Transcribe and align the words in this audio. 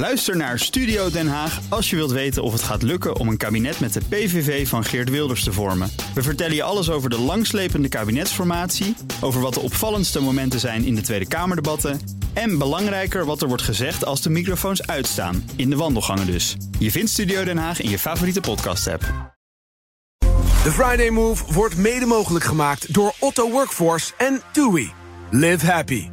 Luister 0.00 0.36
naar 0.36 0.58
Studio 0.58 1.10
Den 1.10 1.28
Haag 1.28 1.60
als 1.68 1.90
je 1.90 1.96
wilt 1.96 2.10
weten 2.10 2.42
of 2.42 2.52
het 2.52 2.62
gaat 2.62 2.82
lukken 2.82 3.16
om 3.16 3.28
een 3.28 3.36
kabinet 3.36 3.80
met 3.80 3.92
de 3.92 4.00
PVV 4.08 4.68
van 4.68 4.84
Geert 4.84 5.10
Wilders 5.10 5.44
te 5.44 5.52
vormen. 5.52 5.90
We 6.14 6.22
vertellen 6.22 6.54
je 6.54 6.62
alles 6.62 6.90
over 6.90 7.10
de 7.10 7.18
langslepende 7.18 7.88
kabinetsformatie, 7.88 8.96
over 9.20 9.40
wat 9.40 9.54
de 9.54 9.60
opvallendste 9.60 10.20
momenten 10.20 10.60
zijn 10.60 10.84
in 10.84 10.94
de 10.94 11.00
Tweede 11.00 11.28
Kamerdebatten 11.28 12.00
en 12.32 12.58
belangrijker 12.58 13.24
wat 13.24 13.42
er 13.42 13.48
wordt 13.48 13.62
gezegd 13.62 14.04
als 14.04 14.22
de 14.22 14.30
microfoons 14.30 14.86
uitstaan, 14.86 15.50
in 15.56 15.70
de 15.70 15.76
wandelgangen 15.76 16.26
dus. 16.26 16.56
Je 16.78 16.90
vindt 16.90 17.10
Studio 17.10 17.44
Den 17.44 17.58
Haag 17.58 17.80
in 17.80 17.90
je 17.90 17.98
favoriete 17.98 18.40
podcast-app. 18.40 19.34
De 20.62 20.72
Friday 20.72 21.10
Move 21.10 21.52
wordt 21.52 21.76
mede 21.76 22.06
mogelijk 22.06 22.44
gemaakt 22.44 22.94
door 22.94 23.14
Otto 23.18 23.50
Workforce 23.50 24.12
en 24.18 24.42
TUI. 24.52 24.90
Live 25.30 25.66
happy. 25.66 26.08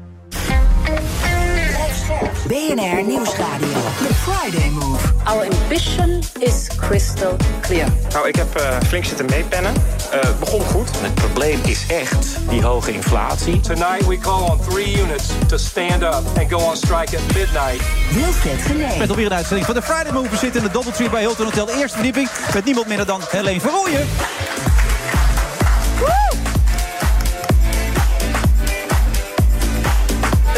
BNR 2.47 3.03
Nieuwsradio. 3.03 3.76
The 3.87 4.13
Friday 4.13 4.69
Move. 4.69 5.01
Our 5.25 5.45
ambition 5.45 6.21
is 6.39 6.67
crystal 6.77 7.35
clear. 7.61 7.87
Nou, 8.13 8.27
ik 8.27 8.35
heb 8.35 8.59
uh, 8.59 8.77
flink 8.87 9.05
zitten 9.05 9.25
meepennen. 9.25 9.73
Uh, 9.73 10.21
het 10.21 10.39
begon 10.39 10.61
goed. 10.61 10.89
Het 10.97 11.13
probleem 11.13 11.59
is 11.63 11.85
echt 11.87 12.37
die 12.49 12.61
hoge 12.61 12.93
inflatie. 12.93 13.59
Tonight 13.59 14.07
we 14.07 14.17
call 14.17 14.49
on 14.49 14.59
three 14.69 15.01
units 15.01 15.27
to 15.47 15.57
stand 15.57 16.03
up 16.03 16.23
and 16.37 16.49
go 16.49 16.57
on 16.57 16.75
strike 16.75 17.17
at 17.17 17.35
midnight. 17.35 17.81
Wilfred 18.13 18.61
Genee. 18.61 18.97
Met 18.97 19.09
alweer 19.09 19.25
een 19.25 19.33
uitzending 19.33 19.65
van 19.65 19.75
de 19.75 19.81
Friday 19.81 20.11
Move. 20.11 20.29
We 20.29 20.37
zitten 20.37 20.61
in 20.61 20.67
de 20.67 20.73
Doubletree 20.73 21.09
bij 21.09 21.21
Hilton 21.21 21.45
Hotel. 21.45 21.65
De 21.65 21.77
eerste 21.77 21.95
verdieping 21.95 22.29
met 22.53 22.65
niemand 22.65 22.87
minder 22.87 23.05
dan 23.05 23.21
Helene 23.29 23.59
Verrooyen. 23.59 24.07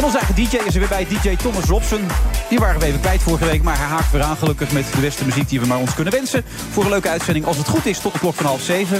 Onze 0.10 0.26
eigen 0.26 0.44
DJ 0.44 0.68
is 0.68 0.74
er 0.74 0.80
weer 0.80 0.90
bij, 0.90 1.08
DJ 1.10 1.36
Thomas 1.36 1.64
Robson. 1.64 2.08
Die 2.50 2.60
waren 2.60 2.80
we 2.80 2.86
even 2.86 3.00
kwijt 3.00 3.24
vorige 3.24 3.46
week, 3.46 3.64
maar 3.64 3.78
hij 3.78 3.86
haakt 3.86 4.12
weer 4.12 4.22
aan 4.22 4.38
gelukkig... 4.38 4.72
met 4.72 4.86
de 4.94 5.00
beste 5.00 5.26
muziek 5.26 5.50
die 5.50 5.60
we 5.60 5.68
maar 5.68 5.78
ons 5.78 5.94
kunnen 5.94 6.14
wensen. 6.14 6.44
Voor 6.72 6.84
een 6.84 6.90
leuke 6.90 7.10
uitzending, 7.10 7.46
als 7.46 7.58
het 7.58 7.68
goed 7.68 7.86
is, 7.86 8.00
tot 8.00 8.14
de 8.14 8.20
klok 8.20 8.36
van 8.36 8.46
half 8.46 8.62
zeven. 8.62 8.98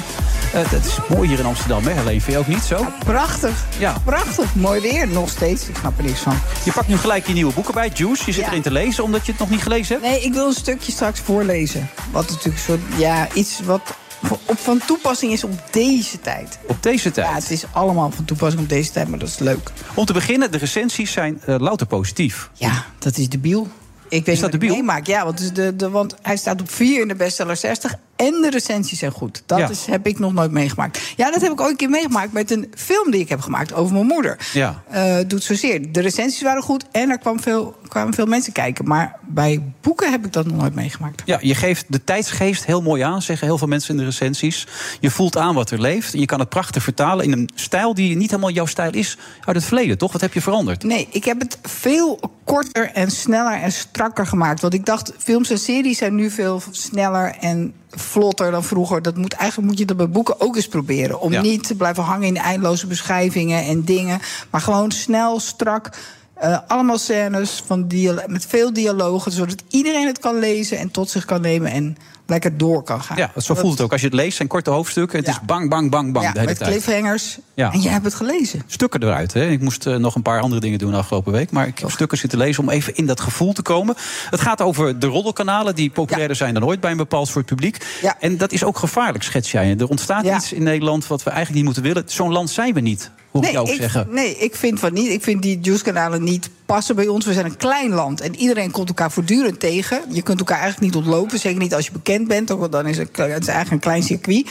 Uh, 0.56 0.70
het 0.70 0.86
is 0.86 0.98
mooi 1.08 1.28
hier 1.28 1.40
in 1.40 1.46
Amsterdam, 1.46 1.84
hè 1.84 1.92
Helene? 1.92 2.22
Vind 2.22 2.34
je 2.34 2.38
ook 2.38 2.48
niet 2.48 2.64
zo? 2.64 2.78
Ja, 2.78 2.94
prachtig. 3.06 3.66
Ja. 3.78 3.98
Prachtig. 4.04 4.56
Mooi 4.56 4.82
weer, 4.82 5.08
nog 5.08 5.30
steeds. 5.30 5.68
Ik 5.68 5.76
snap 5.78 5.98
er 5.98 6.04
niks 6.04 6.20
van. 6.20 6.40
Je 6.64 6.72
pakt 6.72 6.88
nu 6.88 6.98
gelijk 6.98 7.28
je 7.28 7.34
nieuwe 7.34 7.54
boeken 7.54 7.74
bij, 7.74 7.92
Juice. 7.94 8.24
Je 8.26 8.32
zit 8.32 8.44
ja. 8.44 8.50
erin 8.50 8.62
te 8.62 8.72
lezen, 8.72 9.04
omdat 9.04 9.26
je 9.26 9.32
het 9.32 9.40
nog 9.40 9.50
niet 9.50 9.62
gelezen 9.62 9.96
hebt? 9.96 10.08
Nee, 10.08 10.22
ik 10.22 10.34
wil 10.34 10.48
een 10.48 10.54
stukje 10.54 10.92
straks 10.92 11.20
voorlezen. 11.20 11.90
Wat 12.12 12.30
natuurlijk 12.30 12.60
soort, 12.60 12.82
ja, 12.98 13.28
iets 13.34 13.60
wat 13.64 13.96
op 14.46 14.58
van 14.58 14.82
toepassing 14.86 15.32
is 15.32 15.44
op 15.44 15.52
deze 15.72 16.22
tijd. 16.22 16.60
Op 16.68 16.84
deze 16.84 17.12
tijd? 17.12 17.28
Ja, 17.28 17.34
het 17.34 17.52
is 17.52 17.64
allemaal 17.72 18.12
van 18.12 18.26
toepassing 18.26 18.64
op 18.64 18.70
deze 18.70 18.92
tijd, 18.92 19.08
maar 19.08 19.20
dat 19.20 19.28
is 19.28 19.40
leuk. 19.40 19.72
Om 19.94 20.06
te 20.06 20.14
beginnen, 20.14 20.52
de 20.52 20.58
recensies 20.58 21.12
zijn 21.12 21.42
uh, 21.48 21.56
louter 21.60 21.88
positief. 21.88 22.50
Ja, 22.54 22.86
dat 23.00 23.18
is 23.18 23.30
debiel. 23.30 23.68
Ik 24.10 24.26
weet 24.26 24.36
is 24.36 24.42
dat 24.42 24.52
de 24.52 24.58
biel? 24.58 24.74
meemaak. 24.74 25.08
Ja, 25.08 25.24
want, 25.24 25.56
de, 25.56 25.76
de, 25.76 25.90
want 25.90 26.16
hij 26.22 26.38
staat 26.38 26.62
op 26.62 26.72
4 26.72 27.02
in 27.02 27.08
de 27.08 27.16
bestseller 27.16 27.58
60 27.58 27.96
en 28.20 28.42
de 28.42 28.50
recensies 28.50 29.00
zijn 29.00 29.12
goed. 29.12 29.44
Dat 29.46 29.60
Ja. 29.60 29.70
is, 29.70 29.86
heb 29.86 30.08
ik 30.08 30.20
nog 30.20 30.34
nooit 30.34 30.52
meegemaakt. 30.52 31.02
Ja, 31.16 31.32
dat 31.32 31.42
heb 31.42 31.52
ik 31.52 31.62
ooit 31.62 31.72
een 31.72 31.78
keer 31.78 31.90
meegemaakt 31.90 32.32
met 32.34 32.52
een 32.52 32.72
film 32.76 33.12
die 33.12 33.20
ik 33.20 33.30
heb 33.30 33.40
gemaakt 33.42 33.74
over 33.74 33.94
mijn 33.94 34.06
moeder. 34.06 34.38
Ja. 34.54 34.84
Eh, 34.90 35.18
doet 35.28 35.44
zozeer. 35.44 35.92
De 35.92 36.02
recensies 36.02 36.42
waren 36.42 36.62
goed 36.64 36.86
en 36.92 37.10
er 37.10 37.18
kwam 37.18 37.40
veel, 37.40 37.76
kwamen 37.88 38.14
veel 38.14 38.26
mensen 38.26 38.54
kijken. 38.54 38.88
Maar 38.88 39.16
bij 39.28 39.64
boeken 39.82 40.12
heb 40.12 40.26
ik 40.26 40.34
dat 40.34 40.46
nog 40.46 40.58
nooit 40.58 40.76
meegemakt. 40.76 41.22
Ja, 41.26 41.38
je 41.42 41.56
geeft 41.56 41.86
de 41.88 42.04
tijdsgeest 42.04 42.66
heel 42.66 42.82
mooi 42.82 43.02
aan, 43.02 43.22
zeggen 43.22 43.48
heel 43.48 43.58
veel 43.58 43.68
mensen 43.68 43.92
in 43.92 43.98
de 43.98 44.04
recensies. 44.06 44.68
Je 45.00 45.12
voelt 45.12 45.38
aan 45.38 45.56
wat 45.56 45.72
er 45.72 45.82
leeft. 45.82 46.14
En 46.14 46.20
je 46.20 46.26
kan 46.26 46.40
het 46.40 46.50
prachtig 46.50 46.84
vertalen 46.84 47.26
in 47.26 47.32
een 47.32 47.50
stijl 47.56 47.94
die 47.94 48.16
niet 48.16 48.30
helemaal 48.30 48.52
jouw 48.52 48.66
stijl 48.66 48.92
is 48.94 49.18
uit 49.46 49.56
het 49.56 49.66
verleden, 49.66 49.98
toch? 49.98 50.12
Wat 50.12 50.22
heb 50.22 50.34
je 50.34 50.42
veranderd? 50.42 50.84
Nee, 50.84 51.08
ik 51.12 51.24
heb 51.24 51.40
het 51.40 51.58
veel 51.62 52.20
korter 52.44 52.92
en 52.94 53.12
sneller 53.12 53.62
en 53.62 53.72
strakker 53.72 54.28
gemaakt. 54.28 54.62
Want 54.62 54.74
ik 54.74 54.86
dacht, 54.86 55.14
films 55.18 55.50
en 55.50 55.58
series 55.60 55.98
zijn 55.98 56.16
nu 56.16 56.30
veel 56.30 56.62
sneller 56.72 57.36
en 57.40 57.74
vlotter 57.90 58.52
dan 58.52 58.64
vroeger. 58.64 59.02
Dat 59.02 59.18
moet, 59.18 59.34
eigenlijk 59.34 59.70
moet 59.70 59.80
je 59.80 59.86
dat 59.86 59.98
bij 59.98 60.10
boeken 60.10 60.42
ook 60.42 60.56
eens 60.56 60.68
proberen. 60.68 61.20
Om 61.20 61.32
Ja. 61.32 61.42
niet 61.42 61.68
te 61.68 61.76
blijven 61.76 62.04
hangen 62.04 62.28
in 62.28 62.38
eindeloze 62.38 62.88
beschrijvingen 62.88 63.64
en 63.66 63.84
dingen. 63.84 64.20
Maar 64.50 64.62
gewoon 64.62 64.92
snel, 64.92 65.40
strak. 65.40 65.90
eh, 66.34 66.58
allemaal 66.68 66.98
scènes 66.98 67.64
van 67.66 67.88
met 68.28 68.46
veel 68.46 68.74
dialogen, 68.74 69.32
zodat 69.32 69.64
iedereen 69.68 70.08
het 70.08 70.20
kan 70.20 70.40
lezen 70.40 70.78
en 70.78 70.92
tot 70.92 71.10
zich 71.10 71.26
kan 71.26 71.42
nemen 71.42 71.72
en 71.72 71.98
lekker 72.30 72.58
door 72.58 72.84
kan 72.84 73.02
gaan. 73.04 73.18
Ja, 73.18 73.32
zo 73.38 73.56
voelt 73.56 73.72
het 73.72 73.82
ook. 73.82 73.92
Als 73.92 74.02
je 74.02 74.08
het 74.08 74.16
leest, 74.16 74.36
zijn 74.36 74.48
korte 74.48 74.70
hoofdstukken. 74.70 75.18
Het 75.18 75.28
Ja. 75.28 75.32
is 75.34 75.40
bang, 75.46 75.70
bang, 75.70 75.90
bang, 75.92 76.14
bang 76.14 76.26
Ja, 76.26 76.32
de 76.32 76.40
hele 76.40 76.52
met 76.52 76.60
tijd. 76.60 76.70
cliffhangers. 76.84 77.38
Ja. 77.54 77.72
En 77.74 77.80
jij 77.80 77.92
hebt 77.92 78.06
het 78.06 78.14
gelezen. 78.14 78.62
Stukken 78.68 79.04
eruit. 79.04 79.34
Hè. 79.34 79.50
Ik 79.50 79.62
moest 79.62 79.86
eh, 79.86 79.96
nog 79.96 80.16
een 80.16 80.22
paar 80.22 80.42
andere 80.42 80.62
dingen 80.62 80.80
doen 80.80 80.94
afgelopen 80.94 81.32
week. 81.32 81.52
Maar 81.52 81.68
ik 81.68 81.80
heb 81.80 81.90
stukken 81.92 82.18
zitten 82.18 82.40
lezen 82.40 82.64
om 82.64 82.70
even 82.70 82.96
in 82.96 83.06
dat 83.06 83.20
gevoel 83.20 83.54
te 83.54 83.62
komen. 83.62 83.96
Het 84.30 84.42
gaat 84.42 84.62
over 84.62 85.00
de 85.00 85.08
roddelkanalen 85.08 85.76
die 85.76 85.90
populairder 85.90 86.36
zijn 86.38 86.54
dan 86.54 86.66
ooit 86.66 86.80
bij 86.80 86.92
een 86.92 86.98
bepaald 86.98 87.28
soort 87.28 87.46
publiek. 87.46 87.86
Ja. 88.02 88.16
En 88.20 88.38
dat 88.38 88.52
is 88.52 88.64
ook 88.64 88.78
gevaarlijk, 88.78 89.24
schets 89.24 89.52
jij. 89.52 89.76
Er 89.78 89.88
ontstaat 89.90 90.26
iets 90.26 90.54
in 90.54 90.64
Nederland 90.64 91.08
wat 91.08 91.24
we 91.24 91.30
eigenlijk 91.30 91.56
niet 91.56 91.66
moeten 91.66 91.84
willen. 91.94 92.04
Zo'n 92.12 92.32
land 92.32 92.50
zijn 92.50 92.74
we 92.74 92.80
niet, 92.80 93.12
hoor 93.32 93.44
ik 93.44 93.52
jou 93.52 93.68
ook 93.68 93.74
ik, 93.74 93.80
zeggen. 93.82 94.08
nee, 94.10 94.38
ik 94.38 94.56
vind 94.56 94.80
van 94.80 94.94
niet. 94.94 95.10
Ik 95.12 95.24
vind 95.24 95.42
die 95.42 95.60
juice-kanalen 95.62 96.24
niet 96.24 96.50
passen 96.74 96.96
bij 96.96 97.08
ons. 97.08 97.26
We 97.26 97.34
zijn 97.34 97.46
een 97.46 97.58
klein 97.58 97.90
land 97.90 98.22
en 98.22 98.36
iedereen 98.36 98.72
komt 98.72 98.88
elkaar 98.88 99.12
voortdurend 99.12 99.60
tegen. 99.60 100.02
Je 100.10 100.22
kunt 100.22 100.40
elkaar 100.40 100.60
eigenlijk 100.60 100.94
niet 100.94 101.04
ontlopen, 101.04 101.40
zeker 101.40 101.60
niet 101.60 101.74
als 101.74 101.86
je 101.86 101.92
bekend 101.92 102.28
bent. 102.28 102.50
Want 102.50 102.72
dan 102.72 102.88
is 102.88 102.98
het, 102.98 103.20
eigenlijk 103.20 103.72
een 103.72 103.80
klein 103.80 104.04
circuit. 104.04 104.50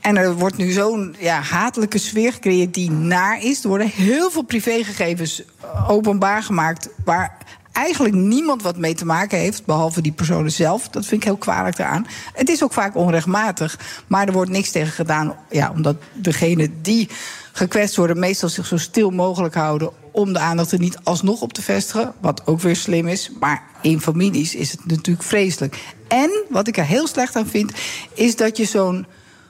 En 0.00 0.16
er 0.16 0.34
wordt 0.34 0.56
nu 0.56 0.70
zo'n 0.70 1.16
ja, 1.18 1.40
hatelijke 1.40 1.98
sfeer 1.98 2.32
gecreëerd 2.32 2.74
die 2.74 2.90
naar 2.90 3.42
is. 3.42 3.62
Er 3.62 3.68
worden 3.68 3.86
heel 3.86 4.30
veel 4.30 4.42
privégegevens 4.42 5.42
openbaar 5.88 6.42
gemaakt... 6.42 6.88
waar 7.04 7.36
eigenlijk 7.72 8.14
niemand 8.14 8.62
wat 8.62 8.76
mee 8.76 8.94
te 8.94 9.06
maken 9.06 9.38
heeft, 9.38 9.64
behalve 9.64 10.00
die 10.00 10.12
personen 10.12 10.52
zelf. 10.52 10.88
Dat 10.88 11.06
vind 11.06 11.20
ik 11.20 11.26
heel 11.26 11.36
kwalijk 11.36 11.78
eraan. 11.78 12.06
Het 12.32 12.48
is 12.48 12.62
ook 12.62 12.72
vaak 12.72 12.96
onrechtmatig, 12.96 13.78
maar 14.06 14.26
er 14.26 14.32
wordt 14.32 14.50
niks 14.50 14.70
tegen 14.70 14.92
gedaan. 14.92 15.36
Ja, 15.50 15.70
omdat 15.70 15.96
degene 16.12 16.70
die 16.82 17.08
gekwetst 17.52 17.96
worden 17.96 18.18
meestal 18.18 18.48
zich 18.48 18.66
zo 18.66 18.76
stil 18.76 19.10
mogelijk 19.10 19.54
houden... 19.54 20.02
om 20.14 20.32
de 20.32 20.38
aandacht 20.38 20.72
er 20.72 20.78
niet 20.78 20.98
alsnog 21.02 21.40
op 21.40 21.52
te 21.52 21.62
vestigen, 21.62 22.12
wat 22.20 22.46
ook 22.46 22.60
weer 22.60 22.76
slim 22.76 23.08
is. 23.08 23.30
Maar 23.40 23.62
in 23.82 24.00
families 24.00 24.54
is 24.54 24.70
het 24.70 24.86
natuurlijk 24.86 25.26
vreselijk. 25.26 25.94
En 26.08 26.44
wat 26.48 26.68
ik 26.68 26.76
er 26.76 26.84
heel 26.84 27.06
slecht 27.06 27.36
aan 27.36 27.46
vind, 27.46 27.72
is 28.14 28.36
dat 28.36 28.56
je 28.56 28.64
zo'n 28.64 29.06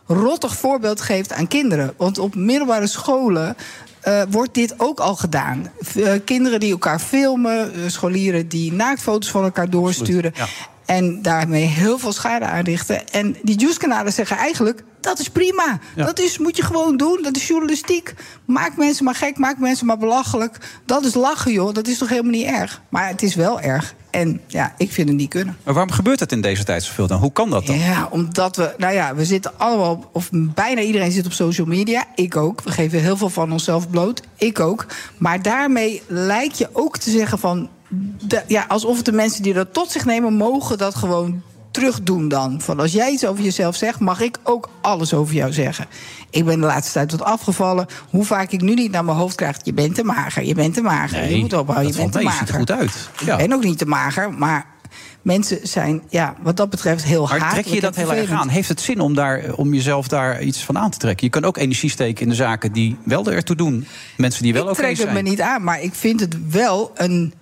rottig 0.06 0.56
voorbeeld 0.56 1.00
geeft 1.00 1.32
aan 1.32 1.48
kinderen. 1.48 1.94
Want 1.97 2.19
op 2.19 2.34
middelbare 2.34 2.86
scholen 2.86 3.56
eh, 4.00 4.22
wordt 4.30 4.54
dit 4.54 4.74
ook 4.76 5.00
al 5.00 5.16
gedaan. 5.16 5.70
Eh, 5.94 6.12
kinderen 6.24 6.60
die 6.60 6.70
elkaar 6.70 7.00
filmen, 7.00 7.74
eh, 7.74 7.80
scholieren 7.86 8.48
die 8.48 8.72
naaktfoto's 8.72 9.30
van 9.30 9.44
elkaar 9.44 9.70
doorsturen. 9.70 10.32
ja. 10.34 10.47
En 10.84 11.22
daarmee 11.22 11.64
heel 11.64 11.98
veel 11.98 12.12
schade 12.12 12.44
aanrichten. 12.44 13.08
En 13.08 13.36
die 13.42 13.58
juice-kanalen 13.58 14.12
zeggen 14.12 14.36
eigenlijk: 14.36 14.84
dat 15.04 15.19
is 15.19 15.28
prima. 15.28 15.78
Ja. 15.97 16.04
Dat 16.04 16.19
is, 16.19 16.38
moet 16.38 16.56
je 16.56 16.62
gewoon 16.62 16.97
doen. 16.97 17.19
Dat 17.22 17.37
is 17.37 17.47
journalistiek. 17.47 18.15
Maak 18.44 18.76
mensen 18.76 19.04
maar 19.04 19.15
gek, 19.15 19.38
maak 19.38 19.59
mensen 19.59 19.87
maar 19.87 19.98
belachelijk. 19.98 20.59
Dat 20.87 21.04
is 21.04 21.15
lachen, 21.15 21.53
joh. 21.53 21.75
Dat 21.75 21.87
is 21.87 21.98
toch 21.98 22.09
helemaal 22.09 22.31
niet 22.31 22.47
erg? 22.47 22.81
Maar 22.88 23.09
het 23.09 23.22
is 23.22 23.34
wel 23.34 23.60
erg. 23.60 23.94
En 24.10 24.41
ja, 24.47 24.75
ik 24.76 24.92
vind 24.92 25.09
het 25.09 25.16
niet 25.19 25.28
kunnen. 25.28 25.56
Maar 25.65 25.75
waarom 25.75 25.92
gebeurt 25.92 26.20
het 26.20 26.32
in 26.32 26.41
deze 26.41 26.65
tijd 26.65 26.82
zoveel 26.82 27.06
dan? 27.06 27.19
Hoe 27.20 27.32
kan 27.32 27.50
dat 27.50 27.66
dan? 27.66 27.78
Ja, 27.78 28.09
omdat 28.10 28.56
we, 28.56 28.75
nou 28.78 28.94
ja, 28.94 29.15
we 29.15 29.25
zitten 29.25 29.53
allemaal, 29.59 29.91
op- 29.92 30.09
of 30.12 30.28
bijna 30.32 30.81
iedereen 30.81 31.12
zit 31.12 31.26
op 31.26 31.32
social 31.32 31.66
media. 31.66 32.04
Ik 32.15 32.36
ook. 32.36 32.62
We 32.62 32.71
geven 32.71 33.00
heel 33.00 33.16
veel 33.16 33.31
van 33.31 33.53
onszelf 33.53 33.91
bloot. 33.91 34.22
Ik 34.36 34.60
ook. 34.60 34.86
Maar 35.19 35.42
daarmee 35.42 36.03
lijkt 36.06 36.59
je 36.59 36.69
ook 36.72 36.98
te 36.98 37.10
zeggen 37.10 37.38
van, 37.38 37.69
de- 38.26 38.42
ja, 38.47 38.65
alsof 38.69 39.03
de 39.03 39.12
mensen 39.12 39.42
die 39.42 39.53
dat 39.54 39.72
tot 39.72 39.91
zich 39.91 40.04
nemen, 40.04 40.32
mogen 40.34 40.78
dat 40.78 40.94
gewoon 40.94 41.42
terugdoen 41.74 42.28
dan. 42.28 42.60
Van 42.60 42.80
als 42.80 42.92
jij 42.92 43.10
iets 43.10 43.26
over 43.26 43.44
jezelf 43.44 43.76
zegt, 43.76 44.00
mag 44.00 44.20
ik 44.20 44.38
ook 44.42 44.68
alles 44.80 45.14
over 45.14 45.34
jou 45.34 45.52
zeggen. 45.52 45.86
Ik 46.30 46.44
ben 46.44 46.60
de 46.60 46.66
laatste 46.66 46.92
tijd 46.92 47.10
wat 47.10 47.22
afgevallen. 47.22 47.86
Hoe 48.10 48.24
vaak 48.24 48.50
ik 48.50 48.60
nu 48.60 48.74
niet 48.74 48.90
naar 48.90 49.04
mijn 49.04 49.16
hoofd 49.16 49.34
krijg, 49.36 49.56
je 49.62 49.72
bent 49.72 49.94
te 49.94 50.04
mager, 50.04 50.44
je 50.44 50.54
bent 50.54 50.74
te 50.74 50.82
mager. 50.82 51.20
Nee, 51.20 51.34
je 51.34 51.40
moet 51.40 51.52
ophouden, 51.52 51.92
je 51.92 51.96
bent 51.96 52.12
te 52.12 52.22
mager. 52.22 52.38
ziet 52.38 52.48
er 52.48 52.54
goed 52.54 52.70
uit. 52.70 53.08
Ik 53.20 53.26
Ja. 53.26 53.36
ben 53.36 53.52
ook 53.52 53.64
niet 53.64 53.78
te 53.78 53.86
mager, 53.86 54.32
maar 54.32 54.66
mensen 55.22 55.59
zijn, 55.62 56.03
ja, 56.09 56.34
wat 56.42 56.56
dat 56.56 56.71
betreft 56.71 57.04
heel 57.04 57.26
Maar 57.28 57.50
trek 57.53 57.65
je 57.65 57.80
dat 57.80 57.97
heel 57.97 58.15
erg 58.15 58.30
aan? 58.30 58.48
Heeft 58.48 58.68
het 58.68 58.80
zin 58.80 59.00
om, 59.00 59.15
daar, 59.15 59.53
om 59.54 59.74
jezelf 59.74 60.09
daar 60.09 60.42
iets 60.42 60.65
van 60.65 60.78
aan 60.78 60.91
te 60.91 60.98
trekken? 60.98 61.24
Je 61.27 61.32
kan 61.32 61.44
ook 61.44 61.56
energie 61.56 61.91
steken 61.91 62.22
in 62.22 62.28
de 62.28 62.34
zaken 62.34 62.72
die 62.72 62.97
wel 63.04 63.30
ertoe 63.30 63.56
doen. 63.56 63.86
Mensen 64.16 64.42
die 64.42 64.53
wel 64.53 64.62
ik 64.62 64.68
oké 64.70 64.78
trek 64.80 64.97
zijn. 64.97 65.09
het 65.09 65.22
me 65.22 65.28
niet 65.30 65.41
aan, 65.41 65.65
maar 65.65 65.82
ik 65.82 65.94
vind 65.94 66.20
het 66.20 66.50
wel 66.50 66.91
een 66.94 67.34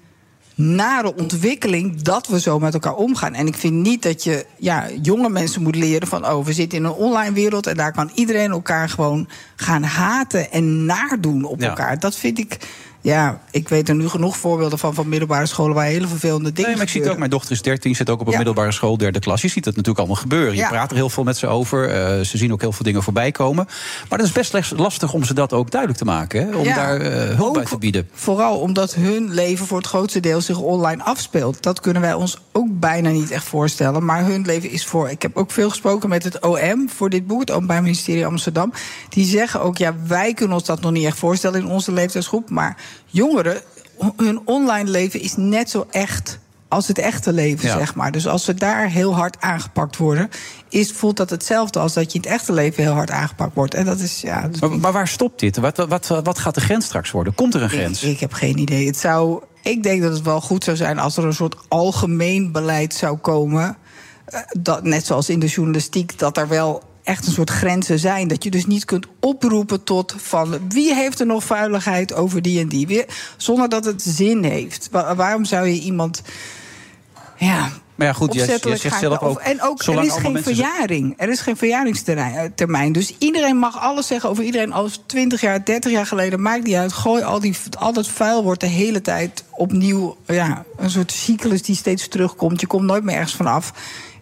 nare 0.54 1.16
ontwikkeling 1.16 2.02
dat 2.02 2.26
we 2.26 2.40
zo 2.40 2.58
met 2.58 2.75
elkaar 2.75 2.94
omgaan. 2.94 3.34
En 3.34 3.46
ik 3.46 3.54
vind 3.56 3.75
niet 3.75 4.02
dat 4.02 4.25
je 4.25 4.46
ja, 4.58 4.87
jonge 5.02 5.28
mensen 5.28 5.62
moet 5.62 5.76
leren 5.76 6.08
van... 6.08 6.26
oh, 6.26 6.44
we 6.44 6.52
zitten 6.52 6.78
in 6.78 6.84
een 6.84 6.93
online 6.93 7.32
wereld 7.32 7.66
en 7.66 7.76
daar 7.76 7.93
kan 7.93 8.10
iedereen 8.14 8.50
elkaar 8.50 8.88
gewoon 8.88 9.28
gaan 9.56 9.82
haten 9.82 10.50
en 10.52 10.84
naardoen 10.84 11.44
op 11.44 11.60
Ja. 11.60 11.69
elkaar. 11.69 11.99
Dat 11.99 12.16
vind 12.16 12.38
ik... 12.38 12.58
ja, 13.02 13.40
ik 13.50 13.69
weet 13.69 13.88
er 13.88 13.94
nu 13.94 14.08
genoeg 14.08 14.37
voorbeelden 14.37 14.78
van 14.78 14.94
van 14.94 15.08
middelbare 15.08 15.46
scholen 15.46 15.75
waar 15.75 15.84
hele 15.84 16.06
vervelende 16.06 16.52
dingen 16.52 16.62
Nee, 16.70 16.75
maar 16.75 16.87
ik 16.87 16.93
zie 16.93 17.00
het 17.02 17.10
ook. 17.10 17.19
Mijn 17.19 17.31
dochter 17.31 17.52
is 17.52 17.62
13, 17.62 17.94
zit 17.94 18.10
ook 18.10 18.20
op 18.20 18.26
een 18.26 18.31
Ja. 18.32 18.37
middelbare 18.38 18.72
school, 18.72 18.96
derde 18.96 19.19
klas. 19.19 19.43
Je 19.43 19.49
ziet 19.49 19.64
het 19.64 19.76
natuurlijk 19.76 19.99
allemaal 19.99 20.16
gebeuren. 20.22 20.52
Je 20.54 20.58
Ja. 20.60 20.69
praat 20.69 20.90
er 20.90 20.96
heel 20.96 21.10
veel 21.10 21.25
met 21.25 21.37
ze 21.37 21.46
over. 21.46 21.88
eh, 21.88 22.20
ze 22.25 22.37
zien 22.38 22.52
ook 22.52 22.60
heel 22.60 22.72
veel 22.72 22.84
dingen 22.84 23.02
voorbij 23.02 23.32
komen. 23.32 23.66
Maar 24.08 24.19
het 24.19 24.28
is 24.28 24.32
best 24.50 24.72
lastig 24.76 25.12
om 25.12 25.25
ze 25.25 25.34
dat 25.34 25.52
ook 25.52 25.70
duidelijk 25.70 26.00
te 26.00 26.06
maken. 26.06 26.46
Hè? 26.46 26.56
Om 26.56 26.64
Ja. 26.64 26.75
daar 26.75 27.00
eh, 27.00 27.37
hulp 27.37 27.54
bij 27.54 27.64
te 27.64 27.78
bieden. 27.78 28.08
Vooral 28.12 28.58
omdat 28.58 28.94
hun 28.94 29.31
leven 29.34 29.66
voor 29.66 29.78
het 29.78 29.87
grootste 29.87 30.20
deel 30.20 30.40
zich 30.40 30.58
online 30.58 31.02
afspeelt. 31.02 31.62
Dat 31.62 31.81
kunnen 31.81 32.02
wij 32.02 32.14
ons 32.14 32.38
ook 32.52 32.69
bijna 32.70 33.10
niet 33.10 33.31
echt 33.31 33.44
voorstellen. 33.44 34.04
Maar 34.04 34.25
hun 34.25 34.43
leven 34.46 34.70
is 34.70 34.87
voor. 34.87 35.10
Ik 35.10 35.22
heb 35.22 35.37
ook 35.37 35.50
veel 35.50 35.69
gesproken 35.69 36.08
met 36.08 36.25
het 36.25 36.40
OM 36.40 36.88
voor 36.90 37.10
dit 37.10 37.26
boek, 37.26 37.40
het 37.40 37.50
Openbaar 37.50 37.82
Ministerie 37.82 38.26
Amsterdam. 38.26 38.72
Die 39.08 39.25
zeggen 39.25 39.60
ook: 39.60 39.76
ja, 39.76 39.94
wij 40.06 40.34
kunnen 40.34 40.56
ons 40.56 40.66
dat 40.66 40.81
nog 40.81 40.93
niet 40.93 41.04
echt 41.06 41.19
voorstellen 41.19 41.60
in 41.60 41.66
onze 41.66 41.93
leeftijdsgroep. 41.93 42.50
Maar 42.50 42.76
jongeren, 43.06 43.61
hun 44.17 44.41
online 44.44 44.91
leven 44.91 45.21
is 45.21 45.37
net 45.37 45.71
zo 45.71 45.87
echt 45.91 46.39
als 46.69 46.89
het 46.89 46.99
echte 46.99 47.33
leven, 47.33 47.69
Ja. 47.69 47.79
zeg 47.79 47.94
maar. 47.94 48.12
Dus 48.12 48.27
als 48.27 48.44
ze 48.44 48.55
daar 48.55 48.89
heel 48.91 49.15
hard 49.15 49.41
aangepakt 49.41 49.97
worden, 49.97 50.29
is, 50.69 50.93
voelt 50.93 51.17
dat 51.17 51.31
hetzelfde 51.31 51.79
als 51.79 51.93
dat 51.93 52.12
je 52.12 52.19
in 52.19 52.25
het 52.25 52.33
echte 52.33 52.53
leven 52.53 52.83
heel 52.83 52.93
hard 52.93 53.11
aangepakt 53.11 53.55
wordt. 53.55 53.75
En 53.75 53.85
dat 53.85 53.99
is 54.00 54.21
ja. 54.21 54.49
dat 54.49 54.61
Maar, 54.71 54.79
maar 54.79 54.93
waar 54.93 55.09
stopt 55.09 55.41
dit? 55.41 55.56
Wat, 55.56 55.77
wat, 55.77 56.06
wat 56.06 56.39
gaat 56.39 56.55
de 56.55 56.61
grens 56.61 56.85
straks 56.85 57.11
worden? 57.11 57.35
Komt 57.35 57.55
er 57.55 57.62
een 57.62 57.69
grens? 57.71 58.03
Ik, 58.03 58.11
ik 58.11 58.21
heb 58.21 58.33
geen 58.33 58.59
idee. 58.59 58.87
Het 58.87 58.97
zou, 58.99 59.43
ik 59.62 59.83
denk 59.83 60.03
dat 60.03 60.12
het 60.12 60.23
wel 60.23 60.41
goed 60.41 60.65
zou 60.65 60.77
zijn 60.77 60.99
als 60.99 61.17
er 61.17 61.25
een 61.25 61.35
soort 61.35 61.56
algemeen 61.69 62.53
beleid 62.53 62.95
zou 62.95 63.17
komen. 63.17 63.77
eh, 64.25 64.41
Dat, 64.59 64.85
net 64.85 65.06
zoals 65.06 65.29
in 65.29 65.38
de 65.38 65.47
journalistiek, 65.47 66.19
dat 66.19 66.37
er 66.37 66.49
wel 66.49 66.83
echt 67.04 67.26
een 67.26 67.32
soort 67.32 67.50
grenzen 67.50 67.99
zijn. 67.99 68.28
Dat 68.28 68.44
je 68.44 68.50
dus 68.50 68.66
niet 68.66 68.84
kunt 68.84 69.06
oproepen 69.20 69.84
tot 69.84 70.14
van 70.19 70.58
wie 70.69 70.94
heeft 70.94 71.20
er 71.20 71.26
nog 71.26 71.44
vuiligheid 71.44 72.14
over 72.14 72.43
die 72.43 72.60
en 72.60 72.69
die. 72.69 72.87
Wie- 72.87 73.04
Zonder 73.37 73.69
dat 73.69 73.84
het 73.84 74.02
zin 74.02 74.43
heeft. 74.44 74.88
Wa- 74.90 75.14
waarom 75.14 75.44
zou 75.44 75.66
je 75.66 75.81
iemand. 75.81 76.22
Ja, 77.37 77.70
Maar 77.94 78.06
ja, 78.06 78.12
goed, 78.12 78.34
je, 78.34 78.58
je 78.62 78.76
zegt 78.76 78.99
zelf 78.99 79.20
ook... 79.20 79.38
En 79.38 79.62
ook, 79.62 79.82
er 79.82 80.02
is 80.04 80.12
geen 80.12 80.43
verjaring. 80.43 81.14
Er 81.16 81.28
is 81.28 81.40
geen 81.40 81.56
verjaringstermijn. 81.56 82.93
Dus 82.93 83.14
iedereen 83.19 83.56
mag 83.56 83.81
alles 83.81 84.06
zeggen 84.06 84.31
over 84.31 84.44
iedereen. 84.44 84.72
Als 84.72 85.02
20 85.06 85.40
jaar, 85.40 85.64
30 85.64 85.93
jaar 85.93 86.06
geleden, 86.06 86.43
maakt 86.43 86.64
niet 86.64 86.75
uit. 86.75 86.93
Gooi 86.93 87.22
al, 87.22 87.40
die, 87.40 87.56
al 87.78 87.93
dat 87.93 88.08
vuil 88.08 88.43
wordt 88.43 88.60
de 88.60 88.66
hele 88.66 89.00
tijd 89.00 89.44
opnieuw... 89.50 90.16
Ja, 90.26 90.64
een 90.76 90.90
soort 90.90 91.12
cyclus 91.12 91.62
die 91.62 91.76
steeds 91.76 92.08
terugkomt. 92.08 92.60
Je 92.60 92.66
komt 92.66 92.84
nooit 92.87 93.04
meer 93.04 93.14
ergens 93.14 93.34
vanaf. 93.34 93.72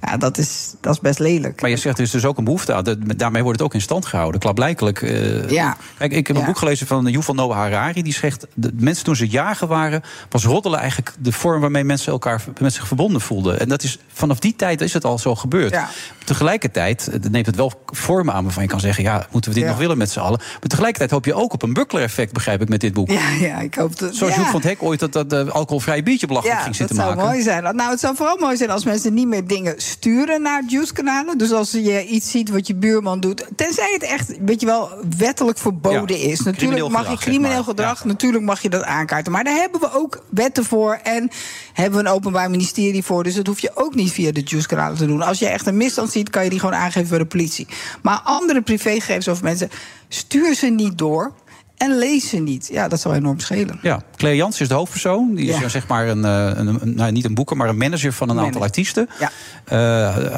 Ja, 0.03 0.17
dat 0.17 0.39
is, 0.39 0.75
dat 0.81 0.93
is 0.95 1.01
best 1.01 1.19
lelijk. 1.19 1.61
Maar 1.61 1.71
je 1.71 1.77
zegt 1.77 1.99
er 1.99 2.05
is 2.05 2.11
dus 2.11 2.25
ook 2.25 2.39
een 2.39 2.45
behoefte 2.45 2.75
aan. 2.75 2.85
Dat- 2.85 2.99
Daarmee 3.19 3.43
wordt 3.43 3.59
het 3.59 3.67
ook 3.69 3.75
in 3.75 3.81
stand 3.81 4.07
gehouden. 4.07 4.41
Klaarblijkelijk. 4.41 5.03
eh, 5.03 5.49
Ja. 5.51 5.77
Kijk, 5.99 6.13
ik 6.13 6.27
heb 6.27 6.37
een 6.37 6.43
Ja. 6.43 6.49
boek 6.49 6.59
gelezen 6.59 6.87
van 6.87 7.07
Yuval 7.07 7.35
Noah 7.35 7.57
Harari. 7.57 8.03
Die 8.03 8.13
zegt, 8.13 8.47
de 8.55 8.71
mensen 8.75 9.05
toen 9.05 9.17
ze 9.17 9.29
jagen 9.29 9.69
waren... 9.69 10.03
was 10.29 10.45
roddelen 10.45 10.79
eigenlijk 10.79 11.13
de 11.19 11.33
vorm 11.33 11.61
waarmee 11.61 11.85
mensen 11.85 12.13
elkaar 12.13 12.45
met 12.61 12.73
zich 12.75 12.87
verbonden 12.87 13.21
voelden. 13.21 13.61
En 13.61 13.69
dat 13.69 13.83
is, 13.83 13.99
vanaf 14.13 14.39
die 14.39 14.57
tijd 14.57 14.81
is 14.81 14.93
het 14.93 15.05
al 15.05 15.19
zo 15.19 15.35
gebeurd. 15.35 15.71
Ja. 15.73 15.89
Tegelijkertijd 16.25 17.11
neemt 17.31 17.47
het 17.47 17.57
wel 17.57 17.73
vormen 17.87 18.35
aan 18.35 18.43
waarvan 18.45 18.63
je 18.63 18.69
kan 18.69 18.81
zeggen... 18.81 19.05
ja, 19.05 19.27
moeten 19.31 19.51
we 19.51 19.57
dit 19.57 19.65
Ja. 19.67 19.71
nog 19.73 19.81
willen 19.81 19.99
met 19.99 20.11
z'n 20.11 20.19
allen? 20.21 20.39
Maar 20.39 20.69
tegelijkertijd 20.69 21.11
hoop 21.11 21.25
je 21.25 21.35
ook 21.35 21.53
op 21.53 21.63
een 21.63 21.73
buckler-effect, 21.73 22.33
begrijp 22.33 22.61
ik, 22.63 22.69
met 22.69 22.81
dit 22.81 22.93
boek. 22.93 23.11
Ja, 23.11 23.29
ja, 23.41 23.59
ik 23.61 23.75
hoop 23.75 23.99
dat... 23.99 24.15
Zoals 24.15 24.33
ja. 24.35 24.39
Joep 24.41 24.49
van 24.51 24.61
het 24.61 24.69
Hek 24.71 24.83
ooit 24.83 25.01
dat, 25.01 25.13
dat 25.13 25.33
eh, 25.33 25.49
alcoholvrije 25.49 26.03
biertje 26.03 26.27
belachelijk 26.27 26.59
Ja, 26.59 26.65
ging 26.65 26.77
dat 26.77 26.89
zitten 26.89 27.05
zou 27.07 27.17
maken. 27.17 27.31
mooi 27.33 27.43
zijn. 27.45 27.63
Nou, 27.77 27.91
het 27.91 28.01
zou 28.01 28.17
vooral 28.17 28.37
mooi 28.37 28.57
zijn 28.57 28.71
als 28.71 28.85
mensen 28.85 29.15
niet 29.15 29.27
meer 29.29 29.47
dingen 29.47 29.75
sturen 29.91 30.43
naar 30.43 30.63
juice-kanalen. 30.67 31.39
Dus 31.39 31.53
als 31.53 31.71
je 31.71 32.07
iets 32.07 32.31
ziet 32.31 32.51
wat 32.51 32.67
je 32.67 32.75
buurman 32.75 33.21
doet, 33.21 33.45
tenzij 33.57 33.91
het 33.93 34.03
echt, 34.03 34.33
weet 34.41 34.61
je 34.61 34.67
wel, 34.67 34.91
wettelijk 35.19 35.59
verboden 35.59 36.19
Ja, 36.19 36.29
is. 36.29 36.41
Natuurlijk 36.41 36.81
mag 36.81 36.89
gedrag, 36.89 37.03
je 37.03 37.09
zeg 37.17 37.19
crimineel 37.19 37.55
maar. 37.55 37.65
gedrag, 37.65 37.99
Ja. 38.03 38.07
natuurlijk 38.07 38.45
mag 38.45 38.63
je 38.63 38.69
dat 38.69 38.83
aankaarten. 38.85 39.33
Maar 39.33 39.45
daar 39.45 39.55
hebben 39.55 39.81
we 39.81 39.93
ook 39.95 40.23
wetten 40.29 40.65
voor 40.65 40.99
en 41.03 41.31
hebben 41.73 42.03
we 42.03 42.09
een 42.09 42.15
openbaar 42.15 42.51
ministerie 42.51 43.05
voor. 43.05 43.23
Dus 43.23 43.35
dat 43.35 43.47
hoef 43.47 43.61
je 43.61 43.71
ook 43.75 43.95
niet 43.95 44.13
via 44.13 44.33
de 44.33 44.43
juice-kanalen 44.45 44.97
te 44.99 45.07
doen. 45.07 45.23
Als 45.23 45.39
je 45.39 45.47
echt 45.47 45.67
een 45.67 45.77
misstand 45.77 46.11
ziet, 46.13 46.31
kan 46.31 46.45
je 46.45 46.51
die 46.51 46.61
gewoon 46.61 46.75
aangeven 46.75 47.09
bij 47.09 47.19
de 47.19 47.27
politie. 47.27 47.67
Maar 48.03 48.21
andere 48.25 48.63
privégegevens 48.63 49.29
over 49.29 49.45
mensen, 49.45 49.71
stuur 50.09 50.55
ze 50.55 50.67
niet 50.67 50.99
door. 50.99 51.33
En 51.81 51.99
lees 51.99 52.29
ze 52.29 52.37
niet. 52.37 52.69
Ja, 52.73 52.89
dat 52.89 53.01
zou 53.01 53.15
enorm 53.15 53.39
schelen. 53.41 53.79
Ja, 53.83 54.03
Claire 54.17 54.39
Jans 54.39 54.61
is 54.61 54.69
de 54.69 54.75
hoofdpersoon. 54.75 55.35
Die 55.35 55.49
is 55.49 55.59
Ja. 55.59 55.69
zeg 55.69 55.87
maar 55.87 56.09
een, 56.09 56.25
eh, 56.25 56.51
een, 56.55 56.67
een- 56.67 56.95
nou, 56.95 57.13
niet 57.13 57.25
een 57.25 57.35
boeker, 57.35 57.57
maar 57.57 57.69
een 57.69 57.77
manager 57.77 58.13
van 58.13 58.29
een 58.29 58.39
aantal 58.41 58.63
artiesten. 58.63 59.09
Ja. 59.19 59.31
Eh, 59.65 59.79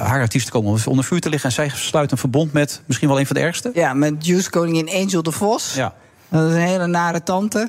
haar 0.02 0.20
artiesten 0.20 0.52
komen 0.52 0.80
onder 0.86 1.04
vuur 1.04 1.20
te 1.20 1.28
liggen 1.28 1.48
en 1.48 1.54
zij 1.54 1.70
sluit 1.74 2.10
een 2.12 2.18
verbond 2.18 2.52
met 2.52 2.82
misschien 2.86 3.08
wel 3.08 3.18
een 3.20 3.26
van 3.26 3.36
de 3.36 3.42
ergste. 3.42 3.70
Ja, 3.74 3.94
met 3.94 4.26
Juice 4.26 4.50
Koningin 4.50 4.88
Angel 4.90 5.22
de 5.22 5.32
Vos. 5.32 5.74
Ja. 5.74 5.94
Dat 6.32 6.48
is 6.48 6.54
een 6.54 6.60
hele 6.60 6.86
nare 6.86 7.22
tante. 7.22 7.68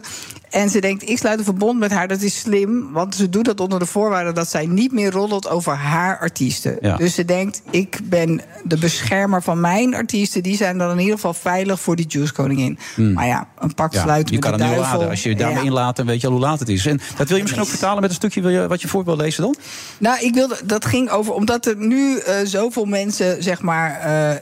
En 0.49 0.69
ze 0.69 0.81
denkt, 0.81 1.09
ik 1.09 1.17
sluit 1.17 1.37
een 1.39 1.43
verbond 1.45 1.79
met 1.79 1.91
haar. 1.91 2.07
Dat 2.07 2.21
is 2.21 2.39
slim, 2.39 2.91
want 2.91 3.15
ze 3.15 3.29
doet 3.29 3.45
dat 3.45 3.59
onder 3.59 3.79
de 3.79 3.85
voorwaarde... 3.85 4.31
dat 4.31 4.49
zij 4.49 4.65
niet 4.65 4.91
meer 4.91 5.11
roddelt 5.11 5.49
over 5.49 5.73
haar 5.75 6.19
artiesten. 6.19 6.77
Ja. 6.81 6.97
Dus 6.97 7.13
ze 7.15 7.25
denkt, 7.25 7.61
ik 7.69 7.99
ben 8.03 8.41
de 8.63 8.77
beschermer 8.77 9.41
van 9.43 9.59
mijn 9.61 9.95
artiesten. 9.95 10.43
Die 10.43 10.55
zijn 10.57 10.77
dan 10.77 10.91
in 10.91 10.99
ieder 10.99 11.15
geval 11.15 11.33
veilig 11.33 11.79
voor 11.79 11.95
die 11.95 12.05
Juice 12.07 12.33
Koningin. 12.33 12.77
Maar 12.95 13.27
ja, 13.27 13.47
een 13.59 13.73
pak 13.73 13.89
Hmm. 13.91 13.99
Ja, 13.99 14.05
sluiten 14.05 14.33
je 14.35 14.39
met 14.39 14.49
kan 14.49 14.57
de 14.57 14.63
het 14.63 14.73
niet 14.73 14.83
duivel. 14.83 15.09
Als 15.09 15.23
je 15.23 15.29
je 15.29 15.35
daarmee 15.35 15.57
Ja. 15.57 15.63
inlaat, 15.69 15.95
dan 15.95 16.05
weet 16.05 16.21
je 16.21 16.27
al 16.27 16.33
hoe 16.33 16.41
laat 16.41 16.59
het 16.59 16.69
is. 16.69 16.85
En 16.85 16.99
dat 17.17 17.27
wil 17.27 17.35
je 17.35 17.41
misschien 17.41 17.63
ook 17.63 17.69
vertalen 17.69 18.01
met 18.01 18.09
een 18.09 18.15
stukje 18.15 18.41
wil 18.41 18.49
je- 18.49 18.67
wat 18.67 18.81
je 18.81 18.87
voor 18.87 19.03
wil 19.03 19.15
lezen 19.15 19.43
dan? 19.43 19.55
Nou, 19.97 20.19
ik 20.25 20.33
wilde, 20.33 20.57
dat 20.65 20.85
ging 20.85 21.09
over, 21.09 21.33
omdat 21.33 21.65
er 21.65 21.75
nu 21.77 22.17
eh, 22.17 22.35
zoveel 22.43 22.85
mensen, 22.85 23.43
zeg 23.43 23.61
maar, 23.61 23.99
eh, 23.99 24.37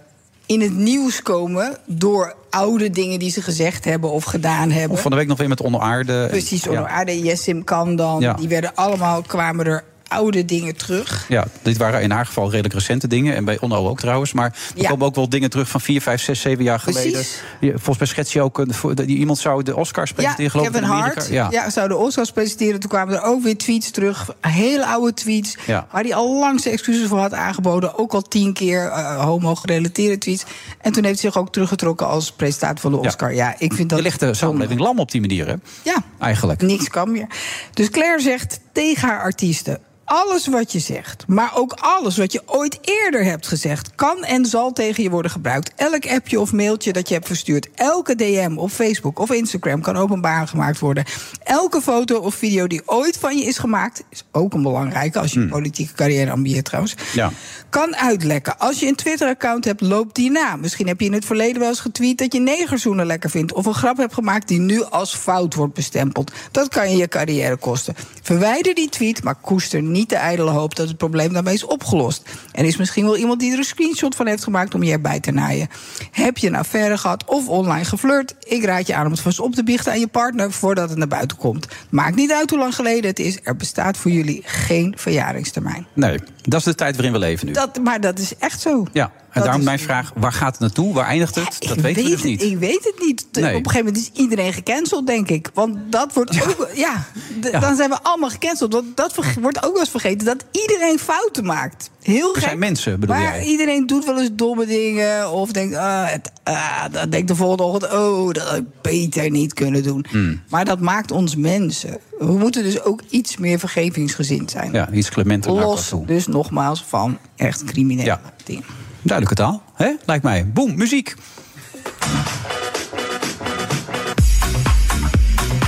in 0.52 0.62
het 0.62 0.76
nieuws 0.76 1.22
komen 1.22 1.78
door 1.86 2.36
oude 2.50 2.90
dingen 2.90 3.20
die 3.20 3.32
ze 3.32 3.42
gezegd 3.42 3.86
hebben 3.86 4.12
of 4.12 4.24
gedaan 4.24 4.72
hebben. 4.72 4.92
Of 4.92 5.02
van 5.02 5.12
de 5.12 5.18
week 5.18 5.28
nog 5.28 5.38
weer 5.38 5.48
met 5.48 5.62
onaarde. 5.62 6.28
Precies, 6.30 6.64
Ja. 6.64 6.70
onder 6.70 6.88
Aarde, 6.88 7.20
Jessim 7.20 7.64
kan 7.64 7.96
dan. 7.96 8.20
Ja. 8.20 8.34
Die 8.34 8.48
werden 8.48 8.76
allemaal, 8.76 9.22
kwamen 9.22 9.66
er 9.66 9.84
oude 10.12 10.46
dingen 10.46 10.76
terug. 10.76 11.26
Ja, 11.30 11.46
dit 11.62 11.78
waren 11.78 12.02
in 12.02 12.12
haar 12.12 12.26
geval 12.26 12.50
redelijk 12.50 12.74
recente 12.74 13.08
dingen. 13.08 13.36
En 13.36 13.46
bij 13.46 13.60
Onno 13.60 13.88
ook 13.88 14.00
trouwens. 14.00 14.34
Maar 14.34 14.46
er 14.76 14.82
Ja. 14.82 14.90
komen 14.90 15.06
ook 15.06 15.16
wel 15.16 15.30
dingen 15.30 15.50
terug 15.50 15.70
van 15.70 15.82
4, 15.82 16.02
5, 16.02 16.22
6, 16.22 16.42
7 16.42 16.64
jaar 16.64 16.80
geleden. 16.80 17.26
Volgens 17.62 17.98
mij 17.98 18.08
schets 18.08 18.34
je 18.34 18.42
ook... 18.42 18.58
een- 18.58 19.10
Iemand 19.10 19.38
zou 19.40 19.64
de 19.64 19.76
Oscars 19.76 20.10
Ja, 20.10 20.16
presenteren, 20.16 20.52
geloof 20.52 20.66
ik, 20.68 20.72
Kevin 20.72 20.88
in 20.88 20.94
Amerika. 20.94 21.20
Hart 21.20 21.52
ja. 21.54 21.70
zou 21.70 21.88
de 21.88 21.96
Oscars 21.96 22.32
presenteren. 22.32 22.80
Toen 22.80 22.90
kwamen 22.90 23.16
er 23.16 23.24
ook 23.24 23.44
weer 23.44 23.58
tweets 23.58 23.92
terug. 23.92 24.36
Hele 24.42 24.86
oude 24.86 25.14
tweets. 25.14 25.56
Ja. 25.66 25.88
Waar 25.92 26.04
hij 26.04 26.16
al 26.16 26.40
lang 26.40 26.62
zijn 26.62 26.74
excuses 26.74 27.08
voor 27.08 27.18
had 27.20 27.34
aangeboden. 27.34 27.98
Ook 27.98 28.14
al 28.14 28.22
tien 28.22 28.54
keer 28.54 28.88
eh, 28.88 29.24
homo-gerelateerde 29.24 30.18
tweets. 30.18 30.44
En 30.82 30.92
toen 30.92 31.04
heeft 31.04 31.22
hij 31.22 31.32
zich 31.32 31.42
ook 31.42 31.52
teruggetrokken 31.52 32.08
als 32.08 32.32
presentator 32.32 32.80
van 32.80 32.92
de 32.92 32.98
Oscar. 32.98 33.34
Ja, 33.34 33.56
ik 33.58 33.74
vind 33.74 33.90
dat... 33.90 33.98
Je 33.98 34.04
legt 34.04 34.20
de 34.20 34.34
samenleving 34.34 34.80
lam 34.80 35.00
op 35.00 35.12
die 35.12 35.22
manier, 35.22 35.48
hè? 35.48 35.54
Ja, 35.84 35.96
Eigenlijk. 36.20 36.62
niks 36.62 36.88
kan 36.90 37.12
meer. 37.12 37.28
Dus 37.74 37.90
Claire 37.90 38.22
zegt 38.22 38.60
tegen 38.72 39.08
haar 39.08 39.22
artiesten... 39.22 39.80
Alles 40.14 40.48
wat 40.48 40.72
je 40.72 40.80
zegt, 40.80 41.28
maar 41.28 41.52
ook 41.56 41.74
alles 41.80 42.18
wat 42.18 42.32
je 42.32 42.42
ooit 42.46 42.78
eerder 42.82 43.24
hebt 43.24 43.48
gezegd... 43.48 43.96
kan 43.96 44.24
en 44.24 44.46
zal 44.46 44.74
tegen 44.74 45.04
je 45.04 45.10
worden 45.10 45.32
gebruikt. 45.32 45.72
Elk 45.76 46.06
appje 46.08 46.40
of 46.40 46.52
mailtje 46.52 46.94
dat 46.94 47.08
je 47.08 47.14
hebt 47.14 47.28
verstuurd... 47.28 47.70
elke 47.76 48.16
DM 48.16 48.54
op 48.58 48.70
Facebook 48.70 49.20
of 49.20 49.32
Instagram 49.32 49.82
kan 49.82 49.96
openbaar 49.98 50.48
gemaakt 50.48 50.80
worden. 50.80 51.06
Elke 51.44 51.82
foto 51.82 52.18
of 52.18 52.36
video 52.36 52.68
die 52.68 52.82
ooit 52.86 53.18
van 53.18 53.38
je 53.38 53.44
is 53.44 53.58
gemaakt... 53.58 54.04
is 54.10 54.24
ook 54.32 54.54
een 54.54 54.62
belangrijke 54.62 55.20
als 55.20 55.34
je 55.34 55.40
een 55.40 55.50
politieke 55.50 55.94
carrière 55.94 56.32
ambieert 56.32 56.66
trouwens... 56.66 56.96
Ja. 57.14 57.32
kan 57.70 57.96
uitlekken. 57.96 58.60
Als 58.60 58.80
je 58.80 58.88
een 58.88 58.96
Twitter-account 58.96 59.66
hebt, 59.66 59.82
loopt 59.82 60.16
die 60.16 60.32
na. 60.32 60.56
Misschien 60.56 60.88
heb 60.88 61.00
je 61.00 61.06
in 61.06 61.14
het 61.14 61.26
verleden 61.26 61.60
wel 61.60 61.70
eens 61.70 61.80
getweet 61.80 62.18
dat 62.18 62.34
je 62.34 62.40
negerzoenen 62.40 63.06
lekker 63.06 63.30
vindt... 63.30 63.54
of 63.54 63.66
een 63.66 63.74
grap 63.74 63.98
hebt 63.98 64.14
gemaakt 64.14 64.48
die 64.48 64.60
nu 64.60 64.84
als 64.84 65.16
fout 65.16 65.54
wordt 65.54 65.74
bestempeld. 65.74 66.32
Dat 66.52 66.68
kan 66.68 66.92
je 66.92 66.98
je 66.98 67.08
carrière 67.08 67.58
kosten. 67.58 67.96
Verwijder 68.22 68.61
die 68.64 68.90
tweet, 68.90 69.24
maar 69.24 69.36
koester 69.36 69.82
niet 69.82 70.10
de 70.10 70.16
ijdele 70.16 70.50
hoop... 70.50 70.76
dat 70.76 70.88
het 70.88 70.98
probleem 70.98 71.34
daarmee 71.34 71.54
is 71.54 71.66
opgelost. 71.66 72.30
Er 72.52 72.66
is 72.66 72.78
misschien 72.78 73.04
wel 73.04 73.18
iemand 73.18 73.40
die 73.40 73.52
er 73.52 73.58
een 73.58 73.64
screenshot 73.64 74.16
van 74.16 74.28
heeft 74.28 74.44
gemaakt... 74.44 74.76
om 74.76 74.84
je 74.84 74.92
erbij 74.92 75.20
te 75.20 75.32
naaien. 75.32 75.68
Heb 76.12 76.38
je 76.38 76.48
een 76.48 76.56
affaire 76.56 76.98
gehad 76.98 77.26
of 77.26 77.48
online 77.48 77.86
geflirt? 77.86 78.36
Ik 78.40 78.66
raad 78.66 78.88
je 78.88 78.96
aan 78.96 79.06
om 79.06 79.12
het 79.12 79.22
vast 79.22 79.40
op 79.40 79.56
te 79.56 79.64
biechten 79.64 79.92
aan 79.92 80.00
je 80.00 80.08
partner... 80.08 80.52
voordat 80.52 80.90
het 80.90 80.98
naar 80.98 81.08
buiten 81.08 81.38
komt. 81.38 81.68
Maakt 81.90 82.16
niet 82.16 82.32
uit 82.32 82.50
hoe 82.50 82.60
lang 82.60 82.76
geleden 82.76 83.10
het 83.10 83.20
is. 83.20 83.40
Er 83.44 83.56
bestaat 83.56 83.98
voor 83.98 84.12
jullie 84.12 84.42
geen 84.46 84.94
verjaringstermijn. 84.98 85.88
Nee, 85.94 86.20
dat 86.42 86.60
is 86.60 86.66
de 86.66 86.76
tijd 86.76 86.96
waarin 86.96 87.14
we 87.14 87.20
leven 87.20 87.48
nu. 87.48 87.54
Dat, 87.54 87.80
maar 87.84 88.02
dat 88.02 88.20
is 88.20 88.36
echt 88.38 88.62
zo. 88.62 88.86
Ja, 88.92 89.12
en 89.32 89.42
daarom 89.42 89.60
is- 89.60 89.66
mijn 89.66 89.80
vraag, 89.80 90.12
waar 90.16 90.34
gaat 90.34 90.52
het 90.52 90.60
naartoe? 90.60 90.94
Waar 90.94 91.06
eindigt 91.06 91.36
het? 91.36 91.46
Dat 91.60 91.76
weten 91.76 91.76
we 91.76 91.82
weet 91.94 92.06
dus 92.12 92.24
niet. 92.24 92.42
Ik 92.42 92.58
weet 92.58 92.84
het 92.84 93.06
niet. 93.06 93.26
Nee. 93.32 93.44
Op 93.56 93.66
een 93.66 93.72
gegeven 93.72 93.86
moment 93.94 93.98
is 93.98 94.22
iedereen 94.22 94.54
gecanceld, 94.54 95.08
denk 95.08 95.30
ik. 95.30 95.50
Want 95.54 95.78
dat 95.90 96.14
wordt 96.14 96.44
ook. 96.48 96.68
Ja, 96.74 97.06
d- 97.42 97.50
Ja. 97.52 97.60
dan 97.60 97.76
zijn 97.76 97.90
we 97.90 97.98
allemaal 98.04 98.30
gecanceld. 98.30 98.74
Want 98.74 98.98
dat 98.98 99.16
wordt 99.42 99.58
ook 99.66 99.72
wel 99.72 99.80
eens 99.80 99.90
vergeten 99.90 100.26
dat 100.26 100.46
iedereen 100.52 101.00
fouten 101.00 101.46
maakt. 101.46 101.90
Heel 102.02 102.28
We 102.28 102.34
gek. 102.40 102.44
zijn 102.48 102.60
mensen, 102.60 103.00
bedoel 103.00 103.16
maar 103.16 103.24
jij? 103.24 103.46
iedereen 103.46 103.88
doet 103.88 104.06
wel 104.06 104.20
eens 104.20 104.30
domme 104.34 104.66
dingen. 104.66 105.32
Of 105.32 105.52
denkt, 105.52 105.76
ah, 105.76 106.10
het, 106.10 106.32
ah, 106.44 106.84
dan 106.92 107.10
denkt 107.10 107.28
de 107.28 107.36
volgende 107.36 107.64
ochtend, 107.64 107.94
oh, 107.94 108.32
dat 108.32 108.44
had 108.44 108.58
ik 108.58 108.82
beter 108.82 109.30
niet 109.30 109.54
kunnen 109.54 109.84
doen. 109.84 110.06
Hmm. 110.10 110.42
Maar 110.50 110.66
dat 110.66 110.80
maakt 110.80 111.12
ons 111.12 111.36
mensen. 111.36 111.98
We 112.20 112.32
moeten 112.38 112.64
dus 112.64 112.84
ook 112.84 113.02
iets 113.10 113.38
meer 113.38 113.60
vergevingsgezind 113.60 114.52
zijn. 114.52 114.72
Ja, 114.72 114.90
iets 114.92 115.10
clementer 115.10 115.52
Los 115.52 115.94
dus 116.06 116.28
nogmaals 116.28 116.84
van 116.88 117.18
echt 117.36 117.64
criminele 117.64 118.20
dingen. 118.44 118.64
Duidelijke 119.02 119.44
taal, 119.44 119.64
hè? 119.74 119.92
lijkt 120.06 120.24
mij. 120.24 120.48
Boom, 120.48 120.76
muziek. 120.76 121.16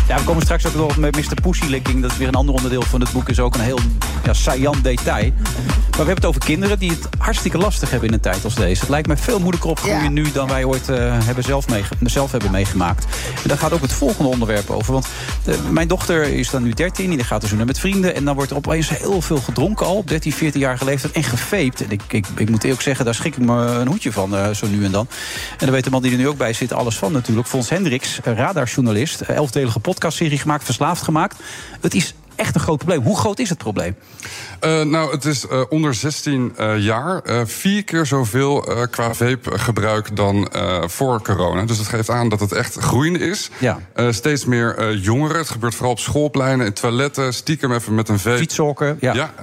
Ja, 0.07 0.17
we 0.17 0.23
komen 0.23 0.41
straks 0.41 0.65
ook 0.65 0.75
nog 0.75 0.97
met 0.97 1.15
Mr. 1.15 1.41
Pussylicking. 1.41 2.01
Dat 2.01 2.11
is 2.11 2.17
weer 2.17 2.27
een 2.27 2.33
ander 2.35 2.55
onderdeel 2.55 2.81
van 2.81 3.01
het 3.01 3.11
boek. 3.11 3.29
Is 3.29 3.39
ook 3.39 3.55
een 3.55 3.61
heel 3.61 3.79
ja, 4.23 4.33
saillant 4.33 4.83
detail. 4.83 5.31
Maar 5.33 5.89
we 5.91 5.97
hebben 5.97 6.15
het 6.15 6.25
over 6.25 6.41
kinderen 6.45 6.79
die 6.79 6.89
het 6.89 7.07
hartstikke 7.17 7.57
lastig 7.57 7.89
hebben 7.89 8.07
in 8.07 8.13
een 8.13 8.19
tijd 8.21 8.43
als 8.43 8.55
deze. 8.55 8.79
Het 8.79 8.89
lijkt 8.89 9.07
mij 9.07 9.17
veel 9.17 9.39
moeilijker 9.39 9.69
opgroeien 9.69 10.03
Ja. 10.03 10.09
nu 10.09 10.31
dan 10.31 10.47
wij 10.47 10.63
ooit 10.63 10.89
eh, 10.89 10.97
hebben 11.25 11.43
zelf, 11.43 11.67
meege- 11.69 11.95
zelf 12.01 12.31
hebben 12.31 12.51
meegemaakt. 12.51 13.05
En 13.43 13.47
daar 13.49 13.57
gaat 13.57 13.71
ook 13.73 13.81
het 13.81 13.93
volgende 13.93 14.29
onderwerp 14.29 14.69
over. 14.69 14.93
Want 14.93 15.07
eh, 15.45 15.55
mijn 15.71 15.87
dochter 15.87 16.23
is 16.23 16.49
dan 16.49 16.63
nu 16.63 16.71
13, 16.71 17.09
die 17.09 17.23
gaat 17.23 17.41
dus 17.41 17.51
nu 17.51 17.65
met 17.65 17.79
vrienden. 17.79 18.15
En 18.15 18.25
dan 18.25 18.35
wordt 18.35 18.51
er 18.51 18.57
opeens 18.57 18.89
heel 18.89 19.21
veel 19.21 19.37
gedronken 19.37 19.85
al 19.85 19.95
op 19.95 20.07
13, 20.07 20.33
14-jarige 20.33 20.85
leeftijd. 20.85 21.13
En 21.13 21.23
gefeept. 21.23 21.83
En 21.83 21.91
ik, 21.91 22.01
ik, 22.09 22.27
ik 22.37 22.49
moet 22.49 22.63
eerlijk 22.63 22.81
zeggen, 22.81 23.05
daar 23.05 23.15
schrik 23.15 23.35
ik 23.37 23.45
me 23.45 23.55
een 23.65 23.87
hoedje 23.87 24.11
van, 24.11 24.35
eh, 24.35 24.49
zo 24.49 24.67
nu 24.67 24.85
en 24.85 24.91
dan. 24.91 25.07
En 25.51 25.57
dan 25.65 25.71
weet 25.71 25.83
de 25.83 25.89
man 25.89 26.01
die 26.01 26.11
er 26.11 26.17
nu 26.17 26.27
ook 26.27 26.37
bij 26.37 26.53
zit 26.53 26.73
alles 26.73 26.97
van 26.97 27.11
natuurlijk. 27.11 27.47
Fons 27.47 27.69
Hendricks, 27.69 28.19
radarjournalist. 28.23 29.21
Elfdelige 29.21 29.79
podcastserie 29.93 30.37
gemaakt, 30.37 30.63
verslaafd 30.63 31.01
gemaakt. 31.01 31.43
Het 31.81 31.93
is 31.93 32.13
echt 32.35 32.55
een 32.55 32.61
groot 32.61 32.77
probleem. 32.77 33.01
Hoe 33.01 33.17
groot 33.17 33.39
is 33.39 33.49
het 33.49 33.57
probleem? 33.57 33.95
Eh, 34.63 34.81
nou, 34.81 35.11
het 35.11 35.25
is 35.25 35.47
eh, 35.47 35.61
onder 35.69 35.93
16 35.93 36.53
eh, 36.57 36.77
jaar 36.77 37.21
vier 37.45 37.83
keer 37.83 38.05
zoveel 38.05 38.65
qua 38.89 39.13
vape-gebruik 39.13 40.15
dan 40.15 40.51
voor 40.85 41.21
corona. 41.21 41.63
Dus 41.63 41.77
dat 41.77 41.87
geeft 41.87 42.09
aan 42.09 42.29
dat 42.29 42.39
het 42.39 42.51
echt 42.51 42.75
groeiende 42.75 43.19
is. 43.19 43.49
Ja. 43.57 43.79
Steeds 44.09 44.45
meer 44.45 44.95
jongeren. 44.97 45.37
Het 45.37 45.49
gebeurt 45.49 45.75
vooral 45.75 45.91
op 45.91 45.99
schoolpleinen, 45.99 46.65
in 46.65 46.73
toiletten. 46.73 47.33
Stiekem 47.33 47.73
even 47.73 47.95
met 47.95 48.09
een 48.09 48.19
vape. 48.19 48.37
Fietszokken, 48.37 48.97
ja. 48.99 49.13
Ja, 49.13 49.33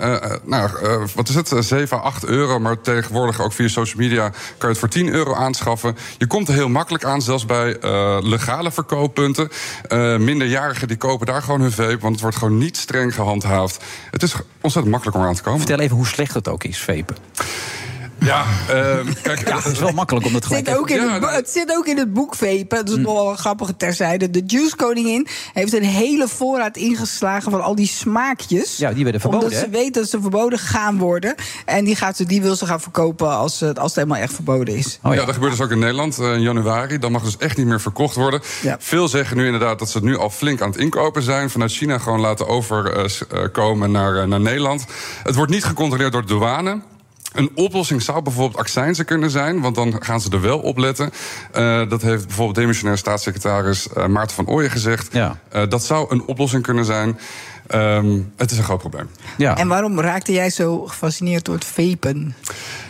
nou, 0.45 0.71
wat 1.15 1.29
is 1.29 1.35
het? 1.35 1.53
Eh, 1.53 1.61
7 1.61 1.97
à 1.97 2.01
8 2.01 2.25
euro. 2.25 2.59
Maar 2.59 2.81
tegenwoordig 2.81 3.41
ook 3.41 3.53
via 3.53 3.69
social 3.69 4.03
media 4.03 4.29
kan 4.29 4.39
je 4.59 4.67
het 4.67 4.79
voor 4.79 4.89
10 4.89 5.09
euro 5.09 5.35
aanschaffen. 5.35 5.97
Je 6.19 6.27
komt 6.27 6.49
er 6.49 6.55
heel 6.55 6.69
makkelijk 6.69 7.05
aan, 7.05 7.23
zelfs 7.23 7.47
bij 7.47 7.77
legale 8.21 8.71
verkooppunten. 8.71 9.49
Minderjarigen 10.19 10.89
die 10.89 10.97
kopen 10.97 11.27
daar 11.27 11.43
gewoon 11.43 11.61
hun 11.61 11.73
vape, 11.73 11.99
want 11.99 12.13
het 12.13 12.21
wordt 12.21 12.37
gewoon 12.37 12.59
niet 12.59 12.77
streng 12.77 13.15
gehandhaafd. 13.15 13.85
Het 14.11 14.23
is 14.23 14.35
ontzettend 14.61 14.93
makkelijk 14.93 15.10
om 15.15 15.23
aan 15.23 15.35
te 15.35 15.43
komen. 15.43 15.59
Vertel 15.59 15.81
even 15.81 15.97
hoe 15.97 16.07
slecht 16.07 16.35
het 16.35 16.49
ook 16.49 16.65
is, 16.65 16.83
vapen. 16.83 17.17
Ja, 18.21 18.45
ehm, 18.69 19.07
kijk, 19.23 19.49
Ja, 19.49 19.57
het 19.57 19.73
is 19.73 19.79
wel 19.79 19.93
makkelijk 19.93 20.27
om 20.27 20.33
dat 20.33 20.45
Het 20.45 20.53
gelijk 20.53 20.69
zit, 20.69 20.79
ook 20.79 20.91
in 20.91 20.97
Ja, 21.05 21.33
het, 21.33 21.51
zit 21.51 21.77
ook 21.77 21.87
in 21.87 21.99
het 21.99 22.13
boek 22.13 22.35
Vapen. 22.35 22.67
Dat 22.69 22.89
is 22.89 22.97
nog 22.97 23.13
wel 23.13 23.31
een 23.31 23.39
grappige 23.39 23.77
terzijde. 23.77 24.31
De 24.31 24.43
Juice 24.47 24.77
Koningin 24.77 25.27
heeft 25.53 25.73
een 25.73 25.83
hele 25.83 26.29
voorraad 26.29 26.77
ingeslagen 26.77 27.51
van 27.51 27.63
al 27.63 27.75
die 27.75 27.87
smaakjes. 27.87 28.77
Ja, 28.77 28.93
die 28.93 29.03
werden 29.03 29.21
verboden, 29.21 29.47
Omdat 29.49 29.63
ze 29.65 29.69
weet 29.71 29.95
dat 29.95 30.09
ze 30.09 30.21
verboden 30.21 30.59
gaan 30.59 30.99
worden. 30.99 31.35
En 31.65 31.85
die, 31.85 31.97
gaat 31.97 32.17
ze, 32.17 32.25
die 32.25 32.43
wil 32.43 32.57
ze 32.57 32.67
gaan 32.67 32.81
verkopen 32.81 33.31
als, 33.31 33.61
het- 33.61 33.79
als 33.79 33.95
het 33.95 34.03
helemaal 34.05 34.23
echt 34.23 34.35
verboden 34.35 34.75
is. 34.77 34.99
Oh 35.03 35.13
ja. 35.15 35.21
ja. 35.21 35.25
dat 35.27 35.35
gebeurt 35.35 35.53
dus 35.53 35.61
ook 35.61 35.71
in 35.71 35.79
Nederland 35.79 36.19
eh, 36.19 36.33
in 36.33 36.41
januari. 36.43 36.99
Dan 36.99 37.13
mag 37.13 37.23
dus 37.23 37.37
echt 37.37 37.57
niet 37.57 37.67
meer 37.67 37.81
verkocht 37.81 38.15
worden. 38.15 38.41
Ja. 38.63 38.77
Veel 38.81 39.09
zeggen 39.09 39.37
nu 39.37 39.45
inderdaad 39.45 39.79
dat 39.79 39.91
ze 39.91 39.97
het 39.97 40.07
nu 40.07 40.17
al 40.17 40.31
flink 40.31 40.61
aan 40.61 40.71
het 40.71 40.79
inkopen 40.81 41.23
zijn. 41.23 41.51
Vanuit 41.51 41.73
China 41.73 41.99
gewoon 41.99 42.21
laten 42.21 42.47
overkomen 42.49 43.91
naar, 43.91 44.17
eh, 44.17 44.27
naar 44.27 44.41
Nederland. 44.41 44.85
Het 45.23 45.35
wordt 45.35 45.53
niet 45.53 45.65
gecontroleerd 45.65 46.13
door 46.13 46.23
de 46.23 46.27
douane. 46.29 46.81
Een 47.33 47.51
oplossing 47.55 48.03
zou 48.03 48.23
bijvoorbeeld 48.23 48.61
accijnzen 48.61 49.05
kunnen 49.05 49.31
zijn, 49.31 49.61
want 49.61 49.75
dan 49.75 50.03
gaan 50.03 50.21
ze 50.21 50.31
er 50.31 50.41
wel 50.41 50.59
op 50.59 50.79
letten. 50.79 51.11
Eh, 51.53 51.89
dat 51.89 52.03
heeft 52.03 52.27
bijvoorbeeld 52.27 52.57
demissionair 52.57 52.99
staatssecretaris 52.99 53.89
eh, 53.89 54.07
Maarten 54.07 54.37
van 54.37 54.47
Ooyen 54.47 54.71
gezegd. 54.71 55.09
Ja. 55.13 55.41
Eh, 55.49 55.63
dat 55.69 55.85
zou 55.85 56.07
een 56.11 56.23
oplossing 56.27 56.63
kunnen 56.63 56.85
zijn. 56.85 57.19
Ehm, 57.67 58.19
het 58.37 58.51
is 58.51 58.59
een 58.59 58.65
groot 58.65 58.79
probleem. 58.79 59.09
Ja. 59.37 59.57
En 59.57 59.69
waarom 59.69 60.01
raakte 60.01 60.33
jij 60.33 60.51
zo 60.51 60.87
gefascineerd 60.87 61.45
door 61.45 61.55
het 61.55 61.65
vapen? 61.65 62.35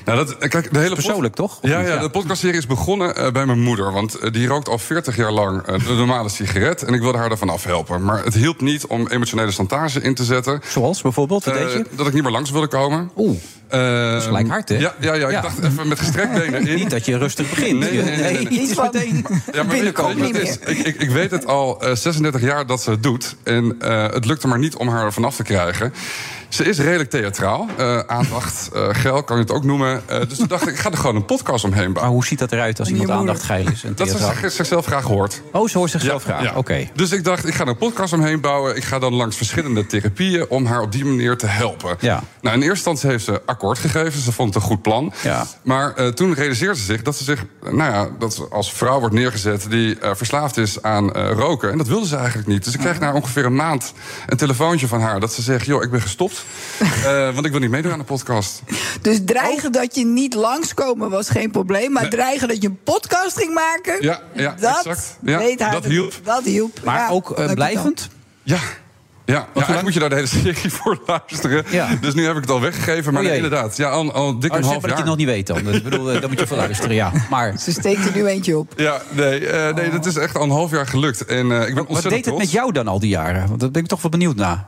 Nou, 0.04 0.18
dat, 0.18 0.38
kijk, 0.48 0.72
de 0.72 0.78
hele 0.78 0.94
pod- 0.94 1.04
persoonlijk, 1.04 1.34
toch? 1.34 1.58
Of 1.62 1.68
Ja, 1.70 1.80
ja, 1.80 1.86
Ja. 1.88 2.00
de 2.00 2.08
podcastserie 2.10 2.56
is 2.56 2.66
begonnen 2.66 3.16
eh, 3.16 3.30
bij 3.30 3.46
mijn 3.46 3.60
moeder. 3.60 3.92
Want 3.92 4.14
eh, 4.14 4.32
die 4.32 4.46
rookt 4.46 4.68
al 4.68 4.78
40 4.78 5.16
jaar 5.16 5.32
lang 5.32 5.62
eh, 5.62 5.86
de 5.86 5.94
normale 5.94 6.28
sigaret. 6.28 6.82
En 6.82 6.94
ik 6.94 7.00
wilde 7.00 7.18
haar 7.18 7.30
ervan 7.30 7.48
afhelpen. 7.50 8.04
Maar 8.04 8.24
het 8.24 8.34
hielp 8.34 8.60
niet 8.60 8.86
om 8.86 9.06
emotionele 9.08 9.52
chantage 9.52 10.00
in 10.00 10.14
te 10.14 10.24
zetten. 10.24 10.60
Zoals 10.68 11.02
bijvoorbeeld, 11.02 11.44
wat 11.44 11.54
Eh, 11.56 11.60
deed 11.62 11.72
je? 11.72 11.86
dat 11.96 12.06
ik 12.06 12.12
niet 12.12 12.22
meer 12.22 12.32
langs 12.32 12.50
wilde 12.50 12.66
komen. 12.66 13.10
Oeh, 13.16 13.38
dat 13.68 13.80
is 14.20 14.24
gelijk 14.24 14.48
hard, 14.48 14.68
hè? 14.68 14.78
Ja, 14.78 14.94
ja, 15.00 15.14
ja, 15.14 15.26
ik 15.26 15.32
Ja. 15.32 15.40
dacht 15.40 15.64
even 15.64 15.88
met 15.88 15.98
gestrekt 15.98 16.32
benen 16.34 16.66
in. 16.66 16.74
niet 16.76 16.90
dat 16.90 17.04
je 17.06 17.18
rustig 17.18 17.48
begint. 17.50 17.78
Nee, 17.78 17.90
nee, 17.92 18.02
nee, 18.02 18.16
nee, 18.16 18.22
nee. 18.32 18.38
het 18.38 18.50
Niet 18.50 18.68
is 18.68 18.74
van- 18.74 18.88
meteen... 18.92 19.26
Ja, 19.52 19.62
maar 19.62 19.76
weet? 20.32 20.58
Ik, 20.66 20.78
ik, 20.78 21.00
ik 21.00 21.10
weet 21.10 21.30
het 21.30 21.46
al 21.46 21.80
eh, 21.82 21.94
36 21.94 22.40
jaar 22.40 22.66
dat 22.66 22.82
ze 22.82 22.90
het 22.90 23.02
doet. 23.02 23.36
En 23.42 23.76
eh, 23.80 24.02
het 24.10 24.24
lukte 24.24 24.46
maar 24.48 24.58
niet 24.58 24.76
om 24.76 24.88
haar 24.88 25.04
ervan 25.04 25.24
af 25.24 25.36
te 25.36 25.42
krijgen. 25.42 25.92
Ze 26.50 26.64
is 26.64 26.78
redelijk 26.78 27.10
theatraal. 27.10 27.66
Eh, 27.76 27.98
aandacht, 27.98 28.68
eh 28.72 28.88
geil 28.90 29.22
kan 29.22 29.36
je 29.36 29.42
het 29.42 29.52
ook 29.52 29.64
noemen. 29.64 30.02
Eh, 30.08 30.20
dus 30.28 30.38
toen 30.38 30.46
dacht 30.46 30.62
ik, 30.62 30.68
ik 30.68 30.78
ga 30.78 30.90
er 30.90 30.96
gewoon 30.96 31.16
een 31.16 31.24
podcast 31.24 31.64
omheen 31.64 31.82
Maar 31.84 31.92
bouwen. 31.92 32.14
hoe 32.14 32.24
ziet 32.24 32.38
dat 32.38 32.52
eruit 32.52 32.78
als 32.78 32.88
iemand 32.88 33.10
aandacht 33.10 33.42
geil 33.42 33.66
is? 33.72 33.84
En 33.84 33.92
Dat 33.94 34.08
ze 34.08 34.48
zichzelf 34.50 34.86
graag 34.86 35.04
hoort. 35.04 35.42
Oh, 35.52 35.68
ze 35.68 35.78
hoort 35.78 35.90
zichzelf 35.90 36.22
graag. 36.22 36.42
ja. 36.42 36.52
Oké. 36.54 36.88
Dus 36.94 37.12
ik 37.12 37.24
dacht, 37.24 37.46
ik 37.46 37.54
ga 37.54 37.62
er 37.62 37.68
een 37.68 37.76
podcast 37.76 38.12
omheen 38.12 38.40
bouwen. 38.40 38.76
Ik 38.76 38.84
ga 38.84 38.98
dan 38.98 39.14
langs 39.14 39.36
verschillende 39.36 39.86
therapieën 39.86 40.46
om 40.48 40.66
haar 40.66 40.80
op 40.80 40.92
die 40.92 41.04
manier 41.04 41.36
te 41.36 41.46
helpen. 41.46 41.96
Ja. 42.00 42.22
Nou, 42.40 42.56
in 42.56 42.62
eerste 42.62 42.74
instantie 42.90 43.10
heeft 43.10 43.24
ze 43.24 43.42
akkoord 43.46 43.78
gegeven. 43.78 44.20
Ze 44.20 44.32
vond 44.32 44.54
het 44.54 44.62
een 44.62 44.68
goed 44.68 44.82
plan. 44.82 45.12
Ja. 45.22 45.46
Maar 45.62 45.94
eh, 45.94 46.06
toen 46.08 46.34
realiseerde 46.34 46.76
ze 46.78 46.84
zich 46.84 47.02
dat 47.02 47.16
ze 47.16 47.24
zich, 47.24 47.44
nou 47.62 47.76
ja, 47.92 48.08
dat 48.18 48.34
ze 48.34 48.46
als 48.50 48.72
vrouw 48.72 48.98
wordt 48.98 49.14
neergezet 49.14 49.66
die 49.70 49.98
eh, 49.98 50.10
verslaafd 50.14 50.56
is 50.56 50.82
aan 50.82 51.12
eh, 51.12 51.30
roken. 51.32 51.70
En 51.72 51.78
dat 51.78 51.86
wilde 51.86 52.06
ze 52.06 52.16
eigenlijk 52.16 52.48
niet. 52.48 52.64
Dus 52.64 52.74
ik 52.74 52.80
kreeg 52.80 53.00
na 53.00 53.12
ongeveer 53.12 53.44
een 53.44 53.54
maand 53.54 53.92
een 54.26 54.36
telefoontje 54.36 54.86
van 54.88 55.00
haar 55.00 55.20
dat 55.20 55.32
ze 55.32 55.42
zegt: 55.42 55.66
joh, 55.66 55.82
ik 55.82 55.90
ben 55.90 56.00
gestopt, 56.02 56.39
eh, 57.04 57.34
want 57.34 57.46
ik 57.46 57.50
wil 57.50 57.60
niet 57.60 57.70
meedoen 57.70 57.92
aan 57.92 57.98
de 57.98 58.04
podcast. 58.04 58.62
Dus 59.02 59.18
dreigen 59.24 59.72
dat 59.72 59.94
je 59.94 60.04
niet 60.04 60.34
langskomen 60.34 61.10
was 61.10 61.28
geen 61.30 61.50
probleem. 61.50 61.92
Maar 61.92 62.08
dreigen 62.08 62.48
dat 62.48 62.62
je 62.62 62.68
een 62.68 62.78
podcast 62.84 63.36
ging 63.36 63.54
maken. 63.54 64.02
Ja, 64.02 64.20
ja, 64.34 64.54
dat 64.60 64.76
exact. 64.76 65.18
Ja, 65.22 65.70
dat 65.70 65.84
hielp. 65.84 66.10
doen. 66.12 66.20
Dat 66.24 66.44
hielp. 66.44 66.80
Maar 66.84 66.98
Ja, 66.98 67.08
ook 67.08 67.30
eh, 67.30 67.52
blijvend? 67.52 68.08
Ja. 68.42 68.56
Ja, 68.56 68.62
ja 69.24 69.34
lang- 69.34 69.48
eigenlijk 69.54 69.82
moet 69.82 69.92
je 69.94 70.00
daar 70.00 70.08
de 70.08 70.14
hele 70.14 70.26
serie 70.26 70.70
voor 70.82 71.00
luisteren. 71.06 71.64
Ja. 71.70 71.88
Dus 72.00 72.14
nu 72.14 72.24
heb 72.26 72.34
ik 72.36 72.40
het 72.40 72.50
al 72.50 72.60
weggegeven. 72.60 73.12
Maar 73.12 73.22
Oh 73.22 73.28
nee, 73.28 73.36
inderdaad, 73.36 73.76
ja, 73.76 73.88
al, 73.88 74.12
al 74.12 74.38
dik 74.38 74.52
Oh, 74.52 74.56
een 74.58 74.64
half 74.64 74.72
maar 74.72 74.72
dat 74.72 74.82
je 74.82 74.88
jaar. 74.88 74.96
het 74.96 75.06
nog 75.06 75.16
niet 75.16 75.26
weet 75.26 75.46
dan. 75.46 75.74
Ik 75.74 75.82
bedoel, 75.82 76.10
eh, 76.12 76.20
dan 76.20 76.30
moet 76.30 76.38
je 76.38 76.46
voor 76.46 76.56
luisteren, 76.56 76.94
ja. 76.94 77.12
Maar 77.30 77.58
Ze 77.64 77.72
steekt 77.72 78.06
er 78.06 78.14
nu 78.14 78.26
eentje 78.26 78.58
op. 78.58 78.72
Ja, 78.76 79.02
nee, 79.10 79.46
eh, 79.46 79.74
nee, 79.74 79.90
dat 79.90 80.06
is 80.06 80.16
echt 80.16 80.36
al 80.36 80.42
een 80.42 80.50
half 80.50 80.70
jaar 80.70 80.86
gelukt. 80.86 81.24
En 81.24 81.52
eh, 81.52 81.68
ik 81.68 81.74
ben 81.74 81.84
wat 81.88 82.02
deed 82.02 82.24
het 82.24 82.38
met 82.38 82.50
jou 82.50 82.72
dan 82.72 82.88
al 82.88 83.00
die 83.00 83.08
jaren? 83.10 83.48
Want 83.48 83.60
daar 83.60 83.70
ben 83.70 83.82
ik 83.82 83.88
toch 83.88 84.02
wel 84.02 84.10
benieuwd 84.10 84.36
naar. 84.36 84.66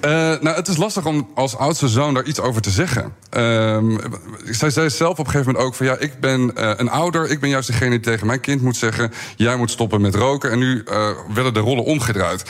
Eh, 0.00 0.10
nou, 0.10 0.48
het 0.48 0.68
is 0.68 0.76
lastig 0.76 1.06
om 1.06 1.28
als 1.34 1.56
oudste 1.56 1.88
zoon 1.88 2.14
daar 2.14 2.24
iets 2.24 2.40
over 2.40 2.62
te 2.62 2.70
zeggen. 2.70 3.12
Ehm, 3.30 3.98
zij 4.44 4.70
zei 4.70 4.90
zelf 4.90 5.18
op 5.18 5.18
een 5.18 5.30
gegeven 5.30 5.52
moment 5.52 5.64
ook 5.64 5.74
van... 5.74 5.86
ja, 5.86 5.96
ik 5.98 6.20
ben 6.20 6.56
eh, 6.56 6.70
een 6.76 6.90
ouder, 6.90 7.30
ik 7.30 7.40
ben 7.40 7.48
juist 7.48 7.66
degene 7.66 7.90
die 7.90 8.00
tegen 8.00 8.26
mijn 8.26 8.40
kind 8.40 8.62
moet 8.62 8.76
zeggen... 8.76 9.12
jij 9.36 9.56
moet 9.56 9.70
stoppen 9.70 10.00
met 10.00 10.14
roken. 10.14 10.50
En 10.50 10.58
nu 10.58 10.82
eh, 10.82 11.08
werden 11.34 11.54
de 11.54 11.60
rollen 11.60 11.84
omgedraaid. 11.84 12.44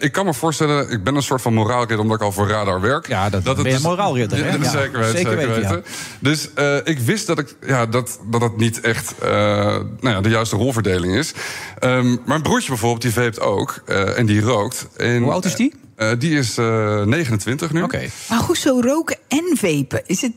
Ik 0.00 0.12
kan 0.12 0.24
me 0.24 0.34
voorstellen, 0.34 0.90
ik 0.90 1.04
ben 1.04 1.14
een 1.14 1.22
soort 1.22 1.42
van 1.42 1.54
moraalridder... 1.54 1.98
omdat 1.98 2.16
ik 2.16 2.22
al 2.22 2.32
voor 2.32 2.48
Radar 2.48 2.80
werk. 2.80 3.08
Ja, 3.08 3.30
dat 3.30 3.42
ben 3.42 3.56
je 3.56 3.62
dus- 3.62 3.80
moraalridder, 3.82 4.38
hè? 4.38 4.42
Ja, 4.54 4.58
Ja, 4.62 4.70
zeker 4.70 4.98
weten, 4.98 5.16
zeker 5.16 5.48
weten. 5.48 5.84
Dus 6.18 6.48
ik 6.84 6.98
wist 6.98 7.26
dat, 7.26 7.38
ik, 7.38 7.56
ja, 7.66 7.86
dat, 7.86 8.18
dat 8.30 8.40
het 8.40 8.56
niet 8.56 8.80
echt 8.80 9.14
nou 9.20 9.86
ja, 10.00 10.20
de 10.20 10.28
juiste 10.28 10.56
rolverdeling 10.56 11.14
is. 11.16 11.32
Ehm, 11.78 12.16
mijn 12.26 12.42
broertje 12.42 12.68
bijvoorbeeld, 12.68 13.02
die 13.02 13.12
veept 13.12 13.40
ook. 13.40 13.82
en 14.16 14.26
die 14.26 14.40
rookt. 14.40 14.86
En, 14.96 15.22
Hoe 15.22 15.32
oud 15.32 15.44
is 15.44 15.54
die? 15.54 15.74
Eh, 15.96 16.10
die 16.18 16.38
is 16.38 16.58
eh, 16.58 17.02
29 17.02 17.72
nu. 17.72 17.82
Oké. 17.82 18.08
Maar 18.28 18.38
hoezo 18.38 18.80
roken 18.80 19.16
en 19.28 19.56
vapen? 19.56 20.02
Is 20.06 20.20
het, 20.20 20.32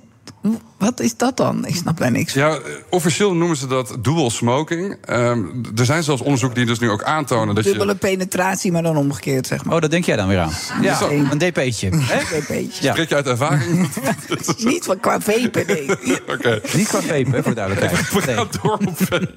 wat 0.77 0.99
is 0.99 1.17
dat 1.17 1.37
dan? 1.37 1.65
Ik 1.65 1.75
snap 1.75 1.97
daar 1.97 2.11
niks 2.11 2.33
van. 2.33 2.41
Ja, 2.41 2.59
officieel 2.89 3.33
noemen 3.33 3.57
ze 3.57 3.67
dat 3.67 3.97
dual 4.01 4.29
smoking. 4.29 4.97
Ehm, 5.05 5.39
er 5.75 5.85
zijn 5.85 6.03
zelfs 6.03 6.21
onderzoeken 6.21 6.57
die 6.57 6.67
dus 6.67 6.79
nu 6.79 6.89
ook 6.89 7.03
aantonen 7.03 7.55
dat 7.55 7.63
Dubbele 7.63 7.91
je... 7.91 7.97
penetratie, 7.97 8.71
maar 8.71 8.83
dan 8.83 8.97
omgekeerd, 8.97 9.47
zeg 9.47 9.63
maar. 9.65 9.75
Oh, 9.75 9.81
dat 9.81 9.91
denk 9.91 10.05
jij 10.05 10.15
dan 10.15 10.27
weer 10.27 10.39
aan. 10.39 10.51
Ja, 10.81 11.01
een 11.01 11.37
dp'tje. 11.37 11.89
hè? 12.01 12.53
Een. 12.55 12.71
Ja. 12.81 12.91
Spreek 12.91 13.09
je 13.09 13.15
uit 13.15 13.27
ervaring? 13.27 13.89
Niet 14.57 14.85
van 14.85 14.99
qua 14.99 15.19
vapen, 15.21 15.63
nee. 15.67 15.89
Oké. 16.33 16.61
Niet 16.73 16.87
qua 16.87 17.01
vape, 17.01 17.29
hè, 17.29 17.43
voor 17.43 17.53
de 17.55 17.61
duidelijkheid. 17.65 18.13
We 18.13 18.21
gaan 18.21 18.47
door 18.61 18.77
op 18.85 18.97
vapen. 18.97 19.35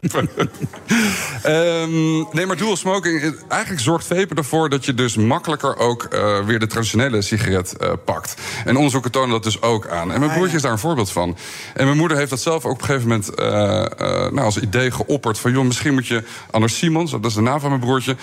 Ehm, 1.43 2.35
nee, 2.37 2.47
maar 2.47 2.57
dual 2.57 2.77
smoking... 2.77 3.23
eh, 3.23 3.31
Eigenlijk 3.49 3.83
zorgt 3.83 4.07
vapen 4.07 4.37
ervoor 4.37 4.69
dat 4.69 4.85
je 4.85 4.95
dus 4.95 5.17
makkelijker 5.17 5.77
ook 5.77 6.05
eh, 6.05 6.45
weer 6.45 6.59
de 6.59 6.67
traditionele 6.67 7.23
sigaret 7.23 7.77
eh, 7.77 7.93
pakt. 8.05 8.35
En 8.65 8.77
onderzoeken 8.77 9.11
tonen 9.11 9.31
dat 9.31 9.43
dus 9.43 9.63
ook 9.63 9.89
aan. 9.89 10.13
En 10.13 10.21
mijn 10.21 10.33
broertje 10.33 10.57
is 10.57 10.63
daar 10.63 10.73
een 10.73 10.79
voorbeeld 10.79 11.00
van. 11.09 11.37
En 11.75 11.85
mijn 11.85 11.97
moeder 11.97 12.17
heeft 12.17 12.31
dat 12.31 12.41
zelf 12.41 12.65
ook 12.65 12.73
op 12.73 12.81
een 12.81 12.87
gegeven 12.87 13.09
moment 13.09 13.35
eh, 13.35 13.85
eh, 13.85 14.33
nou, 14.33 14.41
als 14.41 14.59
idee 14.59 14.91
geopperd. 14.91 15.39
Van 15.39 15.53
joh, 15.53 15.65
misschien 15.65 15.95
moet 15.95 16.07
je 16.07 16.25
Anders 16.51 16.77
Simons, 16.77 17.11
dat 17.11 17.25
is 17.25 17.35
de 17.35 17.41
naam 17.41 17.61
van 17.61 17.69
mijn 17.69 17.81
broertje... 17.81 18.17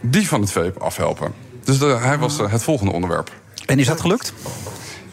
die 0.00 0.28
van 0.28 0.40
het 0.40 0.52
vape 0.52 0.78
afhelpen. 0.78 1.32
Dus 1.64 1.78
hij 1.78 2.18
was 2.18 2.38
eh, 2.38 2.50
het 2.50 2.62
volgende 2.62 2.92
onderwerp. 2.92 3.32
En 3.66 3.78
is 3.78 3.86
dat 3.86 4.00
gelukt? 4.00 4.32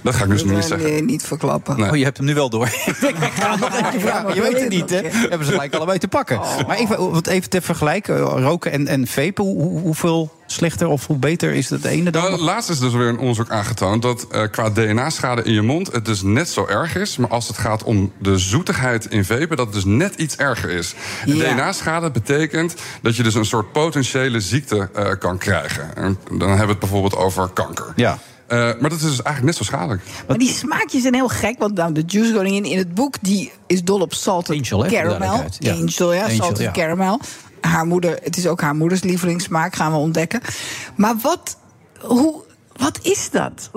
Dat 0.01 0.15
ga 0.15 0.23
ik 0.23 0.29
dus 0.29 0.43
nog 0.43 0.55
niet 0.55 0.63
zeggen. 0.65 0.89
Nee, 0.89 1.03
niet 1.03 1.23
verklappen. 1.23 1.79
Nee. 1.79 1.89
Oh, 1.89 1.95
je 1.95 2.03
hebt 2.03 2.17
hem 2.17 2.25
nu 2.25 2.33
wel 2.33 2.49
door. 2.49 2.65
ik 2.85 3.31
ga 3.39 3.49
hem 3.51 3.59
nog 3.59 3.73
even 3.75 4.01
vragen. 4.01 4.35
Je 4.35 4.41
weet 4.41 4.59
het 4.59 4.69
niet, 4.69 4.89
hè? 4.89 5.01
Hebben 5.29 5.45
ze 5.45 5.51
gelijk 5.51 5.75
allebei 5.75 5.97
te 5.97 6.07
pakken. 6.07 6.37
Maar 6.67 6.77
even, 6.77 7.11
wat 7.11 7.27
even 7.27 7.49
ter 7.49 7.61
vergelijken, 7.61 8.15
eh, 8.17 8.21
roken 8.41 8.71
en, 8.71 8.87
en 8.87 9.07
vapen. 9.07 9.43
Hoe, 9.43 9.61
hoe- 9.61 9.79
hoeveel 9.79 10.37
slechter 10.45 10.87
of 10.87 11.07
hoe 11.07 11.17
beter 11.17 11.53
is 11.53 11.69
het 11.69 11.85
ene 11.85 12.11
dan? 12.11 12.23
Nou, 12.23 12.41
laatst 12.41 12.69
is 12.69 12.79
dus 12.79 12.93
weer 12.93 13.07
een 13.07 13.17
onderzoek 13.17 13.49
aangetoond 13.49 14.01
dat 14.01 14.27
eh, 14.31 14.41
qua 14.51 14.69
DNA-schade 14.69 15.43
in 15.43 15.53
je 15.53 15.61
mond 15.61 15.91
het 15.91 16.05
dus 16.05 16.21
net 16.21 16.49
zo 16.49 16.65
erg 16.67 16.95
is. 16.95 17.17
Maar 17.17 17.29
als 17.29 17.47
het 17.47 17.57
gaat 17.57 17.83
om 17.83 18.11
de 18.17 18.37
zoetigheid 18.37 19.05
in 19.05 19.25
vapen, 19.25 19.57
dat 19.57 19.65
het 19.65 19.73
dus 19.73 19.85
net 19.85 20.15
iets 20.15 20.35
erger 20.35 20.69
is. 20.69 20.93
Ja. 21.25 21.33
DNA-schade 21.53 22.11
betekent 22.11 22.75
dat 23.01 23.15
je 23.15 23.23
dus 23.23 23.33
een 23.35 23.45
soort 23.45 23.71
potentiële 23.71 24.39
ziekte 24.39 24.89
eh, 24.93 25.05
kan 25.19 25.37
krijgen. 25.37 25.95
En 25.95 26.17
dan 26.31 26.47
hebben 26.47 26.65
we 26.65 26.71
het 26.71 26.79
bijvoorbeeld 26.79 27.15
over 27.15 27.47
kanker. 27.53 27.93
Ja. 27.95 28.19
Eh, 28.49 28.57
maar 28.57 28.89
dat 28.89 28.99
is 28.99 29.01
dus 29.01 29.21
eigenlijk 29.21 29.43
net 29.43 29.55
zo 29.55 29.63
schadelijk. 29.63 30.01
Maar 30.27 30.37
die 30.37 30.49
smaakjes 30.49 31.01
zijn 31.01 31.13
heel 31.13 31.27
gek. 31.27 31.59
Want 31.59 31.75
nou, 31.75 31.91
de 31.93 32.03
Juice 32.07 32.33
Koningin 32.33 32.65
in 32.65 32.77
het 32.77 32.93
boek... 32.93 33.15
die 33.21 33.51
is 33.67 33.83
dol 33.83 34.01
op 34.01 34.13
salted 34.13 34.57
Angel, 34.57 34.85
caramel. 34.85 35.43
Ja. 35.59 35.73
Angel, 35.73 36.13
ja. 36.13 36.23
Angel, 36.23 36.35
salted 36.35 36.59
ja. 36.59 36.71
caramel. 36.71 37.19
Haar 37.61 37.85
moeder, 37.85 38.19
het 38.23 38.37
is 38.37 38.47
ook 38.47 38.61
haar 38.61 38.75
moeders 38.75 39.03
lievelingssmaak, 39.03 39.75
gaan 39.75 39.91
we 39.91 39.97
ontdekken. 39.97 40.41
Maar 40.95 41.15
wat, 41.21 41.57
hoe, 41.99 42.43
wat 42.79 42.99
is 43.01 43.29
dat? 43.29 43.69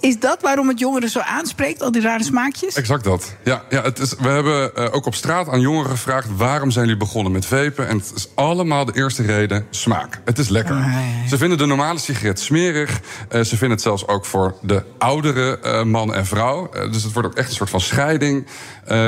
Is 0.00 0.18
dat 0.18 0.42
waarom 0.42 0.68
het 0.68 0.78
jongeren 0.78 1.08
zo 1.08 1.18
aanspreekt, 1.18 1.82
al 1.82 1.92
die 1.92 2.02
rare 2.02 2.24
smaakjes? 2.24 2.74
Exact 2.74 3.04
dat. 3.04 3.34
Ja, 3.44 3.62
ja 3.68 3.82
het 3.82 3.98
is, 3.98 4.14
we 4.18 4.28
hebben 4.28 4.74
eh, 4.74 4.94
ook 4.94 5.06
op 5.06 5.14
straat 5.14 5.48
aan 5.48 5.60
jongeren 5.60 5.90
gevraagd... 5.90 6.28
waarom 6.36 6.70
zijn 6.70 6.84
jullie 6.84 7.00
begonnen 7.00 7.32
met 7.32 7.46
vapen? 7.46 7.88
En 7.88 7.96
het 7.96 8.12
is 8.14 8.28
allemaal 8.34 8.84
de 8.84 8.92
eerste 8.94 9.22
reden 9.22 9.66
smaak. 9.70 10.20
Het 10.24 10.38
is 10.38 10.48
lekker. 10.48 10.84
Ze 11.28 11.38
vinden 11.38 11.58
de 11.58 11.66
normale 11.66 11.98
sigaret 11.98 12.40
smerig. 12.40 13.00
Eh, 13.28 13.40
ze 13.40 13.48
vinden 13.56 13.70
het 13.70 13.80
zelfs 13.80 14.06
ook 14.06 14.24
voor 14.24 14.54
de 14.62 14.82
oudere 14.98 15.58
eh, 15.58 15.82
man 15.82 16.14
en 16.14 16.26
vrouw. 16.26 16.70
Dus 16.90 17.02
het 17.02 17.12
wordt 17.12 17.28
ook 17.28 17.34
echt 17.34 17.48
een 17.48 17.56
soort 17.56 17.70
van 17.70 17.80
scheiding 17.80 18.46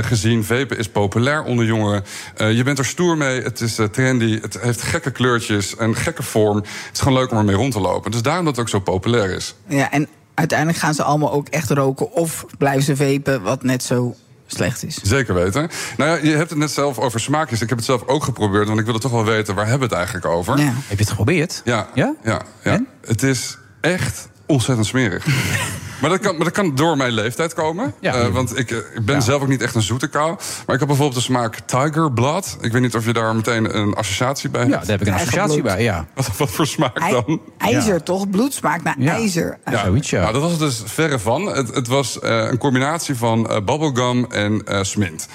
gezien. 0.03 0.45
Vapen 0.45 0.79
is 0.79 0.89
populair 0.89 1.43
onder 1.43 1.65
jongeren. 1.65 2.05
Eh, 2.37 2.53
je 2.57 2.63
bent 2.63 2.79
er 2.79 2.85
stoer 2.85 3.17
mee. 3.17 3.43
Het 3.43 3.61
is 3.61 3.79
eh, 3.79 3.87
trendy. 3.87 4.41
Het 4.41 4.59
heeft 4.61 4.83
gekke 4.83 5.11
kleurtjes. 5.11 5.75
Een 5.79 5.97
gekke 5.97 6.23
vorm. 6.23 6.57
Het 6.57 6.67
is 6.93 7.01
gewoon 7.01 7.19
leuk 7.19 7.31
om 7.31 7.39
ermee 7.39 7.55
rond 7.57 7.73
te 7.73 7.81
lopen. 7.81 8.11
Dus 8.11 8.23
daarom 8.23 8.45
dat 8.45 8.57
het 8.57 8.65
ook 8.65 8.71
zo 8.71 8.79
populair 8.81 9.31
is. 9.31 9.55
Ja, 9.67 9.91
en 9.91 10.09
uiteindelijk 10.35 10.79
gaan 10.79 10.95
ze 10.95 11.03
allemaal 11.03 11.33
ook 11.33 11.49
echt 11.49 11.71
roken... 11.71 12.13
of 12.13 12.45
blijven 12.59 12.83
ze 12.83 12.97
vapen, 12.97 13.43
wat 13.43 13.63
net 13.63 13.83
zo 13.83 14.15
slecht 14.47 14.85
is. 14.85 14.99
Zeker 15.03 15.35
weten. 15.35 15.71
Nou 15.97 16.11
ja, 16.11 16.31
je 16.31 16.37
hebt 16.37 16.51
het 16.51 16.59
net 16.59 16.71
zelf 16.71 16.99
over 16.99 17.21
smaakjes. 17.21 17.61
Ik 17.61 17.69
heb 17.69 17.79
het 17.79 17.87
zelf 17.87 18.03
ook 18.07 18.25
geprobeerd, 18.25 18.67
want 18.67 18.79
ik 18.79 18.85
wilde 18.85 19.01
toch 19.01 19.11
wel 19.11 19.25
weten... 19.25 19.55
waar 19.55 19.67
hebben 19.67 19.89
we 19.89 19.95
het 19.95 20.05
eigenlijk 20.05 20.35
over? 20.35 20.59
Ja. 20.59 20.65
Heb 20.65 20.75
je 20.89 20.97
het 20.97 21.09
geprobeerd? 21.09 21.63
Ja, 21.65 21.89
Ja? 21.95 22.15
ja, 22.23 22.43
ja. 22.63 22.73
En? 22.73 22.87
Het 23.07 23.23
is 23.23 23.59
echt 23.81 24.29
ontzettend 24.47 24.87
smerig. 24.87 25.27
maar, 26.03 26.11
dat 26.11 26.21
kan, 26.21 26.37
maar 26.37 26.45
dat 26.45 26.55
kan 26.55 26.75
door 26.75 26.97
mijn 26.97 27.13
leeftijd 27.13 27.55
komen. 27.55 27.95
Ja. 28.01 28.15
Eh, 28.15 28.29
want 28.29 28.59
ik, 28.59 28.71
eh, 28.71 28.77
ik 28.77 29.05
ben 29.05 29.23
zelf 29.23 29.43
ook 29.43 29.49
niet 29.49 29.63
echt 29.63 29.75
een 29.75 29.83
zoete 29.83 30.09
kou. 30.09 30.29
Maar 30.67 30.75
ik 30.75 30.79
heb 30.79 30.89
bijvoorbeeld 30.89 31.15
de 31.15 31.21
smaak 31.21 31.59
Tiger 31.67 32.13
Blood. 32.13 32.57
Ik 32.61 32.73
weet 32.73 32.83
niet 32.83 32.95
of 32.95 33.05
je 33.05 33.13
daar 33.13 33.35
meteen 33.37 33.77
een 33.79 33.95
associatie 33.95 34.51
bij 34.51 34.67
Ja, 34.67 34.71
hebt. 34.71 34.87
daar 34.87 34.99
heb 34.99 35.01
ik 35.01 35.07
een 35.15 35.21
associatie 35.21 35.63
bij, 35.63 35.83
ja. 35.83 36.07
Wat, 36.15 36.37
wat 36.37 36.51
voor 36.51 36.67
smaak 36.67 37.11
dan? 37.11 37.41
ijzer, 37.59 38.03
toch? 38.03 38.31
Bloed 38.31 38.55
smaakt 38.55 38.85
naar 38.85 38.95
Ja. 38.99 39.13
ijzer. 39.13 39.59
Ja. 39.71 39.85
Zoiets, 39.85 40.11
ja. 40.11 40.21
Nou, 40.21 40.33
dat 40.33 40.43
was 40.43 40.51
het 40.51 40.61
dus 40.61 40.83
verre 40.85 41.19
van. 41.19 41.47
Het, 41.47 41.75
het 41.75 41.87
was 41.87 42.19
eh, 42.19 42.47
een 42.51 42.59
combinatie 42.59 43.17
van 43.17 43.49
eh, 43.51 43.57
bubblegum 43.57 44.27
en 44.31 44.63
eh 44.65 44.83
smint. 44.83 45.29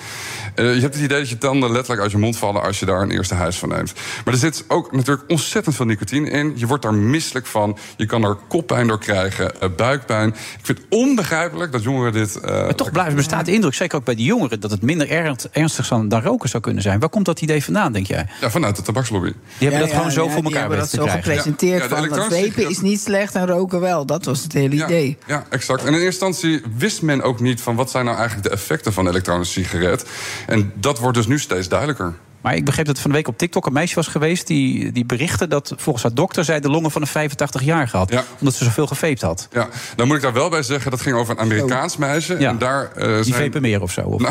Eh, 0.57 0.73
je 0.75 0.81
hebt 0.81 0.93
het 0.95 1.03
idee 1.03 1.19
dat 1.19 1.29
je 1.29 1.37
tanden 1.37 1.71
letterlijk 1.71 2.01
uit 2.01 2.11
je 2.11 2.17
mond 2.17 2.37
vallen 2.37 2.61
als 2.63 2.79
je 2.79 2.85
daar 2.85 3.01
een 3.01 3.11
eerste 3.11 3.33
huis 3.33 3.57
van 3.57 3.69
neemt. 3.69 3.93
Maar 4.25 4.33
er 4.33 4.39
zit 4.39 4.63
ook 4.67 4.91
natuurlijk 4.91 5.29
ontzettend 5.31 5.75
veel 5.75 5.85
nicotine 5.85 6.29
in. 6.29 6.53
Je 6.55 6.67
wordt 6.67 6.83
daar 6.83 6.93
misselijk 6.93 7.45
van. 7.45 7.77
Je 7.97 8.05
kan 8.05 8.23
er 8.23 8.37
koppijn 8.47 8.87
door 8.87 8.99
krijgen, 8.99 9.61
eh, 9.61 9.69
buikpijn. 9.75 10.29
Ik 10.29 10.35
vind 10.65 10.77
het 10.77 10.87
onbegrijpelijk 10.89 11.71
dat 11.71 11.83
jongeren 11.83 12.11
dit. 12.13 12.35
eh, 12.39 12.51
Maar 12.51 12.75
toch 12.75 12.91
blijft, 12.91 13.15
bestaat 13.15 13.45
de 13.45 13.53
indruk, 13.53 13.73
zeker 13.73 13.97
ook 13.97 14.05
bij 14.05 14.15
de 14.15 14.23
jongeren... 14.23 14.59
dat 14.59 14.71
het 14.71 14.81
minder 14.81 15.09
ernst- 15.09 15.49
ernstig 15.51 15.87
dan, 15.87 16.07
dan 16.07 16.21
roken 16.21 16.49
zou 16.49 16.63
kunnen 16.63 16.81
zijn. 16.83 16.99
Waar 16.99 17.09
komt 17.09 17.25
dat 17.25 17.41
idee 17.41 17.63
vandaan, 17.63 17.91
denk 17.93 18.07
jij? 18.07 18.25
Ja, 18.41 18.49
vanuit 18.49 18.75
de 18.75 18.81
tabakslobby. 18.81 19.27
Die 19.31 19.35
hebben 19.69 19.79
dat 19.79 19.89
Ja, 19.89 19.95
gewoon 19.95 20.11
zo 20.11 20.23
ja, 20.23 20.29
voor 20.31 20.35
die 20.41 20.43
elkaar 20.51 20.59
hebben 20.69 20.79
weten 20.79 20.97
dat 20.97 21.05
te 21.07 21.11
zo 21.13 21.19
krijgen. 21.19 21.43
gepresenteerd 21.43 21.81
Ja, 21.81 21.87
van 21.87 22.09
dat 22.09 22.33
vapen 22.33 22.69
is 22.69 22.79
niet 22.81 22.99
slecht 23.01 23.35
en 23.35 23.47
roken 23.47 23.79
wel. 23.79 24.05
Dat 24.05 24.25
was 24.25 24.43
het 24.43 24.53
hele 24.53 24.75
idee. 24.75 25.17
Ja, 25.27 25.45
exact. 25.49 25.81
En 25.85 25.93
in 25.93 25.99
eerste 25.99 26.25
instantie 26.25 26.61
wist 26.77 27.01
men 27.01 27.21
ook 27.21 27.39
niet 27.39 27.61
van 27.61 27.75
wat 27.75 27.91
zijn 27.91 28.05
nou 28.05 28.17
eigenlijk 28.17 28.47
de 28.47 28.53
effecten 28.53 28.93
van 28.93 29.05
een 29.05 29.11
elektronische 29.11 29.53
sigaret. 29.63 30.05
En 30.47 30.71
dat 30.75 30.99
wordt 30.99 31.17
dus 31.17 31.27
nu 31.27 31.39
steeds 31.39 31.67
duidelijker. 31.67 32.13
Maar 32.47 32.55
ik 32.55 32.65
begreep 32.65 32.85
dat 32.85 32.99
van 32.99 33.09
de 33.09 33.15
week 33.15 33.27
op 33.27 33.37
TikTok 33.37 33.65
een 33.65 33.73
meisje 33.73 33.95
was 33.95 34.07
geweest... 34.07 34.47
die, 34.47 34.91
die 34.91 35.05
berichtte 35.05 35.47
dat 35.47 35.73
volgens 35.77 36.03
haar 36.03 36.13
dokter 36.13 36.43
zij 36.43 36.59
de 36.59 36.69
longen 36.69 36.91
van 36.91 37.01
een 37.01 37.29
85-jarige 37.29 37.97
had. 37.97 38.11
Ja. 38.11 38.23
Omdat 38.39 38.55
ze 38.55 38.63
zoveel 38.63 38.87
gevaped 38.87 39.21
had. 39.21 39.47
Ja, 39.51 39.69
dan 39.95 40.07
moet 40.07 40.15
ik 40.15 40.21
daar 40.21 40.33
wel 40.33 40.49
bij 40.49 40.63
zeggen, 40.63 40.91
dat 40.91 41.01
ging 41.01 41.15
over 41.15 41.33
een 41.33 41.39
Amerikaans 41.39 41.97
meisje. 41.97 42.39
Ja. 42.39 42.49
En 42.49 42.57
daar 42.57 42.91
eh, 42.91 43.15
Die 43.15 43.23
zijn... 43.23 43.43
vapen 43.43 43.61
meer 43.61 43.81
of 43.81 43.91
zo. 43.91 44.01
Of? 44.01 44.21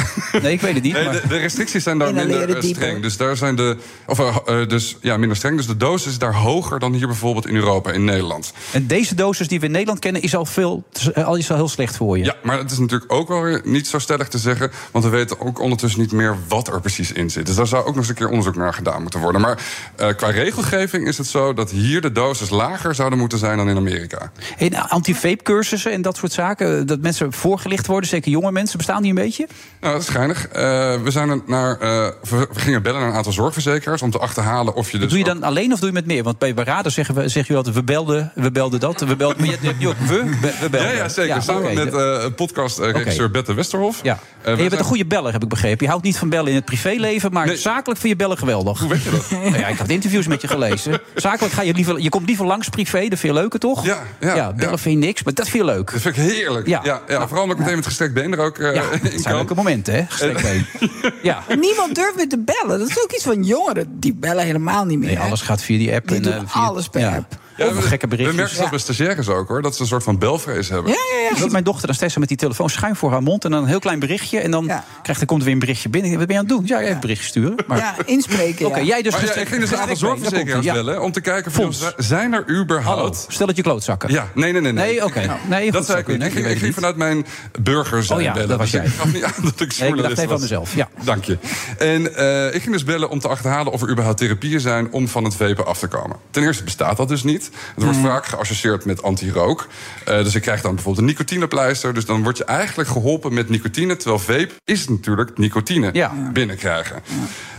Nee, 0.43 0.53
ik 0.53 0.61
weet 0.61 0.75
het 0.75 0.83
niet. 0.83 0.93
Nee, 0.93 1.05
maar... 1.05 1.13
de, 1.13 1.29
de 1.29 1.37
restricties 1.37 1.83
zijn 1.83 1.99
daar 1.99 2.15
minder 2.15 2.57
eh, 2.57 2.63
streng. 2.63 3.03
Dus 3.03 3.17
daar 3.17 3.37
zijn 3.37 3.57
de. 3.57 3.77
Of 4.07 4.19
eh, 4.19 4.67
dus 4.69 4.97
ja, 5.01 5.17
minder 5.17 5.37
streng. 5.37 5.57
Dus 5.57 5.67
de 5.67 5.77
dosis 5.77 6.13
is 6.13 6.19
daar 6.19 6.35
hoger 6.35 6.79
dan 6.79 6.93
hier 6.93 7.07
bijvoorbeeld 7.07 7.47
in 7.47 7.55
Europa, 7.55 7.93
in 7.93 8.05
Nederland. 8.05 8.53
En 8.73 8.87
deze 8.87 9.15
dosis 9.15 9.49
die 9.49 9.61
we 9.61 9.67
in 9.67 9.73
Nederland 9.73 9.99
kennen... 9.99 10.23
is 10.23 10.35
al, 10.35 10.45
veel, 10.45 10.85
al 11.15 11.37
is 11.37 11.51
al 11.51 11.57
heel 11.57 11.69
slecht 11.69 11.97
voor 11.97 12.19
je. 12.19 12.25
Ja, 12.25 12.35
maar 12.43 12.59
het 12.59 12.71
is 12.71 12.79
natuurlijk 12.79 13.13
ook 13.13 13.29
wel 13.29 13.43
weer 13.43 13.61
niet 13.65 13.87
zo 13.87 13.99
stellig 13.99 14.29
te 14.29 14.39
zeggen. 14.39 14.71
Want 14.91 15.05
we 15.05 15.11
weten 15.11 15.41
ook 15.41 15.61
ondertussen 15.61 16.01
niet 16.01 16.13
meer 16.13 16.37
wat 16.49 16.69
er 16.69 16.81
precies 16.81 17.13
in 17.13 17.31
zit. 17.31 17.47
Dus 17.47 17.55
daar 17.55 17.67
zou 17.67 17.85
ook 17.85 17.95
nog 17.95 18.05
eens 18.09 18.19
een 18.21 18.25
keer 18.27 18.29
onderzoek 18.37 18.57
naar 18.57 18.75
gedaan 18.75 19.03
moeten 19.03 19.21
worden. 19.21 19.41
Maar 19.41 19.59
eh, 19.97 20.09
qua 20.17 20.29
regelgeving 20.31 21.07
is 21.07 21.19
het 21.19 21.27
zo 21.27 21.53
dat 21.55 21.71
hier 21.71 22.01
de 22.01 22.13
dosis 22.13 22.51
lager 22.51 22.95
zouden 22.95 23.19
moeten 23.19 23.39
zijn 23.39 23.57
dan 23.57 23.69
in 23.69 23.77
Amerika. 23.77 24.31
En 24.59 24.75
anti-vape 24.89 25.43
cursussen 25.43 25.93
en 25.93 26.03
dat 26.03 26.17
soort 26.17 26.33
zaken... 26.33 26.87
dat 26.87 27.01
mensen 27.01 27.33
voorgelicht 27.33 27.87
worden, 27.87 28.09
zeker 28.09 28.31
jonge 28.31 28.53
mensen... 28.53 28.77
bestaan 28.77 29.01
die 29.03 29.11
een 29.11 29.17
beetje? 29.17 29.49
Nou, 29.81 29.93
dat 29.93 30.03
is 30.03 30.09
geinig. 30.09 30.49
Eh, 30.49 30.63
we, 31.03 31.11
zijn 31.11 31.43
naar, 31.47 31.79
eh, 31.81 32.09
we 32.31 32.47
gingen 32.55 32.83
bellen 32.83 33.01
naar 33.01 33.09
een 33.11 33.15
aantal 33.17 33.33
zorgverzekeraars 33.33 34.03
om 34.03 34.11
te 34.11 34.19
achterhalen 34.19 34.75
of 34.75 34.91
je 34.91 34.99
dus. 34.99 35.09
doe 35.09 35.19
je 35.19 35.25
ook- 35.25 35.31
dan 35.41 35.43
alleen 35.43 35.73
of 35.73 35.79
doe 35.79 35.89
je 35.89 35.95
met 35.95 36.07
meer? 36.07 36.23
Want 36.23 36.39
bij 36.39 36.53
Radar 36.57 36.91
zeggen 36.91 37.15
we 37.15 37.21
zeggen 37.21 37.43
jullie 37.43 37.57
altijd... 37.57 37.75
we 37.75 37.85
belden, 37.85 38.33
we 38.35 38.51
belden 38.51 38.81
dat, 38.81 39.01
we 39.01 39.17
belden... 39.17 39.37
Maar 39.39 39.47
je 39.47 39.57
hebt 39.67 39.79
nu 39.79 39.89
ook 39.89 39.95
we, 39.99 40.25
we, 40.61 40.71
belden. 40.71 40.91
Ja, 40.91 40.97
ja, 40.97 41.09
zeker. 41.09 41.43
Samen 41.43 41.71
oké. 41.71 41.85
met 41.85 41.95
eh 41.95 42.25
podcastregisseur 42.37 43.31
Bette 43.31 43.55
Westerhof. 43.55 44.01
Ja. 44.03 44.19
Eh, 44.43 44.51
je 44.51 44.57
bent 44.57 44.69
zijn- 44.71 44.79
een 44.81 44.87
goede 44.89 45.07
beller, 45.07 45.33
heb 45.33 45.43
ik 45.43 45.49
begrepen. 45.49 45.85
Je 45.85 45.89
houdt 45.91 46.05
niet 46.05 46.19
van 46.19 46.29
bellen 46.29 46.49
in 46.49 46.55
het 46.55 46.65
privéleven, 46.65 47.33
maar 47.33 47.47
Nee. 47.47 47.57
zakelijk 47.57 47.96
vind 47.99 48.13
je 48.13 48.17
bellen 48.17 48.39
geweldig. 48.39 48.79
Hoe 48.79 48.89
weet 48.89 49.03
je 49.03 49.11
dat? 49.11 49.31
Nou 49.47 49.59
ja, 49.59 49.67
ik 49.67 49.79
heb 49.79 49.91
interviews 49.91 50.27
met 50.27 50.41
je 50.41 50.49
gelezen. 50.49 51.01
Zakelijk 51.15 51.55
ga 51.55 51.63
je 51.63 51.75
liever, 51.75 51.99
je 52.01 52.09
komt 52.09 52.27
liever 52.27 52.47
langs 52.47 52.69
privé, 52.69 52.99
dat 53.09 53.19
vind 53.19 53.35
je 53.35 53.41
leuker, 53.41 53.59
toch? 53.61 53.85
Ja, 53.85 54.03
ja, 54.21 54.53
bellen 54.53 54.71
ja. 54.71 54.79
vind 54.79 55.01
je 55.01 55.07
niks, 55.07 55.23
maar 55.23 55.35
dat 55.35 55.49
vind 55.49 55.65
je 55.65 55.71
leuk. 55.73 55.93
Dat 55.93 56.01
vind 56.01 56.17
ik 56.17 56.23
heerlijk. 56.23 56.67
Ja, 56.67 56.81
Ja. 56.85 57.01
ja, 57.09 57.27
vooral 57.27 57.43
omdat 57.43 57.57
ik 57.57 57.63
meteen 57.63 57.77
met 57.77 57.87
gestrekt 57.87 58.15
been 58.15 58.33
er 58.33 58.39
ook 58.39 58.59
eh, 58.59 58.75
Ja, 58.75 58.83
in 58.83 58.89
het 58.91 59.11
zijn 59.11 59.23
kan. 59.23 59.35
leuke 59.35 59.55
momenten, 59.55 59.95
hè? 59.95 60.05
Gestrekt 60.09 60.43
been. 60.43 60.67
Ja. 61.23 61.43
Niemand 61.61 61.95
durft 61.95 62.17
meer 62.17 62.29
te 62.29 62.39
bellen. 62.39 62.79
Dat 62.79 62.89
is 62.89 63.03
ook 63.03 63.13
iets 63.13 63.25
van 63.25 63.43
jongeren. 63.43 64.01
Die 64.01 64.15
bellen 64.15 64.45
helemaal 64.45 64.85
niet 64.85 64.99
meer. 64.99 65.09
Nee, 65.09 65.19
alles 65.19 65.41
gaat 65.41 65.63
via 65.63 65.79
die 65.79 65.95
app. 65.95 66.09
Die 66.09 66.17
en, 66.17 66.23
doen 66.23 66.33
eh, 66.33 66.41
via, 66.47 66.61
alles 66.63 66.89
per 66.89 67.07
app. 67.09 67.39
Ja, 67.57 67.73
we- 67.73 67.83
gekke 67.83 68.07
We 68.07 68.33
merken 68.33 68.57
dat 68.59 68.71
bij 68.71 68.79
stagiaires 68.79 69.29
ook 69.29 69.49
hoor, 69.49 69.63
dat 69.63 69.75
ze 69.77 69.81
een 69.83 69.87
soort 69.89 70.03
van 70.03 70.19
belvrees 70.19 70.69
hebben. 70.69 70.93
Ja, 70.93 70.99
ja, 71.13 71.23
ja. 71.23 71.31
Ik 71.31 71.37
zie 71.37 71.51
mijn 71.51 71.65
dochter 71.65 71.87
dan 71.87 71.97
steeds 71.97 72.17
met 72.17 72.29
die 72.29 72.37
telefoon 72.37 72.71
schuin 72.71 72.97
voor 72.97 73.11
haar 73.11 73.23
mond... 73.23 73.45
en 73.45 73.51
dan 73.51 73.63
een 73.63 73.69
heel 73.69 73.79
klein 73.79 73.99
berichtje. 73.99 74.39
En 74.41 74.51
dan 74.51 74.65
Ja. 74.65 74.85
krijgt, 75.03 75.21
er 75.21 75.27
komt 75.27 75.39
er 75.41 75.45
weer 75.45 75.55
een 75.55 75.61
berichtje 75.61 75.89
binnen. 75.89 76.11
Wat 76.19 76.27
ben 76.27 76.29
je 76.37 76.43
aan 76.43 76.47
het 76.49 76.57
doen? 76.57 76.67
Ja, 76.67 76.81
even 76.81 76.95
een 76.95 77.01
berichtje 77.01 77.27
sturen. 77.27 77.55
Maar, 77.67 77.79
Ja, 77.79 77.95
inspreken. 78.05 78.67
Oké, 78.67 78.79
ja. 78.79 78.85
jij 78.85 79.03
dus 79.03 79.13
Maar 79.13 79.21
ja, 79.21 79.27
gestrekt- 79.27 79.47
ik 79.47 79.55
ging 79.55 79.61
dus 79.61 79.71
een 79.71 79.77
aantal 79.79 80.09
komt 80.09 80.21
zorgverzekeraars 80.21 80.67
bellen 80.67 81.03
om 81.03 81.13
te 81.13 81.21
kijken 81.21 81.53
van, 81.53 81.75
zijn 81.97 82.33
er 82.33 82.49
überhaupt... 82.61 82.99
Hallo, 83.01 83.15
stel 83.29 83.47
dat 83.47 83.57
je 83.57 83.63
klootzakken. 83.63 84.11
Ja, 84.11 84.29
nee, 84.35 84.53
nee, 84.53 84.61
nee. 84.61 84.73
Nee, 84.73 85.05
oké. 85.05 85.19
Nee, 85.49 85.63
goed, 85.65 85.73
dat 85.73 85.87
zei 85.87 86.03
zou 86.05 86.19
ik 86.19 86.23
niet. 86.35 86.47
Ik 86.47 86.59
ging, 86.59 86.75
vanuit 86.75 86.97
mijn 86.97 87.27
burger 87.61 88.03
zijn 88.05 88.19
Oh 88.19 88.25
ja, 88.25 88.33
bellen. 88.33 88.49
dat 88.49 88.59
was 88.59 88.71
Dus 88.71 88.81
jij. 88.81 88.91
Ik 88.91 88.97
gaf 88.99 89.13
niet 89.13 89.25
aan 89.25 89.33
dat 89.43 89.53
ik 89.53 89.59
Nee, 89.59 89.67
ik 89.69 89.73
journalist 89.77 90.07
dacht 90.09 90.19
even 90.19 90.35
aan 90.35 90.41
mezelf. 90.41 90.75
Ja. 90.75 90.89
Dank 91.05 91.25
je. 91.25 91.39
En 91.79 92.15
eh, 92.17 92.55
ik 92.55 92.63
ging 92.63 92.73
dus 92.75 92.85
bellen 92.85 93.11
om 93.11 93.19
te 93.21 93.29
achterhalen 93.29 93.73
of 93.73 93.83
er 93.83 93.91
überhaupt 93.91 94.19
therapieën 94.19 94.61
zijn 94.61 94.93
om 94.93 95.09
van 95.09 95.25
het 95.25 95.35
vapen 95.35 95.67
af 95.67 95.79
te 95.79 95.87
komen. 95.87 96.17
Ten 96.31 96.43
eerste 96.43 96.65
bestaat 96.65 96.97
dat 96.97 97.09
dus 97.09 97.23
niet. 97.23 97.46
Het 97.75 97.85
wordt 97.85 97.99
vaak 97.99 98.27
geassocieerd 98.27 98.85
met 98.85 99.03
anti-rook. 99.03 99.67
Eh, 100.05 100.17
dus 100.17 100.35
ik 100.35 100.43
krijg 100.43 100.61
dan 100.61 100.75
bijvoorbeeld 100.75 101.07
een 101.07 101.13
nicotinepleister. 101.13 101.95
Dus 101.95 102.05
dan 102.05 102.23
word 102.23 102.37
je 102.37 102.45
eigenlijk 102.45 102.89
geholpen 102.89 103.35
met 103.35 103.49
nicotine. 103.49 103.97
Terwijl 103.97 104.19
vape 104.21 104.51
is 104.65 104.89
natuurlijk 104.89 105.39
nicotine 105.39 105.91
Ja. 105.93 106.13
binnenkrijgen. 106.33 107.03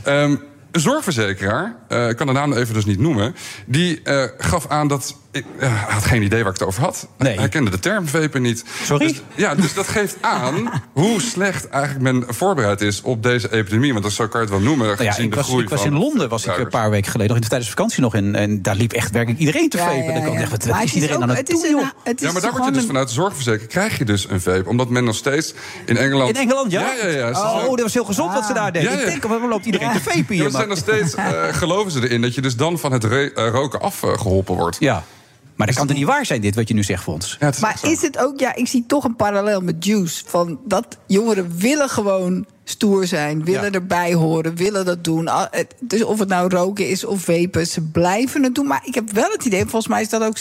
Ehm, 0.04 0.36
een 0.72 0.80
zorgverzekeraar, 0.84 1.76
eh, 1.88 2.10
ik 2.10 2.16
kan 2.16 2.28
de 2.28 2.34
naam 2.34 2.54
even 2.54 2.74
dus 2.74 2.86
niet 2.86 3.00
noemen... 3.00 3.36
die 3.66 4.02
eh, 4.02 4.24
gaf 4.38 4.68
aan 4.68 4.88
dat... 4.88 5.16
Ik 5.38 5.46
eh, 5.60 5.70
hij 5.86 5.94
had 5.94 6.04
geen 6.06 6.22
idee 6.22 6.44
waar 6.44 6.54
ik 6.54 6.60
het 6.60 6.68
over 6.68 6.82
had. 6.84 7.08
Nee. 7.18 7.38
Hij 7.40 7.50
kende 7.50 7.70
de 7.72 7.80
term 7.80 8.08
vapen 8.08 8.42
niet. 8.42 8.64
Sorry? 8.84 9.08
Dus, 9.08 9.22
ja, 9.36 9.56
dus 9.56 9.74
dat 9.74 9.88
geeft 9.88 10.18
aan 10.22 10.70
hoe 10.94 11.22
slecht 11.22 11.70
eigenlijk 11.70 12.04
men 12.04 12.24
voorbereid 12.36 12.82
is 12.82 13.02
op 13.02 13.24
deze 13.24 13.52
epidemie. 13.54 13.92
Want 13.92 14.04
dat 14.04 14.14
zo 14.14 14.28
kan 14.28 14.42
je 14.42 14.46
het 14.48 14.56
wel 14.56 14.66
noemen, 14.66 14.88
Nou 14.88 15.04
ja, 15.04 15.18
ik 15.18 15.30
de 15.30 15.36
was, 15.36 15.46
groei 15.48 15.64
ik 15.64 15.70
was 15.70 15.86
in 15.86 15.94
Londen 15.94 16.30
was 16.30 16.42
ik 16.42 16.48
een 16.48 16.54
gebruikers. 16.54 16.82
paar 16.82 16.90
weken 16.90 17.12
geleden 17.12 17.34
nog 17.34 17.44
in, 17.44 17.50
tijdens 17.50 17.70
de 17.70 17.76
vakantie 17.76 18.02
nog 18.02 18.16
in, 18.16 18.36
en 18.36 18.62
daar 18.62 18.76
liep 18.76 18.94
echt 18.94 19.12
werkelijk 19.12 19.40
iedereen 19.40 19.70
te 19.70 19.78
Ja, 19.78 19.84
vapen. 19.84 20.04
ja, 20.04 20.12
Dan 20.14 20.22
kan 20.22 20.32
ik 20.32 20.38
ja. 20.38 20.42
echt, 20.42 20.66
wat, 20.66 20.84
is 20.84 20.94
iedereen 20.94 21.16
ook- 21.16 21.22
aan 21.22 21.30
het 21.30 21.38
het 21.38 21.50
is 21.50 21.56
doen, 21.56 21.66
een- 21.66 21.76
joh? 21.78 21.86
het 22.04 22.20
Ja, 22.20 22.32
maar 22.32 22.42
daar 22.42 22.52
word 22.52 22.66
je 22.66 22.72
dus 22.72 22.82
een- 22.82 22.88
vanuit 22.88 23.08
de 23.08 23.14
zorgverzekering 23.14 23.70
krijg 23.70 23.98
je 23.98 24.06
dus 24.06 24.30
een 24.30 24.42
vape. 24.42 24.70
Omdat 24.70 24.90
men 24.90 25.04
nog 25.04 25.16
steeds 25.16 25.54
in 25.86 25.98
Engeland... 25.98 26.30
In 26.30 26.36
Engeland, 26.42 26.72
ja? 26.72 26.82
Ja, 26.82 27.08
ja, 27.08 27.18
ja. 27.18 27.30
Oh, 27.30 27.70
dat 27.70 27.82
was 27.82 27.94
heel 27.94 28.06
gezond 28.06 28.34
wat 28.34 28.46
ze 28.46 28.54
daar 28.54 28.72
deden. 28.72 28.92
Ja, 28.92 28.98
ja. 28.98 29.04
Ik 29.04 29.10
denk, 29.12 29.24
waarom 29.24 29.50
loopt 29.50 29.66
iedereen 29.66 29.92
te 29.92 30.00
vapen 30.02 30.20
Ja, 30.20 30.26
hier? 30.34 30.44
we 30.44 30.52
zijn 30.52 30.68
nog 30.68 30.78
steeds, 30.78 31.16
eh, 31.16 31.44
geloven 31.62 31.92
ze 31.92 32.02
erin, 32.04 32.22
dat 32.22 32.36
je 32.36 32.42
dus 32.42 32.56
dan 32.56 32.80
van 32.80 32.92
het 32.92 33.04
eh, 33.04 33.30
roken 33.50 33.82
afgeholpen 33.82 34.56
wordt. 34.56 34.78
Ja. 34.80 35.04
Maar 35.58 35.68
dat 35.68 35.76
kan 35.76 35.88
toch 35.88 35.98
niet 35.98 36.06
waar 36.06 36.26
zijn, 36.26 36.42
dit 36.42 36.56
wat 36.56 36.68
je 36.68 36.74
nu 36.74 36.84
zegt, 36.84 37.04
Fons? 37.04 37.38
Maar 37.62 37.80
is 37.92 38.02
het 38.02 38.18
ook, 38.18 38.40
ja, 38.40 38.56
ik 38.56 38.68
zie 38.68 38.84
toch 38.88 39.04
een 39.04 39.16
parallel 39.16 39.62
met 39.62 39.86
Juice. 39.86 40.24
Van 40.28 40.60
dat 40.66 40.98
jongeren 41.08 41.52
willen 41.58 41.90
gewoon 41.90 42.46
stoer 42.64 43.06
zijn, 43.08 43.44
willen 43.46 43.72
erbij 43.72 44.14
horen, 44.14 44.56
willen 44.56 44.86
dat 44.86 45.04
doen. 45.04 45.30
Het- 45.52 45.76
Dus 45.80 46.04
of 46.04 46.20
het 46.20 46.28
nou 46.30 46.50
roken 46.50 46.90
is 46.90 47.04
of 47.06 47.22
vapen, 47.22 47.68
ze 47.68 47.82
blijven 47.82 48.44
het 48.44 48.56
doen. 48.56 48.68
Maar 48.68 48.82
ik 48.86 48.96
heb 48.96 49.12
wel 49.12 49.32
het 49.32 49.46
idee, 49.46 49.62
volgens 49.62 49.88
mij 49.88 50.02
is 50.02 50.10
dat 50.10 50.24
ook 50.24 50.38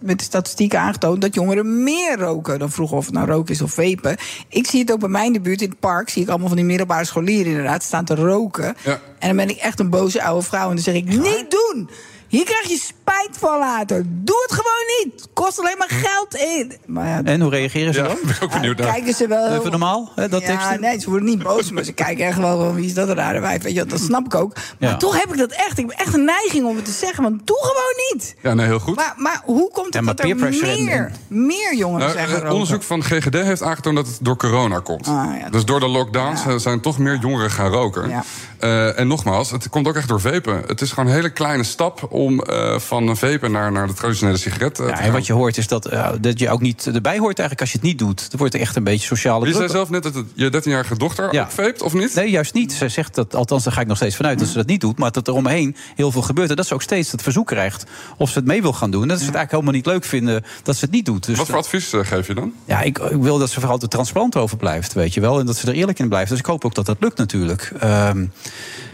met 0.00 0.18
de 0.18 0.24
statistieken 0.24 0.80
aangetoond, 0.80 1.20
dat 1.20 1.34
jongeren 1.34 1.82
meer 1.82 2.18
roken 2.18 2.58
dan 2.58 2.70
vroeger, 2.70 2.96
of 2.96 3.04
het 3.04 3.14
nou 3.14 3.26
roken 3.30 3.54
is 3.54 3.62
of 3.62 3.72
vapen. 3.72 4.16
Ik 4.48 4.66
zie 4.66 4.80
het 4.80 4.92
ook 4.92 5.00
bij 5.00 5.08
mij 5.08 5.26
in 5.26 5.32
de 5.32 5.40
buurt 5.40 5.62
in 5.62 5.68
het 5.70 5.80
park, 5.80 6.08
zie 6.08 6.22
ik 6.22 6.28
allemaal 6.28 6.48
van 6.48 6.56
die 6.56 6.66
middelbare 6.66 7.04
scholieren 7.04 7.46
inderdaad 7.50 7.82
staan 7.82 8.04
te 8.04 8.14
roken. 8.14 8.76
En 9.18 9.26
dan 9.28 9.36
ben 9.36 9.48
ik 9.48 9.56
echt 9.56 9.80
een 9.80 9.90
boze 9.90 10.22
oude 10.22 10.46
vrouw 10.46 10.68
en 10.68 10.74
dan 10.74 10.84
zeg 10.84 10.94
ik: 10.94 11.04
niet 11.04 11.46
doen! 11.50 11.90
Hier 12.30 12.44
krijg 12.44 12.68
je 12.68 12.76
spijt 12.78 13.28
van 13.38 13.58
later. 13.58 14.02
Doe 14.06 14.46
het 14.48 14.52
gewoon 14.52 14.86
niet. 15.04 15.28
Kost 15.32 15.58
alleen 15.58 15.74
maar 15.78 15.88
geld 15.90 16.34
in. 16.34 16.72
Maar 16.86 17.06
ja, 17.06 17.20
En 17.24 17.40
hoe 17.40 17.50
reageren 17.50 17.94
ze 17.94 18.02
dan? 18.02 18.16
ben 18.22 18.34
ik 18.34 18.42
ook 18.42 18.50
benieuwd 18.52 18.76
naar. 18.78 18.92
kijken 18.92 19.14
ze 19.14 19.26
wel. 19.26 19.48
Even 19.58 19.70
normaal, 19.70 20.12
hè, 20.14 20.28
dat 20.28 20.40
ja, 20.40 20.46
teksten? 20.46 20.80
nee, 20.80 20.98
ze 21.00 21.08
worden 21.10 21.28
niet 21.28 21.42
boos, 21.42 21.70
maar 21.70 21.84
ze 21.84 21.92
kijken 21.92 22.26
echt 22.26 22.38
wel 22.38 22.58
van 22.58 22.74
wie 22.74 22.84
is 22.86 22.94
dat 22.94 23.08
een 23.08 23.14
rare 23.14 23.40
wijf. 23.40 23.62
Weet 23.62 23.72
je, 23.72 23.78
wel, 23.78 23.88
dat 23.88 24.00
snap 24.00 24.24
ik 24.24 24.34
ook. 24.34 24.54
Maar 24.78 24.90
Ja. 24.90 24.96
toch 24.96 25.20
heb 25.20 25.32
ik 25.32 25.38
dat 25.38 25.50
echt. 25.52 25.78
Ik 25.78 25.90
heb 25.90 25.98
echt 26.00 26.14
een 26.14 26.24
neiging 26.24 26.66
om 26.66 26.76
het 26.76 26.84
te 26.84 26.90
zeggen, 26.90 27.22
want 27.22 27.46
doe 27.46 27.58
gewoon 27.60 28.12
niet. 28.12 28.34
Ja, 28.42 28.54
nee, 28.54 28.66
heel 28.66 28.78
goed. 28.78 28.96
Maar, 28.96 29.14
maar 29.16 29.40
hoe 29.44 29.70
komt 29.72 29.92
Ja, 29.94 29.98
het 29.98 30.06
maar 30.06 30.14
dat 30.16 30.26
er 30.26 30.36
meer, 30.60 31.10
meer 31.28 31.74
jongeren 31.76 32.06
Nou, 32.14 32.18
gaan 32.18 32.34
roken? 32.36 32.52
onderzoek 32.52 32.82
van 32.82 33.02
GGD 33.04 33.34
heeft 33.34 33.62
aangetoond 33.62 33.96
dat 33.96 34.06
het 34.06 34.18
door 34.20 34.36
corona 34.36 34.78
komt. 34.78 35.08
dus 35.50 35.64
door 35.64 35.80
de 35.80 35.88
lockdowns 35.88 36.42
zijn 36.56 36.80
toch 36.80 36.98
meer 36.98 37.16
jongeren 37.20 37.50
gaan 37.50 37.70
roken. 37.72 38.22
Eh, 38.58 38.98
en 38.98 39.06
nogmaals, 39.06 39.50
het 39.50 39.68
komt 39.68 39.88
ook 39.88 39.96
echt 39.96 40.08
door 40.08 40.20
vapen. 40.20 40.62
Het 40.66 40.80
is 40.80 40.90
gewoon 40.90 41.08
een 41.08 41.14
hele 41.14 41.30
kleine 41.30 41.62
stap 41.64 42.06
om 42.20 42.40
eh, 42.40 42.78
van 42.78 43.08
een 43.08 43.16
vapen 43.16 43.52
naar, 43.52 43.72
naar 43.72 43.86
de 43.86 43.92
traditionele 43.92 44.36
sigaret 44.36 44.78
eh, 44.78 44.86
Ja, 44.86 44.92
te 44.92 44.98
en 44.98 45.04
gaan. 45.04 45.12
wat 45.12 45.26
je 45.26 45.32
hoort 45.32 45.56
is 45.56 45.66
dat, 45.66 45.86
eh, 45.86 46.08
dat 46.20 46.38
je 46.38 46.50
ook 46.50 46.60
niet 46.60 46.86
erbij 46.86 47.18
hoort 47.18 47.38
eigenlijk 47.38 47.60
als 47.60 47.70
je 47.70 47.76
het 47.76 47.86
niet 47.86 47.98
doet. 47.98 48.28
Er 48.32 48.38
wordt 48.38 48.54
echt 48.54 48.76
een 48.76 48.84
beetje 48.84 49.06
sociale 49.06 49.46
Je 49.46 49.52
zei 49.54 49.68
zelf 49.68 49.90
net 49.90 50.02
dat 50.02 50.14
het, 50.14 50.26
je 50.34 50.50
13-jarige 50.50 50.96
dochter 50.96 51.24
ook 51.24 51.50
vapet, 51.50 51.82
of 51.82 51.92
niet? 51.92 52.14
Nee, 52.14 52.30
juist 52.30 52.54
niet. 52.54 52.72
Zij 52.72 52.88
zegt 52.88 53.14
dat, 53.14 53.34
althans 53.34 53.64
daar 53.64 53.72
ga 53.72 53.80
ik 53.80 53.86
nog 53.86 53.96
steeds 53.96 54.16
vanuit 54.16 54.38
dat 54.38 54.48
ze 54.48 54.54
dat 54.54 54.66
niet 54.66 54.80
doet. 54.80 54.98
Maar 54.98 55.12
dat 55.12 55.28
er 55.28 55.34
omheen 55.34 55.76
heel 55.94 56.10
veel 56.10 56.22
gebeurt. 56.22 56.50
En 56.50 56.56
dat 56.56 56.66
ze 56.66 56.74
ook 56.74 56.82
steeds 56.82 57.12
het 57.12 57.22
verzoek 57.22 57.46
krijgt 57.46 57.84
of 58.16 58.30
ze 58.30 58.38
het 58.38 58.46
mee 58.46 58.62
wil 58.62 58.72
gaan 58.72 58.90
doen. 58.90 59.02
En 59.02 59.08
dat 59.08 59.18
ze 59.18 59.24
het 59.24 59.34
eigenlijk 59.34 59.64
helemaal 59.64 59.92
niet 59.92 60.02
leuk 60.02 60.10
vinden 60.10 60.44
dat 60.62 60.76
ze 60.76 60.84
het 60.84 60.94
niet 60.94 61.04
doet. 61.04 61.26
Dus 61.26 61.36
Wat 61.36 61.46
voor 61.46 61.56
advies 61.58 61.92
geef 62.02 62.26
je 62.26 62.34
dan? 62.34 62.52
ja, 62.64 62.80
ik, 62.80 62.98
ik 62.98 63.22
wil 63.22 63.38
dat 63.38 63.50
ze 63.50 63.60
vooral 63.60 63.80
er 63.80 63.88
transparant 63.88 64.36
over 64.36 64.56
blijft, 64.56 64.92
weet 64.92 65.14
je 65.14 65.20
wel. 65.20 65.38
En 65.38 65.46
dat 65.46 65.56
ze 65.56 65.66
er 65.66 65.74
eerlijk 65.74 65.98
in 65.98 66.08
blijft. 66.08 66.30
Dus 66.30 66.38
ik 66.38 66.46
hoop 66.46 66.64
ook 66.64 66.74
dat 66.74 66.86
dat 66.86 66.96
lukt 67.00 67.18
natuurlijk. 67.18 67.72
Ehm, 67.80 68.24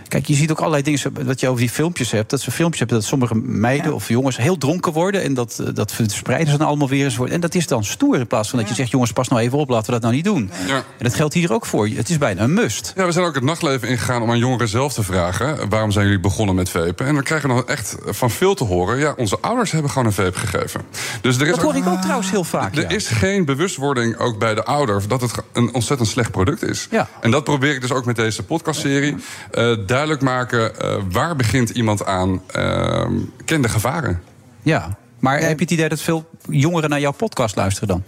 Kijk, 0.09 0.27
je 0.27 0.35
ziet 0.35 0.51
ook 0.51 0.59
allerlei 0.59 0.83
dingen 0.83 1.25
wat 1.27 1.41
je 1.41 1.49
over 1.49 1.61
die 1.61 1.71
filmpjes 1.71 2.11
hebt. 2.11 2.31
Dat 2.31 2.41
ze 2.41 2.51
filmpjes 2.51 2.79
hebben 2.79 2.99
dat 2.99 3.07
sommige 3.07 3.35
meiden 3.35 3.95
of 3.95 4.09
jongens 4.09 4.37
heel 4.37 4.59
dronken 4.59 4.93
worden. 4.93 5.23
En 5.23 5.35
dat, 5.35 5.59
eh, 5.65 5.75
dat 5.75 5.93
verspreiden 5.93 6.53
ze 6.53 6.59
dan 6.59 6.67
allemaal 6.67 6.89
weer 6.89 7.05
eens. 7.05 7.19
En 7.19 7.41
dat 7.41 7.55
is 7.55 7.67
dan 7.67 7.85
stoer 7.85 8.19
in 8.19 8.27
plaats 8.27 8.49
van 8.51 8.59
dat 8.59 8.69
je 8.69 8.75
zegt: 8.75 8.91
jongens, 8.91 9.13
pas 9.13 9.29
nou 9.29 9.43
even 9.43 9.59
op, 9.59 9.69
laten 9.69 9.87
we 9.87 9.93
dat 9.93 10.03
nou 10.03 10.15
niet 10.15 10.25
doen. 10.25 10.51
Ja. 10.67 10.77
En 10.77 10.83
dat 10.99 11.15
geldt 11.15 11.35
hier 11.35 11.53
ook 11.53 11.67
voor. 11.67 11.89
Het 11.89 12.09
is 12.11 12.19
bijna 12.19 12.43
een 12.43 12.55
must. 12.55 12.93
Ja, 12.97 13.07
we 13.07 13.13
zijn 13.13 13.25
ook 13.27 13.35
het 13.35 13.45
nachtleven 13.45 13.89
ingegaan 13.89 14.23
om 14.23 14.31
aan 14.31 14.39
jongeren 14.39 14.69
zelf 14.69 14.93
te 14.93 15.03
vragen... 15.03 15.59
eh, 15.59 15.65
waarom 15.69 15.91
zijn 15.91 16.05
jullie 16.05 16.21
begonnen 16.21 16.55
met 16.55 16.71
vapen? 16.71 17.07
En 17.07 17.15
dan 17.15 17.23
krijgen 17.23 17.49
we 17.49 17.55
dan 17.55 17.69
echt 17.69 17.97
van 18.05 18.31
veel 18.31 18.55
te 18.55 18.65
horen... 18.65 18.99
ja, 18.99 19.15
onze 19.17 19.39
ouders 19.41 19.71
hebben 19.71 19.91
gewoon 19.91 20.07
een 20.07 20.13
vape 20.13 20.39
gegeven. 20.39 20.81
Dus 21.21 21.37
er 21.37 21.47
is 21.47 21.55
Dat 21.55 21.63
hoor 21.65 21.77
ik 21.77 21.87
ook 21.87 22.01
trouwens 22.01 22.31
heel 22.31 22.45
vaak. 22.45 22.77
Er 22.77 22.91
is 22.91 23.07
geen 23.09 23.45
bewustwording 23.45 24.17
ook 24.19 24.39
bij 24.39 24.55
de 24.55 24.65
ouder... 24.65 25.03
dat 25.09 25.21
het 25.21 25.33
een 25.53 25.75
ontzettend 25.75 26.09
slecht 26.09 26.31
product 26.31 26.63
is. 26.63 26.89
En 27.21 27.31
dat 27.31 27.45
probeer 27.45 27.75
ik 27.75 27.81
dus 27.81 27.93
ook 27.93 28.05
met 28.05 28.17
deze 28.17 28.43
podcastserie. 28.43 29.17
eh, 29.51 29.73
duidelijk 29.97 30.23
maken, 30.23 30.81
eh, 30.81 30.97
waar 31.11 31.37
begint 31.37 31.71
iemand 31.71 32.05
aan? 32.05 32.43
eh, 32.53 33.07
ken 33.45 33.63
de 33.63 33.69
gevaren. 33.69 34.23
Ja, 34.63 34.97
maar 35.19 35.39
heb 35.39 35.59
je 35.59 35.65
het 35.65 35.71
idee 35.71 35.89
dat 35.89 36.01
veel 36.01 36.29
jongeren 36.49 36.91
naar 36.91 37.01
jouw 37.01 37.13
podcast 37.13 37.57
luisteren 37.57 37.89
dan? 37.89 38.03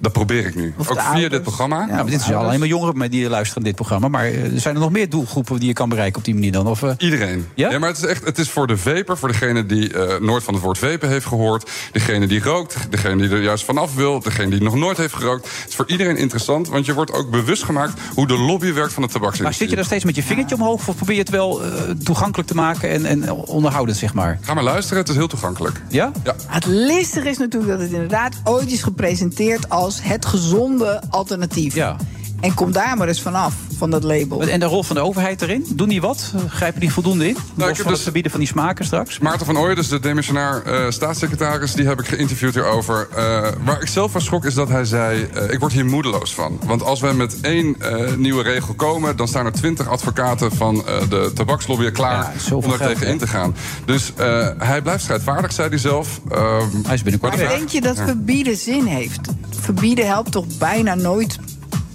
Dat 0.00 0.12
probeer 0.12 0.46
ik 0.46 0.54
nu. 0.54 0.74
Of 0.76 0.90
ook 0.90 1.00
via 1.00 1.28
dit 1.28 1.42
programma. 1.42 1.86
Ja, 1.88 1.94
maar 1.94 2.04
dit 2.04 2.20
is 2.20 2.32
alleen 2.32 2.58
maar 2.58 2.68
jongeren 2.68 2.96
maar 2.96 3.10
die 3.10 3.28
luisteren 3.28 3.62
naar 3.62 3.72
dit 3.72 3.74
programma. 3.74 4.08
Maar 4.08 4.24
eh, 4.24 4.52
er 4.52 4.60
zijn 4.60 4.74
er 4.74 4.80
nog 4.80 4.90
meer 4.90 5.08
doelgroepen 5.08 5.58
die 5.58 5.68
je 5.68 5.74
kan 5.74 5.88
bereiken 5.88 6.18
op 6.18 6.24
die 6.24 6.34
manier 6.34 6.52
dan? 6.52 6.66
Of, 6.66 6.82
eh? 6.82 6.92
Iedereen. 6.98 7.46
Ja? 7.54 7.78
maar 7.78 7.88
het 7.88 7.98
is 7.98 8.04
echt 8.04 8.24
het 8.24 8.38
is 8.38 8.50
voor 8.50 8.66
de 8.66 8.76
vaper, 8.76 9.18
voor 9.18 9.28
degene 9.28 9.66
die 9.66 9.92
eh, 9.92 10.20
nooit 10.20 10.42
van 10.42 10.54
het 10.54 10.62
woord 10.62 10.78
vapen 10.78 11.08
heeft 11.08 11.26
gehoord. 11.26 11.70
Degene 11.92 12.26
die 12.26 12.42
rookt, 12.42 12.76
degene 12.90 13.16
die 13.22 13.36
er 13.36 13.42
juist 13.42 13.64
vanaf 13.64 13.94
wil, 13.94 14.20
degene 14.20 14.50
die 14.50 14.62
nog 14.62 14.74
nooit 14.74 14.96
heeft 14.96 15.14
gerookt. 15.14 15.48
Het 15.60 15.68
is 15.68 15.74
voor 15.74 15.88
iedereen 15.88 16.16
interessant, 16.16 16.68
want 16.68 16.86
je 16.86 16.94
wordt 16.94 17.12
ook 17.12 17.30
bewust 17.30 17.62
gemaakt 17.62 18.00
hoe 18.14 18.26
de 18.26 18.38
lobby 18.38 18.72
werkt 18.72 18.92
van 18.92 19.02
de 19.02 19.08
Maar 19.08 19.18
tabaksindustrie. 19.18 19.58
zit 19.60 19.70
je 19.70 19.76
daar 19.76 19.84
steeds 19.84 20.04
met 20.04 20.16
je 20.16 20.22
vingertje 20.22 20.54
omhoog 20.54 20.88
of 20.88 20.96
probeer 20.96 21.14
je 21.14 21.20
het 21.20 21.30
wel 21.30 21.60
toegankelijk 22.02 22.48
te 22.48 22.54
maken 22.54 22.90
en, 22.90 23.04
en 23.04 23.32
onderhoudend, 23.32 23.98
zeg 23.98 24.14
maar? 24.14 24.38
Ga 24.40 24.54
maar 24.54 24.64
luisteren, 24.64 24.98
het 24.98 25.08
is 25.08 25.16
heel 25.16 25.28
toegankelijk. 25.28 25.82
Ja? 25.88 26.12
Ja. 26.24 26.34
Het 26.46 26.66
listige 26.66 27.28
is 27.28 27.38
natuurlijk 27.38 27.72
dat 27.72 27.80
het 27.80 27.92
inderdaad 27.92 28.34
ooit 28.44 28.72
is 28.72 28.82
gepresenteerd 28.82 29.68
als 29.68 29.89
het 30.02 30.26
gezonde 30.26 31.02
alternatief. 31.10 31.74
Ja. 31.74 31.96
En 32.40 32.54
kom 32.54 32.72
daar 32.72 32.96
maar 32.96 33.08
eens 33.08 33.22
vanaf, 33.22 33.54
van 33.76 33.90
dat 33.90 34.02
label. 34.02 34.42
En 34.42 34.60
de 34.60 34.66
rol 34.66 34.82
van 34.82 34.96
de 34.96 35.02
overheid 35.02 35.42
erin? 35.42 35.66
Doen 35.74 35.88
die 35.88 36.00
wat? 36.00 36.32
Eh, 36.34 36.40
Grijpen 36.50 36.80
die 36.80 36.92
voldoende 36.92 37.28
in? 37.28 37.36
Nou, 37.54 37.68
heb 37.68 37.76
van 37.76 37.84
het 37.86 37.94
dus- 37.94 38.02
verbieden 38.02 38.30
van 38.30 38.40
die 38.40 38.48
smaken 38.48 38.84
straks? 38.84 39.18
Maarten 39.18 39.46
van 39.46 39.58
Ooyen, 39.58 39.76
dus 39.76 39.88
de 39.88 40.00
demissionair 40.00 40.62
eh, 40.62 40.90
staatssecretaris, 40.90 41.72
die 41.72 41.86
heb 41.86 42.00
ik 42.00 42.06
geïnterviewd 42.06 42.54
hierover. 42.54 43.08
Eh, 43.16 43.48
waar 43.64 43.80
ik 43.82 43.88
zelf 43.88 44.12
van 44.12 44.20
schrok 44.20 44.44
is 44.44 44.54
dat 44.54 44.68
hij 44.68 44.84
zei: 44.84 45.28
eh, 45.34 45.50
Ik 45.50 45.58
word 45.60 45.72
hier 45.72 45.86
moedeloos 45.86 46.34
van. 46.34 46.58
Want 46.64 46.82
als 46.82 47.00
we 47.00 47.12
met 47.12 47.40
één 47.40 47.76
eh, 47.80 48.14
nieuwe 48.14 48.42
regel 48.42 48.74
komen, 48.74 49.16
dan 49.16 49.28
staan 49.28 49.46
er 49.46 49.52
twintig 49.52 49.88
advocaten 49.88 50.52
van 50.52 50.86
eh, 50.86 51.08
de 51.08 51.30
tabakslobby 51.34 51.84
er 51.84 51.90
klaar 51.90 52.32
om 52.52 52.68
daar 52.68 52.78
tegen 52.78 53.06
in 53.06 53.18
te 53.18 53.26
gaan. 53.26 53.54
Dus 53.84 54.12
eh, 54.16 54.48
hij 54.58 54.82
blijft 54.82 55.02
strijdvaardig, 55.02 55.52
zei 55.52 55.68
hij 55.68 55.78
zelf. 55.78 56.20
Ehm, 56.30 56.66
hij 56.82 56.94
is 56.94 57.02
binnenkort 57.02 57.36
Maar 57.36 57.48
denk 57.48 57.68
je 57.68 57.80
dat 57.80 57.96
verbieden 57.96 58.56
zin 58.56 58.84
heeft? 58.86 59.20
Verbieden 59.60 60.06
helpt 60.06 60.32
toch 60.32 60.44
bijna 60.58 60.94
nooit 60.94 61.38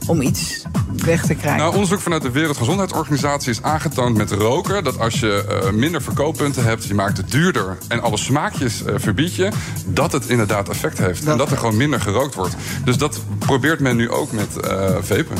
om 0.07 0.21
iets 0.21 0.63
weg 1.05 1.25
te 1.25 1.33
krijgen? 1.33 1.61
Nou, 1.61 1.73
onderzoek 1.73 1.99
vanuit 1.99 2.21
de 2.21 2.31
Wereldgezondheidsorganisatie 2.31 3.51
is 3.51 3.61
aangetoond 3.61 4.17
met 4.17 4.31
roken... 4.31 4.83
dat 4.83 4.99
als 4.99 5.19
je 5.19 5.45
eh, 5.45 5.71
minder 5.71 6.01
verkooppunten 6.01 6.63
hebt, 6.63 6.85
je 6.85 6.93
maakt 6.93 7.17
het 7.17 7.31
duurder... 7.31 7.77
en 7.87 8.01
alle 8.01 8.17
smaakjes 8.17 8.83
eh, 8.83 8.93
verbied 8.97 9.35
je, 9.35 9.51
dat 9.85 10.11
het 10.11 10.29
inderdaad 10.29 10.69
effect 10.69 10.97
heeft. 10.97 11.25
en 11.25 11.37
dat 11.37 11.51
er 11.51 11.57
gewoon 11.57 11.77
minder 11.77 12.01
gerookt 12.01 12.35
wordt. 12.35 12.55
Dus 12.83 12.97
dat 12.97 13.21
probeert 13.39 13.79
men 13.79 13.95
nu 13.95 14.09
ook 14.09 14.31
met 14.31 14.59
eh 14.59 14.95
vapen. 15.01 15.37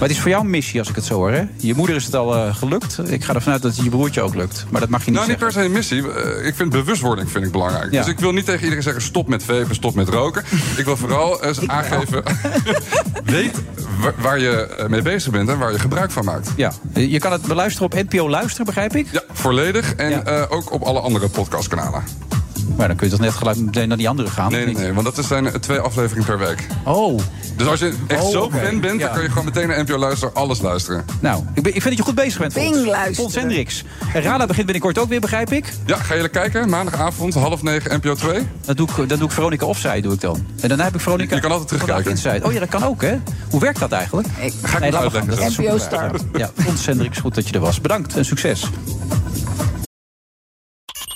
Maar 0.00 0.08
het 0.08 0.16
is 0.16 0.22
voor 0.24 0.30
jou 0.30 0.44
een 0.44 0.50
missie 0.50 0.78
als 0.78 0.88
ik 0.88 0.94
het 0.94 1.04
zo 1.04 1.14
hoor. 1.14 1.30
Hè? 1.30 1.42
Je 1.56 1.74
moeder 1.74 1.96
is 1.96 2.04
het 2.04 2.14
al 2.14 2.34
eh, 2.36 2.54
gelukt. 2.54 2.98
Ik 3.10 3.24
ga 3.24 3.34
ervan 3.34 3.52
uit 3.52 3.62
dat 3.62 3.74
het 3.76 3.84
je 3.84 3.90
broertje 3.90 4.20
ook 4.22 4.34
lukt. 4.34 4.66
Maar 4.70 4.80
dat 4.80 4.90
mag 4.90 5.04
je 5.04 5.10
niet 5.10 5.18
Nou, 5.20 5.30
niet 5.30 5.38
zeggen. 5.40 5.54
per 5.54 5.62
se 5.62 5.68
een 5.68 6.02
missie. 6.04 6.12
Eh, 6.40 6.46
Ik 6.46 6.54
vind 6.54 6.70
bewustwording 6.70 7.30
vind 7.30 7.44
ik 7.44 7.52
belangrijk. 7.52 7.92
Ja. 7.92 7.98
Dus 8.02 8.10
ik 8.12 8.18
wil 8.18 8.32
niet 8.32 8.44
tegen 8.44 8.60
iedereen 8.62 8.82
zeggen... 8.82 9.02
stop 9.02 9.28
met 9.28 9.42
vapen, 9.44 9.74
stop 9.74 9.94
met 9.94 10.08
roken. 10.08 10.44
Ik 10.76 10.84
wil 10.84 10.96
vooral 10.96 11.42
eens 11.44 11.68
aangeven... 11.68 12.22
weet 13.24 13.62
wa- 14.00 14.12
waar 14.18 14.38
je 14.38 14.50
eh, 14.66 14.86
mee 14.88 15.02
bezig 15.02 15.32
bent 15.32 15.48
en 15.48 15.58
waar 15.58 15.72
je 15.72 15.78
gebruik 15.78 16.10
van 16.10 16.24
maakt. 16.24 16.50
Ja, 16.56 16.72
je 16.94 17.18
kan 17.18 17.32
het 17.32 17.42
beluisteren 17.42 17.86
op 17.92 18.10
NPO 18.10 18.28
Luisteren, 18.30 18.66
begrijp 18.66 18.96
ik? 18.96 19.06
Ja, 19.12 19.22
volledig. 19.32 19.94
En 19.94 20.26
eh, 20.26 20.42
ook 20.48 20.72
op 20.72 20.82
alle 20.82 21.00
andere 21.00 21.28
podcastkanalen. 21.28 22.02
Maar 22.80 22.88
dan 22.88 22.98
kun 22.98 23.06
je 23.06 23.12
toch 23.16 23.22
net 23.24 23.34
gelijk 23.34 23.58
meteen 23.58 23.88
naar 23.88 23.96
die 23.96 24.08
andere 24.08 24.30
gaan? 24.30 24.50
Nee, 24.52 24.64
nee, 24.64 24.74
nee, 24.74 24.92
want 24.92 25.14
dat 25.16 25.24
zijn 25.26 25.46
eh, 25.46 25.54
twee 25.54 25.78
afleveringen 25.78 26.26
per 26.26 26.38
week. 26.38 26.66
Oh. 26.84 27.18
Dus 27.56 27.66
als 27.66 27.80
je 27.80 27.94
echt 28.06 28.22
Oh, 28.22 28.30
zo 28.30 28.40
oké. 28.42 28.56
fan 28.66 28.80
bent, 28.80 29.00
Ja. 29.00 29.04
dan 29.06 29.14
kan 29.14 29.22
je 29.22 29.28
gewoon 29.28 29.44
meteen 29.44 29.68
naar 29.68 29.80
NPO 29.82 29.96
Luisteren 29.98 30.34
alles 30.34 30.60
luisteren. 30.60 31.04
Nou, 31.20 31.44
ik, 31.54 31.62
ben, 31.62 31.74
ik 31.74 31.82
vind 31.82 31.84
dat 31.84 31.96
je 31.96 32.02
goed 32.02 32.14
bezig 32.14 32.38
bent, 32.38 32.52
Fons. 32.52 32.70
Bing 32.70 32.86
luisteren. 32.86 33.14
Fons 33.14 33.34
Hendricks. 33.34 33.84
En 34.12 34.22
Rala 34.22 34.46
begint 34.46 34.64
binnenkort 34.66 34.98
ook 34.98 35.08
weer, 35.08 35.20
begrijp 35.20 35.52
ik? 35.52 35.72
Ja, 35.86 35.96
ga 35.96 36.14
jullie 36.14 36.28
kijken? 36.30 36.68
Maandagavond, 36.68 37.34
half 37.34 37.62
negen, 37.62 37.96
NPO 37.96 38.14
2. 38.14 38.46
Dan 38.64 38.74
doe 38.76 38.88
ik, 38.96 39.08
dan 39.08 39.18
doe 39.18 39.28
ik 39.28 39.34
Veronica 39.34 39.66
Offside, 39.66 40.00
doe 40.00 40.12
ik 40.12 40.20
dan. 40.20 40.46
En 40.60 40.68
daarna 40.68 40.84
heb 40.84 40.94
ik 40.94 41.00
Veronica... 41.00 41.34
Je 41.34 41.40
kan 41.40 41.50
altijd 41.50 41.68
terugkijken. 41.68 42.10
Inside. 42.10 42.40
Oh 42.42 42.52
ja, 42.52 42.58
dat 42.58 42.68
kan 42.68 42.84
ook, 42.84 43.02
hè? 43.02 43.14
Hoe 43.50 43.60
werkt 43.60 43.78
dat 43.78 43.92
eigenlijk? 43.92 44.28
Ga 44.28 44.42
ik 44.42 44.52
Nee, 44.80 44.82
uitleggen. 44.94 45.10
gaan. 45.10 45.26
Dat 45.26 45.38
is 45.38 45.56
NPO 45.56 45.62
super. 45.62 45.80
Start. 45.80 46.22
Ja, 46.36 46.50
Fons 46.56 46.86
Hendricks, 46.86 47.18
goed 47.18 47.34
dat 47.34 47.48
je 47.48 47.54
er 47.54 47.60
was. 47.60 47.80
Bedankt 47.80 48.16
en 48.16 48.24
succes. 48.24 48.64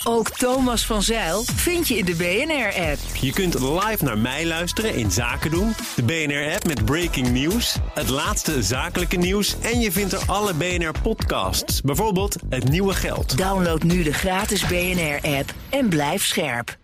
Ook 0.07 0.31
Thomas 0.31 0.87
van 0.87 1.03
Zeil 1.03 1.43
vind 1.55 1.89
je 1.89 1.97
in 1.97 2.05
de 2.05 2.15
BNR-app. 2.15 2.99
Je 3.21 3.33
kunt 3.33 3.61
live 3.61 4.05
naar 4.05 4.19
mij 4.19 4.47
luisteren 4.47 4.95
in 4.95 5.11
Zaken 5.11 5.51
doen. 5.51 5.75
De 5.97 6.03
BNR-app 6.03 6.67
met 6.67 6.85
breaking 6.85 7.31
news. 7.31 7.77
Het 7.95 8.09
laatste 8.09 8.63
zakelijke 8.63 9.17
nieuws. 9.17 9.57
En 9.61 9.81
je 9.81 9.93
vindt 9.93 10.13
er 10.13 10.23
alle 10.27 10.55
BNR-podcasts. 10.55 11.81
Bijvoorbeeld 11.81 12.37
Het 12.49 12.69
Nieuwe 12.69 12.95
Geld. 12.95 13.39
Download 13.39 13.83
nu 13.83 14.03
de 14.03 14.13
gratis 14.13 14.67
BNR-app 14.67 15.55
en 15.71 15.89
blijf 15.89 16.25
scherp. 16.25 16.77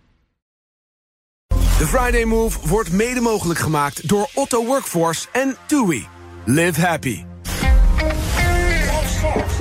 De 1.77 1.87
Friday 1.87 2.23
Move 2.23 2.67
wordt 2.67 2.91
mede 2.91 3.19
mogelijk 3.19 3.59
gemaakt 3.59 4.07
door 4.07 4.29
Otto 4.33 4.65
Workforce 4.65 5.27
en 5.31 5.57
TUI. 5.67 6.07
Live 6.45 6.81
happy. 6.81 7.30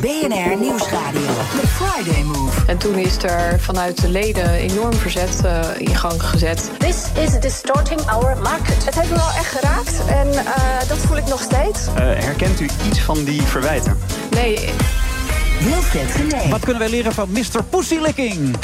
BNR 0.00 0.56
Nieuwsradio. 0.60 1.26
The 1.60 1.66
Friday 1.66 2.22
Move. 2.22 2.66
En 2.66 2.78
toen 2.78 2.94
is 2.94 3.22
er 3.22 3.60
vanuit 3.60 4.00
de 4.00 4.08
leden 4.08 4.52
enorm 4.52 4.92
verzet 4.92 5.44
eh, 5.44 5.60
in 5.78 5.96
gang 5.96 6.22
gezet. 6.22 6.70
This 6.78 6.96
is 7.24 7.40
distorting 7.40 8.00
our 8.00 8.38
market. 8.42 8.84
Het 8.84 8.94
heeft 8.94 9.10
me 9.10 9.16
wel 9.16 9.28
echt 9.28 9.58
geraakt 9.58 10.02
en 10.06 10.28
eh, 10.28 10.88
dat 10.88 10.98
voel 10.98 11.16
ik 11.16 11.26
nog 11.26 11.42
steeds. 11.42 11.86
herkent 11.94 12.60
u 12.60 12.68
iets 12.88 13.00
van 13.00 13.24
die 13.24 13.42
verwijten? 13.42 13.98
Nee, 14.30 14.68
Wilfred 15.60 16.10
Genee. 16.10 16.48
Wat 16.50 16.60
kunnen 16.60 16.78
wij 16.78 16.90
leren 16.90 17.12
van 17.12 17.28
Mr. 17.30 17.64
Pussylicking? 17.70 18.56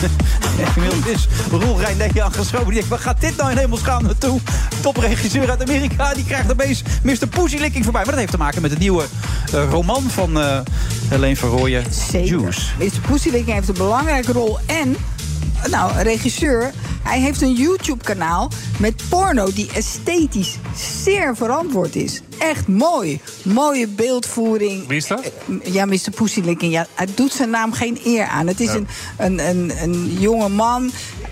Inmiddels 0.74 1.06
is 1.06 1.28
Roel 1.50 1.80
Reindé 1.80 2.22
aangeschoven. 2.22 2.64
Die 2.64 2.74
denkt, 2.74 2.88
waar 2.88 2.98
gaat 2.98 3.20
dit 3.20 3.36
nou 3.36 3.50
in 3.50 3.56
hemelsgaan 3.56 4.02
naartoe? 4.02 4.40
Topregisseur 4.80 5.50
uit 5.50 5.62
Amerika, 5.62 6.14
die 6.14 6.24
krijgt 6.24 6.50
opeens 6.50 6.82
Mr. 7.02 7.26
Pussylicking 7.26 7.84
voorbij. 7.84 8.02
Maar 8.02 8.10
dat 8.10 8.20
heeft 8.20 8.32
te 8.32 8.38
maken 8.38 8.62
met 8.62 8.70
het 8.70 8.80
nieuwe 8.80 9.04
eh, 9.52 9.70
roman 9.70 10.02
van 10.02 10.40
eh 10.40 10.58
Helene 11.08 11.36
van 11.36 11.48
Rooyen, 11.48 11.84
Juice. 12.12 12.60
Mr. 12.78 13.00
Pussylicking 13.08 13.54
heeft 13.54 13.68
een 13.68 13.74
belangrijke 13.74 14.32
rol. 14.32 14.58
En, 14.66 14.96
nou, 15.70 16.02
regisseur, 16.02 16.70
hij 17.02 17.20
heeft 17.20 17.42
een 17.42 17.52
YouTube-kanaal 17.52 18.50
met 18.78 19.02
porno 19.08 19.52
die 19.52 19.70
esthetisch 19.74 20.56
zeer 21.02 21.36
verantwoord 21.36 21.96
is. 21.96 22.22
Echt 22.38 22.68
mooi. 22.68 23.20
Mooie 23.42 23.88
beeldvoering. 23.88 24.86
Wie 24.86 24.96
is 24.96 25.06
dat? 25.06 25.32
Ja, 25.64 25.84
Mr. 25.84 26.10
Pussylicking. 26.14 26.72
Ja, 26.72 26.86
hij 26.94 27.06
doet 27.14 27.32
zijn 27.32 27.50
naam 27.50 27.72
geen 27.72 28.00
eer 28.04 28.26
aan. 28.26 28.46
Het 28.46 28.60
is 28.60 28.74
een, 28.74 28.88
een, 29.18 29.48
een, 29.48 29.72
een 29.82 30.16
jonge 30.18 30.48
man, 30.48 30.90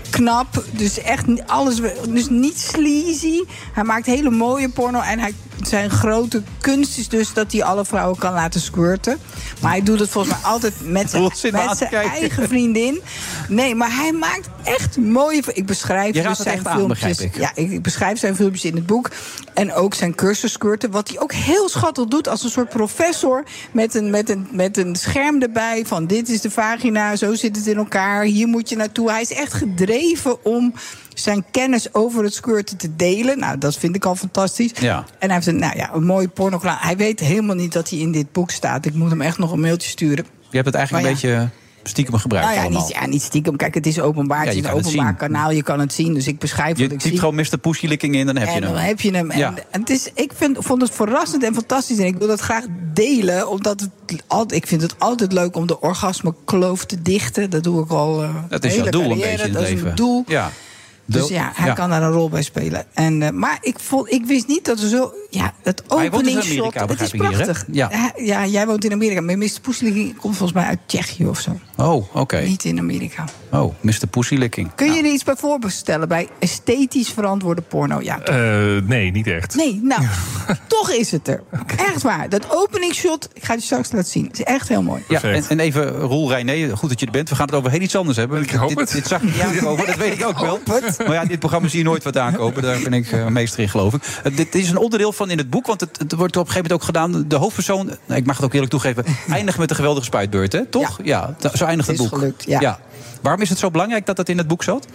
knap. 0.09 0.63
Dus 0.71 1.01
echt 1.01 1.25
alles. 1.47 1.81
Dus 2.09 2.29
niet 2.29 2.59
sleazy. 2.59 3.43
Hij 3.73 3.83
maakt 3.83 4.05
hele 4.05 4.29
mooie 4.29 4.69
porno. 4.69 4.99
En 4.99 5.19
hij, 5.19 5.33
zijn 5.69 5.89
grote 5.89 6.41
kunst 6.61 6.97
is 6.97 7.07
dus 7.07 7.33
dat 7.33 7.51
hij 7.51 7.63
alle 7.63 7.85
vrouwen 7.85 8.17
kan 8.17 8.33
laten 8.33 8.61
squirten. 8.61 9.17
Maar 9.61 9.71
hij 9.71 9.83
doet 9.83 9.99
het 9.99 10.09
volgens 10.09 10.33
mij 10.33 10.51
altijd 10.51 10.73
met 10.83 11.09
zijn, 11.33 11.53
eigen 11.91 12.47
vriendin. 12.47 13.01
Nee, 13.47 13.75
maar 13.75 13.95
hij 13.95 14.11
maakt 14.11 14.49
echt 14.63 14.97
mooie. 14.97 15.43
Ik 15.53 15.65
beschrijf 15.65 16.13
dus 16.13 16.37
zijn 16.37 16.67
aan, 16.67 16.77
filmpjes. 16.77 17.19
ik. 17.19 17.37
Ja, 17.37 17.51
ik, 17.55 17.71
ik 17.71 17.81
beschrijf 17.81 18.19
zijn 18.19 18.35
filmpjes 18.35 18.65
in 18.65 18.75
het 18.75 18.85
boek. 18.85 19.09
En 19.53 19.73
ook 19.73 19.93
zijn 19.93 20.15
cursus 20.15 20.51
squirten. 20.51 20.91
Wat 20.91 21.07
hij 21.07 21.19
ook 21.19 21.33
heel 21.33 21.69
schattig 21.69 22.05
doet 22.05 22.27
als 22.27 22.43
een 22.43 22.49
soort 22.49 22.69
professor. 22.69 23.43
Met 23.71 23.95
een, 23.95 24.09
met, 24.09 24.29
een, 24.29 24.47
met 24.51 24.77
een 24.77 24.95
scherm 24.95 25.41
erbij. 25.41 25.85
Van 25.85 26.07
dit 26.07 26.29
is 26.29 26.41
de 26.41 26.51
vagina, 26.51 27.15
zo 27.15 27.33
zit 27.33 27.55
het 27.55 27.67
in 27.67 27.77
elkaar. 27.77 28.23
Hier 28.23 28.47
moet 28.47 28.69
je 28.69 28.75
naartoe. 28.75 29.11
Hij 29.11 29.21
is 29.21 29.33
echt 29.33 29.53
gedreven 29.53 30.45
om 30.45 30.73
zijn 31.13 31.45
kennis 31.51 31.93
over 31.93 32.23
het 32.23 32.33
squirten 32.33 32.77
te 32.77 32.95
delen. 32.95 33.39
Nou, 33.39 33.57
dat 33.57 33.75
vind 33.77 33.95
ik 33.95 34.05
al 34.05 34.15
fantastisch. 34.15 34.71
Ja. 34.79 34.97
En 35.19 35.27
hij 35.27 35.33
heeft 35.35 35.47
een, 35.47 35.59
nou 35.59 35.77
ja, 35.77 35.93
een 35.93 36.05
mooie 36.05 36.27
porno. 36.27 36.59
Hij 36.63 36.97
weet 36.97 37.19
helemaal 37.19 37.55
niet 37.55 37.73
dat 37.73 37.89
hij 37.89 37.99
in 37.99 38.11
dit 38.11 38.31
boek 38.31 38.51
staat. 38.51 38.85
Ik 38.85 38.93
moet 38.93 39.09
hem 39.09 39.21
echt 39.21 39.37
nog 39.37 39.51
een 39.51 39.59
mailtje 39.59 39.89
sturen. 39.89 40.25
Je 40.49 40.55
hebt 40.55 40.65
het 40.65 40.75
eigenlijk 40.75 41.05
Maar 41.05 41.15
een 41.15 41.19
beetje 41.21 41.49
stiekem 41.83 42.15
gebruikt 42.15 42.47
Nou 42.47 42.59
ja, 42.59 42.65
allemaal. 42.65 42.87
niet, 42.87 42.95
ja, 42.95 43.05
niet 43.05 43.21
stiekem. 43.21 43.55
Kijk, 43.55 43.73
het 43.73 43.85
is 43.87 43.99
openbaar. 43.99 44.39
Ja, 44.39 44.45
het 44.45 44.53
je 44.53 44.59
is 44.61 44.67
een 44.67 44.73
openbaar 44.73 45.05
zien. 45.07 45.15
kanaal. 45.15 45.51
Je 45.51 45.63
kan 45.63 45.79
het 45.79 45.93
zien. 45.93 46.13
Dus 46.13 46.27
ik 46.27 46.39
beschrijf 46.39 46.77
Je 46.77 46.83
wat 46.83 46.91
ik 46.91 46.99
typt 46.99 47.03
zie. 47.11 47.19
gewoon 47.19 47.35
Mr. 47.35 47.57
Pussylicking 47.61 48.15
in, 48.15 48.25
dan 48.25 48.35
heb 48.37 48.47
je 48.47 48.53
hem. 48.53 48.61
dan 48.61 48.75
heb 48.75 48.99
je 48.99 49.11
hem. 49.11 49.31
Ja. 49.31 49.53
en 49.71 49.79
het 49.79 49.89
is, 49.89 50.09
ik 50.13 50.31
vind, 50.35 50.57
vond 50.59 50.81
het 50.81 50.91
verrassend 50.91 51.43
en 51.43 51.53
fantastisch. 51.53 51.97
En 51.97 52.05
ik 52.05 52.17
wil 52.17 52.27
dat 52.27 52.39
graag 52.39 52.63
delen. 52.93 53.49
Omdat 53.49 53.79
het 53.79 53.89
ik 54.53 54.67
vind 54.67 54.81
het 54.81 54.95
altijd 54.99 55.31
leuk 55.33 55.55
om 55.55 55.67
de 55.67 55.79
orgasmekloof 55.81 56.85
te 56.85 57.01
dichten. 57.01 57.49
Dat 57.49 57.63
doe 57.63 57.83
ik 57.83 57.89
al. 57.89 58.23
eh, 58.23 58.29
Dat 58.49 58.63
is 58.63 58.75
jouw 58.75 58.89
doel 58.89 59.11
een 59.11 59.17
beetje 59.17 59.31
in 59.31 59.39
het 59.39 59.53
Dat 59.53 59.61
is 59.61 59.67
leven. 59.69 59.83
mijn 59.83 59.95
doel. 59.95 60.23
Ja. 60.27 60.51
Dus 61.09 61.27
ja, 61.27 61.51
hij 61.55 61.67
ja. 61.67 61.73
kan 61.73 61.89
daar 61.89 62.03
een 62.03 62.11
rol 62.11 62.29
bij 62.29 62.41
spelen. 62.41 62.85
En, 62.93 63.21
eh, 63.21 63.29
maar 63.29 63.57
ik, 63.61 63.79
vond, 63.79 64.11
ik 64.11 64.25
wist 64.25 64.47
niet 64.47 64.65
dat 64.65 64.79
er 64.79 64.87
zo... 64.87 65.13
Ja, 65.29 65.53
het 65.63 65.83
dus 65.87 65.97
in 65.97 66.11
openingsshot, 66.13 66.73
het 66.73 67.01
is 67.01 67.11
hier, 67.11 67.21
prachtig. 67.21 67.65
Ja. 67.71 68.11
Jij 68.45 68.65
woont 68.67 68.85
in 68.85 68.91
Amerika. 68.91 69.21
Maar 69.21 69.37
Mr. 69.37 69.59
Poesling 69.61 70.17
komt 70.17 70.35
volgens 70.35 70.53
mij 70.53 70.65
uit 70.65 70.79
Tsjechië 70.85 71.27
of 71.27 71.39
zo. 71.39 71.59
Oh, 71.77 72.15
oké. 72.15 72.39
Niet 72.41 72.63
in 72.63 72.79
Amerika. 72.79 73.25
Oh, 73.51 73.73
Mr. 73.81 74.07
Pussylicking. 74.09 74.71
Kun 74.75 74.93
je 74.93 74.99
er 74.99 75.11
iets 75.11 75.23
bij 75.23 75.35
voorstellen 75.35 76.07
bij 76.07 76.27
esthetisch 76.39 77.09
verantwoorde 77.09 77.61
porno? 77.61 77.99
Ja? 78.01 78.19
Eh, 78.19 78.81
nee, 78.83 79.11
niet 79.11 79.27
echt. 79.27 79.55
Nee, 79.55 79.79
nou, 79.83 80.01
toch 80.67 80.91
is 80.91 81.11
het 81.11 81.27
er. 81.27 81.43
Echt 81.77 82.01
waar. 82.01 82.29
Dat 82.29 82.45
openingsshot, 82.49 83.29
ik 83.33 83.43
ga 83.43 83.51
het 83.51 83.59
je 83.61 83.65
straks 83.65 83.91
laten 83.91 84.11
zien. 84.11 84.29
is 84.31 84.43
echt 84.43 84.67
heel 84.67 84.81
mooi. 84.81 85.03
Ja, 85.07 85.21
en, 85.21 85.43
en 85.47 85.59
even 85.59 85.89
Roel 85.89 86.29
Reiner, 86.29 86.77
goed 86.77 86.89
dat 86.89 86.99
je 86.99 87.05
er 87.05 87.11
bent. 87.11 87.29
We 87.29 87.35
gaan 87.35 87.45
het 87.45 87.55
over 87.55 87.71
heel 87.71 87.81
iets 87.81 87.95
anders 87.95 88.17
hebben. 88.17 88.41
Ik 88.41 88.51
hoop 88.51 88.69
dit, 88.69 88.79
het. 88.79 88.91
Dit 88.91 89.07
zag 89.07 89.21
ik 89.21 89.33
niet 89.33 89.41
aankomen, 89.41 89.85
dat 89.85 89.95
weet 89.95 90.13
ik 90.13 90.25
ook 90.25 90.39
wel. 90.39 90.59
Maar 90.97 91.13
ja, 91.13 91.25
dit 91.25 91.39
programma 91.39 91.67
zie 91.67 91.79
je 91.79 91.85
nooit 91.85 92.03
wat 92.03 92.17
aankopen. 92.17 92.61
Daar 92.61 92.79
ben 92.83 92.93
ik 92.93 93.11
eh, 93.11 93.27
meester 93.27 93.59
in, 93.59 93.69
geloof 93.69 93.93
ik. 93.93 94.01
Eh, 94.23 94.35
dit 94.35 94.55
is 94.55 94.69
een 94.69 94.77
onderdeel 94.77 95.11
van 95.11 95.29
in 95.29 95.37
het 95.37 95.49
boek, 95.49 95.67
want 95.67 95.79
het, 95.79 95.97
het 95.99 96.13
wordt 96.13 96.37
op 96.37 96.45
een 96.45 96.51
gegeven 96.51 96.71
moment 96.71 96.73
ook 96.73 96.83
gedaan. 96.83 97.27
De 97.27 97.35
hoofdpersoon, 97.35 97.85
nou, 98.05 98.19
ik 98.19 98.25
mag 98.25 98.35
het 98.35 98.45
ook 98.45 98.53
eerlijk 98.53 98.71
toegeven, 98.71 99.05
eindigt 99.29 99.57
met 99.57 99.69
een 99.69 99.75
geweldige 99.75 100.05
spuitbeurt, 100.05 100.51
hè? 100.51 100.65
Toch? 100.65 100.99
Ja, 101.03 101.35
zo 101.53 101.65
eindigt 101.65 101.87
het, 101.89 101.97
Het 101.97 102.05
is 102.05 102.09
boek. 102.11 102.19
gelukt, 102.19 102.43
ja. 102.47 102.79
Waarom 103.21 103.41
is 103.41 103.49
het 103.49 103.57
zo 103.57 103.71
belangrijk 103.71 104.05
dat 104.05 104.15
dat 104.15 104.29
in 104.29 104.37
het 104.37 104.47
boek 104.47 104.63
zat? 104.63 104.85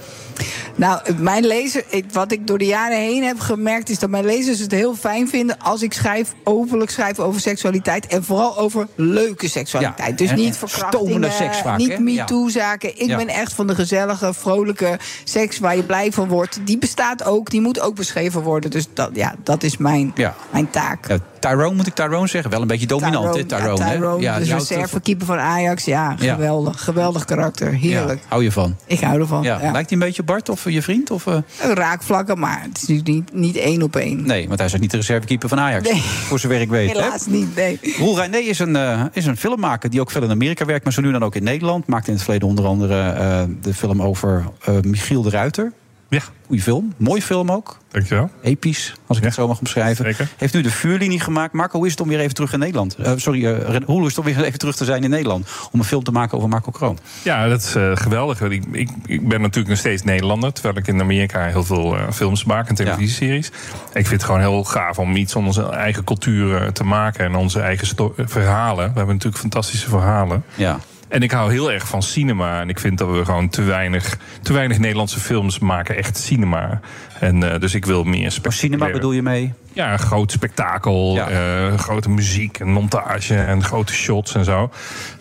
Nou, 0.75 1.01
mijn 1.19 1.47
lezer, 1.47 1.85
wat 2.13 2.33
ik 2.33 2.47
door 2.47 2.59
de 2.59 2.67
jaren 2.67 2.99
heen 2.99 3.23
heb 3.25 3.41
gemerkt, 3.41 3.89
is 3.89 3.99
dat 3.99 4.11
mijn 4.11 4.25
lezers 4.25 4.59
het 4.59 4.71
heel 4.71 4.95
fijn 4.95 5.29
vinden 5.29 5.59
als 5.59 5.83
ik 5.83 5.93
schrijf, 5.93 6.33
openlijk 6.45 6.91
schrijf 6.91 7.19
over 7.19 7.41
seksualiteit. 7.41 8.07
En 8.07 8.25
vooral 8.25 8.59
over 8.59 8.87
leuke 8.95 9.49
seksualiteit. 9.49 10.11
Ja, 10.11 10.17
dus 10.17 10.29
en- 10.31 10.37
niet 10.37 10.49
en 10.49 10.69
verkrachtingen, 10.69 11.33
seks 11.33 11.59
vaak, 11.59 11.79
niet? 11.79 11.99
MeToo-zaken. 11.99 13.01
Ik 13.01 13.07
Ja. 13.09 13.17
ben 13.17 13.29
echt 13.29 13.53
van 13.53 13.67
de 13.67 13.75
gezellige, 13.75 14.35
vrolijke 14.35 14.99
seks 15.25 15.59
waar 15.59 15.77
je 15.77 15.83
blij 15.83 16.13
van 16.13 16.29
wordt. 16.29 16.61
Die 16.65 16.79
bestaat 16.79 17.25
ook, 17.25 17.51
die 17.51 17.61
moet 17.61 17.81
ook 17.81 17.95
beschreven 17.95 18.43
worden. 18.43 18.71
Dus 18.71 18.87
dat, 18.95 19.11
ja, 19.13 19.35
dat 19.43 19.63
is 19.63 19.77
mijn, 19.77 20.13
Ja. 20.15 20.35
mijn 20.51 20.71
taak. 20.71 21.19
Tyrone 21.49 21.75
moet 21.75 21.87
ik 21.87 21.95
Tyrone 21.95 22.27
zeggen. 22.27 22.51
Wel 22.51 22.61
een 22.61 22.67
beetje 22.67 22.87
dominant, 22.87 23.37
hè? 23.37 23.45
Tyrone, 23.45 23.77
ja, 23.77 24.09
hè? 24.09 24.19
Ja, 24.19 24.39
dus 24.39 24.49
reservekeeper 24.49 25.27
van 25.27 25.39
Ajax. 25.39 25.85
Ja, 25.85 26.17
geweldig. 26.19 26.85
Geweldig 26.85 27.25
karakter. 27.25 27.73
Heerlijk. 27.73 28.21
Ja, 28.21 28.27
hou 28.29 28.43
je 28.43 28.53
van? 28.53 28.77
Ik 28.87 29.01
hou 29.01 29.21
ervan. 29.21 29.43
Ja. 29.43 29.59
Lijkt 29.59 29.75
hij 29.75 29.99
een 29.99 29.99
beetje 29.99 30.23
Bart 30.23 30.49
of 30.49 30.71
je 30.71 30.83
vriend? 30.83 31.11
Of, 31.11 31.27
eh? 31.27 31.39
Raakvlakken, 31.59 32.39
maar 32.39 32.63
het 32.63 32.77
is 32.83 32.89
natuurlijk 32.89 33.09
niet, 33.09 33.35
niet 33.35 33.57
één 33.57 33.83
op 33.83 33.97
één. 33.97 34.27
Nee, 34.27 34.47
want 34.47 34.59
hij 34.59 34.69
is 34.69 34.75
ook 34.75 34.81
niet 34.81 34.91
de 34.91 34.97
reservekeeper 34.97 35.49
van 35.49 35.61
Ajax. 35.61 35.91
Nee. 35.91 36.01
Voor 36.01 36.39
zover 36.39 36.61
ik 36.61 36.69
weet. 36.69 36.93
hè? 36.93 37.03
Helaas 37.03 37.27
niet, 37.27 37.55
nee. 37.55 37.79
Roel 37.99 38.21
René 38.21 38.37
is 38.39 38.59
een, 38.59 38.77
eh, 38.77 39.03
is 39.13 39.27
een 39.27 39.37
filmmaker 39.37 39.91
die 39.91 40.01
ook 40.01 40.11
veel 40.11 40.23
in 40.23 40.31
Amerika 40.31 40.65
werkt, 40.65 40.85
maar 40.85 40.93
zo 40.93 41.01
nu 41.01 41.13
dan 41.13 41.23
ook 41.25 41.35
in 41.35 41.43
Nederland. 41.43 41.87
Maakte 41.87 42.09
in 42.09 42.15
het 42.15 42.23
verleden 42.23 42.49
onder 42.49 42.67
andere 42.67 43.11
eh, 43.11 43.43
de 43.63 43.75
film 43.75 44.03
over 44.03 44.45
eh, 44.65 44.75
Michiel 44.83 45.23
de 45.23 45.31
Ruiter. 45.31 45.73
Ja. 46.15 46.23
Goeie 46.47 46.63
film. 46.63 46.93
Mooi 46.97 47.23
film 47.23 47.51
ook. 47.51 47.79
Dankjewel. 47.91 48.31
Episch, 48.43 48.95
als 49.07 49.19
ik 49.19 49.25
het 49.25 49.35
zo 49.35 49.47
mag 49.47 49.59
omschrijven. 49.59 50.05
Zeker. 50.05 50.29
Heeft 50.37 50.55
nu 50.55 50.63
de 50.63 50.71
vuurlinie 50.71 51.21
gemaakt. 51.21 51.53
Marco, 51.53 51.77
hoe 51.77 51.87
is 51.87 51.93
het 51.93 52.01
om 52.01 52.09
weer 52.09 52.21
even 52.21 52.35
terug 52.35 52.53
in 52.53 52.59
Nederland? 52.59 52.95
Eh, 52.95 53.13
sorry, 53.17 53.47
eh, 53.47 53.77
hoe 53.85 54.01
is 54.01 54.09
het 54.09 54.19
om 54.19 54.25
weer 54.25 54.45
even 54.49 54.59
terug 54.59 54.77
te 54.77 54.85
zijn 54.85 55.05
in 55.05 55.11
Nederland? 55.11 55.49
Om 55.71 55.79
een 55.79 55.87
film 55.87 56.05
te 56.05 56.11
maken 56.11 56.37
over 56.37 56.49
Marco 56.49 56.71
Kroon. 56.71 56.99
Ja, 57.23 57.49
dat 57.49 57.63
is 57.63 57.75
eh, 57.75 57.91
geweldig. 57.97 58.41
Ik, 58.41 58.65
ik, 58.73 58.89
ik 59.07 59.29
ben 59.29 59.41
natuurlijk 59.41 59.69
nog 59.69 59.79
steeds 59.79 60.03
Nederlander. 60.03 60.53
Terwijl 60.53 60.77
ik 60.77 60.87
in 60.87 61.01
Amerika 61.01 61.47
heel 61.47 61.65
veel 61.65 61.97
films 62.13 62.45
maak 62.45 62.69
en 62.69 62.75
televisieseries. 62.75 63.47
Ik 63.93 64.07
vind 64.07 64.09
het 64.09 64.25
gewoon 64.25 64.41
heel 64.41 64.65
gaaf 64.65 64.99
om 64.99 65.17
iets 65.17 65.33
van 65.33 65.47
onze 65.47 65.69
eigen 65.69 66.05
cultuur 66.05 66.73
te 66.73 66.85
maken. 66.85 67.25
En 67.25 67.35
onze 67.35 67.61
eigen 67.61 68.13
verhalen. 68.17 68.87
We 68.87 68.97
hebben 68.97 69.15
natuurlijk 69.15 69.43
fantastische 69.43 69.89
verhalen. 69.89 70.45
Ja. 70.55 70.79
En 71.09 71.23
ik 71.23 71.31
hou 71.31 71.53
heel 71.53 71.73
erg 71.73 71.89
van 71.89 72.03
cinema. 72.03 72.61
En 72.61 72.69
ik 72.69 72.81
vind 72.81 72.99
dat 72.99 73.11
we 73.11 73.25
gewoon 73.25 73.49
te 73.49 73.63
weinig, 73.63 74.19
te 74.43 74.53
weinig 74.53 74.79
Nederlandse 74.79 75.21
films 75.21 75.59
maken. 75.59 75.97
Echt 75.97 76.17
cinema. 76.17 76.81
En 77.25 77.53
eh, 77.53 77.61
dus 77.61 77.75
ik 77.75 77.85
wil 77.85 78.05
meer 78.05 78.31
spectaculaire- 78.31 78.59
cinema 78.77 78.91
bedoel 78.93 79.13
je 79.13 79.23
mee? 79.23 79.53
Ja, 79.73 79.93
een 79.93 79.99
groot 79.99 80.33
spektakel, 80.33 81.15
Ja. 81.15 81.29
eh, 81.29 81.79
grote 81.79 82.11
muziek 82.11 82.59
en 82.59 82.69
montage 82.69 83.35
en 83.35 83.65
grote 83.65 83.93
shots 83.93 84.35
en 84.35 84.45
zo. 84.45 84.71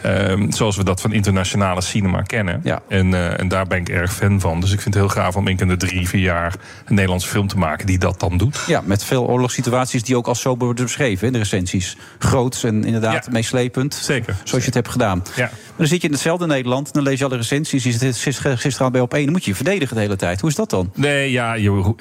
Ehm, 0.01 0.51
zoals 0.51 0.77
we 0.77 0.83
dat 0.83 1.01
van 1.01 1.11
internationale 1.13 1.81
cinema 1.81 2.21
kennen. 2.21 2.61
Ja. 2.63 2.81
En, 2.89 3.13
eh, 3.13 3.39
en 3.39 3.47
daar 3.47 3.67
ben 3.67 3.77
ik 3.79 3.89
erg 3.89 4.13
fan 4.13 4.39
van. 4.39 4.59
Dus 4.59 4.71
ik 4.71 4.81
vind 4.81 4.93
het 4.93 5.03
heel 5.03 5.13
gaaf 5.13 5.35
om 5.35 5.47
in 5.47 5.57
de 5.67 5.77
drie, 5.77 6.07
vier 6.07 6.21
jaar 6.21 6.53
een 6.85 6.93
Nederlandse 6.95 7.27
film 7.27 7.47
te 7.47 7.57
maken 7.57 7.85
die 7.85 7.97
dat 7.97 8.19
dan 8.19 8.37
doet. 8.37 8.59
Ja, 8.67 8.81
met 8.85 9.03
veel 9.03 9.27
oorlogssituaties 9.27 10.03
die 10.03 10.17
ook 10.17 10.27
als 10.27 10.41
zo 10.41 10.57
worden 10.57 10.85
beschreven 10.85 11.27
in 11.27 11.33
de 11.33 11.39
recensies. 11.39 11.97
Groots 12.19 12.63
en 12.63 12.83
inderdaad 12.83 13.25
Ja. 13.25 13.31
meeslepend. 13.31 13.93
Zeker. 13.95 14.35
Zoals 14.43 14.59
je 14.63 14.65
het 14.65 14.73
hebt 14.73 14.89
gedaan. 14.89 15.23
Ja. 15.35 15.41
Maar 15.43 15.51
dan 15.77 15.87
zit 15.87 16.01
je 16.01 16.07
in 16.07 16.13
hetzelfde 16.13 16.45
Nederland, 16.45 16.93
dan 16.93 17.03
lees 17.03 17.19
je 17.19 17.25
alle 17.25 17.35
recensies. 17.35 17.83
Je 17.83 17.91
zit 17.91 18.17
gister- 18.17 18.57
gisteravond 18.57 18.91
bij 18.91 19.01
op 19.01 19.13
één, 19.13 19.23
dan 19.23 19.31
moet 19.33 19.43
je 19.43 19.49
je 19.49 19.55
verdedigen 19.55 19.95
de 19.95 20.01
hele 20.01 20.15
tijd. 20.15 20.41
Hoe 20.41 20.49
is 20.49 20.55
dat 20.55 20.69
dan? 20.69 20.91
Nee, 20.95 21.31
ja, 21.31 21.53
je, 21.53 21.92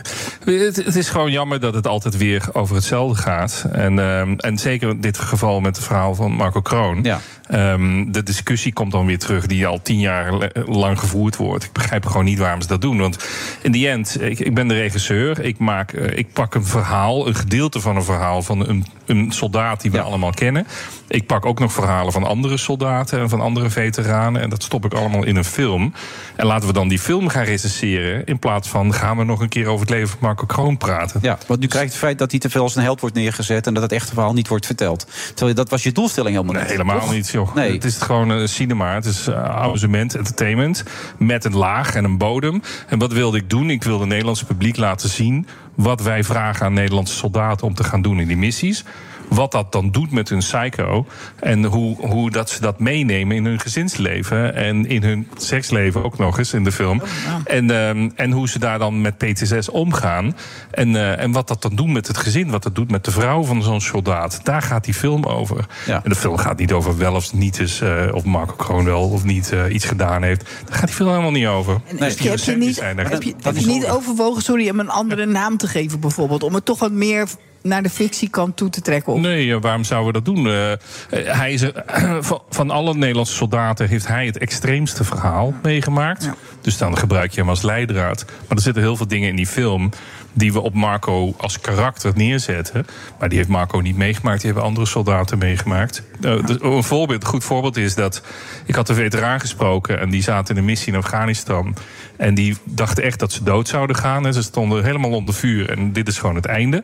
het, 0.44 0.76
het 0.76 0.96
is 0.96 1.08
gewoon 1.08 1.30
jammer 1.30 1.60
dat 1.60 1.74
het 1.74 1.86
altijd 1.86 2.16
weer 2.16 2.48
over 2.52 2.74
hetzelfde 2.74 3.22
gaat. 3.22 3.66
En, 3.72 3.98
ehm, 3.98 4.34
en 4.36 4.58
zeker 4.58 4.90
in 4.90 5.00
dit 5.00 5.18
geval 5.18 5.60
met 5.60 5.76
het 5.76 5.84
verhaal 5.84 6.14
van 6.14 6.32
Marco 6.32 6.60
Kroon. 6.60 6.98
Ja. 7.02 7.20
Ehm, 7.48 8.10
de 8.10 8.22
discussie 8.22 8.72
komt 8.72 8.92
dan 8.92 9.06
weer 9.06 9.18
terug 9.18 9.46
die 9.46 9.66
al 9.66 9.82
tien 9.82 9.98
jaar 9.98 10.50
lang 10.66 10.98
gevoerd 10.98 11.36
wordt. 11.36 11.64
Ik 11.64 11.72
begrijp 11.72 12.06
gewoon 12.06 12.24
niet 12.24 12.38
waarom 12.38 12.60
ze 12.62 12.68
dat 12.68 12.80
doen. 12.80 12.98
Want 12.98 13.16
in 13.62 13.72
die 13.72 13.88
end, 13.88 14.20
ik, 14.20 14.38
ik 14.40 14.54
ben 14.54 14.68
de 14.68 14.74
regisseur. 14.74 15.40
Ik, 15.40 15.58
maak, 15.58 15.92
eh, 15.92 16.18
ik 16.18 16.32
pak 16.32 16.54
een 16.54 16.64
verhaal, 16.64 17.26
een 17.26 17.34
gedeelte 17.34 17.80
van 17.80 17.96
een 17.96 18.04
verhaal 18.04 18.42
van 18.42 18.68
een, 18.68 18.86
een 19.06 19.32
soldaat 19.32 19.80
die 19.80 19.90
we 19.90 19.96
Ja. 19.96 20.02
allemaal 20.02 20.30
kennen. 20.32 20.66
Ik 21.12 21.26
pak 21.26 21.46
ook 21.46 21.58
nog 21.58 21.72
verhalen 21.72 22.12
van 22.12 22.24
andere 22.24 22.56
soldaten 22.56 23.20
en 23.20 23.28
van 23.28 23.40
andere 23.40 23.70
veteranen. 23.70 24.42
En 24.42 24.50
dat 24.50 24.62
stop 24.62 24.84
ik 24.84 24.94
allemaal 24.94 25.24
in 25.24 25.36
een 25.36 25.44
film. 25.44 25.92
En 26.36 26.46
laten 26.46 26.66
we 26.66 26.72
dan 26.72 26.88
die 26.88 26.98
film 26.98 27.28
gaan 27.28 27.44
recenseren. 27.44 28.24
In 28.24 28.38
plaats 28.38 28.68
van 28.68 28.94
gaan 28.94 29.16
we 29.16 29.24
nog 29.24 29.40
een 29.40 29.48
keer 29.48 29.66
over 29.66 29.80
het 29.80 29.90
leven 29.90 30.08
van 30.08 30.18
Marco 30.20 30.46
Kroon 30.46 30.76
praten. 30.76 31.20
Ja, 31.22 31.38
want 31.46 31.60
nu 31.60 31.66
krijgt 31.66 31.88
het 31.88 31.98
feit 31.98 32.18
dat 32.18 32.30
hij 32.30 32.40
te 32.40 32.50
veel 32.50 32.62
als 32.62 32.76
een 32.76 32.82
held 32.82 33.00
wordt 33.00 33.16
neergezet... 33.16 33.66
en 33.66 33.74
dat 33.74 33.82
het 33.82 33.92
echte 33.92 34.12
verhaal 34.12 34.32
niet 34.32 34.48
wordt 34.48 34.66
verteld. 34.66 35.06
Terwijl 35.34 35.56
dat 35.56 35.68
was 35.70 35.82
je 35.82 35.92
doelstelling 35.92 36.34
helemaal 36.34 36.54
Nee, 36.54 36.62
niet. 36.62 36.72
helemaal 36.72 37.00
toch? 37.00 37.12
niet, 37.12 37.28
joh. 37.28 37.54
Nee. 37.54 37.72
Het 37.72 37.84
is 37.84 37.96
gewoon 37.98 38.28
een 38.28 38.48
cinema. 38.48 38.94
Het 38.94 39.04
is 39.04 39.28
uh, 39.28 39.44
amusement, 39.44 40.14
entertainment. 40.14 40.84
Met 41.18 41.44
een 41.44 41.56
laag 41.56 41.94
en 41.94 42.04
een 42.04 42.18
bodem. 42.18 42.62
En 42.88 42.98
wat 42.98 43.12
wilde 43.12 43.38
ik 43.38 43.50
doen? 43.50 43.70
Ik 43.70 43.82
wilde 43.82 44.00
het 44.00 44.08
Nederlandse 44.08 44.44
publiek 44.44 44.76
laten 44.76 45.08
zien... 45.08 45.46
wat 45.74 46.02
wij 46.02 46.24
vragen 46.24 46.66
aan 46.66 46.72
Nederlandse 46.72 47.14
soldaten 47.14 47.66
om 47.66 47.74
te 47.74 47.84
gaan 47.84 48.02
doen 48.02 48.20
in 48.20 48.26
die 48.26 48.36
missies. 48.36 48.84
Wat 49.34 49.52
dat 49.52 49.72
dan 49.72 49.90
doet 49.90 50.10
met 50.10 50.28
hun 50.28 50.38
psycho. 50.38 51.06
En 51.40 51.64
hoe, 51.64 52.06
hoe 52.06 52.30
dat 52.30 52.50
ze 52.50 52.60
dat 52.60 52.78
meenemen 52.78 53.36
in 53.36 53.44
hun 53.44 53.60
gezinsleven. 53.60 54.54
En 54.54 54.86
in 54.86 55.02
hun 55.02 55.28
seksleven 55.36 56.04
ook 56.04 56.18
nog 56.18 56.38
eens 56.38 56.52
in 56.52 56.64
de 56.64 56.72
film. 56.72 57.02
En, 57.44 57.70
ehm, 57.70 58.10
en 58.16 58.30
hoe 58.30 58.48
ze 58.48 58.58
daar 58.58 58.78
dan 58.78 59.00
met 59.00 59.18
PTSS 59.18 59.68
omgaan. 59.68 60.36
En, 60.70 60.96
eh, 60.96 61.18
en 61.20 61.32
wat 61.32 61.48
dat 61.48 61.62
dan 61.62 61.74
doet 61.76 61.88
met 61.88 62.06
het 62.06 62.16
gezin. 62.16 62.50
Wat 62.50 62.62
dat 62.62 62.74
doet 62.74 62.90
met 62.90 63.04
de 63.04 63.10
vrouw 63.10 63.42
van 63.44 63.62
zo'n 63.62 63.80
soldaat. 63.80 64.40
Daar 64.42 64.62
gaat 64.62 64.84
die 64.84 64.94
film 64.94 65.24
over. 65.24 65.66
En 65.86 66.10
de 66.10 66.14
film 66.14 66.36
gaat 66.36 66.58
niet 66.58 66.72
over 66.72 66.98
wel 66.98 67.14
of 67.14 67.32
niet 67.32 67.58
is. 67.58 67.80
eh, 67.80 68.14
of 68.14 68.24
Marco 68.24 68.54
Kroon 68.54 68.84
wel 68.84 69.08
of 69.08 69.24
niet 69.24 69.52
eh, 69.52 69.74
iets 69.74 69.84
gedaan 69.84 70.22
heeft. 70.22 70.44
Daar 70.66 70.76
gaat 70.78 70.86
die 70.86 70.96
film 70.96 71.08
helemaal 71.08 71.30
niet 71.30 71.46
over. 71.46 71.80
En 71.86 71.96
heb 72.02 72.18
je 72.18 72.56
niet, 72.56 72.80
heb 72.80 73.22
je, 73.22 73.34
heb 73.42 73.56
je 73.56 73.66
niet 73.66 73.86
overwogen 73.86 74.42
sorry, 74.42 74.70
om 74.70 74.80
een 74.80 74.90
andere 74.90 75.26
naam 75.26 75.56
te 75.56 75.66
geven 75.66 76.00
bijvoorbeeld? 76.00 76.42
Om 76.42 76.54
het 76.54 76.64
toch 76.64 76.78
wat 76.78 76.92
meer 76.92 77.28
naar 77.62 77.82
de 77.82 77.90
fictiekant 77.90 78.56
toe 78.56 78.70
te 78.70 78.80
trekken? 78.80 79.12
Of? 79.12 79.20
Nee, 79.20 79.54
eh, 79.54 79.60
waarom 79.60 79.84
zouden 79.84 80.12
we 80.12 80.20
dat 80.22 80.34
doen? 80.34 80.46
Eh, 80.46 80.72
eh, 80.72 80.78
hij 81.10 81.52
is, 81.52 81.62
van, 82.50 82.70
alle 82.70 82.94
Nederlandse 82.94 83.34
soldaten 83.34 83.88
heeft 83.88 84.06
hij 84.06 84.26
het 84.26 84.38
extreemste 84.38 85.04
verhaal 85.04 85.54
meegemaakt. 85.62 86.30
Dus 86.60 86.78
dan 86.78 86.98
gebruik 86.98 87.32
je 87.32 87.40
hem 87.40 87.48
als 87.48 87.62
leidraad. 87.62 88.24
Maar 88.26 88.56
er 88.56 88.62
zitten 88.62 88.82
heel 88.82 88.96
veel 88.96 89.08
dingen 89.08 89.28
in 89.28 89.36
die 89.36 89.46
film 89.46 89.90
die 90.32 90.52
we 90.52 90.60
op 90.60 90.74
Marco 90.74 91.34
als 91.36 91.60
karakter 91.60 92.12
neerzetten. 92.14 92.86
Maar 93.18 93.28
die 93.28 93.38
heeft 93.38 93.50
Marco 93.50 93.78
niet 93.78 93.96
meegemaakt, 93.96 94.40
die 94.40 94.50
hebben 94.50 94.68
andere 94.68 94.86
soldaten 94.86 95.38
meegemaakt. 95.38 96.02
Dus 96.20 96.56
een, 96.60 96.82
voorbeeld, 96.82 97.22
een 97.22 97.28
goed 97.28 97.44
voorbeeld 97.44 97.76
is 97.76 97.94
dat 97.94 98.22
ik 98.64 98.74
had 98.74 98.88
een 98.88 98.94
veteraan 98.94 99.40
gesproken 99.40 100.00
en 100.00 100.10
die 100.10 100.22
zaten 100.22 100.54
in 100.54 100.60
een 100.60 100.66
missie 100.66 100.92
in 100.92 100.98
Afghanistan. 100.98 101.76
En 102.16 102.34
die 102.34 102.56
dachten 102.64 103.02
echt 103.02 103.18
dat 103.18 103.32
ze 103.32 103.42
dood 103.42 103.68
zouden 103.68 103.96
gaan. 103.96 104.26
En 104.26 104.34
ze 104.34 104.42
stonden 104.42 104.84
helemaal 104.84 105.10
onder 105.10 105.34
vuur. 105.34 105.70
En 105.70 105.92
dit 105.92 106.08
is 106.08 106.18
gewoon 106.18 106.34
het 106.34 106.46
einde. 106.46 106.82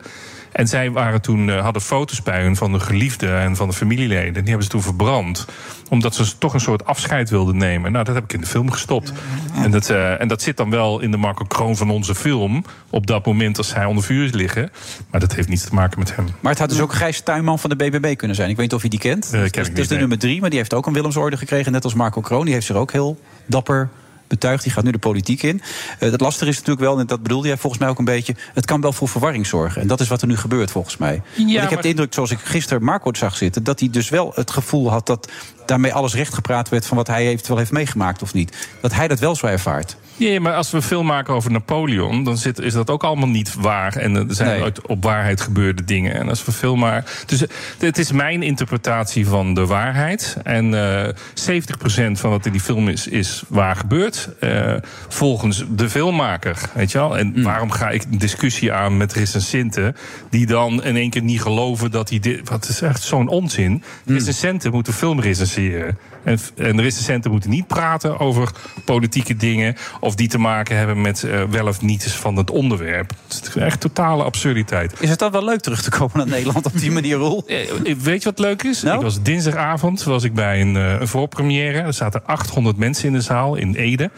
En 0.53 0.69
zij 0.69 0.91
waren 0.91 1.21
toen, 1.21 1.51
eh, 1.51 1.61
hadden 1.63 1.83
foto's 1.83 2.23
bij 2.23 2.43
hun 2.43 2.57
van 2.57 2.73
de 2.73 2.81
geliefden 2.81 3.41
en 3.41 3.57
van 3.57 3.69
de 3.69 3.75
familieleden. 3.75 4.33
Die 4.33 4.45
hebben 4.45 4.63
ze 4.63 4.69
toen 4.69 4.83
verbrand. 4.83 5.47
Omdat 5.89 6.15
ze 6.15 6.39
toch 6.39 6.55
een 6.55 6.61
soort 6.61 6.85
afscheid 6.85 7.31
wilden 7.31 7.57
nemen. 7.57 7.93
Nou, 7.93 8.05
dat 8.05 8.15
heb 8.15 8.25
ik 8.25 8.33
in 8.33 8.41
de 8.41 8.47
film 8.47 8.71
gestopt. 8.71 9.13
En, 9.55 9.71
dat, 9.71 9.91
eh, 9.91 10.21
en 10.21 10.29
dat 10.29 10.43
zit 10.43 10.57
dan 10.57 10.71
wel 10.71 11.01
in 11.01 11.11
de 11.11 11.17
Marco 11.17 11.45
Kroon 11.45 11.77
van 11.77 11.91
onze 11.91 12.15
film. 12.15 12.65
Op 12.91 13.07
dat 13.07 13.27
moment 13.27 13.59
als 13.59 13.69
zij 13.69 13.85
onder 13.85 14.05
vuur 14.05 14.25
is 14.25 14.33
liggen. 14.33 14.71
Maar 15.11 15.21
dat 15.21 15.35
heeft 15.35 15.49
niets 15.49 15.65
te 15.65 15.75
maken 15.75 15.99
met 15.99 16.17
hem. 16.17 16.27
Maar 16.41 16.51
het 16.53 16.61
had 16.61 16.69
dus 16.69 16.81
ook 16.81 16.93
Gijs 16.93 17.21
Tuinman 17.21 17.59
van 17.59 17.71
de 17.71 17.77
BBB 17.77 18.17
kunnen 18.17 18.37
zijn. 18.37 18.51
Ik 18.51 18.57
weet 18.57 18.65
niet 18.65 18.75
of 18.75 18.83
je 18.83 18.89
die 18.89 18.99
kent. 18.99 19.29
ken 19.31 19.41
dat 19.41 19.47
is, 19.47 19.53
dat 19.53 19.67
is 19.67 19.69
niet, 19.69 19.77
de 19.77 19.89
nee. 19.89 19.99
nummer 19.99 20.19
drie, 20.19 20.41
maar 20.41 20.51
die 20.51 20.59
heeft 20.59 20.75
ook 20.75 20.87
een 20.87 20.93
Willemsorde 20.93 21.37
gekregen. 21.37 21.73
Net 21.73 21.85
als 21.85 21.95
Marco 21.95 22.21
Kroon. 22.21 22.45
Die 22.45 22.55
heeft 22.55 22.67
zich 22.67 22.77
ook 22.77 22.93
heel 22.93 23.21
dapper 23.47 23.89
betuigd. 24.29 24.63
Die 24.63 24.73
gaat 24.73 24.85
nu 24.85 24.91
de 24.91 24.99
politiek 24.99 25.43
in. 25.43 25.63
Eh 25.99 26.11
het 26.11 26.21
lastige 26.21 26.51
is 26.51 26.57
natuurlijk 26.57 26.87
wel, 26.87 26.99
en 26.99 27.07
dat 27.07 27.23
bedoelde 27.23 27.49
jij 27.49 27.57
volgens 27.57 27.83
mij 27.83 27.91
ook 27.91 27.99
een 27.99 28.05
beetje... 28.05 28.35
het 28.55 28.65
kan 28.65 28.81
wel 28.81 28.93
voor 28.93 29.09
verwarring 29.09 29.47
zorgen. 29.47 29.83
En 29.83 29.89
dat 29.89 30.01
is 30.01 30.09
wat 30.09 30.23
er 30.23 30.29
nu 30.29 30.37
gebeurt 30.37 30.71
volgens 30.71 30.97
mij. 30.97 31.23
Want 31.37 31.51
ik 31.51 31.71
heb 31.71 31.83
de 31.83 31.89
indruk, 31.89 32.15
zoals 32.15 32.31
ik 32.31 32.39
gisteren 32.39 32.83
Marco 32.83 33.15
zag 33.15 33.37
zitten... 33.37 33.65
dat 33.65 33.81
hij 33.81 33.91
dus 33.91 34.09
wel 34.09 34.33
het 34.35 34.51
gevoel 34.51 34.91
had 34.91 35.07
dat 35.07 35.29
daarmee 35.67 35.95
alles 35.95 36.15
rechtgepraat 36.15 36.69
werd... 36.69 36.87
van 36.87 36.97
wat 36.97 37.07
hij 37.07 37.27
eventueel 37.27 37.59
heeft 37.59 37.73
meegemaakt 37.73 38.23
of 38.23 38.35
niet. 38.35 38.57
Dat 38.81 38.95
hij 38.95 39.09
dat 39.09 39.19
wel 39.19 39.37
zo 39.37 39.47
ervaart. 39.47 39.97
Ja, 40.19 40.41
maar 40.41 40.55
als 40.55 40.71
we 40.71 40.77
een 40.77 40.83
film 40.83 41.07
maken 41.07 41.35
over 41.35 41.51
Napoleon, 41.51 42.25
dan 42.25 42.37
zit, 42.37 42.59
is 42.61 42.73
dat 42.73 42.91
ook 42.91 43.05
allemaal 43.05 43.29
niet 43.29 43.55
waar. 43.55 43.97
En 43.97 44.15
er 44.17 44.25
zijn 44.29 44.61
Nee. 44.61 44.73
op 44.87 45.03
waarheid 45.05 45.41
gebeurde 45.41 45.85
dingen. 45.85 46.15
En 46.15 46.29
als 46.29 46.45
we 46.45 46.53
film 46.53 46.79
maken. 46.79 47.11
Dus 47.27 47.43
eh, 47.47 47.49
het 47.79 47.99
is 47.99 48.13
mijn 48.13 48.43
interpretatie 48.43 49.27
van 49.27 49.55
de 49.55 49.67
waarheid. 49.67 50.37
En 50.45 50.75
eh 50.75 51.15
70% 51.35 52.21
van 52.21 52.31
wat 52.31 52.47
in 52.47 52.53
die 52.53 52.61
film 52.61 52.89
is, 52.89 53.07
is 53.07 53.43
waar 53.49 53.77
gebeurd. 53.77 54.29
eh, 54.41 54.75
volgens 55.09 55.65
de 55.71 55.91
filmmaker. 55.91 56.59
Weet 56.75 56.93
je 56.93 56.99
wel? 56.99 57.19
En 57.19 57.33
Mm. 57.37 57.43
waarom 57.43 57.71
ga 57.71 57.91
ik 57.91 58.03
een 58.11 58.19
discussie 58.19 58.73
aan 58.73 58.97
met 58.97 59.13
recensenten. 59.13 59.97
die 60.31 60.47
dan 60.47 60.85
in 60.85 60.97
één 60.97 61.11
keer 61.11 61.23
niet 61.23 61.43
geloven 61.43 61.91
dat 61.91 62.09
hij 62.11 62.19
dit. 62.19 62.49
Wat 62.49 62.69
is 62.69 62.81
echt 62.81 63.03
zo'n 63.03 63.29
onzin. 63.29 63.71
Mm. 64.05 64.15
Recensenten 64.15 64.73
moeten 64.73 64.93
film 64.93 65.21
recenseren. 65.21 65.99
En, 66.29 66.39
en 66.57 66.77
de 66.77 66.83
recensenten 66.83 67.31
moeten 67.31 67.51
niet 67.51 67.67
praten 67.67 68.19
over 68.19 68.51
politieke 68.85 69.37
dingen. 69.37 69.77
of 70.01 70.15
die 70.15 70.29
te 70.29 70.39
maken 70.39 70.77
hebben 70.77 71.01
met 71.01 71.23
eh, 71.23 71.43
wel 71.51 71.67
of 71.67 71.81
niet 71.83 72.13
van 72.13 72.37
het 72.37 72.51
onderwerp. 72.51 73.13
Het 73.29 73.49
is 73.49 73.63
echt 73.63 73.81
totale 73.81 74.23
absurditeit. 74.23 74.95
Is 75.01 75.11
het 75.11 75.19
dan 75.19 75.31
wel 75.31 75.45
leuk 75.45 75.61
terug 75.61 75.83
te 75.83 75.91
komen 75.91 76.17
naar 76.17 76.27
Nederland 76.27 76.67
op 76.67 76.79
die 76.79 76.91
manier, 76.91 77.17
Roel? 77.17 77.45
Eh, 77.47 77.95
Weet 77.99 78.23
je 78.23 78.29
wat 78.29 78.39
leuk 78.39 78.63
is? 78.63 78.83
Nou? 78.83 78.97
Ik 78.97 79.03
was 79.03 79.23
dinsdagavond 79.23 80.03
was 80.03 80.25
ik 80.25 80.35
bij 80.35 80.61
een, 80.61 80.77
eh, 80.77 81.01
een 81.01 81.09
voorpremière. 81.09 81.79
Er 81.79 81.95
zaten 81.95 82.27
800 82.27 82.77
mensen 82.77 83.07
in 83.07 83.13
de 83.13 83.21
zaal 83.21 83.55
in 83.55 83.75
Ede. 83.75 84.11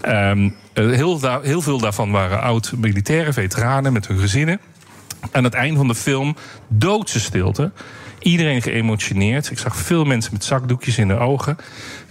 Ehm, 0.00 0.50
eh, 0.72 0.90
heel, 0.90 1.20
heel 1.42 1.62
veel 1.62 1.78
daarvan 1.78 2.10
waren 2.10 2.40
oud-militaire 2.40 3.32
veteranen 3.32 3.92
met 3.92 4.06
hun 4.06 4.18
gezinnen. 4.18 4.60
Aan 5.32 5.44
het 5.44 5.54
eind 5.54 5.76
van 5.76 5.88
de 5.88 5.94
film 5.94 6.36
doodse 6.68 7.20
stilte. 7.20 7.72
Iedereen 8.20 8.62
geëmotioneerd. 8.62 9.50
Ik 9.50 9.58
zag 9.58 9.76
veel 9.76 10.04
mensen 10.04 10.32
met 10.32 10.44
zakdoekjes 10.44 10.98
in 10.98 11.08
de 11.08 11.18
ogen. 11.18 11.56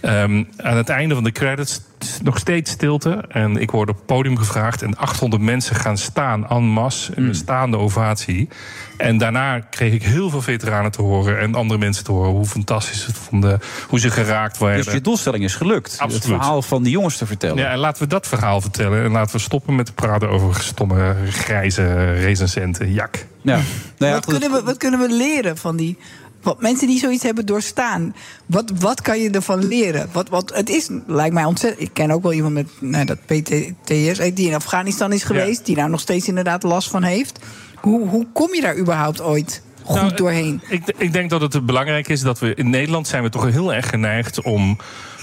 Ehm, 0.00 0.44
aan 0.56 0.76
het 0.76 0.88
einde 0.88 1.14
van 1.14 1.24
de 1.24 1.32
credits 1.32 1.80
nog 2.22 2.38
steeds 2.38 2.70
stilte. 2.70 3.24
En 3.28 3.56
ik 3.56 3.70
word 3.70 3.88
op 3.88 3.96
het 3.96 4.06
podium 4.06 4.36
gevraagd. 4.36 4.82
En 4.82 4.96
800 4.96 5.42
mensen 5.42 5.76
gaan 5.76 5.98
staan 5.98 6.48
en 6.48 6.62
masse. 6.62 7.12
In 7.16 7.24
een 7.24 7.34
staande 7.34 7.76
ovatie. 7.76 8.48
En 8.96 9.18
daarna 9.18 9.60
kreeg 9.60 9.92
ik 9.92 10.02
heel 10.02 10.30
veel 10.30 10.42
veteranen 10.42 10.90
te 10.90 11.02
horen. 11.02 11.40
En 11.40 11.54
andere 11.54 11.80
mensen 11.80 12.04
te 12.04 12.12
horen. 12.12 12.30
Hoe 12.30 12.46
fantastisch 12.46 13.06
het 13.06 13.16
vonden. 13.16 13.60
Hoe 13.88 14.00
ze 14.00 14.10
geraakt 14.10 14.58
werden. 14.58 14.84
Dus 14.84 14.92
je 14.92 15.00
doelstelling 15.00 15.44
is 15.44 15.54
gelukt. 15.54 15.98
Het 15.98 16.24
verhaal 16.24 16.62
van 16.62 16.82
die 16.82 16.92
jongens 16.92 17.16
te 17.16 17.26
vertellen. 17.26 17.56
Ja, 17.56 17.70
en 17.70 17.78
laten 17.78 18.02
we 18.02 18.08
dat 18.08 18.26
verhaal 18.26 18.60
vertellen. 18.60 19.04
En 19.04 19.10
laten 19.10 19.36
we 19.36 19.42
stoppen 19.42 19.74
met 19.74 19.86
te 19.86 19.92
praten 19.92 20.28
over 20.28 20.62
stomme, 20.62 21.14
grijze 21.30 22.12
recensenten. 22.12 22.92
Jak. 22.92 23.26
Ja. 23.42 23.60
Nou 23.98 24.12
wat, 24.12 24.26
kunnen 24.26 24.50
we, 24.50 24.62
wat 24.62 24.76
kunnen 24.76 25.00
we 25.00 25.12
leren 25.12 25.56
van 25.56 25.76
die 25.76 25.96
wat 26.42 26.60
mensen 26.60 26.86
die 26.86 26.98
zoiets 26.98 27.22
hebben 27.22 27.46
doorstaan? 27.46 28.14
Wat, 28.46 28.72
wat 28.78 29.00
kan 29.00 29.20
je 29.20 29.30
ervan 29.30 29.66
leren? 29.66 30.08
Wat, 30.12 30.28
wat, 30.28 30.52
het 30.54 30.68
is, 30.68 30.88
lijkt 31.06 31.34
mij 31.34 31.44
ontzettend. 31.44 31.82
Ik 31.82 31.94
ken 31.94 32.10
ook 32.10 32.22
wel 32.22 32.32
iemand 32.32 32.54
met 32.54 32.68
nou, 32.78 33.04
dat 33.04 33.18
PTSS 33.26 34.34
die 34.34 34.48
in 34.48 34.54
Afghanistan 34.54 35.12
is 35.12 35.22
geweest, 35.22 35.66
die 35.66 35.74
daar 35.74 35.90
nog 35.90 36.00
steeds 36.00 36.28
inderdaad 36.28 36.62
last 36.62 36.90
van 36.90 37.02
heeft. 37.02 37.38
Hoe, 37.74 38.08
hoe 38.08 38.26
kom 38.32 38.54
je 38.54 38.60
daar 38.60 38.76
überhaupt 38.76 39.20
ooit 39.20 39.62
goed 39.82 39.94
Nou, 39.94 40.14
doorheen? 40.14 40.60
Ik, 40.68 40.94
ik 40.96 41.12
denk 41.12 41.30
dat 41.30 41.40
het 41.40 41.66
belangrijk 41.66 42.08
is 42.08 42.20
dat 42.20 42.38
we 42.38 42.54
in 42.54 42.70
Nederland 42.70 43.08
zijn 43.08 43.22
we 43.22 43.28
toch 43.28 43.50
heel 43.50 43.74
erg 43.74 43.88
geneigd 43.88 44.42
om 44.42 44.78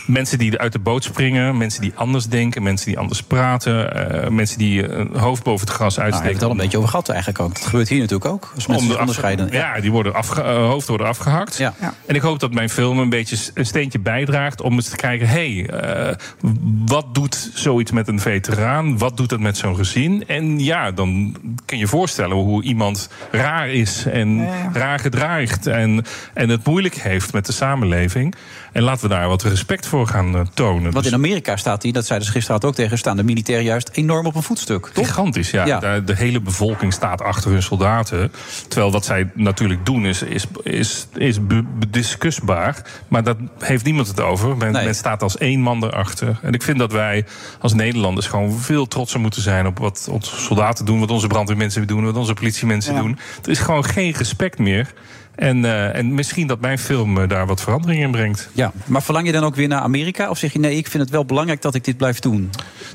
mensen 0.07 0.37
die 0.37 0.57
uit 0.57 0.71
de 0.71 0.79
boot 0.79 1.03
springen, 1.03 1.57
mensen 1.57 1.81
die 1.81 1.91
anders 1.95 2.27
denken, 2.27 2.63
mensen 2.63 2.85
die 2.87 2.99
anders 2.99 3.23
praten, 3.23 3.93
eh, 4.23 4.29
mensen 4.29 4.57
die 4.57 4.91
een 4.91 5.17
hoofd 5.17 5.43
boven 5.43 5.67
het 5.67 5.75
gras 5.75 5.95
Nou, 5.95 6.01
hij 6.01 6.03
heeft 6.05 6.15
uitsteken. 6.15 6.33
het 6.33 6.43
al 6.43 6.51
een 6.51 6.57
beetje 6.57 6.77
over 6.77 6.89
gehad 6.89 7.09
eigenlijk 7.09 7.39
ook. 7.39 7.53
Dat 7.53 7.65
gebeurt 7.65 7.89
hier 7.89 7.99
natuurlijk 7.99 8.31
ook. 8.31 8.51
Als 8.55 8.67
mensen 8.67 8.75
Om 8.75 8.81
zich 8.81 8.93
de 8.93 8.99
onderscheiden. 8.99 9.51
Ja, 9.51 9.79
die 9.79 9.91
worden 9.91 10.13
afge 10.13 10.41
eh, 10.41 10.55
hoofd 10.55 10.87
worden 10.87 11.07
afgehakt. 11.07 11.59
En 12.05 12.15
ik 12.15 12.21
hoop 12.21 12.39
dat 12.39 12.53
mijn 12.53 12.69
film 12.69 12.99
een 12.99 13.09
beetje 13.09 13.37
een 13.53 13.65
steentje 13.65 13.99
bijdraagt 13.99 14.61
om 14.61 14.73
eens 14.73 14.89
te 14.89 14.95
kijken: 14.95 15.27
hé, 15.27 15.61
hey, 15.61 15.69
eh, 15.69 16.15
wat 16.85 17.15
doet 17.15 17.51
zoiets 17.53 17.91
met 17.91 18.07
een 18.07 18.19
veteraan? 18.19 18.97
Wat 18.97 19.17
doet 19.17 19.29
dat 19.29 19.39
met 19.39 19.57
zo'n 19.57 19.75
gezin? 19.75 20.23
En 20.27 20.59
ja, 20.59 20.91
dan 20.91 21.35
kun 21.65 21.77
je 21.77 21.83
je 21.83 21.87
voorstellen 21.87 22.35
hoe 22.35 22.63
iemand 22.63 23.09
raar 23.31 23.69
is 23.69 24.05
en 24.05 24.47
raar 24.73 24.99
gedraagt 24.99 25.67
en, 25.67 26.05
en 26.33 26.49
het 26.49 26.65
moeilijk 26.65 26.95
heeft 26.95 27.33
met 27.33 27.45
de 27.45 27.51
samenleving. 27.51 28.35
En 28.71 28.83
laten 28.83 29.09
we 29.09 29.15
daar 29.15 29.27
wat 29.27 29.43
respect 29.43 29.85
voor 29.85 29.96
gaan 30.05 30.35
eh, 30.35 30.41
tonen. 30.53 30.91
Want 30.91 31.05
in 31.05 31.13
Amerika 31.13 31.57
staat 31.57 31.83
hij, 31.83 31.91
dat 31.91 32.05
zeiden 32.05 32.27
ze 32.27 32.33
gisteren 32.33 32.61
ook 32.63 32.75
tegen, 32.75 32.97
staan 32.97 33.17
de 33.17 33.23
militairen 33.23 33.65
juist 33.65 33.89
enorm 33.93 34.25
op 34.25 34.35
een 34.35 34.43
voetstuk. 34.43 34.89
Toch? 34.93 35.07
Gigantisch, 35.07 35.51
ja. 35.51 35.99
De 35.99 36.15
hele 36.15 36.41
bevolking 36.41 36.93
staat 36.93 37.21
achter 37.21 37.51
hun 37.51 37.63
soldaten. 37.63 38.31
Terwijl 38.67 38.91
wat 38.91 39.05
zij 39.05 39.29
natuurlijk 39.33 39.85
doen 39.85 40.05
is, 40.05 40.21
is, 40.21 40.45
is, 40.63 41.07
is 41.17 41.47
be- 41.47 41.63
bediscussbaar. 41.79 42.81
Maar 43.07 43.23
daar 43.23 43.35
heeft 43.59 43.85
niemand 43.85 44.07
het 44.07 44.21
over. 44.21 44.57
Men, 44.57 44.71
men 44.71 44.95
staat 44.95 45.23
als 45.23 45.37
één 45.37 45.59
man 45.59 45.83
erachter. 45.83 46.39
En 46.41 46.53
ik 46.53 46.63
vind 46.63 46.79
dat 46.79 46.91
wij 46.91 47.25
als 47.59 47.73
Nederlanders 47.73 48.27
gewoon 48.27 48.51
veel 48.59 48.87
trotser 48.87 49.19
moeten 49.19 49.41
zijn... 49.41 49.67
op 49.67 49.79
wat 49.79 50.07
onze 50.11 50.35
soldaten 50.35 50.85
doen, 50.85 50.99
wat 50.99 51.11
onze 51.11 51.27
brandweermensen 51.27 51.87
doen... 51.87 52.05
wat 52.05 52.15
onze 52.15 52.33
politiemensen 52.33 52.93
Ja. 52.93 53.01
doen. 53.01 53.19
Er 53.43 53.49
is 53.49 53.59
gewoon 53.59 53.85
geen 53.85 54.11
respect 54.11 54.59
meer. 54.59 54.93
En, 55.37 55.65
eh, 55.65 55.95
en 55.95 56.13
misschien 56.13 56.47
dat 56.47 56.59
mijn 56.59 56.79
film 56.79 57.17
eh, 57.17 57.29
daar 57.29 57.47
wat 57.47 57.61
verandering 57.61 58.01
in 58.01 58.11
brengt. 58.11 58.49
Ja, 58.53 58.71
maar 58.85 59.03
verlang 59.03 59.25
je 59.25 59.31
dan 59.31 59.43
ook 59.43 59.55
weer 59.55 59.67
naar 59.67 59.81
Amerika? 59.81 60.29
Of 60.29 60.37
zeg 60.37 60.53
je 60.53 60.59
nee, 60.59 60.77
ik 60.77 60.87
vind 60.87 61.03
het 61.03 61.11
wel 61.11 61.25
belangrijk 61.25 61.61
dat 61.61 61.75
ik 61.75 61.83
dit 61.83 61.97
blijf 61.97 62.19
doen? 62.19 62.49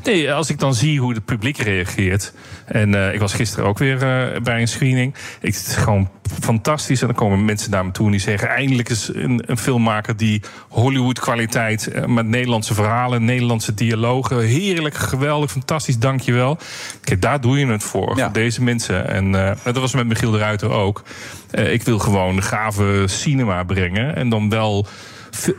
Nee, 0.04 0.32
als 0.32 0.50
ik 0.50 0.58
dan 0.58 0.74
zie 0.74 1.00
hoe 1.00 1.14
het 1.14 1.24
publiek 1.24 1.58
reageert. 1.58 2.32
En 2.64 2.94
eh, 2.94 3.14
ik 3.14 3.20
was 3.20 3.34
gisteren 3.34 3.66
ook 3.66 3.78
weer 3.78 3.98
bij 4.42 4.60
een 4.60 4.68
screening. 4.68 5.14
Ik, 5.40 5.54
het 5.54 5.66
is 5.66 5.76
gewoon 5.76 6.10
fantastisch. 6.40 7.00
En 7.00 7.06
dan 7.06 7.16
komen 7.16 7.44
mensen 7.44 7.70
naar 7.70 7.84
me 7.84 7.90
toe 7.90 8.04
en 8.06 8.10
die 8.10 8.20
zeggen... 8.20 8.48
eindelijk 8.48 8.88
is 8.88 9.10
een, 9.12 9.42
een 9.46 9.58
filmmaker 9.58 10.16
die 10.16 10.42
Hollywood-kwaliteit... 10.68 11.86
eh, 11.86 12.04
met 12.04 12.26
Nederlandse 12.26 12.74
verhalen, 12.74 13.24
Nederlandse 13.24 13.74
dialogen... 13.74 14.38
heerlijk, 14.38 14.94
geweldig, 14.94 15.50
fantastisch, 15.50 15.98
dankjewel. 15.98 16.58
Kijk, 17.04 17.22
daar 17.22 17.40
doe 17.40 17.58
je 17.58 17.66
het 17.66 17.82
voor, 17.82 18.18
voor 18.18 18.32
deze 18.32 18.62
mensen. 18.62 19.08
En 19.08 19.34
eh, 19.34 19.56
dat 19.64 19.78
was 19.78 19.94
met 19.94 20.06
Michiel 20.06 20.30
de 20.30 20.38
Ruiter 20.38 20.70
ook. 20.70 21.02
Eh, 21.50 21.72
ik 21.72 21.82
wil 21.82 21.98
gewoon 21.98 22.42
gave 22.42 23.04
cinema 23.06 23.64
brengen. 23.64 24.16
En 24.16 24.28
dan 24.28 24.48
wel 24.48 24.86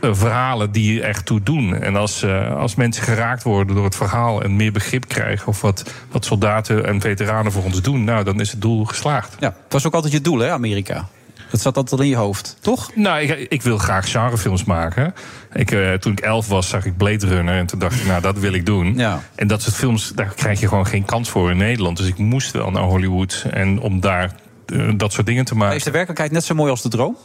verhalen 0.00 0.72
die 0.72 1.00
er 1.00 1.08
echt 1.08 1.26
toe 1.26 1.42
doen. 1.42 1.74
En 1.76 1.96
als, 1.96 2.22
eh, 2.22 2.56
als 2.56 2.74
mensen 2.74 3.02
geraakt 3.02 3.42
worden 3.42 3.74
door 3.74 3.84
het 3.84 3.96
verhaal 3.96 4.42
en 4.42 4.56
meer 4.56 4.72
begrip 4.72 5.08
krijgen, 5.08 5.46
of 5.46 5.60
wat, 5.60 5.90
wat 6.10 6.24
soldaten 6.24 6.86
en 6.86 7.00
veteranen 7.00 7.52
voor 7.52 7.64
ons 7.64 7.82
doen, 7.82 8.04
nou, 8.04 8.24
dan 8.24 8.40
is 8.40 8.50
het 8.50 8.60
doel 8.60 8.84
geslaagd. 8.84 9.36
Ja, 9.38 9.54
het 9.64 9.72
was 9.72 9.86
ook 9.86 9.94
altijd 9.94 10.12
je 10.12 10.20
doel, 10.20 10.38
hè, 10.38 10.50
Amerika? 10.50 11.08
Dat 11.50 11.60
zat 11.60 11.76
altijd 11.76 12.00
al 12.00 12.06
in 12.06 12.10
je 12.10 12.16
hoofd, 12.16 12.56
toch? 12.60 12.90
Nou, 12.94 13.20
ik, 13.20 13.46
ik 13.48 13.62
wil 13.62 13.78
graag 13.78 14.10
genrefilms 14.10 14.64
maken. 14.64 15.14
Ik, 15.52 15.70
eh, 15.70 15.92
toen 15.92 16.12
ik 16.12 16.20
elf 16.20 16.48
was, 16.48 16.68
zag 16.68 16.84
ik 16.84 16.96
Blade 16.96 17.26
Runner. 17.26 17.54
En 17.54 17.66
toen 17.66 17.78
dacht 17.78 18.00
ik, 18.00 18.06
nou, 18.06 18.20
dat 18.20 18.38
wil 18.38 18.52
ik 18.52 18.66
doen. 18.66 19.00
En 19.34 19.46
dat 19.46 19.62
soort 19.62 19.74
films, 19.74 20.12
daar 20.14 20.32
krijg 20.36 20.60
je 20.60 20.68
gewoon 20.68 20.86
geen 20.86 21.04
kans 21.04 21.30
voor 21.30 21.50
in 21.50 21.56
Nederland. 21.56 21.96
Dus 21.96 22.06
ik 22.06 22.18
moest 22.18 22.50
wel 22.50 22.70
naar 22.70 22.82
Hollywood. 22.82 23.44
En 23.50 23.80
om 23.80 24.00
daar 24.00 24.34
eh, 24.66 24.88
dat 24.96 25.12
soort 25.12 25.26
dingen 25.26 25.44
te 25.44 25.54
maken. 25.54 25.76
Is 25.76 25.84
de 25.84 25.90
werkelijkheid 25.90 26.32
net 26.32 26.44
zo 26.44 26.54
mooi 26.54 26.70
als 26.70 26.82
de 26.82 26.88
droom? 26.88 27.16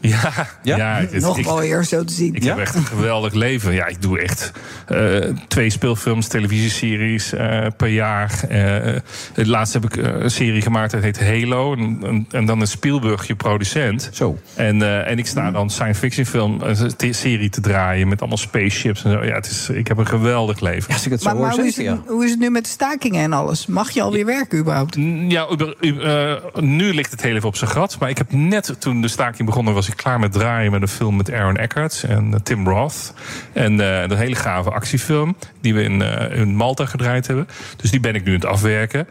Ja, 0.00 0.32
Ja? 0.62 0.76
ja? 0.76 0.94
het- 1.10 1.20
Nog 1.22 1.38
ik- 1.38 1.44
mooier 1.44 1.84
zo 1.84 2.04
te 2.04 2.12
zien. 2.12 2.34
Ik 2.34 2.44
heb 2.44 2.58
echt 2.58 2.74
een 2.74 2.84
geweldig 2.86 3.32
leven. 3.34 3.72
Ja, 3.72 3.86
ik 3.86 4.02
doe 4.02 4.18
echt 4.18 4.52
eh, 4.86 5.16
twee 5.48 5.70
speelfilms, 5.70 6.26
televisieseries 6.26 7.32
eh, 7.32 7.66
per 7.76 7.88
jaar. 7.88 8.40
Eh, 8.48 8.94
het 9.34 9.46
laatste 9.46 9.78
heb 9.78 9.92
ik 9.94 10.04
een 10.22 10.30
serie 10.30 10.62
gemaakt, 10.62 10.90
dat 10.90 11.02
heet 11.02 11.20
Halo. 11.20 11.74
En, 11.76 11.98
en, 12.02 12.26
en 12.30 12.44
dan 12.46 12.62
is 12.62 12.70
Spielberg 12.70 13.26
je 13.26 13.34
producent. 13.34 14.08
Zo. 14.12 14.38
En, 14.54 14.82
eh, 14.82 15.10
en 15.10 15.18
ik 15.18 15.26
sta 15.26 15.50
dan 15.50 15.70
science 15.70 16.00
fiction 16.00 16.26
film, 16.26 16.60
een 16.60 17.14
serie 17.14 17.48
te 17.50 17.60
draaien 17.60 18.08
met 18.08 18.20
allemaal 18.20 18.38
spaceships 18.38 19.04
en 19.04 19.10
zo. 19.12 19.24
Ja, 19.24 19.34
het 19.34 19.46
is, 19.46 19.68
ik 19.68 19.88
heb 19.88 19.98
een 19.98 20.06
geweldig 20.06 20.60
leven. 20.60 20.92
als 20.92 21.04
ik 21.04 21.10
het 21.12 21.24
Maar, 21.24 21.36
maar 21.36 21.50
hoe, 21.50 21.66
is 21.66 21.76
het, 21.76 21.96
hoe 22.06 22.24
is 22.24 22.30
het 22.30 22.40
nu 22.40 22.50
met 22.50 22.64
de 22.64 22.70
stakingen 22.70 23.22
en 23.22 23.32
alles? 23.32 23.66
Mag 23.66 23.90
je 23.90 24.02
alweer 24.02 24.26
werken 24.26 24.58
überhaupt? 24.58 24.96
Ja, 25.28 25.46
eh, 25.80 26.34
nu 26.62 26.94
ligt 26.94 27.10
het 27.10 27.22
heel 27.22 27.34
even 27.34 27.48
op 27.48 27.56
zijn 27.56 27.70
gat. 27.70 27.96
Maar 28.00 28.08
ik 28.10 28.18
heb 28.18 28.32
net 28.32 28.74
toen 28.78 29.00
de 29.00 29.08
staking 29.08 29.46
begonnen, 29.48 29.74
was 29.74 29.88
ik 29.90 29.96
klaar 29.96 30.18
met 30.20 30.32
draaien 30.32 30.72
met 30.72 30.82
een 30.82 30.88
film 30.88 31.16
met 31.16 31.32
Aaron 31.32 31.56
Eckhart 31.56 32.04
en 32.08 32.34
eh, 32.34 32.40
Tim 32.40 32.68
Roth. 32.68 33.12
En 33.52 33.80
eh 33.80 34.02
een 34.02 34.16
hele 34.16 34.34
gave 34.34 34.70
actiefilm 34.70 35.36
die 35.60 35.74
we 35.74 35.82
in, 35.82 36.02
eh, 36.02 36.38
in 36.38 36.54
Malta 36.56 36.86
gedraaid 36.86 37.26
hebben. 37.26 37.48
Dus 37.76 37.90
die 37.90 38.00
ben 38.00 38.14
ik 38.14 38.24
nu 38.24 38.28
aan 38.28 38.40
het 38.40 38.44
afwerken. 38.48 39.08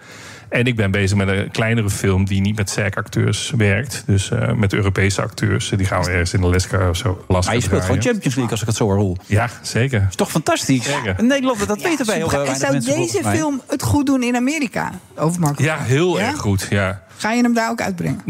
En 0.50 0.66
ik 0.66 0.76
ben 0.76 0.92
bezig 0.92 1.18
met 1.18 1.28
een 1.28 1.52
kleinere 1.52 1.90
film 1.90 2.26
die 2.26 2.42
niet 2.42 2.56
met 2.56 2.70
SAG-acteurs 2.70 3.54
werkt. 3.58 4.04
Dus 4.06 4.32
eh, 4.32 4.54
met 4.54 4.74
Europese 4.74 5.22
acteurs. 5.22 5.70
Die 5.70 5.86
gaan 5.86 6.04
we 6.04 6.10
ergens 6.10 6.34
in 6.34 6.44
Alaska 6.44 6.90
of 6.90 6.98
zo. 6.98 7.24
Alaska 7.28 7.52
Maar 7.52 7.60
je 7.60 7.66
speelt 7.66 7.82
gewoon. 7.82 8.02
Champions 8.02 8.36
League 8.36 8.52
als 8.52 8.62
ik 8.62 8.68
het 8.68 8.76
zo 8.76 8.94
hoor. 8.94 9.18
Ja, 9.26 9.50
zeker. 9.62 10.06
is 10.10 10.16
toch 10.16 10.32
fantastisch? 10.32 10.84
Zeker. 10.84 11.16
In 11.18 11.28
Nederland, 11.28 11.68
dat 11.68 11.82
weten 11.82 12.06
wij 12.06 12.16
heel 12.16 12.30
Super. 12.30 12.46
En 12.46 12.56
zou 12.56 12.72
mensen 12.72 12.96
deze 12.96 13.24
film 13.24 13.62
het 13.68 13.84
goed 13.84 14.06
doen 14.06 14.24
in 14.24 14.36
Amerika? 14.36 14.92
Over 15.16 15.40
Marco 15.40 15.64
Ja, 15.64 15.78
heel 15.78 16.20
Ja? 16.20 16.28
erg 16.28 16.38
goed. 16.38 16.68
Ja. 16.70 17.04
Ga 17.20 17.32
je 17.32 17.42
hem 17.42 17.54
daar 17.54 17.70
ook 17.70 17.82
uitbrengen? 17.82 18.22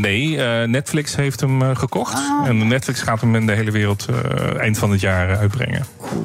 Nee, 0.00 0.44
eh, 0.44 0.68
Netflix 0.68 1.16
heeft 1.16 1.40
hem 1.40 1.62
eh, 1.62 1.76
gekocht. 1.76 2.14
Ah. 2.14 2.48
En 2.48 2.68
Netflix 2.68 3.00
gaat 3.02 3.20
hem 3.20 3.34
in 3.34 3.46
de 3.46 3.52
hele 3.52 3.70
wereld 3.70 4.06
eh, 4.10 4.58
eind 4.60 4.78
van 4.78 4.90
het 4.90 5.00
jaar 5.00 5.36
uitbrengen. 5.38 5.84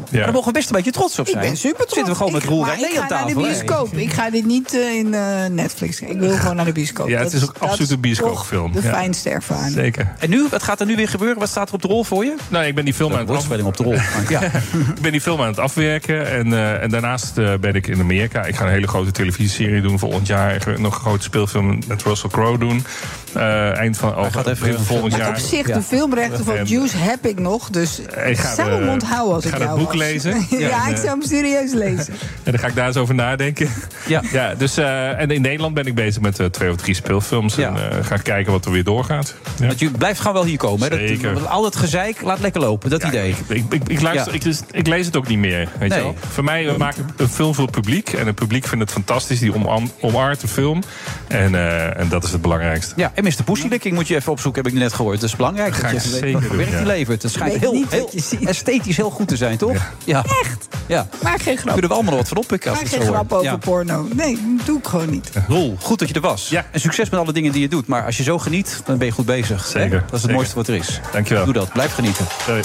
Ja. 0.09 0.23
Daar 0.23 0.31
mogen 0.33 0.47
we 0.47 0.53
best 0.53 0.69
een 0.69 0.75
beetje 0.75 0.91
trots 0.91 1.19
op 1.19 1.25
Ik 1.25 1.31
zijn. 1.31 1.45
ben 1.45 1.57
super 1.57 1.77
trots. 1.77 1.93
Zitten 1.93 2.11
we 2.11 2.17
gewoon 2.17 2.33
met 2.33 2.43
Ik- 2.43 2.49
Roel 2.49 2.65
René 2.65 2.77
Ik 2.87 2.93
ga 2.95 3.07
naar 3.09 3.27
de 3.27 3.33
bioscoop. 3.33 3.93
Ik 3.93 4.11
ga 4.13 4.29
dit 4.29 4.45
niet 4.45 4.73
in 4.73 5.13
eh, 5.13 5.45
Netflix. 5.51 6.01
Ik 6.01 6.17
wil 6.19 6.35
gewoon 6.37 6.55
naar 6.55 6.65
de 6.65 6.71
bioscoop. 6.71 7.07
Ja, 7.07 7.19
het 7.19 7.33
is 7.33 7.39
Dat 7.39 7.49
ook 7.49 7.57
absoluut 7.57 7.91
een 7.91 7.99
bioscoopfilm. 7.99 8.71
De 8.71 8.81
Ja. 8.81 8.89
fijnste 8.93 9.29
ervaring. 9.29 9.71
Zeker. 9.73 10.13
En 10.19 10.29
nu, 10.29 10.47
wat 10.51 10.63
gaat 10.63 10.79
er 10.79 10.85
nu 10.85 10.95
weer 10.95 11.09
gebeuren? 11.09 11.39
Wat 11.39 11.49
staat 11.49 11.67
er 11.69 11.73
op 11.75 11.81
de 11.81 11.87
rol 11.87 12.03
voor 12.03 12.25
je? 12.25 12.35
Nou, 12.49 12.65
ik 12.65 12.75
ben 12.75 12.85
die 12.85 12.93
film 12.93 13.11
aan 13.13 13.19
het 13.19 13.27
woordspeling 13.27 13.67
op 13.67 13.77
de 13.77 13.83
rol. 13.83 13.95
ja. 14.29 14.41
ik 14.95 15.01
ben 15.01 15.11
die 15.11 15.21
film 15.21 15.41
aan 15.41 15.47
het 15.47 15.59
afwerken. 15.59 16.31
En, 16.31 16.53
eh, 16.53 16.83
en 16.83 16.89
daarnaast 16.89 17.37
eh, 17.37 17.53
ben 17.59 17.73
ik 17.75 17.87
in 17.87 17.99
Amerika. 17.99 18.43
Ik 18.45 18.55
ga 18.55 18.65
een 18.65 18.71
hele 18.71 18.87
grote 18.87 19.11
televisieserie 19.11 19.81
doen 19.81 19.99
volgend 19.99 20.27
jaar. 20.27 20.55
Ik 20.55 20.79
nog 20.79 20.95
een 20.95 21.01
grote 21.01 21.23
speelfilm 21.23 21.79
met 21.87 22.01
Russell 22.07 22.29
Crowe 22.29 22.57
doen. 22.57 22.85
Eh, 23.33 23.77
eind 23.77 23.97
van 23.97 24.15
oh, 24.17 24.25
gaat 24.31 24.47
even 24.47 24.67
begin 24.67 24.83
volgend 24.85 25.15
jaar. 25.15 25.29
op 25.29 25.35
zich, 25.37 25.65
de 25.65 25.81
filmrechten 25.81 26.45
van 26.45 26.55
En- 26.55 26.65
Juice 26.65 26.97
heb 26.97 27.25
ik 27.25 27.39
nog. 27.39 27.69
Dus 27.69 27.99
Ik 27.99 28.15
ik 28.27 28.37
ga 28.37 28.55
zou 28.55 28.69
de- 28.69 28.75
hem 28.75 28.89
onthouden 28.89 29.33
als 29.35 29.45
ik 29.45 29.49
ik, 29.51 29.55
ga 29.55 29.61
het 29.61 29.67
jou 29.69 29.79
boek 29.79 29.91
was. 29.93 30.01
lezen. 30.01 30.45
ja, 30.49 30.57
Ja, 30.67 30.83
en, 30.85 30.89
ik 30.91 30.95
eh, 30.97 31.03
zou 31.03 31.19
hem 31.19 31.21
serieus 31.21 31.73
lezen. 31.73 32.13
En 32.43 32.51
dan 32.51 32.59
ga 32.59 32.67
ik 32.67 32.75
daar 32.75 32.87
eens 32.87 32.97
over 32.97 33.15
nadenken. 33.15 33.69
Ja. 34.07 34.21
ja 34.31 34.55
dus, 34.55 34.77
eh, 34.77 35.19
en 35.19 35.31
in 35.31 35.41
Nederland 35.41 35.73
ben 35.73 35.85
ik 35.85 35.95
bezig 35.95 36.21
met 36.21 36.39
eh, 36.39 36.45
twee 36.45 36.69
of 36.69 36.75
drie 36.75 36.93
speelfilms. 36.95 37.57
En 37.57 37.75
eh, 37.75 38.05
ga 38.05 38.15
ik 38.15 38.23
kijken 38.23 38.51
wat 38.51 38.65
er 38.65 38.71
weer 38.71 38.83
doorgaat. 38.83 39.35
Ja. 39.59 39.67
Want 39.67 39.79
je 39.79 39.89
blijft 39.89 40.19
gewoon 40.19 40.33
wel 40.33 40.45
hier 40.45 40.57
komen. 40.57 40.81
Hè? 40.83 40.89
Dat- 40.89 41.07
Zeker. 41.07 41.33
Dat, 41.33 41.47
al 41.47 41.61
dat 41.61 41.75
gezeik, 41.75 42.21
laat 42.21 42.39
lekker 42.39 42.61
lopen. 42.61 42.89
Dat 42.89 43.03
idee. 43.03 43.35
Ik, 43.47 43.63
ik, 43.69 43.83
ik, 43.87 44.01
luister, 44.01 44.31
Ja. 44.31 44.37
ik, 44.39 44.43
lees- 44.43 44.61
ik 44.71 44.87
lees 44.87 45.05
het 45.05 45.17
ook 45.17 45.27
niet 45.27 45.37
meer. 45.39 45.67
Weet 45.79 45.89
Nee. 45.89 45.97
je 45.97 46.03
wel? 46.03 46.15
Voor 46.29 46.43
mij 46.43 46.65
we 46.65 46.77
maken 46.77 47.09
een 47.17 47.29
film 47.29 47.53
voor 47.55 47.63
het 47.65 47.73
publiek. 47.73 48.09
En 48.13 48.25
het 48.27 48.35
publiek 48.35 48.65
vindt 48.67 48.83
het 48.83 48.93
fantastisch. 48.93 49.39
Die 49.39 49.55
omarm, 49.55 49.91
omarmt 49.99 50.41
de 50.41 50.47
film. 50.47 50.83
En, 51.27 51.55
eh, 51.55 51.96
en 51.97 52.09
dat 52.09 52.23
is 52.23 52.31
het 52.31 52.41
belangrijkste. 52.41 52.93
Ja, 52.95 53.11
en 53.15 53.23
Mr. 53.23 53.43
Pussylicking 53.45 53.95
moet 53.95 54.07
je 54.07 54.15
even 54.15 54.31
opzoeken, 54.31 54.63
heb 54.63 54.71
ik 54.73 54.79
net 54.79 54.93
gehoord. 54.93 55.19
Dat 55.21 55.29
is 55.29 55.35
belangrijk. 55.35 55.75
Ga 55.75 55.91
dat 55.91 56.03
je 56.03 56.09
zeker 56.09 56.41
doen, 56.41 56.57
werk 56.57 56.69
ja. 56.69 56.77
die 56.77 56.85
levert. 56.85 57.23
Het 57.23 57.31
schijnt 57.31 57.59
heel, 57.59 57.83
heel 57.89 58.09
esthetisch 58.41 58.97
heel 58.97 59.09
goed 59.09 59.27
te 59.27 59.35
zijn, 59.35 59.57
toch? 59.57 59.91
Ja. 60.03 60.23
Echt? 60.43 60.67
Ja. 60.85 61.07
Maak 61.23 61.41
geen 61.41 61.57
grap. 61.57 61.71
Kunnen 61.71 61.89
we 61.89 61.95
allemaal 61.95 62.11
nog 62.13 62.21
wat 62.21 62.29
van 62.29 62.37
oppikken 62.37 62.71
Maak 62.71 62.87
geen 62.87 63.01
grap 63.01 63.31
over 63.33 63.45
Ja. 63.45 63.57
porno. 63.57 64.07
Nee, 64.13 64.57
doe 64.65 64.77
ik 64.77 64.87
gewoon 64.87 65.09
niet. 65.09 65.29
Roel, 65.47 65.77
goed 65.81 65.99
dat 65.99 66.07
je 66.07 66.13
er 66.13 66.21
was. 66.21 66.49
Ja. 66.49 66.65
En 66.71 66.79
succes 66.79 67.09
met 67.09 67.19
alle 67.19 67.33
dingen 67.33 67.51
die 67.51 67.61
je 67.61 67.67
doet. 67.67 67.87
Maar 67.87 68.05
als 68.05 68.17
je 68.17 68.23
zo 68.23 68.37
geniet, 68.37 68.81
dan 68.85 68.97
ben 68.97 69.07
je 69.07 69.13
goed 69.13 69.25
bezig. 69.25 69.63
hè? 69.63 69.69
Zeker, 69.79 69.89
Dat 69.99 70.03
is 70.05 70.11
het 70.11 70.19
zeker. 70.21 70.35
mooiste 70.35 70.55
wat 70.55 70.67
er 70.67 70.75
is. 70.75 70.99
Dankjewel. 71.11 71.45
Doe 71.45 71.53
dat. 71.53 71.71
Blijf 71.71 71.93
genieten. 71.93 72.25
Doei. 72.45 72.61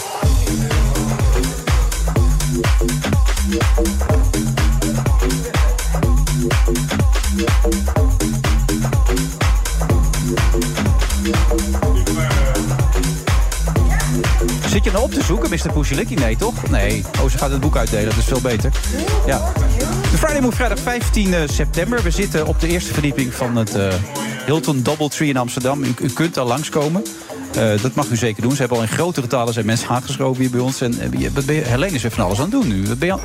Zit 14.73 14.85
je 14.85 14.91
nou 14.91 15.05
op 15.05 15.12
te 15.12 15.23
zoeken, 15.23 15.51
Mr. 15.51 15.73
Pussylicking? 15.73 16.20
Nee, 16.20 16.37
toch? 16.37 16.70
Nee. 16.70 17.05
Oh, 17.23 17.31
ze 17.31 17.39
gaat 17.39 17.51
het 17.51 17.61
boek 17.61 17.77
uitdelen. 17.77 18.05
Dat 18.09 18.16
is 18.18 18.25
veel 18.25 18.41
beter. 18.41 18.73
Ja. 19.27 19.53
De 20.11 20.16
Friday 20.18 20.41
Move 20.41 20.57
vrijdag 20.57 20.79
15 20.79 21.35
september. 21.49 22.03
We 22.03 22.11
zitten 22.11 22.47
op 22.47 22.61
de 22.61 22.68
eerste 22.68 22.93
verdieping 22.93 23.35
van 23.35 23.57
het 23.57 23.75
eh, 23.75 23.93
Hilton 24.47 24.83
Doubletree 24.83 25.29
in 25.29 25.37
Amsterdam. 25.37 25.83
U, 25.85 25.95
u 26.03 26.09
kunt 26.11 26.35
daar 26.35 26.45
langskomen. 26.45 27.03
Eh, 27.55 27.83
dat 27.83 27.95
mag 27.95 28.09
u 28.11 28.16
zeker 28.16 28.43
doen. 28.43 28.51
Ze 28.53 28.59
hebben 28.59 28.77
al 28.77 28.83
in 28.83 28.89
grotere 28.89 29.27
talen 29.27 29.55
zijn 29.55 29.66
mensen 29.66 29.89
aangeschoven 29.89 30.41
hier 30.43 30.51
bij 30.51 30.61
ons. 30.61 30.81
En 30.81 31.01
eh, 31.01 31.29
wat 31.35 31.45
ben 31.47 31.55
je, 31.55 31.61
Helene 31.62 31.95
is 31.95 32.03
weer 32.03 32.11
van 32.11 32.25
alles 32.25 32.37
aan 32.39 32.43
het 32.43 32.53
doen 32.53 32.68
nu. 32.68 32.87
Wat 32.87 32.99
ben 32.99 33.07
je, 33.09 33.12
al- 33.14 33.20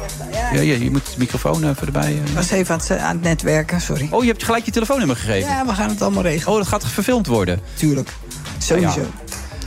ja, 0.53 0.61
ja, 0.61 0.75
je 0.75 0.91
moet 0.91 1.05
de 1.05 1.11
microfoon 1.17 1.69
even 1.69 1.85
erbij. 1.85 2.03
eh. 2.07 2.15
Ik 2.29 2.35
was 2.35 2.49
even 2.51 2.73
aan 2.73 2.79
het, 2.79 2.97
aan 2.97 3.15
het 3.15 3.21
netwerken, 3.21 3.81
sorry. 3.81 4.07
Oh, 4.11 4.23
je 4.23 4.29
hebt 4.29 4.43
gelijk 4.43 4.65
je 4.65 4.71
telefoonnummer 4.71 5.15
gegeven. 5.15 5.49
Ja, 5.49 5.65
we 5.65 5.73
gaan 5.73 5.89
het 5.89 6.01
allemaal 6.01 6.23
regelen. 6.23 6.53
Oh, 6.53 6.57
dat 6.59 6.67
gaat 6.67 6.85
verfilmd 6.87 7.27
worden. 7.27 7.59
Tuurlijk. 7.73 8.09
Sowieso. 8.57 8.99
Ja. 8.99 9.05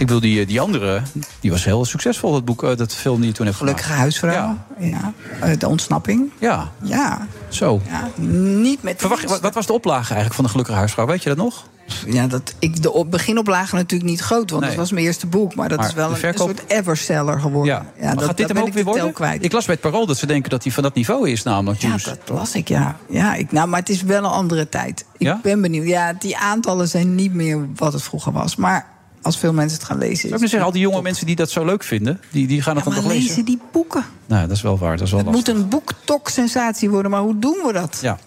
Ik 0.00 0.06
bedoel, 0.06 0.20
die, 0.20 0.46
die 0.46 0.60
andere, 0.60 1.02
die 1.40 1.50
was 1.50 1.64
heel 1.64 1.84
succesvol, 1.84 2.32
dat 2.32 2.44
boek, 2.44 2.62
eh, 2.62 2.76
dat 2.76 2.94
film 2.94 3.16
die 3.20 3.28
je 3.28 3.34
toen 3.34 3.46
heeft 3.46 3.58
Gelukkige 3.58 3.84
gemaakt. 3.86 4.02
huisvrouw. 4.02 4.58
Ja. 4.78 5.12
Eh, 5.40 5.58
de 5.58 5.68
ontsnapping. 5.68 6.30
Ja, 6.38 6.70
Ja. 6.82 7.26
zo. 7.48 7.80
ja. 7.88 8.08
Niet 8.24 8.82
met... 8.82 8.94
Verwacht, 9.00 9.24
wat, 9.24 9.40
wat 9.40 9.54
was 9.54 9.66
de 9.66 9.72
oplage 9.72 10.06
eigenlijk 10.06 10.34
van 10.34 10.44
de 10.44 10.50
Gelukkige 10.50 10.78
Huisvrouw? 10.78 11.06
Weet 11.06 11.22
je 11.22 11.28
dat 11.28 11.38
nog? 11.38 11.64
Ja, 12.06 12.26
dat, 12.26 12.54
ik, 12.58 12.82
de 12.82 12.92
op, 12.92 13.10
beginoplage 13.10 13.74
natuurlijk 13.74 14.10
niet 14.10 14.20
groot, 14.20 14.50
want 14.50 14.60
Nee. 14.62 14.70
dat 14.70 14.78
was 14.80 14.90
mijn 14.92 15.04
eerste 15.04 15.26
boek. 15.26 15.54
Maar 15.54 15.68
dat 15.68 15.78
Maar 15.78 15.88
is 15.88 15.94
wel 15.94 16.10
een, 16.10 16.16
verkoop- 16.16 16.48
een 16.48 16.56
soort 16.56 16.70
everseller 16.70 17.40
geworden. 17.40 17.74
Ja. 17.74 18.04
maar 18.04 18.14
dat, 18.14 18.24
gaat 18.24 18.36
dit 18.36 18.48
hem 18.48 18.58
ook 18.58 18.72
weer 18.72 18.84
worden? 18.84 19.12
kwijt. 19.12 19.44
Ik 19.44 19.52
las 19.52 19.64
bij 19.64 19.74
het 19.74 19.90
Parool 19.90 20.06
dat 20.06 20.16
ze 20.16 20.26
denken 20.26 20.50
dat 20.50 20.62
hij 20.62 20.72
van 20.72 20.82
dat 20.82 20.94
niveau 20.94 21.30
is, 21.30 21.42
namelijk. 21.42 21.80
Ja, 21.80 21.96
dat 22.04 22.18
las 22.28 22.54
ik, 22.54 22.68
ja. 22.68 22.96
ja 23.08 23.34
ik, 23.34 23.52
nou, 23.52 23.68
maar 23.68 23.78
het 23.80 23.88
is 23.88 24.02
wel 24.02 24.18
een 24.18 24.30
andere 24.30 24.68
tijd. 24.68 25.00
Ik 25.00 25.26
Ja? 25.26 25.40
ben 25.42 25.60
benieuwd. 25.60 25.86
Ja, 25.86 26.12
die 26.18 26.36
aantallen 26.36 26.88
zijn 26.88 27.14
niet 27.14 27.34
meer 27.34 27.66
wat 27.76 27.92
het 27.92 28.02
vroeger 28.02 28.32
was. 28.32 28.56
Maar 28.56 28.86
als 29.22 29.38
veel 29.38 29.52
mensen 29.52 29.78
het 29.78 29.86
gaan 29.86 29.98
lezen... 29.98 30.30
Ik 30.30 30.38
zeggen, 30.38 30.62
al 30.62 30.72
die 30.72 30.80
jonge 30.80 31.02
mensen 31.02 31.26
die 31.26 31.36
dat 31.36 31.50
zo 31.50 31.64
leuk 31.64 31.82
vinden, 31.84 32.20
die, 32.30 32.46
die 32.46 32.62
gaan 32.62 32.76
het 32.76 32.84
ja, 32.84 32.90
dan 32.90 33.00
maar 33.00 33.10
toch 33.10 33.12
lezen 33.20 33.28
lezen? 33.28 33.44
die 33.44 33.60
boeken. 33.72 34.04
Nou, 34.26 34.46
dat 34.46 34.56
is 34.56 34.62
wel 34.62 34.78
waar. 34.78 34.96
Dat 34.96 35.06
is 35.06 35.12
wel 35.12 35.24
Het 35.24 35.34
lastig. 35.34 35.54
moet 35.54 35.62
een 35.62 35.68
boektok-sensatie 35.68 36.90
worden, 36.90 37.10
maar 37.10 37.20
hoe 37.20 37.38
doen 37.38 37.56
we 37.66 37.72
dat? 37.72 37.98
Ja. 38.02 38.18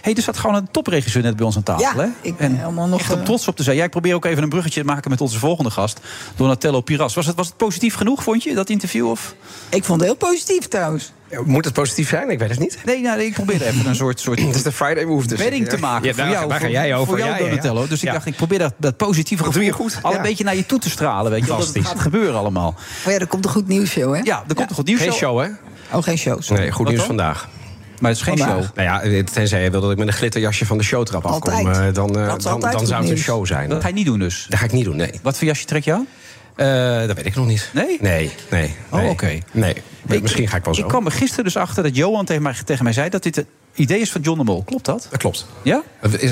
Hey, 0.00 0.14
er 0.14 0.22
zat 0.22 0.36
gewoon 0.38 0.56
een 0.56 0.68
topregisseur 0.70 1.22
net 1.22 1.36
bij 1.36 1.44
ons 1.46 1.56
aan 1.56 1.62
tafel. 1.62 1.84
Ja, 1.84 1.96
hè? 1.96 2.08
ik 2.20 2.34
en 2.38 2.56
helemaal 2.56 2.86
nog, 2.86 3.00
echt 3.00 3.12
om 3.12 3.18
eh, 3.18 3.24
trots 3.24 3.48
op 3.48 3.56
te 3.56 3.62
zijn. 3.62 3.76
Jij 3.76 3.88
probeert 3.88 4.14
ook 4.14 4.24
even 4.24 4.42
een 4.42 4.48
bruggetje 4.48 4.80
te 4.80 4.86
maken 4.86 5.10
met 5.10 5.20
onze 5.20 5.38
volgende 5.38 5.70
gast, 5.70 6.00
Donatello 6.36 6.80
Piras. 6.80 7.14
Was 7.14 7.26
het, 7.26 7.36
was 7.36 7.46
het 7.46 7.56
positief 7.56 7.94
genoeg, 7.94 8.22
vond 8.22 8.42
je, 8.42 8.54
dat 8.54 8.70
interview? 8.70 9.08
Of? 9.10 9.34
Ik 9.68 9.84
vond 9.84 10.00
het 10.00 10.08
heel 10.08 10.18
positief 10.18 10.68
trouwens. 10.68 11.12
Moet 11.44 11.64
het 11.64 11.74
positief 11.74 12.08
zijn? 12.08 12.30
Ik 12.30 12.38
weet 12.38 12.50
het 12.50 12.58
niet. 12.58 12.78
Nee, 12.84 13.00
nou, 13.00 13.20
ik 13.20 13.32
probeerde 13.32 13.64
even 13.66 13.86
een 13.86 13.94
soort, 13.94 14.20
soort 14.20 14.40
Het 14.46 14.54
is 14.54 14.62
de 14.62 14.72
Friday 14.72 15.04
Move 15.04 15.26
dus. 15.26 15.38
wedding 15.38 15.68
te 15.68 15.78
maken 15.78 16.06
Ja, 16.06 16.14
voor 16.14 16.22
daar, 16.22 16.32
jou. 16.32 16.48
daar 16.48 16.60
ga 16.60 16.68
jij 16.68 16.94
over. 16.94 17.06
Voor 17.06 17.18
jou, 17.18 17.30
Ja. 17.30 17.38
Donatello. 17.38 17.86
Dus 17.86 18.02
ik 18.02 18.12
dacht, 18.12 18.26
ik 18.26 18.36
probeer 18.36 18.58
dat, 18.58 18.74
dat 18.76 18.96
positieve 18.96 19.42
Dat 19.42 19.52
doe 19.52 19.64
je 19.64 19.70
gevoel 19.70 19.88
goed, 19.88 20.02
al 20.02 20.10
ja. 20.10 20.16
een 20.16 20.22
beetje 20.22 20.44
naar 20.44 20.56
je 20.56 20.66
toe 20.66 20.78
te 20.78 20.90
stralen. 20.90 21.30
Weet 21.30 21.40
je, 21.40 21.46
dat 21.46 21.74
het 21.74 21.86
gaat 21.86 22.00
gebeuren 22.00 22.38
allemaal. 22.38 22.74
Oh 23.06 23.12
ja, 23.12 23.18
er 23.18 23.26
komt 23.26 23.44
een 23.44 23.50
goed 23.50 23.68
nieuws 23.68 23.90
show, 23.90 24.14
hè? 24.14 24.20
Ja, 24.22 24.44
er 24.48 24.54
komt 24.54 24.68
een 24.70 24.76
goed 24.76 24.86
nieuws. 24.86 25.00
Geen 25.00 25.12
show, 25.12 25.40
hè? 25.40 25.48
Oh, 25.92 26.02
geen 26.02 26.18
shows. 26.18 26.48
Nee, 26.48 26.70
goed 26.70 26.78
Wat 26.78 26.86
nieuws 26.86 26.98
dan? 26.98 27.06
vandaag. 27.06 27.48
Maar 28.00 28.10
het 28.10 28.20
is 28.20 28.26
geen 28.26 28.38
Vandaag. 28.38 28.64
show. 28.64 28.76
Nou 28.76 29.12
ja, 29.12 29.22
tenzij 29.32 29.62
je 29.62 29.70
wil 29.70 29.80
dat 29.80 29.90
ik 29.90 29.98
met 29.98 30.06
een 30.06 30.12
glitterjasje 30.12 30.66
van 30.66 30.78
de 30.78 30.84
showtrap 30.84 31.24
afkom. 31.24 31.52
Eh, 31.52 31.64
dan, 31.92 32.18
eh, 32.18 32.26
dan, 32.42 32.60
dan 32.60 32.86
zou 32.86 33.02
het 33.02 33.10
een 33.10 33.18
show 33.18 33.46
zijn. 33.46 33.68
Dat 33.68 33.82
ga 33.82 33.88
je 33.88 33.94
niet 33.94 34.06
doen 34.06 34.18
dus? 34.18 34.46
Dat 34.48 34.58
ga 34.58 34.64
ik 34.64 34.72
niet 34.72 34.84
doen, 34.84 34.96
nee. 34.96 35.20
Wat 35.22 35.38
voor 35.38 35.46
jasje 35.46 35.64
trek 35.64 35.84
je 35.84 35.92
aan? 35.92 36.06
Eh, 36.56 37.06
dat 37.06 37.16
weet 37.16 37.26
ik 37.26 37.34
nog 37.34 37.46
niet. 37.46 37.70
Nee? 37.72 37.98
Nee, 38.00 38.32
nee. 38.50 38.74
Oh, 38.90 39.00
nee. 39.00 39.10
oké. 39.10 39.38
Nee, 39.52 39.74
misschien 40.20 40.48
ga 40.48 40.56
ik 40.56 40.64
wel 40.64 40.74
zo. 40.74 40.82
Ik 40.82 40.88
kwam 40.88 41.06
er 41.06 41.12
gisteren 41.12 41.44
dus 41.44 41.56
achter 41.56 41.82
dat 41.82 41.96
Johan 41.96 42.24
tegen 42.24 42.42
mij, 42.42 42.54
tegen 42.64 42.84
mij 42.84 42.92
zei... 42.92 43.08
dat 43.08 43.22
dit 43.22 43.36
het 43.36 43.46
idee 43.78 44.00
is 44.00 44.10
van 44.12 44.20
John 44.20 44.38
de 44.38 44.44
Mol. 44.44 44.62
Klopt 44.62 44.84
dat? 44.84 45.06
Dat 45.10 45.18
klopt. 45.18 45.46
Ja? 45.62 45.82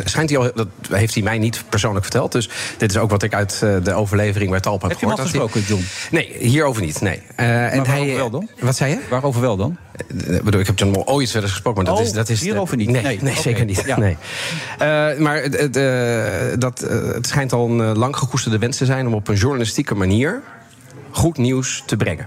Schijnt 0.05 0.31
hij 0.31 0.39
al, 0.39 0.51
dat 0.55 0.69
heeft 0.91 1.15
hij 1.15 1.23
mij 1.23 1.39
niet 1.39 1.65
persoonlijk 1.69 2.05
verteld. 2.05 2.33
Dus 2.33 2.49
dit 2.79 2.91
is 2.91 2.97
ook 2.99 3.11
wat 3.11 3.23
ik 3.23 3.35
uit 3.35 3.53
eh, 3.63 3.75
de 3.83 3.93
overlevering 3.95 4.51
bij 4.51 4.61
Talpa 4.61 4.89
heb 4.89 4.91
Heb 4.91 5.01
je 5.01 5.07
hem 5.07 5.17
gehoord. 5.17 5.33
dat 5.33 5.41
hij- 5.43 5.63
gesproken, 5.63 5.87
John? 6.11 6.15
Nee, 6.39 6.49
hierover 6.49 6.83
niet. 6.83 7.01
Nee. 7.01 7.23
Eh, 7.37 7.47
en 7.73 7.79
waarover 7.85 7.93
hij, 8.07 8.15
wel 8.17 8.31
dan? 8.31 8.49
Wat 8.61 8.77
zei 8.77 8.91
je? 8.91 8.99
Waarover 9.11 9.41
wel 9.41 9.57
dan? 9.57 9.77
Eh, 10.27 10.41
bedoel, 10.43 10.61
ik 10.61 10.67
heb 10.67 10.79
John 10.79 10.93
Mol 10.93 11.07
ooit 11.07 11.35
eens 11.35 11.45
gesproken, 11.51 11.83
maar 11.83 11.93
dat 11.93 12.01
Oh, 12.03 12.07
is... 12.09 12.13
Dat 12.13 12.29
is 12.29 12.41
hierover 12.41 12.77
niet? 12.77 12.91
Nee, 12.91 13.19
Nee, 13.23 13.35
zeker 13.37 13.65
niet. 13.65 13.83
Ja. 13.87 13.99
Nee. 13.99 14.17
Eh, 14.79 14.87
maar 15.19 15.37
eh, 15.43 16.59
dat, 16.59 16.81
eh, 16.83 17.13
het 17.13 17.27
schijnt 17.27 17.53
al 17.53 17.69
een 17.69 17.81
eh, 17.81 17.97
lang 17.97 18.17
gekoesterde 18.17 18.59
wens 18.59 18.77
te 18.77 18.85
zijn... 18.85 19.07
om 19.07 19.15
op 19.15 19.29
een 19.29 19.35
journalistieke 19.37 19.95
manier 19.95 20.41
goed 21.11 21.37
nieuws 21.39 21.83
te 21.87 21.97
brengen. 21.97 22.27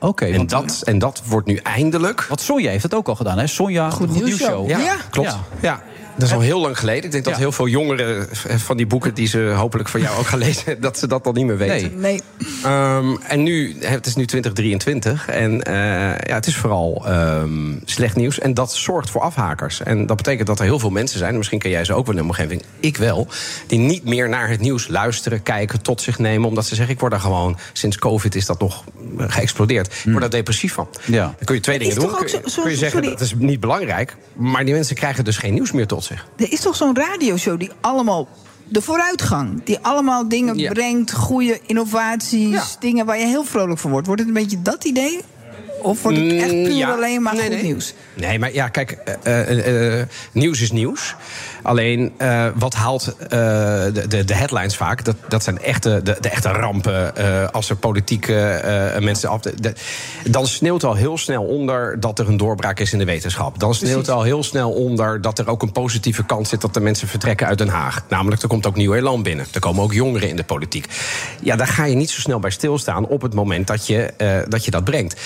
Oké. 0.00 0.26
en, 0.26 0.46
dat, 0.46 0.82
en 0.84 0.98
dat 0.98 1.22
wordt 1.26 1.46
nu 1.46 1.56
eindelijk... 1.56 2.26
Wat 2.28 2.40
Sonja 2.40 2.70
heeft 2.70 2.82
dat 2.82 2.94
ook 2.94 3.08
al 3.08 3.14
gedaan, 3.14 3.38
hè? 3.38 3.46
Sonja, 3.46 3.90
Goed, 3.90 4.10
Nieuws 4.10 4.24
Nieuws 4.24 4.40
Show. 4.40 4.68
Ja, 4.68 4.96
klopt. 5.10 5.36
Ja. 5.60 5.82
Dat 6.16 6.28
is 6.28 6.34
al 6.34 6.40
heel 6.40 6.60
lang 6.60 6.78
geleden. 6.78 7.04
Ik 7.04 7.10
denk 7.10 7.24
dat 7.24 7.32
Ja. 7.32 7.38
heel 7.38 7.52
veel 7.52 7.66
jongeren 7.68 8.28
van 8.56 8.76
die 8.76 8.86
boeken 8.86 9.14
die 9.14 9.26
ze 9.26 9.38
hopelijk 9.56 9.88
van 9.88 10.00
jou 10.00 10.18
ook 10.18 10.26
gaan 10.26 10.38
lezen, 10.38 10.80
dat 10.80 10.98
ze 10.98 11.06
dat 11.06 11.26
al 11.26 11.32
niet 11.32 11.46
meer 11.46 11.56
weten. 11.56 12.00
Nee. 12.00 12.20
Ehm, 12.64 13.16
en 13.28 13.42
nu, 13.42 13.76
het 13.80 14.06
is 14.06 14.14
nu 14.14 14.26
2023 14.26 15.28
en 15.28 15.62
eh, 15.62 15.74
ja, 16.18 16.34
het 16.34 16.46
is 16.46 16.56
vooral 16.56 17.02
ehm, 17.06 17.50
slecht 17.84 18.16
nieuws. 18.16 18.38
En 18.38 18.54
dat 18.54 18.74
zorgt 18.74 19.10
voor 19.10 19.20
afhakers. 19.20 19.82
En 19.82 20.06
dat 20.06 20.16
betekent 20.16 20.46
dat 20.46 20.58
er 20.58 20.64
heel 20.64 20.78
veel 20.78 20.90
mensen 20.90 21.18
zijn, 21.18 21.30
en 21.30 21.36
misschien 21.36 21.58
ken 21.58 21.70
jij 21.70 21.84
ze 21.84 21.92
ook 21.94 22.06
wel 22.06 22.14
in 22.16 22.20
de 22.20 22.26
omgeving, 22.28 22.62
ik 22.80 22.96
wel, 22.96 23.26
die 23.66 23.78
niet 23.78 24.04
meer 24.04 24.28
naar 24.28 24.48
het 24.48 24.60
nieuws 24.60 24.88
luisteren, 24.88 25.42
kijken, 25.42 25.82
tot 25.82 26.00
zich 26.00 26.18
nemen. 26.18 26.48
Omdat 26.48 26.66
ze 26.66 26.74
zeggen, 26.74 26.94
ik 26.94 27.00
word 27.00 27.12
daar 27.12 27.20
gewoon, 27.20 27.58
sinds 27.72 27.98
COVID 27.98 28.34
is 28.34 28.46
dat 28.46 28.60
nog 28.60 28.84
eh, 29.18 29.24
geëxplodeerd. 29.28 29.86
Ik 29.86 30.02
word 30.04 30.20
daar 30.20 30.30
depressief 30.30 30.72
van. 30.72 30.88
Ja. 31.04 31.22
Dan 31.24 31.34
kun 31.44 31.54
je 31.54 31.60
twee 31.60 31.78
dingen 31.78 31.94
doen. 31.94 32.06
Kun 32.06 32.14
ook 32.14 32.22
je, 32.22 32.28
zo- 32.28 32.38
kun 32.62 32.70
je 32.70 32.76
zo- 32.76 32.80
zeggen, 32.80 32.90
sorry. 33.02 33.08
dat 33.10 33.20
is 33.20 33.34
niet 33.38 33.60
belangrijk. 33.60 34.16
Maar 34.34 34.64
die 34.64 34.74
mensen 34.74 34.96
krijgen 34.96 35.24
dus 35.24 35.36
geen 35.36 35.54
nieuws 35.54 35.72
meer 35.72 35.86
tot 35.86 36.04
zich. 36.04 36.09
Er 36.36 36.52
is 36.52 36.60
toch 36.60 36.76
zo'n 36.76 36.96
radioshow 36.96 37.58
die 37.60 37.70
allemaal 37.80 38.28
de 38.68 38.82
vooruitgang, 38.82 39.64
die 39.64 39.78
allemaal 39.82 40.28
dingen 40.28 40.58
Ja. 40.58 40.72
brengt, 40.72 41.12
goede 41.12 41.60
innovaties, 41.66 42.76
dingen 42.80 43.06
waar 43.06 43.18
je 43.18 43.26
heel 43.26 43.44
vrolijk 43.44 43.78
van 43.78 43.90
wordt. 43.90 44.06
Wordt 44.06 44.20
het 44.20 44.30
een 44.30 44.36
beetje 44.42 44.62
dat 44.62 44.84
idee? 44.84 45.20
Of 45.82 46.02
wordt 46.02 46.18
het 46.18 46.32
echt 46.32 46.52
Mm, 46.52 46.64
puur 46.64 46.74
ja. 46.76 46.90
alleen 46.92 47.22
maar 47.22 47.34
Nee, 47.34 47.42
goed 47.42 47.52
nee. 47.54 47.62
nieuws? 47.62 47.94
Nee, 48.14 48.38
maar 48.38 48.52
ja, 48.52 48.68
kijk, 48.68 48.90
eh, 49.22 49.40
eh, 49.50 50.00
eh, 50.00 50.06
nieuws 50.32 50.60
is 50.60 50.72
nieuws. 50.72 51.14
Alleen, 51.62 52.12
wat 52.54 52.74
haalt 52.74 53.14
de, 53.28 54.04
de, 54.08 54.24
de 54.24 54.34
headlines 54.34 54.76
vaak? 54.76 55.04
Dat, 55.04 55.16
dat 55.28 55.42
zijn 55.44 55.62
echte, 55.62 56.00
de, 56.04 56.16
de 56.20 56.28
echte 56.28 56.48
rampen. 56.48 57.14
als 57.52 57.70
er 57.70 57.76
politieke 57.76 58.62
mensen 59.00 59.28
af... 59.28 59.40
de- 59.40 59.72
dan 60.24 60.46
sneeuwt 60.46 60.84
al 60.84 60.94
heel 60.94 61.18
snel 61.18 61.42
onder 61.44 62.00
dat 62.00 62.18
er 62.18 62.28
een 62.28 62.36
doorbraak 62.36 62.80
is 62.80 62.92
in 62.92 62.98
de 62.98 63.04
wetenschap. 63.04 63.58
Dan 63.58 63.74
sneeuwt 63.74 64.10
al 64.10 64.22
heel 64.22 64.42
snel 64.42 64.70
onder 64.70 65.20
dat 65.20 65.38
er 65.38 65.48
ook 65.48 65.62
een 65.62 65.72
positieve 65.72 66.24
kans 66.24 66.48
zit... 66.48 66.60
dat 66.60 66.74
de 66.74 66.80
mensen 66.80 67.08
vertrekken 67.08 67.46
uit 67.46 67.58
Den 67.58 67.68
Haag. 67.68 68.04
Namelijk, 68.08 68.42
er 68.42 68.48
komt 68.48 68.66
ook 68.66 68.76
nieuw 68.76 68.94
elan 68.94 69.22
binnen. 69.22 69.46
Er 69.52 69.60
komen 69.60 69.82
ook 69.82 69.92
jongeren 69.92 70.28
in 70.28 70.36
de 70.36 70.44
politiek. 70.44 70.86
Ja, 71.42 71.56
daar 71.56 71.66
ga 71.66 71.84
je 71.84 71.94
niet 71.96 72.10
zo 72.10 72.20
snel 72.20 72.38
bij 72.38 72.50
stilstaan 72.50 73.06
op 73.06 73.22
het 73.22 73.34
moment 73.34 73.66
dat 73.66 73.86
je, 73.86 74.12
dat, 74.48 74.64
je 74.64 74.70
dat 74.70 74.84
brengt. 74.84 75.20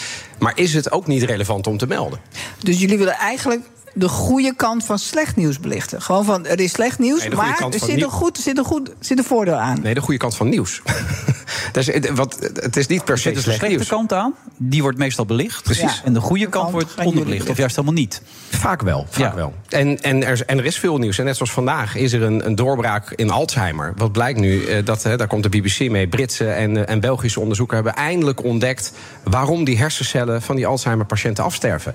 Maar 0.45 0.59
is 0.59 0.75
het 0.75 0.93
ook 0.93 1.07
niet 1.07 1.23
relevant 1.23 1.67
om 1.67 1.79
te 1.79 1.87
melden? 1.87 2.21
Dus 2.59 2.81
jullie 2.81 2.99
willen 2.99 3.15
eigenlijk 3.15 3.63
de 3.95 4.09
goede 4.09 4.55
kant 4.57 4.85
van 4.85 4.99
slecht 4.99 5.37
nieuws 5.37 5.61
belichten. 5.61 6.03
Gewoon 6.03 6.25
van, 6.25 6.47
er 6.47 6.61
is 6.61 6.73
slecht 6.73 6.99
nieuws, 6.99 7.21
Nee, 7.21 7.31
de 7.31 7.37
maar 7.37 7.47
er 7.47 7.79
zit 7.79 8.03
een, 8.03 8.11
goed, 8.11 8.37
er 8.37 8.43
zit, 8.43 8.59
een 8.59 8.65
goed, 8.65 8.89
er 8.89 8.95
zit 9.01 9.19
een 9.19 9.25
voordeel 9.25 9.55
aan. 9.55 9.81
Nee, 9.83 9.95
de 9.95 10.01
goede 10.01 10.19
kant 10.19 10.37
van 10.37 10.49
nieuws. 10.49 10.83
dus, 11.73 11.87
het- 11.87 12.11
wat, 12.11 12.51
het 12.55 12.77
is 12.77 12.87
niet 12.87 13.05
per 13.05 13.13
Er 13.15 13.19
se 13.19 13.23
zit 13.23 13.35
dus 13.35 13.47
een 13.47 13.53
slecht 13.53 13.59
slechte 13.59 13.77
nieuws. 13.77 13.89
kant 13.89 14.13
aan. 14.13 14.35
Die 14.57 14.83
wordt 14.83 14.99
meestal 14.99 15.25
belicht. 15.27 15.63
Precies. 15.63 16.03
En 16.05 16.13
de 16.13 16.21
goede 16.21 16.49
kant 16.49 16.71
wordt 16.71 16.95
onderbelicht. 17.05 17.49
Of 17.49 17.57
juist 17.57 17.77
helemaal 17.77 17.97
niet. 17.99 18.23
Vaak 18.51 18.83
wel, 18.83 19.07
vaak 19.11 19.21
Ja. 19.31 19.35
wel. 19.35 19.55
En, 19.69 20.03
en, 20.03 20.25
er, 20.27 20.43
en 20.47 20.59
er 20.59 20.65
is 20.65 20.79
veel 20.79 20.99
nieuws. 20.99 21.19
En 21.19 21.25
net 21.25 21.37
zoals 21.37 21.53
vandaag 21.53 21.97
is 21.97 22.13
er 22.13 22.23
een, 22.23 22.47
een 22.47 22.55
doorbraak 22.55 23.11
in 23.11 23.31
Alzheimer. 23.31 23.93
Wat 23.97 24.13
blijkt 24.13 24.39
nu, 24.39 24.65
eh, 24.65 24.85
dat, 24.85 25.03
hè, 25.03 25.17
daar 25.17 25.27
komt 25.27 25.43
de 25.43 25.49
BBC 25.49 25.91
mee... 25.91 26.09
Britse 26.09 26.51
en, 26.51 26.77
eh, 26.87 26.93
en 26.95 27.01
Belgische 27.01 27.41
onderzoeken 27.41 27.75
hebben 27.77 27.95
eindelijk 27.95 28.45
ontdekt... 28.45 28.93
waarom 29.25 29.65
die 29.65 29.79
hersencellen 29.79 30.43
van 30.43 30.57
die 30.57 30.67
Alzheimer-patiënten 30.67 31.45
afsterven. 31.45 31.95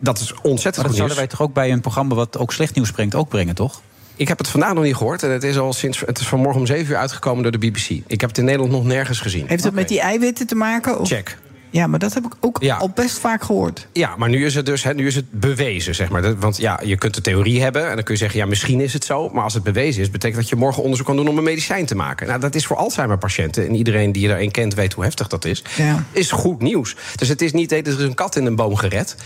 Dat 0.00 0.18
is 0.20 0.32
ontzettend. 0.42 0.64
Maar 0.64 0.74
dat 0.74 0.84
goed 0.86 0.94
zouden 0.96 1.16
wij 1.16 1.26
toch 1.26 1.40
ook 1.42 1.52
bij 1.54 1.72
een 1.72 1.80
programma 1.80 2.14
wat 2.14 2.38
ook 2.38 2.52
slecht 2.52 2.74
nieuws 2.74 2.90
brengt, 2.90 3.14
ook 3.14 3.28
brengen, 3.28 3.54
toch? 3.54 3.80
Ik 4.16 4.28
heb 4.28 4.38
het 4.38 4.48
vandaag 4.48 4.74
nog 4.74 4.84
niet 4.84 4.96
gehoord. 4.96 5.22
En 5.22 5.30
het 5.30 5.42
is 5.44 5.58
al 5.58 5.72
sinds 5.72 6.00
het 6.06 6.18
is 6.18 6.26
vanmorgen 6.26 6.60
om 6.60 6.66
7 6.66 6.90
uur 6.92 6.96
uitgekomen 6.96 7.42
door 7.42 7.52
de 7.52 7.58
BBC. 7.58 7.88
Ik 8.06 8.20
heb 8.20 8.28
het 8.30 8.38
in 8.38 8.44
Nederland 8.44 8.72
nog 8.72 8.84
nergens 8.84 9.20
gezien. 9.20 9.44
Heeft 9.48 9.64
het 9.64 9.74
met 9.74 9.88
die 9.88 10.00
eiwitten 10.00 10.46
te 10.46 10.54
maken? 10.54 10.98
Of? 11.00 11.08
Check. 11.08 11.38
Ja, 11.72 11.86
maar 11.86 11.98
dat 11.98 12.14
heb 12.14 12.24
ik 12.24 12.32
ook 12.40 12.62
Ja. 12.62 12.76
al 12.76 12.90
best 12.94 13.18
vaak 13.18 13.42
gehoord. 13.42 13.86
Ja, 13.92 14.16
maar 14.16 14.28
nu 14.28 14.44
is 14.44 14.54
het 14.54 14.66
dus 14.66 14.82
hè, 14.82 14.94
nu 14.94 15.06
is 15.06 15.14
het 15.14 15.24
bewezen, 15.30 15.94
zeg 15.94 16.08
maar. 16.10 16.22
Dat- 16.22 16.36
Want 16.38 16.56
ja, 16.56 16.80
je 16.84 16.96
kunt 16.96 17.14
de 17.14 17.20
theorie 17.20 17.62
hebben 17.62 17.88
en 17.88 17.94
dan 17.94 18.04
kun 18.04 18.14
je 18.14 18.20
zeggen... 18.20 18.38
ja, 18.38 18.46
misschien 18.46 18.80
is 18.80 18.92
het 18.92 19.04
zo, 19.04 19.28
maar 19.28 19.44
als 19.44 19.54
het 19.54 19.62
bewezen 19.62 20.02
is... 20.02 20.10
betekent 20.10 20.40
dat 20.40 20.48
je 20.48 20.56
morgen 20.56 20.82
onderzoek 20.82 21.06
kan 21.06 21.16
doen 21.16 21.28
om 21.28 21.38
een 21.38 21.44
medicijn 21.44 21.86
te 21.86 21.94
maken. 21.94 22.26
Nou, 22.26 22.40
dat 22.40 22.54
is 22.54 22.66
voor 22.66 22.76
Alzheimer-patiënten... 22.76 23.66
en 23.66 23.74
iedereen 23.74 24.12
die 24.12 24.28
er 24.28 24.40
een 24.40 24.50
kent 24.50 24.74
weet 24.74 24.92
hoe 24.92 25.04
heftig 25.04 25.26
dat 25.28 25.44
is... 25.44 25.64
Ja. 25.76 26.04
is 26.12 26.30
goed 26.30 26.62
nieuws. 26.62 26.96
Dus 27.14 27.28
het 27.28 27.42
is 27.42 27.52
niet, 27.52 27.72
er 27.72 27.86
is 27.86 27.96
een 27.98 28.14
kat 28.14 28.36
in 28.36 28.46
een 28.46 28.56
boom 28.56 28.76
gered... 28.76 29.16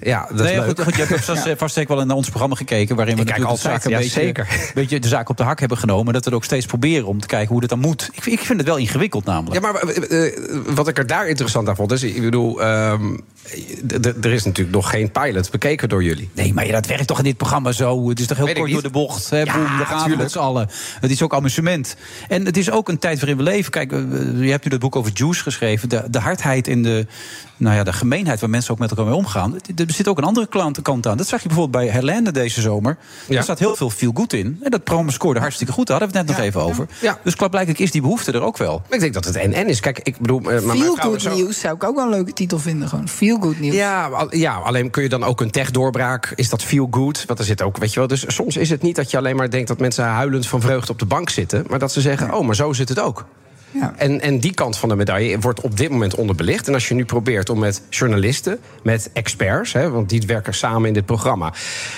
Ja, 0.00 0.26
dat 0.30 0.40
is 0.40 0.46
Nee, 0.46 0.56
leuk. 0.56 0.66
goed, 0.66 0.82
goed, 0.82 0.96
je 0.96 1.04
hebt 1.04 1.24
vast, 1.24 1.48
vast 1.56 1.74
zeker 1.74 1.96
wel 1.96 2.04
naar 2.04 2.16
ons 2.16 2.28
programma 2.28 2.54
gekeken... 2.54 2.96
waarin 2.96 3.14
we 3.14 3.20
Ik 3.20 3.28
natuurlijk 3.28 3.62
de 3.62 3.68
een 3.68 3.90
ja, 3.90 3.96
beetje, 3.98 4.10
zeker. 4.10 4.48
beetje 4.74 5.00
de 5.00 5.08
zaak 5.08 5.28
op 5.28 5.36
de 5.36 5.42
hak 5.42 5.60
hebben 5.60 5.78
genomen. 5.78 6.12
Dat 6.12 6.24
we 6.24 6.30
het 6.30 6.38
ook 6.38 6.44
steeds 6.44 6.66
proberen 6.66 7.06
om 7.06 7.20
te 7.20 7.26
kijken 7.26 7.48
hoe 7.48 7.60
dit 7.60 7.68
dan 7.68 7.78
moet. 7.78 8.10
Ik, 8.12 8.26
ik 8.26 8.40
vind 8.40 8.58
het 8.58 8.68
wel 8.68 8.76
ingewikkeld 8.76 9.24
namelijk. 9.24 9.64
Ja, 9.64 9.72
maar 9.72 9.82
eh, 9.82 10.26
eh, 10.26 10.32
wat 10.66 10.88
ik 10.88 10.98
er 10.98 11.06
daar 11.06 11.28
interessant 11.28 11.68
aan 11.68 11.76
vond... 11.76 11.92
is, 11.92 12.02
ik 12.02 12.22
bedoel, 12.22 12.62
ehm, 12.62 13.16
er 14.22 14.32
is 14.32 14.44
natuurlijk 14.44 14.76
nog 14.76 14.90
geen 14.90 15.10
pilot 15.10 15.50
bekeken 15.50 15.88
door 15.88 16.02
jullie. 16.02 16.30
Nee, 16.34 16.54
maar 16.54 16.66
ja, 16.66 16.72
dat 16.72 16.86
werkt 16.86 17.06
toch 17.06 17.18
in 17.18 17.24
dit 17.24 17.36
programma 17.36 17.72
zo. 17.72 18.08
Het 18.08 18.20
is 18.20 18.26
toch 18.26 18.36
heel 18.36 18.46
Weet 18.46 18.56
kort 18.56 18.70
door 18.70 18.82
de 18.82 18.90
bocht. 18.90 19.30
Hè, 19.30 19.38
Ja, 19.40 19.52
boem, 19.52 19.64
daar 19.64 19.86
gaan 19.86 20.10
we 20.10 20.16
met 20.16 20.32
z'n 20.32 20.38
allen. 20.38 20.68
Het 21.00 21.10
is 21.10 21.22
ook 21.22 21.34
amusement. 21.34 21.96
En 22.28 22.44
het 22.46 22.56
is 22.56 22.70
ook 22.70 22.88
een 22.88 22.98
tijd 22.98 23.18
waarin 23.18 23.36
we 23.36 23.42
leven. 23.42 23.70
Kijk, 23.70 23.90
je 23.90 24.50
hebt 24.50 24.64
nu 24.64 24.70
dat 24.70 24.80
boek 24.80 24.96
over 24.96 25.12
Juice 25.14 25.42
geschreven. 25.42 25.88
De, 25.88 26.02
de 26.10 26.18
hardheid 26.18 26.68
en 26.68 26.82
de, 26.82 27.06
nou 27.56 27.76
ja, 27.76 27.84
de 27.84 27.92
gemeenheid 27.92 28.40
waar 28.40 28.50
mensen 28.50 28.72
ook 28.72 28.78
met 28.78 28.90
elkaar 28.90 29.04
mee 29.04 29.14
omgaan. 29.14 29.56
Er 29.88 29.94
zit 29.94 30.08
ook 30.08 30.18
een 30.18 30.24
andere 30.24 30.46
klant- 30.46 30.82
kant 30.82 31.06
aan. 31.06 31.16
Dat 31.16 31.26
zag 31.28 31.42
je 31.42 31.48
bijvoorbeeld 31.48 31.84
bij 31.84 31.92
Helene 31.92 32.32
deze 32.32 32.60
zomer. 32.60 32.96
Ja. 33.28 33.36
Er 33.36 33.42
staat 33.42 33.58
heel 33.58 33.76
veel 33.76 33.90
feel 33.90 34.10
good 34.14 34.32
in. 34.32 34.58
En 34.62 34.70
dat 34.70 34.84
programma 34.84 35.10
scoorde 35.12 35.40
hartstikke 35.40 35.72
goed. 35.72 35.86
Daar 35.86 35.98
hadden 35.98 36.14
we 36.14 36.20
het 36.20 36.28
net 36.28 36.36
nog 36.36 36.46
even 36.46 36.60
over. 36.62 36.86
Ja. 37.00 37.18
Dus 37.24 37.34
blijkbaar 37.34 37.80
is 37.80 37.90
die 37.90 38.00
behoefte 38.00 38.32
er 38.32 38.42
ook 38.42 38.56
wel. 38.56 38.72
Maar 38.84 38.92
ik 38.94 39.00
denk 39.00 39.14
dat 39.14 39.24
het 39.24 39.36
en-en 39.36 39.66
is. 39.68 39.80
Kijk, 39.80 39.98
ik 40.02 40.18
bedoel... 40.18 40.38
eh, 40.50 40.60
maar 40.62 40.76
Feel 40.76 40.94
good 40.96 41.22
zo- 41.22 41.34
nieuws 41.34 41.60
zou 41.60 41.74
ik 41.74 41.84
ook 41.84 41.94
wel 41.94 42.04
een 42.04 42.10
leuke 42.10 42.32
titel 42.32 42.58
vinden. 42.58 42.88
Gewoon 42.88 43.08
feel 43.08 43.38
good 43.40 43.58
nieuws. 43.60 43.74
Ja, 43.74 44.06
al- 44.08 44.34
ja, 44.36 44.54
alleen 44.54 44.90
kun 44.90 45.02
je 45.02 45.08
dan 45.08 45.24
ook 45.24 45.40
een 45.40 45.50
tech-doorbraak. 45.50 46.32
Is 46.34 46.48
dat 46.48 46.62
feel 46.62 46.88
good? 46.90 47.24
Want 47.26 47.38
er 47.38 47.44
zit 47.44 47.62
ook, 47.62 47.76
weet 47.76 47.92
je 47.92 47.98
wel. 47.98 48.08
Dus 48.08 48.24
soms 48.26 48.56
is 48.56 48.70
het 48.70 48.82
niet 48.82 48.96
dat 48.96 49.10
je 49.10 49.16
alleen 49.16 49.36
maar 49.36 49.50
denkt 49.50 49.68
dat 49.68 49.78
mensen 49.78 50.04
huilend 50.04 50.46
van 50.46 50.60
vreugde 50.60 50.92
op 50.92 50.98
de 50.98 51.06
bank 51.06 51.28
zitten. 51.30 51.64
Maar 51.68 51.78
dat 51.78 51.92
ze 51.92 52.00
zeggen: 52.00 52.34
Oh, 52.34 52.46
maar 52.46 52.54
zo 52.56 52.72
zit 52.72 52.88
het 52.88 52.98
ook. 53.00 53.24
Ja. 53.80 53.94
En, 53.96 54.20
en 54.20 54.38
die 54.38 54.54
kant 54.54 54.76
van 54.78 54.88
de 54.88 54.96
medaille 54.96 55.38
wordt 55.38 55.60
op 55.60 55.76
dit 55.76 55.90
moment 55.90 56.14
onderbelicht. 56.14 56.68
En 56.68 56.74
als 56.74 56.88
je 56.88 56.94
nu 56.94 57.04
probeert 57.04 57.50
om 57.50 57.58
met 57.58 57.82
journalisten, 57.90 58.58
met 58.82 59.10
experts, 59.12 59.72
hè, 59.72 59.90
want 59.90 60.08
die 60.08 60.22
werken 60.26 60.54
samen 60.54 60.88
in 60.88 60.94
dit 60.94 61.06
programma, 61.06 61.52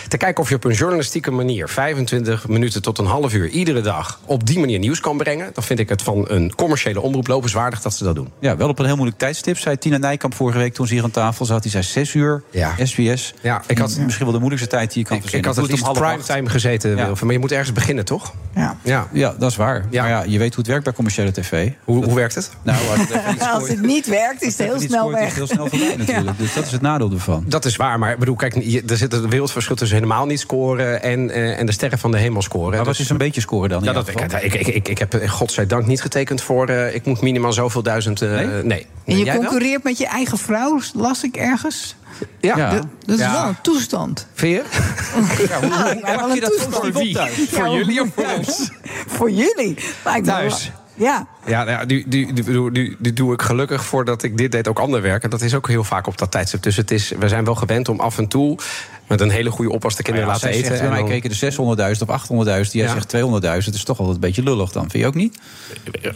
te 0.08 0.16
kijken 0.16 0.42
of 0.42 0.48
je 0.48 0.54
op 0.54 0.64
een 0.64 0.72
journalistieke 0.72 1.30
manier 1.30 1.68
25 1.68 2.48
minuten 2.48 2.82
tot 2.82 2.98
een 2.98 3.06
half 3.06 3.34
uur 3.34 3.48
iedere 3.48 3.80
dag 3.80 4.20
op 4.24 4.46
die 4.46 4.58
manier 4.58 4.78
nieuws 4.78 5.00
kan 5.00 5.16
brengen, 5.16 5.50
dan 5.54 5.64
vind 5.64 5.78
ik 5.78 5.88
het 5.88 6.02
van 6.02 6.24
een 6.28 6.54
commerciële 6.54 7.00
omroep 7.00 7.26
lopenswaardig 7.26 7.80
dat 7.82 7.94
ze 7.94 8.04
dat 8.04 8.14
doen. 8.14 8.28
Ja, 8.38 8.56
wel 8.56 8.68
op 8.68 8.78
een 8.78 8.84
heel 8.86 8.94
moeilijk 8.96 9.18
tijdstip, 9.18 9.58
zei 9.58 9.78
Tina 9.78 9.96
Nijkamp 9.96 10.34
vorige 10.34 10.58
week 10.58 10.74
toen 10.74 10.86
ze 10.86 10.94
hier 10.94 11.02
aan 11.02 11.10
tafel 11.10 11.44
zat. 11.44 11.62
Die 11.62 11.70
zei 11.70 11.82
zes 11.84 12.14
uur, 12.14 12.42
Ja. 12.50 12.74
SBS. 12.82 13.34
Ja, 13.42 13.62
ik 13.66 13.78
had- 13.78 13.98
Misschien 13.98 14.24
wel 14.24 14.34
de 14.34 14.40
moeilijkste 14.40 14.70
tijd 14.76 14.92
die 14.92 14.98
je 15.02 15.08
kan 15.08 15.16
Ik, 15.16 15.22
ik 15.22 15.28
verzinnen. 15.30 15.54
had 15.60 15.62
het 15.70 15.70
liefst 15.70 15.86
acht. 16.00 16.00
primetime 16.00 16.48
gezeten, 16.50 16.96
Ja. 16.96 17.12
Maar 17.22 17.32
je 17.32 17.38
moet 17.38 17.52
ergens 17.52 17.72
beginnen, 17.72 18.04
toch? 18.04 18.32
Ja. 18.54 18.76
Ja. 18.82 19.08
Ja, 19.12 19.34
dat 19.38 19.50
is 19.50 19.56
waar. 19.56 19.84
Ja. 19.90 20.02
Maar 20.02 20.10
ja, 20.10 20.22
je 20.22 20.38
weet 20.38 20.48
hoe 20.48 20.58
het 20.58 20.66
werkt 20.66 20.84
bij 20.84 20.92
commerciële 20.92 21.32
tv. 21.32 21.65
Hoe, 21.84 22.04
hoe 22.04 22.14
werkt 22.14 22.34
het? 22.34 22.50
Nou, 22.62 22.78
als 22.90 22.98
het 22.98 23.26
niet 23.26 23.40
Als 23.40 23.48
scoort- 23.54 23.68
het 23.68 23.80
niet 23.82 24.06
werkt, 24.06 24.42
is 24.42 24.58
het 24.58 24.68
heel 24.68 24.80
snel 24.80 25.00
scoort, 25.00 25.14
weg. 25.18 25.34
heel 25.34 25.46
snel 25.46 25.66
voorbij 25.68 25.96
natuurlijk. 26.06 26.38
Dus 26.38 26.54
dat 26.54 26.64
is 26.66 26.72
het 26.72 26.80
nadeel 26.80 27.10
ervan. 27.12 27.44
Dat 27.46 27.64
is 27.64 27.76
waar, 27.76 27.98
maar 27.98 28.12
ik 28.12 28.18
bedoel, 28.18 28.36
kijk, 28.36 28.54
je- 28.62 28.82
er 28.86 28.96
zit 28.96 29.12
een 29.12 29.30
wereldverschil 29.30 29.76
tussen 29.76 29.96
helemaal 29.96 30.26
niet 30.26 30.40
scoren 30.40 31.02
en, 31.02 31.30
eh, 31.30 31.58
en 31.58 31.66
de 31.66 31.72
sterren 31.72 31.98
van 31.98 32.10
de 32.10 32.18
hemel 32.18 32.42
scoren. 32.42 32.68
Maar 32.70 32.78
wat 32.78 32.86
Dus- 32.86 33.00
is 33.00 33.10
een 33.10 33.16
beetje 33.18 33.40
scoren 33.40 33.68
dan? 33.68 33.82
Ja, 33.84 33.92
dat, 33.92 34.10
geval? 34.10 34.38
ik, 34.42 34.54
ik, 34.54 34.66
ik, 34.66 34.88
ik 34.88 34.98
heb 34.98 35.14
eh, 35.14 35.30
godzijdank 35.30 35.86
niet 35.86 36.00
getekend 36.02 36.42
voor. 36.42 36.68
eh, 36.68 36.94
ik 36.94 37.04
moet 37.06 37.20
minimaal 37.20 37.52
zoveel 37.52 37.82
duizend. 37.82 38.22
eh, 38.22 38.30
Nee? 38.30 38.46
nee. 38.62 38.86
En 39.04 39.16
je 39.18 39.24
Jij 39.24 39.32
wel? 39.38 39.42
concurreert 39.44 39.82
met 39.84 39.98
je 39.98 40.06
eigen 40.06 40.38
vrouw, 40.38 40.80
las 40.94 41.22
ik 41.24 41.36
ergens. 41.36 41.96
Ja. 42.40 42.56
Ja. 42.56 42.70
Dat, 42.70 42.86
dat 43.04 43.18
is 43.18 43.24
Ja. 43.24 43.32
wel 43.32 43.48
een 43.48 43.56
toestand. 43.62 44.26
Vind 44.34 44.52
je? 44.54 44.62
Ja, 45.48 45.60
hoe, 45.60 45.68
hoe, 45.72 46.20
hoe 46.20 46.34
je 46.34 46.40
dat 46.40 46.50
toestand. 46.52 46.96
op 46.96 47.02
thuis? 47.12 47.32
Voor 47.50 47.68
jullie 47.68 48.00
of 48.02 48.08
voor 48.14 48.24
ons? 48.38 48.70
Voor 49.06 49.30
jullie. 49.30 49.76
Thuis. 50.24 50.70
Ja. 50.96 51.26
Ja, 51.46 51.64
nou 51.64 51.86
nu, 51.86 52.04
nu, 52.08 52.32
nu, 52.70 52.96
nu 52.98 53.12
doe 53.12 53.32
ik 53.32 53.42
gelukkig 53.42 53.84
voordat 53.84 54.22
ik 54.22 54.36
dit 54.36 54.52
deed 54.52 54.68
ook 54.68 54.78
ander 54.78 55.02
werk. 55.02 55.22
En 55.22 55.30
dat 55.30 55.40
is 55.40 55.54
ook 55.54 55.68
heel 55.68 55.84
vaak 55.84 56.06
op 56.06 56.18
dat 56.18 56.30
tijdstip. 56.30 56.62
Dus 56.62 56.76
het 56.76 56.90
is, 56.90 57.12
we 57.18 57.28
zijn 57.28 57.44
wel 57.44 57.54
gewend 57.54 57.88
om 57.88 58.00
af 58.00 58.18
en 58.18 58.28
toe 58.28 58.58
Met 59.08 59.20
een 59.20 59.30
hele 59.30 59.50
goede 59.50 59.70
oppas 59.72 59.96
de 59.96 60.02
kinderen 60.02 60.28
Maar 60.28 60.38
ja, 60.40 60.44
laten 60.46 60.58
eten. 60.60 60.70
zegt, 60.70 60.82
en 60.84 60.88
mij 60.88 60.98
dan- 60.98 61.08
kreken 61.08 61.30
er 61.30 61.36
600.000 61.36 62.02
of 62.02 62.08
800.000. 62.08 62.72
Jij 62.72 62.84
Ja. 62.86 62.92
zegt 62.92 63.08
200.000. 63.08 63.64
Dat 63.64 63.74
is 63.74 63.84
toch 63.84 63.98
altijd 63.98 64.14
een 64.16 64.20
beetje 64.22 64.42
lullig 64.42 64.72
dan. 64.72 64.90
Vind 64.90 65.02
je 65.02 65.08
ook 65.08 65.14
niet? 65.14 65.38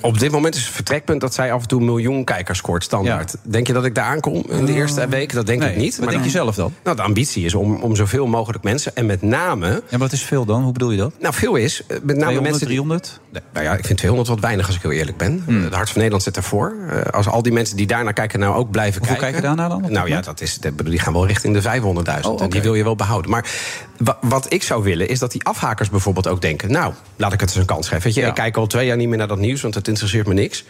Op 0.00 0.18
dit 0.18 0.30
moment 0.32 0.54
is 0.54 0.64
het 0.64 0.74
vertrekpunt 0.74 1.20
dat 1.20 1.34
zij 1.34 1.52
af 1.52 1.62
en 1.62 1.68
toe 1.68 1.78
een 1.80 1.86
miljoen 1.86 2.24
kijkers 2.24 2.58
scoort, 2.58 2.84
standaard. 2.84 3.34
Denk 3.42 3.66
je 3.66 3.72
dat 3.72 3.84
ik 3.84 3.94
daar 3.94 4.04
aankom 4.04 4.44
in 4.48 4.64
de 4.64 4.72
eerste 4.72 5.08
week? 5.08 5.32
Dat 5.32 5.46
denk 5.46 5.60
Nee, 5.60 5.70
ik 5.70 5.76
niet. 5.76 5.98
wat 5.98 6.10
denk 6.10 6.24
je 6.24 6.30
zelf 6.30 6.54
dan? 6.54 6.72
Nou, 6.84 6.96
de 6.96 7.02
ambitie 7.02 7.44
is 7.44 7.54
om, 7.54 7.74
om 7.82 7.96
zoveel 7.96 8.26
mogelijk 8.26 8.64
mensen... 8.64 8.96
en 8.96 9.06
met 9.06 9.22
name... 9.22 9.66
Ja, 9.66 9.80
maar 9.90 9.98
wat 9.98 10.12
is 10.12 10.22
veel 10.22 10.44
dan? 10.44 10.62
Hoe 10.62 10.72
bedoel 10.72 10.90
je 10.90 10.96
dat? 10.96 11.12
Nou, 11.20 11.34
veel 11.34 11.56
is... 11.56 11.82
eh, 11.82 11.86
Met 11.88 12.16
name 12.16 12.16
200, 12.16 12.42
mensen... 12.42 12.58
die- 12.58 12.76
300? 12.76 13.20
Nee, 13.32 13.42
Nou 13.52 13.64
ja, 13.66 13.72
ik 13.76 13.84
vind 13.86 13.98
200 13.98 14.28
wat 14.30 14.40
weinig 14.40 14.66
als 14.66 14.76
ik 14.76 14.82
heel 14.82 14.90
eerlijk 14.90 15.16
ben. 15.16 15.42
Hmm. 15.46 15.62
Het 15.64 15.74
Hart 15.74 15.86
van 15.88 15.96
Nederland 15.96 16.22
zit 16.22 16.36
ervoor. 16.36 16.74
Eh, 16.88 17.00
als 17.12 17.26
al 17.28 17.42
die 17.42 17.52
mensen 17.52 17.76
die 17.76 17.86
daarnaar 17.86 18.12
kijken 18.12 18.38
nou 18.40 18.54
ook 18.56 18.70
blijven 18.70 18.98
Hoeveel 18.98 19.16
kijken... 19.18 19.40
kijken 19.40 19.56
daarnaar 19.56 19.80
dan 19.80 19.92
Nou 19.92 20.08
ja, 20.08 20.20
dat 20.20 20.40
is, 20.40 20.58
die 20.84 20.98
gaan 20.98 21.12
wel 21.12 21.26
richting 21.26 21.54
de 21.54 21.62
500.000. 21.62 22.26
Oh. 22.30 22.42
En 22.42 22.50
die 22.50 22.62
wil 22.62 22.74
je 22.74 22.79
wel 22.84 22.96
behouden. 22.96 23.30
Maar 23.30 23.50
wa- 23.98 24.18
wat 24.20 24.52
ik 24.52 24.62
zou 24.62 24.82
willen 24.82 25.08
is 25.08 25.18
dat 25.18 25.32
die 25.32 25.44
afhakers 25.44 25.90
bijvoorbeeld 25.90 26.28
ook 26.28 26.40
denken... 26.40 26.72
nou, 26.72 26.94
laat 27.16 27.32
ik 27.32 27.40
het 27.40 27.48
eens 27.48 27.58
een 27.58 27.64
kans 27.64 27.88
geven. 27.88 28.04
Weet 28.04 28.14
je, 28.14 28.20
Ja. 28.20 28.28
Ik 28.28 28.34
kijk 28.34 28.56
al 28.56 28.66
twee 28.66 28.86
jaar 28.86 28.96
niet 28.96 29.08
meer 29.08 29.18
naar 29.18 29.28
dat 29.28 29.38
nieuws, 29.38 29.60
want 29.60 29.74
het 29.74 29.88
interesseert 29.88 30.26
me 30.26 30.34
niks. 30.34 30.64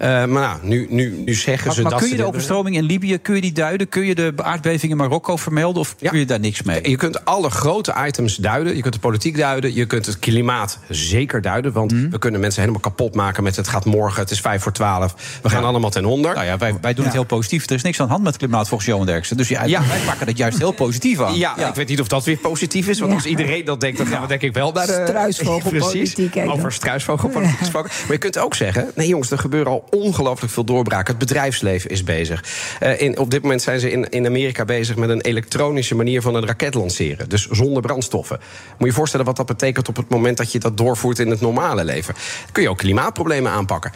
Eh, 0.00 0.08
maar 0.08 0.28
nou, 0.28 0.58
nu, 0.62 0.86
nu, 0.90 1.22
nu 1.26 1.34
zeggen 1.34 1.66
Maar, 1.66 1.74
ze 1.76 1.82
maar 1.82 1.90
dat 1.90 2.00
kun 2.00 2.08
je 2.10 2.16
de 2.16 2.24
overstroming 2.24 2.76
in 2.76 2.82
Libië 2.84 3.18
kun 3.18 3.34
je 3.34 3.40
die 3.40 3.52
duiden? 3.52 3.88
Kun 3.88 4.04
je 4.06 4.14
de 4.14 4.32
aardbeving 4.36 4.92
in 4.92 4.98
Marokko 4.98 5.36
vermelden? 5.36 5.80
Of 5.80 5.96
kun 5.96 6.18
je 6.18 6.24
daar 6.26 6.40
niks 6.40 6.62
mee? 6.62 6.88
Je 6.90 6.96
kunt 6.96 7.24
alle 7.24 7.50
grote 7.50 7.94
items 8.06 8.36
duiden. 8.36 8.76
Je 8.76 8.82
kunt 8.82 8.94
de 8.94 9.00
politiek 9.00 9.36
duiden. 9.36 9.74
Je 9.74 9.86
kunt 9.86 10.06
het 10.06 10.18
klimaat 10.18 10.78
zeker 10.88 11.42
duiden. 11.42 11.72
Want 11.72 11.92
Mhm. 11.92 12.10
we 12.10 12.18
kunnen 12.18 12.40
mensen 12.40 12.60
helemaal 12.60 12.80
kapot 12.82 13.14
maken 13.14 13.42
met 13.42 13.56
het 13.56 13.68
gaat 13.68 13.84
morgen, 13.84 14.20
het 14.20 14.30
is 14.30 14.40
vijf 14.40 14.62
voor 14.62 14.72
twaalf. 14.72 15.14
We 15.42 15.48
gaan 15.48 15.64
allemaal 15.64 15.90
ten 15.90 16.04
onder. 16.04 16.34
Nou 16.34 16.46
ja, 16.46 16.56
wij, 16.58 16.74
wij 16.80 16.94
doen 16.94 17.04
het 17.04 17.14
heel 17.14 17.24
positief. 17.24 17.68
Er 17.68 17.74
is 17.74 17.82
niks 17.82 18.00
aan 18.00 18.06
de 18.06 18.12
hand 18.12 18.24
met 18.24 18.36
klimaat 18.36 18.68
volgens 18.68 18.88
Johan 18.90 19.06
Derksen. 19.06 19.36
Dus 19.36 19.48
ja, 19.48 19.64
Ja. 19.64 19.82
wij 19.88 19.98
pakken 20.06 20.26
het 20.26 20.36
juist 20.36 20.58
heel 20.58 20.72
positief 20.72 21.20
aan. 21.20 21.34
Ja, 21.36 21.68
ik 21.68 21.74
weet 21.74 21.88
niet 21.88 22.00
of 22.00 22.08
dat 22.08 22.24
weer 22.24 22.36
positief 22.36 22.88
is. 22.88 22.98
Want 22.98 23.10
Ja. 23.10 23.16
als 23.16 23.26
iedereen 23.26 23.64
dat 23.64 23.80
denkt, 23.80 23.98
dan 23.98 24.06
gaan 24.06 24.20
we 24.22 24.26
denk 24.28 24.42
ik 24.42 24.52
wel 24.54 24.72
naar 24.72 24.86
de... 24.86 25.04
Struisvogelpolitiek, 25.08 26.34
dan. 26.34 26.50
Over 26.52 26.72
struisvogelpolitiek 26.72 27.58
gesproken. 27.58 27.90
Maar 28.02 28.12
je 28.12 28.18
kunt 28.18 28.38
ook 28.38 28.54
zeggen... 28.54 28.90
nee 28.94 29.08
jongens, 29.08 29.30
er 29.30 29.38
gebeuren 29.38 29.72
al 29.72 29.84
ongelooflijk 29.90 30.52
veel 30.52 30.64
doorbraken. 30.64 31.16
Het 31.16 31.18
bedrijfsleven 31.18 31.90
is 31.90 32.04
bezig. 32.04 32.44
Eh, 32.80 33.00
in, 33.00 33.18
op 33.18 33.30
dit 33.30 33.42
moment 33.42 33.62
zijn 33.62 33.80
ze 33.80 33.90
in, 33.90 34.08
in 34.08 34.26
Amerika 34.26 34.64
bezig... 34.64 34.96
met 34.96 35.08
een 35.08 35.20
elektronische 35.20 35.94
manier 35.94 36.22
van 36.22 36.34
een 36.34 36.46
raket 36.46 36.74
lanceren. 36.74 37.28
Dus 37.28 37.48
zonder 37.48 37.82
brandstoffen. 37.82 38.38
Moet 38.38 38.78
je 38.78 38.86
je 38.86 38.92
voorstellen 38.92 39.26
wat 39.26 39.36
dat 39.36 39.46
betekent... 39.46 39.88
op 39.88 39.96
het 39.96 40.08
moment 40.08 40.36
dat 40.36 40.52
je 40.52 40.58
dat 40.58 40.76
doorvoert 40.76 41.18
in 41.18 41.30
het 41.30 41.40
normale 41.40 41.84
leven. 41.84 42.14
Kun 42.52 42.62
je 42.62 42.68
ook 42.68 42.78
klimaatproblemen 42.78 43.52
aanpakken. 43.52 43.92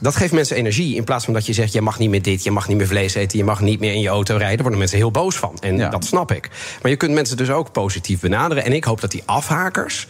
Dat 0.00 0.16
geeft 0.16 0.32
mensen 0.32 0.56
energie. 0.56 0.94
In 0.96 1.04
plaats 1.04 1.24
van 1.24 1.34
dat 1.34 1.46
je 1.46 1.52
zegt: 1.52 1.72
je 1.72 1.80
mag 1.80 1.98
niet 1.98 2.10
meer 2.10 2.22
dit, 2.22 2.42
je 2.44 2.50
mag 2.50 2.68
niet 2.68 2.76
meer 2.76 2.86
vlees 2.86 3.14
eten, 3.14 3.38
je 3.38 3.44
mag 3.44 3.60
niet 3.60 3.80
meer 3.80 3.92
in 3.92 4.00
je 4.00 4.08
auto 4.08 4.32
rijden. 4.32 4.48
Daar 4.48 4.60
worden 4.62 4.78
mensen 4.78 4.98
heel 4.98 5.10
boos 5.10 5.36
van. 5.36 5.56
En 5.60 5.76
Ja. 5.76 5.88
dat 5.88 6.04
snap 6.04 6.32
ik. 6.32 6.50
Maar 6.82 6.90
je 6.90 6.96
kunt 6.96 7.12
mensen 7.12 7.36
dus 7.36 7.50
ook 7.50 7.72
positief 7.72 8.20
benaderen. 8.20 8.64
En 8.64 8.72
ik 8.72 8.84
hoop 8.84 9.00
dat 9.00 9.10
die 9.10 9.22
afhakers. 9.24 10.06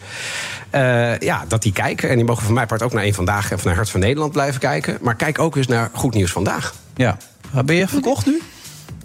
eh, 0.69 1.17
ja, 1.19 1.45
dat 1.47 1.61
die 1.61 1.71
kijken. 1.71 2.09
En 2.09 2.15
die 2.15 2.25
mogen 2.25 2.43
van 2.45 2.53
mij 2.53 2.65
part 2.65 2.81
ook 2.83 2.93
naar 2.93 3.03
één 3.03 3.13
vandaag 3.13 3.53
of 3.53 3.63
naar 3.63 3.75
Hart 3.75 3.89
van 3.89 3.99
Nederland 3.99 4.31
blijven 4.31 4.59
kijken. 4.59 4.97
Maar 5.01 5.15
kijk 5.15 5.39
ook 5.39 5.55
eens 5.55 5.67
naar 5.67 5.89
Goed 5.93 6.13
Nieuws 6.13 6.31
vandaag. 6.31 6.73
Ja. 6.95 7.17
Ben 7.65 7.75
je 7.75 7.87
verkocht 7.87 8.25
nu? 8.25 8.41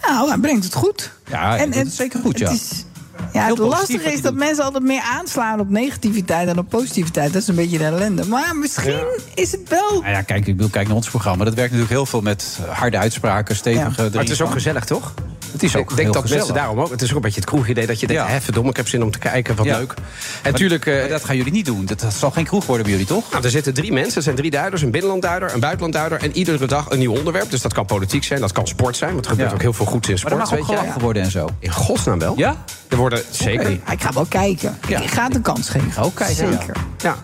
Nou, 0.00 0.28
hij 0.28 0.38
brengt 0.38 0.64
het 0.64 0.74
goed. 0.74 1.10
Ja, 1.30 1.56
dat 1.66 1.74
is 1.86 1.96
zeker 1.96 2.20
goed, 2.20 2.38
ja. 2.38 2.50
Het 2.50 2.60
is, 2.60 2.84
ja, 3.32 3.46
het 3.46 3.58
lastige 3.58 4.12
is 4.12 4.22
dat 4.22 4.34
mensen 4.34 4.64
altijd 4.64 4.84
meer 4.84 5.00
aanslaan 5.00 5.60
op 5.60 5.70
negativiteit 5.70 6.46
dan 6.46 6.58
op 6.58 6.68
positiviteit. 6.68 7.32
Dat 7.32 7.42
is 7.42 7.48
een 7.48 7.54
beetje 7.54 7.78
de 7.78 7.84
ellende. 7.84 8.26
Maar 8.26 8.56
misschien 8.56 9.04
is 9.34 9.52
het 9.52 9.68
wel. 9.68 9.90
Nou 9.90 10.08
ja, 10.08 10.22
kijk, 10.22 10.46
ik 10.46 10.56
bedoel, 10.56 10.70
kijk 10.70 10.86
naar 10.86 10.96
ons 10.96 11.08
programma. 11.08 11.44
Dat 11.44 11.54
werkt 11.54 11.72
natuurlijk 11.72 11.98
heel 11.98 12.06
veel 12.06 12.20
met 12.20 12.58
harde 12.68 12.98
uitspraken, 12.98 13.56
stevige... 13.56 14.02
Maar 14.12 14.20
het 14.20 14.30
is 14.30 14.42
ook 14.42 14.52
gezellig, 14.52 14.84
toch? 14.84 15.14
Het 15.54 15.62
is 15.62 15.76
ook 15.76 15.82
ik 15.82 15.88
denk 15.88 16.00
heel 16.00 16.12
dat 16.12 16.22
gezellig. 16.22 16.44
mensen 16.46 16.62
daarom 16.62 16.80
ook. 16.84 16.90
Het 16.90 17.02
is 17.02 17.10
ook 17.10 17.16
een 17.16 17.22
beetje 17.22 17.40
het 17.40 17.48
kroegidee 17.48 17.86
dat 17.86 18.00
je 18.00 18.06
denkt: 18.06 18.22
Ja. 18.22 18.28
hè, 18.28 18.40
verdomme, 18.40 18.70
ik 18.70 18.76
heb 18.76 18.88
zin 18.88 19.02
om 19.02 19.10
te 19.10 19.18
kijken, 19.18 19.56
wat 19.56 19.66
Ja. 19.66 19.78
leuk. 19.78 19.92
En 19.92 20.02
Maar- 20.42 20.52
natuurlijk. 20.52 20.86
maar 20.86 21.08
dat 21.08 21.24
gaan 21.24 21.36
jullie 21.36 21.52
niet 21.52 21.66
doen. 21.66 21.86
Dat, 21.86 22.00
dat 22.00 22.12
zal 22.12 22.30
geen 22.30 22.44
kroeg 22.44 22.66
worden 22.66 22.82
bij 22.84 22.92
jullie, 22.92 23.06
toch? 23.08 23.30
Nou, 23.30 23.44
er 23.44 23.50
zitten 23.50 23.74
drie 23.74 23.92
mensen. 23.92 24.16
Er 24.16 24.22
zijn 24.22 24.36
drie 24.36 24.50
duiders. 24.50 24.82
Een 24.82 24.90
binnenlandduider, 24.90 25.54
een 25.54 25.60
buitenlandduider. 25.60 26.22
En 26.22 26.36
iedere 26.36 26.66
dag 26.66 26.90
een 26.90 26.98
nieuw 26.98 27.16
onderwerp. 27.16 27.50
Dus 27.50 27.60
dat 27.62 27.72
kan 27.72 27.86
politiek 27.86 28.24
zijn, 28.24 28.40
dat 28.40 28.52
kan 28.52 28.66
sport 28.66 28.96
zijn. 28.96 29.12
Want 29.12 29.24
er 29.24 29.30
gebeurt 29.30 29.48
Ja. 29.50 29.54
ook 29.56 29.62
heel 29.62 29.72
veel 29.72 29.86
goeds 29.86 30.06
in 30.08 30.12
Maar 30.12 30.18
sport. 30.20 30.32
er 30.34 30.38
mag 30.38 30.52
ook 30.52 30.58
weet 30.58 30.68
je. 30.68 30.76
gelachen 30.76 31.00
worden 31.00 31.22
en 31.22 31.30
zo. 31.30 31.48
In 31.58 31.70
godsnaam 31.72 32.18
wel. 32.18 32.34
Ja? 32.36 32.56
Er 32.88 32.96
worden 32.96 33.22
zeker. 33.30 33.70
Ik 33.70 33.80
ga 34.02 34.12
wel 34.12 34.26
kijken. 34.28 34.78
Ja. 34.88 35.00
Ik 35.00 35.10
ga 35.10 35.24
het 35.24 35.34
een 35.34 35.42
kans 35.42 35.68
geven. 35.68 35.92
Ga 35.92 36.02
ook 36.02 36.14
kijken. 36.14 36.36
Zeker. 36.36 36.76
Ja. 36.98 37.16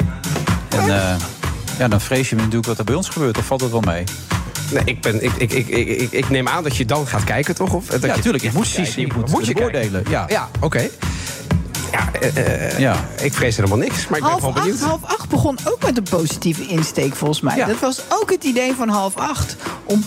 En 0.68 0.80
eh, 0.80 1.14
ja, 1.78 1.88
dan 1.88 2.00
vrees 2.00 2.28
je 2.30 2.36
natuurlijk 2.36 2.66
wat 2.66 2.78
er 2.78 2.84
bij 2.84 2.94
ons 2.94 3.08
gebeurt. 3.08 3.38
Of 3.38 3.46
valt 3.46 3.60
het 3.60 3.70
wel 3.70 3.80
mee? 3.80 4.04
Nee, 4.70 4.82
ik, 4.84 5.00
ben, 5.00 5.24
ik, 5.24 5.32
ik, 5.36 5.52
ik, 5.52 5.68
ik, 5.68 6.12
ik, 6.12 6.28
neem 6.30 6.48
aan 6.48 6.62
dat 6.62 6.76
je 6.76 6.84
dan 6.84 7.06
gaat 7.06 7.24
kijken, 7.24 7.54
toch? 7.54 7.74
Of, 7.74 7.86
dat 7.86 8.02
Ja, 8.02 8.14
je, 8.14 8.20
tuurlijk, 8.20 8.44
je 8.44 8.50
moet 8.54 8.72
precies. 8.72 8.94
je 8.94 9.06
moet 9.14 9.30
moet 9.30 9.46
je 9.46 9.54
kijken. 9.54 9.72
beoordelen, 9.72 10.04
ja. 10.08 10.24
ja 10.28 10.48
oké. 10.60 10.88
Ja, 11.92 12.08
eh, 12.20 12.66
eh, 12.72 12.78
Ja. 12.78 13.04
ik 13.20 13.32
vrees 13.34 13.56
helemaal 13.56 13.78
niks, 13.78 14.08
maar 14.08 14.18
ik 14.18 14.24
ben 14.24 14.32
Half 14.32 14.38
gewoon 14.40 14.54
acht, 14.54 14.64
benieuwd. 14.64 14.80
half 14.82 15.00
acht 15.04 15.28
begon 15.28 15.58
ook 15.64 15.82
met 15.82 15.96
een 15.96 16.06
positieve 16.10 16.66
insteek, 16.66 17.14
volgens 17.14 17.40
mij. 17.40 17.56
Ja. 17.56 17.66
Dat 17.66 17.78
was 17.80 18.00
ook 18.08 18.30
het 18.30 18.44
idee 18.44 18.74
van 18.74 18.88
half 18.88 19.16
acht. 19.16 19.56
Om 19.84 20.04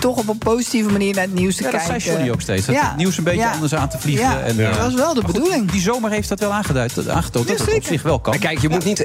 toch 0.00 0.16
op 0.16 0.28
een 0.28 0.38
positieve 0.38 0.90
manier 0.90 1.14
naar 1.14 1.24
het 1.24 1.34
nieuws 1.34 1.56
te 1.56 1.62
Ja, 1.62 1.70
dat 1.70 1.80
kijken. 1.80 2.00
zei 2.00 2.14
Johnny 2.14 2.32
ook 2.32 2.40
steeds. 2.40 2.66
Dat 2.66 2.76
het 2.78 2.96
nieuws 2.96 3.18
een 3.18 3.24
beetje 3.24 3.40
Ja. 3.40 3.52
anders 3.52 3.74
aan 3.74 3.88
te 3.88 3.98
vliegen. 3.98 4.24
Ja, 4.26 4.40
En, 4.40 4.56
dat 4.56 4.66
eh, 4.76 4.82
was 4.82 4.94
wel 4.94 5.14
de 5.14 5.22
goed, 5.22 5.32
bedoeling. 5.32 5.70
Die 5.70 5.80
zomer 5.80 6.10
heeft 6.10 6.28
dat 6.28 6.40
wel 6.40 6.52
aangeduid, 6.52 7.08
aangetoond. 7.08 7.48
dat 7.48 7.58
het 7.58 7.74
op 7.74 7.84
zich 7.84 8.02
wel 8.02 8.20
kan. 8.20 8.32
Maar 8.32 8.42
kijk, 8.42 8.60
je 8.60 8.68
moet 8.68 8.84
niet, 8.84 9.04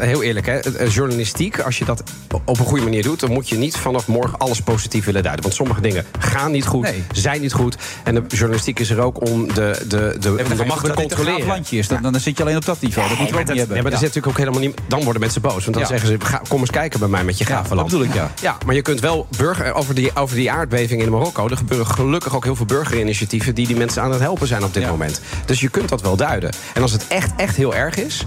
heel 0.00 0.22
eerlijk, 0.22 0.46
hè, 0.46 0.60
journalistiek, 0.88 1.60
als 1.60 1.78
je 1.78 1.84
dat 1.84 2.02
op 2.44 2.58
een 2.58 2.64
goede 2.66 2.84
manier 2.84 3.02
doet, 3.02 3.20
dan 3.20 3.32
moet 3.32 3.48
je 3.48 3.56
niet 3.56 3.76
vanaf 3.76 4.06
morgen 4.06 4.38
alles 4.38 4.60
positief 4.60 5.04
willen 5.04 5.22
duiden. 5.22 5.42
Want 5.44 5.54
sommige 5.56 5.80
dingen 5.80 6.04
gaan 6.18 6.50
niet 6.50 6.66
goed, 6.66 6.82
Nee. 6.82 7.04
zijn 7.12 7.40
niet 7.40 7.52
goed. 7.52 7.76
En 8.04 8.14
de 8.14 8.22
journalistiek 8.28 8.78
is 8.78 8.90
er 8.90 9.00
ook 9.00 9.28
om 9.30 9.46
de, 9.54 9.54
de, 9.54 9.86
de, 9.88 10.18
de, 10.18 10.54
de 10.56 10.64
macht 10.64 10.80
te 10.80 10.86
dat 10.86 10.96
controleren. 10.96 11.46
Is, 11.70 11.88
dan, 11.88 12.02
dan 12.02 12.20
zit 12.20 12.36
je 12.36 12.42
alleen 12.42 12.56
op 12.56 12.64
dat 12.64 12.80
niveau. 12.80 13.08
Dat 13.08 13.18
moeten 13.18 13.36
we 13.36 13.42
ook 13.42 13.48
niet 13.48 13.58
hebben. 13.58 13.76
Ja, 13.76 13.82
maar 13.82 13.92
er 13.92 13.98
zit 13.98 14.14
natuurlijk 14.14 14.38
ook 14.38 14.46
helemaal 14.46 14.68
niet. 14.68 14.80
Dan 14.86 15.02
worden 15.02 15.20
mensen 15.20 15.40
boos. 15.40 15.64
Want 15.64 15.76
dan 15.76 15.86
zeggen 15.86 16.08
ze: 16.08 16.16
ga, 16.18 16.42
kom 16.48 16.60
eens 16.60 16.70
kijken 16.70 16.98
bij 16.98 17.08
mij 17.08 17.24
met 17.24 17.38
je 17.38 17.44
gave 17.44 17.74
land. 17.74 17.90
bedoel 17.90 18.04
ik, 18.04 18.14
ja. 18.14 18.30
Ja, 18.42 18.56
maar 18.66 18.74
je 18.74 18.82
kunt 18.82 19.00
wel 19.00 19.26
burger, 19.36 19.72
over, 19.72 19.94
die, 19.94 20.16
over 20.16 20.36
die 20.36 20.50
aardbeving 20.50 21.02
in 21.02 21.10
Marokko. 21.10 21.48
Er 21.48 21.56
gebeuren 21.56 21.86
gelukkig 21.86 22.34
ook 22.34 22.44
heel 22.44 22.56
veel 22.56 22.66
burgerinitiatieven. 22.66 23.54
die 23.54 23.66
die 23.66 23.76
mensen 23.76 24.02
aan 24.02 24.10
het 24.10 24.20
helpen 24.20 24.46
zijn 24.46 24.64
op 24.64 24.74
dit 24.74 24.86
moment. 24.86 25.20
Dus 25.44 25.60
je 25.60 25.68
kunt 25.68 25.88
dat 25.88 26.00
wel 26.00 26.16
duiden. 26.16 26.50
En 26.74 26.82
als 26.82 26.92
het 26.92 27.06
echt, 27.08 27.30
echt 27.36 27.56
heel 27.56 27.74
erg 27.74 27.96
is. 27.96 28.26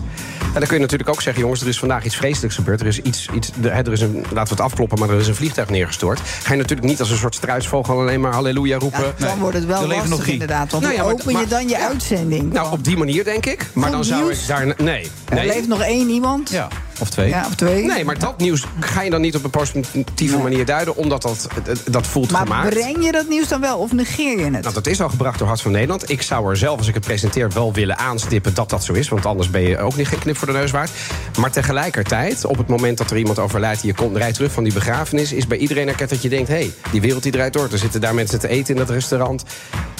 En 0.53 0.59
dan 0.59 0.67
kun 0.67 0.77
je 0.77 0.81
natuurlijk 0.83 1.09
ook 1.09 1.21
zeggen: 1.21 1.41
jongens, 1.41 1.61
er 1.61 1.67
is 1.67 1.79
vandaag 1.79 2.05
iets 2.05 2.15
vreselijks 2.15 2.55
gebeurd. 2.55 2.81
Er 2.81 2.87
is 2.87 2.99
iets. 2.99 3.27
iets 3.33 3.49
er, 3.63 3.71
er 3.71 3.91
is 3.91 4.01
een, 4.01 4.13
laten 4.15 4.33
we 4.33 4.49
het 4.49 4.59
afkloppen, 4.59 4.99
maar 4.99 5.09
er 5.09 5.19
is 5.19 5.27
een 5.27 5.35
vliegtuig 5.35 5.69
neergestort. 5.69 6.19
Ga 6.19 6.51
je 6.53 6.59
natuurlijk 6.59 6.87
niet 6.87 6.99
als 6.99 7.09
een 7.09 7.17
soort 7.17 7.35
struisvogel 7.35 7.99
alleen 7.99 8.21
maar 8.21 8.33
halleluja 8.33 8.77
roepen. 8.77 9.13
Ja, 9.17 9.25
dan 9.27 9.39
wordt 9.39 9.55
het 9.55 9.65
wel 9.65 9.81
er 9.81 9.87
nog 9.87 9.97
lastig 9.97 10.17
drie. 10.19 10.31
inderdaad. 10.33 10.71
Want 10.71 10.83
Nou 10.83 10.95
ja, 10.95 11.01
hoe 11.03 11.11
maar- 11.13 11.21
open 11.21 11.39
je 11.39 11.47
dan 11.47 11.63
je 11.63 11.69
ja. 11.69 11.87
uitzending? 11.87 12.53
Nou, 12.53 12.71
op 12.71 12.83
die 12.83 12.97
manier 12.97 13.23
denk 13.23 13.45
ik. 13.45 13.67
Maar 13.73 13.83
Goed 13.83 13.93
dan 13.93 14.03
zou 14.03 14.23
nieuws? 14.23 14.41
ik 14.41 14.47
daar. 14.47 14.65
Nee. 14.77 15.09
er 15.29 15.35
nee. 15.35 15.45
leeft 15.47 15.67
nog 15.67 15.81
één 15.81 16.09
iemand. 16.09 16.49
Ja, 16.49 16.67
of 16.99 17.09
twee. 17.09 17.29
Ja, 17.29 17.45
of 17.45 17.55
twee. 17.55 17.83
Nee, 17.83 18.05
maar 18.05 18.19
dat 18.19 18.37
nieuws 18.37 18.65
ga 18.79 19.01
je 19.01 19.09
dan 19.09 19.21
niet 19.21 19.35
op 19.35 19.43
een 19.43 19.49
positieve 19.49 20.37
manier 20.37 20.65
duiden, 20.65 20.95
omdat 20.95 21.21
dat, 21.21 21.47
dat, 21.63 21.81
dat 21.89 22.07
voelt 22.07 22.31
maar 22.31 22.41
gemaakt. 22.41 22.69
breng 22.69 23.05
je 23.05 23.11
dat 23.11 23.27
nieuws 23.29 23.47
dan 23.47 23.61
wel 23.61 23.77
of 23.77 23.91
negeer 23.91 24.37
je 24.37 24.43
het? 24.43 24.61
Nou, 24.61 24.73
dat 24.73 24.87
is 24.87 25.01
al 25.01 25.09
gebracht 25.09 25.39
door 25.39 25.47
Hart 25.47 25.61
van 25.61 25.71
Nederland. 25.71 26.09
Ik 26.09 26.21
zou 26.21 26.49
er 26.49 26.57
zelf, 26.57 26.77
als 26.77 26.87
ik 26.87 26.93
het 26.93 27.05
presenteer, 27.05 27.51
wel 27.51 27.73
willen 27.73 27.97
aanstippen 27.97 28.53
dat 28.53 28.69
dat 28.69 28.83
zo 28.83 28.93
is. 28.93 29.09
Want 29.09 29.25
anders 29.25 29.49
ben 29.49 29.61
je 29.61 29.77
ook 29.77 29.95
niet 29.95 30.07
geen 30.07 30.19
knip 30.19 30.37
voor 30.37 30.47
de 30.47 30.53
neus 30.53 30.71
waard. 30.71 30.91
Maar 31.39 31.51
tegelijkertijd, 31.51 32.45
op 32.45 32.57
het 32.57 32.67
moment 32.67 32.97
dat 32.97 33.11
er 33.11 33.17
iemand 33.17 33.39
overlijdt... 33.39 33.81
die 33.81 33.91
je 33.91 33.97
komt, 33.97 34.17
rijdt 34.17 34.35
terug 34.35 34.51
van 34.51 34.63
die 34.63 34.73
begrafenis... 34.73 35.31
is 35.31 35.47
bij 35.47 35.57
iedereen 35.57 35.87
herkend 35.87 36.09
dat 36.09 36.21
je 36.21 36.29
denkt... 36.29 36.47
hé, 36.47 36.55
hey, 36.55 36.71
die 36.91 37.01
wereld 37.01 37.23
die 37.23 37.31
draait 37.31 37.53
door. 37.53 37.67
Er 37.71 37.77
zitten 37.77 38.01
daar 38.01 38.15
mensen 38.15 38.39
te 38.39 38.47
eten 38.47 38.73
in 38.73 38.79
dat 38.79 38.89
restaurant. 38.89 39.43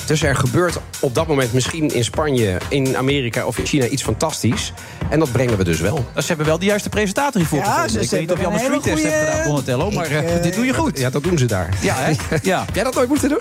Dus 0.06 0.24
er 0.24 0.36
gebeurt 0.36 0.80
op 1.00 1.16
dat 1.16 1.28
moment 1.28 1.54
misschien 1.54 1.94
in 1.94 2.04
Spanje, 2.04 2.58
in 2.70 2.98
Amerika 2.98 3.46
of 3.46 3.58
in 3.58 3.66
China 3.66 3.86
iets 3.86 4.04
fantastisch. 4.04 4.74
En 5.10 5.20
dat 5.20 5.32
brengen 5.32 5.58
we 5.58 5.64
dus 5.64 5.80
wel. 5.80 6.06
Ze 6.16 6.28
hebben 6.28 6.46
wel 6.46 6.60
de 6.60 6.66
juiste 6.66 6.83
presentator 6.90 7.40
hiervoor 7.42 7.60
Ja, 7.60 7.66
gevonden. 7.66 8.02
Ik 8.02 8.10
weet 8.10 8.20
niet 8.20 8.32
of 8.32 8.40
je 8.40 8.46
allemaal 8.46 8.64
screentest 8.66 9.04
hebt 9.04 9.30
gedaan, 9.30 9.48
Donatello. 9.48 9.92
Maar 9.92 10.06
Ik, 10.06 10.12
eh, 10.12 10.36
eh, 10.36 10.44
dit 10.44 10.56
doe 10.56 10.66
je 10.66 10.74
goed. 10.74 11.00
Ja, 11.00 11.10
dat 11.10 11.24
doen 11.24 11.38
ze 11.38 11.46
daar. 11.46 11.70
Ja, 11.82 11.96
hè? 11.98 12.14
Ja. 12.42 12.66
Jij 12.74 12.84
dat 12.84 12.96
nooit 12.96 13.10
moeten 13.10 13.30
doen? 13.30 13.40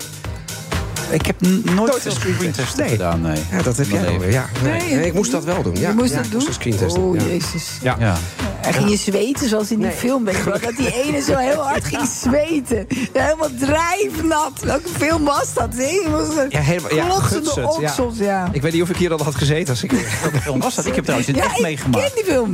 Ik 1.13 1.25
heb 1.25 1.41
nooit 1.75 2.05
een 2.05 2.11
screentest. 2.11 2.77
Nee. 2.77 2.89
gedaan, 2.89 3.21
nee. 3.21 3.41
Ja, 3.51 3.61
dat 3.61 3.77
heb 3.77 3.89
jij 3.89 4.07
alweer. 4.07 4.31
Ja, 4.31 4.49
nee. 4.63 4.71
Nee, 4.81 4.95
Nee, 4.95 5.05
ik 5.05 5.13
moest 5.13 5.31
dat 5.31 5.43
wel 5.43 5.63
doen. 5.63 5.75
Ja, 5.75 5.89
je 5.89 5.95
moest 5.95 6.09
ja, 6.09 6.15
dat 6.15 6.25
ik 6.25 6.31
doen? 6.31 6.43
moest. 6.81 6.97
Oh, 6.97 7.15
ja. 7.15 7.23
jezus. 7.23 7.67
Ja. 7.81 7.95
Ja. 7.99 8.15
En 8.61 8.73
ging 8.73 8.89
je 8.89 8.97
zweten 8.97 9.49
zoals 9.49 9.71
in 9.71 9.79
die 9.79 9.91
film, 9.91 10.23
weet 10.25 10.35
je 10.35 10.43
wel? 10.43 10.59
Dat 10.59 10.75
die 10.77 11.03
ene 11.03 11.21
zo 11.21 11.35
heel 11.37 11.61
hard 11.61 11.85
ging 11.85 12.07
zweten. 12.23 12.87
Ja, 13.13 13.23
helemaal 13.23 13.49
drijfnat. 13.59 14.59
Welke 14.63 14.89
film 14.97 15.23
was 15.23 15.53
dat? 15.53 15.67
Je 15.77 16.07
was 16.11 16.35
een 16.37 16.45
Ja, 16.49 16.59
helemaal- 16.59 16.95
ja, 16.95 17.15
oksels, 17.15 18.17
ja. 18.17 18.49
Ik 18.51 18.61
weet 18.61 18.73
niet 18.73 18.81
of 18.81 18.89
ik 18.89 18.95
hier 18.97 19.11
al 19.11 19.23
had 19.23 19.35
gezeten. 19.35 19.69
Als 19.69 19.83
ik... 19.83 19.91
Welke 20.21 20.41
film 20.41 20.59
was 20.59 20.75
dat? 20.75 20.85
Ik 20.85 20.95
heb 20.95 21.03
trouwens 21.03 21.29
in 21.29 21.35
het 21.35 21.43
Ja, 21.43 21.49
echt 21.49 21.59
ik 21.59 21.65
meegemaakt. 21.65 22.03
ken 22.13 22.23
die 22.23 22.33
film. 22.33 22.51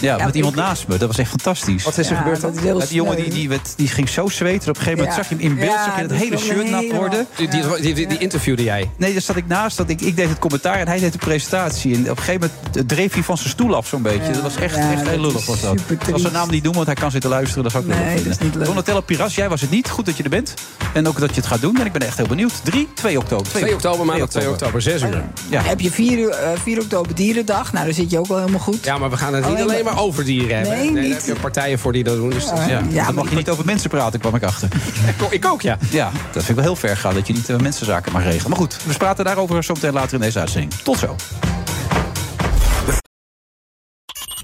Ja, 0.00 0.24
met 0.24 0.34
iemand 0.34 0.54
ik- 0.54 0.60
naast 0.60 0.88
me. 0.88 0.96
Dat 0.98 1.08
was 1.08 1.18
echt 1.18 1.28
fantastisch. 1.30 1.84
Wat 1.84 1.98
is 1.98 2.06
er 2.06 2.12
Ja, 2.12 2.18
gebeurd 2.18 2.40
dat 2.40 2.54
dan? 2.62 2.78
die 2.78 2.94
jongen 2.94 3.16
die, 3.16 3.28
die, 3.30 3.48
die 3.76 3.88
ging 3.88 4.08
zo 4.08 4.28
zweten. 4.28 4.68
Op 4.68 4.76
een 4.76 4.82
gegeven 4.82 4.98
moment 4.98 5.16
Ja. 5.16 5.22
zag 5.22 5.28
je 5.28 5.34
hem 5.34 5.44
in 5.44 5.56
beeld. 5.56 5.70
Ja, 5.72 5.84
zag 5.84 5.94
je 5.94 6.00
het 6.00 6.10
dat 6.10 6.18
hele 6.18 6.38
shirt 6.38 6.70
nat 6.70 6.90
worden. 6.92 7.26
Die, 7.36 7.94
die, 7.96 8.06
die, 8.06 8.18
interviewde 8.18 8.62
jij. 8.62 8.90
Nee, 8.96 9.12
daar 9.12 9.22
zat 9.22 9.36
ik 9.36 9.46
naast. 9.46 9.76
Dat 9.76 9.88
ik, 9.88 10.00
ik 10.00 10.16
deed 10.16 10.28
het 10.28 10.38
commentaar 10.38 10.74
en 10.78 10.88
hij 10.88 10.98
deed 10.98 11.12
de 11.12 11.18
presentatie. 11.18 11.94
En 11.94 12.00
op 12.10 12.16
een 12.18 12.22
gegeven 12.22 12.50
moment 12.74 12.88
dreef 12.88 13.12
hij 13.12 13.22
van 13.22 13.36
zijn 13.38 13.48
stoel 13.48 13.74
af 13.76 13.86
zo'n 13.86 14.02
beetje. 14.02 14.32
dat 14.32 14.42
was 14.42 14.56
echt, 14.56 14.74
Ja, 14.76 14.92
echt 14.92 15.08
heel 15.08 15.20
lullig. 15.20 15.46
was 15.46 15.60
dat. 15.60 15.78
Als 16.12 16.22
ze 16.22 16.30
naam 16.30 16.50
niet 16.50 16.62
noemen, 16.62 16.74
want 16.84 16.86
hij 16.86 16.94
kan 16.94 17.10
zitten 17.10 17.30
luisteren, 17.30 17.62
dat 17.62 17.72
zou 17.72 17.84
ik 17.84 17.90
Nee, 17.90 18.04
dat 18.04 18.14
is 18.16 18.22
vinden. 18.22 18.38
niet 18.46 18.54
leuk. 18.54 18.64
Donatella 18.66 19.00
Piras, 19.00 19.34
jij 19.34 19.48
was 19.48 19.60
het 19.60 19.70
niet. 19.70 19.88
Goed 19.90 20.06
dat 20.06 20.16
je 20.16 20.22
er 20.22 20.30
bent. 20.30 20.54
En 20.92 21.08
ook 21.08 21.18
dat 21.20 21.28
je 21.30 21.36
het 21.40 21.46
gaat 21.46 21.60
doen. 21.60 21.76
En 21.80 21.86
ik 21.86 21.92
ben 21.92 22.02
echt 22.02 22.16
heel 22.16 22.26
benieuwd. 22.26 22.52
3, 22.64 22.88
2 22.94 23.18
oktober. 23.18 23.46
2 23.46 23.72
oktober, 23.74 24.06
maandag 24.06 24.28
2 24.28 24.48
oktober, 24.50 24.82
6 24.82 25.02
uur. 25.02 25.24
Ja. 25.50 25.62
Heb 25.62 25.80
je 25.80 25.90
4, 25.90 26.18
uur, 26.18 26.30
eh, 26.30 26.48
4 26.62 26.80
oktober 26.80 27.14
Dierendag? 27.14 27.72
Nou, 27.72 27.84
dan 27.84 27.94
zit 27.94 28.10
je 28.10 28.18
ook 28.18 28.26
wel 28.26 28.38
helemaal 28.38 28.60
goed. 28.60 28.84
Ja, 28.84 28.98
maar 28.98 29.10
we 29.10 29.16
gaan 29.16 29.34
het 29.34 29.48
niet 29.48 29.60
Alleen 29.60 29.84
maar- 29.84 29.98
over 29.98 30.24
dieren 30.24 30.56
hebben. 30.56 30.76
Nee, 30.78 30.92
daar 30.92 31.02
niet. 31.02 31.12
heb 31.12 31.24
je 31.24 31.34
partijen 31.40 31.78
voor 31.78 31.92
die 31.92 32.04
dat 32.04 32.16
doen. 32.16 32.30
Dus 32.30 32.44
dat- 32.48 32.58
Ja, 32.68 32.82
Ja, 32.90 33.04
dan 33.04 33.14
mag 33.14 33.30
je 33.30 33.36
niet 33.36 33.48
over 33.50 33.64
mensen 33.64 33.90
praten, 33.90 34.20
kwam 34.20 34.34
ik 34.34 34.42
achter. 34.42 34.68
Ik 35.30 35.46
ook, 35.46 35.62
ja. 35.62 35.78
Ja, 35.90 36.10
dat 36.32 36.44
vind 36.44 36.48
ik 36.48 36.54
wel 36.54 36.64
heel 36.64 36.76
ver 36.76 36.96
gaan, 36.96 37.14
dat 37.14 37.26
je 37.26 37.32
niet 37.32 37.48
uh, 37.48 37.56
mensenzaken 37.76 38.12
mag 38.12 38.22
regelen. 38.22 38.50
Maar 38.50 38.58
goed, 38.58 38.84
we 38.84 38.96
praten 38.96 39.24
daarover 39.24 39.64
zo 39.64 39.74
meteen 39.74 39.92
later 39.92 40.14
in 40.14 40.20
deze 40.20 40.38
uitzending. 40.38 40.72
Tot 40.72 40.98
zo. 40.98 41.16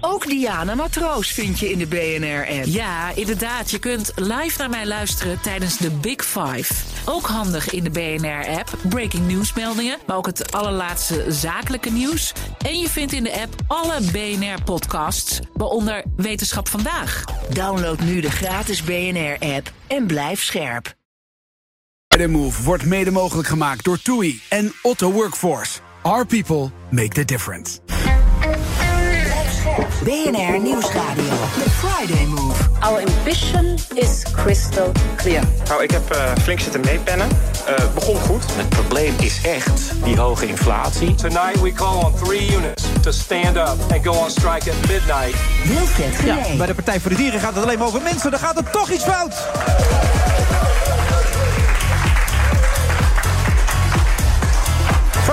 Ook 0.00 0.26
Diana 0.26 0.74
Matroos 0.74 1.32
vind 1.32 1.58
je 1.58 1.70
in 1.70 1.78
de 1.78 1.86
BNR-app. 1.86 2.64
Ja, 2.64 3.10
inderdaad. 3.14 3.70
Je 3.70 3.78
kunt 3.78 4.12
live 4.14 4.58
naar 4.58 4.70
mij 4.70 4.86
luisteren 4.86 5.40
tijdens 5.40 5.76
de 5.76 5.90
Big 5.90 6.24
Five. 6.24 6.74
Ook 7.04 7.26
handig 7.26 7.70
in 7.70 7.84
de 7.84 7.90
BNR-app. 7.90 8.78
Breaking 8.88 9.26
nieuwsmeldingen, 9.26 9.98
maar 10.06 10.16
ook 10.16 10.26
het 10.26 10.52
allerlaatste 10.52 11.24
zakelijke 11.28 11.90
nieuws. 11.90 12.32
En 12.66 12.78
je 12.78 12.88
vindt 12.88 13.12
in 13.12 13.22
de 13.22 13.40
app 13.40 13.54
alle 13.66 14.00
BNR-podcasts, 14.12 15.40
waaronder 15.52 16.04
Wetenschap 16.16 16.68
Vandaag. 16.68 17.24
Download 17.52 18.00
nu 18.00 18.20
de 18.20 18.30
gratis 18.30 18.82
BNR-app 18.82 19.72
en 19.86 20.06
blijf 20.06 20.42
scherp. 20.42 21.00
Friday 22.12 22.30
Move 22.30 22.62
wordt 22.62 22.84
mede 22.84 23.10
mogelijk 23.10 23.48
gemaakt 23.48 23.84
door 23.84 24.02
TUI 24.02 24.40
en 24.48 24.72
Otto 24.82 25.12
Workforce. 25.12 25.78
Our 26.02 26.26
people 26.26 26.70
make 26.90 27.08
the 27.08 27.24
difference. 27.24 27.78
BNR 30.04 30.60
Nieuwsradio. 30.60 31.24
The 31.64 31.70
Friday 31.70 32.26
Move. 32.26 32.62
Our 32.80 33.02
ambition 33.16 33.78
is 33.94 34.22
crystal 34.32 34.92
clear. 35.16 35.42
Nou, 35.68 35.82
ik 35.82 35.90
heb 35.90 36.10
eh, 36.10 36.32
flink 36.42 36.60
zitten 36.60 36.80
meepennen. 36.80 37.28
Eh, 37.66 37.74
Het 37.76 37.94
begon 37.94 38.16
goed. 38.16 38.44
Het 38.54 38.68
probleem 38.68 39.14
is 39.20 39.40
echt 39.44 39.92
die 40.04 40.16
hoge 40.16 40.46
inflatie. 40.46 41.14
Tonight 41.14 41.60
we 41.60 41.72
call 41.72 42.04
on 42.04 42.14
three 42.24 42.54
units 42.56 42.84
to 43.02 43.10
stand 43.10 43.56
up 43.56 43.92
and 43.92 44.04
go 44.04 44.10
on 44.12 44.30
strike 44.30 44.70
at 44.70 44.76
midnight. 44.88 45.34
Wilfred 45.64 46.14
Ja, 46.24 46.56
bij 46.56 46.66
de 46.66 46.74
Partij 46.74 47.00
voor 47.00 47.10
de 47.10 47.16
Dieren 47.16 47.40
gaat 47.40 47.54
het 47.54 47.62
alleen 47.64 47.78
maar 47.78 47.86
over 47.86 48.02
mensen. 48.02 48.30
Dan 48.30 48.40
gaat 48.40 48.56
het 48.56 48.72
toch 48.72 48.90
iets 48.90 49.04
fout. 49.04 49.34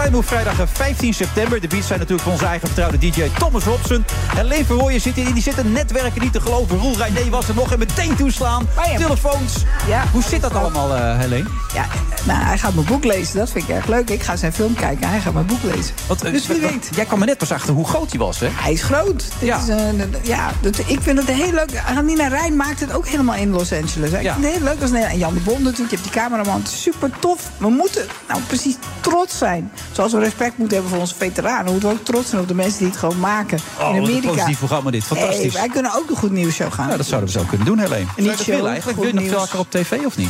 Move 0.07 0.27
vrijdag 0.27 0.59
eh, 0.59 0.65
15 0.73 1.13
september. 1.13 1.61
De 1.61 1.67
beats 1.67 1.87
zijn 1.87 1.99
natuurlijk 1.99 2.23
van 2.23 2.31
onze 2.31 2.45
eigen 2.45 2.67
vertrouwde 2.67 2.97
DJ 2.97 3.29
Thomas 3.39 3.63
Robson. 3.63 4.05
En 4.37 4.45
Leen 4.45 4.65
Verrooyen 4.65 5.01
zit 5.01 5.15
hier. 5.15 5.33
Die 5.33 5.43
zitten 5.43 5.71
netwerken 5.71 6.21
niet 6.21 6.33
te 6.33 6.41
geloven. 6.41 6.77
Roel 6.77 6.97
René 6.97 7.29
was 7.29 7.47
er 7.47 7.55
nog 7.55 7.71
en 7.71 7.79
meteen 7.79 8.15
toeslaan. 8.15 8.67
Bam. 8.75 8.97
Telefoons. 8.97 9.53
Ja. 9.87 10.03
Hoe 10.11 10.23
zit 10.23 10.41
dat 10.41 10.55
allemaal, 10.55 10.95
eh 10.95 11.17
Helene? 11.17 11.49
Ja, 11.73 11.85
nou, 12.23 12.43
hij 12.43 12.57
gaat 12.57 12.73
mijn 12.73 12.85
boek 12.85 13.03
lezen. 13.03 13.37
Dat 13.37 13.49
vind 13.49 13.69
ik 13.69 13.75
erg 13.75 13.85
leuk. 13.85 14.09
Ik 14.09 14.23
ga 14.23 14.35
zijn 14.35 14.53
film 14.53 14.73
kijken. 14.73 15.09
Hij 15.09 15.19
gaat 15.19 15.33
mijn 15.33 15.45
boek 15.45 15.63
lezen. 15.63 15.93
Want, 16.07 16.23
eh, 16.23 16.31
dus 16.31 16.47
wie 16.47 16.61
wat- 16.61 16.69
weet. 16.71 16.89
Jij 16.95 17.05
kwam 17.05 17.19
er 17.19 17.25
net 17.25 17.37
pas 17.37 17.51
achter 17.51 17.73
hoe 17.73 17.87
groot 17.87 18.09
hij 18.09 18.19
was, 18.19 18.39
hè? 18.39 18.47
Hij 18.51 18.71
is 18.73 18.81
groot. 18.83 19.17
Dit 19.39 19.47
Ja. 19.47 19.57
Is, 19.57 19.67
eh, 19.67 19.77
ja, 20.21 20.51
dat, 20.61 20.77
ik 20.85 20.99
vind 21.01 21.17
het 21.19 21.27
heel 21.27 21.51
leuk. 21.53 21.81
Nina 22.03 22.27
Rijn 22.27 22.55
maakt 22.55 22.79
het 22.79 22.93
ook 22.93 23.07
helemaal 23.07 23.35
in 23.35 23.49
Los 23.49 23.71
Angeles. 23.73 24.11
Hè. 24.11 24.17
Ik 24.17 24.23
Ja. 24.23 24.33
vind 24.33 24.45
het 24.45 24.53
heel 24.55 24.63
leuk 24.63 24.81
als. 24.81 24.91
En 24.91 25.17
Jan 25.17 25.33
de 25.33 25.39
Bond 25.39 25.59
natuurlijk. 25.63 25.89
Je 25.89 25.95
hebt 25.97 26.13
die 26.13 26.21
cameraman. 26.21 26.61
Super 26.67 27.09
tof. 27.19 27.49
We 27.57 27.69
moeten 27.69 28.05
nou 28.27 28.41
precies 28.47 28.75
trots 29.01 29.37
zijn. 29.37 29.71
Zoals 29.91 30.11
we 30.11 30.19
respect 30.19 30.57
moeten 30.57 30.73
hebben 30.77 30.93
voor 30.93 31.01
onze 31.03 31.15
veteranen. 31.15 31.71
Moeten 31.71 31.89
we 31.89 31.95
ook 31.95 32.05
trots 32.05 32.29
zijn 32.29 32.41
op 32.41 32.47
de 32.47 32.53
mensen 32.53 32.77
die 32.79 32.87
het 32.87 32.97
gewoon 32.97 33.19
maken. 33.19 33.59
Oh, 33.79 33.79
in 33.79 33.85
wat 33.85 33.95
een 33.95 34.01
Amerika. 34.15 34.27
positief 34.27 34.57
programma 34.57 34.91
dit. 34.91 35.03
Fantastisch. 35.03 35.53
Hey, 35.53 35.61
wij 35.61 35.69
kunnen 35.69 35.93
ook 35.95 36.09
een 36.09 36.15
goed 36.15 36.31
nieuwsshow 36.31 36.73
gaan. 36.73 36.89
Ja, 36.89 36.97
dat 36.97 37.05
zouden 37.05 37.33
we 37.33 37.39
zo 37.39 37.45
kunnen 37.45 37.65
doen, 37.67 37.79
Helene. 37.79 38.05
Je 38.15 38.23
dat 38.23 38.35
show, 38.35 38.45
willen 38.45 38.69
eigenlijk? 38.71 38.97
goed 38.97 39.11
Wil 39.11 39.15
je 39.15 39.27
nog 39.27 39.29
nieuws. 39.29 39.43
vaker 39.45 39.59
op 39.59 39.71
tv 39.71 40.05
of 40.05 40.17
niet? 40.17 40.29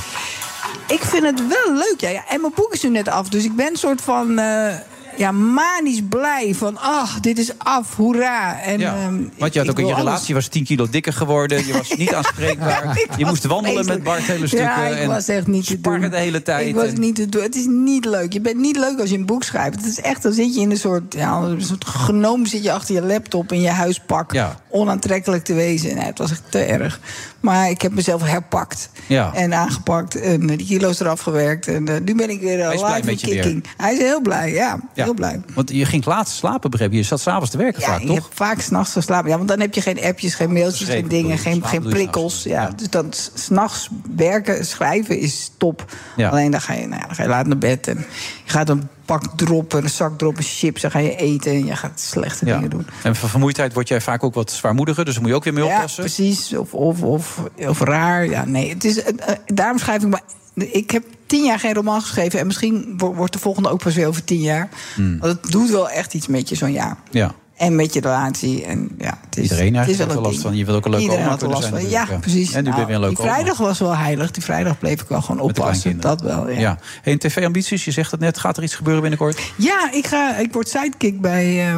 Ik 0.88 1.04
vind 1.04 1.24
het 1.24 1.48
wel 1.48 1.74
leuk, 1.74 1.96
ja. 1.98 2.10
ja. 2.10 2.24
En 2.30 2.42
mijn 2.42 2.54
boek 2.56 2.74
is 2.74 2.82
nu 2.82 2.90
net 2.90 3.08
af, 3.08 3.30
dus 3.30 3.44
ik 3.44 3.56
ben 3.56 3.68
een 3.68 3.76
soort 3.76 4.02
van... 4.02 4.40
eh, 4.40 4.74
ja, 5.18 5.32
manisch 5.32 6.02
blij 6.10 6.54
van, 6.56 6.78
ach, 6.78 7.20
dit 7.20 7.38
is 7.38 7.52
af, 7.58 7.96
hoera. 7.96 8.62
En, 8.62 8.80
Ja, 8.80 8.96
ehm, 8.96 9.22
want 9.38 9.54
je 9.54 9.60
had 9.60 9.70
ook 9.70 9.80
in 9.80 9.86
je 9.86 9.92
alles. 9.94 10.04
relatie, 10.06 10.28
je 10.28 10.34
was 10.34 10.48
10 10.48 10.64
kilo 10.64 10.88
dikker 10.90 11.14
geworden. 11.14 11.66
Je 11.68 11.74
was 11.74 11.92
niet 11.98 12.14
aanspreekbaar. 12.20 13.06
Je 13.18 13.26
moest 13.26 13.46
wandelen 13.46 13.86
met. 13.86 14.04
Bart 14.04 14.22
hele 14.22 14.48
stukken. 14.48 14.68
Ja, 14.68 14.86
ik 14.86 14.98
en 14.98 15.08
was 15.08 15.28
echt 15.28 15.48
niet 15.48 15.66
te 15.66 15.82
doen. 15.82 16.00
de 16.10 16.18
hele 16.18 16.42
tijd. 16.42 16.68
Ik 16.68 16.76
was 16.76 16.94
niet 16.94 17.16
te 17.16 17.30
doen. 17.30 17.42
Het 17.42 17.56
is 17.56 17.66
niet 17.68 18.06
leuk. 18.06 18.34
Je 18.34 18.42
bent 18.42 18.58
niet 18.58 18.78
leuk 18.78 19.00
als 19.00 19.10
je 19.10 19.18
een 19.18 19.26
boek 19.26 19.44
schrijft. 19.44 19.76
Het 19.76 19.86
is 19.86 20.00
echt, 20.02 20.24
dan 20.24 20.34
zit 20.34 20.56
je 20.56 20.62
in 20.62 20.72
een 20.72 20.78
soort, 20.78 21.14
ja, 21.14 21.38
een 21.38 21.62
soort 21.62 21.86
genoom 21.86 22.46
zit 22.46 22.64
je 22.64 22.72
achter 22.72 22.96
je 22.96 23.02
laptop 23.02 23.52
in 23.52 23.62
je 23.62 23.70
huispak. 23.70 24.34
Ja. 24.34 24.60
Onaantrekkelijk 24.72 25.44
te 25.44 25.54
wezen. 25.54 25.96
Nee, 25.96 26.06
het 26.06 26.18
was 26.18 26.32
echt 26.32 26.44
te 26.50 26.60
erg. 26.60 27.00
Maar 27.40 27.70
ik 27.70 27.82
heb 27.82 27.94
mezelf 27.94 28.22
herpakt. 28.24 28.90
Ja. 29.08 29.34
En 29.34 29.54
aangepakt. 29.54 30.20
En 30.22 30.48
die 30.48 30.66
kilo's 30.66 31.00
eraf 31.00 31.22
gewerkt. 31.22 31.68
En 31.68 31.88
eh, 31.88 31.96
nu 32.04 32.16
ben 32.16 32.30
ik 32.30 32.42
weer 32.42 32.60
uh, 32.60 32.70
live 32.70 32.96
je 32.98 33.04
weer. 33.06 33.16
kicking. 33.42 33.66
Hij 33.78 33.94
is 33.94 34.00
heel 34.00 34.22
blij, 34.22 34.52
ja. 34.52 34.80
Ja. 34.94 35.04
Heel 35.04 35.14
blij. 35.14 35.42
Want 35.54 35.70
je 35.72 35.86
ging 35.86 36.06
laat 36.06 36.30
slapen, 36.30 36.70
begreep 36.72 36.92
je? 36.92 36.98
Je 36.98 37.04
zat 37.04 37.20
s'avonds 37.20 37.50
te 37.52 37.58
werken 37.58 37.82
Ja, 37.82 37.88
vaak, 37.88 38.02
toch? 38.02 38.14
hebt 38.16 38.28
vaak 38.34 38.62
s'nachts 38.62 38.92
geslapen. 38.92 39.30
Ja, 39.30 39.36
want 39.38 39.50
dan 39.50 39.60
heb 39.60 39.74
je 39.74 39.82
geen 39.82 40.02
appjes, 40.04 40.36
geen 40.36 40.54
mailtjes, 40.54 40.88
geen 40.90 41.08
dingen, 41.08 41.38
geen, 41.38 41.66
geen 41.66 41.84
prikkels. 41.84 42.44
Ja, 42.44 42.70
Dus 42.76 42.90
dan 42.90 43.14
s- 43.14 43.32
s'nachts 43.34 43.90
werken, 44.16 44.66
schrijven 44.66 45.20
is 45.20 45.52
top. 45.58 45.86
Alleen 46.18 46.52
dan 46.52 46.62
ga, 46.62 46.74
je, 46.74 46.88
nou 46.88 47.02
dan 47.02 47.16
ga 47.16 47.24
je 47.24 47.30
laat 47.30 47.48
naar 47.48 47.58
bed 47.58 47.88
en 47.88 47.98
je 48.46 48.52
gaat 48.52 48.70
een 48.70 48.88
pak 49.10 49.24
droppen, 49.36 49.84
een 49.84 49.90
zak 49.90 50.18
droppen 50.18 50.44
chips. 50.44 50.82
Dan 50.82 50.92
ga 50.92 51.00
je 51.00 51.16
eten 51.16 51.52
en 51.52 51.66
je 51.66 51.76
gaat 51.76 52.00
slechte 52.00 52.46
Ja. 52.46 52.56
dingen 52.56 52.70
doen. 52.70 52.88
En 53.04 53.16
van 53.16 53.30
vermoeidheid 53.30 53.74
word 53.74 53.88
jij 53.88 54.02
vaak 54.02 54.24
ook 54.24 54.34
wat 54.34 54.52
zwaarmoediger. 54.52 55.06
Dus 55.06 55.14
daar 55.14 55.22
moet 55.22 55.32
je 55.32 55.38
ook 55.38 55.44
weer 55.44 55.54
mee 55.54 55.64
Ja, 55.64 55.76
oppassen. 55.76 56.04
precies. 56.04 56.56
Of, 56.58 56.74
of, 56.74 57.02
of, 57.04 57.44
of 57.68 57.80
raar. 57.80 58.26
Ja, 58.30 58.46
nee. 58.46 58.70
Het 58.70 58.84
is, 58.86 59.02
eh, 59.04 59.14
eh, 59.30 59.36
daarom 59.46 59.78
schrijf 59.80 60.04
ik 60.04 60.10
maar. 60.10 60.22
Ik 60.56 60.92
heb 60.92 61.04
tien 61.26 61.44
jaar 61.44 61.60
geen 61.60 61.74
roman 61.74 62.02
geschreven. 62.02 62.40
En 62.40 62.46
misschien 62.46 62.94
wo- 62.98 63.14
wordt 63.14 63.34
de 63.34 63.40
volgende 63.40 63.70
ook 63.70 63.84
pas 63.84 63.96
weer 63.96 64.08
over 64.08 64.24
tien 64.24 64.42
jaar. 64.42 64.70
Hmm. 64.96 65.20
Want 65.20 65.42
het 65.42 65.52
doet 65.52 65.70
wel 65.70 65.90
echt 65.90 66.14
iets 66.14 66.28
met 66.28 66.50
je 66.50 66.56
zo'n 66.56 66.72
jaar. 66.72 66.98
Ja. 67.12 67.32
En 67.60 67.76
met 67.76 67.94
je 67.94 68.00
relatie. 68.02 68.66
En 68.66 68.90
ja, 68.98 69.18
het 69.26 69.38
is, 69.38 69.44
Iedereen 69.44 69.76
het 69.76 69.88
is 69.90 69.98
wel 69.98 70.10
een 70.10 70.16
last 70.16 70.30
ding. 70.30 70.42
van. 70.42 70.56
Je 70.56 70.66
wil 70.66 70.76
ook 70.76 70.86
een 70.86 70.92
leuke 70.92 71.04
Iedereen 71.04 71.24
oma 71.26 71.32
had 71.36 71.40
kunnen 71.40 71.58
last 71.58 71.70
zijn 71.70 71.82
van. 71.82 71.92
Ja, 71.92 72.18
precies. 72.20 72.54
En 72.54 72.64
nu 72.64 72.70
ben 72.70 72.80
je 72.80 72.86
weer 72.86 72.96
een 72.96 73.02
Nou, 73.02 73.14
leuke 73.14 73.22
die 73.22 73.32
oma. 73.32 73.34
vrijdag 73.34 73.58
was 73.58 73.80
wel 73.80 73.96
heilig. 73.98 74.32
Die 74.32 74.44
vrijdag 74.44 74.78
bleef 74.80 75.02
ik 75.02 75.08
wel 75.08 75.22
gewoon 75.22 75.42
oppassen. 75.42 76.00
Dat 76.00 76.22
wel, 76.22 76.50
ja. 76.50 76.60
Ja. 76.60 76.78
Hey, 77.02 77.14
en 77.14 77.20
tv-ambities, 77.20 77.86
je 77.86 77.92
zegt 77.92 78.12
het 78.12 78.20
net. 78.20 78.38
Gaat 78.40 78.58
er 78.58 78.64
iets 78.64 78.76
gebeuren 78.76 79.02
binnenkort? 79.02 79.52
Ja, 79.56 79.90
ik, 79.92 80.08
ga, 80.08 80.38
ik 80.38 80.54
word 80.54 80.70
sidekick 80.70 81.22
bij 81.22 81.74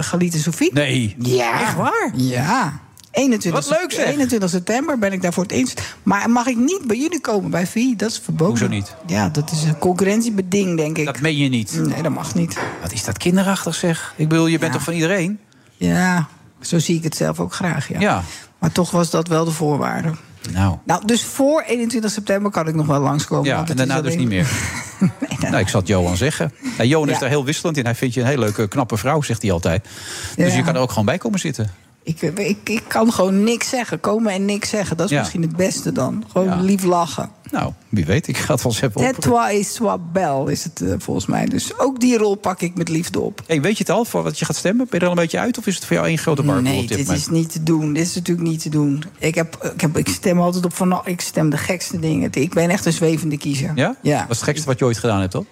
Galit 0.00 0.34
en 0.34 0.40
Sofie. 0.40 0.72
Nee. 0.72 1.16
Ja. 1.18 1.60
Echt 1.60 1.76
waar? 1.76 2.10
Ja. 2.14 2.80
21, 3.16 3.68
Wat 3.68 3.78
leuk, 3.80 3.92
zeg. 3.92 4.06
21 4.06 4.50
september 4.50 4.98
ben 4.98 5.12
ik 5.12 5.22
daar 5.22 5.32
voor 5.32 5.42
het 5.42 5.52
eens. 5.52 5.74
Maar 6.02 6.30
mag 6.30 6.46
ik 6.46 6.56
niet 6.56 6.80
bij 6.86 6.96
jullie 6.98 7.20
komen 7.20 7.50
bij 7.50 7.66
VI? 7.66 7.96
Dat 7.96 8.10
is 8.10 8.18
verboden. 8.18 8.46
Hoezo 8.48 8.68
niet? 8.68 8.94
Ja, 9.06 9.28
dat 9.28 9.50
is 9.50 9.62
een 9.62 9.78
concurrentiebeding, 9.78 10.76
denk 10.76 10.98
ik. 10.98 11.04
Dat 11.04 11.20
meen 11.20 11.36
je 11.36 11.48
niet. 11.48 11.80
Nee, 11.86 12.02
dat 12.02 12.12
mag 12.12 12.34
niet. 12.34 12.58
Wat 12.82 12.92
is 12.92 13.04
dat 13.04 13.18
kinderachtig, 13.18 13.74
zeg? 13.74 14.14
Ik 14.16 14.28
bedoel, 14.28 14.46
je 14.46 14.58
bent 14.58 14.72
toch 14.72 14.82
van 14.82 14.92
iedereen? 14.94 15.38
Ja, 15.76 16.28
zo 16.60 16.78
zie 16.78 16.96
ik 16.96 17.02
het 17.04 17.16
zelf 17.16 17.40
ook 17.40 17.54
graag, 17.54 17.88
ja. 17.88 18.00
Ja. 18.00 18.22
Maar 18.58 18.72
toch 18.72 18.90
was 18.90 19.10
dat 19.10 19.28
wel 19.28 19.44
de 19.44 19.50
voorwaarde. 19.50 20.10
Nou. 20.52 20.76
Nou, 20.84 21.06
dus 21.06 21.24
voor 21.24 21.62
21 21.66 22.10
september 22.10 22.50
kan 22.50 22.68
ik 22.68 22.74
nog 22.74 22.86
wel 22.86 23.00
langskomen. 23.00 23.44
Ja, 23.48 23.56
want 23.56 23.70
en 23.70 23.76
daarna 23.76 24.00
dus 24.02 24.16
niet 24.16 24.28
meer. 24.28 24.48
Nou, 25.40 25.56
ik 25.58 25.68
zat 25.68 25.86
Johan 25.86 26.16
zeggen. 26.16 26.52
Nou, 26.76 26.88
Johan 26.88 27.08
is 27.08 27.18
daar 27.18 27.28
heel 27.28 27.44
wisselend 27.44 27.76
in. 27.76 27.84
Hij 27.84 27.94
vindt 27.94 28.14
je 28.14 28.20
een 28.20 28.26
hele 28.26 28.40
leuke, 28.40 28.68
knappe 28.68 28.96
vrouw, 28.96 29.22
zegt 29.22 29.42
hij 29.42 29.52
altijd. 29.52 29.84
Dus 30.36 30.50
Ja. 30.50 30.56
je 30.56 30.62
kan 30.62 30.74
er 30.74 30.80
ook 30.80 30.88
gewoon 30.90 31.04
bij 31.04 31.18
komen 31.18 31.38
zitten. 31.38 31.70
Ik, 32.06 32.20
ik, 32.22 32.58
ik 32.64 32.82
kan 32.86 33.12
gewoon 33.12 33.44
niks 33.44 33.68
zeggen. 33.68 34.00
Komen 34.00 34.32
en 34.32 34.44
niks 34.44 34.68
zeggen. 34.68 34.96
Dat 34.96 35.06
is 35.06 35.12
Ja. 35.12 35.18
misschien 35.18 35.42
het 35.42 35.56
beste 35.56 35.92
dan. 35.92 36.24
Gewoon 36.32 36.48
Ja. 36.48 36.60
lief 36.60 36.82
lachen. 36.82 37.30
Nou, 37.50 37.72
wie 37.88 38.04
weet, 38.04 38.28
ik 38.28 38.36
ga 38.36 38.52
het 38.54 38.62
wel 38.62 38.72
eens 38.72 38.80
even 38.82 39.00
op. 39.08 39.14
Tetwa 39.14 39.48
is 39.48 39.80
bel 40.12 40.46
is 40.48 40.64
het 40.64 40.80
eh, 40.80 40.94
volgens 40.98 41.26
mij. 41.26 41.46
Dus 41.46 41.78
ook 41.78 42.00
die 42.00 42.18
rol 42.18 42.34
pak 42.34 42.60
ik 42.60 42.74
met 42.76 42.88
liefde 42.88 43.20
op. 43.20 43.42
Hey, 43.46 43.60
weet 43.60 43.72
je 43.78 43.84
het 43.84 43.90
al, 43.92 44.04
voor 44.04 44.22
wat 44.22 44.38
je 44.38 44.44
gaat 44.44 44.56
stemmen? 44.56 44.86
Ben 44.90 44.98
je 44.98 44.98
er 44.98 45.10
al 45.10 45.16
een 45.16 45.22
beetje 45.22 45.38
uit? 45.38 45.58
Of 45.58 45.66
is 45.66 45.74
het 45.74 45.84
voor 45.84 45.96
jou 45.96 46.08
één 46.08 46.18
grote 46.18 46.44
warboel 46.44 46.62
Nee, 46.62 46.80
op 46.82 46.88
dit 46.88 46.98
moment? 46.98 47.16
is 47.18 47.28
niet 47.28 47.52
te 47.52 47.62
doen. 47.62 47.92
Dit 47.92 48.06
is 48.06 48.14
natuurlijk 48.14 48.48
niet 48.48 48.62
te 48.62 48.68
doen. 48.68 49.04
Ik, 49.18 49.34
heb, 49.34 49.70
ik, 49.74 49.80
heb, 49.80 49.96
ik 49.98 50.08
stem 50.08 50.40
altijd 50.40 50.64
op 50.64 50.74
van. 50.74 51.00
Ik 51.04 51.20
stem 51.20 51.50
de 51.50 51.56
gekste 51.58 51.98
dingen. 51.98 52.30
Ik 52.32 52.54
ben 52.54 52.70
echt 52.70 52.86
een 52.86 52.92
zwevende 52.92 53.38
kiezer. 53.38 53.72
Ja? 53.74 53.96
Ja. 54.02 54.20
Wat 54.20 54.30
is 54.30 54.36
het 54.36 54.44
gekste 54.48 54.66
wat 54.66 54.78
je 54.78 54.84
ooit 54.84 54.98
gedaan 54.98 55.20
hebt, 55.20 55.32
toch? 55.32 55.44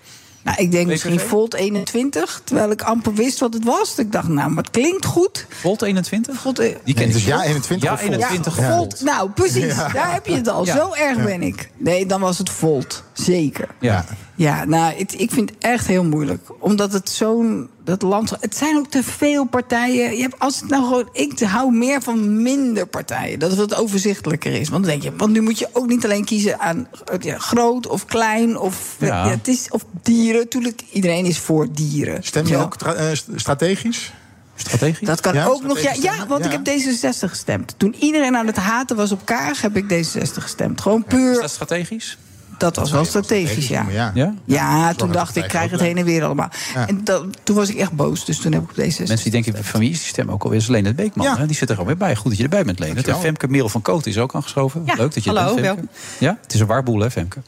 Nou, 0.45 0.57
ik 0.59 0.71
denk 0.71 0.87
misschien 0.87 1.21
Volt 1.21 1.55
21. 1.55 2.41
Terwijl 2.45 2.71
ik 2.71 2.83
amper 2.83 3.15
wist 3.15 3.39
wat 3.41 3.55
het 3.55 3.65
was. 3.65 3.99
Ik 3.99 4.13
dacht, 4.13 4.29
nou, 4.29 4.51
maar 4.51 4.65
het 4.65 4.73
klinkt 4.73 5.05
goed. 5.05 5.47
Volt 5.49 5.83
21? 5.83 6.41
Volt, 6.41 6.59
eh, 6.59 6.75
Die 6.85 6.95
ken 6.95 7.13
dus 7.13 7.25
ja 7.25 7.43
21 7.43 7.89
Ja 7.89 7.95
of 7.95 8.01
Volt? 8.01 8.13
21 8.13 8.59
Ja, 8.59 8.77
Volt. 8.77 8.77
Volt. 8.77 9.01
Nou, 9.01 9.31
precies. 9.31 9.75
Ja. 9.75 9.89
Daar 9.89 10.13
heb 10.13 10.27
je 10.27 10.35
het 10.35 10.49
al. 10.49 10.65
Ja. 10.65 10.77
Zo 10.77 10.93
erg 10.93 11.25
ben 11.25 11.43
ik. 11.43 11.71
Nee, 11.77 12.07
dan 12.07 12.21
was 12.21 12.39
het 12.39 12.51
Volt. 12.51 13.03
Zeker. 13.13 13.69
Ja. 13.81 14.05
Ja, 14.37 14.65
nou, 14.65 14.95
het- 14.99 15.21
ik 15.21 15.31
vind 15.31 15.51
het 15.51 15.59
echt 15.59 15.87
heel 15.87 16.05
moeilijk. 16.05 16.49
Omdat 16.61 16.93
het 16.93 17.09
zo'n. 17.09 17.69
Dat 17.85 18.03
land. 18.03 18.31
Het 18.41 18.57
zijn 18.57 18.77
ook 18.77 18.91
te 18.91 19.03
veel 19.03 19.45
partijen. 19.45 20.17
Je 20.17 20.23
hebt, 20.23 20.39
als 20.39 20.61
het 20.61 20.69
nou 20.71 20.83
gewoon. 20.85 21.09
Ik 21.13 21.41
hou 21.41 21.73
meer 21.73 22.03
van 22.03 22.43
minder 22.43 22.87
partijen. 22.87 23.39
Dat 23.39 23.57
het 23.57 23.75
overzichtelijker 23.75 24.53
is. 24.53 24.69
Want 24.69 24.83
dan 24.85 24.91
denk 24.93 25.03
je. 25.03 25.17
Want 25.17 25.33
nu 25.33 25.41
moet 25.41 25.59
je 25.59 25.69
ook 25.73 25.87
niet 25.87 26.05
alleen 26.05 26.25
kiezen 26.25 26.61
aan 26.61 26.89
ja, 27.21 27.39
groot 27.39 27.87
of 27.87 28.05
klein. 28.07 28.59
Of, 28.59 28.97
Ja. 28.99 29.07
ja, 29.25 29.31
het 29.31 29.49
is, 29.49 29.67
of 29.71 29.85
dieren. 30.03 30.49
Tuurlijk, 30.49 30.83
iedereen 30.93 31.25
is 31.25 31.39
voor 31.39 31.73
dieren. 31.73 32.23
Stem 32.23 32.47
je 32.47 32.53
Ja. 32.53 32.63
ook 32.63 32.75
eh, 32.83 33.07
st- 33.13 33.29
strategisch? 33.35 34.13
Strategisch? 34.57 35.07
Dat 35.09 35.21
kan 35.21 35.35
Ja, 35.35 35.47
ook 35.47 35.63
nog. 35.63 35.81
Ja, 35.81 35.93
ja 36.01 36.27
want 36.27 36.45
ja. 36.45 36.51
ik 36.51 36.53
heb 36.53 36.65
D66 36.81 37.29
gestemd. 37.31 37.75
Toen 37.77 37.95
iedereen 38.01 38.37
aan 38.37 38.47
het 38.47 38.57
haten 38.57 38.97
was 38.97 39.13
op 39.13 39.25
Kaag, 39.25 39.61
heb 39.61 39.77
ik 39.77 39.85
D66 39.93 40.43
gestemd. 40.43 40.81
Gewoon 40.81 41.05
puur. 41.05 41.31
Is 41.33 41.41
dat 41.41 41.51
strategisch? 41.51 42.19
Dat 42.59 42.77
was 42.77 42.91
wel 42.91 43.05
strategisch, 43.05 43.69
ja. 43.69 43.87
Ja? 44.15 44.35
Ja, 44.45 44.95
toen 44.95 45.13
dacht 45.13 45.37
ik, 45.37 45.43
ik 45.43 45.49
krijg 45.49 45.71
het 45.71 45.81
heen 45.81 45.97
en 45.97 46.05
weer 46.05 46.25
allemaal. 46.25 46.49
Ja. 46.75 46.89
En 46.89 47.01
dat, 47.05 47.25
toen 47.43 47.57
was 47.57 47.69
ik 47.69 47.77
echt 47.77 47.93
boos, 47.93 48.25
dus 48.25 48.39
toen 48.39 48.53
heb 48.53 48.63
ik 48.63 48.69
op 48.71 48.77
D66 48.77 48.79
Mensen 48.79 49.31
die 49.31 49.43
denken, 49.43 49.65
van 49.65 49.81
wie 49.81 49.91
is 49.91 49.99
die 49.99 50.09
stem 50.09 50.31
ook 50.31 50.43
alweer? 50.43 50.59
is 50.59 50.67
Leonard 50.67 50.97
Beekman. 50.97 51.27
Ja. 51.27 51.37
hè? 51.37 51.47
Die 51.47 51.57
zit 51.57 51.69
er 51.69 51.75
gewoon 51.75 51.89
weer 51.91 51.99
bij. 51.99 52.17
Goed 52.17 52.29
dat 52.29 52.37
je 52.37 52.43
erbij 52.43 52.65
bent, 52.65 52.79
Leonard. 52.79 52.99
En 52.99 53.05
Dankjewel. 53.13 53.33
Femke 53.35 53.53
Merel 53.53 53.69
van 53.69 53.83
Koot 53.83 54.07
is 54.07 54.19
ook 54.19 54.35
aangeschoven. 54.35 54.83
Ja, 54.87 54.95
Leuk 54.95 55.15
dat 55.15 55.25
je 55.25 55.31
er 55.31 55.37
hallo, 55.37 55.55
bent, 55.55 55.67
Femke. 55.67 55.87
Ja, 56.19 56.39
het 56.43 56.55
is 56.55 56.61
een 56.61 56.67
warboel, 56.67 57.01
hè, 57.01 57.11
Femke? 57.11 57.41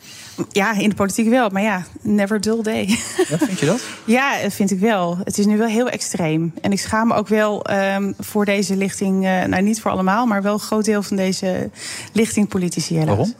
Ja, 0.52 0.72
in 0.78 0.88
de 0.88 0.94
politiek 0.94 1.28
wel. 1.28 1.48
Maar 1.48 1.62
ja, 1.62 1.84
never 2.00 2.40
dull 2.40 2.62
day. 2.62 2.98
Ja, 3.28 3.38
vind 3.38 3.61
je 3.61 3.66
dat? 3.66 3.80
ja, 4.04 4.42
dat 4.42 4.52
vind 4.52 4.70
ik 4.70 4.78
wel. 4.80 5.18
Het 5.24 5.38
is 5.38 5.46
nu 5.46 5.57
wel 5.59 5.68
heel 5.68 5.88
extreem. 5.88 6.52
En 6.61 6.72
ik 6.72 6.80
schaam 6.80 7.09
me 7.09 7.14
ook 7.14 7.28
wel 7.28 7.64
ehm, 7.64 8.12
voor 8.18 8.44
deze 8.44 8.76
lichting... 8.76 9.24
eh, 9.24 9.44
nou, 9.44 9.62
niet 9.62 9.80
voor 9.80 9.90
allemaal, 9.90 10.26
maar 10.26 10.42
wel 10.42 10.52
een 10.52 10.61
groot 10.61 10.84
deel 10.84 11.02
van 11.02 11.16
deze 11.16 11.70
lichting 12.12 12.48
politici. 12.48 12.94
helaas. 12.94 13.09
Waarom? 13.09 13.34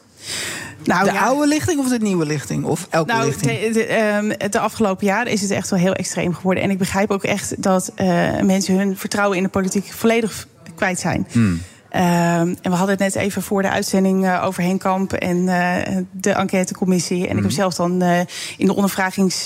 Nou, 0.85 1.05
de 1.05 1.13
ja. 1.13 1.25
oude 1.25 1.47
lichting 1.47 1.79
of 1.79 1.89
de 1.89 1.99
nieuwe 1.99 2.27
lichting? 2.27 2.65
Of 2.65 2.87
elke 2.91 3.13
Nou, 3.13 3.27
lichting? 3.27 3.61
de, 3.61 3.71
de, 3.73 3.85
ehm, 3.85 4.51
de 4.51 4.59
afgelopen 4.59 5.07
jaren 5.07 5.33
is 5.33 5.41
het 5.41 5.51
echt 5.51 5.71
wel 5.71 5.79
heel 5.79 5.95
extreem 5.95 6.35
geworden. 6.35 6.63
En 6.63 6.71
ik 6.71 6.79
begrijp 6.79 7.11
ook 7.11 7.25
echt 7.25 7.63
dat 7.63 7.93
eh, 7.95 8.41
mensen 8.41 8.79
hun 8.79 8.97
vertrouwen 8.97 9.37
in 9.37 9.43
de 9.43 9.49
politiek 9.49 9.93
volledig 9.93 10.47
kwijt 10.75 10.99
zijn. 11.01 11.27
Hmm. 11.33 11.63
Ehm, 11.97 12.55
en 12.63 12.71
we 12.71 12.77
hadden 12.77 12.89
het 12.89 12.99
net 12.99 13.15
even 13.15 13.43
voor 13.43 13.63
de 13.63 13.71
uitzending 13.71 14.27
eh, 14.27 14.45
over 14.45 14.63
Henk 14.63 14.81
Kamp 14.81 15.13
en 15.13 15.49
eh, 15.49 15.97
de 16.13 16.31
enquêtecommissie. 16.31 17.17
En 17.19 17.25
ik 17.25 17.33
Hmm. 17.33 17.43
heb 17.43 17.51
zelf 17.51 17.75
dan 17.75 18.03
eh, 18.03 18.19
in 18.57 18.67
de 18.67 18.75
ondervragings, 18.75 19.45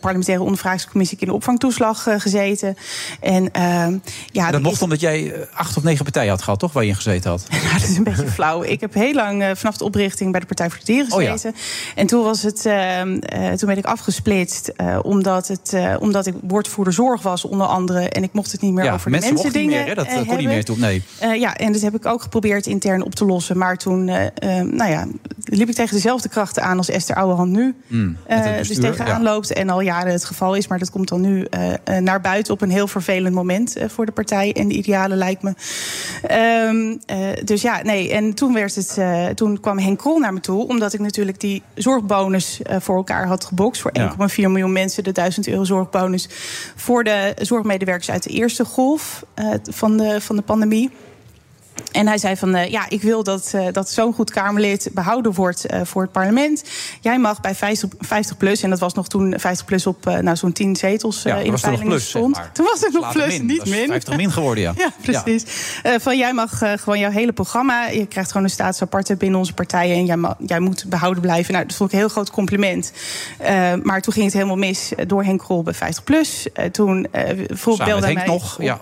parlementaire 0.00 0.42
ondervragingscommissie 0.44 1.16
kinderopvangtoeslag 1.18 2.06
eh, 2.06 2.14
gezeten. 2.20 2.76
En 3.20 3.52
ehm, 3.52 3.96
ja, 4.32 4.50
dat 4.50 4.62
mocht 4.62 4.74
is- 4.74 4.82
omdat 4.82 5.00
jij 5.00 5.34
acht 5.54 5.76
of 5.76 5.82
negen 5.82 6.04
partijen 6.04 6.30
had 6.30 6.42
gehad, 6.42 6.58
toch? 6.58 6.72
Waar 6.72 6.82
je 6.82 6.88
in 6.88 6.94
gezeten 6.96 7.30
had. 7.30 7.46
nou, 7.50 7.72
dat 7.80 7.88
is 7.88 7.96
een 7.96 8.04
beetje 8.04 8.26
flauw. 8.26 8.62
Ik 8.62 8.80
heb 8.80 8.94
heel 8.94 9.14
lang 9.14 9.44
vanaf 9.54 9.76
de 9.76 9.84
oprichting 9.84 10.30
bij 10.30 10.40
de 10.40 10.46
Partij 10.46 10.70
voor 10.70 10.78
de 10.78 10.84
Dieren 10.84 11.12
Oh 11.12 11.22
ja. 11.22 11.30
gezeten. 11.30 11.58
En 11.94 12.06
toen, 12.06 12.22
was 12.24 12.42
het, 12.42 12.66
ehm, 12.66 13.16
eh, 13.18 13.52
toen 13.52 13.68
ben 13.68 13.78
ik 13.78 13.84
afgesplitst. 13.84 14.72
omdat, 15.02 15.48
het, 15.48 15.74
omdat 16.00 16.26
ik 16.26 16.34
woordvoerder 16.42 16.92
zorg 16.92 17.22
was, 17.22 17.44
onder 17.44 17.66
andere. 17.66 18.08
En 18.08 18.22
ik 18.22 18.32
mocht 18.32 18.52
het 18.52 18.60
niet 18.60 18.72
meer 18.72 18.84
Ja, 18.84 18.92
over 18.92 19.04
de 19.04 19.10
mensen 19.10 19.32
mensen 19.34 19.44
mochten 19.50 19.62
niet 19.62 19.70
dingen 19.70 19.96
meer, 19.96 20.06
hè? 20.06 20.14
Dat, 20.18 20.26
kon 20.26 20.36
niet 20.36 20.46
meer 20.46 20.64
toen, 20.64 20.78
nee. 20.80 21.02
Ja, 21.38 21.56
en 21.56 21.72
dat 21.80 21.92
heb 21.92 22.00
ik 22.00 22.06
ook 22.06 22.22
geprobeerd 22.22 22.66
intern 22.66 23.02
op 23.02 23.14
te 23.14 23.24
lossen. 23.24 23.58
Maar 23.58 23.76
toen 23.76 24.08
eh, 24.08 24.26
eh, 24.26 24.66
nou 24.66 24.90
ja, 24.90 25.06
liep 25.44 25.68
ik 25.68 25.74
tegen 25.74 25.94
dezelfde 25.94 26.28
krachten 26.28 26.62
aan 26.62 26.76
als 26.76 26.88
Esther 26.88 27.16
Ouwehand 27.16 27.50
nu. 27.50 27.74
Hmm, 27.86 28.16
Eh, 28.26 28.56
dus 28.56 28.78
tegenaan 28.78 29.22
ja. 29.22 29.30
loopt 29.32 29.52
en 29.52 29.68
al 29.68 29.80
jaren 29.80 30.12
het 30.12 30.24
geval 30.24 30.54
is. 30.54 30.68
Maar 30.68 30.78
dat 30.78 30.90
komt 30.90 31.08
dan 31.08 31.20
nu 31.20 31.44
eh, 31.44 31.96
naar 31.96 32.20
buiten 32.20 32.52
op 32.52 32.60
een 32.60 32.70
heel 32.70 32.88
vervelend 32.88 33.34
moment 33.34 33.76
voor 33.86 34.06
de 34.06 34.12
partij. 34.12 34.52
En 34.52 34.68
de 34.68 34.74
idealen 34.74 35.18
lijkt 35.18 35.42
me. 35.42 35.54
Ehm, 36.22 36.96
eh, 37.06 37.44
dus 37.44 37.62
ja, 37.62 37.82
nee. 37.82 38.12
En 38.12 38.34
toen, 38.34 38.52
werd 38.52 38.74
het, 38.74 38.98
toen 39.36 39.60
kwam 39.60 39.78
Henk 39.78 39.98
Krol 39.98 40.18
naar 40.18 40.32
me 40.32 40.40
toe. 40.40 40.68
Omdat 40.68 40.92
ik 40.92 41.00
natuurlijk 41.00 41.40
die 41.40 41.62
zorgbonus 41.74 42.60
voor 42.78 42.96
elkaar 42.96 43.26
had 43.26 43.44
gebokst. 43.44 43.80
Voor 43.80 43.92
1,4 43.92 44.50
miljoen 44.50 44.72
mensen 44.72 45.04
de 45.04 45.12
1000 45.12 45.48
euro 45.48 45.64
zorgbonus. 45.64 46.28
Voor 46.76 47.04
de 47.04 47.34
zorgmedewerkers 47.38 48.10
uit 48.10 48.22
de 48.22 48.30
eerste 48.30 48.64
golf 48.64 49.24
van, 49.62 49.96
de, 49.96 50.20
van 50.20 50.36
de 50.36 50.42
pandemie. 50.42 50.90
En 51.92 52.06
hij 52.06 52.18
zei 52.18 52.36
van, 52.36 52.54
eh, 52.54 52.70
ja, 52.70 52.88
ik 52.88 53.02
wil 53.02 53.22
dat, 53.22 53.50
eh, 53.54 53.66
dat 53.72 53.90
zo'n 53.90 54.12
goed 54.12 54.30
Kamerlid 54.30 54.90
behouden 54.92 55.32
wordt 55.32 55.64
eh, 55.64 55.80
voor 55.84 56.02
het 56.02 56.12
parlement. 56.12 56.64
Jij 57.00 57.18
mag 57.18 57.40
bij 57.40 57.54
50, 57.54 57.88
50 57.98 58.36
plus, 58.36 58.62
en 58.62 58.70
dat 58.70 58.78
was 58.78 58.94
nog 58.94 59.08
toen 59.08 59.34
50 59.36 59.66
plus 59.66 59.86
op 59.86 60.04
nou, 60.04 60.36
zo'n 60.36 60.52
10 60.52 60.76
zetels 60.76 61.22
Ja, 61.22 61.36
in 61.36 61.52
de 61.52 61.60
peilingen 61.60 62.00
zeg 62.00 62.08
stond. 62.08 62.36
maar. 62.36 62.50
Toen 62.52 62.66
was 62.66 62.80
het 62.80 62.92
nog 62.92 63.12
plus, 63.12 63.38
min. 63.38 63.46
niet 63.46 63.66
min. 63.66 63.86
50 63.86 64.16
min 64.16 64.32
geworden, 64.32 64.62
ja. 64.62 64.74
Ja, 64.80 64.92
precies. 65.22 65.44
Van 65.98 66.18
jij 66.18 66.32
mag 66.32 66.58
gewoon 66.58 66.98
jouw 66.98 67.10
hele 67.10 67.32
programma. 67.32 67.88
Je 67.88 68.06
krijgt 68.06 68.30
gewoon 68.30 68.46
een 68.46 68.52
staatsaparte 68.52 69.16
binnen 69.16 69.38
onze 69.38 69.54
partijen. 69.54 69.96
En 69.96 70.06
jij, 70.06 70.34
jij 70.46 70.60
moet 70.60 70.84
behouden 70.88 71.22
blijven. 71.22 71.52
Nou, 71.52 71.66
dat 71.66 71.76
vond 71.76 71.88
ik 71.88 71.94
een 71.94 72.02
heel 72.02 72.12
groot 72.12 72.30
compliment. 72.30 72.92
Maar 73.82 74.00
toen 74.00 74.12
ging 74.12 74.24
het 74.24 74.34
helemaal 74.34 74.56
mis 74.56 74.92
door 75.06 75.24
Henk 75.24 75.38
Krol 75.38 75.62
bij 75.62 75.74
50 75.74 76.04
plus. 76.04 76.46
Toen 76.72 77.06
vroeg 77.48 77.76
belde 77.76 78.04
hij 78.06 78.12
Henk 78.12 78.26
mij 78.26 78.26
nog, 78.26 78.58
op 78.58 78.62
ja. 78.62 78.78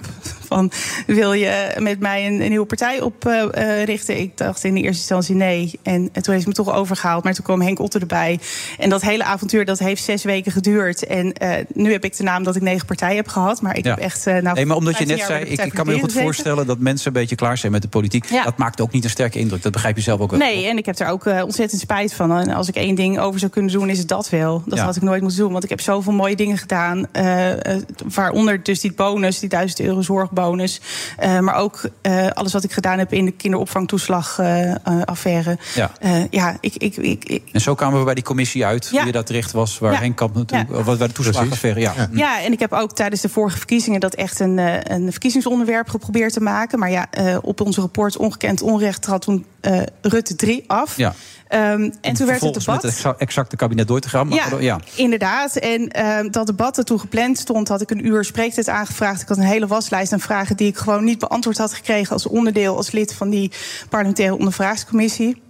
van 0.46 0.72
wil 1.06 1.32
je 1.32 1.74
met 1.78 2.00
mij 2.00 2.26
een, 2.26 2.40
een 2.40 2.48
nieuwe 2.48 2.66
partij 2.66 2.87
oprichten? 2.96 4.18
ik 4.20 4.36
dacht 4.36 4.64
in 4.64 4.74
de 4.74 4.80
eerste 4.80 4.98
instantie 4.98 5.34
nee. 5.34 5.78
En, 5.82 6.08
en 6.12 6.22
toen 6.22 6.34
heeft 6.34 6.46
me 6.46 6.52
toch 6.52 6.72
overgehaald. 6.74 7.24
Maar 7.24 7.34
toen 7.34 7.44
kwam 7.44 7.60
Henk 7.62 7.78
Otter 7.78 8.00
erbij. 8.00 8.38
En 8.78 8.88
dat 8.90 9.02
hele 9.02 9.24
avontuur 9.24 9.64
dat 9.64 9.78
heeft 9.78 10.02
zes 10.04 10.22
weken 10.24 10.52
geduurd. 10.52 11.06
En 11.06 11.32
eh, 11.32 11.64
nu 11.74 11.92
heb 11.92 12.04
ik 12.04 12.16
de 12.16 12.22
naam 12.22 12.42
dat 12.44 12.56
ik 12.56 12.62
negen 12.62 12.86
partijen 12.86 13.16
heb 13.16 13.28
gehad. 13.28 13.60
Maar 13.62 13.76
ik 13.76 13.84
Ja. 13.84 13.90
heb 13.90 13.98
echt. 13.98 14.26
eh, 14.26 14.36
nou, 14.36 14.54
nee, 14.54 14.66
maar 14.66 14.76
omdat 14.76 14.98
je 14.98 15.06
15 15.06 15.16
net 15.16 15.26
zei, 15.26 15.66
ik, 15.66 15.74
kan 15.74 15.86
me 15.86 15.92
heel 15.92 16.00
goed 16.00 16.12
voorstellen 16.12 16.66
dat 16.66 16.78
mensen 16.78 17.06
een 17.06 17.12
beetje 17.12 17.36
klaar 17.36 17.58
zijn 17.58 17.72
met 17.72 17.82
de 17.82 17.88
politiek. 17.88 18.24
Ja. 18.30 18.44
Dat 18.44 18.56
maakt 18.56 18.80
ook 18.80 18.92
niet 18.92 19.04
een 19.04 19.10
sterke 19.10 19.38
indruk. 19.38 19.62
Dat 19.62 19.72
begrijp 19.72 19.96
je 19.96 20.02
zelf 20.02 20.20
ook 20.20 20.30
wel. 20.30 20.38
Nee, 20.40 20.66
en 20.66 20.76
ik 20.78 20.86
heb 20.86 20.98
er 20.98 21.08
ook 21.08 21.26
eh, 21.26 21.42
ontzettend 21.44 21.80
spijt 21.80 22.14
van. 22.14 22.32
En 22.38 22.50
als 22.50 22.68
ik 22.68 22.74
één 22.76 22.94
ding 22.94 23.18
over 23.18 23.38
zou 23.40 23.50
kunnen 23.52 23.72
doen, 23.72 23.88
is 23.88 23.98
het 23.98 24.08
dat 24.08 24.28
wel. 24.30 24.62
Dat 24.66 24.78
Ja. 24.78 24.84
had 24.84 24.96
ik 24.96 25.02
nooit 25.02 25.20
moeten 25.22 25.38
doen. 25.38 25.52
Want 25.52 25.64
ik 25.64 25.70
heb 25.70 25.80
zoveel 25.80 26.12
mooie 26.12 26.36
dingen 26.36 26.58
gedaan. 26.58 27.06
eh, 27.12 27.74
eh, 27.74 27.82
waaronder 28.14 28.62
dus 28.62 28.80
die 28.80 28.92
bonus, 28.92 29.38
die 29.38 29.48
1000 29.48 29.80
euro 29.80 30.02
zorgbonus. 30.02 30.80
Eh, 31.16 31.38
maar 31.38 31.54
ook 31.54 31.80
eh, 32.00 32.26
alles 32.28 32.52
wat 32.52 32.64
ik 32.64 32.72
gedaan 32.78 32.98
heb 32.98 33.12
in 33.12 33.24
de 33.24 33.30
kinderopvangtoeslagaffaire. 33.30 35.58
Ja. 35.74 35.90
Eh, 36.00 36.10
ja, 36.30 36.56
ik, 36.60 36.74
ik, 36.76 36.96
ik, 36.96 37.24
ik, 37.24 37.42
En 37.52 37.60
zo 37.60 37.74
kwamen 37.74 37.98
we 37.98 38.04
bij 38.04 38.14
die 38.14 38.24
commissie 38.24 38.66
uit, 38.66 38.88
Ja. 38.92 39.02
wie 39.02 39.12
dat 39.12 39.26
terecht 39.26 39.52
was, 39.52 39.78
waar 39.78 39.92
Ja. 39.92 39.98
Henk 39.98 40.16
Kamp 40.16 40.34
natuurlijk, 40.34 40.70
of 40.72 40.84
wat 40.84 40.98
bij 40.98 41.06
de 41.06 41.12
toeslagenaffaire, 41.12 41.80
ja. 41.80 41.94
Ja, 42.12 42.42
en 42.42 42.52
ik 42.52 42.58
heb 42.58 42.72
ook 42.72 42.94
tijdens 42.94 43.20
de 43.20 43.28
vorige 43.28 43.56
verkiezingen 43.56 44.00
dat 44.00 44.14
echt 44.14 44.40
een, 44.40 44.58
eh, 44.58 44.96
een 44.96 45.10
verkiezingsonderwerp 45.10 45.88
geprobeerd 45.88 46.32
te 46.32 46.40
maken. 46.40 46.78
Maar 46.78 46.90
ja, 46.90 47.06
eh, 47.10 47.36
op 47.42 47.60
onze 47.60 47.80
rapport 47.80 48.16
Ongekend 48.16 48.62
Onrecht 48.62 49.02
trad 49.02 49.22
toen 49.22 49.44
eh, 49.60 49.80
Rutte 50.02 50.36
3 50.36 50.64
af. 50.66 50.96
Ja. 50.96 51.14
Ehm, 51.48 51.90
en 52.00 52.14
toen 52.14 52.26
werd 52.26 52.40
het 52.40 52.54
debat. 52.54 52.66
met 52.66 52.82
het 52.82 52.92
exa- 52.92 53.14
exacte 53.18 53.56
kabinet 53.56 53.88
door 53.88 54.00
te 54.00 54.08
gaan. 54.08 54.28
Maar 54.28 54.36
Ja, 54.50 54.58
ja. 54.60 54.80
inderdaad. 54.94 55.56
En 55.56 55.88
ehm, 55.88 56.30
dat 56.30 56.46
debat 56.46 56.74
dat 56.74 56.86
toen 56.86 57.00
gepland 57.00 57.38
stond, 57.38 57.68
had 57.68 57.80
ik 57.80 57.90
een 57.90 58.06
uur 58.06 58.24
spreektijd 58.24 58.68
aangevraagd. 58.68 59.22
Ik 59.22 59.28
had 59.28 59.36
een 59.36 59.42
hele 59.42 59.66
waslijst 59.66 60.12
aan 60.12 60.20
vragen 60.20 60.56
die 60.56 60.68
ik 60.68 60.76
gewoon 60.76 61.04
niet 61.04 61.18
beantwoord 61.18 61.58
had 61.58 61.72
gekregen 61.74 62.12
als 62.12 62.26
onderdeel, 62.26 62.76
als 62.76 62.90
lid 62.90 63.14
van 63.14 63.30
die 63.30 63.52
parlementaire 63.88 64.36
ondervragingscommissie. 64.38 65.42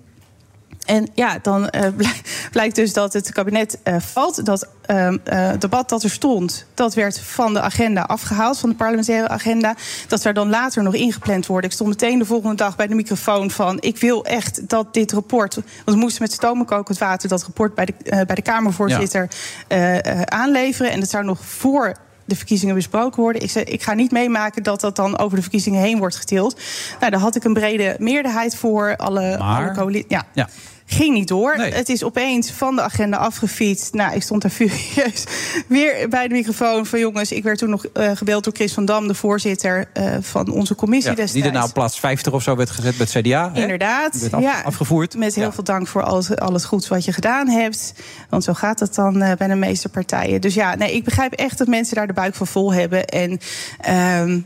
En 0.89 1.09
ja, 1.15 1.39
dan 1.43 1.69
eh, 1.69 1.89
blijk- 1.97 2.49
blijkt 2.53 2.75
dus 2.75 2.93
dat 2.93 3.13
het 3.13 3.33
kabinet 3.33 3.79
eh, 3.83 3.97
valt. 3.99 4.45
Dat 4.47 4.69
het 4.87 5.61
debat 5.61 5.89
dat 5.89 6.03
er 6.03 6.11
stond, 6.11 6.67
dat 6.75 6.95
werd 6.95 7.21
van 7.21 7.53
de 7.53 7.61
agenda 7.61 8.03
afgehaald, 8.03 8.59
van 8.59 8.69
de 8.71 8.77
parlementaire 8.77 9.29
agenda. 9.29 9.75
Dat 10.07 10.23
zou 10.23 10.35
dan 10.35 10.49
later 10.49 10.83
nog 10.83 10.95
ingepland 10.95 11.47
worden. 11.47 11.71
Ik 11.71 11.75
stond 11.77 11.89
meteen 11.89 12.19
de 12.19 12.25
volgende 12.25 12.55
dag 12.57 12.77
bij 12.77 12.87
de 12.87 12.95
microfoon 12.95 13.51
van... 13.51 13.77
ik 13.81 13.99
wil 13.99 14.25
echt 14.25 14.69
dat 14.69 14.95
dit 14.95 15.13
rapport... 15.13 15.55
want 15.55 15.65
we 15.85 15.97
moesten 15.97 16.23
met 16.23 16.33
stomen 16.33 16.67
kokend 16.67 16.99
water 16.99 17.29
dat 17.29 17.43
rapport 17.43 17.75
bij 17.75 17.85
de, 17.85 17.95
bij 18.27 18.35
de 18.35 18.43
Kamervoorzitter 18.43 19.29
aanleveren. 20.25 20.93
En 20.93 21.01
dat 21.01 21.11
zou 21.11 21.25
nog 21.25 21.39
voor 21.45 21.95
de 22.25 22.37
verkiezingen 22.37 22.75
besproken 22.75 23.23
worden. 23.23 23.43
Ik, 23.43 23.51
zei, 23.51 23.65
ik 23.65 23.83
ga 23.83 23.95
niet 23.95 24.11
meemaken 24.11 24.63
dat 24.63 24.81
dat 24.81 24.97
dan 24.97 25.19
over 25.19 25.37
de 25.37 25.43
verkiezingen 25.43 25.81
heen 25.81 25.99
wordt 25.99 26.17
getild. 26.17 26.61
Nou, 27.01 27.11
daar 27.11 27.21
had 27.21 27.37
ik 27.37 27.45
een 27.45 27.53
brede 27.53 27.97
meerderheid 27.99 28.57
voor. 28.57 28.97
Alle, 28.97 29.39
Maar? 29.39 29.63
alle 29.63 29.73
coali- 29.75 30.05
ja. 30.09 30.25
Ja. 30.33 30.49
Ging 30.91 31.15
niet 31.15 31.29
door. 31.29 31.57
Nee. 31.57 31.73
Het 31.73 31.89
is 31.89 32.05
opeens 32.05 32.51
van 32.51 32.77
de 32.77 32.83
agenda 32.83 33.17
afgefietst. 33.17 33.93
Nou, 33.95 34.15
ik 34.15 34.23
stond 34.23 34.43
daar 34.43 34.51
furieus 34.61 35.25
weer 35.67 36.09
bij 36.09 36.29
de 36.29 36.35
microfoon 36.35 36.87
van 36.87 36.99
jongens. 36.99 37.33
Ik 37.33 37.43
werd 37.43 37.59
toen 37.59 37.71
nog 37.71 37.85
eh, 37.87 38.11
gebeld 38.15 38.45
door 38.45 38.53
Chris 38.53 38.73
van 38.73 38.85
Dam, 38.85 39.09
de 39.09 39.15
voorzitter 39.15 39.89
eh, 39.93 40.17
van 40.21 40.51
onze 40.51 40.75
commissie 40.75 41.17
Ja, 41.17 41.27
die 41.27 41.43
daarna 41.43 41.65
op 41.65 41.73
plaats 41.73 42.01
50 42.01 42.33
of 42.33 42.43
zo 42.43 42.57
werd 42.57 42.71
gezet 42.71 42.97
bij 42.97 43.07
het 43.13 43.25
CDA. 43.27 43.51
Inderdaad. 43.55 44.29
Af- 44.31 44.41
ja, 44.43 44.61
afgevoerd. 44.61 45.17
Met 45.17 45.35
heel 45.35 45.53
veel 45.53 45.65
dank 45.65 45.87
voor 45.87 46.03
alles, 46.03 46.37
al 46.37 46.53
het 46.53 46.65
goeds 46.65 46.89
wat 46.89 47.05
je 47.05 47.13
gedaan 47.13 47.49
hebt. 47.49 47.95
Want 48.29 48.45
zo 48.45 48.53
gaat 48.55 48.81
het 48.81 48.95
dan 48.95 49.23
eh, 49.23 49.37
bij 49.37 49.49
de 49.49 49.55
meeste 49.55 49.89
partijen. 49.89 50.41
Dus 50.41 50.55
ja, 50.55 50.75
nee, 50.75 50.95
ik 50.95 51.05
begrijp 51.05 51.33
echt 51.33 51.59
dat 51.59 51.67
mensen 51.67 51.95
daar 51.97 52.07
de 52.07 52.13
buik 52.13 52.35
van 52.35 52.47
vol 52.47 52.73
hebben. 52.73 53.05
En. 53.07 53.39
ehm, 53.81 54.41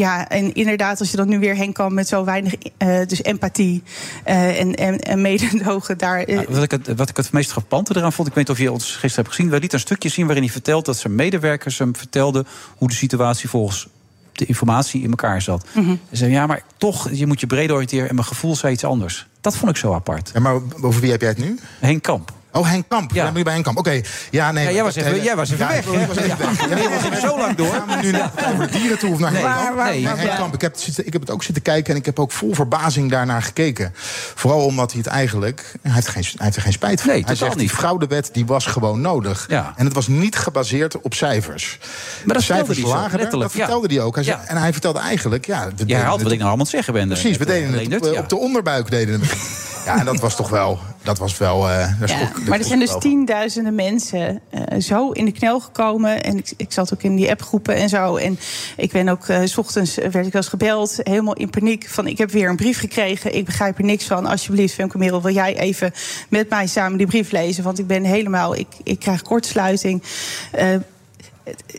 ja, 0.00 0.28
en 0.28 0.54
inderdaad, 0.54 1.00
als 1.00 1.10
je 1.10 1.16
dan 1.16 1.28
nu 1.28 1.38
weer 1.38 1.54
heen 1.54 1.72
kan 1.72 1.94
met 1.94 2.08
zo 2.08 2.24
weinig 2.24 2.54
eh, 2.76 3.06
dus 3.06 3.22
empathie 3.22 3.82
eh, 4.24 4.60
en, 4.60 4.74
en, 4.74 4.98
en 4.98 5.20
mededogen 5.20 5.98
daar. 5.98 6.18
eh, 6.18 6.34
Nou, 6.34 6.46
wat, 6.50 6.62
ik 6.62 6.70
het, 6.70 6.96
wat 6.96 7.08
ik 7.08 7.16
het 7.16 7.32
meest 7.32 7.50
frappante 7.52 7.96
eraan 7.96 8.12
vond, 8.12 8.28
ik 8.28 8.34
weet 8.34 8.48
niet 8.48 8.56
of 8.56 8.62
je 8.62 8.72
ons 8.72 8.84
gisteren 8.90 9.14
hebt 9.24 9.28
gezien, 9.28 9.50
we 9.50 9.58
lieten 9.58 9.78
een 9.78 9.84
stukje 9.84 10.08
zien 10.08 10.24
waarin 10.26 10.44
hij 10.44 10.52
vertelt 10.52 10.84
dat 10.84 10.96
zijn 10.96 11.14
medewerkers 11.14 11.78
hem 11.78 11.96
vertelden 11.96 12.46
hoe 12.76 12.88
de 12.88 12.94
situatie 12.94 13.48
volgens 13.48 13.88
de 14.32 14.44
informatie 14.46 15.02
in 15.02 15.10
elkaar 15.10 15.42
zat. 15.42 15.66
Mhm. 15.72 15.90
Ze 15.90 15.96
zeiden, 16.16 16.38
ja, 16.38 16.46
maar 16.46 16.62
toch, 16.76 17.10
je 17.12 17.26
moet 17.26 17.40
je 17.40 17.46
breed 17.46 17.70
oriënteren 17.70 18.08
en 18.08 18.14
mijn 18.14 18.26
gevoel 18.26 18.56
zei 18.56 18.72
iets 18.72 18.84
anders. 18.84 19.28
Dat 19.40 19.56
vond 19.56 19.70
ik 19.70 19.76
zo 19.76 19.94
apart. 19.94 20.30
Ja, 20.34 20.40
maar 20.40 20.54
over 20.80 21.00
wie 21.00 21.10
heb 21.10 21.20
jij 21.20 21.30
het 21.30 21.38
nu? 21.38 21.58
Henk 21.80 22.02
Kamp. 22.02 22.32
Oh, 22.52 22.68
Henk 22.68 22.84
Kamp. 22.88 23.12
Ja. 23.12 23.32
ben 23.32 23.42
bij 23.44 23.52
Henk 23.52 23.64
Kamp. 23.64 23.78
Oké, 23.78 24.00
ja, 24.30 24.52
nee. 24.52 24.64
Ja, 24.64 24.70
jij 24.70 24.82
was 24.82 24.94
even- 24.96 25.12
eh, 25.14 25.24
jij 25.24 25.36
was 25.36 25.50
even 25.50 25.66
ja, 25.66 25.72
weg, 25.72 25.78
ik 25.86 26.06
was 26.06 26.16
even 26.16 26.38
weg. 26.38 26.82
Ja, 26.82 26.88
was 26.90 27.04
even 27.04 27.20
zo 27.20 27.38
lang 27.38 27.56
door. 27.56 27.72
Gaan 27.72 27.86
we 27.86 28.02
nu 28.02 28.10
naar 28.10 28.30
over 28.52 28.70
dieren 28.70 28.98
toe 28.98 29.12
of 29.12 29.18
naar 29.18 29.32
Nee. 29.32 29.42
Henk 29.42 29.54
Kamp? 29.54 29.66
Waar- 29.66 29.76
waar- 29.76 29.90
Nee, 29.92 30.04
waar- 30.04 30.16
Henk 30.16 30.30
ja. 30.30 30.36
Kamp. 30.36 30.54
Ik 30.54 30.60
heb, 30.60 30.76
ik 31.04 31.12
heb 31.12 31.20
het 31.20 31.30
ook 31.30 31.42
zitten 31.42 31.62
kijken 31.62 31.92
en 31.92 31.98
ik 31.98 32.06
heb 32.06 32.18
ook 32.18 32.32
vol 32.32 32.54
verbazing 32.54 33.10
daarnaar 33.10 33.42
gekeken. 33.42 33.92
Vooral 34.34 34.64
omdat 34.64 34.90
hij 34.92 35.00
het 35.04 35.10
eigenlijk... 35.10 35.72
Hij 35.82 35.92
heeft, 35.92 36.08
geen, 36.08 36.22
hij 36.22 36.44
heeft 36.44 36.56
er 36.56 36.62
geen 36.62 36.72
spijt 36.72 37.00
van. 37.00 37.10
Nee, 37.10 37.22
hij 37.24 37.34
zegt, 37.34 37.52
die 37.52 37.60
niet. 37.62 37.70
fraudewet 37.70 38.30
die 38.32 38.46
was 38.46 38.66
gewoon 38.66 39.00
nodig. 39.00 39.46
Ja. 39.48 39.72
En 39.76 39.84
het 39.84 39.94
was 39.94 40.06
niet 40.08 40.36
gebaseerd 40.36 41.00
op 41.00 41.14
cijfers. 41.14 41.78
Maar 41.80 41.88
dat 42.26 42.36
de 42.36 42.42
cijfers 42.42 42.66
vertelde 42.66 42.74
hij 42.74 42.82
zo, 42.90 42.96
lagen 42.96 43.12
er, 43.12 43.18
letterlijk, 43.18 43.52
dat 43.52 43.60
vertelde 43.60 43.94
hij 43.94 44.02
ook. 44.04 44.14
Hij 44.14 44.24
zei-. 44.24 44.38
En 44.46 44.56
hij 44.56 44.72
vertelde 44.72 44.98
eigenlijk... 44.98 45.46
Ja, 45.46 45.64
we 45.66 45.74
deden 45.74 45.96
herhaalt 45.96 46.14
het 46.14 46.22
wat 46.22 46.32
ik 46.32 46.38
nou 46.38 46.48
allemaal 46.48 46.66
zeggen 46.66 46.92
ben. 46.92 47.06
Precies, 47.08 47.36
we 47.36 47.44
Net, 47.44 47.54
deden 47.54 47.74
eh, 47.92 48.00
het 48.10 48.18
op, 48.18 48.28
de 48.28 48.36
onderbuik. 48.36 48.90
Deden 48.90 49.20
we. 49.20 49.26
Ja, 49.84 49.98
en 49.98 50.04
dat 50.04 50.20
was 50.20 50.36
toch 50.36 50.48
wel... 50.48 50.78
Dat 51.02 51.18
was 51.18 51.38
wel 51.38 51.68
Ja, 51.68 51.96
schrok- 52.06 52.08
daar 52.34 52.48
maar 52.48 52.58
er 52.58 52.64
zijn 52.64 52.78
dus 52.78 52.96
tienduizenden 52.98 53.74
mensen 53.74 54.40
eh, 54.50 54.80
zo 54.80 55.10
in 55.10 55.24
de 55.24 55.32
knel 55.32 55.60
gekomen. 55.60 56.22
En 56.22 56.36
ik, 56.38 56.52
ik 56.56 56.72
zat 56.72 56.92
ook 56.94 57.02
in 57.02 57.16
die 57.16 57.30
appgroepen 57.30 57.74
en 57.74 57.88
zo. 57.88 58.16
En 58.16 58.38
ik 58.76 58.92
ben 58.92 59.08
ook, 59.08 59.28
eh, 59.28 59.40
s 59.44 59.58
ochtends 59.58 59.94
werd 59.94 60.06
ik 60.06 60.12
wel 60.12 60.30
eens 60.32 60.48
gebeld, 60.48 60.98
helemaal 61.02 61.34
in 61.34 61.50
paniek. 61.50 61.88
Van 61.88 62.06
ik 62.06 62.18
heb 62.18 62.30
weer 62.30 62.48
een 62.48 62.56
brief 62.56 62.78
gekregen, 62.78 63.34
ik 63.34 63.44
begrijp 63.44 63.78
er 63.78 63.84
niks 63.84 64.04
van. 64.04 64.26
Alsjeblieft, 64.26 64.74
Femke 64.74 64.98
Merel, 64.98 65.22
wil 65.22 65.34
jij 65.34 65.58
even 65.58 65.92
met 66.28 66.48
mij 66.50 66.66
samen 66.66 66.98
die 66.98 67.06
brief 67.06 67.30
lezen? 67.30 67.64
Want 67.64 67.78
ik 67.78 67.86
ben 67.86 68.04
helemaal, 68.04 68.54
ik, 68.56 68.68
ik 68.82 68.98
krijg 68.98 69.22
kortsluiting. 69.22 70.02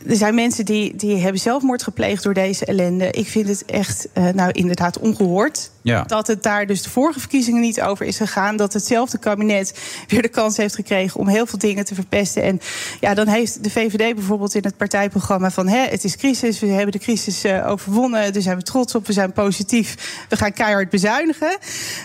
Er 0.07 0.15
zijn 0.15 0.35
mensen 0.35 0.65
die, 0.65 0.95
die 0.95 1.17
hebben 1.17 1.41
zelfmoord 1.41 1.83
gepleegd 1.83 2.23
door 2.23 2.33
deze 2.33 2.65
ellende. 2.65 3.11
Ik 3.11 3.27
vind 3.27 3.47
het 3.47 3.65
echt, 3.65 4.07
nou 4.33 4.51
inderdaad, 4.51 4.99
ongehoord. 4.99 5.71
Ja. 5.81 6.03
Dat 6.03 6.27
het 6.27 6.43
daar 6.43 6.65
dus 6.65 6.81
de 6.81 6.89
vorige 6.89 7.19
verkiezingen 7.19 7.61
niet 7.61 7.81
over 7.81 8.05
is 8.05 8.17
gegaan. 8.17 8.55
Dat 8.55 8.73
hetzelfde 8.73 9.17
kabinet 9.17 9.79
weer 10.07 10.21
de 10.21 10.27
kans 10.27 10.57
heeft 10.57 10.75
gekregen 10.75 11.19
om 11.19 11.27
heel 11.27 11.45
veel 11.45 11.59
dingen 11.59 11.85
te 11.85 11.95
verpesten. 11.95 12.43
En 12.43 12.59
ja, 12.99 13.13
dan 13.13 13.27
heeft 13.27 13.63
de 13.63 13.69
VVD 13.69 14.15
bijvoorbeeld 14.15 14.55
in 14.55 14.63
het 14.63 14.77
partijprogramma 14.77 15.51
van... 15.51 15.67
Hè, 15.67 15.87
het 15.89 16.03
is 16.03 16.15
crisis, 16.17 16.59
we 16.59 16.67
hebben 16.67 16.91
de 16.91 16.99
crisis 16.99 17.43
eh, 17.43 17.67
overwonnen, 17.69 18.33
daar 18.33 18.41
zijn 18.41 18.57
we 18.57 18.63
trots 18.63 18.95
op, 18.95 19.07
we 19.07 19.13
zijn 19.13 19.31
positief. 19.33 19.95
We 20.29 20.37
gaan 20.37 20.53
keihard 20.53 20.89
bezuinigen. 20.89 21.57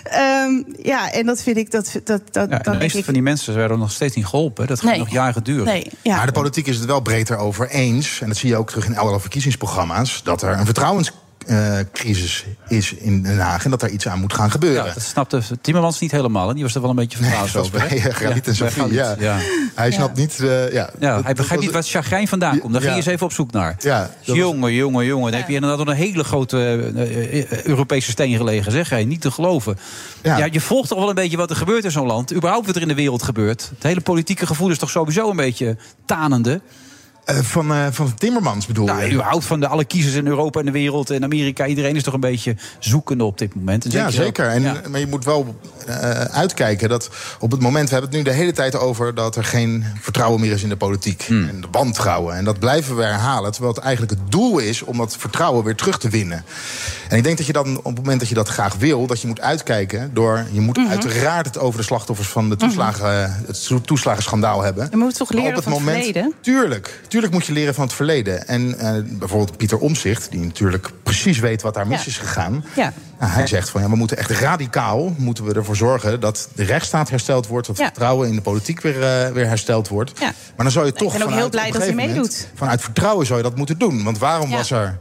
Ehm, 0.03 0.63
ja, 0.81 1.11
en 1.11 1.25
dat 1.25 1.43
vind 1.43 1.57
ik... 1.57 1.71
Dat, 1.71 1.99
dat, 2.03 2.21
dat, 2.31 2.49
Ja, 2.49 2.57
de 2.57 2.77
meeste 2.77 2.97
ik 2.97 3.05
van 3.05 3.13
die 3.13 3.23
mensen 3.23 3.55
werden 3.55 3.79
nog 3.79 3.91
steeds 3.91 4.15
niet 4.15 4.25
geholpen. 4.25 4.67
Dat 4.67 4.79
gaat 4.79 4.89
Nee. 4.89 4.99
nog 4.99 5.09
jaren 5.09 5.43
duren. 5.43 5.65
Nee, 5.65 5.91
ja. 6.01 6.15
Maar 6.15 6.25
de 6.25 6.31
politiek 6.31 6.67
is 6.67 6.77
het 6.77 6.85
wel 6.85 6.99
breed 7.01 7.31
over 7.31 7.69
eens. 7.69 8.21
En 8.21 8.27
dat 8.27 8.37
zie 8.37 8.49
je 8.49 8.57
ook 8.57 8.69
terug 8.69 8.85
in 8.85 8.97
alle 8.97 9.19
verkiezingsprogramma's. 9.19 10.23
Dat 10.23 10.41
er 10.41 10.59
een 10.59 10.65
vertrouwenscrisis 11.47 12.45
is 12.67 12.93
in 12.93 13.21
Den 13.23 13.39
Haag. 13.39 13.63
En 13.65 13.71
dat 13.71 13.81
er 13.81 13.89
iets 13.89 14.07
aan 14.07 14.19
moet 14.19 14.33
gaan 14.33 14.51
gebeuren. 14.51 14.85
Ja, 14.85 14.93
dat 14.93 15.03
snapte 15.03 15.41
Timmermans 15.61 15.99
niet 15.99 16.11
helemaal. 16.11 16.47
En 16.49 16.53
die 16.55 16.63
was 16.63 16.75
er 16.75 16.81
wel 16.81 16.89
een 16.89 16.95
beetje 16.95 17.17
verbaasd 17.17 17.55
over. 17.55 17.81
hè? 17.81 17.87
bij, 17.87 17.97
eh, 17.97 18.15
Galit 18.15 18.47
en 18.47 18.55
Sofie, 18.55 18.81
Galit, 18.81 19.19
ja. 19.19 19.37
Hij 19.75 19.91
snapt 19.91 20.17
niet... 20.17 20.39
eh, 20.39 20.71
ja, 20.73 20.89
Ja, 20.99 21.15
Dat- 21.15 21.23
hij 21.23 21.33
begrijpt 21.33 21.63
niet 21.63 21.71
waar 21.73 21.81
het 21.81 21.89
chagrijn 21.91 22.27
vandaan 22.27 22.59
komt. 22.59 22.73
Daar 22.73 22.81
Ja. 22.81 22.87
ging 22.91 22.99
je 23.03 23.03
eens 23.09 23.13
even 23.15 23.25
op 23.25 23.33
zoek 23.33 23.51
naar. 23.51 23.75
Ja, 23.79 24.09
jongen, 24.21 24.73
jongen, 24.73 25.05
jongen. 25.05 25.31
Dan 25.31 25.39
heb 25.39 25.49
je 25.49 25.55
inderdaad 25.55 25.87
een 25.87 25.93
hele 25.93 26.23
grote 26.23 26.57
eh, 26.95 27.41
eh, 27.41 27.63
Europese 27.65 28.11
steen 28.11 28.35
gelegen. 28.37 28.71
Zeg 28.71 28.89
hij, 28.89 29.05
niet 29.05 29.21
te 29.21 29.31
geloven. 29.31 29.77
Ja. 30.23 30.47
je 30.51 30.61
volgt 30.61 30.89
toch 30.89 30.99
wel 30.99 31.09
een 31.09 31.15
beetje 31.15 31.37
wat 31.37 31.49
er 31.49 31.55
gebeurt 31.55 31.83
in 31.83 31.91
zo'n 31.91 32.05
land. 32.07 32.33
Überhaupt 32.33 32.65
wat 32.65 32.75
er 32.75 32.81
in 32.81 32.87
de 32.87 32.95
wereld 32.95 33.23
gebeurt. 33.23 33.69
Het 33.73 33.83
hele 33.83 34.01
politieke 34.01 34.45
gevoel 34.45 34.69
is 34.69 34.77
toch 34.77 34.89
sowieso 34.89 35.29
een 35.29 35.35
beetje 35.35 35.77
tanende. 36.05 36.61
Eh, 37.27 37.37
van, 37.37 37.71
eh, 37.71 37.85
van 37.91 38.13
Timmermans 38.13 38.65
bedoel 38.65 38.85
nou, 38.85 39.03
je? 39.03 39.11
überhaupt 39.11 39.45
van 39.45 39.59
de 39.59 39.67
alle 39.67 39.85
kiezers 39.85 40.15
in 40.15 40.27
Europa 40.27 40.59
en 40.59 40.65
de 40.65 40.71
wereld 40.71 41.09
en 41.09 41.23
Amerika. 41.23 41.65
Iedereen 41.65 41.95
is 41.95 42.03
toch 42.03 42.13
een 42.13 42.19
beetje 42.19 42.55
zoekende 42.79 43.23
op 43.23 43.37
dit 43.37 43.55
moment. 43.55 43.85
En 43.85 43.91
Ja, 43.91 44.09
zeker. 44.09 44.47
En, 44.47 44.61
Ja. 44.61 44.81
Maar 44.89 44.99
je 44.99 45.07
moet 45.07 45.25
wel 45.25 45.55
eh, 45.85 46.09
uitkijken 46.21 46.89
dat 46.89 47.09
op 47.39 47.51
het 47.51 47.61
moment... 47.61 47.89
we 47.89 47.91
hebben 47.95 48.09
het 48.09 48.19
nu 48.19 48.31
de 48.31 48.37
hele 48.37 48.51
tijd 48.51 48.75
over 48.75 49.15
dat 49.15 49.35
er 49.35 49.43
geen 49.43 49.85
vertrouwen 50.01 50.41
meer 50.41 50.51
is 50.51 50.63
in 50.63 50.69
de 50.69 50.77
politiek. 50.77 51.23
Hmm. 51.23 51.49
En 51.49 51.61
de 51.61 51.67
wantrouwen. 51.71 52.35
En 52.35 52.45
dat 52.45 52.59
blijven 52.59 52.95
we 52.95 53.03
herhalen. 53.03 53.51
Terwijl 53.51 53.73
het 53.73 53.83
eigenlijk 53.83 54.19
het 54.19 54.31
doel 54.31 54.59
is 54.59 54.81
om 54.81 54.97
dat 54.97 55.15
vertrouwen 55.17 55.63
weer 55.63 55.75
terug 55.75 55.99
te 55.99 56.09
winnen. 56.09 56.43
En 57.09 57.17
ik 57.17 57.23
denk 57.23 57.37
dat 57.37 57.45
je 57.45 57.53
dan 57.53 57.77
op 57.77 57.83
het 57.83 57.95
moment 57.97 58.19
dat 58.19 58.29
je 58.29 58.35
dat 58.35 58.47
graag 58.47 58.75
wil... 58.75 59.07
dat 59.07 59.21
je 59.21 59.27
moet 59.27 59.41
uitkijken 59.41 60.11
door... 60.13 60.45
je 60.51 60.61
moet 60.61 60.77
Mhm. 60.77 60.89
uiteraard 60.89 61.45
het 61.45 61.59
over 61.59 61.79
de 61.79 61.85
slachtoffers 61.85 62.27
van 62.27 62.49
de 62.49 62.55
toeslagen, 62.55 63.43
het 63.47 63.69
toeslagenschandaal 63.85 64.61
hebben. 64.61 64.87
Je 64.91 64.97
moet 64.97 65.17
toch 65.17 65.31
leren 65.31 65.63
van 65.63 65.71
het 65.73 65.81
verleden? 65.81 66.33
Tuurlijk, 66.41 67.01
tuurlijk 67.07 67.16
moet 67.31 67.45
je 67.45 67.53
leren 67.53 67.73
van 67.73 67.83
het 67.83 67.93
verleden. 67.93 68.47
En 68.47 68.79
eh, 68.79 68.93
bijvoorbeeld 69.05 69.57
Pieter 69.57 69.77
Omzicht, 69.77 70.31
die 70.31 70.39
natuurlijk 70.39 70.91
precies 71.03 71.39
weet 71.39 71.61
wat 71.61 71.73
daar 71.73 71.87
mis 71.87 71.99
Ja. 72.03 72.07
is 72.07 72.17
gegaan. 72.17 72.65
Ja. 72.75 72.93
Nou, 73.19 73.31
hij 73.31 73.47
zegt 73.47 73.69
van 73.69 73.81
ja, 73.81 73.89
we 73.89 73.95
moeten 73.95 74.17
echt 74.17 74.29
radicaal 74.31 75.13
moeten 75.17 75.43
we 75.43 75.53
ervoor 75.53 75.75
zorgen 75.75 76.19
dat 76.19 76.49
de 76.55 76.63
rechtsstaat 76.63 77.09
hersteld 77.09 77.47
wordt, 77.47 77.67
dat 77.67 77.77
Ja. 77.77 77.83
vertrouwen 77.85 78.27
in 78.27 78.35
de 78.35 78.41
politiek 78.41 78.81
weer, 78.81 79.03
eh, 79.03 79.31
weer 79.31 79.47
hersteld 79.47 79.87
wordt. 79.87 80.11
Ja. 80.19 80.25
Maar 80.25 80.33
dan 80.65 80.71
zou 80.71 80.85
je 80.85 80.91
Ik 80.91 80.97
toch 80.97 81.11
ben 81.11 81.21
ook 81.21 81.29
vanuit, 81.29 81.41
heel 81.41 81.49
blij 81.49 81.71
dat 81.71 81.81
hij 81.81 81.93
meedoet. 81.93 82.47
Vanuit 82.55 82.81
vertrouwen 82.81 83.25
zou 83.25 83.37
je 83.37 83.43
dat 83.43 83.55
moeten 83.55 83.77
doen. 83.77 84.03
Want 84.03 84.17
waarom 84.17 84.49
was 84.49 84.71
er, 84.71 84.97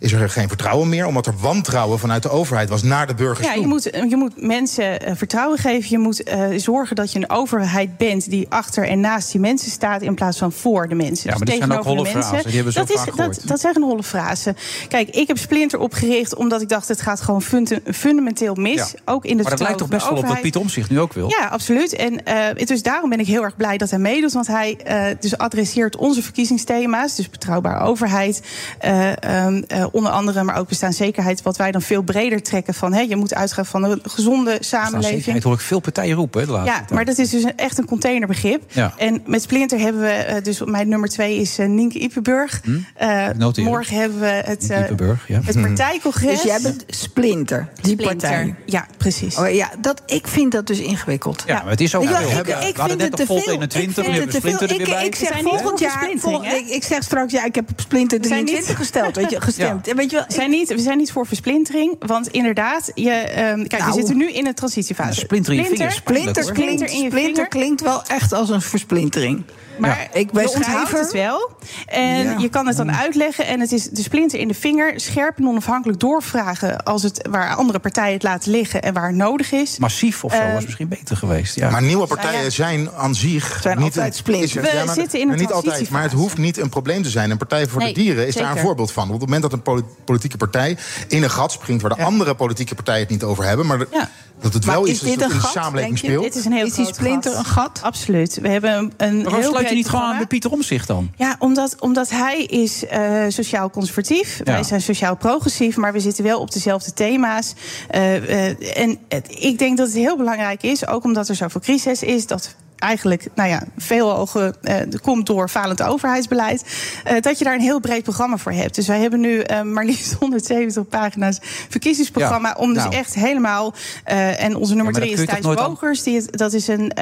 is 0.00 0.12
er 0.12 0.30
geen 0.30 0.48
vertrouwen 0.48 0.88
meer? 0.88 1.06
Omdat 1.06 1.26
er 1.26 1.34
wantrouwen 1.40 1.98
vanuit 1.98 2.22
de 2.22 2.30
overheid 2.30 2.68
was 2.68 2.82
naar 2.82 3.06
de 3.06 3.14
burgers 3.14 3.46
Ja, 3.46 3.52
toe. 3.52 3.62
je 3.62 3.68
moet, 3.68 3.82
je 4.08 4.16
moet 4.16 4.42
mensen 4.42 5.00
eh, 5.00 5.12
vertrouwen 5.16 5.58
geven. 5.58 5.90
Je 5.90 5.98
moet 5.98 6.22
eh, 6.22 6.42
zorgen 6.56 6.96
dat 6.96 7.12
je 7.12 7.18
een 7.18 7.30
overheid 7.30 7.96
bent 7.96 8.30
die 8.30 8.46
achter 8.48 8.88
en 8.88 9.00
naast 9.00 9.32
die 9.32 9.40
mensen 9.40 9.70
staat 9.70 10.02
in 10.02 10.14
plaats 10.14 10.38
van 10.38 10.52
voor 10.52 10.88
de 10.88 10.94
mensen. 10.94 11.30
Ja, 11.30 11.36
maar 11.36 11.46
dat 11.46 11.56
zijn 11.56 11.62
ook 11.62 11.68
tegenover 11.82 11.90
de 11.90 11.96
holle 11.98 12.10
frasen. 12.10 12.30
mensen. 12.32 12.50
Die 12.50 12.62
hebben 12.62 12.72
we 12.74 12.80
zo 12.80 12.86
dat, 12.86 12.96
is, 12.96 13.12
vaak 13.14 13.16
dat, 13.34 13.42
dat 13.48 13.60
zijn 13.60 13.82
holle 13.82 14.02
frasen. 14.02 14.56
Kijk, 14.88 15.08
ik 15.08 15.28
heb 15.28 15.38
Splinter 15.38 15.78
opgericht 15.78 16.34
omdat 16.34 16.60
ik 16.62 16.68
dacht 16.68 16.88
het 16.88 17.00
gaat 17.02 17.20
gewoon 17.20 17.42
funda- 17.42 17.78
fundamenteel 17.92 18.54
mis. 18.54 18.74
Ja. 18.74 18.86
Ook 19.04 19.24
in 19.24 19.30
het 19.38 19.42
maar 19.42 19.50
dat 19.50 19.60
lijkt 19.60 19.78
toch 19.78 19.88
best 19.88 20.04
wel 20.04 20.14
de 20.14 20.20
op 20.20 20.26
wat. 20.26 20.40
Piet 20.40 20.56
Omzicht 20.56 20.90
nu 20.90 21.00
ook 21.00 21.12
wil. 21.12 21.28
Ja, 21.28 21.46
absoluut. 21.46 21.92
En 21.94 22.24
eh, 22.24 22.66
dus 22.66 22.82
daarom 22.82 23.10
ben 23.10 23.20
ik 23.20 23.26
heel 23.26 23.42
erg 23.42 23.56
blij 23.56 23.76
dat 23.76 23.90
hij 23.90 23.98
meedoet. 23.98 24.32
Want 24.32 24.46
hij 24.46 24.76
eh, 24.84 25.04
dus 25.20 25.38
adresseert 25.38 25.96
onze 25.96 26.22
verkiezingsthema's. 26.22 27.16
Dus 27.16 27.30
betrouwbare 27.30 27.84
overheid. 27.84 28.42
eh, 28.78 29.22
ehm, 29.22 29.62
eh, 29.66 29.86
onder 29.90 30.12
andere, 30.12 30.42
maar 30.42 30.58
ook 30.58 30.68
bestaanszekerheid. 30.68 31.42
Wat 31.42 31.56
wij 31.56 31.70
dan 31.70 31.82
veel 31.82 32.02
breder 32.02 32.42
trekken 32.42 32.74
van... 32.74 32.92
Hè, 32.92 33.00
je 33.00 33.16
moet 33.16 33.34
uitgaan 33.34 33.66
van 33.66 33.84
een 33.84 34.00
gezonde 34.02 34.56
samenleving. 34.60 35.14
Zekerheid 35.18 35.42
hoor 35.44 35.54
ik 35.54 35.60
veel 35.60 35.80
partijen 35.80 36.16
roepen 36.16 36.40
hè, 36.40 36.46
de 36.46 36.52
laatste 36.52 36.70
Ja, 36.72 36.78
tijd. 36.78 36.90
maar 36.90 37.04
dat 37.04 37.18
is 37.18 37.30
dus 37.30 37.42
een- 37.42 37.56
echt 37.56 37.78
een 37.78 37.86
containerbegrip. 37.86 38.62
Ja. 38.72 38.94
En 38.96 39.22
met 39.26 39.42
Splinter 39.42 39.78
hebben 39.78 40.00
we, 40.02 40.08
eh, 40.08 40.42
dus 40.42 40.64
mijn 40.64 40.88
nummer 40.88 41.08
twee 41.08 41.36
is 41.36 41.58
eh, 41.58 41.66
Nienke 41.68 41.98
Ipenburg. 41.98 42.60
Eh, 42.94 43.28
noteren. 43.36 43.70
morgen 43.70 43.96
hebben 43.96 44.20
we 44.20 44.26
het, 44.26 44.70
eh, 44.70 44.88
ja. 45.26 45.40
het 45.44 45.60
partijcongres. 45.60 46.30
Dus 46.30 46.42
jij 46.42 46.60
bent 46.62 46.84
Splinter, 46.88 47.68
die 47.80 47.92
Splinter. 47.92 48.06
partij. 48.16 48.54
Ja, 48.66 48.86
precies. 48.98 49.36
Oh, 49.36 49.50
ja, 49.54 49.70
dat, 49.80 50.02
ik 50.06 50.26
vind 50.26 50.52
dat 50.52 50.66
dus 50.66 50.78
ingewikkeld. 50.78 51.42
Ja, 51.46 51.60
maar 51.62 51.70
het 51.70 51.80
is 51.80 51.94
ook 51.94 52.02
Ja, 52.02 52.08
veel. 52.20 52.38
ik, 52.38 52.44
We 52.46 52.52
ik 52.52 52.76
vind 52.76 52.88
net 52.88 53.00
het 53.02 53.16
te 53.16 53.26
veel. 53.26 53.36
21, 53.36 53.82
ik 53.82 53.90
vind 53.94 53.96
hebben 53.96 54.14
we 54.14 54.20
het 54.20 54.30
te 54.30 54.40
veel. 54.40 54.50
Splinter 54.50 54.68
er 54.76 54.80
Ik, 54.80 54.86
weer 54.86 54.94
bij. 54.96 55.06
ik 55.06 55.14
zeg 55.14 55.28
We 55.28 55.34
zijn 55.34 55.44
niet 55.44 55.54
volgend 55.60 55.80
jaar, 55.80 56.08
volgend- 56.16 56.52
ik, 56.52 56.68
ik 56.68 56.84
zeg 56.84 57.02
straks, 57.02 57.32
ja, 57.32 57.44
ik 57.44 57.54
heb 57.54 57.70
op 57.70 57.80
Splinter 57.80 58.20
We 58.20 58.26
zijn 58.26 58.38
niet- 58.44 58.46
23 58.48 58.76
gesteld, 58.86 59.16
weet 59.16 59.30
je, 59.30 59.40
gestemd. 59.40 59.79
Weet 59.84 60.10
je 60.10 60.16
wel, 60.16 60.24
We 60.28 60.32
zijn, 60.34 60.50
niet, 60.50 60.68
we 60.68 60.78
zijn 60.78 60.98
niet 60.98 61.12
voor 61.12 61.26
versplintering, 61.26 61.94
want 62.06 62.28
inderdaad, 62.28 62.90
je, 62.94 63.10
ehm, 63.10 63.66
kijk, 63.66 63.82
Nou. 63.82 63.86
we 63.86 63.92
zitten 63.98 64.16
nu 64.16 64.30
in 64.32 64.46
een 64.46 64.54
transitiefase. 64.54 65.20
Splinter 65.20 65.52
in 65.52 65.62
je 65.62 65.68
vingers, 65.68 65.94
Splinter, 65.94 66.52
klinkt, 66.52 66.80
in 66.80 67.02
je 67.02 67.08
splinter 67.10 67.34
vinger. 67.34 67.48
klinkt 67.48 67.80
wel 67.80 68.02
echt 68.06 68.32
als 68.32 68.48
een 68.48 68.60
versplintering. 68.62 69.42
Maar 69.78 70.08
ik 70.12 70.30
ben 70.30 70.48
onthoudt 70.54 70.90
het 70.90 71.12
wel. 71.12 71.50
En 71.86 72.24
Ja. 72.24 72.36
je 72.38 72.48
kan 72.48 72.66
het 72.66 72.76
dan 72.76 72.92
uitleggen. 72.92 73.46
En 73.46 73.60
het 73.60 73.72
is 73.72 73.84
de 73.84 74.02
splinter 74.02 74.38
in 74.38 74.48
de 74.48 74.54
vinger. 74.54 75.00
Scherp 75.00 75.38
en 75.38 75.46
onafhankelijk 75.48 76.00
doorvragen. 76.00 76.82
Als 76.84 77.02
het, 77.02 77.28
waar 77.30 77.54
andere 77.54 77.78
partijen 77.78 78.12
het 78.12 78.22
laten 78.22 78.50
liggen 78.50 78.82
en 78.82 78.94
waar 78.94 79.06
het 79.06 79.16
nodig 79.16 79.52
is. 79.52 79.78
Massief 79.78 80.24
of 80.24 80.32
zo 80.34 80.38
Eh, 80.40 80.52
was 80.54 80.64
misschien 80.64 80.88
beter 80.88 81.16
geweest. 81.16 81.54
Ja. 81.54 81.70
Maar 81.70 81.82
nieuwe 81.82 82.06
partijen 82.06 82.32
Nou 82.32 82.44
ja. 82.44 82.50
zijn 82.50 82.90
aan 82.90 83.14
zich 83.14 83.58
Zijn 83.62 83.76
niet 83.76 83.84
altijd 83.86 84.06
een, 84.06 84.18
splinters. 84.18 84.54
is- 84.56 84.70
We 84.70 84.76
ja, 84.76 84.84
maar- 84.84 84.94
zitten 84.94 85.20
in 85.20 85.30
een 85.30 85.38
niet 85.38 85.52
altijd, 85.52 85.90
maar 85.90 86.02
het 86.02 86.12
hoeft 86.12 86.38
niet 86.38 86.56
een 86.58 86.68
probleem 86.68 87.02
te 87.02 87.10
zijn. 87.10 87.30
Een 87.30 87.36
Partij 87.36 87.66
voor 87.66 87.80
Nee, 87.82 87.94
de 87.94 88.00
Dieren 88.00 88.26
is 88.26 88.34
daar 88.34 88.50
een 88.50 88.58
voorbeeld 88.62 88.92
van. 88.92 89.04
Op 89.04 89.10
het 89.10 89.20
moment 89.20 89.42
dat 89.42 89.52
een 89.52 89.62
poli- 89.62 89.84
politieke 90.04 90.36
partij 90.36 90.76
in 91.08 91.22
een 91.22 91.30
gat 91.30 91.52
springt 91.52 91.82
waar 91.82 91.96
de 91.96 92.02
andere 92.04 92.34
politieke 92.34 92.74
partijen 92.74 93.00
het 93.00 93.10
niet 93.10 93.22
over 93.22 93.44
hebben, 93.44 93.66
maar 93.66 93.78
Ja. 93.90 94.08
Dat 94.40 94.54
het 94.54 94.66
Maar 94.66 94.74
wel 94.74 94.84
is 94.84 94.90
is 94.92 95.00
dit 95.00 95.18
dat 95.18 95.28
een 95.28 95.34
in 95.34 95.40
de 95.40 95.44
gat, 95.44 95.52
samenleving 95.52 95.98
speelt. 95.98 96.22
Dit 96.24 96.34
is 96.36 96.44
een 96.44 96.52
heel 96.52 96.66
Is 96.66 96.74
die 96.74 96.86
splinter 96.86 97.36
een 97.36 97.44
gat? 97.44 97.80
Absoluut. 97.82 98.38
We 98.42 98.48
hebben 98.48 98.70
een, 98.74 98.92
een 98.96 99.14
Maar 99.14 99.22
waarom 99.22 99.40
heel 99.40 99.50
sluit 99.50 99.68
je 99.68 99.74
niet 99.74 99.88
gewoon 99.88 100.04
aan 100.04 100.16
bij 100.16 100.26
Pieter 100.26 100.50
Omzicht 100.50 100.86
dan? 100.86 101.10
Ja, 101.16 101.36
omdat, 101.38 101.76
omdat 101.80 102.10
hij 102.10 102.44
is 102.44 102.86
eh, 102.86 103.24
sociaal 103.28 103.70
conservatief. 103.70 104.38
Ja. 104.44 104.52
Wij 104.52 104.62
zijn 104.62 104.82
sociaal 104.82 105.16
progressief, 105.16 105.76
maar 105.76 105.92
we 105.92 106.00
zitten 106.00 106.24
wel 106.24 106.40
op 106.40 106.50
dezelfde 106.52 106.92
thema's. 106.92 107.54
Eh, 107.88 108.48
eh, 108.48 108.78
en 108.82 108.98
het- 109.08 109.36
ik 109.38 109.58
denk 109.58 109.76
dat 109.76 109.86
het 109.86 109.96
heel 109.96 110.16
belangrijk 110.16 110.62
is, 110.62 110.86
ook 110.86 111.04
omdat 111.04 111.28
er 111.28 111.34
zoveel 111.34 111.60
crisis 111.60 112.02
is, 112.02 112.26
dat 112.26 112.54
eigenlijk 112.80 113.26
nou 113.34 113.48
ja, 113.48 113.62
veel 113.76 114.16
ogen 114.16 114.54
eh, 114.62 114.76
komt 115.02 115.26
door 115.26 115.48
falend 115.48 115.82
overheidsbeleid. 115.82 116.64
eh, 117.04 117.20
dat 117.20 117.38
je 117.38 117.44
daar 117.44 117.54
een 117.54 117.60
heel 117.60 117.80
breed 117.80 118.02
programma 118.02 118.36
voor 118.36 118.52
hebt. 118.52 118.74
Dus 118.74 118.86
wij 118.86 119.00
hebben 119.00 119.20
nu 119.20 119.38
eh, 119.40 119.62
maar 119.62 119.84
liefst 119.84 120.12
170 120.20 120.88
pagina's 120.88 121.38
verkiezingsprogramma. 121.68 122.48
Ja, 122.48 122.54
om 122.58 122.74
dus 122.74 122.82
nou. 122.82 122.94
echt 122.94 123.14
helemaal. 123.14 123.74
en 124.04 124.56
onze 124.56 124.74
nummer 124.74 124.92
maar 124.92 125.02
drie 125.02 125.16
dat 125.16 125.20
is 125.20 125.26
kun 125.34 125.36
je 125.36 125.42
Thijs 125.56 125.66
Bogers. 125.66 126.02
Die 126.02 126.22
dat 126.30 126.52
is 126.52 126.68
een, 126.68 126.92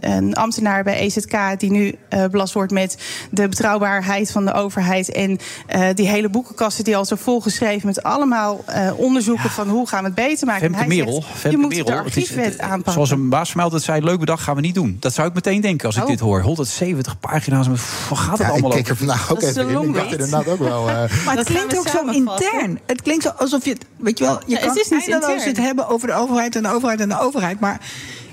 een 0.00 0.34
ambtenaar 0.34 0.84
bij 0.84 0.98
EZK 0.98 1.36
die 1.58 1.70
nu 1.70 1.94
belast 2.30 2.54
wordt 2.54 2.72
met 2.72 2.98
de 3.30 3.48
betrouwbaarheid 3.48 4.30
van 4.30 4.44
de 4.44 4.52
overheid. 4.52 5.12
En 5.12 5.38
die 5.94 6.08
hele 6.08 6.28
boekenkasten 6.28 6.84
die 6.84 6.96
al 6.96 7.04
zo 7.04 7.16
volgeschreven 7.16 7.86
met 7.86 8.02
allemaal 8.02 8.64
onderzoeken 8.96 9.50
van 9.50 9.68
hoe 9.68 9.88
gaan 9.88 10.00
we 10.00 10.06
het 10.06 10.14
beter 10.14 10.46
maken. 10.46 10.66
En 10.66 10.74
Femke 10.74 10.88
Merel. 10.94 11.12
zegt, 11.22 11.26
Femke 11.26 11.50
je 11.50 11.56
moet 11.56 11.68
Merel, 11.68 11.84
de 11.84 11.92
het 11.92 12.06
is- 12.06 12.14
archiefwet 12.16 12.44
het- 12.52 12.60
aanpakken. 12.60 12.92
Zoals 12.92 13.10
een 13.10 13.28
baas 13.28 13.46
van 13.46 13.56
mij 13.56 13.64
altijd 13.64 13.82
zei, 13.82 14.02
leuk 14.04 14.18
bedacht 14.18 14.42
gaan 14.42 14.54
we 14.54 14.60
niet 14.60 14.67
niet 14.68 14.76
doen. 14.84 14.96
Dat 15.00 15.12
zou 15.14 15.28
ik 15.28 15.34
meteen 15.34 15.60
denken 15.60 15.86
als 15.86 15.96
ik 15.96 16.02
Oh. 16.02 16.08
dit 16.08 16.20
hoor. 16.20 16.40
170 16.42 17.20
pagina's, 17.20 17.66
wat 17.68 17.78
gaat 18.18 18.30
het 18.30 18.38
Ja, 18.38 18.44
ik 18.44 18.50
allemaal 18.50 18.70
keek 18.70 18.78
over? 18.80 18.90
er 18.90 18.96
vandaag 18.96 19.30
ook 19.32 19.40
Dat 19.40 19.48
is 19.50 19.56
even 19.56 19.66
de 19.66 19.72
in. 19.72 19.78
Ik 19.78 19.84
long 19.84 19.94
dacht 19.96 20.06
read. 20.10 20.20
inderdaad 20.20 20.48
ook 20.48 20.58
wel... 20.58 20.88
eh, 20.88 20.94
Maar 21.26 21.36
het 21.36 21.46
klinkt 21.46 21.78
ook 21.78 21.88
zo 21.88 22.04
intern. 22.06 22.78
Het 22.86 23.02
klinkt 23.02 23.22
zo 23.22 23.28
alsof 23.36 23.64
je, 23.64 23.70
het- 23.70 23.84
weet 23.96 24.18
je 24.18 24.24
wel, 24.24 24.40
je 24.46 24.52
Ja, 24.54 24.58
kan 24.58 24.68
het 24.68 24.78
is 24.78 24.88
niet 24.88 25.00
eindeloos 25.00 25.28
intern. 25.30 25.48
het 25.48 25.56
hebben 25.58 25.88
over 25.88 26.08
de 26.08 26.14
overheid 26.14 26.56
en 26.56 26.62
de 26.62 26.68
overheid 26.72 27.00
en 27.00 27.08
de 27.08 27.20
overheid, 27.20 27.60
maar 27.60 27.80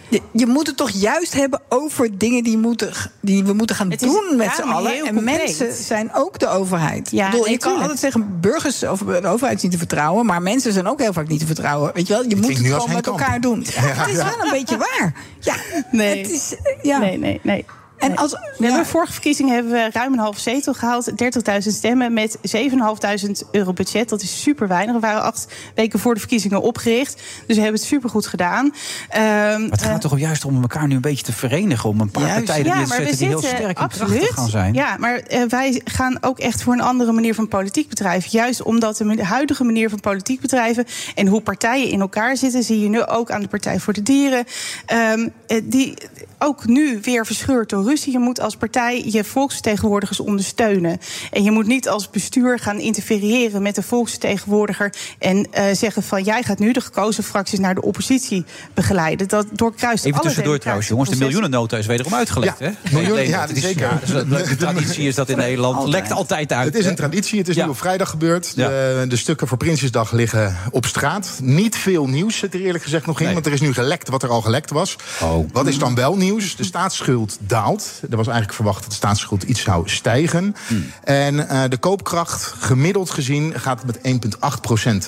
je, 0.10 0.22
je 0.32 0.46
moet 0.46 0.68
het 0.68 0.78
toch 0.78 0.90
juist 0.90 1.34
hebben 1.34 1.62
over 1.70 2.18
dingen 2.18 2.44
die, 2.44 2.58
moeten, 2.58 2.92
die 3.22 3.44
we 3.44 3.54
moeten 3.54 3.76
gaan 3.76 3.92
Het 3.92 4.02
is 4.02 4.12
doen 4.12 4.38
met 4.38 4.52
z'n 4.56 4.62
allen. 4.62 4.92
En 4.92 5.16
concreet. 5.16 5.38
mensen 5.38 5.74
zijn 5.74 6.14
ook 6.14 6.40
de 6.40 6.48
overheid. 6.48 7.12
Ja, 7.12 7.26
ik 7.26 7.32
bedoel, 7.32 7.46
nee, 7.46 7.54
je 7.54 7.60
kan 7.60 7.82
altijd 7.82 8.00
zeggen 8.00 8.40
burgers 8.42 8.84
of 8.84 9.00
de 9.00 9.28
overheid 9.28 9.56
is 9.58 9.64
niet 9.64 9.72
te 9.72 9.78
vertrouwen, 9.78 10.26
maar 10.26 10.42
mensen 10.42 10.74
zijn 10.74 10.88
ook 10.88 11.00
heel 11.00 11.14
vaak 11.14 11.28
niet 11.28 11.40
te 11.40 11.46
vertrouwen. 11.46 11.92
Weet 11.94 12.08
je 12.08 12.14
wel, 12.14 12.24
je 12.28 12.36
moet 12.36 12.48
het 12.48 12.58
gewoon 12.58 12.92
met 12.94 13.08
elkaar 13.08 13.42
doen. 13.42 13.66
Ja, 13.76 13.82
het 13.82 14.08
is 14.10 14.16
wel 14.16 14.44
een 14.44 14.52
beetje 14.52 14.78
waar. 14.78 15.14
Ja, 15.40 15.56
Nee. 15.92 16.18
het 16.22 16.32
is, 16.32 16.56
ja. 16.82 16.98
Nee, 16.98 17.18
nee, 17.18 17.40
nee. 17.44 17.66
En 18.06 18.16
als, 18.16 18.32
We 18.32 18.66
hebben 18.66 18.86
vorige 18.86 19.12
verkiezingen 19.12 19.54
hebben 19.54 19.72
we 19.72 19.90
ruim 19.92 20.14
een 20.14 20.20
halve 20.20 20.40
zetel 20.40 20.74
gehaald. 20.74 21.12
30.000 21.12 21.16
stemmen 21.58 22.14
met 22.14 22.38
7.500 22.56 23.50
euro 23.52 23.74
budget. 23.74 24.10
Dat 24.10 24.22
is 24.22 24.42
super 24.42 24.68
weinig. 24.68 24.94
We 24.94 25.00
waren 25.00 25.22
acht 25.24 25.48
weken 25.76 26.00
voor 26.00 26.14
de 26.14 26.20
verkiezingen 26.20 26.62
opgericht. 26.62 27.14
Dus 27.48 27.56
we 27.56 27.62
hebben 27.62 27.80
het 27.80 27.90
super 27.90 28.10
goed 28.10 28.28
gedaan. 28.28 28.74
Ehm, 29.10 29.24
Maar 29.24 29.70
het 29.70 29.82
gaat 29.82 30.04
eh, 30.04 30.10
toch 30.10 30.20
juist 30.20 30.46
om 30.46 30.62
elkaar 30.62 30.88
nu 30.88 30.96
een 30.96 31.02
beetje 31.02 31.26
te 31.26 31.34
verenigen. 31.34 31.90
Om 31.90 32.00
een 32.00 32.12
paar 32.12 32.24
Juist. 32.24 32.46
partijen 32.46 32.66
ja, 32.66 32.84
te 32.84 32.88
zetten 32.88 33.18
die 33.18 33.28
heel 33.28 33.42
sterk 33.42 33.80
en 33.80 33.90
krachtig 33.90 34.34
gaan 34.34 34.50
zijn. 34.50 34.74
Ja, 34.74 34.96
maar 35.00 35.16
eh, 35.18 35.42
wij 35.50 35.82
gaan 35.86 36.18
ook 36.22 36.40
echt 36.40 36.64
voor 36.64 36.74
een 36.74 36.82
andere 36.82 37.12
manier 37.12 37.36
van 37.36 37.48
politiek 37.48 37.90
bedrijven. 37.90 38.30
Juist 38.32 38.64
omdat 38.64 38.98
de 38.98 39.24
huidige 39.24 39.64
manier 39.64 39.90
van 39.90 40.00
politiek 40.00 40.40
bedrijven 40.42 40.86
en 41.16 41.28
hoe 41.28 41.42
partijen 41.42 41.90
in 41.90 42.00
elkaar 42.00 42.38
zitten, 42.38 42.64
zie 42.64 42.80
je 42.80 42.90
nu 42.90 43.04
ook 43.06 43.32
aan 43.32 43.42
de 43.42 43.48
Partij 43.48 43.80
voor 43.80 43.94
de 43.94 44.04
Dieren. 44.04 44.46
eh, 44.86 45.62
die 45.64 45.94
ook 46.40 46.66
nu 46.66 47.00
weer 47.02 47.26
verscheurd 47.26 47.70
door 47.70 47.84
ruzie. 47.96 48.12
Je 48.12 48.20
moet 48.20 48.40
als 48.40 48.56
partij 48.56 49.04
je 49.06 49.24
volksvertegenwoordigers 49.24 50.20
ondersteunen. 50.20 51.00
En 51.32 51.44
je 51.44 51.52
moet 51.52 51.68
niet 51.68 51.90
als 51.90 52.10
bestuur 52.10 52.60
gaan 52.60 52.80
interfereren 52.80 53.62
met 53.62 53.76
de 53.76 53.82
volksvertegenwoordiger 53.82 54.94
en 55.20 55.48
eh, 55.52 55.64
zeggen 55.74 56.04
van 56.04 56.24
jij 56.24 56.44
gaat 56.44 56.60
nu 56.60 56.72
de 56.72 56.82
gekozen 56.82 57.24
fracties 57.24 57.60
naar 57.60 57.76
de 57.76 57.82
oppositie 57.82 58.46
begeleiden. 58.74 59.28
Dat 59.28 59.48
doorkruist 59.52 60.06
Even 60.06 60.18
alle 60.18 60.28
tussendoor 60.28 60.58
trouwens, 60.60 60.88
jongens. 60.88 61.10
De 61.10 61.16
miljoenennota 61.18 61.78
is 61.78 61.86
wederom 61.86 62.14
uitgelegd, 62.14 62.60
Ja, 62.60 62.66
hè? 62.82 62.92
miljoen- 62.92 63.28
ja, 63.28 63.48
dat 63.48 63.56
is- 63.56 63.64
zeker. 63.64 64.00
dus 64.06 64.24
leuke 64.28 64.56
traditie 64.56 65.08
is 65.08 65.16
dat 65.16 65.30
in 65.30 65.38
Nederland. 65.38 65.88
Lekt 65.88 66.12
altijd 66.12 66.52
uit. 66.54 66.66
Het 66.66 66.76
is 66.76 66.86
een 66.86 66.96
traditie. 66.96 67.40
Het 67.40 67.48
is 67.48 67.56
Ja. 67.56 67.64
nu 67.64 67.70
op 67.70 67.78
vrijdag 67.78 68.10
gebeurd. 68.10 68.56
De, 68.56 69.06
de 69.08 69.16
stukken 69.16 69.48
voor 69.48 69.58
Prinsjesdag 69.58 70.12
liggen 70.12 70.56
op 70.72 70.86
straat. 70.86 71.30
Niet 71.42 71.76
veel 71.76 72.08
nieuws 72.08 72.38
zit 72.38 72.54
er 72.54 72.60
eerlijk 72.62 72.84
gezegd 72.84 73.06
nog 73.06 73.20
in. 73.22 73.34
Want 73.34 73.46
er 73.46 73.52
is 73.54 73.62
nu 73.62 73.74
gelekt 73.74 74.10
wat 74.10 74.24
er 74.24 74.30
al 74.30 74.42
gelekt 74.42 74.70
was. 74.72 74.96
Oh. 75.22 75.46
Wat 75.52 75.68
is 75.68 75.78
dan 75.78 75.96
wel 75.96 76.16
nieuws? 76.18 76.56
De 76.56 76.64
staatsschuld 76.64 77.38
daalt. 77.40 77.75
Er 78.10 78.18
was 78.18 78.26
eigenlijk 78.28 78.56
verwacht 78.56 78.82
dat 78.82 78.90
de 78.90 78.96
staatsschuld 78.96 79.44
iets 79.44 79.62
zou 79.62 79.90
stijgen. 79.90 80.56
Hmm. 80.68 80.86
En 81.04 81.48
eh, 81.50 81.62
de 81.70 81.78
koopkracht, 81.78 82.54
gemiddeld 82.60 83.10
gezien, 83.10 83.54
gaat 83.56 83.84
met 83.86 84.00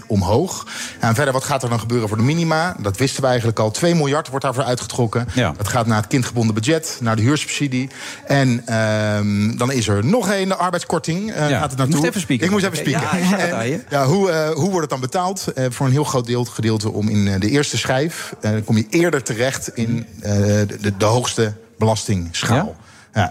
1,8% 0.01 0.05
omhoog. 0.07 0.65
En 0.99 1.15
verder, 1.15 1.33
wat 1.33 1.43
gaat 1.43 1.63
er 1.63 1.69
dan 1.69 1.79
gebeuren 1.79 2.07
voor 2.07 2.17
de 2.17 2.23
minima? 2.23 2.75
Dat 2.79 2.97
wisten 2.97 3.21
we 3.21 3.27
eigenlijk 3.27 3.59
al. 3.59 3.71
2 3.71 3.95
miljard 3.95 4.27
wordt 4.29 4.45
daarvoor 4.45 4.63
uitgetrokken. 4.63 5.27
Ja. 5.33 5.53
Dat 5.57 5.67
gaat 5.67 5.85
naar 5.87 5.97
het 5.97 6.07
kindgebonden 6.07 6.55
budget, 6.55 6.97
naar 7.01 7.15
de 7.15 7.21
huursubsidie. 7.21 7.89
En 8.25 8.61
ehm, 8.65 9.57
dan 9.57 9.71
is 9.71 9.87
er 9.87 10.05
nog 10.05 10.29
één, 10.29 10.47
de 10.47 10.55
arbeidskorting. 10.55 11.31
eh, 11.33 11.49
Ja, 11.49 11.59
gaat 11.59 11.69
het 11.69 11.77
naartoe. 11.77 11.95
moest 11.95 12.07
even 12.07 12.21
spieken. 12.21 12.45
Ik 12.45 12.51
moest 12.51 12.65
even 12.65 12.77
spieken. 12.77 13.01
Ja, 13.01 13.11
ik 13.59 13.81
En, 13.89 14.03
hoe, 14.03 14.29
eh, 14.31 14.49
hoe 14.49 14.65
wordt 14.65 14.79
het 14.81 14.89
dan 14.89 14.99
betaald? 14.99 15.45
Voor 15.69 15.85
een 15.85 15.91
heel 15.91 16.03
groot 16.03 16.25
deel, 16.25 16.45
gedeelte 16.45 16.91
om 16.91 17.09
in 17.09 17.39
de 17.39 17.49
eerste 17.49 17.77
schijf. 17.77 18.33
dan 18.39 18.63
kom 18.63 18.77
je 18.77 18.85
eerder 18.89 19.23
terecht 19.23 19.67
in 19.73 20.05
de, 20.21 20.65
de, 20.81 20.97
de 20.97 21.05
hoogste 21.05 21.53
belastingschaal. 21.77 22.55
Ja? 22.55 22.86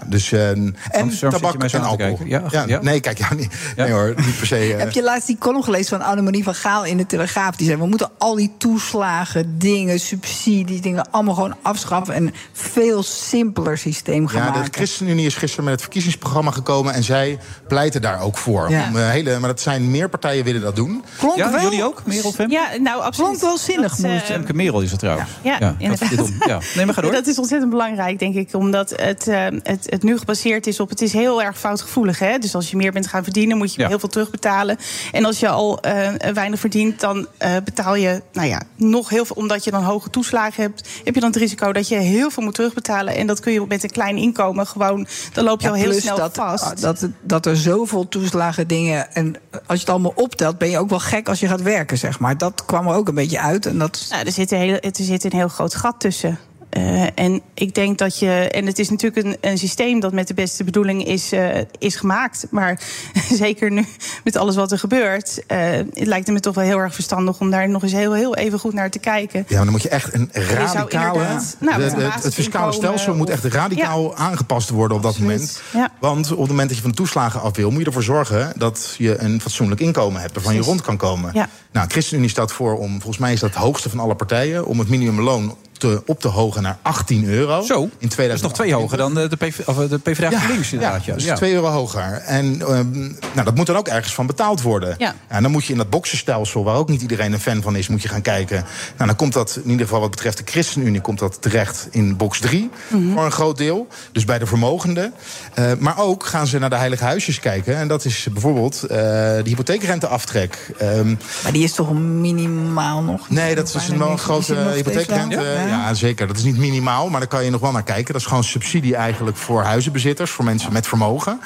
Dus, 0.06 0.32
eh, 0.32 0.48
en 0.50 0.74
tabak 1.20 1.62
en 1.64 1.80
alcohol. 1.82 1.96
kijken? 1.96 2.28
Ja, 2.28 2.64
ja. 2.66 2.80
Nee, 2.82 3.00
kijk, 3.00 3.18
ja, 3.18 3.34
niet, 3.34 3.52
nee 3.76 3.90
hoor, 3.92 4.14
niet 4.16 4.36
per 4.38 4.46
se. 4.46 4.56
eh. 4.72 4.78
Heb 4.78 4.90
je 4.92 5.02
laatst 5.02 5.26
die 5.26 5.38
column 5.38 5.64
gelezen 5.64 5.98
van 5.98 6.06
Annemarie 6.08 6.42
van 6.44 6.54
Gaal 6.54 6.84
in 6.84 6.96
de 6.96 7.06
Telegraaf? 7.06 7.56
Die 7.56 7.66
zei, 7.66 7.78
we 7.78 7.86
moeten 7.86 8.10
al 8.18 8.34
die 8.34 8.52
toeslagen, 8.58 9.58
dingen, 9.58 10.00
subsidies, 10.00 10.80
dingen... 10.80 11.10
allemaal 11.10 11.34
gewoon 11.34 11.54
afschaffen 11.62 12.14
en 12.14 12.26
een 12.26 12.34
veel 12.52 13.02
simpeler 13.02 13.78
systeem 13.78 14.26
gaan 14.28 14.42
Ja, 14.44 14.50
de 14.50 14.58
maken. 14.58 14.74
ChristenUnie 14.74 15.26
is 15.26 15.34
gisteren 15.34 15.64
met 15.64 15.72
het 15.72 15.82
verkiezingsprogramma 15.82 16.50
gekomen... 16.50 16.94
en 16.94 17.02
zij 17.04 17.38
pleiten 17.68 18.00
daar 18.02 18.20
ook 18.20 18.36
voor. 18.36 18.70
Ja. 18.70 18.88
Om, 18.88 18.96
eh, 18.96 19.08
hele, 19.10 19.38
maar 19.38 19.48
dat 19.48 19.60
zijn 19.60 19.90
meer 19.90 20.08
partijen 20.08 20.44
willen 20.44 20.60
dat 20.60 20.76
doen. 20.76 21.04
Klonk 21.18 21.36
Ja, 21.36 21.50
wel, 21.52 21.62
jullie 21.62 21.84
ook, 21.84 22.02
Merel? 22.04 22.32
Ja, 22.48 22.68
nou 22.80 23.00
absoluut. 23.02 23.14
klonk 23.38 23.40
wel 23.40 23.58
zinnig, 23.58 23.96
Dat, 23.96 24.10
moet. 24.10 24.22
Femke 24.22 24.54
Merel 24.54 24.80
is 24.80 24.90
het 24.90 25.00
trouwens. 25.00 25.30
Ja, 25.42 25.58
dat 25.58 25.74
inderdaad. 25.78 26.10
is 26.10 26.16
dit 26.16 26.20
om. 26.20 26.34
Ja. 26.46 26.58
Nee, 26.74 26.84
maar 26.84 26.94
ga 26.94 27.00
door. 27.00 27.12
Dat 27.26 27.26
is 27.26 27.38
ontzettend 27.38 27.70
belangrijk, 27.70 28.18
denk 28.18 28.34
ik. 28.34 28.48
Omdat 28.54 28.90
het, 28.96 29.28
eh, 29.28 29.46
het, 29.76 29.90
het 29.90 30.02
nu 30.02 30.18
gebaseerd 30.18 30.66
is 30.66 30.80
op... 30.80 30.88
Het 30.88 31.02
is 31.02 31.12
heel 31.12 31.42
erg 31.42 31.58
foutgevoelig. 31.58 32.18
Hè? 32.18 32.38
Dus 32.38 32.54
als 32.54 32.70
je 32.70 32.76
meer 32.76 32.92
bent 32.92 33.06
gaan 33.06 33.22
verdienen, 33.24 33.56
moet 33.56 33.74
je 33.74 33.80
Ja. 33.80 33.88
heel 33.88 33.98
veel 33.98 34.08
terugbetalen. 34.08 34.76
En 35.12 35.24
als 35.24 35.40
je 35.40 35.48
al 35.48 35.80
eh, 35.80 36.08
weinig 36.32 36.60
verdient, 36.60 37.00
dan 37.00 37.26
eh, 37.38 37.56
betaal 37.64 37.94
je 37.94 38.22
nou 38.32 38.48
ja, 38.48 38.62
nog 38.76 39.08
heel 39.08 39.24
veel... 39.24 39.36
omdat 39.36 39.64
je 39.64 39.70
dan 39.70 39.82
hoge 39.82 40.10
toeslagen 40.10 40.62
hebt... 40.62 40.88
heb 41.04 41.14
je 41.14 41.20
dan 41.20 41.30
het 41.30 41.38
risico 41.38 41.72
dat 41.72 41.88
je 41.88 41.96
heel 41.96 42.30
veel 42.30 42.42
moet 42.42 42.54
terugbetalen. 42.54 43.14
En 43.16 43.26
dat 43.26 43.40
kun 43.40 43.52
je 43.52 43.64
met 43.68 43.82
een 43.82 43.90
klein 43.90 44.16
inkomen 44.16 44.66
gewoon... 44.66 45.06
dan 45.32 45.44
loop 45.44 45.60
je 45.60 45.66
Ja, 45.66 45.72
al 45.72 45.78
heel 45.78 45.92
snel 45.92 46.16
dat, 46.16 46.34
vast. 46.34 46.80
Dat, 46.80 47.00
het- 47.00 47.10
dat 47.22 47.46
er 47.46 47.56
zoveel 47.56 48.08
toeslagen 48.08 48.66
dingen... 48.68 49.14
en 49.14 49.34
als 49.50 49.62
je 49.66 49.78
het 49.84 49.88
allemaal 49.90 50.12
optelt, 50.14 50.58
ben 50.58 50.70
je 50.70 50.78
ook 50.78 50.88
wel 50.90 50.98
gek 51.00 51.28
als 51.28 51.40
je 51.40 51.48
gaat 51.48 51.62
werken, 51.62 51.98
zeg 51.98 52.18
maar. 52.18 52.38
Dat 52.38 52.64
kwam 52.64 52.86
er 52.88 52.94
ook 52.94 53.08
een 53.08 53.14
beetje 53.14 53.40
uit. 53.40 53.66
En 53.66 53.78
dat, 53.78 54.06
Nou, 54.10 54.24
er, 54.26 54.32
zit 54.32 54.50
een 54.52 54.58
heel, 54.58 54.78
er 54.80 54.90
zit 54.92 55.24
een 55.24 55.32
heel 55.32 55.48
groot 55.48 55.74
gat 55.74 56.00
tussen. 56.00 56.38
Eh, 56.76 57.06
en 57.14 57.40
ik 57.54 57.74
denk 57.74 57.98
dat 57.98 58.18
je. 58.18 58.30
En 58.30 58.66
het 58.66 58.78
is 58.78 58.90
natuurlijk 58.90 59.26
een, 59.26 59.50
een 59.50 59.58
systeem 59.58 60.00
dat 60.00 60.12
met 60.12 60.28
de 60.28 60.34
beste 60.34 60.64
bedoeling 60.64 61.04
is, 61.06 61.32
eh, 61.32 61.60
is 61.78 61.96
gemaakt. 61.96 62.46
Maar 62.50 62.80
zeker 63.44 63.70
nu 63.70 63.84
met 64.24 64.36
alles 64.36 64.56
wat 64.56 64.72
er 64.72 64.78
gebeurt. 64.78 65.46
eh, 65.46 65.58
het 65.70 66.06
lijkt 66.06 66.28
me 66.28 66.40
toch 66.40 66.54
wel 66.54 66.64
heel 66.64 66.78
erg 66.78 66.94
verstandig 66.94 67.40
om 67.40 67.50
daar 67.50 67.68
nog 67.68 67.82
eens 67.82 67.92
heel, 67.92 68.12
heel 68.12 68.34
even 68.36 68.58
goed 68.58 68.72
naar 68.72 68.90
te 68.90 68.98
kijken. 68.98 69.44
Ja, 69.48 69.54
maar 69.56 69.64
dan 69.64 69.72
moet 69.72 69.82
je 69.82 69.88
echt 69.88 70.14
een 70.14 70.30
radicale... 70.32 71.24
nou, 71.58 71.82
de- 71.82 71.94
de- 71.96 72.02
het, 72.02 72.22
het 72.22 72.34
fiscale 72.34 72.72
stelsel 72.72 73.14
moet 73.14 73.30
echt 73.30 73.44
radicaal 73.44 74.16
aangepast 74.16 74.70
worden 74.70 74.96
op 74.96 75.02
dat 75.02 75.18
moment. 75.18 75.62
Ja. 75.72 75.90
Want 76.00 76.32
op 76.32 76.38
het 76.38 76.48
moment 76.48 76.66
dat 76.68 76.76
je 76.76 76.82
van 76.82 76.90
de 76.90 76.96
toeslagen 76.96 77.40
af 77.40 77.56
wil... 77.56 77.70
moet 77.70 77.80
je 77.80 77.86
ervoor 77.86 78.02
zorgen 78.02 78.52
dat 78.56 78.94
je 78.98 79.18
een 79.18 79.40
fatsoenlijk 79.40 79.80
inkomen 79.80 80.20
hebt... 80.20 80.34
waarvan 80.34 80.54
je 80.54 80.60
rond 80.60 80.80
kan 80.80 80.96
komen. 80.96 81.30
Ja. 81.34 81.48
Nou, 81.72 81.88
ChristenUnie 81.90 82.30
staat 82.30 82.52
voor 82.52 82.78
om... 82.78 82.90
volgens 82.90 83.18
mij 83.18 83.32
is 83.32 83.40
dat 83.40 83.50
het 83.50 83.58
hoogste 83.58 83.90
van 83.90 83.98
alle 83.98 84.14
partijen... 84.14 84.66
om 84.66 84.78
het 84.78 84.88
minimumloon 84.88 85.56
te, 85.76 86.02
op 86.06 86.20
te 86.20 86.28
hogen 86.28 86.62
naar 86.62 86.78
18 86.82 87.24
euro. 87.28 87.62
Zo, 87.62 87.88
in 87.98 88.08
dat 88.16 88.18
is 88.18 88.40
nog 88.40 88.52
twee 88.52 88.74
hoger 88.74 88.96
dan 88.96 89.14
de, 89.14 89.28
de, 89.28 89.36
PV, 89.36 89.58
of 89.66 89.76
de 89.76 89.98
PvdA 89.98 90.30
Ja, 90.30 90.42
inderdaad. 90.48 91.04
ja, 91.04 91.14
dus 91.14 91.24
Ja. 91.24 91.34
2 91.34 91.52
euro 91.52 91.66
hoger. 91.68 92.12
En 92.12 92.60
ehm, 92.60 93.00
nou, 93.32 93.44
dat 93.44 93.54
moet 93.54 93.66
dan 93.66 93.76
ook 93.76 93.88
ergens 93.88 94.14
van 94.14 94.26
betaald 94.26 94.62
worden. 94.62 94.94
Ja. 94.98 95.14
En 95.28 95.42
dan 95.42 95.50
moet 95.50 95.64
je 95.64 95.72
in 95.72 95.78
dat 95.78 95.90
boksenstelsel, 95.90 96.64
waar 96.64 96.76
ook 96.76 96.88
niet 96.88 97.02
iedereen 97.02 97.32
een 97.32 97.40
fan 97.40 97.62
van 97.62 97.76
is, 97.76 97.88
moet 97.88 98.02
je 98.02 98.08
gaan 98.08 98.22
kijken. 98.22 98.64
Nou, 98.96 99.06
dan 99.06 99.16
komt 99.16 99.32
dat 99.32 99.58
in 99.64 99.70
ieder 99.70 99.86
geval 99.86 100.00
wat 100.00 100.10
betreft 100.10 100.36
de 100.38 100.42
ChristenUnie, 100.46 101.00
komt 101.00 101.18
dat 101.18 101.42
terecht 101.42 101.88
in 101.90 102.16
box 102.16 102.40
3 102.40 102.70
Mhm. 102.88 103.12
voor 103.12 103.24
een 103.24 103.32
groot 103.32 103.56
deel. 103.56 103.86
Dus 104.12 104.24
bij 104.24 104.38
de 104.38 104.46
vermogenden. 104.46 105.12
Eh, 105.54 105.72
maar 105.78 105.98
ook 105.98 106.26
gaan 106.26 106.46
ze 106.46 106.58
naar 106.58 106.70
de 106.70 106.76
heilige 106.76 107.04
huisjes 107.04 107.40
kijken. 107.40 107.76
En 107.76 107.88
dat 107.88 108.04
is 108.04 108.26
bijvoorbeeld 108.32 108.82
eh, 108.82 108.98
de 108.98 109.42
hypotheekrenteaftrek. 109.44 110.70
Ehm, 110.78 111.14
maar 111.42 111.52
die 111.52 111.62
is 111.62 111.72
toch 111.72 111.92
minimaal 111.92 113.02
nog? 113.02 113.30
Nee, 113.30 113.54
dat 113.54 113.66
is 113.74 113.86
Bijna 113.86 113.98
wel 113.98 114.10
een 114.10 114.18
grote 114.18 114.54
hypotheekrente. 114.54 115.36
Ja, 115.68 115.88
Ja. 115.88 115.94
zeker. 115.94 116.26
Dat 116.26 116.36
is 116.36 116.42
niet 116.44 116.56
minimaal, 116.56 117.08
maar 117.08 117.20
daar 117.20 117.28
kan 117.28 117.44
je 117.44 117.50
nog 117.50 117.60
wel 117.60 117.72
naar 117.72 117.82
kijken. 117.82 118.12
Dat 118.12 118.20
is 118.22 118.26
gewoon 118.28 118.44
subsidie 118.44 118.96
eigenlijk 118.96 119.36
voor 119.36 119.62
huizenbezitters, 119.62 120.30
voor 120.30 120.44
mensen 120.44 120.72
met 120.72 120.86
vermogen. 120.86 121.40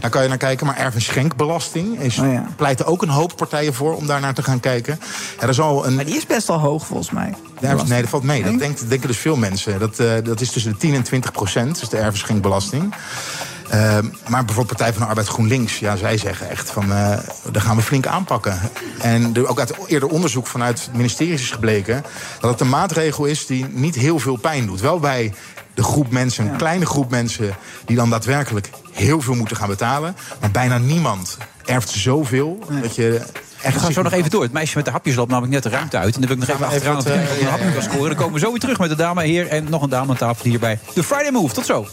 Daar 0.00 0.10
kan 0.10 0.22
je 0.22 0.28
naar 0.28 0.36
kijken. 0.38 0.66
Maar 0.66 0.76
erf- 0.76 0.94
en 0.94 1.00
schenkbelasting 1.02 1.98
is, 2.00 2.18
Oh 2.18 2.32
ja. 2.32 2.46
pleiten 2.56 2.86
ook 2.86 3.02
een 3.02 3.08
hoop 3.08 3.36
partijen 3.36 3.74
voor 3.74 3.94
om 3.96 4.06
daar 4.06 4.20
naar 4.20 4.34
te 4.34 4.42
gaan 4.42 4.60
kijken. 4.60 5.00
Er 5.40 5.54
zal 5.54 5.86
een, 5.86 5.94
Maar 5.94 6.04
die 6.04 6.16
is 6.16 6.26
best 6.26 6.46
wel 6.46 6.58
hoog, 6.58 6.86
volgens 6.86 7.10
mij. 7.10 7.34
nee, 7.60 8.00
dat 8.00 8.08
valt 8.10 8.22
mee. 8.22 8.42
Dat 8.42 8.58
denkt, 8.58 8.88
denken 8.88 9.08
dus 9.08 9.18
veel 9.18 9.36
mensen. 9.36 9.78
Dat, 9.78 9.98
eh, 9.98 10.12
dat 10.24 10.40
is 10.40 10.50
tussen 10.50 10.70
de 10.72 10.78
10 10.78 10.94
en 10.94 11.02
20 11.02 11.32
procent, 11.32 11.80
dus 11.80 11.88
de 11.88 11.96
erfenschenkbelasting. 11.96 12.92
Eh, 12.92 12.98
maar 14.28 14.44
bijvoorbeeld 14.44 14.66
Partij 14.66 14.92
van 14.92 15.02
de 15.02 15.08
Arbeid 15.08 15.28
GroenLinks, 15.28 15.78
ja, 15.78 15.96
zij 15.96 16.18
zeggen 16.18 16.50
echt 16.50 16.70
van, 16.70 16.92
eh 16.92 17.18
daar 17.52 17.62
gaan 17.62 17.76
we 17.76 17.82
flink 17.82 18.06
aanpakken. 18.06 18.58
En 19.00 19.34
er, 19.34 19.48
ook 19.48 19.58
uit 19.58 19.74
eerder 19.86 20.08
onderzoek 20.08 20.46
vanuit 20.46 20.84
het 20.84 20.96
ministerie 20.96 21.32
is 21.32 21.50
gebleken 21.50 22.04
dat 22.40 22.50
het 22.50 22.60
een 22.60 22.68
maatregel 22.68 23.24
is 23.24 23.46
die 23.46 23.66
niet 23.70 23.94
heel 23.94 24.18
veel 24.18 24.36
pijn 24.36 24.66
doet. 24.66 24.80
Wel 24.80 24.98
bij 24.98 25.34
de 25.74 25.82
groep 25.82 26.10
mensen, 26.10 26.46
een 26.46 26.56
kleine 26.56 26.86
groep 26.86 27.10
mensen, 27.10 27.56
die 27.84 27.96
dan 27.96 28.10
daadwerkelijk 28.10 28.70
heel 28.92 29.20
veel 29.20 29.34
moeten 29.34 29.56
gaan 29.56 29.68
betalen. 29.68 30.16
Maar 30.40 30.50
bijna 30.50 30.78
niemand 30.78 31.36
erft 31.64 31.88
zoveel 31.88 32.64
dat 32.82 32.94
je 32.94 33.22
echt. 33.62 33.74
We 33.74 33.80
gaan 33.80 33.92
zo 33.92 34.02
nog 34.02 34.12
even 34.12 34.30
door. 34.30 34.42
Het 34.42 34.52
meisje 34.52 34.76
met 34.76 34.84
de 34.84 34.90
hapjes 34.90 35.14
loopt 35.14 35.30
namelijk 35.30 35.54
net 35.54 35.62
de 35.62 35.68
ruimte 35.68 35.96
uit. 35.96 36.14
En 36.14 36.20
dan 36.20 36.28
wil 36.28 36.38
ik 36.38 36.46
nog 36.46 36.56
even 36.56 36.68
we 36.68 36.74
even 36.74 36.96
achteraan 36.96 37.74
wat, 37.74 37.82
scoren. 37.82 38.08
Dan 38.08 38.16
komen 38.16 38.32
we 38.32 38.40
zo 38.40 38.50
weer 38.50 38.60
terug 38.60 38.78
met 38.78 38.88
de 38.88 38.96
dame, 38.96 39.24
heer 39.24 39.48
en 39.48 39.66
nog 39.68 39.82
een 39.82 39.90
dame 39.90 40.10
aan 40.10 40.16
tafel 40.16 40.50
hier 40.50 40.58
bij 40.58 40.78
de 40.94 41.04
Friday 41.04 41.30
Move. 41.30 41.54
Tot 41.54 41.66
zo. 41.66 41.86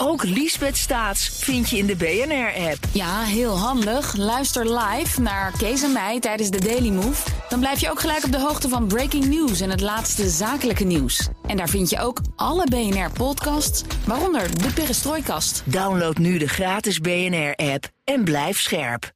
Ook 0.00 0.24
Liesbeth 0.24 0.76
Staats 0.76 1.28
vind 1.28 1.70
je 1.70 1.78
in 1.78 1.86
de 1.86 1.96
BNR-app. 1.96 2.78
Ja, 2.92 3.22
heel 3.22 3.58
handig. 3.58 4.16
Luister 4.16 4.78
live 4.78 5.20
naar 5.20 5.52
Kees 5.56 5.82
en 5.82 5.92
mij 5.92 6.20
tijdens 6.20 6.50
de 6.50 6.60
Daily 6.60 6.90
Move. 6.90 7.30
Dan 7.48 7.60
blijf 7.60 7.80
je 7.80 7.90
ook 7.90 8.00
gelijk 8.00 8.24
op 8.24 8.32
de 8.32 8.40
hoogte 8.40 8.68
van 8.68 8.86
breaking 8.86 9.24
news 9.24 9.60
en 9.60 9.70
het 9.70 9.80
laatste 9.80 10.28
zakelijke 10.28 10.84
nieuws. 10.84 11.28
En 11.46 11.56
daar 11.56 11.68
vind 11.68 11.90
je 11.90 12.00
ook 12.00 12.20
alle 12.36 12.66
BNR-podcasts, 12.70 13.82
waaronder 14.06 14.62
de 14.62 14.72
Perestrooikast. 14.72 15.62
Download 15.64 16.16
nu 16.16 16.38
de 16.38 16.48
gratis 16.48 17.00
BNR-app 17.00 17.88
en 18.04 18.24
blijf 18.24 18.60
scherp. 18.60 19.12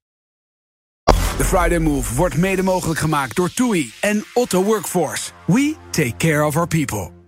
De 1.37 1.45
Friday 1.45 1.79
Move 1.79 2.15
wordt 2.15 2.37
mede 2.37 2.63
mogelijk 2.63 3.01
gemaakt 3.01 3.37
door 3.37 3.53
TUI 3.53 3.93
en 4.01 4.25
Otto 4.35 4.63
Workforce. 4.63 5.31
We 5.47 5.75
take 5.91 6.17
care 6.17 6.47
of 6.47 6.57
our 6.57 6.69
people. 6.69 7.22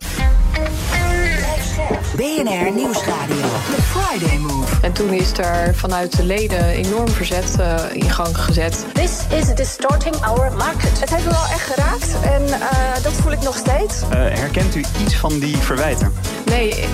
BNR 2.16 2.72
Nieuwsradio. 2.72 3.46
The 3.76 3.82
Friday 3.82 4.38
Move. 4.38 4.80
En 4.82 4.92
toen 4.92 5.12
is 5.12 5.32
er 5.38 5.74
vanuit 5.74 6.16
de 6.16 6.24
leden 6.24 6.66
enorm 6.66 7.08
verzet 7.08 7.56
uh, 7.60 7.76
in 7.92 8.10
gang 8.10 8.38
gezet. 8.38 8.84
This 8.92 9.10
is 9.38 9.54
distorting 9.54 10.16
our 10.16 10.52
market. 10.52 11.00
Het 11.00 11.10
heeft 11.10 11.24
me 11.24 11.30
wel 11.30 11.44
echt 11.44 11.72
geraakt 11.72 12.16
en 12.22 12.42
uh, 12.42 13.02
dat 13.02 13.12
voel 13.12 13.32
ik 13.32 13.42
nog 13.42 13.56
steeds. 13.56 14.02
Uh, 14.02 14.08
herkent 14.10 14.74
u 14.74 14.84
iets 15.04 15.16
van 15.16 15.38
die 15.38 15.56
verwijten? 15.56 16.12
Nee. 16.44 16.84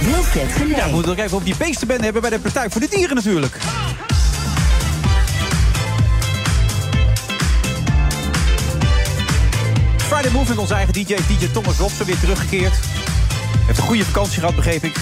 Wilfred 0.00 0.52
Genee. 0.52 0.76
Ja, 0.76 0.84
we 0.84 0.92
moeten 0.92 1.16
nog 1.16 1.24
even 1.24 1.36
op 1.36 1.44
die 1.44 1.56
beestenbende 1.56 2.04
hebben 2.04 2.22
bij 2.22 2.30
de 2.30 2.38
Partij 2.38 2.70
voor 2.70 2.80
de 2.80 2.88
Dieren 2.88 3.16
natuurlijk. 3.16 3.56
Friday 9.96 10.30
Move 10.32 10.48
met 10.48 10.58
onze 10.58 10.74
eigen 10.74 10.92
DJ, 10.92 11.16
DJ 11.28 11.48
Thomas 11.52 11.78
Robson, 11.78 12.06
weer 12.06 12.18
teruggekeerd. 12.18 12.74
Heeft 13.70 13.82
een 13.82 13.88
goede 13.88 14.04
vakantie 14.04 14.38
gehad, 14.40 14.54
begreep 14.54 14.84
ik. 14.84 14.96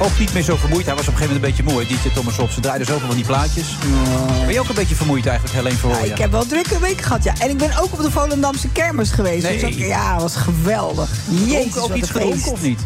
Ook 0.00 0.18
niet 0.18 0.32
meer 0.32 0.42
zo 0.42 0.56
vermoeid. 0.56 0.86
Hij 0.86 0.94
was 0.94 1.08
op 1.08 1.12
een 1.12 1.18
gegeven 1.18 1.40
moment 1.42 1.58
een 1.58 1.64
beetje 1.64 1.88
moe, 1.92 1.98
DJ 2.02 2.14
Thomas 2.14 2.36
Robson. 2.36 2.62
draaide 2.62 2.84
zoveel 2.84 3.06
van 3.06 3.16
die 3.16 3.24
plaatjes. 3.24 3.66
Ben 4.44 4.52
je 4.52 4.60
ook 4.60 4.68
een 4.68 4.74
beetje 4.74 4.94
vermoeid 4.94 5.26
eigenlijk, 5.26 5.56
Helene 5.56 5.76
Verhooyen? 5.76 6.06
Ja, 6.06 6.12
ik 6.12 6.18
heb 6.18 6.30
wel 6.30 6.40
een 6.40 6.48
drukke 6.48 6.78
week 6.78 7.00
gehad, 7.00 7.24
ja. 7.24 7.34
En 7.38 7.50
ik 7.50 7.56
ben 7.56 7.78
ook 7.78 7.92
op 7.92 8.02
de 8.02 8.10
Volendamse 8.10 8.68
kermis 8.68 9.10
geweest. 9.10 9.42
Nee. 9.42 9.60
Dus 9.60 9.72
ook, 9.72 9.78
ja, 9.78 10.18
was 10.18 10.36
geweldig. 10.36 11.10
Jezus, 11.46 11.76
ook, 11.76 11.82
ook 11.82 11.88
wat 11.88 11.98
iets 11.98 12.10
gedronken 12.10 12.52
of 12.52 12.62
niet? 12.62 12.80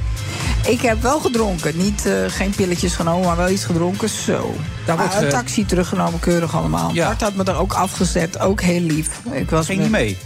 Ik 0.67 0.81
heb 0.81 1.03
wel 1.03 1.21
gedronken. 1.21 1.77
Niet, 1.77 2.07
eh, 2.07 2.15
geen 2.29 2.51
pilletjes 2.51 2.95
genomen, 2.95 3.27
maar 3.27 3.37
wel 3.37 3.49
iets 3.49 3.65
gedronken. 3.65 4.09
Zo. 4.09 4.55
Daar 4.87 4.97
wordt, 4.97 5.15
een 5.15 5.25
eh, 5.25 5.31
taxi 5.31 5.67
teruggenomen, 5.67 6.21
keurig 6.21 6.57
allemaal. 6.57 6.91
Ja. 6.93 7.07
Bart 7.07 7.21
had 7.21 7.35
me 7.35 7.45
er 7.45 7.59
ook 7.59 7.73
afgezet. 7.73 8.39
Ook 8.39 8.61
heel 8.61 8.81
lief. 8.81 9.09
Ik 9.33 9.51
was 9.51 9.67
Ging 9.67 9.81
niet 9.81 9.91
mee? 9.91 10.19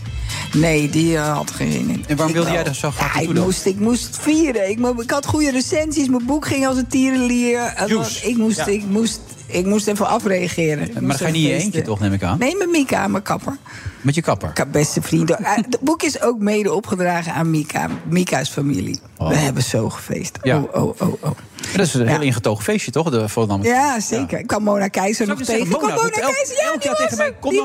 Nee, 0.52 0.90
die 0.90 1.16
eh, 1.16 1.36
had 1.36 1.50
geen 1.50 1.72
zin 1.72 1.88
in. 1.90 2.04
En 2.08 2.16
waarom 2.16 2.34
wilde 2.34 2.50
jij 2.50 2.64
dat 2.64 2.74
zo 2.76 2.90
graag 2.90 3.14
Ja, 3.14 3.20
ik 3.20 3.34
moest, 3.34 3.66
ik 3.66 3.78
moest 3.80 4.06
het 4.06 4.18
vieren. 4.18 4.70
Ik, 4.70 4.78
ik 4.98 5.10
had 5.10 5.26
goede 5.26 5.50
recensies. 5.50 6.08
Mijn 6.08 6.26
boek 6.26 6.46
ging 6.46 6.66
als 6.66 6.76
een 6.76 6.86
tierenlier. 6.86 7.74
Ik 8.22 8.36
moest, 8.36 8.56
Ja. 8.58 8.66
ik, 8.66 8.84
moest, 8.88 9.20
ik 9.46 9.66
moest 9.66 9.86
even 9.86 10.06
afreageren. 10.06 10.88
Ik 10.88 11.00
Maar 11.00 11.16
ga 11.16 11.26
je 11.26 11.32
niet 11.32 11.42
je 11.42 11.48
eentje 11.48 11.62
feesten. 11.64 11.82
toch, 11.84 12.00
neem 12.00 12.12
ik 12.12 12.22
aan? 12.22 12.38
Nee, 12.38 12.56
met 12.56 12.70
Mika, 12.70 13.08
mijn 13.08 13.22
kapper. 13.22 13.56
Met 14.00 14.14
je 14.14 14.22
kapper? 14.22 14.52
Beste 14.70 15.02
vrienden. 15.02 15.38
Eh, 15.38 15.54
Het 15.56 15.78
boek 15.80 16.02
is 16.02 16.22
ook 16.22 16.38
mede 16.38 16.72
opgedragen 16.72 17.32
aan 17.32 17.50
Mika. 17.50 17.88
Mika's 18.08 18.48
familie. 18.50 19.00
We 19.18 19.34
hebben 19.34 19.62
zo 19.62 19.88
gefeest. 19.90 20.38
Ja. 20.42 20.58
Oh, 20.58 20.82
oh, 20.84 21.00
oh, 21.00 21.12
oh. 21.22 21.30
Dat 21.76 21.86
is 21.86 21.94
een 21.94 22.08
heel 22.08 22.20
ingetogen 22.20 22.64
feestje, 22.64 22.90
toch? 22.90 23.10
De 23.10 23.28
Volendam. 23.28 23.62
Ja, 23.62 24.00
zeker. 24.00 24.38
Ik 24.38 24.46
kwam 24.46 24.62
Mona 24.62 24.88
Keizer 24.88 25.26
nog 25.26 25.42
tegen. 25.42 25.60
Ik 25.62 25.68
kwam 25.68 25.80
Mona 25.80 25.94
Mona 25.94 26.08
Keizer, 26.08 26.56
ja, 26.62 26.76
die 26.78 26.90
was 27.08 27.16
mij, 27.16 27.34
kom 27.40 27.50
Die 27.50 27.62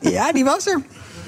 er. 0.00 0.10
Ja, 0.12 0.32
die 0.32 0.44
was 0.44 0.66
er. 0.66 0.82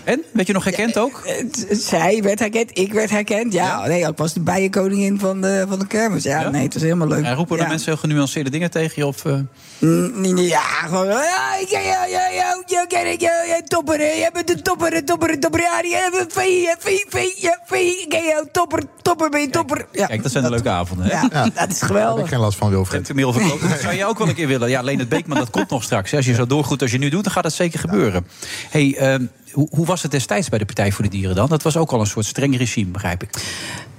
En? 0.08 0.22
Werd 0.32 0.46
je 0.46 0.52
nog 0.52 0.64
herkend 0.64 0.98
ook? 0.98 1.22
Eh, 1.26 1.44
Zij 1.70 2.22
werd 2.22 2.38
herkend, 2.38 2.78
ik 2.78 2.92
werd 2.92 3.10
herkend. 3.10 3.52
Ja, 3.52 3.86
nee, 3.86 4.06
ik 4.06 4.16
was 4.16 4.32
de 4.32 4.40
bijenkoningin 4.40 5.18
van 5.18 5.40
de, 5.40 5.64
van 5.68 5.78
de 5.78 5.86
kermis. 5.86 6.22
Ja, 6.22 6.48
nee, 6.50 6.62
het 6.62 6.72
was 6.74 6.82
helemaal 6.82 7.08
leuk. 7.08 7.24
En 7.24 7.34
roepen 7.34 7.56
ja. 7.56 7.62
de 7.62 7.68
mensen 7.68 7.90
heel 7.92 8.00
genuanceerde 8.00 8.50
dingen 8.50 8.70
tegen 8.70 8.92
je? 8.96 9.06
Of, 9.06 9.24
eh, 9.24 9.32
Mm, 9.78 10.20
nee, 10.20 10.32
nee, 10.32 10.46
Ja, 10.46 10.60
gewoon. 10.60 11.06
Ja, 11.06 11.56
ik- 11.60 11.68
ja, 11.68 11.80
ja, 11.80 12.04
ja, 12.04 12.28
ja, 12.28 12.62
ja, 12.66 12.84
ken 12.86 13.12
ik, 13.12 13.20
ja, 13.20 13.42
ja, 13.46 13.60
topper. 13.66 14.00
Je 14.00 14.30
bent 14.32 14.46
de 14.46 14.62
topper, 14.62 15.04
topper, 15.04 15.38
topper. 15.40 15.60
Ja, 15.60 15.82
die 15.82 15.94
hebben 15.96 16.26
vee, 16.28 16.66
hè, 16.66 16.74
vee, 16.78 17.04
vee, 17.08 17.34
ja, 17.36 17.60
vee. 17.66 18.04
Ken 18.08 18.22
je, 18.22 18.48
topper, 18.52 18.82
topper, 19.02 19.30
ben 19.30 19.40
je 19.40 19.50
topper. 19.50 19.86
Ja, 19.92 20.06
Kijk, 20.06 20.22
dat 20.22 20.32
zijn 20.32 20.44
de 20.44 20.50
leuke 20.50 20.68
avonden. 20.68 21.06
Hè? 21.06 21.10
ja, 21.20 21.48
dat 21.54 21.70
is 21.70 21.82
geweldig. 21.82 21.92
Daar 22.08 22.16
heb 22.16 22.24
ik 22.24 22.30
geen 22.32 22.40
last 22.40 22.58
van, 22.58 22.70
Wilfred. 22.70 23.06
Dat 23.06 23.80
zou 23.80 23.94
je 23.94 24.04
ook 24.06 24.18
wel 24.18 24.28
een 24.28 24.34
keer 24.34 24.46
willen. 24.48 24.68
Ja, 24.70 24.80
alleen 24.80 24.98
het 24.98 25.08
Beekman, 25.08 25.38
dat 25.38 25.50
komt 25.50 25.70
nog 25.70 25.82
straks. 25.82 26.14
Als 26.14 26.26
je 26.26 26.34
zo 26.34 26.46
doorgoed 26.46 26.82
als 26.82 26.90
je 26.90 26.98
nu 26.98 27.08
doet, 27.08 27.24
dan 27.24 27.32
gaat 27.32 27.42
dat 27.42 27.52
zeker 27.52 27.78
gebeuren. 27.78 28.26
Hey, 28.70 28.96
ehm, 28.98 29.24
hoe, 29.52 29.68
hoe 29.70 29.86
was 29.86 30.02
het 30.02 30.10
destijds 30.10 30.48
bij 30.48 30.58
de 30.58 30.64
Partij 30.64 30.92
voor 30.92 31.04
de 31.04 31.10
Dieren 31.10 31.36
dan? 31.36 31.48
Dat 31.48 31.62
was 31.62 31.76
ook 31.76 31.90
al 31.90 32.00
een 32.00 32.06
soort 32.06 32.26
streng 32.26 32.56
regime, 32.56 32.90
begrijp 32.90 33.22
ik. 33.22 33.30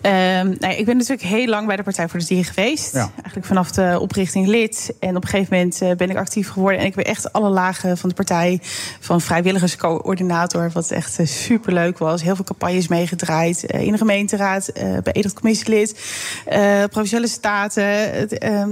Ehm, 0.02 0.56
nou, 0.60 0.74
ik 0.74 0.86
ben 0.86 0.98
natuurlijk 0.98 1.28
heel 1.28 1.48
lang 1.48 1.68
bij 1.68 1.76
de 1.76 1.84
Partij 1.84 2.08
voor 2.08 2.20
de 2.20 2.26
Dieren 2.26 2.54
geweest. 2.54 2.94
Ja. 2.94 3.12
Eigenlijk 3.16 3.46
vanaf 3.46 3.72
de 3.72 3.98
oprichting 4.02 4.48
lid. 4.48 4.94
En 5.00 5.16
op 5.16 5.24
een 5.24 5.30
gegeven 5.30 5.56
moment 5.58 5.82
eh, 5.82 5.92
ben 5.92 6.10
ik 6.10 6.18
actief 6.18 6.50
geworden. 6.50 6.80
En 6.80 6.86
ik 6.86 6.96
ben 6.96 7.06
echt 7.06 7.34
alle 7.34 7.50
lagen 7.50 7.98
van 7.98 8.10
de 8.10 8.16
partij. 8.16 8.60
Van 9.00 9.22
vrijwilligerscoördinator, 9.22 10.70
wat 10.74 10.92
echt 10.92 11.14
super 11.14 11.28
superleuk 11.28 11.98
was. 11.98 12.22
Heel 12.22 12.36
veel 12.36 12.46
campagnes 12.46 12.88
meegedraaid. 12.88 13.66
eh, 13.66 13.82
in 13.82 13.92
de 13.92 13.98
gemeenteraad, 13.98 14.68
eh 14.68 14.98
beëdigd 15.04 15.34
commissielid. 15.34 16.00
eh 16.46 16.84
provinciale 16.90 17.28
staten. 17.28 18.30
ehm, 18.30 18.70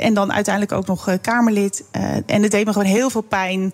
en 0.00 0.14
dan 0.14 0.32
uiteindelijk 0.32 0.74
ook 0.74 0.86
nog 0.86 1.08
eh, 1.08 1.14
Kamerlid. 1.20 1.84
Eh, 1.90 2.02
en 2.26 2.42
het 2.42 2.50
deed 2.50 2.66
me 2.66 2.72
gewoon 2.72 2.88
heel 2.88 3.10
veel 3.10 3.20
pijn... 3.20 3.72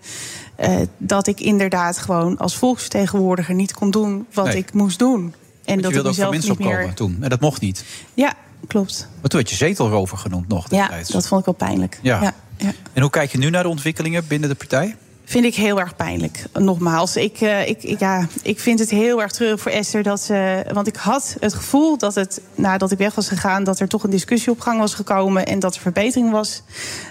eh, 0.57 0.75
dat 0.97 1.27
ik 1.27 1.39
inderdaad 1.39 1.97
gewoon 1.97 2.37
als 2.37 2.55
volksvertegenwoordiger 2.57 3.55
niet 3.55 3.73
kon 3.73 3.91
doen 3.91 4.25
wat 4.33 4.45
Nee. 4.45 4.57
ik 4.57 4.73
moest 4.73 4.99
doen. 4.99 5.19
En 5.21 5.23
Want 5.23 5.35
dat 5.65 5.67
je 5.67 5.75
ik 5.75 5.81
wilde 5.81 5.97
ook 5.97 6.03
voor 6.03 6.09
mezelf 6.13 6.31
mensen 6.31 6.51
opkomen 6.51 6.77
meer. 6.85 6.93
toen. 6.93 7.17
En 7.23 7.29
dat 7.29 7.39
mocht 7.39 7.61
niet. 7.61 7.85
Ja, 8.13 8.33
klopt. 8.67 9.07
Maar 9.21 9.29
toen 9.29 9.39
werd 9.39 9.49
je 9.49 9.55
zetelrover 9.55 10.17
genoemd 10.17 10.47
nog 10.47 10.65
Ja, 10.69 10.89
dat 11.07 11.27
vond 11.27 11.39
ik 11.39 11.45
wel 11.45 11.55
pijnlijk. 11.67 11.99
Ja. 12.01 12.21
Ja, 12.21 12.33
ja. 12.57 12.71
En 12.93 13.01
hoe 13.01 13.11
kijk 13.11 13.31
je 13.31 13.37
nu 13.37 13.49
naar 13.49 13.63
de 13.63 13.69
ontwikkelingen 13.69 14.27
binnen 14.27 14.49
de 14.49 14.55
partij? 14.55 14.95
Vind 15.29 15.45
ik 15.45 15.55
heel 15.55 15.79
erg 15.79 15.95
pijnlijk. 15.95 16.45
Nogmaals, 16.53 17.15
ik, 17.15 17.41
eh, 17.41 17.67
ik, 17.67 17.83
ik- 17.83 17.99
ja, 17.99 18.27
ik 18.41 18.59
vind 18.59 18.79
het 18.79 18.89
heel 18.89 19.21
erg 19.21 19.31
treurig 19.31 19.59
voor 19.61 19.71
Esther. 19.71 20.03
Dat 20.03 20.21
ze, 20.21 20.65
want 20.73 20.87
ik 20.87 20.95
had 20.95 21.35
het 21.39 21.53
gevoel 21.53 21.97
dat 21.97 22.15
het, 22.15 22.41
nadat 22.55 22.91
ik 22.91 22.97
weg 22.97 23.15
was 23.15 23.27
gegaan... 23.27 23.63
dat 23.63 23.79
er 23.79 23.87
toch 23.87 24.03
een 24.03 24.09
discussie 24.09 24.51
op 24.51 24.59
gang 24.59 24.79
was 24.79 24.93
gekomen 24.93 25.45
en 25.45 25.59
dat 25.59 25.75
er 25.75 25.81
verbetering 25.81 26.31
was. 26.31 26.63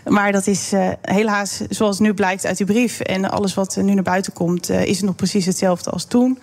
Maar 0.04 0.32
dat 0.32 0.46
is 0.46 0.72
eh, 0.72 0.88
helaas, 1.02 1.60
zoals 1.68 1.98
nu 1.98 2.14
blijkt 2.14 2.46
uit 2.46 2.56
die 2.56 2.66
brief... 2.66 3.00
en 3.00 3.30
alles 3.30 3.54
wat 3.54 3.76
nu 3.76 3.94
naar 3.94 4.02
buiten 4.02 4.32
komt, 4.32 4.68
eh, 4.70 4.84
is 4.84 4.96
het 4.96 5.06
nog 5.06 5.16
precies 5.16 5.46
hetzelfde 5.46 5.90
als 5.90 6.04
toen. 6.04 6.38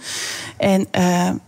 En 0.57 0.87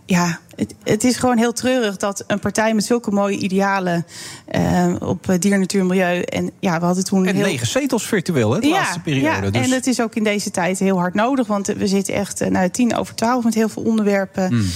ja, 0.06 0.38
het, 0.56 0.74
het 0.82 1.04
is 1.04 1.16
gewoon 1.16 1.38
heel 1.38 1.52
treurig 1.52 1.96
dat 1.96 2.24
een 2.26 2.38
partij 2.38 2.74
met 2.74 2.84
zulke 2.84 3.10
mooie 3.10 3.36
idealen... 3.36 4.06
eh, 4.46 4.94
op 5.00 5.28
eh, 5.28 5.38
dier, 5.38 5.58
natuur, 5.58 5.84
milieu... 5.84 6.20
en 6.20 6.50
ja, 6.60 6.78
we 6.78 6.84
hadden 6.84 7.04
toen 7.04 7.26
En 7.26 7.34
heel... 7.34 7.44
negen 7.44 7.66
zetels 7.66 8.06
virtueel, 8.06 8.52
hè, 8.52 8.60
de 8.60 8.68
laatste 8.68 9.00
periode. 9.00 9.44
Ja, 9.44 9.50
dus... 9.50 9.64
en 9.64 9.70
het 9.70 9.86
is 9.86 10.00
ook 10.00 10.14
in 10.14 10.24
deze 10.24 10.50
tijd 10.50 10.78
heel 10.78 10.98
hard 10.98 11.14
nodig. 11.14 11.46
Want 11.46 11.66
we 11.66 11.86
zitten 11.86 12.14
echt 12.14 12.40
eh, 12.40 12.50
nou, 12.50 12.70
tien 12.70 12.96
over 12.96 13.14
twaalf 13.14 13.44
met 13.44 13.54
heel 13.54 13.68
veel 13.68 13.82
onderwerpen. 13.82 14.48
Hmm. 14.48 14.66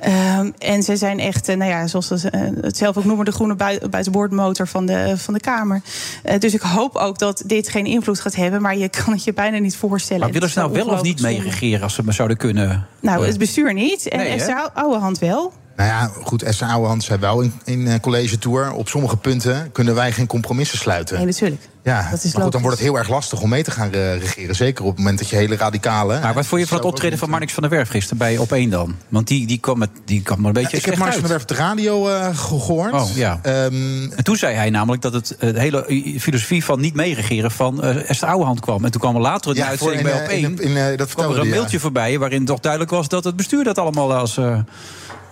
Ehm, 0.00 0.50
en 0.58 0.82
ze 0.82 0.96
zijn 0.96 1.20
echt, 1.20 1.48
eh, 1.48 1.56
nou 1.56 1.70
ja, 1.70 1.86
zoals 1.86 2.06
ze 2.06 2.30
eh, 2.30 2.40
het 2.60 2.76
zelf 2.76 2.96
ook 2.96 3.04
noemen, 3.04 3.24
de 3.24 3.32
groene 3.32 3.54
bui- 3.54 3.88
buitenboordmotor 3.90 4.66
van 4.68 4.86
de, 4.86 5.14
van 5.16 5.34
de 5.34 5.40
Kamer. 5.40 5.82
Eh, 6.22 6.38
dus 6.38 6.54
ik 6.54 6.60
hoop 6.60 6.96
ook 6.96 7.18
dat 7.18 7.42
dit 7.46 7.68
geen 7.68 7.86
invloed 7.86 8.20
gaat 8.20 8.34
hebben. 8.34 8.62
Maar 8.62 8.76
je 8.76 8.88
kan 8.88 9.12
het 9.12 9.24
je 9.24 9.32
bijna 9.32 9.58
niet 9.58 9.76
voorstellen. 9.76 10.18
Maar 10.18 10.28
En 10.28 10.34
willen 10.34 10.50
ze 10.50 10.58
nou 10.58 10.72
wel 10.72 10.86
of 10.86 11.02
niet 11.02 11.20
zonde. 11.20 11.36
meeregeren 11.36 11.82
als 11.82 11.94
ze 11.94 12.02
maar 12.02 12.14
zouden 12.14 12.36
kunnen? 12.36 12.86
Nou, 13.00 13.20
Eh, 13.20 13.26
het 13.28 13.38
bestuur 13.38 13.72
niet. 13.74 14.08
En 14.08 14.18
Nee? 14.18 14.28
Esther 14.28 14.70
Ouwehand 14.74 15.18
wel. 15.18 15.52
Nou 15.76 15.88
ja, 15.88 16.10
goed, 16.22 16.42
Esther 16.42 16.68
Ouwehand 16.68 17.02
zei 17.04 17.18
wel 17.18 17.40
in, 17.40 17.52
in 17.64 17.86
eh, 17.86 18.00
college 18.00 18.38
tour... 18.38 18.72
op 18.72 18.88
sommige 18.88 19.16
punten 19.16 19.72
kunnen 19.72 19.94
wij 19.94 20.12
geen 20.12 20.26
compromissen 20.26 20.78
sluiten. 20.78 21.16
Nee, 21.16 21.26
natuurlijk. 21.26 21.62
Ja, 21.82 22.08
Dat 22.10 22.24
is 22.24 22.32
maar 22.34 22.42
goed, 22.42 22.52
dan 22.52 22.60
wordt 22.62 22.76
het 22.76 22.86
heel 22.86 22.98
erg 22.98 23.08
lastig 23.08 23.40
om 23.40 23.48
mee 23.48 23.62
te 23.62 23.70
gaan 23.70 23.92
eh, 23.92 24.18
regeren. 24.18 24.54
Zeker 24.54 24.84
op 24.84 24.90
het 24.90 24.98
moment 24.98 25.18
dat 25.18 25.28
je 25.28 25.36
hele 25.36 25.56
radicale... 25.56 26.20
Maar 26.20 26.34
wat 26.34 26.46
vond 26.46 26.60
je 26.60 26.66
van 26.66 26.76
het 26.76 26.86
optreden 26.86 27.18
van 27.18 27.30
Marnix 27.30 27.52
van 27.52 27.62
der 27.62 27.72
Werf 27.72 27.88
gisteren 27.88 28.18
bij 28.18 28.36
Op 28.38 28.52
1 28.52 28.70
dan? 28.70 28.96
Want 29.08 29.26
die, 29.28 29.46
die 29.46 29.58
kwam, 29.58 29.78
met, 29.78 29.90
die 30.04 30.22
kwam 30.22 30.38
maar 30.40 30.46
een 30.46 30.62
beetje 30.62 30.76
ik 30.76 30.84
heb 30.84 30.96
Marcus 30.96 31.14
van 31.14 31.22
der. 31.22 31.30
Werf 31.30 31.42
op 31.42 31.48
de 31.48 31.54
radio 31.54 32.08
eh, 32.08 32.26
ge- 32.26 32.34
gehoord. 32.60 32.92
Oh, 32.92 33.08
ja. 33.14 33.38
Ehm, 33.42 34.12
En 34.12 34.24
toen 34.24 34.36
zei 34.36 34.54
hij 34.54 34.70
namelijk 34.70 35.02
dat 35.02 35.12
het 35.12 35.36
eh, 35.36 35.52
de 35.54 35.60
hele 35.60 36.12
filosofie 36.20 36.64
van 36.64 36.80
niet 36.80 36.94
meeregeren 36.94 37.50
van 37.50 37.82
eh 37.82 38.10
Esther 38.10 38.28
Ouwehand 38.28 38.60
kwam. 38.60 38.84
En 38.84 38.90
toen 38.90 39.00
kwam 39.00 39.14
er 39.14 39.20
later 39.20 39.54
de 39.54 39.60
Ja, 39.60 39.66
uitzending 39.66 40.00
voor 40.08 40.10
bij 40.26 40.38
in, 40.38 40.46
Op 40.46 40.58
eh, 40.58 40.64
1. 40.66 40.70
in, 40.72 40.76
in, 40.76 40.90
eh, 40.92 40.98
dat 40.98 41.14
kwam 41.14 41.30
er 41.32 41.38
een 41.38 41.44
ja. 41.46 41.50
mailtje 41.54 41.80
voorbij 41.80 42.18
waarin 42.18 42.44
toch 42.44 42.60
duidelijk 42.60 42.90
was 42.92 43.08
dat 43.08 43.24
het 43.24 43.36
bestuur 43.36 43.64
dat 43.64 43.78
allemaal 43.78 44.14
als, 44.14 44.36
eh, 44.36 44.58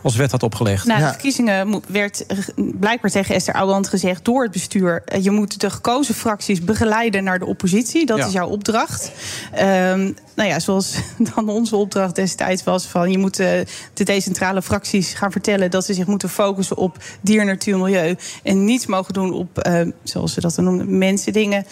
als 0.03 0.17
wet 0.17 0.31
had 0.31 0.43
opgelegd. 0.43 0.87
Na 0.87 0.99
de 0.99 1.07
verkiezingen 1.07 1.81
werd 1.89 2.27
blijkbaar 2.57 3.11
tegen 3.11 3.35
Esther 3.35 3.55
Ouwehand 3.55 3.89
gezegd 3.89 4.25
door 4.25 4.43
het 4.43 4.53
bestuur... 4.53 5.03
eh, 5.05 5.25
je 5.25 5.31
moet 5.31 5.61
de 5.61 5.71
gekozen 5.71 6.15
fracties 6.15 6.61
begeleiden 6.65 7.25
naar 7.25 7.39
de 7.39 7.47
oppositie. 7.47 8.07
Dat 8.07 8.19
Ja. 8.19 8.27
is 8.27 8.33
jouw 8.33 8.49
opdracht. 8.49 9.13
Ehm, 9.53 10.11
nou 10.35 10.49
ja, 10.49 10.59
zoals 10.61 10.95
dan 11.35 11.49
onze 11.49 11.77
opdracht 11.77 12.15
destijds 12.15 12.65
was... 12.65 12.85
van 12.87 13.11
je 13.11 13.19
moet 13.19 13.39
eh, 13.39 13.61
de 13.95 14.05
decentrale 14.05 14.63
fracties 14.63 15.13
gaan 15.13 15.33
vertellen... 15.33 15.71
dat 15.71 15.85
ze 15.85 15.95
zich 15.95 16.07
moeten 16.07 16.29
focussen 16.29 16.77
op 16.77 16.97
dier, 17.21 17.45
natuur, 17.45 17.79
milieu... 17.79 18.17
en 18.43 18.65
niets 18.65 18.87
mogen 18.87 19.15
doen 19.15 19.33
op, 19.33 19.59
eh, 19.59 19.81
zoals 20.03 20.33
ze 20.35 20.41
dat 20.41 20.55
dan 20.55 20.65
noemen, 20.65 20.99
mensendingen. 20.99 21.67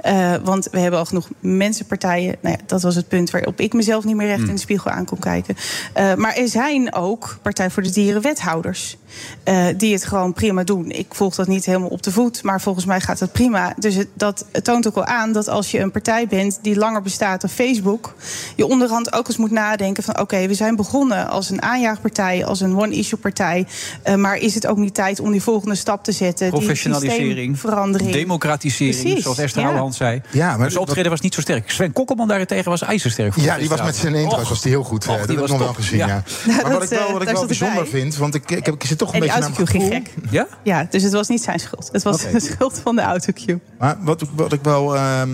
Eh, 0.00 0.34
want 0.44 0.68
we 0.70 0.78
hebben 0.78 0.98
al 1.00 1.06
genoeg 1.06 1.28
mensenpartijen. 1.40 2.36
Nou 2.40 2.56
ja, 2.58 2.64
dat 2.66 2.82
was 2.82 2.94
het 2.94 3.08
punt 3.08 3.30
waarop 3.30 3.60
ik 3.60 3.72
mezelf 3.72 4.04
niet 4.04 4.16
meer 4.16 4.26
recht 4.26 4.40
Hmm. 4.40 4.48
in 4.48 4.54
de 4.54 4.60
spiegel 4.60 4.90
aan 4.90 5.04
kon 5.04 5.18
kijken. 5.18 5.56
Eh, 5.92 6.14
maar 6.14 6.34
er 6.34 6.48
zijn 6.48 6.94
ook 6.94 7.38
Partij 7.42 7.70
voor 7.76 7.84
de 7.84 7.90
Dieren 7.90 8.22
wethouders. 8.22 8.96
eh, 9.44 9.64
die 9.76 9.92
het 9.92 10.04
gewoon 10.04 10.32
prima 10.32 10.64
doen. 10.64 10.90
Ik 10.90 11.06
volg 11.08 11.34
dat 11.34 11.46
niet 11.46 11.64
helemaal 11.64 11.88
op 11.88 12.02
de 12.02 12.10
voet, 12.12 12.42
maar 12.42 12.60
volgens 12.60 12.84
mij 12.84 13.00
gaat 13.00 13.18
dat 13.18 13.32
prima. 13.32 13.74
Dus 13.78 13.94
het, 13.94 14.08
dat 14.14 14.44
het 14.52 14.64
toont 14.64 14.86
ook 14.86 14.94
wel 14.94 15.04
aan 15.04 15.32
dat 15.32 15.48
als 15.48 15.70
je 15.70 15.78
een 15.80 15.90
partij 15.90 16.26
bent 16.26 16.58
die 16.62 16.76
langer 16.76 17.02
bestaat 17.02 17.40
dan 17.40 17.50
Facebook, 17.50 18.14
je 18.56 18.66
onderhand 18.66 19.12
ook 19.12 19.28
eens 19.28 19.36
moet 19.36 19.50
nadenken 19.50 20.02
van 20.02 20.20
oké, 20.20 20.46
we 20.46 20.54
zijn 20.54 20.76
begonnen 20.76 21.28
als 21.28 21.50
een 21.50 21.62
aanjaagpartij, 21.62 22.44
als 22.44 22.60
een 22.60 22.76
one-issue-partij. 22.78 23.66
eh, 24.02 24.14
maar 24.14 24.36
is 24.36 24.54
het 24.54 24.66
ook 24.66 24.76
niet 24.76 24.94
tijd 24.94 25.20
om 25.20 25.30
die 25.30 25.42
volgende 25.42 25.74
stap 25.74 26.04
te 26.04 26.12
zetten? 26.12 26.50
die 26.50 26.58
Professionalisering, 26.58 27.26
systeemverandering. 27.28 28.12
democratisering, 28.12 29.00
Precies, 29.00 29.22
zoals 29.22 29.38
Esther 29.38 29.62
ja. 29.62 29.90
Zei. 29.90 30.20
Ja, 30.30 30.56
maar 30.56 30.70
zijn 30.70 30.82
optreden 30.82 31.10
was 31.10 31.20
niet 31.20 31.34
zo 31.34 31.40
sterk. 31.40 31.70
Sven 31.70 31.92
Kokkelman 31.92 32.28
daarentegen 32.28 32.70
was 32.70 32.82
ijzersterk. 32.82 33.36
Ja, 33.36 33.56
die 33.58 33.68
was 33.68 33.82
met 33.82 33.96
zijn 33.96 34.14
intro's 34.14 34.48
was 34.48 34.62
die 34.62 34.70
heel 34.70 34.84
goed. 34.84 35.06
Och, 35.06 35.12
Eh, 35.12 35.18
dat 35.18 35.28
die 35.28 35.36
heb 35.36 35.44
ik 35.44 35.50
was 35.50 35.58
nog 35.60 35.68
wel 35.68 35.76
gezien, 35.84 35.98
ja. 35.98 36.06
Ja. 36.06 36.22
Maar 36.46 36.62
dat, 36.62 36.72
wat 36.72 36.82
ik 36.82 36.88
wel, 36.98 37.12
wat 37.12 37.22
ik 37.22 37.28
wel 37.28 37.46
bijzonder 37.66 37.92
bij. 37.92 38.00
vind, 38.00 38.16
want 38.16 38.34
ik, 38.34 38.50
ik, 38.50 38.66
heb, 38.66 38.74
ik 38.74 38.84
zit 38.84 38.98
toch 38.98 39.08
een 39.08 39.14
En 39.14 39.20
die 39.20 39.28
beetje 39.32 39.48
naar 39.48 39.56
mijn 39.56 39.66
ging 39.68 39.84
gek. 39.92 40.14
Ja? 40.30 40.46
Ja, 40.62 40.86
dus 40.90 41.02
het 41.02 41.12
was 41.12 41.28
niet 41.28 41.42
zijn 41.42 41.58
schuld. 41.58 41.88
Het 41.92 42.02
was 42.02 42.22
de 42.22 42.40
schuld 42.40 42.80
van 42.82 42.96
de 42.96 43.02
autocue. 43.02 43.60
Maar 43.78 43.96
wat, 44.00 44.22
ik- 44.22 44.28
wat 44.34 44.52
ik 44.52 44.60
wel. 44.62 44.96
ehm, 44.96 45.30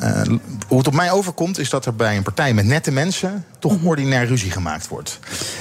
eh, 0.00 0.22
hoe 0.68 0.78
het 0.78 0.86
op 0.86 0.94
mij 0.94 1.10
overkomt, 1.12 1.58
is 1.58 1.70
dat 1.70 1.86
er 1.86 1.94
bij 1.94 2.16
een 2.16 2.22
partij 2.22 2.54
met 2.54 2.66
nette 2.66 2.90
mensen. 2.90 3.44
Toch 3.58 3.76
ordinair 3.84 4.26
ruzie 4.26 4.50
gemaakt 4.50 4.88
wordt. 4.88 5.18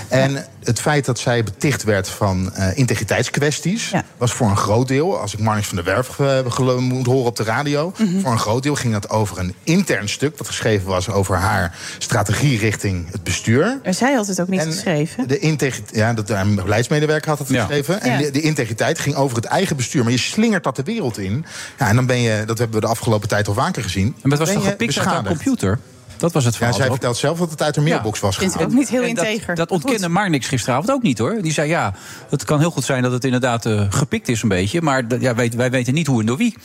En 0.08 0.46
het 0.64 0.80
feit 0.80 1.06
dat 1.06 1.20
zij 1.20 1.44
beticht 1.44 1.84
werd 1.84 2.10
van 2.10 2.54
eh, 2.54 2.78
integriteitskwesties. 2.78 3.92
was 4.18 4.32
voor 4.32 4.50
een 4.50 4.58
groot 4.58 4.88
deel. 4.88 5.20
als 5.20 5.34
ik 5.34 5.40
Marnix 5.40 5.68
van 5.68 5.76
der 5.76 5.86
Werf 5.86 6.08
gelo- 6.54 6.82
moet 6.82 7.06
horen 7.06 7.26
op 7.26 7.36
de 7.36 7.44
radio. 7.44 7.94
Mhm. 7.98 8.20
voor 8.20 8.32
een 8.32 8.40
groot 8.40 8.64
deel 8.64 8.76
ging 8.76 8.94
dat 8.94 9.10
over 9.10 9.40
een 9.40 9.54
intern 9.64 10.10
stuk. 10.10 10.38
dat 10.38 10.48
geschreven 10.48 10.88
was 10.88 11.10
over 11.10 11.36
haar 11.36 11.76
strategie 11.98 12.58
richting 12.60 13.12
het 13.12 13.24
bestuur. 13.24 13.80
Maar 13.84 13.94
zij 13.94 14.14
had 14.14 14.28
het 14.28 14.42
ook 14.42 14.48
niet 14.48 14.62
geschreven. 14.62 15.28
De 15.28 15.40
integriteit, 15.40 15.96
ja, 15.96 16.14
dat 16.14 16.30
haar 16.30 16.48
beleidsmedewerker 16.48 17.30
had 17.30 17.40
het 17.40 17.48
Ja. 17.50 17.60
geschreven. 17.60 18.02
En 18.02 18.12
Ja. 18.12 18.18
de, 18.18 18.32
de 18.32 18.42
integriteit 18.42 19.00
ging 19.00 19.16
over 19.16 19.36
het 19.36 19.46
eigen 19.46 19.76
bestuur. 19.76 20.04
Maar 20.04 20.12
je 20.12 20.18
slingert 20.18 20.64
dat 20.64 20.76
de 20.76 20.84
wereld 20.84 21.18
in. 21.18 21.46
Ja, 21.78 21.88
en 21.90 21.96
dan 21.96 22.06
ben 22.06 22.20
je, 22.22 22.44
dat 22.46 22.58
hebben 22.58 22.80
we 22.80 22.86
de 22.86 22.92
afgelopen 22.92 23.28
tijd 23.28 23.48
al 23.48 23.54
vaker 23.54 23.84
gezien. 23.84 24.16
En 24.22 24.30
het 24.30 24.40
was 24.40 24.52
toch 24.54 24.64
gepikt 24.64 24.96
haar 24.96 25.04
beschadigd. 25.06 25.36
computer? 25.44 25.80
Dat 26.18 26.32
was 26.32 26.44
het 26.44 26.54
Ja, 26.54 26.58
verhaal. 26.60 26.76
zij 26.76 26.86
toch? 26.86 26.94
vertelt 26.96 27.18
zelf 27.18 27.40
dat 27.40 27.50
het 27.52 27.62
uit 27.62 27.76
haar 27.76 27.86
mailbox 27.86 28.20
was 28.20 28.38
gehaald. 28.38 28.62
ook 28.64 28.72
niet 28.74 28.90
heel 28.90 29.14
dat-. 29.14 29.56
Dat, 29.56 29.72
ontkende 29.72 30.10
Marnix 30.10 30.48
gisteravond 30.48 30.92
ook 30.92 31.02
niet 31.02 31.18
hoor. 31.18 31.42
Die 31.42 31.52
zei 31.54 31.70
ja, 31.70 31.94
het 32.30 32.44
kan 32.46 32.60
heel 32.60 32.72
goed 32.72 32.84
zijn 32.84 33.04
dat 33.04 33.12
het 33.12 33.24
inderdaad 33.26 33.66
eh, 33.66 33.86
gepikt 33.90 34.28
is 34.28 34.42
een 34.42 34.50
beetje. 34.50 34.82
Maar 34.82 35.04
ja, 35.20 35.36
weet, 35.36 35.56
wij 35.56 35.72
weten 35.72 35.94
niet 35.94 36.08
hoe 36.08 36.20
en 36.20 36.26
door 36.26 36.38
wie. 36.38 36.58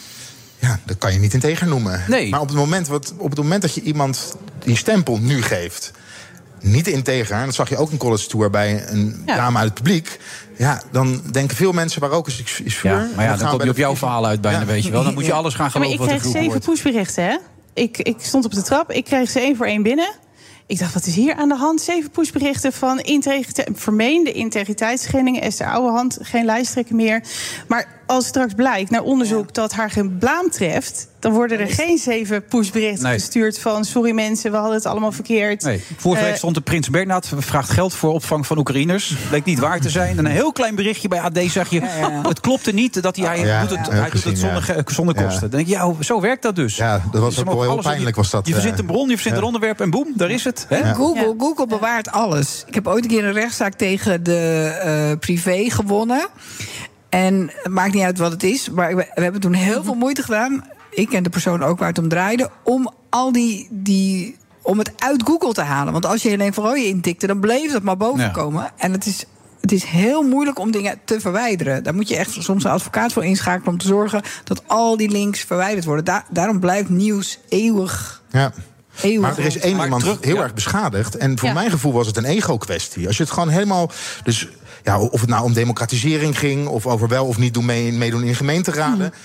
Ja, 0.58 0.78
dat 0.84 0.98
kan 0.98 1.12
je 1.12 1.18
niet 1.18 1.34
integer 1.34 1.66
noemen. 1.66 2.02
Nee. 2.08 2.30
Maar 2.30 2.40
op 2.40 2.48
het, 2.48 2.56
moment, 2.56 2.88
wat, 2.88 3.14
op 3.16 3.30
het 3.30 3.38
moment 3.38 3.62
dat 3.62 3.74
je 3.74 3.80
iemand 3.82 4.36
die 4.64 4.76
stempel 4.76 5.18
nu 5.18 5.42
geeft... 5.42 5.90
niet 6.60 6.86
integer, 6.88 7.36
en 7.36 7.44
dat 7.44 7.54
zag 7.54 7.68
je 7.68 7.76
ook 7.76 7.90
in 7.90 7.96
College 7.98 8.26
Tour... 8.28 8.50
bij 8.50 8.88
een 8.88 9.22
Ja. 9.26 9.36
dame 9.36 9.56
uit 9.58 9.64
het 9.64 9.74
publiek... 9.74 10.18
Ja, 10.56 10.82
dan 10.92 11.20
denken 11.30 11.56
veel 11.56 11.72
mensen 11.72 12.00
waar 12.00 12.10
ook 12.10 12.26
is, 12.28 12.42
is 12.64 12.76
vuur. 12.76 12.90
Ja, 12.90 13.08
maar 13.16 13.24
ja, 13.24 13.30
dan 13.30 13.38
gaan 13.40 13.50
kom 13.50 13.62
je 13.62 13.68
op 13.68 13.74
de 13.74 13.80
jouw 13.80 13.96
verhaal 13.96 14.26
uit 14.26 14.40
bijna, 14.40 14.58
Ja. 14.60 14.64
weet 14.66 14.84
je 14.84 14.90
wel. 14.90 15.04
Dan 15.04 15.14
moet 15.14 15.26
je 15.26 15.32
alles 15.32 15.54
gaan 15.54 15.70
Ja, 15.72 15.78
maar 15.78 15.88
geloven 15.88 16.04
ik 16.04 16.10
wat 16.10 16.16
er 16.16 16.30
kreeg 16.30 16.32
zeven 16.42 16.48
wordt. 16.50 16.64
pushberichten, 16.66 17.24
hè? 17.24 17.36
Ik, 17.74 17.98
ik 17.98 18.20
stond 18.20 18.44
op 18.44 18.52
de 18.52 18.62
trap, 18.62 18.90
ik 18.90 19.04
kreeg 19.04 19.30
ze 19.30 19.40
één 19.40 19.56
voor 19.56 19.66
één 19.66 19.82
binnen. 19.82 20.10
Ik 20.66 20.78
dacht, 20.78 20.94
wat 20.94 21.06
is 21.06 21.14
hier 21.14 21.34
aan 21.34 21.48
de 21.48 21.56
hand? 21.56 21.80
Zeven 21.80 22.10
pushberichten 22.10 22.72
van 22.72 23.00
integrite- 23.00 23.66
vermeende 23.74 24.32
integriteitsschendingen. 24.32 25.42
Esther 25.42 25.66
Ouwehand, 25.66 26.18
geen 26.20 26.44
lijsttrekker 26.44 26.94
meer. 26.94 27.22
Maar 27.68 28.01
als 28.12 28.26
straks 28.26 28.54
blijkt 28.54 28.90
naar 28.90 29.02
onderzoek 29.02 29.54
dat 29.54 29.72
haar 29.72 29.90
geen 29.90 30.18
blaam 30.18 30.50
treft... 30.50 31.08
dan 31.18 31.32
worden 31.32 31.58
er 31.60 31.66
geen 31.68 31.98
zeven 31.98 32.44
pushberichten 32.44 33.02
Nee. 33.04 33.12
gestuurd 33.12 33.58
van... 33.58 33.84
sorry 33.84 34.10
mensen, 34.12 34.50
we 34.50 34.56
hadden 34.56 34.74
het 34.76 34.86
allemaal 34.86 35.12
verkeerd. 35.12 35.62
Nee. 35.62 35.84
Vorige 35.96 36.22
week 36.22 36.32
Eh, 36.32 36.38
stond 36.38 36.54
de 36.54 36.60
Prins 36.60 36.90
Bernhard 36.90 37.30
vraagt 37.36 37.70
geld 37.70 37.94
voor 37.94 38.12
opvang 38.12 38.46
van 38.46 38.58
Oekraïners. 38.58 39.14
Bleek 39.28 39.44
niet 39.44 39.58
waar 39.58 39.80
te 39.80 39.90
zijn. 39.90 40.18
En 40.18 40.24
een 40.24 40.30
heel 40.30 40.52
klein 40.52 40.74
berichtje 40.74 41.08
bij 41.08 41.20
AD 41.20 41.38
zag 41.46 41.70
je. 41.70 41.80
Het 42.28 42.40
klopte 42.40 42.72
niet 42.72 43.02
dat 43.02 43.16
hij, 43.16 43.26
hij 43.26 43.46
Ja, 43.46 43.60
doet 43.64 43.78
het, 43.78 43.90
hij 43.90 44.10
doet 44.10 44.24
het 44.24 44.38
zonder, 44.38 44.82
zonder 44.86 45.14
kosten. 45.14 45.40
Dan 45.40 45.50
denk 45.50 45.66
je, 45.66 45.72
ja, 45.74 45.84
hoe- 45.84 46.04
zo 46.04 46.20
werkt 46.20 46.42
dat 46.42 46.56
dus. 46.56 46.76
Ja, 46.76 47.02
dat 47.12 47.20
was 47.20 47.38
ook 47.40 47.46
wel 47.52 47.62
heel 47.62 47.76
pijnlijk, 47.76 48.16
was 48.16 48.30
dat, 48.30 48.46
Je 48.46 48.52
verzint 48.52 48.74
eh, 48.74 48.80
een 48.80 48.86
bron, 48.86 49.08
je 49.08 49.14
verzint 49.14 49.36
een 49.36 49.42
onderwerp 49.42 49.80
en 49.80 49.90
boem, 49.90 50.12
daar 50.16 50.30
is 50.30 50.44
het. 50.44 50.66
Hè? 50.68 50.76
Ja. 50.78 50.92
Google, 50.92 51.34
Google 51.38 51.66
bewaart 51.66 52.10
alles. 52.10 52.64
Ik 52.66 52.74
heb 52.74 52.86
ooit 52.86 53.04
een 53.04 53.10
keer 53.10 53.24
een 53.24 53.32
rechtszaak 53.32 53.74
tegen 53.74 54.22
de 54.22 54.66
eh, 54.82 55.18
privé 55.18 55.70
gewonnen. 55.70 56.28
En 57.12 57.50
het 57.62 57.72
maakt 57.72 57.94
niet 57.94 58.02
uit 58.04 58.18
wat 58.18 58.32
het 58.32 58.42
is. 58.42 58.68
Maar 58.70 58.96
we, 58.96 59.06
we 59.14 59.22
hebben 59.22 59.40
toen 59.40 59.52
heel 59.52 59.84
veel 59.84 59.94
moeite 59.94 60.22
gedaan. 60.22 60.64
Ik 60.90 61.12
en 61.12 61.22
de 61.22 61.30
persoon 61.30 61.62
ook 61.62 61.78
waar 61.78 61.88
het 61.88 61.98
om 61.98 62.08
draaide. 62.08 62.50
Om 62.64 62.90
al 63.10 63.32
die. 63.32 63.68
die 63.70 64.36
om 64.62 64.78
het 64.78 64.92
uit 64.98 65.22
Google 65.24 65.52
te 65.52 65.60
halen. 65.60 65.92
Want 65.92 66.06
als 66.06 66.22
je 66.22 66.28
Helene 66.28 66.52
van 66.52 66.64
Rooyen 66.64 66.86
intikte, 66.88 67.26
dan 67.26 67.40
bleef 67.40 67.72
dat 67.72 67.82
maar 67.82 67.96
boven 67.96 68.20
Ja. 68.24 68.28
komen. 68.28 68.70
En 68.76 68.92
het 68.92 69.06
is. 69.06 69.24
Het 69.60 69.72
is 69.72 69.84
heel 69.84 70.22
moeilijk 70.22 70.58
om 70.58 70.70
dingen 70.70 70.98
te 71.04 71.20
verwijderen. 71.20 71.82
Daar 71.82 71.94
moet 71.94 72.08
je 72.08 72.16
echt 72.16 72.30
soms 72.42 72.64
een 72.64 72.70
advocaat 72.70 73.12
voor 73.12 73.24
inschakelen 73.24 73.72
om 73.72 73.78
te 73.78 73.86
zorgen 73.86 74.22
dat 74.44 74.62
al 74.66 74.96
die 74.96 75.08
links 75.10 75.40
verwijderd 75.40 75.84
worden. 75.84 76.04
Da- 76.04 76.24
daarom 76.30 76.60
blijft 76.60 76.88
nieuws 76.88 77.38
eeuwig. 77.48 78.22
Ja. 78.30 78.52
eeuwig 79.02 79.20
Maar 79.20 79.38
er 79.38 79.44
is 79.44 79.58
één 79.58 79.80
iemand 79.80 80.02
terug- 80.02 80.18
heel 80.20 80.34
ja. 80.36 80.42
erg 80.42 80.54
beschadigd. 80.54 81.16
En 81.16 81.38
voor 81.38 81.48
Ja. 81.48 81.54
mijn 81.54 81.70
gevoel 81.70 81.92
was 81.92 82.06
het 82.06 82.16
een 82.16 82.24
ego-kwestie. 82.24 83.06
Als 83.06 83.16
je 83.16 83.22
het 83.22 83.32
gewoon 83.32 83.48
helemaal. 83.48 83.90
Dus 84.24 84.48
ja, 84.82 85.00
of 85.00 85.20
het 85.20 85.30
nou 85.30 85.44
om 85.44 85.52
democratisering 85.52 86.38
ging. 86.38 86.66
of 86.66 86.86
over 86.86 87.08
wel 87.08 87.26
of 87.26 87.38
niet 87.38 87.54
doen 87.54 87.64
mee, 87.64 87.92
meedoen 87.92 88.22
in 88.22 88.34
gemeenteraden. 88.34 89.12
Eh, 89.12 89.18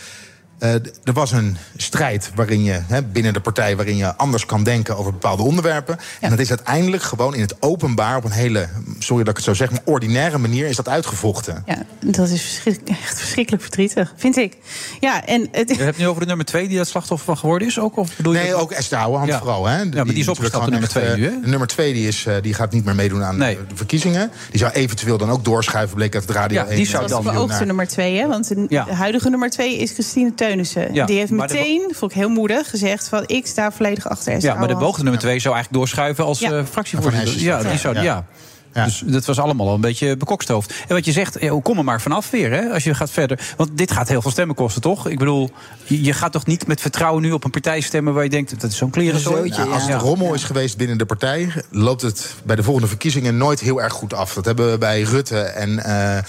d- 0.59 0.99
er 1.03 1.13
was 1.13 1.31
een 1.31 1.57
strijd 1.75 2.31
waarin 2.35 2.63
je 2.63 2.79
hè, 2.87 3.03
binnen 3.03 3.33
de 3.33 3.39
partij 3.39 3.75
waarin 3.75 3.97
je 3.97 4.15
anders 4.15 4.45
kan 4.45 4.63
denken 4.63 4.97
over 4.97 5.11
bepaalde 5.11 5.43
onderwerpen. 5.43 5.97
En 6.21 6.29
dat 6.29 6.39
is 6.39 6.49
uiteindelijk 6.49 7.03
gewoon 7.03 7.35
in 7.35 7.41
het 7.41 7.55
openbaar 7.59 8.17
op 8.17 8.23
een 8.23 8.31
hele, 8.31 8.67
sorry 8.99 9.23
dat 9.23 9.29
ik 9.29 9.35
het 9.35 9.45
zo 9.45 9.53
zeg, 9.53 9.71
maar 9.71 9.79
ordinaire 9.85 10.37
manier 10.37 10.67
is 10.67 10.75
dat 10.75 10.89
uitgevochten. 10.89 11.63
Ja, 11.65 11.83
dat 11.99 12.29
is 12.29 12.41
verschrik- 12.41 12.89
echt 12.89 13.17
verschrikkelijk 13.19 13.63
verdrietig, 13.63 14.13
vind 14.15 14.37
ik. 14.37 14.57
Ja, 14.99 15.25
en 15.25 15.47
het, 15.51 15.69
Je 15.69 15.75
hebt 15.75 15.87
het 15.87 15.97
nu 15.97 16.07
over 16.07 16.21
de 16.21 16.27
nummer 16.27 16.45
twee 16.45 16.67
die 16.67 16.77
dat 16.77 16.87
slachtoffer 16.87 17.25
van 17.25 17.37
geworden 17.37 17.67
is? 17.67 17.79
Ook, 17.79 17.97
of 17.97 18.15
bedoel 18.15 18.33
je 18.33 18.39
Nee, 18.39 18.55
ook 18.55 18.71
Esther 18.71 18.97
Ouwehand 18.97 19.29
Ja. 19.31 19.37
vooral. 19.39 19.65
Hè? 19.65 19.77
Ja, 19.77 19.87
maar 19.93 20.05
die 20.05 20.15
is 20.17 20.27
opgestapt, 20.27 20.65
de 20.65 20.71
nummer 20.71 20.89
twee 20.89 21.03
eh, 21.05 21.15
nu, 21.15 21.23
hè? 21.23 21.39
De 21.41 21.47
nummer 21.47 21.67
twee 21.67 21.93
die 21.93 22.07
is, 22.07 22.25
eh, 22.25 22.35
die 22.41 22.53
gaat 22.53 22.71
niet 22.71 22.85
meer 22.85 22.95
meedoen 22.95 23.23
aan 23.23 23.37
Nee. 23.37 23.55
de, 23.67 23.75
verkiezingen. 23.75 24.31
Die 24.49 24.59
zou 24.59 24.71
eventueel 24.71 25.17
dan 25.17 25.29
ook 25.29 25.45
doorschuiven, 25.45 25.95
bleek 25.95 26.13
uit 26.15 26.23
het 26.27 26.35
radio. 26.35 26.61
Ja, 26.61 26.67
die 26.67 26.77
1, 26.77 26.85
zou 26.85 27.03
eh, 27.03 27.09
dan- 27.09 27.17
Dat 27.23 27.27
de 27.31 27.37
beoogste 27.37 27.57
naar- 27.57 27.67
nummer 27.67 27.87
twee, 27.87 28.17
hè? 28.19 28.27
Want 28.27 28.47
de, 28.47 28.65
Ja. 28.69 28.83
de 28.83 28.93
huidige 28.95 29.29
nummer 29.29 29.49
twee 29.49 29.77
is 29.77 29.91
Christine 29.91 30.33
Teunissen. 30.47 30.93
Ja, 30.93 31.05
die 31.05 31.17
heeft 31.17 31.31
maar 31.31 31.47
de 31.47 31.53
meteen, 31.53 31.91
vond 31.95 32.11
ik 32.11 32.17
heel 32.17 32.29
moedig, 32.29 32.69
gezegd 32.69 33.07
van 33.07 33.23
ik 33.25 33.47
sta 33.47 33.71
volledig 33.71 34.09
achter 34.09 34.41
Ja, 34.41 34.53
maar 34.53 34.67
de 34.67 34.75
beoogde 34.75 35.03
nummer 35.03 35.21
twee 35.21 35.39
zou 35.39 35.53
eigenlijk 35.53 35.83
doorschuiven 35.83 36.25
als 36.25 36.39
Ja. 36.39 36.51
eh, 36.51 36.65
fractievoorzitter. 36.71 37.39
Ja, 37.39 37.63
die 37.63 37.77
zou, 37.77 37.95
ja. 37.95 38.01
Ja. 38.01 38.25
Ja. 38.73 38.83
Dus 38.83 39.03
dat 39.05 39.25
was 39.25 39.39
allemaal 39.39 39.67
al 39.67 39.73
een 39.73 39.81
beetje 39.81 40.17
bekokstoofd. 40.17 40.73
En 40.87 40.95
wat 40.95 41.05
je 41.05 41.11
zegt, 41.11 41.37
ja, 41.39 41.59
kom 41.63 41.77
er 41.77 41.83
maar 41.83 42.01
vanaf 42.01 42.29
weer, 42.29 42.51
hè, 42.51 42.69
als 42.69 42.83
je 42.83 42.93
gaat 42.93 43.11
verder. 43.11 43.39
Want 43.57 43.77
dit 43.77 43.91
gaat 43.91 44.07
heel 44.07 44.21
veel 44.21 44.31
stemmen 44.31 44.55
kosten, 44.55 44.81
toch? 44.81 45.07
Ik 45.07 45.17
bedoel, 45.17 45.49
je, 45.83 46.13
gaat 46.13 46.31
toch 46.31 46.45
niet 46.45 46.67
met 46.67 46.81
vertrouwen 46.81 47.21
nu 47.21 47.31
op 47.31 47.43
een 47.43 47.51
partij 47.51 47.79
stemmen... 47.81 48.13
waar 48.13 48.23
je 48.23 48.29
denkt, 48.29 48.61
dat 48.61 48.71
is 48.71 48.77
zo'n 48.77 48.89
klerenzooi? 48.89 49.51
Ja, 49.55 49.63
als 49.63 49.87
het 49.87 50.01
rommel 50.01 50.33
is 50.33 50.43
geweest 50.43 50.77
binnen 50.77 50.97
de 50.97 51.05
partij, 51.05 51.51
loopt 51.71 52.01
het 52.01 52.35
bij 52.43 52.55
de 52.55 52.63
volgende 52.63 52.87
verkiezingen 52.87 53.37
nooit 53.37 53.59
heel 53.59 53.81
erg 53.81 53.93
goed 53.93 54.13
af. 54.13 54.33
Dat 54.33 54.45
hebben 54.45 54.71
we 54.71 54.77
bij 54.77 55.01
Rutte 55.01 55.39
en. 55.39 55.83
eh, 55.83 56.17
eh, 56.17 56.23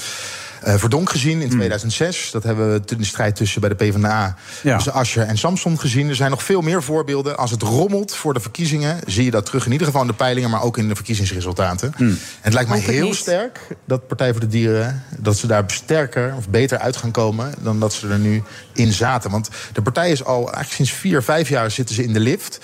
Verdonk 0.63 1.11
gezien 1.11 1.41
in 1.41 1.49
2006. 1.49 2.31
Dat 2.31 2.43
hebben 2.43 2.73
we 2.73 2.81
in 2.87 2.99
de 2.99 3.05
strijd 3.05 3.37
tussen 3.37 3.61
bij 3.61 3.71
de 3.71 3.75
PvdA... 3.75 4.37
Ja. 4.63 4.75
tussen 4.75 4.93
Asscher 4.93 5.27
en 5.27 5.39
Samson 5.39 5.79
gezien. 5.79 6.09
Er 6.09 6.15
zijn 6.15 6.31
nog 6.31 6.43
veel 6.43 6.61
meer 6.61 6.83
voorbeelden. 6.83 7.37
Als 7.37 7.51
het 7.51 7.63
rommelt 7.63 8.15
voor 8.15 8.35
de 8.35 8.41
verkiezingen... 8.41 8.99
zie 9.07 9.25
je 9.25 9.31
dat 9.31 9.47
terug 9.47 9.67
in 9.67 9.73
ieder 9.73 9.87
geval 9.87 10.03
in 10.03 10.09
de 10.09 10.15
peilingen... 10.15 10.51
maar 10.51 10.63
ook 10.63 10.79
in 10.79 10.89
de 10.89 10.95
verkiezingsresultaten. 10.95 11.93
En 11.97 12.19
het 12.41 12.53
lijkt 12.53 12.71
mij 12.71 12.79
heel 12.79 13.07
niet. 13.07 13.15
sterk 13.15 13.61
dat 13.85 14.07
Partij 14.07 14.31
voor 14.31 14.41
de 14.41 14.47
Dieren... 14.47 15.03
dat 15.19 15.37
ze 15.37 15.47
daar 15.47 15.65
sterker 15.67 16.35
of 16.37 16.49
beter 16.49 16.79
uit 16.79 16.97
gaan 16.97 17.11
komen... 17.11 17.55
dan 17.61 17.81
dat 17.81 17.93
ze 17.93 18.09
er 18.09 18.19
nu 18.19 18.43
in 18.79 18.93
zaten. 18.93 19.31
Want 19.31 19.49
de 19.73 19.83
partij 19.83 20.11
is 20.11 20.25
al 20.25 20.37
eigenlijk 20.43 20.73
sinds 20.73 20.91
vier, 20.93 21.23
vijf 21.23 21.49
jaar 21.49 21.71
zitten 21.71 21.95
ze 21.95 22.03
in 22.03 22.13
de 22.13 22.21
lift... 22.21 22.59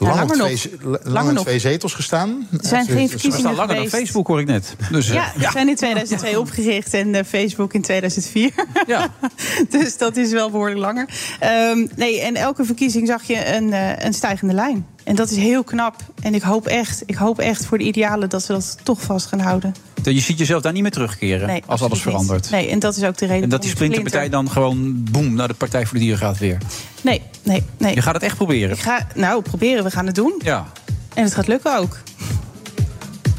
Lang, 0.00 0.14
langer 0.14 0.32
op 0.32 0.38
nog. 0.38 0.48
twee, 0.48 1.12
lang 1.12 1.38
twee 1.38 1.58
zetels 1.58 1.94
gestaan. 1.94 2.48
Er 2.52 2.58
zijn 2.62 2.84
Ze- 2.84 2.92
geen 2.92 3.08
verkiezingen 3.08 3.38
staan 3.38 3.54
langer 3.66 3.74
dan. 3.74 3.88
Facebook, 3.88 4.26
hoor 4.26 4.40
ik 4.40 4.46
net. 4.46 4.74
Dus, 4.90 5.08
eh, 5.08 5.14
Ja, 5.14 5.32
we 5.36 5.48
zijn 5.52 5.68
in 5.68 5.76
2002 5.76 6.38
opgericht 6.44 6.94
en 6.94 7.14
eh, 7.14 7.24
Facebook 7.24 7.72
in 7.72 7.82
2004. 7.82 8.50
ja. 8.86 9.08
dus 9.78 9.96
dat 9.98 10.16
is 10.16 10.30
wel 10.32 10.50
behoorlijk 10.50 10.80
langer. 10.80 11.08
Ehm, 11.40 11.86
nee, 11.96 12.20
en 12.20 12.36
elke 12.36 12.64
verkiezing 12.64 13.06
zag 13.06 13.22
je 13.22 13.54
een, 13.54 13.72
eh, 13.72 14.04
een 14.04 14.14
stijgende 14.14 14.54
lijn. 14.54 14.86
En 15.04 15.14
dat 15.14 15.30
is 15.30 15.36
heel 15.36 15.64
knap. 15.64 15.96
En 16.22 16.34
ik 16.34 16.42
hoop 16.42 16.66
echt, 16.66 17.02
ik 17.06 17.14
hoop 17.14 17.38
echt 17.38 17.66
voor 17.66 17.78
de 17.78 17.84
idealen 17.84 18.28
dat 18.28 18.42
ze 18.42 18.52
dat 18.52 18.78
toch 18.82 19.02
vast 19.02 19.26
gaan 19.26 19.40
houden. 19.40 19.74
Je 20.02 20.20
ziet 20.20 20.38
jezelf 20.38 20.62
daar 20.62 20.72
niet 20.72 20.82
meer 20.82 20.90
terugkeren 20.90 21.46
Nee, 21.46 21.62
als 21.66 21.82
alles 21.82 22.00
verandert. 22.00 22.50
Nee, 22.50 22.68
en 22.68 22.78
dat 22.78 22.96
is 22.96 23.04
ook 23.04 23.16
de 23.16 23.26
reden 23.26 23.42
En 23.42 23.48
dat 23.48 23.62
die 23.62 23.70
splinterpartij 23.70 24.28
dan 24.28 24.50
gewoon 24.50 25.04
boem 25.10 25.34
naar 25.34 25.48
de 25.48 25.54
Partij 25.54 25.86
voor 25.86 25.94
de 25.94 26.00
Dieren 26.00 26.18
gaat 26.18 26.38
weer. 26.38 26.58
Nee, 27.02 27.22
nee, 27.42 27.62
nee. 27.78 27.94
Je 27.94 28.02
gaat 28.02 28.14
het 28.14 28.22
echt 28.22 28.36
proberen. 28.36 28.76
Ik 28.76 28.82
ga, 28.82 29.06
nou, 29.14 29.42
proberen, 29.42 29.84
we 29.84 29.90
gaan 29.90 30.06
het 30.06 30.14
doen. 30.14 30.34
Ja. 30.44 30.66
En 31.14 31.24
het 31.24 31.34
gaat 31.34 31.46
lukken 31.46 31.78
ook. 31.78 31.98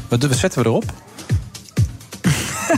Wat, 0.08 0.22
wat 0.22 0.36
zetten 0.36 0.62
we 0.62 0.68
erop? 0.68 0.92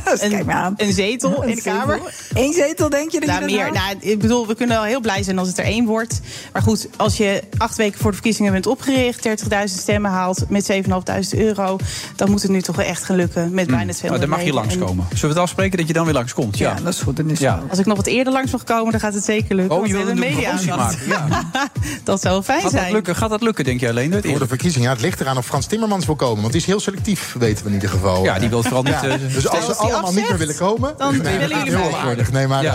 Kijk 0.29 0.45
maar 0.45 0.55
aan. 0.55 0.75
Een 0.77 0.93
zetel 0.93 1.43
in 1.43 1.51
de 1.51 1.57
Een 1.57 1.63
Kamer. 1.63 2.01
Eén 2.33 2.53
zetel, 2.53 2.89
denk 2.89 3.11
je 3.11 3.21
dat 3.21 3.29
nou, 3.29 3.41
je 3.41 3.47
dat 3.47 3.57
meer. 3.57 3.73
Nou, 3.73 3.97
ik 4.01 4.19
bedoel, 4.19 4.47
we 4.47 4.55
kunnen 4.55 4.77
wel 4.77 4.85
heel 4.85 5.01
blij 5.01 5.23
zijn 5.23 5.39
als 5.39 5.49
het 5.49 5.59
er 5.59 5.65
één 5.65 5.87
wordt. 5.87 6.21
Maar 6.53 6.63
goed, 6.63 6.89
als 6.97 7.17
je 7.17 7.43
acht 7.57 7.77
weken 7.77 8.01
voor 8.01 8.11
de 8.11 8.17
verkiezingen 8.17 8.53
bent 8.53 8.67
opgericht... 8.67 9.29
30.000 9.29 9.35
stemmen 9.65 10.11
haalt 10.11 10.45
met 10.49 10.73
7.500 10.73 11.39
euro... 11.39 11.79
dan 12.17 12.31
moet 12.31 12.43
het 12.43 12.51
nu 12.51 12.63
toch 12.63 12.77
wel 12.77 12.87
echt 12.87 13.05
gaan 13.05 13.17
lukken 13.17 13.55
met 13.55 13.67
bijna 13.67 13.93
200 13.93 14.03
Nou, 14.03 14.21
dan 14.21 14.29
mag 14.29 14.43
je 14.43 14.53
langskomen. 14.53 15.07
Zullen 15.09 15.21
we 15.21 15.27
het 15.27 15.39
afspreken 15.39 15.79
dat 15.79 15.87
je 15.87 15.93
dan 15.93 16.05
weer 16.05 16.15
langskomt? 16.15 16.59
Ja, 16.59 16.75
dat 16.75 16.95
is 16.95 17.01
goed. 17.01 17.17
Dan 17.17 17.31
is 17.31 17.39
ja. 17.39 17.63
Als 17.69 17.79
ik 17.79 17.87
nog 17.87 17.97
wat 17.97 18.07
eerder 18.07 18.33
langs 18.33 18.53
mag 18.53 18.65
komen, 18.65 18.91
dan 18.91 19.01
gaat 19.01 19.15
het 19.15 19.25
zeker 19.25 19.55
lukken. 19.55 19.77
Oh, 19.77 19.87
je 19.87 19.93
wil 19.93 20.09
een 20.09 20.19
media 20.19 20.59
maken. 20.77 20.99
Ja. 21.07 21.51
dat 22.05 22.21
zou 22.21 22.43
fijn 22.43 22.61
Gaat 22.61 22.71
zijn. 22.71 22.85
dat 22.85 22.93
lukken? 22.93 23.17
Gaat 23.17 23.31
dat 23.31 23.43
lukken, 23.43 23.65
denk 23.65 23.81
jij 23.81 23.91
alleen? 23.91 24.23
Voor 24.23 24.39
de 24.39 24.47
verkiezingen, 24.47 24.89
ja, 24.89 24.95
het 24.95 25.03
ligt 25.03 25.21
eraan 25.21 25.37
of 25.37 25.47
Frans 25.47 25.67
Timmermans 25.67 26.07
wil 26.07 26.17
komen. 26.17 26.41
Want 26.41 26.53
die 26.53 26.61
is 26.61 26.67
heel 26.67 26.81
selectief, 26.81 27.35
weten 27.39 27.63
we 27.63 27.69
in 27.69 27.75
ieder 27.75 27.89
geval. 27.89 28.25
Ja, 28.25 28.39
die 28.39 28.49
wil 28.49 28.63
vooral 28.63 28.83
niet, 28.83 29.03
eh, 29.03 29.13
dus 29.35 29.49
als 29.49 29.79
allemaal 29.93 30.13
niet 30.13 30.29
meer 30.29 30.39
willen 30.39 30.57
komen... 30.57 30.95
dan 30.99 31.13
nee, 31.13 31.39
willen 31.39 31.57
dat 31.57 31.67
jullie 31.67 31.81
heel. 31.97 32.17
Nee, 32.33 32.47
maar... 32.47 32.63
Ja. 32.63 32.75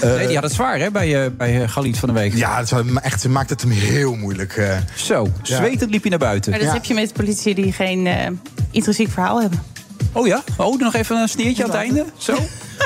eh, 0.00 0.14
nee, 0.14 0.26
die 0.26 0.34
had 0.34 0.44
het 0.44 0.52
zwaar 0.52 0.78
hè, 0.78 0.90
bij, 0.90 1.24
eh 1.24 1.30
bij 1.36 1.62
eh, 1.62 1.68
Galit 1.68 1.98
van 1.98 2.08
de 2.08 2.14
Week. 2.14 2.34
Ja, 2.34 2.56
het 2.58 2.72
echt, 3.02 3.20
ze 3.20 3.28
maakt 3.28 3.50
het 3.50 3.60
hem 3.60 3.70
heel 3.70 4.14
moeilijk. 4.14 4.80
Zo, 4.94 5.28
Ja. 5.42 5.56
zwetend 5.56 5.90
liep 5.90 6.00
hij 6.00 6.10
naar 6.10 6.18
buiten. 6.18 6.50
Maar 6.50 6.60
dat 6.60 6.72
heb 6.72 6.84
je 6.84 6.94
met 6.94 7.12
politie 7.12 7.54
die 7.54 7.72
geen 7.72 8.06
eh, 8.06 8.26
intrinsiek 8.70 9.10
verhaal 9.10 9.40
hebben. 9.40 9.62
Oh 10.12 10.26
ja? 10.26 10.42
Oh, 10.56 10.78
nog 10.80 10.94
even 10.94 11.16
een 11.16 11.28
sneertje 11.28 11.62
aan 11.62 11.70
het 11.70 11.78
einde? 11.78 12.04
Zo? 12.16 12.38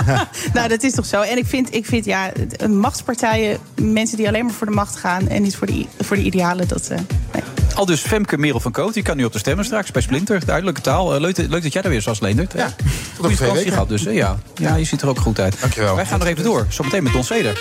nou, 0.54 0.68
dat 0.68 0.82
is 0.82 0.92
toch 0.94 1.06
zo. 1.06 1.20
En 1.20 1.36
ik 1.38 1.46
vind, 1.46 1.74
ik 1.74 1.86
vind 1.86 2.04
ja, 2.04 2.32
machtspartijen, 2.68 3.58
mensen 3.80 4.16
die 4.16 4.28
alleen 4.28 4.44
maar 4.44 4.54
voor 4.54 4.66
de 4.66 4.72
macht 4.72 4.96
gaan 4.96 5.28
en 5.28 5.42
niet 5.42 5.56
voor 5.56 5.66
de, 5.66 5.86
voor 6.00 6.16
de 6.16 6.22
idealen, 6.22 6.68
dat. 6.68 6.88
eh, 6.88 6.98
nee. 7.32 7.42
Al 7.74 7.86
dus 7.86 8.00
Femke 8.00 8.38
Merel 8.38 8.60
van 8.60 8.72
Koot, 8.72 8.94
die 8.94 9.02
kan 9.02 9.16
nu 9.16 9.24
op 9.24 9.32
de 9.32 9.38
stemmen 9.38 9.64
straks 9.64 9.90
bij 9.90 10.02
Splinter. 10.02 10.44
Duidelijke 10.44 10.80
taal. 10.80 11.14
Eh, 11.14 11.20
leuk, 11.20 11.36
leuk 11.36 11.62
dat 11.62 11.72
jij 11.72 11.82
er 11.82 11.90
weer 11.90 12.02
was, 12.04 12.20
Leendert. 12.20 12.52
Ja, 12.52 12.66
Goede 12.66 12.74
twee 13.22 13.36
vakantie 13.36 13.54
weken. 13.54 13.72
gehad 13.72 13.88
dus. 13.88 14.04
hè? 14.04 14.10
Ja. 14.10 14.38
ja, 14.54 14.74
je 14.76 14.84
ziet 14.84 15.02
er 15.02 15.08
ook 15.08 15.20
goed 15.20 15.40
uit. 15.40 15.60
Dankjewel. 15.60 15.94
Wij 15.96 16.06
gaan 16.06 16.18
nog 16.18 16.28
even 16.28 16.44
door. 16.44 16.66
Zometeen 16.68 17.02
met 17.02 17.12
Don 17.12 17.24
Zeder. 17.24 17.58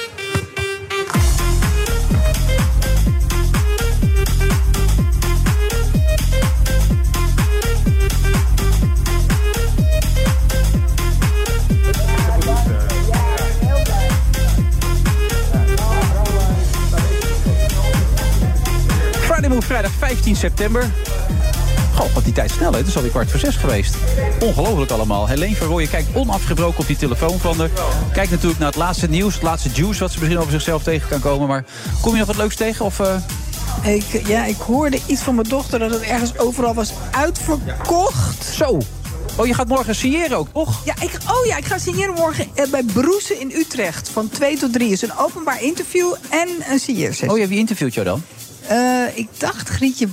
15 19.99 20.35
september. 20.35 20.91
Goh, 21.95 22.13
wat 22.13 22.23
die 22.23 22.33
tijd 22.33 22.51
snel, 22.51 22.71
hè? 22.71 22.77
Het 22.77 22.87
is 22.87 22.95
alweer 22.95 23.11
kwart 23.11 23.31
voor 23.31 23.39
zes 23.39 23.55
geweest. 23.55 23.95
Ongelooflijk 24.39 24.91
allemaal. 24.91 25.27
Helene 25.27 25.55
van 25.55 25.67
Rooyen 25.67 25.89
kijkt 25.89 26.15
onafgebroken 26.15 26.79
op 26.79 26.87
die 26.87 26.97
telefoon 26.97 27.39
van 27.39 27.59
haar. 27.59 27.69
Kijkt 28.13 28.31
natuurlijk 28.31 28.59
naar 28.59 28.67
het 28.67 28.77
laatste 28.77 29.09
nieuws, 29.09 29.33
het 29.33 29.43
laatste 29.43 29.69
juice... 29.73 29.99
wat 29.99 30.11
ze 30.11 30.17
misschien 30.19 30.39
over 30.39 30.51
zichzelf 30.51 30.83
tegen 30.83 31.09
kan 31.09 31.19
komen. 31.19 31.47
Maar 31.47 31.65
kom 32.01 32.11
je 32.11 32.17
nog 32.17 32.27
wat 32.27 32.37
leuks 32.37 32.55
tegen? 32.55 32.85
Of, 32.85 32.99
eh, 32.99 33.15
Ik, 33.95 34.27
ja, 34.27 34.45
ik 34.45 34.57
hoorde 34.57 34.99
iets 35.05 35.21
van 35.21 35.35
mijn 35.35 35.47
dochter 35.47 35.79
dat 35.79 35.91
het 35.91 36.01
ergens 36.01 36.37
overal 36.37 36.73
was 36.73 36.91
uitverkocht. 37.11 38.43
Zo. 38.53 38.77
Oh, 39.35 39.45
je 39.47 39.53
gaat 39.53 39.67
morgen 39.67 39.95
signeren 39.95 40.37
ook, 40.37 40.47
toch? 40.53 40.81
Ja, 40.85 40.93
ik, 41.01 41.11
oh 41.27 41.45
ja, 41.45 41.57
ik 41.57 41.65
ga 41.65 41.77
signeren 41.77 42.13
morgen 42.13 42.47
eh, 42.53 42.69
bij 42.69 42.83
Broesen 42.83 43.39
in 43.39 43.51
Utrecht. 43.55 44.09
Van 44.09 44.29
2 44.29 44.57
tot 44.57 44.73
3 44.73 44.91
is 44.91 45.01
een 45.01 45.17
openbaar 45.17 45.63
interview 45.63 46.13
en 46.29 46.49
een 46.69 46.79
signeersessie. 46.79 47.31
Oh 47.31 47.37
ja, 47.37 47.47
wie 47.47 47.59
interviewt 47.59 47.93
jou 47.93 48.05
dan? 48.05 48.23
Eh, 48.69 49.17
ik 49.17 49.27
dacht 49.37 49.69
Grietje 49.69 50.07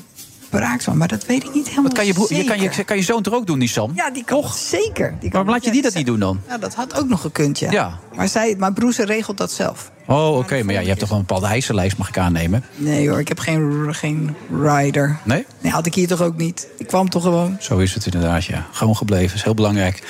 Braaksman, 0.51 0.97
maar 0.97 1.09
dat 1.09 1.27
weet 1.27 1.45
ik 1.45 1.55
niet 1.55 1.65
helemaal 1.69 1.85
Wat 1.85 1.93
kan 1.95 2.07
je, 2.07 2.13
broer- 2.13 2.35
je, 2.35 2.45
kan, 2.45 2.61
je, 2.61 2.85
kan 2.85 2.97
je 2.97 3.03
zoon 3.03 3.23
toch 3.23 3.35
ook 3.35 3.47
doen, 3.47 3.59
die 3.59 3.69
Sam? 3.69 3.93
Ja, 3.95 4.11
die 4.11 4.25
kan 4.25 4.43
het 4.43 4.55
zeker. 4.55 5.11
Die 5.11 5.19
kan 5.21 5.31
Waarom 5.31 5.51
laat 5.51 5.65
je 5.65 5.71
die 5.71 5.83
dat 5.83 5.95
niet 5.95 6.07
doen 6.07 6.19
dan? 6.19 6.41
Nou, 6.49 6.61
dat 6.61 6.75
had 6.75 6.95
ook 6.95 7.09
nog 7.09 7.21
gekund, 7.21 7.59
ja. 7.59 7.71
Ja. 7.71 7.99
Maar, 8.15 8.29
zij, 8.29 8.55
maar 8.59 8.73
regelt 8.97 9.37
dat 9.37 9.53
zelf. 9.53 9.91
Oh, 10.07 10.37
oké. 10.37 10.63
Maar 10.63 10.75
ja, 10.75 10.81
je 10.81 10.87
hebt 10.87 10.99
toch 11.01 11.09
wel 11.09 11.19
een 11.19 11.25
bepaalde 11.27 11.47
eisenlijst, 11.47 11.97
mag 11.97 12.09
ik 12.09 12.19
aannemen? 12.19 12.65
Nee 12.77 13.09
hoor, 13.09 13.19
ik 13.19 13.29
heb 13.29 13.39
geen, 13.39 13.95
geen 13.95 14.35
rider. 14.63 15.19
Nee? 15.25 15.47
Nee, 15.61 15.73
had 15.73 15.87
ik 15.87 15.95
hier 15.95 16.07
toch 16.07 16.23
ook 16.23 16.37
niet. 16.37 16.69
Ik 16.79 16.87
kwam 16.87 17.09
toch 17.09 17.23
gewoon. 17.23 17.57
Zo 17.61 17.79
is 17.79 17.95
het 17.95 18.05
inderdaad, 18.05 18.45
ja. 18.45 18.67
Gewoon 18.73 18.97
gebleven, 18.97 19.37
is 19.37 19.43
heel 19.43 19.55
belangrijk. 19.55 20.03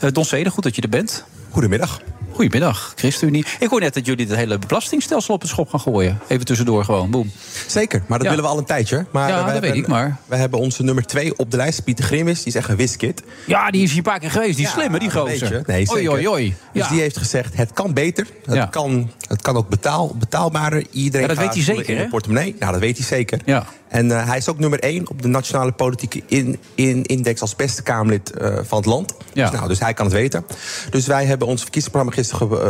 Eh 0.00 0.10
Don 0.12 0.24
Zeder, 0.24 0.52
goed 0.52 0.62
dat 0.62 0.76
je 0.76 0.82
er 0.82 0.88
bent. 0.88 1.24
Goedemiddag. 1.50 2.00
Goedemiddag, 2.34 2.92
ChristenUnie. 2.96 3.44
Ik 3.58 3.68
hoor 3.68 3.80
net 3.80 3.94
dat 3.94 4.06
jullie 4.06 4.26
het 4.26 4.36
hele 4.36 4.58
belastingstelsel 4.58 5.34
op 5.34 5.40
de 5.40 5.46
schop 5.46 5.68
gaan 5.68 5.80
gooien. 5.80 6.18
Even 6.28 6.44
tussendoor 6.44 6.84
gewoon, 6.84 7.10
boem. 7.10 7.30
Zeker, 7.66 7.98
maar 8.06 8.18
dat 8.18 8.26
Ja. 8.26 8.28
willen 8.34 8.44
we 8.44 8.50
al 8.50 8.58
een 8.58 8.64
tijdje. 8.64 9.06
Maar 9.10 9.28
Ja, 9.28 9.36
dat 9.36 9.44
hebben- 9.44 9.70
weet 9.70 9.74
ik, 9.80 9.86
maar- 9.86 10.16
We 10.26 10.36
hebben 10.36 10.58
onze 10.60 10.82
nummer 10.82 11.04
twee 11.06 11.38
op 11.38 11.50
de 11.50 11.56
lijst, 11.56 11.84
Pieter 11.84 12.04
Grimis. 12.04 12.38
Die 12.38 12.46
is 12.46 12.54
echt 12.54 12.68
een 12.68 12.76
wiskit. 12.76 13.22
Ja, 13.46 13.70
die 13.70 13.82
is 13.82 13.88
hier 13.88 13.96
een 13.98 14.02
paar 14.04 14.18
keer 14.18 14.30
geweest. 14.30 14.56
Die 14.56 14.64
is 14.66 14.72
Ja, 14.72 14.78
slim, 14.78 14.92
hè, 14.92 14.98
die 14.98 15.10
gozer. 15.10 15.62
Nee, 15.66 15.86
zeker. 15.86 15.92
Oei, 15.94 16.08
oei, 16.10 16.28
oei. 16.28 16.54
Dus 16.72 16.88
die 16.88 17.00
heeft 17.00 17.16
gezegd, 17.16 17.56
het 17.56 17.72
kan 17.72 17.92
beter. 17.92 18.26
Het, 18.44 18.70
kan, 18.70 19.10
het 19.28 19.42
kan 19.42 19.56
ook 19.56 19.68
betaal, 19.68 20.14
betaalbaarder. 20.18 20.84
Iedereen 20.90 21.28
Ja, 21.28 21.34
dat 21.34 21.44
weet 21.44 21.54
hij 21.54 21.62
zeker, 21.62 21.88
in 21.96 22.02
de 22.02 22.08
portemonnee. 22.08 22.56
Nou, 22.58 22.72
dat 22.72 22.80
weet 22.80 22.96
hij 22.96 23.06
zeker. 23.06 23.40
Ja. 23.44 23.66
En 23.88 24.10
eh, 24.10 24.26
hij 24.26 24.36
is 24.36 24.48
ook 24.48 24.58
nummer 24.58 24.80
één 24.80 25.08
op 25.08 25.22
de 25.22 25.28
nationale 25.28 25.72
politieke 25.72 26.22
in, 26.26 26.58
in 26.74 27.02
index 27.04 27.40
als 27.40 27.56
beste 27.56 27.82
Kamerlid 27.82 28.30
eh, 28.30 28.56
van 28.62 28.78
het 28.78 28.86
land. 28.86 29.14
Ja. 29.32 29.44
Dus, 29.50 29.54
nou, 29.58 29.68
dus 29.68 29.78
hij 29.78 29.94
kan 29.94 30.04
het 30.04 30.14
weten. 30.14 30.44
Dus 30.90 31.06
wij 31.06 31.24
hebben 31.24 31.46
ons 31.48 31.62
verkiezingsprogramma 31.62 32.16
gisteren 32.22 32.48
ge- 32.48 32.60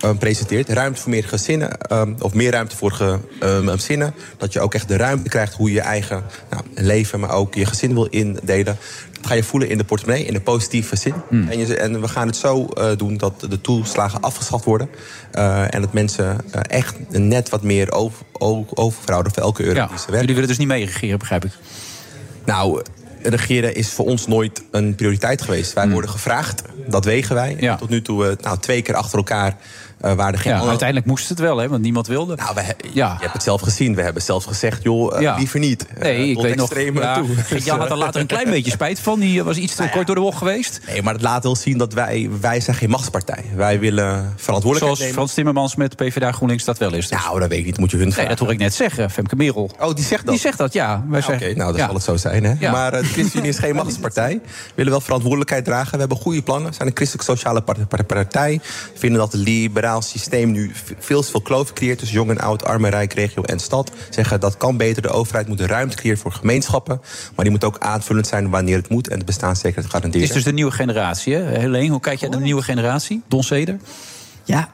eh, 0.00 0.08
gepresenteerd. 0.10 0.68
Ruimte 0.68 1.00
voor 1.00 1.10
meer 1.10 1.24
gezinnen, 1.24 1.78
eh, 1.80 2.02
of 2.18 2.34
meer 2.34 2.50
ruimte 2.50 2.76
voor 2.76 2.90
ge- 2.92 3.18
gezinnen. 3.66 4.14
Dat 4.36 4.52
je 4.52 4.60
ook 4.60 4.74
echt 4.74 4.88
de 4.88 4.96
ruimte 4.96 5.28
krijgt 5.28 5.54
hoe 5.54 5.72
je 5.72 5.80
eigen 5.80 6.22
nou, 6.50 6.62
leven, 6.74 7.20
maar 7.20 7.30
ook 7.32 7.54
je 7.54 7.66
gezin 7.66 7.94
wil 7.94 8.04
indelen. 8.06 8.76
Ga 9.24 9.34
je 9.34 9.42
voelen 9.44 9.68
in 9.68 9.78
de 9.78 9.84
portemonnee, 9.84 10.24
in 10.24 10.32
de 10.32 10.40
positieve 10.40 10.96
zin. 10.96 11.14
Hmm. 11.28 11.48
En, 11.48 11.58
je, 11.58 11.76
en 11.76 12.00
we 12.00 12.08
gaan 12.08 12.26
het 12.26 12.36
zo 12.36 12.64
eh, 12.66 12.96
doen 12.96 13.16
dat 13.16 13.40
de 13.48 13.60
toeslagen 13.60 14.20
afgeschaft 14.20 14.64
worden. 14.64 14.88
eh, 15.30 15.74
en 15.74 15.80
dat 15.80 15.92
mensen 15.92 16.38
eh, 16.50 16.60
echt 16.78 16.94
net 17.08 17.48
wat 17.48 17.62
meer 17.62 17.92
over, 17.92 18.24
over, 18.32 18.76
overhouden 18.76 19.32
voor 19.32 19.42
elke 19.42 19.62
euro 19.64 19.74
Ja. 19.78 19.86
die 19.86 19.98
ze 19.98 20.02
werken. 20.04 20.20
Jullie 20.20 20.34
willen 20.34 20.48
dus 20.48 20.58
niet 20.58 20.68
meeregeren, 20.68 21.18
begrijp 21.18 21.44
ik. 21.44 21.52
Nou, 22.44 22.82
regeren 23.22 23.74
is 23.74 23.88
voor 23.90 24.06
ons 24.06 24.26
nooit 24.26 24.62
een 24.70 24.94
prioriteit 24.94 25.42
geweest. 25.42 25.72
Hmm. 25.72 25.82
Wij 25.82 25.92
worden 25.92 26.10
gevraagd, 26.10 26.62
dat 26.88 27.04
wegen 27.04 27.34
wij. 27.34 27.76
Tot 27.78 27.88
nu 27.88 28.02
toe, 28.02 28.36
nou, 28.40 28.58
twee 28.58 28.82
keer 28.82 28.94
achter 28.94 29.18
elkaar, 29.18 29.56
eh 30.04 30.12
waren 30.14 30.32
er 30.32 30.38
geen... 30.38 30.52
Ja, 30.52 30.66
uiteindelijk 30.68 31.06
moest 31.06 31.28
het 31.28 31.38
wel, 31.38 31.58
hè, 31.58 31.68
want 31.68 31.82
niemand 31.82 32.06
wilde. 32.06 32.36
Nou, 32.36 32.54
we, 32.54 32.62
ja. 32.92 33.12
Je 33.12 33.20
hebt 33.20 33.32
het 33.32 33.42
zelf 33.42 33.60
gezien. 33.60 33.94
We 33.94 34.02
hebben 34.02 34.22
zelf 34.22 34.44
gezegd, 34.44 34.82
joh, 34.82 35.14
eh, 35.16 35.20
Ja. 35.20 35.36
liever 35.36 35.58
niet. 35.58 35.86
Eh, 35.86 36.02
Nee, 36.02 36.30
ik 36.30 36.40
weet 36.40 36.56
nog. 36.56 36.68
toe. 36.68 37.58
Jan 37.64 37.78
had 37.78 37.90
er 37.90 37.96
later 37.96 38.20
een 38.20 38.26
klein 38.26 38.50
beetje 38.50 38.70
spijt 38.70 39.00
van. 39.00 39.20
Die 39.20 39.42
was 39.42 39.56
iets 39.56 39.74
te 39.74 39.88
kort 39.92 40.06
door 40.06 40.14
de 40.14 40.20
bocht 40.20 40.38
geweest. 40.38 40.80
Nee, 40.86 41.02
maar 41.02 41.12
het 41.12 41.22
laat 41.22 41.42
wel 41.42 41.56
zien 41.56 41.78
dat 41.78 41.92
wij, 41.92 42.30
wij 42.40 42.60
zijn 42.60 42.76
geen 42.76 42.90
machtspartij. 42.90 43.44
Wij 43.54 43.78
willen 43.78 44.32
verantwoordelijkheid 44.36 44.80
Zoals 44.80 44.98
nemen. 44.98 45.14
Frans 45.14 45.34
Timmermans 45.34 45.76
met 45.76 45.96
PvdA 45.96 46.32
GroenLinks 46.32 46.64
dat 46.64 46.78
wel 46.78 46.92
is. 46.94 47.08
Dus. 47.08 47.20
Nou, 47.22 47.40
dat 47.40 47.48
weet 47.48 47.58
ik 47.58 47.64
niet. 47.64 47.78
Moet 47.78 47.90
je 47.90 47.96
hun 47.96 48.04
Nee, 48.04 48.14
vragen. 48.14 48.30
dat 48.30 48.38
hoor 48.40 48.52
ik 48.52 48.58
net 48.58 48.74
zeggen. 48.74 49.10
Femke 49.10 49.36
Merel. 49.36 49.70
Oh, 49.80 49.94
die 49.94 50.04
zegt 50.04 50.22
dat? 50.24 50.30
Die 50.34 50.42
zegt 50.42 50.58
dat, 50.58 50.72
ja. 50.72 51.04
Wij 51.08 51.20
Ja, 51.20 51.26
Oké, 51.26 51.38
zeggen, 51.38 51.58
nou, 51.58 51.76
ja. 51.76 51.84
zal 51.86 51.94
het 51.94 52.02
zo 52.02 52.16
zijn. 52.16 52.44
Hè? 52.44 52.70
Maar 52.70 52.90
de 52.90 53.02
ChristenUnie 53.04 53.50
is 53.50 53.58
geen 53.58 53.74
machtspartij. 53.84 54.40
We 54.42 54.72
willen 54.74 54.92
wel 54.92 55.00
verantwoordelijkheid 55.00 55.64
dragen. 55.64 55.92
We 55.92 55.98
hebben 55.98 56.16
goede 56.16 56.42
plannen. 56.42 56.68
We 56.70 56.74
zijn 56.76 56.88
een 56.88 56.96
christelijk-sociale 56.96 57.60
part- 57.62 57.88
part- 57.88 58.06
partij. 58.06 58.60
We 58.92 58.98
vinden 58.98 59.18
dat 59.18 59.32
het 59.32 59.40
systeem 60.02 60.50
nu 60.50 60.72
veel 60.98 61.22
te 61.22 61.30
veel 61.30 61.40
kloof 61.42 61.72
creëert... 61.72 61.98
tussen 61.98 62.16
jong 62.16 62.30
en 62.30 62.40
oud, 62.40 62.64
arm 62.64 62.84
en 62.84 62.90
rijk, 62.90 63.12
regio 63.12 63.42
en 63.42 63.58
stad. 63.58 63.90
Zeggen 64.10 64.40
dat 64.40 64.56
kan 64.56 64.76
beter. 64.76 65.02
De 65.02 65.08
overheid 65.08 65.48
moet 65.48 65.58
de 65.58 65.66
ruimte 65.66 65.96
creëren 65.96 66.18
voor 66.18 66.32
gemeenschappen. 66.32 67.00
Maar 67.34 67.44
die 67.44 67.50
moet 67.50 67.64
ook 67.64 67.78
aanvullend 67.78 68.26
zijn 68.26 68.50
wanneer 68.50 68.76
het 68.76 68.88
moet... 68.88 69.08
en 69.08 69.18
de 69.18 69.24
bestaanszekerheid 69.24 69.84
Het 69.84 69.94
garanderen. 69.94 70.28
is 70.28 70.34
dus 70.34 70.44
de 70.44 70.52
nieuwe 70.52 70.70
generatie, 70.70 71.34
hè? 71.34 71.58
Helene, 71.58 71.90
hoe 71.90 72.00
kijk 72.00 72.20
jij 72.20 72.28
naar 72.28 72.38
de 72.38 72.44
nieuwe 72.44 72.62
generatie? 72.62 73.22
Don 73.28 73.42
Zeder? 73.44 73.78
Ja, 74.44 74.68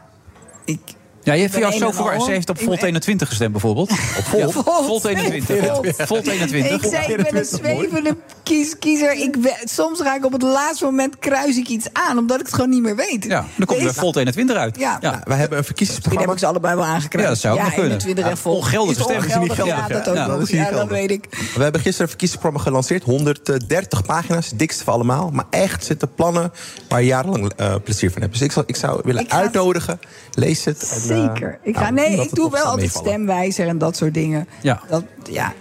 ik... 0.65 0.79
Ja, 1.23 1.33
je 1.33 1.43
hebt 1.43 1.55
jou 1.57 1.73
zo 1.73 1.87
en 1.87 1.95
voor. 1.95 2.21
Ze 2.21 2.31
heeft 2.31 2.49
op 2.51 2.59
Volt 2.59 2.77
ben- 2.79 2.87
21 2.87 3.29
gestemd, 3.29 3.53
bijvoorbeeld. 3.53 3.91
Op 3.91 4.25
Volt? 4.25 4.53
Volt 4.87 5.05
21. 5.05 6.07
Volt 6.07 6.27
21. 6.37 6.83
Ik 6.85 6.91
zei, 6.91 7.13
ik 7.15 7.17
ben 7.23 7.37
een 7.37 7.45
zwevende 7.45 8.17
kies, 8.43 8.79
kiezer. 8.79 9.13
Ik 9.13 9.41
ben, 9.41 9.55
soms 9.65 10.01
ga 10.01 10.17
ik 10.17 10.25
op 10.25 10.33
het 10.33 10.43
laatste 10.43 10.85
moment 10.85 11.19
kruis 11.19 11.57
ik 11.57 11.69
iets 11.69 11.87
aan, 11.93 12.19
omdat 12.19 12.41
ik 12.41 12.47
het 12.47 12.55
gewoon 12.55 12.71
niet 12.71 12.83
meer 12.83 12.97
weet. 12.97 13.25
Ja, 13.25 13.45
dan 13.57 13.67
komt 13.67 13.81
er 13.85 13.95
Volt 13.95 14.17
21 14.17 14.57
uit. 14.57 14.79
Ja. 14.79 14.99
Nou, 15.01 15.17
wij 15.25 15.37
hebben 15.37 15.59
een 15.59 15.65
verkiezingsprogramma. 15.65 16.27
heb 16.27 16.35
ik 16.37 16.41
ze 16.43 16.47
allebei 16.47 16.75
wel 16.75 16.85
aangekruist. 16.85 17.25
Ja, 17.27 17.29
dat 17.33 17.39
zou 17.41 17.55
ook 17.55 17.61
nog 17.63 17.69
kunnen. 17.75 17.91
21 17.91 18.25
en 18.25 18.31
Ja, 18.31 18.37
vol. 18.37 18.57
ongeldige 18.57 18.91
Is 18.91 18.97
niet 18.97 19.07
ongeldig, 19.07 19.55
geldig, 19.55 19.75
Ja, 19.89 19.89
dat 19.89 20.09
ook 20.09 20.15
Ja, 20.15 20.27
nog. 20.27 20.37
dat 20.37 20.43
is 20.49 20.51
niet 20.53 20.61
Ja, 20.61 20.71
dat 20.71 20.89
weet 20.89 21.11
ik. 21.11 21.25
We 21.31 21.63
hebben 21.63 21.81
gisteren 21.81 22.01
een 22.01 22.09
verkiezingsprogramma 22.09 22.61
gelanceerd. 22.69 23.03
130 23.03 24.03
pagina's, 24.05 24.47
het 24.51 24.59
dikste 24.59 24.85
van 24.85 24.95
allemaal. 24.95 25.31
Maar 25.33 25.45
echt 25.51 25.85
zitten 25.85 26.15
plannen 26.15 26.53
waar 26.89 27.01
je 27.01 27.07
jarenlang 27.07 27.53
eh, 27.57 27.75
plezier 27.85 28.11
van 28.11 28.21
hebt. 28.21 28.33
Dus 28.33 28.43
ik 28.43 28.53
zou, 28.53 28.65
ik 28.69 28.77
zou 28.77 29.01
willen 29.05 29.31
uitnodigen. 29.31 30.01
Lees 30.35 30.65
het. 30.65 30.82
En, 30.82 31.16
eh, 31.16 31.24
Zeker. 31.27 31.59
Ik, 31.62 31.77
ga, 31.77 31.81
nou, 31.90 31.94
nee, 31.94 32.16
dat 32.16 32.24
ik 32.24 32.35
doe 32.35 32.51
wel 32.51 32.62
altijd 32.62 32.81
meevallen. 32.81 33.09
stemwijzer 33.09 33.66
en 33.69 33.78
dat 33.78 33.97
soort 33.97 34.15
dingen. 34.15 34.48
Ja. 34.62 34.81
Dat, 34.89 35.05
ja. 35.31 35.52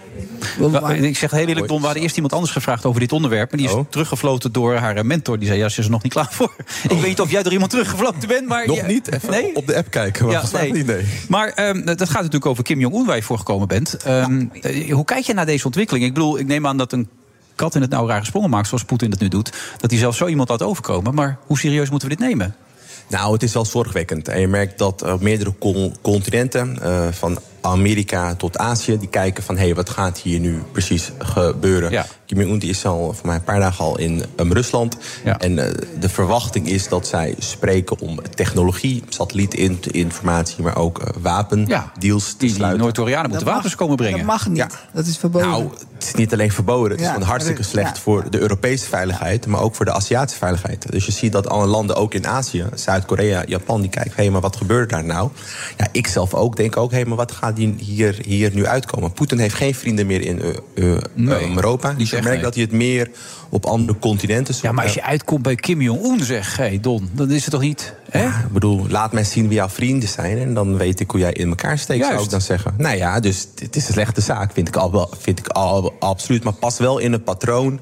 Ik 1.00 1.16
zeg 1.16 1.30
heel 1.30 1.46
eerlijk, 1.46 1.68
Don, 1.68 1.78
we 1.78 1.84
hadden 1.84 2.02
eerst 2.02 2.14
iemand 2.14 2.32
anders 2.32 2.52
gevraagd 2.52 2.84
over 2.84 3.00
dit 3.00 3.12
onderwerp. 3.12 3.50
Maar 3.50 3.60
die 3.60 3.68
is 3.68 3.74
Oh. 3.74 3.84
teruggefloten 3.90 4.52
door 4.52 4.74
haar 4.74 5.06
mentor. 5.06 5.38
Die 5.38 5.46
zei, 5.48 5.58
ja, 5.60 5.68
ze 5.68 5.78
is 5.78 5.84
er 5.84 5.90
nog 5.90 6.02
niet 6.02 6.12
klaar 6.12 6.28
voor. 6.30 6.52
Ik 6.82 6.90
weet 6.90 7.06
niet 7.06 7.20
of 7.20 7.30
jij 7.30 7.42
door 7.42 7.52
iemand 7.52 7.70
teruggefloten 7.70 8.28
bent, 8.28 8.48
maar... 8.48 8.66
Nog 8.66 8.76
ja- 8.76 8.86
niet? 8.86 9.12
Even 9.12 9.30
Nee? 9.30 9.56
op 9.56 9.66
de 9.66 9.76
app 9.76 9.90
kijken. 9.90 10.24
Maar 10.26 10.34
Ja, 10.34 10.58
nee. 10.60 10.72
niet, 10.72 10.86
nee. 10.86 11.04
Maar 11.28 11.48
ehm, 11.48 11.84
dat 11.84 12.02
gaat 12.02 12.12
natuurlijk 12.16 12.46
over 12.46 12.64
Kim 12.64 12.80
Jong-un, 12.80 13.06
waar 13.06 13.16
je 13.16 13.22
voor 13.22 13.38
gekomen 13.38 13.68
bent. 13.68 13.94
Ehm, 13.96 14.44
eh, 14.60 14.92
Hoe 14.92 15.04
kijk 15.04 15.24
je 15.24 15.34
naar 15.34 15.46
deze 15.46 15.64
ontwikkeling? 15.66 16.04
Ik 16.04 16.14
bedoel, 16.14 16.38
ik 16.38 16.46
neem 16.46 16.66
aan 16.66 16.76
dat 16.76 16.92
een 16.92 17.08
kat 17.54 17.74
in 17.74 17.80
het 17.80 17.90
nauw 17.90 18.06
rare 18.06 18.24
sprongen 18.24 18.50
maakt... 18.50 18.68
zoals 18.68 18.84
Poetin 18.84 19.10
het 19.10 19.20
nu 19.20 19.28
doet. 19.28 19.52
Dat 19.78 19.90
hij 19.90 19.98
zelf 20.00 20.16
zo 20.16 20.26
iemand 20.26 20.48
laat 20.48 20.62
overkomen. 20.62 21.14
Maar 21.14 21.38
hoe 21.46 21.58
serieus 21.58 21.90
moeten 21.90 22.08
we 22.08 22.16
dit 22.16 22.26
nemen? 22.28 22.54
Nou, 23.10 23.32
het 23.32 23.42
is 23.42 23.52
wel 23.52 23.64
zorgwekkend. 23.64 24.28
En 24.28 24.40
je 24.40 24.48
merkt 24.48 24.78
dat 24.78 25.02
op 25.02 25.20
meerdere 25.20 25.52
con- 25.58 25.94
continenten, 26.00 26.82
eh, 26.82 27.08
van 27.10 27.38
Amerika 27.60 28.34
tot 28.34 28.58
Azië, 28.58 28.98
die 28.98 29.08
kijken 29.08 29.42
van 29.42 29.56
hé, 29.56 29.64
hey, 29.64 29.74
wat 29.74 29.90
gaat 29.90 30.18
hier 30.18 30.40
nu 30.40 30.62
precies 30.72 31.10
gebeuren? 31.18 32.06
Kim 32.26 32.40
Jong-un 32.40 32.58
die 32.58 32.70
is 32.70 32.86
al 32.86 33.12
voor 33.12 33.26
mij 33.26 33.34
een 33.34 33.44
paar 33.44 33.60
dagen 33.60 33.84
al 33.84 33.98
in 33.98 34.24
um, 34.36 34.52
Rusland. 34.52 34.96
En 35.38 35.58
eh, 35.58 35.72
de 36.00 36.08
verwachting 36.08 36.68
is 36.68 36.88
dat 36.88 37.06
zij 37.06 37.34
spreken 37.38 38.00
om 38.00 38.20
technologie, 38.34 39.04
satellietinformatie, 39.08 40.62
maar 40.62 40.76
ook 40.76 40.98
eh, 40.98 41.08
wapendeals 41.20 42.34
te 42.34 42.48
sluiten. 42.48 42.80
Noord-Koreanen 42.80 43.30
moeten 43.30 43.48
wapens 43.48 43.74
komen 43.74 43.96
brengen. 43.96 44.18
Dat 44.18 44.26
mag 44.26 44.48
niet. 44.48 44.66
Dat 44.92 45.06
is 45.06 45.16
verboden. 45.18 45.48
Nou, 45.48 45.70
het 45.94 46.04
is 46.04 46.14
niet 46.14 46.32
alleen 46.32 46.52
verboden. 46.52 46.90
Het 46.90 47.00
is 47.00 47.06
Ja, 47.06 47.12
gewoon 47.12 47.28
hartstikke 47.28 47.62
slecht 47.62 47.96
ja. 47.96 48.02
voor 48.02 48.30
de 48.30 48.38
Europese 48.38 48.88
veiligheid, 48.88 49.46
maar 49.46 49.60
ook 49.60 49.74
voor 49.74 49.84
de 49.84 49.92
Aziatische 49.92 50.38
veiligheid. 50.38 50.92
Dus 50.92 51.06
je 51.06 51.12
ziet 51.12 51.32
dat 51.32 51.48
alle 51.48 51.66
landen, 51.66 51.96
ook 51.96 52.14
in 52.14 52.26
Azië, 52.26 52.66
Zuid-Korea, 52.74 53.42
Japan, 53.46 53.80
die 53.80 53.90
kijken: 53.90 54.12
hé, 54.16 54.22
hey, 54.22 54.30
maar 54.30 54.40
wat 54.40 54.56
gebeurt 54.56 54.90
daar 54.90 55.04
nou? 55.04 55.30
Ja, 55.76 55.86
ik 55.92 56.06
zelf 56.06 56.34
ook 56.34 56.56
denk 56.56 56.76
ook: 56.76 56.90
hé, 56.90 56.96
hey, 56.96 57.06
maar 57.06 57.16
wat 57.16 57.32
gaat 57.32 57.49
die 57.52 57.74
hier, 57.78 58.18
hier 58.26 58.50
nu 58.54 58.66
uitkomen? 58.66 59.12
Poetin 59.12 59.38
heeft 59.38 59.54
geen 59.54 59.74
vrienden 59.74 60.06
meer 60.06 60.20
in 60.20 60.42
eh, 60.42 60.94
eh, 60.94 61.02
Nee, 61.14 61.54
Europa. 61.54 61.92
Dus 61.92 62.10
merkt 62.10 62.26
nee. 62.26 62.40
dat 62.40 62.54
hij 62.54 62.62
het 62.62 62.72
meer 62.72 63.10
op 63.48 63.66
andere 63.66 63.98
continenten 63.98 64.54
zoekt. 64.54 64.66
Ja, 64.66 64.72
maar 64.72 64.84
als 64.84 64.94
je 64.94 65.02
uitkomt 65.02 65.42
bij 65.42 65.54
Kim 65.54 65.80
Jong-un, 65.80 66.24
zeg, 66.24 66.56
hé 66.56 66.80
Don, 66.80 67.08
dan 67.12 67.30
is 67.30 67.42
het 67.42 67.50
toch 67.52 67.60
niet... 67.60 67.94
Hè? 68.10 68.26
Ik 68.26 68.52
bedoel, 68.52 68.86
laat 68.88 69.12
mij 69.12 69.24
zien 69.24 69.48
wie 69.48 69.56
jouw 69.56 69.68
vrienden 69.68 70.08
zijn. 70.08 70.38
En 70.38 70.54
dan 70.54 70.76
weet 70.76 71.00
ik 71.00 71.10
hoe 71.10 71.20
jij 71.20 71.32
in 71.32 71.48
elkaar 71.48 71.78
steekt, 71.78 72.06
zou 72.06 72.22
ik 72.22 72.30
dan 72.30 72.40
zeggen. 72.40 72.74
Nou 72.78 72.96
ja, 72.96 73.20
dus 73.20 73.48
het 73.58 73.76
is 73.76 73.86
een 73.86 73.92
slechte 73.92 74.20
zaak, 74.20 74.52
vind 74.52 74.68
ik, 74.68 74.76
al 74.76 75.10
vind 75.18 75.38
ik 75.38 75.48
al, 75.48 75.94
absoluut. 75.98 76.44
Maar 76.44 76.52
pas 76.52 76.78
wel 76.78 76.98
in 76.98 77.12
het 77.12 77.24
patroon 77.24 77.80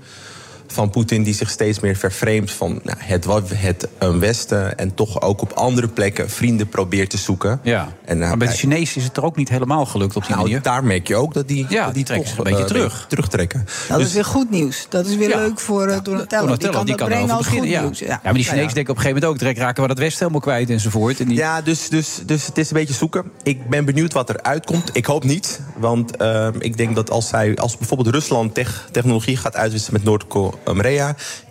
van 0.73 0.91
Poetin... 0.91 1.23
die 1.23 1.35
zich 1.35 1.51
steeds 1.51 1.81
meer 1.81 1.97
vervreemdt 1.97 2.51
van 2.53 2.81
nou, 2.83 2.99
het, 3.01 3.27
het 3.55 3.89
eh, 3.99 4.17
Westen... 4.17 4.79
en 4.79 4.95
toch 4.95 5.21
ook 5.21 5.43
op 5.43 5.53
andere 5.53 5.89
plekken 5.89 6.31
vrienden 6.31 6.69
probeert 6.69 7.11
te 7.11 7.17
zoeken. 7.19 7.61
Ja. 7.63 7.89
En, 8.05 8.23
eh, 8.23 8.29
maar 8.29 8.37
bij 8.37 8.49
de 8.49 8.55
Chinezen 8.55 8.97
is 9.01 9.05
het 9.05 9.17
er 9.17 9.23
ook 9.25 9.37
niet 9.37 9.49
helemaal 9.49 9.87
gelukt 9.87 10.17
op 10.17 10.23
die 10.23 10.31
nou, 10.31 10.43
manier. 10.43 10.63
daar 10.63 10.85
merk 10.85 11.09
je 11.09 11.17
ook 11.17 11.35
dat 11.35 11.49
die, 11.49 11.67
Ja, 11.69 11.85
dat 11.85 11.95
die 11.95 12.05
trekken 12.05 12.27
toch, 12.27 12.37
zich 12.37 12.45
een 12.45 12.51
beetje 12.57 12.75
eh, 12.75 12.81
terug. 12.81 13.07
terugtrekken. 13.09 13.67
Dat 13.89 13.99
Dus- 13.99 14.07
is 14.07 14.13
weer 14.15 14.25
goed 14.25 14.51
nieuws. 14.51 14.87
Dat 14.89 15.07
is 15.07 15.17
weer 15.17 15.29
Ja. 15.29 15.37
leuk 15.39 15.61
voor 15.61 15.83
eh, 15.89 15.99
Donatello. 16.03 16.19
Die 16.29 16.39
Donatello, 16.39 16.73
kan 16.73 16.85
die 16.87 16.97
dat 16.97 17.07
kan 17.07 17.09
brengen 17.09 17.31
als 17.37 17.47
goed 17.47 17.55
beginnen. 17.55 17.71
Ja. 17.71 17.81
nieuws. 17.83 17.99
Ja. 17.99 18.07
maar 18.07 18.19
die 18.19 18.23
Chinezen 18.33 18.55
Nou 18.57 18.69
ja. 18.69 18.75
denken 18.75 18.93
op 18.93 18.97
een 18.97 19.03
gegeven 19.03 19.15
moment 19.23 19.33
ook... 19.33 19.39
direct 19.39 19.59
raken 19.59 19.83
we 19.83 19.89
dat 19.89 19.99
Westen 19.99 20.19
helemaal 20.19 20.41
kwijt 20.41 20.71
enzovoort. 20.71 21.21
En 21.21 21.29
die... 21.29 21.37
Ja, 21.37 21.63
dus, 21.63 21.89
dus, 21.89 22.21
dus 22.27 22.47
het 22.47 22.59
is 22.59 22.71
een 22.71 22.77
beetje 22.77 22.95
zoeken. 22.95 23.25
Ik 23.43 23.69
ben 23.69 23.85
benieuwd 23.85 24.13
wat 24.13 24.29
er 24.29 24.43
uitkomt. 24.43 24.91
Ik 24.93 25.07
hoop 25.07 25.25
niet. 25.25 25.61
Want 25.77 26.17
ehm, 26.17 26.53
ik 26.59 26.77
denk 26.77 26.95
dat 26.95 27.11
als, 27.11 27.29
zij, 27.29 27.57
als 27.57 27.77
bijvoorbeeld 27.77 28.15
Rusland 28.15 28.55
tech- 28.55 28.89
technologie 28.93 29.37
gaat 29.37 29.57
uitwisselen 29.57 29.95
met 30.01 30.05
Noord-Korea... 30.05 30.58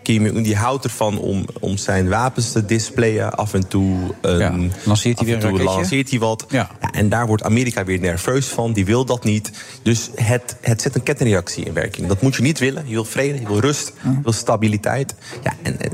Kim 0.07 0.25
Jong-un 0.25 0.43
die 0.43 0.55
houdt 0.55 0.83
ervan 0.83 1.19
om, 1.19 1.45
om 1.59 1.77
zijn 1.77 2.09
wapens 2.09 2.51
te 2.51 2.65
displayen. 2.65 3.35
Af 3.35 3.53
en 3.53 3.67
toe, 3.67 3.97
een, 4.21 4.71
lanceert 4.83 5.17
hij 5.17 5.27
weer 5.27 5.43
een 5.43 5.55
toe 5.55 5.63
lanceert 5.63 6.09
hij 6.09 6.19
wat. 6.19 6.45
Ja, 6.49 6.69
en 6.91 7.09
daar 7.09 7.27
wordt 7.27 7.43
Amerika 7.43 7.83
weer 7.83 7.99
nerveus 7.99 8.45
van. 8.45 8.73
Die 8.73 8.85
wil 8.85 9.05
dat 9.05 9.23
niet. 9.23 9.51
Dus 9.81 10.09
het, 10.15 10.55
het 10.61 10.81
zet 10.81 10.95
een 10.95 11.03
kettingreactie 11.03 11.65
in 11.65 11.73
werking. 11.73 12.07
Dat 12.07 12.21
moet 12.21 12.35
je 12.35 12.41
niet 12.41 12.59
willen. 12.59 12.83
Je 12.87 12.93
wil 12.93 13.05
vrede, 13.05 13.39
je 13.39 13.47
wil 13.47 13.59
rust, 13.59 13.93
je 14.03 14.19
wil 14.23 14.31
stabiliteit. 14.33 15.15
Ja, 15.43 15.53
en, 15.61 15.81
en 15.81 15.91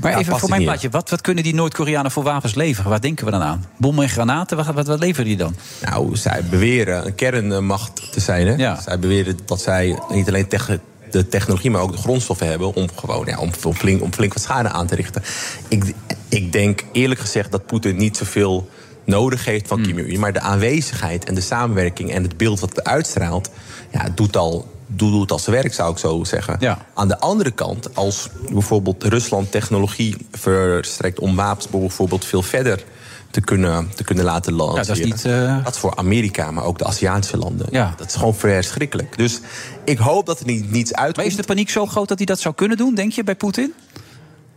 Maar 0.00 0.18
even 0.18 0.38
voor 0.38 0.48
mijn 0.48 0.62
plaatje, 0.62 0.90
wat, 0.90 1.10
wat 1.10 1.20
kunnen 1.20 1.44
die 1.44 1.54
Noord-Koreanen 1.54 2.10
voor 2.10 2.22
wapens 2.22 2.54
leveren? 2.54 2.90
Waar 2.90 3.00
denken 3.00 3.24
we 3.24 3.30
dan 3.30 3.42
aan? 3.42 3.64
Bommen 3.76 4.04
en 4.04 4.10
granaten, 4.10 4.56
wat, 4.56 4.66
wat, 4.66 4.86
wat 4.86 4.98
leveren 4.98 5.26
die 5.26 5.36
dan? 5.36 5.54
Nou, 5.82 6.16
zij 6.16 6.44
beweren 6.50 7.06
een 7.06 7.14
kernmacht 7.14 8.12
te 8.12 8.20
zijn. 8.20 8.46
Hè? 8.46 8.76
Zij 8.80 8.98
beweren 8.98 9.38
dat 9.44 9.60
zij 9.60 9.98
niet 10.08 10.28
alleen 10.28 10.48
tech- 10.48 10.78
de 11.12 11.28
technologie, 11.28 11.70
maar 11.70 11.80
ook 11.80 11.92
de 11.92 11.98
grondstoffen 11.98 12.46
hebben 12.46 12.74
om 12.74 12.88
gewoon 12.94 13.26
ja, 13.26 13.38
om, 13.38 13.50
om 13.64 13.74
flink, 13.74 14.02
om 14.02 14.12
flink 14.12 14.34
wat 14.34 14.42
schade 14.42 14.68
aan 14.68 14.86
te 14.86 14.94
richten. 14.94 15.22
Ik, 15.68 15.94
ik 16.28 16.52
denk 16.52 16.84
eerlijk 16.92 17.20
gezegd 17.20 17.52
dat 17.52 17.66
Poetin 17.66 17.96
niet 17.96 18.16
zoveel 18.16 18.68
nodig 19.04 19.44
heeft 19.44 19.68
van 19.68 19.82
Kim 19.82 19.98
Jong-un, 19.98 20.20
maar 20.20 20.32
de 20.32 20.40
aanwezigheid 20.40 21.24
en 21.24 21.34
de 21.34 21.40
samenwerking 21.40 22.12
en 22.12 22.22
het 22.22 22.36
beeld 22.36 22.60
wat 22.60 22.76
het 22.76 22.84
uitstraalt, 22.84 23.50
ja, 23.90 24.08
doet 24.14 24.36
al. 24.36 24.70
Doet 24.94 25.12
doet 25.12 25.30
al 25.30 25.38
zijn 25.38 25.56
werk, 25.56 25.74
zou 25.74 25.92
ik 25.92 25.98
zo 25.98 26.24
zeggen. 26.24 26.56
Aan 26.94 27.08
de 27.08 27.18
andere 27.18 27.50
kant, 27.50 27.94
als 27.94 28.28
bijvoorbeeld 28.50 29.04
Rusland 29.04 29.50
technologie 29.50 30.16
verstrekt 30.30 31.18
om 31.18 31.36
wapens 31.36 31.68
bijvoorbeeld 31.68 32.24
veel 32.24 32.42
verder 32.42 32.84
te 33.32 33.40
kunnen, 33.40 33.90
te 33.94 34.04
kunnen 34.04 34.24
laten 34.24 34.52
lanceren. 34.52 34.86
dat 34.86 34.96
is 34.96 35.04
niet, 35.04 35.24
eh, 35.24 35.64
Dat 35.64 35.78
voor 35.78 35.96
Amerika, 35.96 36.50
maar 36.50 36.64
ook 36.64 36.78
de 36.78 36.84
Aziatische 36.84 37.36
landen. 37.36 37.66
Ja. 37.70 37.94
Dat 37.96 38.06
is 38.06 38.14
gewoon 38.14 38.34
verschrikkelijk. 38.34 39.16
Dus 39.16 39.40
ik 39.84 39.98
hoop 39.98 40.26
dat 40.26 40.40
er 40.40 40.46
niet, 40.46 40.70
niets 40.70 40.92
uitkomt. 40.92 41.16
Maar 41.16 41.26
is 41.26 41.36
de 41.36 41.42
paniek 41.42 41.70
zo 41.70 41.86
groot 41.86 42.08
dat 42.08 42.16
hij 42.16 42.26
dat 42.26 42.40
zou 42.40 42.54
kunnen 42.54 42.76
doen, 42.76 42.94
denk 42.94 43.12
je, 43.12 43.24
bij 43.24 43.34
Poetin? 43.34 43.74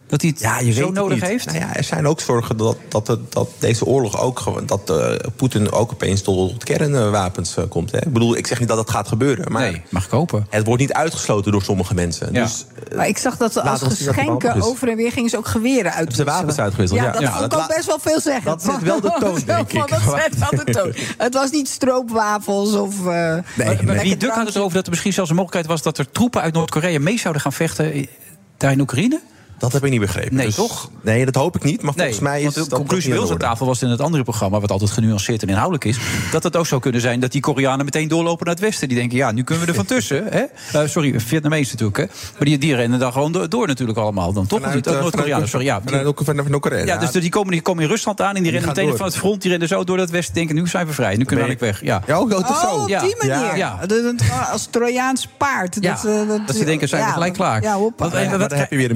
Dat 0.07 0.21
hij 0.21 0.29
het 0.29 0.39
Ja, 0.39 0.59
je 0.59 0.71
zo 0.73 0.91
nodig 0.91 1.13
niet. 1.19 1.25
heeft? 1.29 1.45
Nou 1.45 1.57
ja, 1.57 1.75
er 1.75 1.83
zijn 1.83 2.07
ook 2.07 2.19
zorgen 2.19 2.57
dat, 2.57 2.77
dat, 2.89 3.17
dat 3.29 3.49
deze 3.59 3.85
oorlog 3.85 4.19
ook 4.21 4.39
gewoon. 4.39 4.65
dat 4.65 4.89
eh, 4.89 5.29
Poetin 5.35 5.71
ook 5.71 5.91
opeens 5.91 6.21
tot 6.21 6.63
kernwapens 6.63 7.57
eh, 7.57 7.63
komt. 7.69 7.91
Hè. 7.91 7.97
Ik 7.97 8.13
bedoel, 8.13 8.35
ik 8.37 8.47
zeg 8.47 8.59
niet 8.59 8.67
dat 8.67 8.77
dat 8.77 8.89
gaat 8.89 9.07
gebeuren. 9.07 9.51
Maar 9.51 9.61
Nee, 9.61 9.81
mag 9.89 10.07
kopen. 10.07 10.47
Het 10.49 10.65
wordt 10.65 10.81
niet 10.81 10.93
uitgesloten 10.93 11.51
door 11.51 11.61
sommige 11.63 11.93
mensen. 11.93 12.33
Ja. 12.33 12.41
Dus 12.43 12.65
Maar 12.95 13.07
ik 13.07 13.17
zag 13.17 13.37
dat 13.37 13.53
ze 13.53 13.61
als 13.61 13.81
geschenken 13.81 14.61
over 14.61 14.89
en 14.89 14.95
weer 14.95 15.11
gingen 15.11 15.29
ze 15.29 15.37
ook 15.37 15.47
geweren 15.47 15.93
uit. 15.93 16.15
de 16.15 16.23
wapens 16.23 16.57
uitgewisseld, 16.59 16.99
ja. 17.01 17.11
dat 17.11 17.21
Ja, 17.21 17.31
vond 17.31 17.53
ik 17.53 17.59
ook 17.59 17.67
best 17.67 17.85
wel 17.85 17.99
veel 17.99 18.19
zeggen. 18.21 18.45
dat 18.45 18.63
zet 18.63 18.81
wel 18.81 19.01
de 19.01 19.15
toon, 19.19 19.39
denk 19.45 19.71
ik. 19.73 19.87
Dat 19.89 20.01
zet 20.01 20.37
wel 20.49 20.65
de 20.65 20.71
toon. 20.71 20.93
Het 21.17 21.33
was 21.33 21.51
niet 21.51 21.67
stroopwafels 21.67 22.73
of... 22.73 22.99
eh, 22.99 23.03
Maar 23.05 23.43
lekker 23.55 23.85
Wie 24.01 24.17
Duk 24.17 24.31
had 24.31 24.45
het 24.45 24.55
erover 24.55 24.73
dat 24.75 24.83
er 24.85 24.89
misschien 24.91 25.13
zelfs 25.13 25.29
een 25.29 25.35
mogelijkheid 25.35 25.73
was... 25.73 25.85
dat 25.85 25.97
er 25.97 26.11
troepen 26.11 26.41
uit 26.41 26.53
Noord-Korea 26.53 26.99
mee 26.99 27.19
zouden 27.19 27.41
gaan 27.41 27.53
vechten 27.53 28.07
daar 28.57 28.71
in 28.71 28.79
Oekraïne? 28.81 29.19
Dat 29.57 29.73
heb 29.73 29.83
ik 29.83 29.91
niet 29.91 29.99
begrepen. 29.99 30.35
Nee, 30.35 30.45
Dus- 30.45 30.55
toch? 30.55 30.89
Nee, 31.01 31.25
dat 31.25 31.35
hoop 31.35 31.55
ik 31.55 31.63
niet. 31.63 31.81
Maar 31.81 31.93
volgens 31.93 32.19
mij 32.19 32.41
is 32.41 32.53
de 32.53 32.67
conclusie 32.69 33.09
bij 33.09 33.19
ons 33.19 33.31
aan 33.31 33.37
tafel 33.37 33.65
was 33.65 33.81
in 33.81 33.89
het 33.89 34.01
andere 34.01 34.23
programma... 34.23 34.59
wat 34.59 34.71
altijd 34.71 34.91
genuanceerd 34.91 35.41
en 35.41 35.47
inhoudelijk 35.47 35.85
is... 35.85 35.97
dat 36.31 36.43
het 36.43 36.55
ook 36.55 36.65
zou 36.67 36.81
kunnen 36.81 37.01
zijn 37.01 37.19
dat 37.19 37.31
die 37.31 37.41
Koreanen 37.41 37.85
meteen 37.85 38.07
doorlopen 38.07 38.45
naar 38.45 38.55
het 38.55 38.63
westen. 38.63 38.87
Die 38.87 38.97
denken, 38.97 39.17
ja, 39.17 39.31
nu 39.31 39.43
kunnen 39.43 39.63
we 39.65 39.69
er 39.69 39.75
van 39.77 39.85
tussen. 39.95 40.23
Hè? 40.29 40.43
Eh, 40.79 40.87
sorry, 40.89 41.19
Vietnamees 41.19 41.69
natuurlijk. 41.71 41.97
Hè? 41.97 42.05
Maar 42.37 42.45
die, 42.47 42.57
die 42.57 42.75
rennen 42.75 42.99
dan 42.99 43.11
gewoon 43.11 43.31
door, 43.31 43.49
door 43.49 43.67
natuurlijk 43.67 43.97
allemaal. 43.97 44.33
Dan 44.33 44.47
toch? 44.47 44.59
Vanuit, 44.61 44.87
eh, 44.87 44.99
Noord-Koreanen, 44.99 45.47
sorry. 45.47 45.65
Ja, 45.65 45.81
vanuit 45.85 46.05
ook- 46.05 46.21
vanuit 46.23 46.49
Noord-Korea. 46.49 46.85
ja, 46.85 46.97
dus 46.97 47.11
die 47.11 47.29
komen, 47.29 47.51
die 47.51 47.61
komen 47.61 47.83
in 47.83 47.89
Rusland 47.89 48.21
aan 48.21 48.35
en 48.35 48.43
die 48.43 48.51
rennen 48.51 48.69
meteen 48.69 48.87
door. 48.87 48.97
van 48.97 49.05
het 49.05 49.17
front. 49.17 49.41
Die 49.41 49.49
rennen 49.51 49.67
zo 49.67 49.83
door 49.83 49.97
dat 49.97 50.09
westen. 50.09 50.33
Denken, 50.33 50.55
nu 50.55 50.67
zijn 50.67 50.87
we 50.87 50.93
vrij. 50.93 51.15
Nu 51.15 51.23
kunnen 51.25 51.45
we 51.45 51.51
eigenlijk 51.51 51.79
weg. 51.79 51.89
Ja. 51.89 52.01
Ja, 52.07 52.15
ook 52.15 52.29
dat 52.29 52.39
is 52.49 52.49
Oh, 52.49 52.61
zo. 52.73 52.75
op 52.81 52.87
Ja. 52.87 52.99
die 53.01 53.15
manier. 53.27 53.57
Ja. 53.57 53.79
Als 54.51 54.65
Trojaans 54.71 55.27
paard. 55.37 55.77
Ja, 55.79 55.93
dat, 56.03 56.05
eh, 56.05 56.45
dat 56.45 56.55
ze 56.55 56.65
denken, 56.65 56.87
zijn 56.87 57.05
we 57.05 57.11
gelijk 57.11 57.33
klaar. 57.33 57.61
Ja, 57.61 57.73
eh, 57.73 57.79
wat- 57.97 58.49
dan 58.49 58.59
heb 58.59 58.69
je 58.71 58.77
weer 58.77 58.89
een 58.89 58.95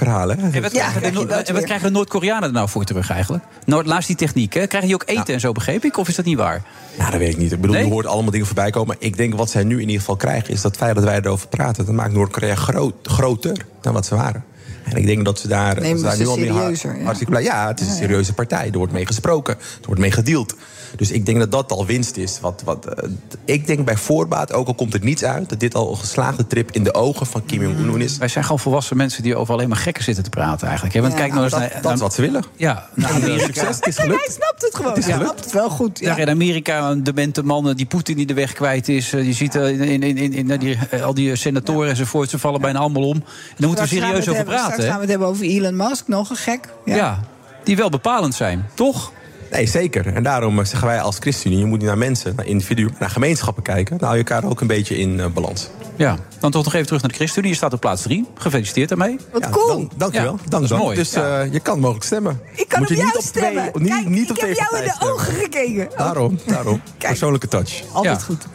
migratieverhaal. 0.00 0.28
Hè? 0.28 0.56
En 0.56 0.62
wat, 0.62 0.72
Ja, 0.72 0.78
krijgen, 0.78 0.92
de, 0.94 0.98
krijg 1.00 1.12
je 1.12 1.18
Noord- 1.18 1.28
dat 1.28 1.38
en 1.38 1.44
wat 1.46 1.54
weer. 1.56 1.64
krijgen 1.64 1.86
de 1.86 1.92
Noord-Koreanen 1.92 2.42
er 2.48 2.52
nou 2.54 2.68
voor 2.68 2.84
terug 2.84 3.10
eigenlijk? 3.10 3.44
Nou, 3.66 3.84
laatst 3.84 4.06
die 4.06 4.16
techniek, 4.16 4.52
hè? 4.54 4.66
Krijgen 4.66 4.88
die 4.90 4.94
ook 4.94 5.08
eten 5.08 5.34
en 5.34 5.40
zo, 5.40 5.52
begreep 5.52 5.84
ik? 5.84 5.96
Of 5.96 6.08
is 6.08 6.16
dat 6.16 6.24
niet 6.24 6.36
waar? 6.36 6.62
Nou, 6.98 7.10
dat 7.10 7.20
weet 7.20 7.30
ik 7.32 7.36
niet. 7.38 7.52
Ik 7.52 7.60
bedoel, 7.60 7.76
Nee? 7.76 7.84
je 7.84 7.90
hoort 7.92 8.06
allemaal 8.06 8.30
dingen 8.30 8.46
voorbij 8.46 8.70
komen. 8.70 8.96
Ik 8.98 9.16
denk 9.16 9.34
wat 9.34 9.50
zij 9.50 9.64
nu 9.64 9.74
in 9.74 9.80
ieder 9.80 9.98
geval 9.98 10.16
krijgen... 10.16 10.52
is 10.54 10.60
dat 10.60 10.76
feit 10.76 10.94
dat 10.94 11.04
wij 11.04 11.16
erover 11.16 11.48
praten... 11.48 11.86
dat 11.86 11.94
maakt 11.94 12.12
Noord-Korea 12.12 12.54
groot, 12.54 12.94
groter 13.02 13.56
dan 13.80 13.92
wat 13.92 14.06
ze 14.06 14.14
waren. 14.14 14.44
En 14.84 14.96
ik 14.96 15.06
denk 15.06 15.24
dat 15.24 15.38
ze 15.38 15.48
daar, 15.48 15.74
ze 15.84 16.00
daar 16.02 16.14
ze 16.16 16.22
nu 16.22 16.28
al 16.28 16.34
serieuzer, 16.34 16.96
ja. 16.96 17.02
hartstikke 17.02 17.32
blij. 17.32 17.44
Ja, 17.44 17.66
het 17.66 17.80
is 17.80 17.88
een 17.88 17.94
serieuze 17.96 18.32
partij. 18.32 18.68
Er 18.72 18.78
wordt 18.78 18.92
mee 18.92 19.06
gesproken. 19.06 19.54
Er 19.54 19.86
wordt 19.86 20.00
mee 20.00 20.10
gedeeld. 20.12 20.54
Dus 20.96 21.10
ik 21.10 21.26
denk 21.26 21.38
dat 21.38 21.50
dat 21.52 21.72
al 21.72 21.86
winst 21.86 22.16
is. 22.16 22.40
Wat, 22.40 22.62
wat, 22.64 22.86
eh, 22.86 23.08
ik 23.44 23.66
denk 23.66 23.84
bij 23.84 23.96
voorbaat, 23.96 24.52
ook 24.52 24.66
al 24.66 24.74
komt 24.74 24.94
er 24.94 25.00
niets 25.02 25.24
uit... 25.24 25.48
dat 25.48 25.60
dit 25.60 25.74
al 25.74 25.90
een 25.90 25.96
geslaagde 25.96 26.46
trip 26.46 26.70
in 26.72 26.84
de 26.84 26.94
ogen 26.94 27.26
van 27.26 27.44
Kim 27.46 27.62
Jong-un 27.62 28.00
is. 28.00 28.18
Wij 28.18 28.28
zijn 28.28 28.44
gewoon 28.44 28.58
volwassen 28.58 28.96
mensen 28.96 29.22
die 29.22 29.36
over 29.36 29.54
alleen 29.54 29.68
maar 29.68 29.78
gekken 29.78 30.04
zitten 30.04 30.24
te 30.24 30.30
praten 30.30 30.66
eigenlijk. 30.66 30.94
hè? 30.96 31.00
Want 31.00 31.12
Ja, 31.12 31.18
kijk 31.18 31.30
nou 31.32 31.42
eens 31.42 31.52
Dat, 31.52 31.60
naar... 31.60 31.82
dat 31.82 31.92
is 31.92 32.00
wat 32.00 32.14
ze 32.14 32.20
willen. 32.20 32.44
Ja, 32.56 32.88
eh, 32.96 33.14
Amerika. 33.16 33.44
succes, 33.44 33.76
het 33.76 33.86
is 33.86 33.96
En 33.96 34.02
hij 34.06 34.14
gelukt. 34.16 34.32
snapt 34.32 34.62
het 34.62 34.74
gewoon. 34.74 34.96
is 34.96 35.04
Hij 35.04 35.12
gelukt. 35.12 35.30
snapt 35.30 35.44
het 35.44 35.54
wel 35.54 35.70
goed. 35.70 35.98
Ja. 35.98 36.06
Daar 36.08 36.18
in 36.18 36.28
Amerika 36.28 36.90
een 36.90 37.02
demente 37.02 37.42
man, 37.42 37.72
die 37.72 37.86
Poetin 37.86 38.16
die 38.16 38.26
de 38.26 38.34
weg 38.34 38.52
kwijt 38.52 38.88
is. 38.88 39.12
eh, 39.12 39.24
Je 39.26 39.32
ziet 39.32 39.54
eh, 39.54 39.68
in, 39.68 39.80
in, 39.80 40.02
in, 40.02 40.16
in, 40.32 40.50
in 40.50 40.58
die, 40.58 40.78
al 41.02 41.14
die 41.14 41.36
senatoren 41.36 41.88
enzovoort, 41.90 42.30
ze 42.30 42.38
vallen 42.38 42.60
bijna 42.60 42.78
allemaal 42.78 43.02
om. 43.08 43.14
En 43.16 43.22
daar 43.56 43.66
moeten 43.68 43.84
we 43.84 43.90
serieus 43.90 44.10
het 44.10 44.18
over 44.20 44.34
hebben- 44.34 44.54
praten. 44.54 44.72
Straks 44.72 44.84
gaan 44.88 44.94
we 44.94 45.00
het 45.00 45.10
hebben 45.10 45.28
over 45.28 45.44
Elon 45.44 45.76
Musk. 45.76 46.08
Nog 46.08 46.30
een 46.30 46.36
gek. 46.36 46.68
Ja. 46.84 46.94
Ja. 46.96 47.20
die 47.64 47.76
wel 47.76 47.88
bepalend 47.90 48.34
zijn, 48.34 48.66
toch? 48.74 49.12
Nee, 49.50 49.66
zeker. 49.66 50.06
En 50.14 50.22
daarom 50.22 50.58
eh, 50.58 50.64
zeggen 50.64 50.88
wij 50.88 51.00
als 51.00 51.16
ChristenUnie... 51.20 51.58
je 51.62 51.68
moet 51.68 51.78
niet 51.78 51.86
naar 51.86 51.98
mensen, 51.98 52.32
naar 52.36 52.46
individuen, 52.46 52.94
naar 52.98 53.10
gemeenschappen 53.10 53.62
kijken. 53.62 53.98
Dan 53.98 54.08
hou 54.08 54.18
je 54.20 54.24
elkaar 54.24 54.50
ook 54.50 54.60
een 54.60 54.66
beetje 54.66 54.98
in 54.98 55.20
eh, 55.20 55.26
balans. 55.26 55.68
Ja, 55.96 56.16
dan 56.40 56.50
toch 56.50 56.64
nog 56.64 56.74
even 56.74 56.86
terug 56.86 57.00
naar 57.02 57.10
de 57.10 57.16
ChristenUnie. 57.16 57.50
Je 57.50 57.56
staat 57.56 57.72
op 57.72 57.80
plaats 57.80 58.02
3. 58.02 58.26
Gefeliciteerd 58.34 58.88
daarmee. 58.88 59.16
Wat 59.32 59.42
Ja, 59.42 59.50
cool. 59.50 59.66
dank, 59.66 59.90
dankjewel. 59.96 60.32
Ja, 60.32 60.38
dank, 60.38 60.50
dat 60.50 60.62
is 60.62 60.70
mooi. 60.84 60.96
Dus 60.96 61.12
Ja. 61.12 61.40
eh, 61.40 61.52
je 61.52 61.60
kan 61.60 61.80
mogelijk 61.80 62.04
stemmen. 62.04 62.40
Ik 62.54 62.68
kan 62.68 62.78
Moet 62.78 62.88
op 62.90 62.94
je 62.96 63.00
jou 63.02 63.06
niet 63.14 63.16
op 63.22 63.28
stemmen. 63.28 63.70
twee- 63.72 63.82
niet, 63.82 63.92
Kijk, 63.92 64.08
niet 64.08 64.30
op 64.30 64.36
ik 64.36 64.42
heb 64.42 64.54
twee 64.54 64.66
jou 64.70 64.84
in 64.84 64.92
de 64.98 65.06
ogen 65.12 65.32
gekeken. 65.34 65.88
Daarom, 65.96 66.38
daarom. 66.46 66.80
Persoonlijke 66.98 67.48
touch. 67.48 67.82
Altijd 67.92 68.18
Ja. 68.18 68.24
goed. 68.24 68.46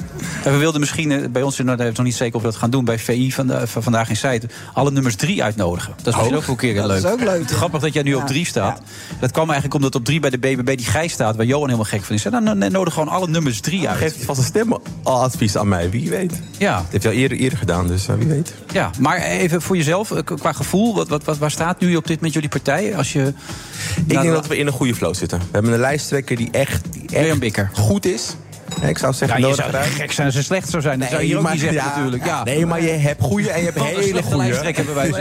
En 0.44 0.52
we 0.52 0.58
wilden 0.58 0.80
misschien 0.80 1.32
bij 1.32 1.42
ons, 1.42 1.60
en 1.60 1.66
daar 1.66 1.76
hebben 1.78 1.96
nog 1.96 2.06
niet 2.06 2.16
zeker 2.16 2.36
of 2.36 2.42
we 2.42 2.48
dat 2.48 2.58
gaan 2.58 2.70
doen, 2.70 2.86
bij 2.86 3.00
VI 3.00 3.32
van, 3.32 3.48
de- 3.48 3.68
van 3.68 3.84
vandaag 3.84 4.10
in 4.10 4.16
Site, 4.16 4.48
alle 4.74 4.92
nummers 4.92 5.16
drie 5.16 5.44
uitnodigen. 5.44 5.94
Dat 5.98 6.00
is 6.00 6.06
misschien 6.16 6.36
ook 6.36 6.42
wel 6.46 6.50
een 6.50 6.56
keer 6.62 6.76
Dat 6.76 6.86
leuk. 6.88 6.98
is 6.98 7.06
ook 7.12 7.20
leuk, 7.20 7.50
ja. 7.50 7.56
Grappig 7.56 7.82
dat 7.82 7.94
jij 7.94 8.04
nu 8.04 8.12
Ja, 8.12 8.18
op 8.18 8.28
drie 8.28 8.46
staat. 8.46 8.82
Dat 9.20 9.32
kwam 9.32 9.46
eigenlijk 9.46 9.74
omdat 9.76 9.96
op 9.96 10.06
drie 10.06 10.20
bij 10.20 10.30
de 10.30 10.38
BBB 10.38 10.76
die 10.92 11.10
staat, 11.10 11.36
waar 11.36 11.46
Johan 11.46 11.66
helemaal 11.66 11.86
gek 11.86 12.04
van 12.04 12.16
is. 12.16 12.26
En 12.26 12.46
dan 12.46 12.72
nodig 12.72 12.94
gewoon 12.94 13.10
alle 13.10 13.28
nummers 13.28 13.60
drie 13.60 13.90
uit. 13.90 13.98
Geef 13.98 14.26
vast 14.26 14.40
een 14.40 14.46
stemadvies 14.46 15.58
aan 15.58 15.68
mij, 15.68 15.90
wie 15.90 16.10
weet. 16.10 16.42
Ja. 16.58 16.78
Het 16.78 16.92
heeft 16.92 17.04
wel 17.04 17.14
eerder 17.14 17.34
eerder, 17.34 17.38
eerder 17.38 17.58
gedaan, 17.58 17.88
dus 17.88 18.08
eh, 18.08 18.16
wie 18.16 18.28
weet. 18.28 18.54
Ja, 18.72 18.92
maar 19.00 19.18
even 19.18 19.62
voor 19.62 19.78
jezelf, 19.78 20.12
eh, 20.12 20.24
qua 20.24 20.54
gevoel, 20.54 20.96
wat, 20.96 21.08
wat, 21.08 21.24
wat, 21.24 21.38
waar 21.38 21.52
staat 21.52 21.80
nu 21.80 21.96
op 21.96 22.08
dit 22.08 22.22
met 22.22 22.34
jullie 22.34 22.50
partij? 22.50 22.98
Als 22.98 23.14
je, 23.14 23.34
Ik 23.96 24.10
denk 24.10 24.24
dat 24.24 24.48
we 24.48 24.58
in 24.58 24.68
een 24.68 24.74
goede 24.74 24.96
flow 24.96 25.16
zitten. 25.16 25.40
We 25.40 25.46
hebben 25.52 25.74
een 25.74 25.80
lijsttrekker 25.80 26.36
die 26.36 26.52
echt, 26.52 26.86
die 26.92 27.10
echt 27.10 27.70
goed 27.74 28.06
is. 28.06 28.36
Ik 28.82 28.98
zou 28.98 29.14
zeggen, 29.14 29.40
Ja, 29.40 29.48
je 29.48 29.54
zou 29.54 29.72
gek 29.72 30.12
zijn 30.12 30.28
als 30.28 30.36
ze 30.36 30.44
slecht 30.44 30.70
zou 30.70 30.82
zijn. 30.82 31.00
Dat 31.00 31.10
zou 31.10 31.22
je 31.22 31.28
hier 31.28 31.38
ook 31.38 31.44
maar- 31.44 31.52
niet 31.52 31.62
zeggen 31.62 31.80
ja, 31.80 31.96
natuurlijk. 31.96 32.26
Ja. 32.26 32.44
Nee, 32.44 32.66
maar 32.66 32.82
je 32.82 32.90
hebt 32.90 33.22
goede 33.22 33.50
en 33.50 33.60
je 33.60 33.66
hebt 33.66 33.80
hele 33.84 34.22
goede. 34.24 34.54
hebben 34.54 34.96
wij 34.96 35.06
er 35.06 35.12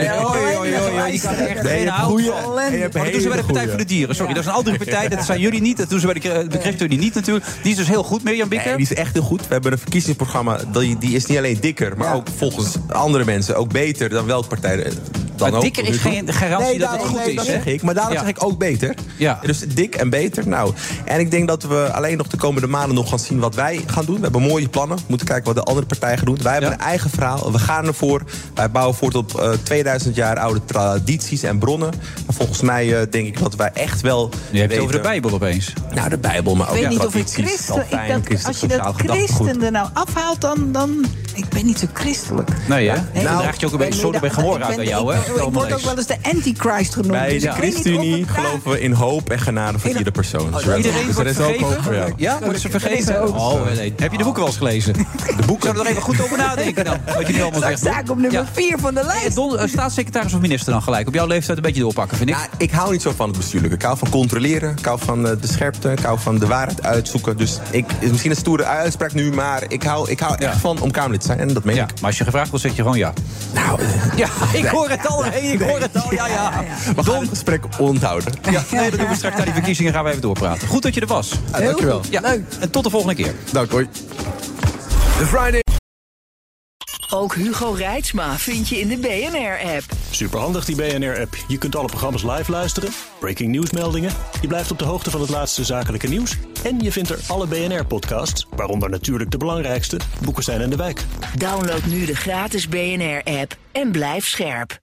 Nee, 1.63 1.79
je 1.79 1.89
hebt 1.89 1.99
goede 1.99 2.33
van. 2.43 2.59
en 2.59 2.73
je 2.73 2.81
hebt 2.81 2.93
Maar 2.93 3.03
dat 3.03 3.11
doen 3.13 3.21
ze 3.21 3.27
bij 3.27 3.37
de 3.37 3.43
Partij 3.43 3.67
voor 3.67 3.77
de 3.77 3.85
Dieren. 3.85 4.15
Sorry, 4.15 4.33
dat 4.33 4.43
is 4.43 4.49
een 4.49 4.55
andere 4.55 4.77
partij. 4.77 5.07
Dat 5.09 5.25
zijn 5.25 5.39
jullie 5.39 5.61
niet. 5.61 5.77
Dat 5.77 5.89
doen 5.89 5.99
ze 5.99 6.05
bij 6.05 6.19
de, 6.19 6.47
de 6.47 6.59
ChristenUnie 6.59 6.97
niet 6.97 7.13
natuurlijk. 7.13 7.45
Die 7.61 7.71
is 7.71 7.77
dus 7.77 7.87
heel 7.87 8.03
goed, 8.03 8.23
Mirjam 8.23 8.49
Bikker. 8.49 8.67
Nee, 8.67 8.77
die 8.77 8.85
is 8.91 8.93
echt 8.93 9.13
heel 9.13 9.21
goed. 9.21 9.41
We 9.47 9.53
hebben 9.53 9.71
een 9.71 9.77
verkiezingsprogramma. 9.77 10.57
Die, 10.71 10.97
die 10.97 11.15
is 11.15 11.25
niet 11.25 11.37
alleen 11.37 11.57
dikker, 11.59 11.97
maar 11.97 12.15
ook 12.15 12.27
volgens 12.37 12.75
andere 12.87 13.25
mensen 13.25 13.55
ook 13.55 13.71
beter 13.71 14.09
dan 14.09 14.25
welke 14.25 14.47
partij 14.47 14.91
dan 15.43 15.51
Maar 15.51 15.69
ook. 15.69 15.75
dikker 15.75 15.93
is 15.93 15.97
geen 16.01 16.33
garantie 16.33 16.67
Nee, 16.69 16.79
dat 16.79 16.91
het 16.91 17.01
goed 17.01 17.17
nee, 17.17 17.29
is, 17.29 17.35
Dat 17.35 17.45
zeg 17.45 17.65
ik. 17.65 17.81
Maar 17.81 17.93
daarom 17.93 18.13
Ja. 18.13 18.19
zeg 18.19 18.29
ik 18.29 18.43
ook 18.43 18.57
beter. 18.57 18.95
Ja. 19.17 19.39
Dus 19.41 19.59
dik 19.59 19.95
en 19.95 20.09
beter. 20.09 20.47
Nou, 20.47 20.73
en 21.05 21.19
ik 21.19 21.31
denk 21.31 21.47
dat 21.47 21.63
we 21.63 21.89
alleen 21.93 22.17
nog 22.17 22.27
de 22.27 22.37
komende 22.37 22.67
maanden 22.67 22.95
nog 22.95 23.09
gaan 23.09 23.19
zien 23.19 23.39
wat 23.39 23.55
wij 23.55 23.81
gaan 23.85 24.05
doen. 24.05 24.15
We 24.15 24.21
hebben 24.21 24.41
mooie 24.41 24.69
plannen. 24.69 24.97
We 24.97 25.03
moeten 25.07 25.27
kijken 25.27 25.45
wat 25.45 25.55
de 25.55 25.63
andere 25.63 25.85
partij 25.87 26.17
gaat 26.17 26.25
doen. 26.25 26.37
Wij 26.41 26.51
hebben 26.53 26.71
een 26.71 26.79
eigen 26.79 27.09
verhaal. 27.09 27.51
We 27.51 27.59
gaan 27.59 27.85
ervoor. 27.85 28.21
Wij 28.53 28.71
bouwen 28.71 28.95
voort 28.95 29.15
op 29.15 29.39
eh, 29.39 29.51
2000 29.63 30.15
jaar 30.15 30.39
oude 30.39 30.65
tradities 30.65 31.43
en 31.43 31.57
bronnen. 31.57 31.89
Maar 32.25 32.35
volgens 32.35 32.61
mij 32.61 32.99
eh, 32.99 33.07
denk 33.11 33.27
ik 33.27 33.39
dat 33.39 33.55
wij 33.55 33.69
echt 33.73 34.01
wel. 34.01 34.29
Je 34.51 34.59
hebt 34.59 34.71
het 34.71 34.81
over 34.81 34.95
de 34.95 35.01
Bijbel 35.01 35.31
opeens. 35.31 35.73
Nou, 35.93 36.09
de 36.09 36.17
Bijbel, 36.17 36.55
maar 36.55 36.67
Ik 36.67 36.73
ook 36.73 36.79
weet 36.79 36.89
niet 36.89 36.99
of 36.99 37.15
ik 37.15 37.25
tradities, 37.25 37.65
christen... 37.65 37.85
Ik 37.89 38.45
als 38.47 38.59
je 38.59 38.67
dat 38.67 38.93
christen 38.95 39.63
er 39.63 39.71
nou 39.71 39.87
afhaalt, 39.93 40.41
dan, 40.41 40.71
dan... 40.71 41.05
Ik 41.35 41.49
ben 41.49 41.65
niet 41.65 41.79
zo 41.79 41.85
christelijk. 41.93 42.49
Nee, 42.67 42.89
hè? 42.89 42.97
Nee, 43.13 43.23
dan 43.23 43.37
draagt 43.37 43.59
je 43.59 43.65
ook 43.65 43.71
een 43.71 43.77
beetje 43.77 43.93
nee, 43.93 44.01
zo 44.01 44.09
bij 44.11 44.19
dat- 44.19 44.33
gehoor 44.33 44.55
ik 44.55 44.63
uit 44.63 44.75
ben- 44.75 44.85
bij 44.85 44.93
jou, 44.93 45.15
ik 45.15 45.21
hè? 45.25 45.32
Ik 45.35 45.53
word 45.53 45.73
ook 45.73 45.79
wel 45.79 45.97
eens 45.97 46.07
de 46.07 46.17
antichrist 46.21 46.93
genoemd. 46.93 47.11
Bij 47.11 47.29
dus 47.33 47.41
de 47.41 47.51
ChristenUnie 47.51 48.25
geloven 48.27 48.71
we 48.71 48.81
in 48.81 48.91
hoop 48.91 49.29
en 49.29 49.39
genade 49.39 49.79
voor 49.79 49.89
iedere 49.89 50.11
persoon. 50.11 50.51
Dus 50.51 50.63
er 50.65 50.77
is- 50.77 50.85
Iedereen 50.85 51.13
wordt 51.13 51.31
vergeven? 51.35 52.13
Ja, 52.17 52.39
worden 52.39 52.61
ze 52.61 52.69
vergeven? 52.69 53.33
Oh, 53.33 53.65
nee. 53.75 53.93
Heb 53.97 54.11
je 54.11 54.17
de 54.17 54.23
boeken 54.23 54.41
wel 54.41 54.49
eens 54.49 54.57
gelezen? 54.57 54.93
De 55.37 55.45
boeken? 55.45 55.73
Zou 55.75 55.85
er 55.85 55.91
even 55.91 56.01
goed 56.01 56.21
over 56.21 56.37
nadenken 56.37 56.85
dan? 56.85 56.97
Wat 57.15 57.27
je 57.27 57.33
nu 57.33 57.41
allemaal 57.41 57.69
ik 57.69 58.09
op 58.09 58.17
nummer 58.17 58.47
4 58.51 58.77
van 58.79 58.93
de 58.93 59.03
lijst. 59.05 59.37
Eh, 59.37 59.67
staatssecretaris 59.67 60.33
of 60.33 60.39
minister 60.39 60.71
dan 60.73 60.81
gelijk? 60.81 61.07
Op 61.07 61.13
jouw 61.13 61.27
leeftijd 61.27 61.57
een 61.57 61.63
beetje 61.63 61.81
doorpakken, 61.81 62.17
vind 62.17 62.29
ik. 62.29 62.35
Nou, 62.35 62.47
ik 62.57 62.71
hou 62.71 62.91
niet 62.91 63.01
zo 63.01 63.13
van 63.15 63.27
het 63.27 63.37
bestuurlijke. 63.37 63.75
Ik 63.75 63.81
hou 63.81 63.97
van 63.97 64.09
controleren. 64.09 64.75
Ik 64.77 64.85
hou 64.85 64.99
van 64.99 65.27
eh, 65.27 65.35
de 65.41 65.47
scherpte. 65.47 65.91
Ik 65.91 65.99
hou 65.99 66.19
van 66.19 66.37
de 66.39 66.47
waarheid 66.47 66.83
uitzoeken. 66.83 67.37
Dus 67.37 67.59
ik, 67.71 67.85
misschien 68.09 68.31
een 68.31 68.37
stoere 68.37 68.63
uitspraak 68.63 69.13
nu, 69.13 69.31
maar 69.33 69.63
ik 69.67 69.83
hou, 69.83 70.09
ik 70.09 70.19
hou 70.19 70.35
echt 70.37 70.57
van 70.57 70.79
om 70.81 70.91
Kamerlid 70.91 71.19
te 71.19 71.25
zijn. 71.25 71.39
En 71.39 71.53
dat 71.53 71.63
meen 71.63 71.75
Ja, 71.75 71.83
ik. 71.83 71.89
maar 71.99 72.09
als 72.09 72.17
je 72.17 72.23
gevraagd 72.23 72.49
wordt, 72.49 72.65
zeg 72.65 72.75
je 72.75 72.81
gewoon 72.81 72.97
ja. 72.97 73.13
Nou, 73.53 73.79
Ja, 74.15 74.27
ik 74.59 74.65
hoor 74.65 74.89
het 74.89 75.07
al. 75.07 75.12
Hey, 75.21 75.41
ik 75.41 75.61
hoor 75.61 75.79
het 75.79 76.03
al. 76.03 76.13
Ja, 76.13 76.27
ja. 76.27 76.63
we 76.95 77.03
gaan 77.03 77.19
het 77.19 77.29
gesprek 77.29 77.63
onthouden. 77.79 78.33
Ja, 78.51 78.63
nee, 78.71 78.89
dat 78.89 78.99
doen 78.99 79.09
we 79.09 79.15
straks 79.15 79.37
na 79.37 79.43
die 79.43 79.53
verkiezingen. 79.53 79.93
Gaan 79.93 80.03
we 80.03 80.09
even 80.09 80.21
doorpraten. 80.21 80.67
Goed 80.67 80.81
dat 80.81 80.93
je 80.93 81.01
er 81.01 81.07
was. 81.07 81.31
Heel 81.51 81.65
dankjewel. 81.65 82.01
Ja, 82.09 82.23
en 82.23 82.71
tot 82.71 82.83
de 82.83 82.89
volgende 82.89 83.15
keer. 83.15 83.33
Dank, 83.51 83.71
hoi. 83.71 83.87
De 85.17 85.25
Friday 85.25 85.61
Ook 87.09 87.35
Hugo 87.35 87.71
Reitsma 87.71 88.37
vind 88.37 88.69
je 88.69 88.79
in 88.79 88.87
de 88.87 88.97
BNR-app. 88.97 89.83
Superhandig 90.09 90.65
die 90.65 90.75
BNR-app. 90.75 91.35
Je 91.47 91.57
kunt 91.57 91.75
alle 91.75 91.87
programma's 91.87 92.23
live 92.23 92.51
luisteren, 92.51 92.89
breaking 93.19 93.49
nieuwsmeldingen. 93.49 94.11
Je 94.41 94.47
blijft 94.47 94.71
op 94.71 94.79
de 94.79 94.85
hoogte 94.85 95.11
van 95.11 95.21
het 95.21 95.29
laatste 95.29 95.63
zakelijke 95.63 96.07
nieuws. 96.07 96.37
En 96.63 96.79
je 96.79 96.91
vindt 96.91 97.09
er 97.09 97.19
alle 97.27 97.47
BNR-podcasts, 97.47 98.47
waaronder 98.55 98.89
natuurlijk 98.89 99.31
de 99.31 99.37
belangrijkste, 99.37 99.99
Boeken 100.23 100.43
zijn 100.43 100.61
in 100.61 100.69
de 100.69 100.75
wijk. 100.75 101.03
Download 101.37 101.83
nu 101.83 102.05
de 102.05 102.15
gratis 102.15 102.67
BNR-app 102.67 103.57
en 103.71 103.91
blijf 103.91 104.27
scherp. 104.27 104.82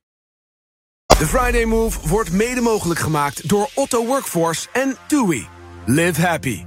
De 1.20 1.26
Friday 1.26 1.64
Move 1.64 1.98
wordt 2.08 2.32
mede 2.32 2.60
mogelijk 2.60 3.00
gemaakt 3.00 3.48
door 3.48 3.70
Otto 3.74 4.06
Workforce 4.06 4.66
en 4.72 4.96
TUI. 5.08 5.48
Live 5.84 6.20
happy. 6.26 6.64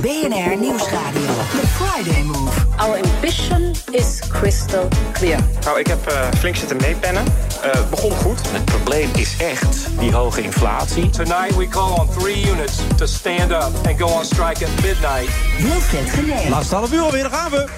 BNR 0.00 0.56
Nieuwsradio. 0.58 1.26
The 1.60 1.66
Friday 1.66 2.22
Move. 2.22 2.60
Our 2.76 3.00
ambition 3.04 3.74
is 3.90 4.18
crystal 4.28 4.88
clear. 5.12 5.40
Nou, 5.64 5.78
ik 5.78 5.86
heb 5.86 6.06
eh, 6.06 6.28
flink 6.38 6.56
zitten 6.56 6.76
meepennen. 6.76 7.24
Eh, 7.62 7.70
Het 7.72 7.90
begon 7.90 8.12
goed. 8.12 8.38
Het 8.50 8.64
probleem 8.64 9.10
is 9.16 9.36
echt 9.38 9.86
die 9.98 10.12
hoge 10.12 10.42
inflatie. 10.42 11.10
Tonight 11.10 11.56
we 11.56 11.68
call 11.68 11.98
on 11.98 12.08
three 12.18 12.50
units 12.50 12.74
to 12.96 13.06
stand 13.06 13.50
up 13.50 13.86
and 13.86 13.98
go 14.00 14.06
on 14.06 14.24
strike 14.24 14.64
at 14.64 14.70
midnight. 14.82 15.28
Wilfred 15.58 16.10
Genee. 16.10 16.48
Laatste 16.48 16.74
half 16.74 16.92
uur 16.92 17.02
alweer, 17.02 17.22
daar 17.22 17.32
gaan 17.32 17.50
we. 17.50 17.68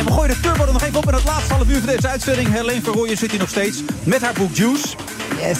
En 0.00 0.06
we 0.06 0.12
gooien 0.12 0.34
de 0.34 0.40
turbo 0.40 0.64
er 0.64 0.72
nog 0.72 0.82
even 0.82 0.98
op 0.98 1.08
in 1.08 1.14
het 1.14 1.24
laatste 1.24 1.52
half 1.52 1.68
uur 1.68 1.78
van 1.78 1.86
deze 1.86 2.08
uitzending. 2.08 2.52
Helene 2.52 2.82
Verrooyen 2.82 3.16
zit 3.16 3.30
hier 3.30 3.40
nog 3.40 3.48
steeds 3.48 3.82
met 4.04 4.20
haar 4.20 4.32
boek 4.32 4.54
Juice. 4.54 4.86
Yes. 5.40 5.58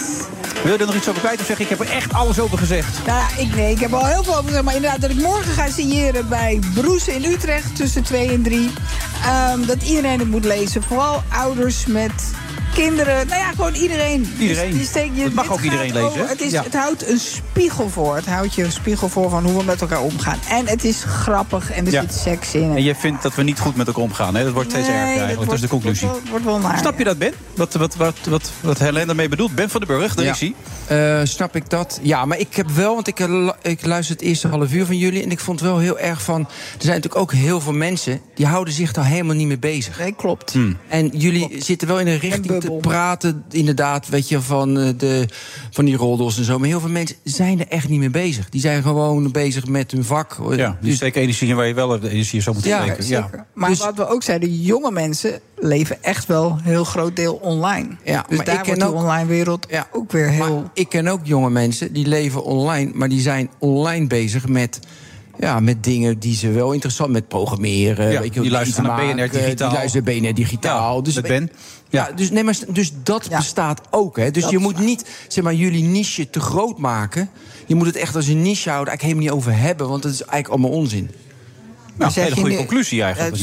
Wil 0.63 0.73
je 0.73 0.77
er 0.77 0.85
nog 0.85 0.95
iets 0.95 1.09
over 1.09 1.21
kwijt 1.21 1.39
of 1.39 1.45
zeg 1.45 1.59
ik, 1.59 1.69
ik 1.69 1.77
heb 1.77 1.87
er 1.87 1.93
echt 1.93 2.13
alles 2.13 2.39
over 2.39 2.57
gezegd? 2.57 3.05
Nou, 3.05 3.19
ja, 3.19 3.41
ik, 3.41 3.55
nee, 3.55 3.71
ik 3.71 3.79
heb 3.79 3.93
al 3.93 4.05
heel 4.05 4.23
veel 4.23 4.33
over 4.33 4.45
gezegd. 4.45 4.63
Maar 4.63 4.75
inderdaad, 4.75 5.01
dat 5.01 5.09
ik 5.09 5.21
morgen 5.21 5.53
ga 5.53 5.69
signeren 5.69 6.29
bij 6.29 6.59
Broes 6.73 7.07
in 7.07 7.25
Utrecht 7.25 7.75
tussen 7.75 8.03
2 8.03 8.29
en 8.29 8.41
3. 8.41 8.71
dat 9.65 9.83
iedereen 9.83 10.19
het 10.19 10.29
moet 10.29 10.45
lezen. 10.45 10.83
Vooral 10.83 11.23
ouders 11.29 11.85
met 11.85 12.11
kinderen. 12.73 13.27
Nou 13.27 13.39
ja, 13.39 13.51
gewoon 13.51 13.73
iedereen. 13.73 14.33
Iedereen. 14.39 14.77
Dus, 14.77 14.87
steek 14.87 15.09
je, 15.13 15.23
Het 15.23 15.33
mag 15.33 15.51
ook 15.51 15.61
iedereen 15.61 15.93
lezen, 15.93 16.19
hè? 16.19 16.25
het, 16.27 16.41
is, 16.41 16.51
Ja. 16.51 16.63
het 16.63 16.73
houdt 16.75 17.07
een 17.09 17.19
spiegel 17.19 17.89
voor. 17.89 18.15
Het 18.15 18.25
houdt 18.25 18.53
je 18.53 18.63
een 18.63 18.71
spiegel 18.71 19.09
voor 19.09 19.29
van 19.29 19.43
hoe 19.43 19.57
we 19.57 19.63
met 19.63 19.81
elkaar 19.81 20.01
omgaan. 20.01 20.39
En 20.49 20.67
het 20.67 20.83
is 20.83 21.03
grappig 21.03 21.71
en 21.71 21.85
er 21.85 21.91
Ja. 21.91 22.01
zit 22.01 22.13
seks 22.13 22.53
in. 22.53 22.75
En 22.75 22.83
je 22.83 22.95
vindt 22.95 23.23
dat 23.23 23.35
we 23.35 23.43
niet 23.43 23.59
goed 23.59 23.75
met 23.75 23.87
elkaar 23.87 24.03
omgaan, 24.03 24.35
hè? 24.35 24.43
Dat 24.43 24.53
wordt 24.53 24.69
steeds 24.71 24.87
Nee, 24.87 24.95
erger 24.95 25.09
dat 25.09 25.17
eigenlijk, 25.19 25.49
dat 25.49 25.55
is 25.55 25.61
de 25.63 25.67
conclusie. 25.67 26.07
Wordt 26.07 26.21
wel, 26.23 26.31
wordt 26.31 26.45
wel 26.45 26.59
naar. 26.59 26.77
Snap 26.77 26.97
je 26.97 27.03
dat, 27.03 27.17
Ben? 27.17 27.33
Wat, 27.55 27.73
wat, 27.73 27.95
wat, 27.95 28.15
wat, 28.29 28.51
wat 28.61 28.79
Helene 28.79 29.05
daarmee 29.05 29.29
bedoelt? 29.29 29.55
Ben 29.55 29.69
van 29.69 29.81
den 29.81 29.97
Burg, 29.97 30.15
daar 30.15 30.25
Ja. 30.25 30.31
is 30.31 30.39
hij. 30.39 30.53
Eh, 30.87 31.25
snap 31.25 31.55
ik 31.55 31.69
dat? 31.69 31.99
Ja, 32.01 32.25
maar 32.25 32.37
ik 32.39 32.55
heb 32.55 32.69
wel, 32.69 32.93
want 32.95 33.07
ik, 33.07 33.19
eh, 33.19 33.49
ik 33.61 33.85
luister 33.85 34.15
het 34.15 34.23
eerste 34.25 34.47
half 34.47 34.73
uur 34.73 34.85
van 34.85 34.97
jullie... 34.97 35.23
en 35.23 35.31
ik 35.31 35.39
vond 35.39 35.61
wel 35.61 35.77
heel 35.77 35.99
erg 35.99 36.21
van... 36.21 36.39
er 36.41 36.47
zijn 36.77 36.95
natuurlijk 36.95 37.21
ook 37.21 37.33
heel 37.33 37.61
veel 37.61 37.73
mensen... 37.73 38.21
die 38.35 38.45
houden 38.45 38.73
zich 38.73 38.91
daar 38.91 39.05
helemaal 39.05 39.35
niet 39.35 39.47
mee 39.47 39.59
bezig. 39.59 39.99
Nee, 39.99 40.11
klopt. 40.15 40.55
En 40.87 41.07
jullie 41.07 41.55
zitten 41.63 41.87
wel 41.87 41.99
in 41.99 42.07
een 42.07 42.19
richting 42.19 42.60
te 42.61 42.77
praten... 42.81 43.43
inderdaad, 43.49 44.09
weet 44.09 44.29
je, 44.29 44.41
van, 44.41 44.79
eh, 44.79 44.89
de, 44.97 45.25
van 45.71 45.85
die 45.85 45.95
roddels 45.95 46.37
en 46.37 46.43
zo. 46.43 46.59
Maar 46.59 46.67
heel 46.67 46.79
veel 46.79 46.89
mensen 46.89 47.15
zijn 47.23 47.59
er 47.59 47.67
echt 47.67 47.89
niet 47.89 47.99
mee 47.99 48.09
bezig. 48.09 48.49
Die 48.49 48.61
zijn 48.61 48.81
gewoon 48.83 49.31
bezig 49.31 49.67
met 49.67 49.91
hun 49.91 50.03
vak. 50.03 50.37
Ja, 50.55 50.77
die 50.81 50.93
steken 50.95 51.21
energie 51.21 51.49
in 51.49 51.55
waar 51.55 51.67
je 51.67 51.73
wel 51.73 51.99
energie 52.03 52.41
zou 52.41 52.55
moeten 52.55 52.73
Ja, 52.73 52.83
steken. 52.83 53.03
Zeker. 53.03 53.45
Maar 53.53 53.75
wat 53.75 53.95
we 53.95 54.07
ook 54.07 54.23
zeiden, 54.23 54.61
jonge 54.61 54.91
mensen 54.91 55.39
leven 55.57 56.03
echt 56.03 56.25
wel 56.25 56.51
een 56.51 56.63
heel 56.63 56.83
groot 56.83 57.15
deel 57.15 57.33
online. 57.33 57.87
Ja, 58.03 58.25
dus 58.27 58.37
maar 58.37 58.45
daar 58.45 58.55
ik 58.67 58.73
ken 58.73 58.81
ook- 58.81 58.95
online 58.95 59.25
wereld 59.25 59.67
ook 59.91 60.11
weer 60.11 60.29
heel... 60.29 60.69
Ik 60.73 60.89
ken 60.89 61.07
ook 61.07 61.19
jonge 61.23 61.49
mensen 61.49 61.93
die 61.93 62.07
leven 62.07 62.43
online, 62.43 62.91
maar 62.93 63.09
die 63.09 63.21
zijn 63.21 63.49
online 63.59 64.07
bezig 64.07 64.47
met. 64.47 64.79
Ja, 65.41 65.59
met 65.59 65.83
dingen 65.83 66.19
die 66.19 66.35
ze 66.35 66.51
wel 66.51 66.71
interessant 66.71 67.11
met 67.11 67.27
programmeren. 67.27 68.11
Ja, 68.11 68.21
weet 68.21 68.33
je, 68.33 68.41
die 68.41 68.51
luisteren 68.51 68.89
naar 68.89 69.15
BNR 69.15 69.29
Digitaal. 69.29 69.69
Die 69.69 69.77
luisteren 69.77 70.03
BNR 70.21 70.33
Digitaal. 70.33 70.95
Ja, 70.95 71.01
dus 71.01 71.15
met 71.15 71.23
Ben. 71.27 71.51
Ja, 71.89 72.11
dus, 72.15 72.31
nee, 72.31 72.43
maar, 72.43 72.57
dus 72.67 72.91
dat 73.03 73.29
bestaat 73.29 73.81
ook. 73.89 74.17
Hè. 74.17 74.31
Dus 74.31 74.41
Dat 74.43 74.51
je 74.51 74.57
moet 74.57 74.79
niet 74.79 75.09
zeg 75.27 75.43
maar, 75.43 75.53
jullie 75.53 75.83
niche 75.83 76.29
te 76.29 76.39
groot 76.39 76.77
maken. 76.77 77.29
Je 77.67 77.75
moet 77.75 77.85
het 77.85 77.95
echt 77.95 78.15
als 78.15 78.27
een 78.27 78.41
niche 78.41 78.69
houden. 78.69 78.93
Eigenlijk 78.93 79.01
helemaal 79.01 79.23
niet 79.23 79.53
over 79.55 79.63
hebben, 79.67 79.89
want 79.89 80.03
dat 80.03 80.11
is 80.11 80.21
eigenlijk 80.21 80.49
allemaal 80.61 80.79
onzin. 80.79 81.09
Nou, 81.95 82.11
zeg 82.11 82.23
hele 82.23 82.35
goede 82.35 82.49
nu- 82.49 82.55
conclusie 82.57 83.01
eigenlijk. 83.01 83.41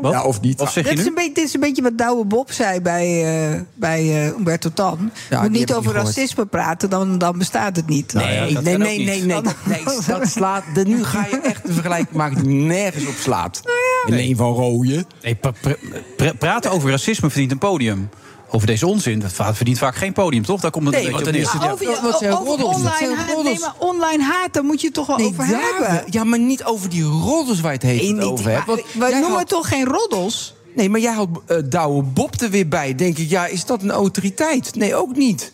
Wat? 0.00 0.12
Ja, 0.12 0.22
of 0.22 0.40
niet. 0.40 0.60
Of 0.60 0.70
zeg 0.70 0.84
je 0.84 0.90
dit, 0.90 0.98
is 0.98 1.04
nu? 1.04 1.08
een 1.10 1.14
beetje, 1.14 1.32
dit 1.34 1.44
is 1.44 1.54
een 1.54 1.60
beetje 1.60 1.82
wat 1.82 1.98
Douwe 1.98 2.24
Bob 2.24 2.52
zei 2.52 2.80
bij, 2.80 3.24
eh, 3.52 3.60
bij 3.74 4.00
eh, 4.00 4.26
Umberto 4.26 4.70
Tan. 4.74 4.98
Je 5.00 5.10
die 5.28 5.38
moet 5.38 5.50
niet 5.50 5.70
over 5.72 5.82
niet 5.84 5.92
gehoord. 5.92 6.16
racisme 6.16 6.46
praten, 6.46 6.90
dan, 6.90 7.18
dan 7.18 7.38
bestaat 7.38 7.76
het 7.76 7.86
niet. 7.88 8.12
Nee, 8.12 8.24
Nou 8.24 8.52
ja, 8.52 8.60
nee, 8.60 8.76
nee, 8.78 8.98
niet. 8.98 9.06
nee, 9.06 9.22
nee, 9.22 9.42
dat, 9.42 9.54
nee, 9.64 9.82
dat 10.06 10.28
slaat. 10.38 10.64
de- 10.74 10.84
nu 10.84 11.04
ga 11.04 11.26
je 11.30 11.36
echt 11.40 11.68
een 11.68 11.72
vergelijking 11.74 12.16
maken 12.16 12.42
die 12.44 12.54
nergens 12.54 13.06
op 13.06 13.14
slaat. 13.20 13.60
Nee, 14.06 14.36
van 14.36 14.52
rooien. 14.52 15.04
Nee, 15.22 15.34
pra- 15.34 15.52
pra- 15.60 15.76
pra- 16.16 16.32
praten 16.38 16.70
over 16.70 16.90
racisme 16.90 17.30
verdient 17.30 17.52
een 17.52 17.58
podium. 17.58 18.08
Over 18.54 18.66
deze 18.66 18.86
onzin, 18.86 19.18
dat 19.18 19.32
verdient 19.32 19.78
vaak 19.78 19.96
geen 19.96 20.12
podium, 20.12 20.44
toch? 20.44 20.60
Daar 20.60 20.70
komt 20.70 20.84
het 20.86 20.94
Nee, 20.94 21.04
een 21.06 21.12
want 21.12 21.24
dan 21.24 21.34
is 21.34 21.52
het- 21.52 21.62
Ja, 21.62 21.70
over, 21.70 21.98
wat 22.02 22.18
zijn 22.18 22.32
over 22.32 22.46
roddels? 22.46 22.74
Online 22.74 22.96
zijn 22.98 23.16
haat, 23.16 23.42
nee, 23.42 23.58
maar 23.60 23.74
online 23.78 24.22
haat, 24.22 24.52
daar 24.52 24.64
moet 24.64 24.80
je 24.80 24.86
het 24.86 24.94
toch 24.96 25.06
wel 25.06 25.16
over 25.26 25.46
daar- 25.48 25.60
hebben. 25.60 26.04
Ja, 26.12 26.24
maar 26.24 26.38
niet 26.38 26.64
over 26.64 26.88
die 26.88 27.02
roddels 27.02 27.60
waar 27.60 27.72
je 27.72 27.78
het 27.78 27.86
heet 28.00 28.14
Nee, 28.16 28.26
over 28.26 28.50
hebt. 28.50 28.66
maar 28.66 28.76
Want 28.76 28.86
wij 28.98 29.10
jij 29.10 29.20
noemen 29.20 29.38
had- 29.38 29.48
toch 29.48 29.68
geen 29.68 29.84
roddels? 29.84 30.54
Nee, 30.76 30.88
maar 30.90 31.00
jij 31.00 31.12
had 31.12 31.28
eh 31.46 31.56
Douwe 31.64 32.02
Bob 32.02 32.40
er 32.40 32.50
weer 32.50 32.68
bij. 32.68 32.94
Denk 32.94 33.18
ik, 33.18 33.28
ja, 33.28 33.46
is 33.46 33.64
dat 33.64 33.82
een 33.82 33.90
autoriteit? 33.90 34.74
Nee, 34.74 34.94
ook 34.94 35.16
niet. 35.16 35.52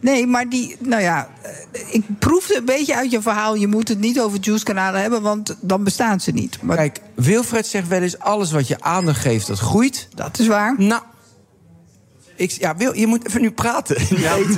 Nee, 0.00 0.26
maar 0.26 0.48
die, 0.48 0.76
nou 0.78 1.02
ja, 1.02 1.28
eh, 1.42 1.50
ik 1.90 2.04
proefde 2.18 2.56
een 2.56 2.64
beetje 2.64 2.96
uit 2.96 3.10
je 3.10 3.22
verhaal. 3.22 3.54
Je 3.54 3.66
moet 3.66 3.88
het 3.88 3.98
niet 4.00 4.20
over 4.20 4.38
juice-kanalen 4.40 5.00
hebben, 5.00 5.22
want 5.22 5.56
dan 5.60 5.84
bestaan 5.84 6.20
ze 6.20 6.30
niet. 6.30 6.58
Maar 6.62 6.76
Kijk, 6.76 7.00
Wilfred 7.14 7.66
zegt 7.66 7.88
wel 7.88 8.00
eens: 8.00 8.18
alles 8.18 8.52
wat 8.52 8.68
je 8.68 8.80
aandacht 8.80 9.20
geeft, 9.20 9.46
dat 9.46 9.58
groeit. 9.58 10.08
dat 10.14 10.38
is 10.38 10.46
waar. 10.46 10.74
Nou, 10.78 11.02
Ik, 12.42 12.50
ja, 12.50 12.76
wil, 12.76 12.96
je 12.96 13.06
moet 13.06 13.26
even 13.26 13.40
nu 13.40 13.50
praten. 13.50 13.96
Ja, 14.22 14.36
nu 14.36 14.42
ik 14.42 14.48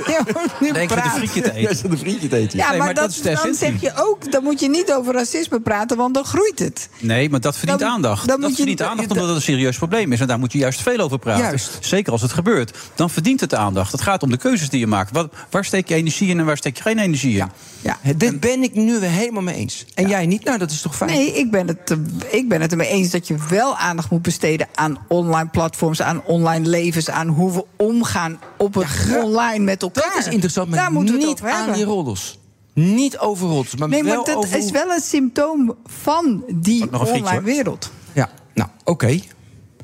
zit 0.59 0.75
een 0.77 0.87
praten. 0.87 1.11
frietje 1.11 1.41
te 1.41 1.53
eten. 1.53 1.91
een 1.91 1.97
frietje 1.97 2.27
te 2.27 2.35
eten. 2.37 2.57
Ja, 2.57 2.69
Nee, 2.69 2.77
maar, 2.77 2.85
maar 2.85 2.95
dat, 2.95 3.03
dat 3.03 3.13
is 3.15 3.21
de 3.21 3.39
dan 3.43 3.53
zeg 3.55 3.81
je 3.81 3.91
ook, 3.95 4.31
dan 4.31 4.43
moet 4.43 4.59
je 4.59 4.69
niet 4.69 4.93
over 4.93 5.13
racisme 5.13 5.59
praten, 5.59 5.97
want 5.97 6.13
dan 6.13 6.23
groeit 6.23 6.59
het. 6.59 6.89
Nee, 6.99 7.29
maar 7.29 7.41
dat 7.41 7.57
verdient 7.57 7.79
Dan- 7.79 7.89
aandacht. 7.89 8.27
dan 8.27 8.27
dat 8.27 8.39
moet 8.39 8.49
je- 8.49 8.55
verdient 8.55 8.81
aandacht 8.81 9.09
omdat 9.11 9.27
het 9.27 9.35
een 9.35 9.41
serieus 9.41 9.77
probleem 9.77 10.11
is. 10.11 10.19
En 10.19 10.27
daar 10.27 10.39
moet 10.39 10.51
je 10.51 10.57
juist 10.57 10.81
veel 10.81 10.97
over 10.99 11.19
praten. 11.19 11.43
Juist. 11.43 11.77
Zeker 11.81 12.11
als 12.11 12.21
het 12.21 12.31
gebeurt. 12.33 12.77
Dan 12.95 13.09
verdient 13.09 13.39
het 13.39 13.53
aandacht. 13.55 13.91
Het 13.91 14.01
gaat 14.01 14.23
om 14.23 14.29
de 14.31 14.37
keuzes 14.37 14.69
die 14.69 14.79
je 14.79 14.87
maakt. 14.87 15.11
Wat, 15.11 15.33
waar 15.49 15.65
steek 15.65 15.87
je 15.87 15.95
energie 15.95 16.29
in 16.29 16.39
en 16.39 16.45
waar 16.45 16.57
steek 16.57 16.77
je 16.77 16.83
geen 16.83 16.99
energie 16.99 17.37
in? 17.37 17.49
Ja. 17.81 17.97
Dit 18.15 18.39
ben 18.39 18.63
ik 18.63 18.73
nu 18.75 18.99
weer 18.99 19.09
helemaal 19.09 19.41
mee 19.41 19.55
eens. 19.55 19.85
En 19.93 20.07
jij 20.07 20.25
niet? 20.25 20.43
Nou, 20.43 20.57
dat 20.57 20.71
is 20.71 20.81
toch 20.81 20.95
fijn? 20.95 21.11
Nee, 21.11 21.33
ik 21.33 21.51
ben, 21.51 21.67
het, 21.67 21.91
eh, 21.91 21.97
ik 22.39 22.49
ben 22.49 22.61
het 22.61 22.71
ermee 22.71 22.87
eens 22.87 23.09
dat 23.09 23.27
je 23.27 23.35
wel 23.49 23.77
aandacht 23.77 24.09
moet 24.09 24.21
besteden 24.21 24.67
aan 24.75 24.97
online 25.07 25.49
platforms, 25.49 26.01
aan 26.01 26.21
online 26.25 26.67
levens, 26.69 27.09
aan 27.09 27.27
hoe 27.27 27.53
we 27.53 27.65
omgaan 27.77 28.39
op 28.57 28.73
het 28.73 28.87
online 29.23 29.63
met 29.63 29.81
elkaar. 29.81 30.11
Dat 30.13 30.25
is 30.27 30.33
interessant, 30.33 30.69
maar 30.69 30.79
Daar 30.79 30.91
moeten 30.91 31.17
we 31.19 31.25
niet 31.25 31.41
aan 31.41 31.49
hebben. 31.49 31.73
die 31.73 31.83
roddels. 31.85 32.39
Niet 32.73 33.17
over 33.17 33.47
roddels, 33.47 33.75
maar 33.75 33.89
Nee, 33.89 34.03
maar 34.03 34.11
wel 34.11 34.23
dat 34.25 34.35
over... 34.35 34.57
is 34.57 34.71
wel 34.71 34.91
een 34.91 35.01
symptoom 35.01 35.75
van 35.85 36.43
die 36.55 36.99
online 36.99 37.41
wereld. 37.41 37.91
Ja, 38.13 38.29
nou, 38.53 38.69
oké. 38.83 39.19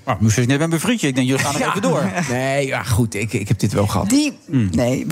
Maar 0.03 0.17
moest 0.19 0.35
je 0.35 0.45
net 0.45 0.59
met 0.59 0.69
mijn 0.69 0.81
vriendje. 0.81 1.07
Ik 1.07 1.15
denk, 1.15 1.27
jullie 1.27 1.43
gaan 1.43 1.53
nog 1.59 1.69
even 1.69 1.81
door. 1.81 2.03
Nee, 2.29 2.67
ja, 2.67 2.83
goed, 2.83 3.15
ik, 3.15 3.33
ik 3.33 3.47
heb 3.47 3.59
dit 3.59 3.73
wel 3.73 3.87
gehad. 3.87 4.09
Die, 4.09 4.37
Hmm. 4.45 4.69
nee, 4.71 5.05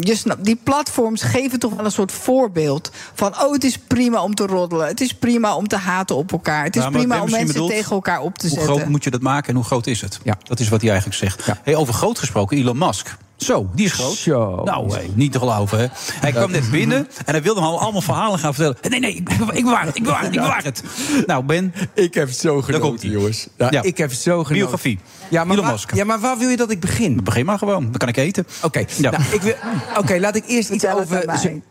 je 0.00 0.16
snapt, 0.16 0.44
die 0.44 0.56
platforms 0.64 1.22
geven 1.22 1.58
toch 1.58 1.74
wel 1.74 1.84
een 1.84 1.90
soort 1.90 2.12
voorbeeld 2.12 2.90
van... 3.14 3.34
oh, 3.42 3.52
het 3.52 3.64
is 3.64 3.78
prima 3.78 4.22
om 4.22 4.34
te 4.34 4.46
roddelen, 4.46 4.86
het 4.86 5.00
is 5.00 5.14
prima 5.14 5.56
om 5.56 5.68
te 5.68 5.76
haten 5.76 6.16
op 6.16 6.32
elkaar... 6.32 6.64
het 6.64 6.76
is 6.76 6.84
prima 6.90 7.22
om 7.22 7.30
mensen 7.30 7.46
bedoelt, 7.46 7.70
tegen 7.70 7.90
elkaar 7.92 8.20
op 8.20 8.38
te 8.38 8.46
Hoe 8.48 8.56
zetten. 8.58 8.76
groot 8.76 8.88
moet 8.88 9.04
je 9.04 9.10
dat 9.10 9.20
maken 9.20 9.48
en 9.48 9.54
hoe 9.54 9.64
groot 9.64 9.86
is 9.86 10.00
het? 10.00 10.20
Ja. 10.22 10.38
Dat 10.42 10.60
is 10.60 10.68
wat 10.68 10.80
hij 10.80 10.90
eigenlijk 10.90 11.20
zegt. 11.20 11.46
Hey, 11.62 11.76
over 11.76 11.94
groot 11.94 12.18
gesproken, 12.18 12.56
Elon 12.56 12.78
Musk. 12.78 13.16
Zo, 13.40 13.70
die 13.74 13.84
is 13.86 13.92
groot. 13.92 14.14
Zo. 14.16 14.60
Nou, 14.64 14.92
niet 15.14 15.32
te 15.32 15.38
geloven, 15.38 15.78
hè. 15.78 15.86
Hij 16.20 16.32
kwam 16.32 16.50
net 16.50 16.70
binnen 16.70 17.08
en 17.24 17.32
hij 17.32 17.42
wilde 17.42 17.60
hem 17.60 17.68
al 17.68 17.80
allemaal 17.80 18.00
verhalen 18.00 18.38
gaan 18.38 18.54
vertellen. 18.54 18.76
Nee, 18.90 19.00
nee, 19.00 19.14
ik, 19.14 19.24
bewaar- 19.38 19.56
ik 19.56 19.64
bewaar 19.64 19.86
het, 19.86 19.96
ik 19.96 20.02
bewaar 20.02 20.22
het, 20.22 20.34
ik 20.34 20.40
bewaar 20.40 20.64
het. 20.64 20.82
Nou, 21.26 21.44
Ben. 21.44 21.74
Ik 21.94 22.14
heb 22.14 22.30
zo 22.30 22.62
genoten, 22.62 23.10
jongens. 23.10 23.46
Ja, 23.56 23.82
Ik 23.82 23.98
heb 23.98 24.12
zo 24.12 24.32
genoten. 24.32 24.54
Biografie. 24.54 24.98
Ja, 25.30 25.44
maar 25.44 25.56
waar, 25.56 25.84
ja, 25.94 26.04
maar 26.04 26.20
waar 26.20 26.38
wil 26.38 26.48
je 26.48 26.56
dat 26.56 26.70
ik 26.70 26.80
begin? 26.80 27.20
Begin 27.24 27.44
maar 27.46 27.58
gewoon, 27.58 27.82
dan 27.82 27.92
kan 27.96 28.08
ik 28.08 28.16
eten. 28.16 28.46
Oké, 28.62 28.84
Ja. 28.96 29.10
nou, 29.10 29.22
ik 29.32 29.42
wil- 29.42 29.54
oké, 29.98 30.18
laat 30.18 30.36
ik 30.36 30.44
eerst 30.46 30.70
iets 30.70 30.86
over, 30.86 31.24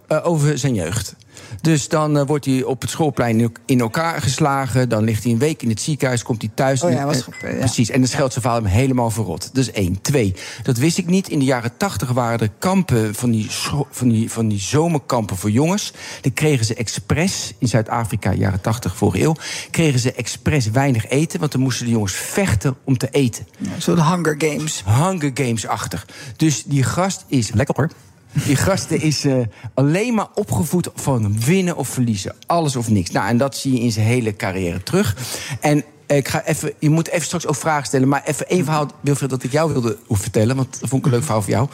eh, 0.08 0.18
over 0.28 0.58
zijn 0.58 0.74
jeugd. 0.74 1.16
Dus 1.62 1.88
dan 1.88 2.18
eh, 2.18 2.26
wordt 2.26 2.46
hij 2.46 2.64
op 2.64 2.82
het 2.82 2.90
schoolplein 2.90 3.52
in- 3.66 3.80
elkaar 3.80 4.22
geslagen. 4.22 4.90
Dan 4.90 5.04
ligt 5.04 5.24
hij 5.24 5.32
een 5.32 5.38
week 5.40 5.62
in 5.62 5.70
het 5.70 5.82
ziekenhuis, 5.82 6.24
komt 6.24 6.42
hij 6.42 6.52
thuis. 6.54 6.84
Oh 6.84 6.92
ja, 6.92 6.98
en- 7.00 7.06
was 7.06 7.26
ja. 7.42 7.48
Precies, 7.58 7.90
en 7.90 8.00
dan 8.00 8.10
scheldt 8.10 8.34
zijn 8.34 8.46
vader 8.46 8.64
hem 8.64 8.72
helemaal 8.72 9.12
verrot. 9.12 9.50
Dat 9.54 9.64
is 9.64 9.72
één. 9.72 10.02
Twee, 10.02 10.34
dat 10.64 10.78
wist 10.78 10.98
ik 10.98 11.06
niet. 11.06 11.30
In 11.30 11.40
de 11.40 11.46
jaren 11.46 11.78
tachtig 11.78 12.12
waren 12.12 12.40
er 12.40 12.52
kampen 12.60 13.16
van 13.16 13.32
die, 13.32 13.48
van, 13.92 14.10
die, 14.10 14.32
van 14.32 14.48
die 14.48 14.60
zomerkampen 14.60 15.38
voor 15.38 15.52
jongens. 15.52 15.94
Dan 16.22 16.34
kregen 16.34 16.66
ze 16.66 16.74
expres, 16.74 17.54
in 17.58 17.68
Zuid-Afrika, 17.68 18.34
jaren 18.34 18.62
tachtig, 18.62 18.96
vorige 18.96 19.24
eeuw... 19.24 19.36
kregen 19.72 20.00
ze 20.00 20.14
expres 20.14 20.70
weinig 20.70 21.08
eten, 21.10 21.40
want 21.40 21.52
dan 21.52 21.62
moesten 21.62 21.86
de 21.86 21.92
jongens 21.92 22.14
vechten 22.14 22.76
om 22.84 22.98
te 22.98 23.08
eten. 23.12 23.48
Een 23.60 23.82
soort 23.82 24.02
Hunger 24.04 24.36
Games. 24.38 24.84
Hunger 24.86 25.32
Games-achtig. 25.34 26.08
Dus 26.36 26.64
die 26.64 26.84
gast 26.84 27.26
is... 27.28 27.52
Lekker 27.54 27.76
hoor. 27.76 27.90
Die 28.34 28.56
gast 28.56 28.92
is 28.92 29.26
eh, 29.26 29.36
alleen 29.74 30.14
maar 30.14 30.28
opgevoed 30.34 30.90
van 30.96 31.42
winnen 31.42 31.76
of 31.76 31.88
verliezen. 31.88 32.36
Alles 32.46 32.76
of 32.76 32.90
niks. 32.90 33.12
Nou, 33.12 33.28
en 33.30 33.38
dat 33.38 33.58
zie 33.58 33.74
je 33.74 33.80
in 33.80 33.92
zijn 33.92 34.06
hele 34.06 34.36
carrière 34.36 34.84
terug. 34.84 35.16
En 35.60 35.84
ik 36.08 36.28
ga 36.28 36.46
even, 36.46 36.74
je 36.80 36.90
moet 36.90 37.08
even 37.08 37.26
straks 37.26 37.48
ook 37.48 37.56
vragen 37.56 37.86
stellen. 37.86 38.08
Maar 38.08 38.22
even 38.26 38.48
één 38.48 38.64
verhaal, 38.64 38.92
Wilfred, 39.02 39.30
dat 39.30 39.44
ik 39.44 39.52
jou 39.52 39.72
wilde 39.72 39.98
vertellen. 40.10 40.56
Want 40.56 40.80
dat 40.80 40.90
vond 40.90 41.02
ik 41.02 41.06
een 41.06 41.14
leuk 41.14 41.24
verhaal 41.24 41.42
voor 41.42 41.52
jou. 41.52 41.68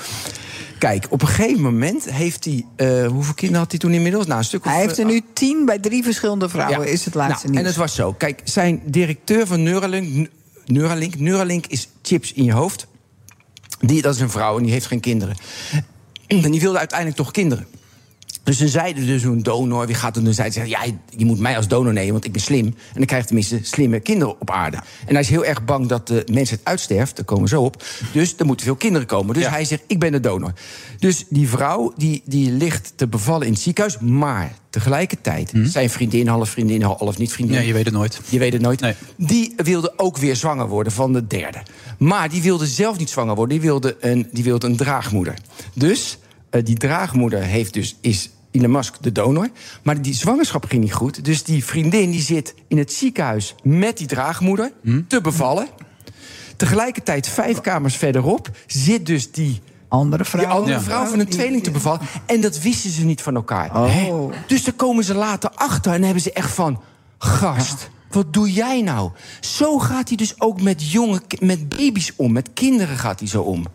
Kijk, 0.80 1.06
op 1.10 1.22
een 1.22 1.28
gegeven 1.28 1.62
moment 1.62 2.10
heeft 2.10 2.46
hij... 2.46 2.66
eh, 2.76 3.08
hoeveel 3.08 3.34
kinderen 3.34 3.62
had 3.62 3.72
hij 3.72 3.80
toen 3.80 3.94
inmiddels? 3.94 4.26
Nou, 4.26 4.40
een 4.40 4.46
stuk 4.46 4.66
of, 4.66 4.72
Hij 4.72 4.82
heeft 4.82 4.98
er 4.98 5.06
eh, 5.06 5.12
nu 5.12 5.22
tien 5.34 5.66
bij 5.66 5.80
drie 5.80 6.04
verschillende 6.04 6.50
vrouwen, 6.50 6.88
ja. 6.88 6.94
is 6.94 7.06
het 7.06 7.14
laatste 7.14 7.48
nou. 7.48 7.60
En 7.60 7.66
het 7.66 7.76
was 7.76 7.96
zo. 7.96 8.14
Kijk, 8.14 8.42
zijn 8.44 8.82
directeur 8.86 9.48
van 9.48 9.64
Neuralink... 9.64 10.30
Neuralink, 10.66 11.20
Neuralink 11.20 11.66
is 11.66 11.88
chips 12.02 12.34
in 12.34 12.44
je 12.44 12.54
hoofd. 12.54 12.88
Die, 13.80 14.02
dat 14.02 14.16
is 14.16 14.22
een 14.22 14.30
vrouw 14.30 14.58
en 14.58 14.64
die 14.64 14.72
heeft 14.72 14.86
geen 14.86 15.00
kinderen. 15.00 15.36
En 16.28 16.52
die 16.52 16.62
wilde 16.62 16.78
uiteindelijk 16.78 17.18
toch 17.18 17.32
kinderen. 17.32 17.68
Dus 18.46 18.58
ze 18.58 18.68
zeiden 18.68 19.06
dus 19.06 19.24
een 19.24 19.44
donor, 19.44 19.86
wie 19.86 19.96
gaat 19.96 20.16
er 20.16 20.24
dan 20.24 20.34
zeiden 20.34 20.62
ze, 20.62 20.70
ja, 20.70 20.80
je 21.18 21.26
moet 21.26 21.40
mij 21.40 21.58
als 21.58 21.68
donor 21.68 21.94
nemen, 21.94 22.12
want 22.12 22.26
ik 22.26 22.32
ben 22.32 22.42
slim. 22.42 22.66
En 22.66 22.74
dan 22.94 23.06
krijg 23.06 23.22
je 23.22 23.28
tenminste 23.28 23.60
slimme 23.62 24.00
kinderen 24.00 24.40
op 24.42 24.50
aarde. 24.52 24.78
En 25.06 25.12
hij 25.14 25.22
is 25.22 25.30
heel 25.30 25.46
erg 25.46 25.66
bang 25.66 25.88
dat 25.88 26.08
de 26.08 26.28
mensheid 26.32 26.60
uitsterft, 26.64 27.16
daar 27.16 27.26
komen 27.26 27.44
we 27.44 27.50
zo 27.50 27.64
op. 27.64 27.84
Dus 28.12 28.34
er 28.38 28.46
moeten 28.46 28.66
veel 28.66 28.76
kinderen 28.76 29.08
komen. 29.08 29.34
Dus 29.34 29.48
hij 29.48 29.66
zegt, 29.66 29.84
ik 29.88 30.00
ben 30.00 30.12
de 30.12 30.20
donor. 30.20 30.54
Dus 31.00 31.26
die 31.30 31.50
vrouw, 31.50 31.94
die, 31.96 32.22
die 32.26 32.52
ligt 32.52 32.94
te 32.96 33.08
bevallen 33.08 33.48
in 33.48 33.54
het 33.54 33.62
ziekenhuis, 33.62 34.00
maar 34.00 34.54
tegelijkertijd, 34.70 35.52
zijn 35.64 35.90
vriendin, 35.90 36.28
half 36.28 36.50
vriendin, 36.50 36.82
half 36.82 37.18
niet 37.18 37.32
vriendin. 37.34 37.56
Nee, 37.56 37.66
Mhm. 37.66 37.68
je 37.68 37.74
weet 37.74 37.86
het 37.86 37.94
nooit. 37.94 38.20
Je 38.30 38.40
weet 38.40 38.54
het 38.54 38.62
nooit. 38.62 38.96
Die 39.18 39.54
wilde 39.56 39.94
ook 39.98 40.18
weer 40.18 40.36
zwanger 40.36 40.68
worden 40.68 40.92
van 40.94 41.14
de 41.14 41.28
derde. 41.28 41.58
Maar 41.98 42.30
die 42.30 42.42
wilde 42.42 42.66
zelf 42.68 42.98
niet 42.98 43.10
zwanger 43.10 43.36
worden. 43.36 43.58
Die 43.60 43.68
wilde 43.68 43.98
een, 44.00 44.28
die 44.32 44.44
wilde 44.44 44.68
een 44.68 44.76
draagmoeder. 44.76 45.34
Dus 45.74 46.18
die 46.64 46.78
draagmoeder 46.78 47.42
heeft 47.42 47.74
dus, 47.74 47.98
is 48.02 48.30
Elon 48.52 48.72
Musk 48.72 48.96
de 49.02 49.12
donor. 49.12 49.50
Maar 49.84 50.02
die 50.02 50.14
zwangerschap 50.14 50.66
ging 50.66 50.84
niet 50.84 50.94
goed. 50.94 51.26
Dus 51.26 51.44
die 51.44 51.66
vriendin 51.66 52.12
die 52.12 52.22
zit 52.22 52.54
in 52.68 52.78
het 52.78 52.94
ziekenhuis 52.94 53.56
met 53.64 53.98
die 53.98 54.08
draagmoeder 54.08 54.72
te 55.08 55.22
bevallen. 55.22 55.68
Tegelijkertijd, 56.56 57.28
vijf 57.28 57.62
kamers 57.62 57.96
verderop, 57.96 58.50
zit 58.68 59.06
dus 59.06 59.32
die 59.32 59.62
andere 59.88 60.26
vrouw, 60.26 60.42
die 60.42 60.50
andere 60.52 60.76
Ja. 60.76 60.82
vrouw 60.82 61.06
van 61.06 61.20
een 61.20 61.28
tweeling 61.28 61.64
te 61.64 61.72
bevallen. 61.72 62.00
En 62.26 62.42
dat 62.42 62.62
wisten 62.62 62.90
ze 62.90 63.06
niet 63.06 63.22
van 63.22 63.36
elkaar. 63.36 63.90
Hè? 63.92 64.14
Dus 64.48 64.64
daar 64.64 64.74
komen 64.74 65.04
ze 65.04 65.14
later 65.14 65.50
achter 65.50 65.94
en 65.94 66.04
hebben 66.04 66.22
ze 66.22 66.32
echt 66.34 66.52
van... 66.52 66.82
Gast, 67.18 67.90
wat 68.12 68.34
doe 68.34 68.52
jij 68.54 68.82
nou? 68.82 69.12
Zo 69.40 69.80
gaat 69.80 70.08
hij 70.08 70.18
dus 70.18 70.42
ook 70.42 70.62
met 70.62 70.92
jonge, 70.92 71.22
met 71.40 71.70
baby's 71.70 72.12
om. 72.16 72.32
Met 72.32 72.50
kinderen 72.54 72.98
gaat 72.98 73.20
hij 73.20 73.28
zo 73.28 73.42
om. 73.42 73.66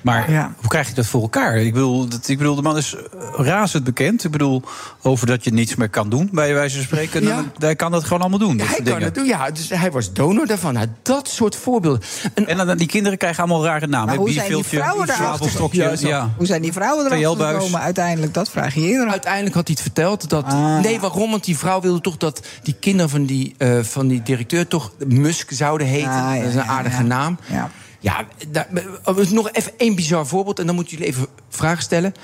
Maar 0.00 0.52
hoe 0.56 0.68
krijg 0.68 0.88
je 0.88 0.94
dat 0.94 1.06
voor 1.06 1.22
elkaar? 1.22 1.56
Ik 1.56 1.72
bedoel, 1.72 2.08
dat, 2.08 2.28
ik 2.28 2.38
bedoel, 2.38 2.54
de 2.54 2.62
man 2.62 2.76
is 2.76 2.96
razend 3.36 3.84
bekend. 3.84 4.24
Ik 4.24 4.30
bedoel, 4.30 4.62
over 5.02 5.26
dat 5.26 5.44
je 5.44 5.52
niets 5.52 5.74
meer 5.74 5.88
kan 5.88 6.08
doen, 6.08 6.28
bij 6.32 6.54
wijze 6.54 6.76
van 6.76 6.84
spreken. 6.84 7.22
Ja. 7.22 7.34
Dan, 7.34 7.50
hij 7.58 7.76
kan 7.76 7.90
dat 7.90 8.04
gewoon 8.04 8.20
allemaal 8.20 8.38
doen. 8.38 8.60
hij 8.60 8.82
kan 8.82 9.02
het 9.02 9.14
doen, 9.14 9.26
ja. 9.26 9.50
Dus 9.50 9.68
hij 9.68 9.90
was 9.90 10.12
donor 10.12 10.46
daarvan. 10.46 10.74
Nou, 10.74 10.86
dat 11.02 11.28
soort 11.28 11.56
voorbeelden. 11.56 12.02
En 12.46 12.56
dan, 12.56 12.76
die 12.76 12.86
kinderen 12.86 13.18
krijgen 13.18 13.42
allemaal 13.42 13.64
rare 13.64 13.86
namen. 13.86 14.06
Maar 14.06 14.16
hoe 14.16 14.32
zijn 14.32 14.52
die 14.52 14.64
vrouwen 14.64 15.10
erachter 15.10 15.68
Ja, 15.70 15.92
ja. 15.98 16.30
Hoe 16.36 16.46
zijn 16.46 16.62
die 16.62 16.72
vrouwen 16.72 17.06
erachter 17.12 17.48
gekomen 17.48 17.80
uiteindelijk? 17.80 18.34
Dat 18.34 18.50
vraag 18.50 18.74
je 18.74 18.80
eerder. 18.80 19.08
Uiteindelijk 19.08 19.54
had 19.54 19.66
hij 19.66 19.74
het 19.74 19.84
verteld 19.84 20.28
dat. 20.28 20.44
Ah. 20.44 20.78
Nee, 20.78 21.00
waarom? 21.00 21.30
Want 21.30 21.44
die 21.44 21.58
vrouw 21.58 21.80
wilde 21.80 22.00
toch 22.00 22.16
dat 22.16 22.46
die 22.62 22.74
kinderen 22.80 23.10
van 23.10 23.24
die, 23.24 23.54
eh, 23.58 23.78
van 23.82 24.08
die 24.08 24.22
directeur 24.22 24.66
toch 24.68 24.92
Musk 25.06 25.50
zouden 25.52 25.86
heten. 25.86 26.10
Ah, 26.10 26.34
ja, 26.34 26.40
dat 26.40 26.48
is 26.48 26.54
een 26.54 26.62
ja, 26.62 26.66
aardige 26.66 27.02
ja. 27.02 27.08
naam. 27.08 27.38
Ja. 27.46 27.70
Ja, 28.00 28.26
daar, 28.48 28.68
er 29.04 29.20
is 29.20 29.30
nog 29.30 29.50
even 29.52 29.72
één 29.76 29.94
bizar 29.94 30.26
voorbeeld. 30.26 30.58
En 30.58 30.66
dan 30.66 30.74
moeten 30.74 30.96
jullie 30.96 31.12
even 31.12 31.26
vragen 31.48 31.82
stellen. 31.82 32.14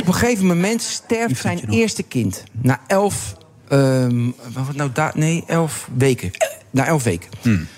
Op 0.00 0.06
een 0.06 0.14
gegeven 0.14 0.46
moment 0.46 0.82
sterft 0.82 1.40
zijn 1.40 1.60
eerste 1.70 2.02
kind. 2.02 2.42
Na 2.52 2.80
elf... 2.86 3.34
ehm, 3.68 4.24
wat 4.52 4.74
nou, 4.74 4.90
da- 4.92 5.12
nee, 5.14 5.44
elf 5.46 5.88
weken. 5.94 6.30
Eh, 6.32 6.48
Na 6.70 6.86
elf 6.86 7.02
weken. 7.02 7.30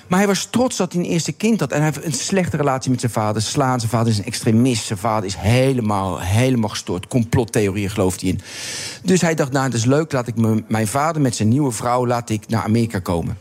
Maar 0.06 0.18
hij 0.18 0.28
was 0.28 0.48
trots 0.50 0.76
dat 0.76 0.92
hij 0.92 1.02
een 1.02 1.08
eerste 1.08 1.32
kind 1.32 1.60
had. 1.60 1.72
En 1.72 1.82
hij 1.82 1.90
heeft 1.94 2.06
een 2.06 2.12
slechte 2.12 2.56
relatie 2.56 2.90
met 2.90 3.00
zijn 3.00 3.12
vader. 3.12 3.42
Slaan, 3.42 3.78
zijn 3.78 3.90
vader 3.90 4.12
is 4.12 4.18
een 4.18 4.24
extremist. 4.24 4.84
Zijn 4.84 4.98
vader 4.98 5.24
is 5.24 5.34
helemaal, 5.36 6.20
helemaal 6.20 6.68
gestoord. 6.70 7.06
Complottheorieën 7.06 7.90
gelooft 7.90 8.20
hij 8.20 8.30
in. 8.30 8.40
Dus 9.02 9.20
hij 9.20 9.34
dacht, 9.34 9.52
nou, 9.52 9.70
dat 9.70 9.78
is 9.78 9.84
leuk. 9.84 10.12
Laat 10.12 10.26
ik 10.26 10.34
mijn 10.68 10.86
vader 10.86 11.22
met 11.22 11.36
zijn 11.36 11.48
nieuwe 11.48 11.72
vrouw... 11.72 12.06
laat 12.06 12.30
ik 12.30 12.48
naar 12.48 12.62
Amerika 12.62 12.98
komen. 12.98 13.38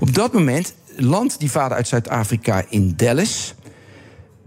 Op 0.00 0.14
dat 0.14 0.32
moment 0.32 0.74
landt 0.96 1.38
die 1.38 1.50
vader 1.50 1.76
uit 1.76 1.88
Zuid-Afrika 1.88 2.64
in 2.68 2.92
Dallas... 2.96 3.54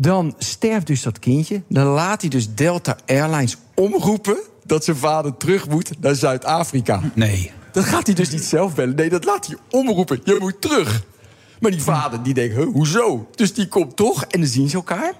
Dan 0.02 0.36
sterft 0.38 0.88
dus 0.88 1.02
dat 1.02 1.20
kindje. 1.20 1.62
Dan 1.68 1.86
laat 1.86 2.22
hij 2.22 2.30
dus 2.30 2.54
Delta 2.56 2.98
Airlines 3.06 3.58
omroepen 3.76 4.38
dat 4.70 4.84
zijn 4.84 4.98
vader 4.98 5.38
terug 5.38 5.70
moet 5.70 5.92
naar 6.00 6.16
Zuid-Afrika. 6.16 7.02
Nee. 7.14 7.52
Dat 7.72 7.86
gaat 7.86 8.06
hij 8.06 8.16
dus 8.16 8.30
niet 8.30 8.44
zelf 8.44 8.76
bellen. 8.76 8.96
Nee, 8.96 9.10
dat 9.10 9.26
laat 9.26 9.48
hij 9.48 9.58
omroepen. 9.70 10.22
Je 10.24 10.38
moet 10.40 10.62
terug. 10.62 11.04
Maar 11.60 11.72
die 11.72 11.82
vader 11.82 12.24
die 12.24 12.34
denkt, 12.34 12.56
hoezo? 12.56 13.30
Dus 13.36 13.54
die 13.54 13.68
komt 13.68 13.96
toch 13.96 14.24
en 14.24 14.40
dan 14.40 14.50
zien 14.50 14.70
ze 14.70 14.76
elkaar. 14.76 15.14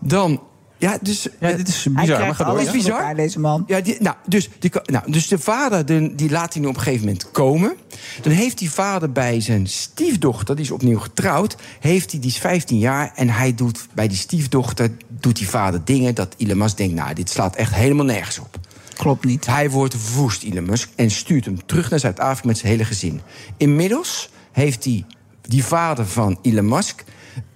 Dan, 0.00 0.42
ja, 0.78 0.98
dus... 1.00 1.28
Ja, 1.40 1.52
dit 1.52 1.68
is 1.68 1.84
Hij 1.84 1.92
bizar. 1.94 2.26
Maar 2.26 2.44
alles 2.44 2.70
bizar. 2.70 2.98
elkaar, 2.98 3.14
deze 3.16 3.40
man. 3.40 3.64
Ja, 3.66 3.80
die, 3.80 3.96
nou, 4.00 4.16
dus, 4.26 4.48
die, 4.58 4.70
nou, 4.84 5.12
dus 5.12 5.28
de 5.28 5.38
vader 5.38 5.86
die, 5.86 6.14
die 6.14 6.30
laat 6.30 6.52
hij 6.52 6.62
nu 6.62 6.68
op 6.68 6.74
een 6.74 6.82
gegeven 6.82 7.06
moment 7.06 7.30
komen. 7.30 7.76
Dan 8.22 8.32
heeft 8.32 8.58
die 8.58 8.70
vader 8.70 9.12
bij 9.12 9.40
zijn 9.40 9.66
stiefdochter, 9.66 10.56
die 10.56 10.64
is 10.64 10.70
opnieuw 10.70 10.98
getrouwd... 10.98 11.56
Heeft 11.80 12.10
hij, 12.10 12.20
die 12.20 12.30
is 12.30 12.38
15 12.38 12.78
jaar 12.78 13.12
en 13.14 13.28
hij 13.28 13.54
doet 13.54 13.86
bij 13.94 14.08
die 14.08 14.16
stiefdochter... 14.16 14.90
doet 15.08 15.36
die 15.36 15.48
vader 15.48 15.80
dingen 15.84 16.14
dat 16.14 16.34
Elon 16.36 16.58
Musk 16.58 16.76
denkt... 16.76 16.94
nou, 16.94 17.14
dit 17.14 17.30
slaat 17.30 17.56
echt 17.56 17.74
helemaal 17.74 18.04
nergens 18.04 18.38
op. 18.38 18.58
Klopt 18.96 19.24
niet. 19.24 19.46
Hij 19.46 19.70
wordt 19.70 20.14
woest, 20.14 20.42
Elon 20.42 20.64
Musk, 20.64 20.88
en 20.94 21.10
stuurt 21.10 21.44
hem 21.44 21.66
terug 21.66 21.90
naar 21.90 21.98
Zuid-Afrika 21.98 22.46
met 22.46 22.58
zijn 22.58 22.72
hele 22.72 22.84
gezin. 22.84 23.20
Inmiddels 23.56 24.30
heeft 24.52 24.84
hij, 24.84 25.04
die 25.42 25.64
vader 25.64 26.06
van 26.06 26.38
Elon 26.42 26.68
Musk... 26.68 27.04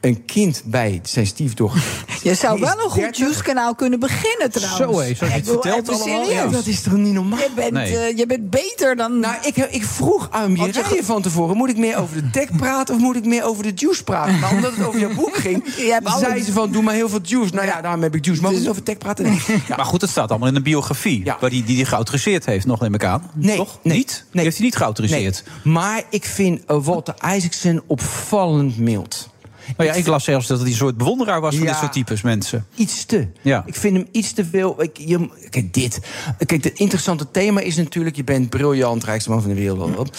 een 0.01 0.25
kind 0.25 0.63
bij 0.65 1.01
zijn 1.03 1.27
stiefdochter 1.27 1.83
Je 2.23 2.35
zou 2.35 2.61
wel 2.61 2.71
een 2.85 2.91
goed 2.91 3.01
30. 3.01 3.19
juice-kanaal 3.21 3.75
kunnen 3.75 4.01
beginnen 4.01 4.51
trouwens. 4.51 4.79
Zo, 4.79 5.01
hé, 5.01 5.15
zoals 5.15 5.33
je 5.33 5.39
het 5.39 5.49
vertelt 5.49 5.89
even 5.89 5.95
allemaal, 5.95 6.25
serieus. 6.25 6.43
ja. 6.43 6.47
Dat 6.47 6.67
is 6.67 6.81
toch 6.83 6.93
niet 6.93 7.13
normaal? 7.13 7.39
Je 7.39 7.49
bent, 7.55 7.71
Nee. 7.73 7.97
eh, 7.99 8.17
je 8.17 8.27
bent 8.27 8.51
beter 8.51 8.97
dan... 8.97 9.19
Nou, 9.21 9.35
ik, 9.43 9.57
ik 9.57 9.85
vroeg 9.85 10.29
aan 10.31 10.43
je 10.43 10.63
Mireille 10.63 11.05
van 11.05 11.23
tevoren... 11.23 11.57
moet 11.57 11.69
ik 11.69 11.77
meer 11.77 11.97
over 11.97 12.23
de 12.23 12.31
tech 12.31 12.57
praten 12.57 12.95
of 12.95 13.01
moet 13.01 13.17
ik 13.17 13.25
meer 13.25 13.45
over 13.45 13.63
de 13.63 13.73
juice 13.75 14.05
praten? 14.05 14.39
Maar 14.39 14.51
omdat 14.53 14.77
het 14.77 14.87
over 14.87 15.01
jouw 15.01 15.15
boek 15.15 15.37
ging, 15.37 15.65
Je 15.77 15.91
hebt 15.93 16.07
alle- 16.07 16.19
zei 16.25 16.43
ze 16.43 16.53
van... 16.53 16.73
doe 16.73 16.83
maar 16.83 16.95
heel 16.95 17.09
veel 17.09 17.21
juice. 17.23 17.55
Nou 17.55 17.67
ja, 17.67 17.81
daarom 17.81 18.03
heb 18.03 18.15
ik 18.15 18.25
juice. 18.25 18.41
Maar 18.43 18.51
we 18.51 18.57
moeten 18.57 18.73
over 18.73 18.85
tech 18.85 18.99
praten? 18.99 19.25
Nee. 19.25 19.41
Maar 19.77 19.85
goed, 19.87 20.01
het 20.01 20.11
staat 20.11 20.31
allemaal 20.31 20.49
in 20.49 20.57
een 20.57 20.63
biografie. 20.63 21.25
Waar 21.41 21.51
die, 21.51 21.65
die 21.65 21.77
die 21.77 21.85
geautoriseerd 21.85 22.47
heeft, 22.47 22.67
nog 22.67 22.81
neem 22.81 22.95
ik 22.95 23.05
aan. 23.05 23.31
Nee, 23.35 23.57
Toch? 23.57 23.79
nee, 23.83 23.97
niet? 23.97 24.25
Die 24.33 24.41
heeft 24.41 24.57
hij 24.57 24.65
niet 24.67 24.77
geautoriseerd. 24.77 25.43
Nee. 25.63 25.73
Maar 25.75 26.03
ik 26.11 26.25
vind 26.25 26.65
eh, 26.67 26.77
Walter 26.85 27.15
Isaacson 27.35 27.83
opvallend 27.87 28.79
mild. 28.79 29.29
Nou 29.77 29.89
ja, 29.89 29.95
ik 29.95 30.07
las 30.07 30.25
zelfs 30.25 30.47
dat 30.47 30.61
hij 30.61 30.69
een 30.69 30.75
soort 30.75 30.97
bewonderaar 30.97 31.41
was 31.41 31.55
van 31.55 31.65
Ja. 31.65 31.71
dit 31.71 31.81
soort 31.81 31.93
types 31.93 32.23
mensen. 32.23 32.67
Iets 32.75 33.05
te. 33.05 33.27
Ja. 33.43 33.63
Ik 33.67 33.75
vind 33.75 33.97
hem 33.97 34.07
iets 34.13 34.33
te 34.33 34.45
veel. 34.45 34.83
Ik, 34.83 34.97
je, 34.99 35.29
kijk, 35.51 35.75
dit. 35.75 36.01
Kijk, 36.47 36.65
het 36.65 36.79
interessante 36.79 37.31
thema 37.31 37.61
is 37.61 37.77
natuurlijk: 37.77 38.17
je 38.17 38.25
bent 38.25 38.51
briljant, 38.51 39.05
rijkste 39.05 39.31
man 39.31 39.41
van 39.41 39.51
de 39.51 39.57
wereld. 39.57 40.11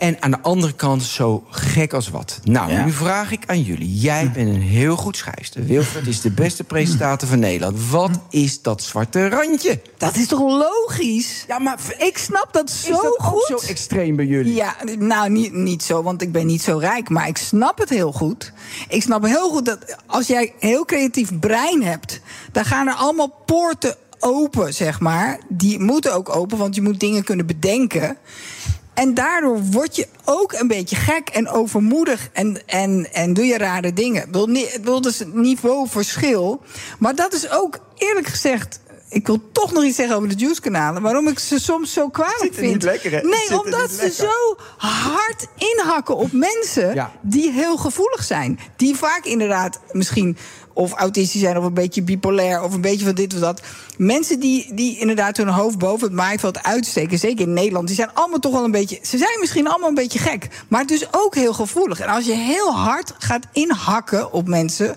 En 0.00 0.22
aan 0.22 0.30
de 0.30 0.40
andere 0.40 0.72
kant 0.72 1.02
zo 1.02 1.44
gek 1.50 1.92
als 1.92 2.08
wat. 2.08 2.40
Nou, 2.42 2.72
Ja. 2.72 2.84
nu 2.84 2.92
vraag 2.92 3.32
ik 3.32 3.42
aan 3.46 3.62
jullie. 3.62 3.94
Jij 3.98 4.30
bent 4.30 4.48
een 4.48 4.60
heel 4.62 4.96
goed 4.96 5.16
schrijfster. 5.16 5.64
Wilfred 5.64 6.06
is 6.06 6.20
de 6.20 6.30
beste 6.30 6.64
presentator 6.64 7.28
van 7.28 7.38
Nederland. 7.38 7.88
Wat 7.90 8.10
is 8.30 8.62
dat 8.62 8.82
zwarte 8.82 9.28
randje? 9.28 9.80
Dat 9.98 10.16
is 10.16 10.26
toch 10.26 10.40
logisch? 10.40 11.44
Ja, 11.48 11.58
maar 11.58 11.78
Ik 11.98 12.18
snap 12.18 12.48
dat 12.52 12.70
zo 12.70 12.90
is 12.90 12.96
dat 12.96 13.06
ook 13.06 13.22
goed. 13.22 13.60
zo 13.60 13.66
extreem 13.68 14.16
bij 14.16 14.26
jullie? 14.26 14.54
Ja, 14.54 14.76
nou 14.98 15.30
niet, 15.30 15.52
niet 15.52 15.82
zo, 15.82 16.02
want 16.02 16.22
ik 16.22 16.32
ben 16.32 16.46
niet 16.46 16.62
zo 16.62 16.78
rijk. 16.78 17.08
Maar 17.08 17.28
ik 17.28 17.36
snap 17.36 17.78
het 17.78 17.88
heel 17.88 18.12
goed. 18.12 18.52
Ik 18.88 19.02
snap 19.02 19.24
heel 19.24 19.50
goed 19.50 19.64
dat 19.66 19.96
als 20.06 20.26
jij 20.26 20.42
een 20.42 20.68
heel 20.68 20.84
creatief 20.84 21.38
brein 21.38 21.82
hebt... 21.82 22.20
dan 22.52 22.64
gaan 22.64 22.86
er 22.86 22.94
allemaal 22.94 23.32
poorten 23.46 23.96
open, 24.22 24.74
zeg 24.74 25.00
maar. 25.00 25.38
Die 25.48 25.78
moeten 25.78 26.14
ook 26.14 26.36
open, 26.36 26.58
want 26.58 26.74
je 26.74 26.82
moet 26.82 27.00
dingen 27.00 27.24
kunnen 27.24 27.46
bedenken. 27.46 28.16
En 29.00 29.14
daardoor 29.14 29.60
word 29.70 29.96
je 29.96 30.06
ook 30.24 30.52
een 30.52 30.66
beetje 30.66 30.96
gek 30.96 31.28
en 31.28 31.48
overmoedig 31.48 32.28
en, 32.32 32.66
en, 32.66 33.12
en 33.12 33.34
doe 33.34 33.44
je 33.44 33.58
rare 33.58 33.92
dingen. 33.92 34.22
Ik 34.22 34.30
bedoel, 34.30 34.48
ik 34.48 34.72
bedoel, 34.72 35.00
dat 35.00 35.12
is 35.12 35.18
het 35.18 35.34
niveauverschil. 35.34 36.62
Maar 36.98 37.14
dat 37.14 37.32
is 37.32 37.50
ook, 37.50 37.78
eerlijk 37.96 38.26
gezegd... 38.26 38.80
Ik 39.08 39.26
wil 39.26 39.50
toch 39.52 39.72
nog 39.72 39.84
iets 39.84 39.96
zeggen 39.96 40.16
over 40.16 40.28
de 40.28 40.34
juice-kanalen. 40.34 41.02
Waarom 41.02 41.28
ik 41.28 41.38
ze 41.38 41.58
soms 41.60 41.92
zo 41.92 42.08
kwalijk 42.08 42.54
vind. 42.54 42.72
niet 42.72 42.82
lekker, 42.82 43.10
hè? 43.12 43.20
Nee, 43.20 43.60
omdat 43.60 43.90
ze 43.90 44.10
zo 44.10 44.56
hard 44.76 45.46
inhakken 45.56 46.16
op 46.16 46.32
mensen 46.32 46.94
Ja. 46.94 47.12
die 47.22 47.50
heel 47.50 47.76
gevoelig 47.76 48.24
zijn. 48.24 48.58
Die 48.76 48.96
vaak 48.96 49.24
inderdaad 49.24 49.80
misschien 49.92 50.36
of 50.72 50.92
autistisch 50.92 51.40
zijn 51.40 51.58
of 51.58 51.64
een 51.64 51.74
beetje 51.74 52.02
bipolair 52.02 52.62
of 52.62 52.74
een 52.74 52.80
beetje 52.80 53.04
van 53.04 53.14
dit 53.14 53.34
of 53.34 53.40
dat. 53.40 53.62
Mensen 53.96 54.40
die, 54.40 54.74
die 54.74 54.98
inderdaad 54.98 55.36
hun 55.36 55.48
hoofd 55.48 55.78
boven 55.78 56.06
het 56.06 56.16
maaiveld 56.16 56.62
uitsteken, 56.62 57.18
zeker 57.18 57.46
in 57.46 57.52
Nederland, 57.52 57.86
die 57.86 57.96
zijn 57.96 58.14
allemaal 58.14 58.38
toch 58.38 58.52
wel 58.52 58.64
een 58.64 58.70
beetje. 58.70 58.98
Ze 59.02 59.18
zijn 59.18 59.40
misschien 59.40 59.68
allemaal 59.68 59.88
een 59.88 59.94
beetje 59.94 60.18
gek, 60.18 60.48
maar 60.68 60.86
dus 60.86 61.06
ook 61.10 61.34
heel 61.34 61.52
gevoelig. 61.52 62.00
En 62.00 62.08
als 62.08 62.26
je 62.26 62.34
heel 62.34 62.74
hard 62.74 63.14
gaat 63.18 63.46
inhakken 63.52 64.32
op 64.32 64.48
mensen, 64.48 64.96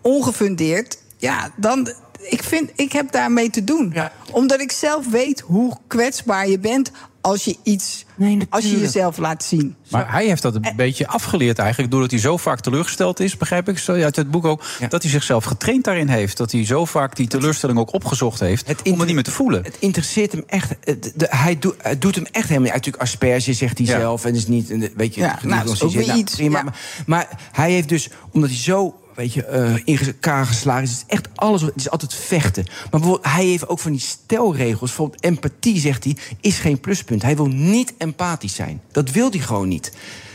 ongefundeerd, 0.00 0.98
ja, 1.16 1.50
dan. 1.56 1.92
Ik, 2.20 2.42
vind, 2.42 2.70
ik 2.76 2.92
heb 2.92 3.12
daarmee 3.12 3.50
te 3.50 3.64
doen. 3.64 3.94
Omdat 4.30 4.60
ik 4.60 4.72
zelf 4.72 5.08
weet 5.10 5.40
hoe 5.40 5.76
kwetsbaar 5.86 6.48
je 6.48 6.58
bent 6.58 6.90
als 7.28 7.44
je 7.44 7.56
iets. 7.62 8.04
als 8.50 8.64
je 8.64 8.80
jezelf 8.80 9.16
laat 9.16 9.44
zien. 9.44 9.76
Maar 9.88 10.12
hij 10.12 10.26
heeft 10.26 10.42
dat 10.42 10.54
een 10.54 10.72
beetje 10.76 11.06
afgeleerd 11.08 11.58
eigenlijk... 11.58 11.90
doordat 11.92 12.10
hij 12.10 12.20
zo 12.20 12.36
vaak 12.36 12.60
teleurgesteld 12.60 13.20
is, 13.20 13.36
begrijp 13.36 13.68
ik 13.68 13.78
zo 13.78 13.92
uit 13.92 14.16
het 14.16 14.30
boek 14.30 14.44
ook... 14.44 14.62
dat 14.88 15.02
hij 15.02 15.10
zichzelf 15.10 15.44
getraind 15.44 15.84
daarin 15.84 16.08
heeft. 16.08 16.36
Dat 16.36 16.52
hij 16.52 16.64
zo 16.66 16.84
vaak 16.84 17.16
die 17.16 17.26
teleurstelling 17.26 17.78
ook 17.78 17.92
opgezocht 17.92 18.40
heeft... 18.40 18.82
om 18.84 18.98
het 18.98 19.06
niet 19.06 19.14
meer 19.14 19.24
te 19.24 19.30
voelen. 19.30 19.62
Het 19.64 19.76
interesseert 19.78 20.32
hem 20.32 20.42
echt. 20.46 20.74
het- 20.84 21.12
de- 21.16 21.26
hij, 21.30 21.58
doet, 21.58 21.74
hij 21.82 21.98
doet 21.98 22.14
hem 22.14 22.24
echt 22.24 22.48
helemaal 22.48 22.60
niet. 22.62 22.72
Natuurlijk 22.72 23.02
asperge, 23.02 23.52
zegt 23.52 23.78
hij 23.78 23.86
Ja. 23.86 23.98
zelf. 24.00 24.24
En 24.24 24.34
is 24.34 24.46
niet, 24.46 24.70
een- 24.70 24.90
weet 24.96 25.14
je, 25.14 25.20
Ja, 25.20 25.38
nou, 25.42 25.64
dat 25.64 25.74
is 25.74 25.82
ook 25.82 25.92
weer 25.92 26.14
iets, 26.14 26.34
prima. 26.34 26.58
ja. 26.58 26.64
Maar, 26.64 26.78
maar 27.06 27.28
hij 27.52 27.70
heeft 27.72 27.88
dus, 27.88 28.08
omdat 28.32 28.50
hij 28.50 28.58
zo 28.58 29.00
weet 29.18 29.32
je, 29.32 29.44
eh 29.44 29.74
in 29.84 29.98
elkaar 30.06 30.46
geslagen 30.46 30.82
is. 30.82 30.90
Het 30.90 30.98
is 30.98 31.04
echt 31.16 31.28
alles, 31.34 31.60
het 31.62 31.72
is 31.76 31.90
altijd 31.90 32.14
vechten. 32.14 32.64
Maar 32.66 33.00
bijvoorbeeld, 33.00 33.24
hij 33.34 33.44
heeft 33.44 33.68
ook 33.68 33.78
van 33.78 33.90
die 33.92 34.00
stelregels. 34.00 34.78
Bijvoorbeeld 34.90 35.22
empathie, 35.24 35.80
zegt 35.80 36.04
hij, 36.04 36.16
is 36.40 36.58
geen 36.58 36.80
pluspunt. 36.80 37.22
Hij 37.22 37.36
wil 37.36 37.46
niet 37.46 37.94
empathisch 37.98 38.54
zijn. 38.54 38.80
Dat 38.92 39.10
wil 39.10 39.30
hij 39.30 39.40
gewoon 39.40 39.68
niet. 39.68 39.92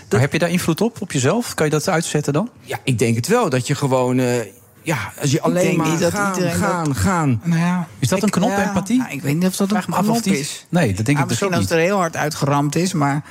Maar 0.10 0.22
heb 0.22 0.32
je 0.32 0.40
daar 0.40 0.50
invloed 0.50 0.82
op, 0.82 1.02
op 1.02 1.12
jezelf? 1.12 1.54
Kan 1.54 1.66
je 1.66 1.72
dat 1.72 1.90
uitzetten 1.90 2.34
dan? 2.34 2.50
Ja, 2.62 2.80
ik 2.84 3.00
denk 3.00 3.16
het 3.16 3.28
wel. 3.28 3.50
Dat 3.50 3.68
je 3.68 3.76
gewoon... 3.76 4.20
eh, 4.20 4.36
ja, 4.82 5.14
als 5.22 5.32
je 5.32 5.42
alleen 5.42 5.64
denk 5.64 5.78
maar 5.78 5.90
niet 5.90 6.00
dat 6.00 6.12
gaan, 6.14 6.34
iedereen 6.34 6.56
gaan, 6.56 6.84
dat- 6.86 6.98
gaan. 6.98 7.42
Nou 7.44 7.60
ja, 7.60 7.88
Is 8.00 8.08
dat 8.08 8.24
een 8.24 8.30
knop, 8.30 8.50
ja, 8.50 8.68
empathie? 8.68 8.98
nou, 8.98 9.12
ik 9.12 9.22
weet 9.22 9.36
niet 9.36 9.46
of 9.46 9.56
dat 9.56 9.72
een 9.72 9.82
knop 9.86 10.16
is. 10.26 10.66
Nee, 10.70 10.94
dat 10.94 11.06
denk 11.06 11.18
ik 11.18 11.24
dus 11.24 11.26
misschien 11.28 11.48
ook 11.48 11.54
als 11.54 11.62
niet. 11.62 11.70
het 11.70 11.80
er 11.80 11.86
heel 11.86 11.98
hard 11.98 12.16
uitgeramd 12.16 12.76
is, 12.76 12.94
maar... 12.94 13.24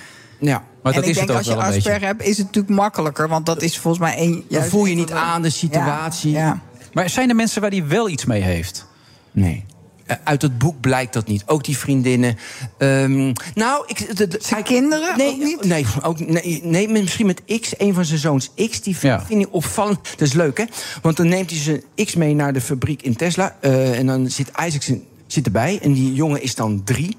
Ja. 0.42 0.64
Maar 0.82 0.92
en 0.92 1.00
dat 1.00 1.08
ik 1.08 1.14
is 1.14 1.20
het 1.20 1.30
ook 1.30 1.36
als 1.36 1.46
je 1.46 1.52
wel 1.54 1.60
een 1.60 1.66
beetje. 1.70 1.78
Asperger 1.78 2.06
hebt, 2.06 2.22
is 2.22 2.36
het 2.36 2.46
natuurlijk 2.46 2.74
makkelijker. 2.74 3.28
Want 3.28 3.46
dat 3.46 3.62
is 3.62 3.78
volgens 3.78 4.02
mij 4.02 4.16
één... 4.16 4.44
Dan 4.48 4.62
voel 4.64 4.84
je 4.84 4.94
niet 4.94 5.12
aan 5.12 5.42
de 5.42 5.50
situatie. 5.50 6.30
Ja, 6.30 6.38
ja. 6.38 6.60
Maar 6.92 7.10
zijn 7.10 7.28
er 7.28 7.36
mensen 7.36 7.60
waar 7.60 7.70
hij 7.70 7.86
wel 7.86 8.08
iets 8.08 8.24
mee 8.24 8.40
heeft? 8.42 8.86
Nee. 9.32 9.64
Eh, 10.06 10.16
Uit 10.24 10.42
het 10.42 10.58
boek 10.58 10.80
blijkt 10.80 11.12
dat 11.12 11.26
niet. 11.26 11.42
Ook 11.46 11.64
die 11.64 11.78
vriendinnen. 11.78 12.38
Ehm, 12.78 13.32
nou, 13.54 13.84
ik, 13.86 14.16
de, 14.16 14.28
de- 14.28 14.38
Zijn 14.42 14.62
kinderen 14.62 15.16
nee, 15.16 15.30
ook 15.32 15.38
niet? 15.38 15.64
Nee, 15.64 15.86
ook, 16.02 16.18
nee, 16.20 16.60
nee, 16.64 16.88
misschien 16.88 17.26
met 17.26 17.42
X, 17.60 17.74
een 17.78 17.94
van 17.94 18.04
zijn 18.04 18.18
zoons 18.18 18.50
X. 18.70 18.80
Die 18.80 18.96
vind, 18.96 19.12
Ja. 19.20 19.26
vind 19.26 19.40
ik 19.40 19.48
opvallend. 19.54 19.98
Dat 20.10 20.28
is 20.28 20.32
leuk, 20.32 20.58
hè? 20.58 20.64
Want 21.02 21.16
dan 21.16 21.28
neemt 21.28 21.50
hij 21.50 21.58
zijn 21.58 21.82
X 22.04 22.14
mee 22.14 22.34
naar 22.34 22.52
de 22.52 22.60
fabriek 22.60 23.02
in 23.02 23.16
Tesla. 23.16 23.56
eh, 23.60 23.98
en 23.98 24.06
dan 24.06 24.30
zit 24.30 24.48
Isaacson 24.66 25.04
zit 25.26 25.46
erbij. 25.46 25.78
En 25.82 25.92
die 25.92 26.14
jongen 26.14 26.42
is 26.42 26.54
dan 26.54 26.82
drie. 26.84 27.16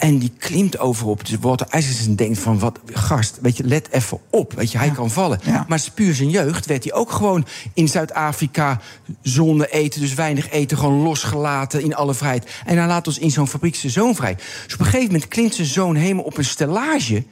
En 0.00 0.18
die 0.18 0.32
klimt 0.38 0.78
overop. 0.78 1.26
Dus 1.26 1.36
Walter 1.40 1.66
Isaacson 1.70 2.14
denkt 2.14 2.38
van, 2.38 2.58
wat, 2.58 2.78
gast, 2.92 3.38
weet 3.42 3.56
je, 3.56 3.64
let 3.64 3.88
even 3.90 4.18
op. 4.30 4.52
Weet 4.52 4.72
je, 4.72 4.78
hij 4.78 4.90
kan 4.90 5.10
vallen. 5.10 5.40
Maar 5.68 5.84
puur 5.94 6.14
zijn 6.14 6.30
jeugd 6.30 6.66
werd 6.66 6.84
hij 6.84 6.92
ook 6.92 7.10
gewoon 7.10 7.46
in 7.74 7.88
Zuid-Afrika... 7.88 8.80
zonder 9.22 9.70
eten, 9.70 10.00
dus 10.00 10.14
weinig 10.14 10.50
eten, 10.50 10.78
gewoon 10.78 11.02
losgelaten 11.02 11.82
in 11.82 11.94
alle 11.94 12.14
vrijheid. 12.14 12.50
En 12.66 12.76
hij 12.76 12.86
laat 12.86 13.06
ons 13.06 13.18
in 13.18 13.30
zo'n 13.30 13.48
fabriek 13.48 13.74
zijn 13.74 13.92
zoon 13.92 14.14
vrij. 14.14 14.34
Dus 14.64 14.74
op 14.74 14.80
een 14.80 14.84
gegeven 14.84 15.12
moment 15.12 15.28
klimt 15.28 15.54
zijn 15.54 15.66
zoon 15.66 15.94
helemaal 15.94 16.24
op 16.24 16.36
een 16.36 16.44
stellage. 16.44 17.24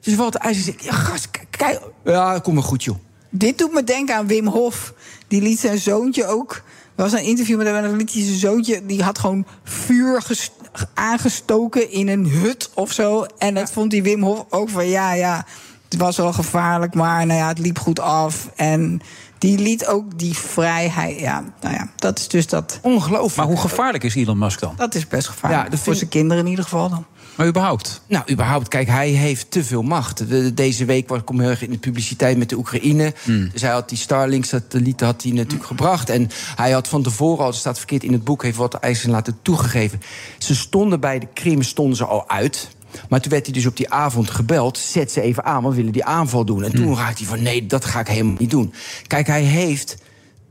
Dus 0.00 0.14
Walter 0.14 0.40
Isaacson 0.40 0.62
zegt, 0.64 0.84
ja, 0.84 0.92
gast, 0.92 1.28
kijk... 1.50 1.80
Ja, 2.04 2.38
kom 2.38 2.54
maar 2.54 2.62
goed, 2.62 2.84
joh. 2.84 2.96
Dit 3.30 3.58
doet 3.58 3.72
me 3.72 3.84
denken 3.84 4.16
aan 4.16 4.26
Wim 4.26 4.46
Hof. 4.46 4.94
Die 5.28 5.42
liet 5.42 5.60
zijn 5.60 5.78
zoontje 5.78 6.26
ook. 6.26 6.62
Er 6.94 7.02
was 7.02 7.12
een 7.12 7.22
interview 7.24 7.56
met 7.56 7.66
hem 7.66 7.76
en 7.76 7.82
dan 7.82 7.96
liet 7.96 8.12
hij 8.12 8.22
zijn 8.22 8.38
zoontje. 8.38 8.86
Die 8.86 9.02
had 9.02 9.18
gewoon 9.18 9.46
vuur 9.64 10.22
ges- 10.22 10.50
aangestoken 10.94 11.90
in 11.90 12.08
een 12.08 12.26
hut 12.30 12.70
of 12.74 12.92
zo. 12.92 13.26
En 13.38 13.54
dat 13.54 13.72
vond 13.72 13.90
die 13.90 14.02
Wim 14.02 14.22
Hof 14.22 14.44
ook 14.50 14.68
van 14.70 14.86
ja, 14.88 15.12
ja. 15.12 15.44
Het 15.88 15.96
was 15.98 16.16
wel 16.16 16.32
gevaarlijk, 16.32 16.94
maar 16.94 17.26
nou 17.26 17.38
ja, 17.40 17.48
het 17.48 17.58
liep 17.58 17.78
goed 17.78 18.00
af. 18.00 18.50
En 18.56 19.00
die 19.38 19.58
liet 19.58 19.86
ook 19.86 20.18
die 20.18 20.36
vrijheid. 20.36 21.20
Ja, 21.20 21.44
nou 21.60 21.74
ja, 21.74 21.88
dat 21.96 22.18
is 22.18 22.28
dus 22.28 22.46
dat. 22.46 22.78
Ongelooflijk. 22.82 23.36
Maar 23.36 23.46
hoe 23.46 23.68
gevaarlijk 23.68 24.04
is 24.04 24.14
Elon 24.14 24.38
Musk 24.38 24.60
dan? 24.60 24.72
Dat 24.76 24.94
is 24.94 25.08
best 25.08 25.26
gevaarlijk. 25.28 25.62
Ja, 25.62 25.68
dat 25.68 25.74
Voor 25.78 25.84
vind- 25.84 25.96
zijn 25.98 26.10
kinderen 26.10 26.44
in 26.44 26.50
ieder 26.50 26.64
geval 26.64 26.88
dan. 26.88 27.04
Maar 27.36 27.46
überhaupt? 27.46 28.00
Nou, 28.06 28.24
überhaupt, 28.30 28.68
kijk, 28.68 28.88
hij 28.88 29.08
heeft 29.08 29.50
te 29.50 29.64
veel 29.64 29.82
macht. 29.82 30.28
De- 30.28 30.54
Deze 30.54 30.84
week 30.84 31.06
kwam 31.06 31.40
heel 31.40 31.48
erg 31.50 31.62
in 31.62 31.70
de 31.70 31.78
publiciteit 31.78 32.38
met 32.38 32.48
de 32.48 32.56
Oekraïne. 32.56 33.14
Dus 33.52 33.60
hij 33.62 33.70
had 33.70 33.88
die 33.88 33.98
Starlink-satellieten 33.98 35.06
had 35.06 35.22
hij 35.22 35.32
natuurlijk 35.32 35.66
gebracht. 35.66 36.10
En 36.10 36.28
hij 36.56 36.70
had 36.70 36.88
van 36.88 37.02
tevoren 37.02 37.38
al, 37.44 37.50
dat 37.50 37.54
staat 37.60 37.78
verkeerd 37.78 38.04
in 38.04 38.12
het 38.12 38.24
boek... 38.24 38.42
heeft 38.42 38.56
wat 38.56 38.74
IJsland 38.74 39.14
laten 39.14 39.38
toegegeven. 39.42 40.00
Ze 40.38 40.54
stonden 40.54 41.00
bij 41.00 41.18
de 41.18 41.26
Krim 41.34 41.62
stonden 41.62 41.96
ze 41.96 42.04
al 42.04 42.28
uit... 42.28 42.68
Maar 43.08 43.20
toen 43.20 43.30
werd 43.32 43.44
hij 43.46 43.54
dus 43.54 43.66
op 43.66 43.76
die 43.76 43.90
avond 43.90 44.30
gebeld. 44.30 44.78
Zet 44.78 45.12
ze 45.12 45.20
even 45.20 45.44
aan, 45.44 45.54
want 45.62 45.68
we 45.68 45.76
willen 45.76 45.92
die 45.92 46.04
aanval 46.04 46.44
doen. 46.44 46.64
En 46.64 46.72
toen 46.74 46.96
raakte 46.96 47.22
hij 47.22 47.32
van, 47.34 47.42
nee, 47.42 47.66
dat 47.66 47.84
ga 47.84 48.00
ik 48.00 48.06
helemaal 48.08 48.36
niet 48.38 48.50
doen. 48.50 48.72
Kijk, 49.06 49.26
hij 49.26 49.42
heeft 49.42 49.96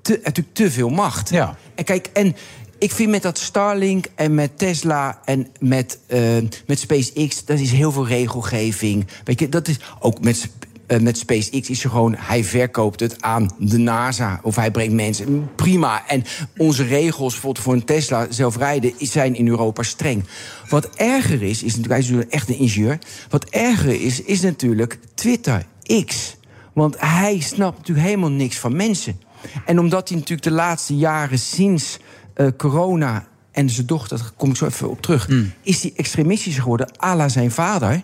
te, 0.02 0.20
natuurlijk 0.24 0.56
te 0.56 0.72
veel 0.72 0.90
macht. 0.90 1.30
Ja. 1.30 1.57
En 1.76 1.84
kijk, 1.84 2.10
en 2.14 2.36
ik 2.77 2.91
vind 2.91 3.10
met 3.10 3.22
dat 3.22 3.38
Starlink 3.38 4.06
en 4.15 4.34
met 4.35 4.57
Tesla 4.57 5.22
en 5.26 5.47
met, 5.60 5.99
eh, 6.07 6.19
met 6.68 6.80
SpaceX, 6.80 7.45
dat 7.45 7.60
is 7.60 7.72
heel 7.72 7.91
veel 7.91 8.07
regelgeving. 8.07 9.07
Weet 9.23 9.39
je, 9.39 9.49
dat 9.49 9.68
is 9.68 9.80
ook 9.99 10.22
met. 10.22 10.49
eh, 10.88 10.99
met 10.99 11.18
SpaceX 11.18 11.69
is 11.69 11.81
gewoon, 11.81 12.15
hij 12.18 12.43
verkoopt 12.43 12.99
het 12.99 13.22
aan 13.22 13.49
de 13.60 13.77
NASA. 13.77 14.39
Of 14.43 14.56
hij 14.56 14.72
brengt 14.72 14.93
mensen. 14.93 15.49
Prima. 15.56 16.07
En 16.07 16.23
onze 16.57 16.84
regels 16.84 17.31
bijvoorbeeld 17.31 17.64
voor 17.64 17.73
een 17.73 17.85
Tesla 17.85 18.27
zelf 18.30 18.57
rijden 18.57 18.93
zijn 18.99 19.35
in 19.35 19.47
Europa 19.47 19.84
streng. 19.84 20.23
Wat 20.69 20.89
erger 20.95 21.41
is, 21.43 21.64
is 21.64 21.76
natuurlijk, 21.76 22.10
hij 22.11 22.19
is 22.19 22.27
echt 22.30 22.49
een 22.49 22.57
ingenieur. 22.57 22.99
Wat 23.30 23.49
erger 23.49 24.02
is, 24.02 24.22
is 24.22 24.41
natuurlijk 24.41 24.99
Twitter, 25.14 25.65
X. 26.06 26.38
Want 26.73 26.95
hij 26.99 27.39
snapt 27.39 27.77
natuurlijk 27.77 28.07
helemaal 28.07 28.31
niks 28.31 28.57
van 28.57 28.76
mensen. 28.76 29.19
En 29.65 29.80
omdat 29.80 30.10
hij 30.10 30.18
natuurlijk 30.18 30.47
de 30.47 30.53
laatste 30.53 30.95
jaren 30.95 31.39
sinds 31.39 31.97
eh, 32.36 32.48
corona 32.57 33.26
en 33.52 33.70
zijn 33.70 33.88
dochter, 33.88 34.18
daar 34.18 34.32
kom 34.36 34.49
ik 34.49 34.56
zo 34.56 34.66
even 34.66 34.90
op 34.90 35.02
terug, 35.02 35.30
is 35.62 35.82
hij 35.82 35.94
extremistisch 35.95 36.57
geworden, 36.57 36.90
à 37.03 37.16
la 37.16 37.30
zijn 37.30 37.52
vader. 37.52 38.02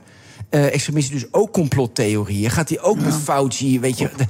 Eh, 0.52 0.74
extremisten 0.74 1.14
dus 1.14 1.26
ook 1.32 1.52
complottheorieën. 1.52 2.50
Gaat 2.52 2.70
hij 2.70 2.82
ook 2.82 3.00
met 3.00 3.14
Fauci, 3.24 3.80
weet 3.80 3.98
je. 3.98 4.10
de- 4.18 4.26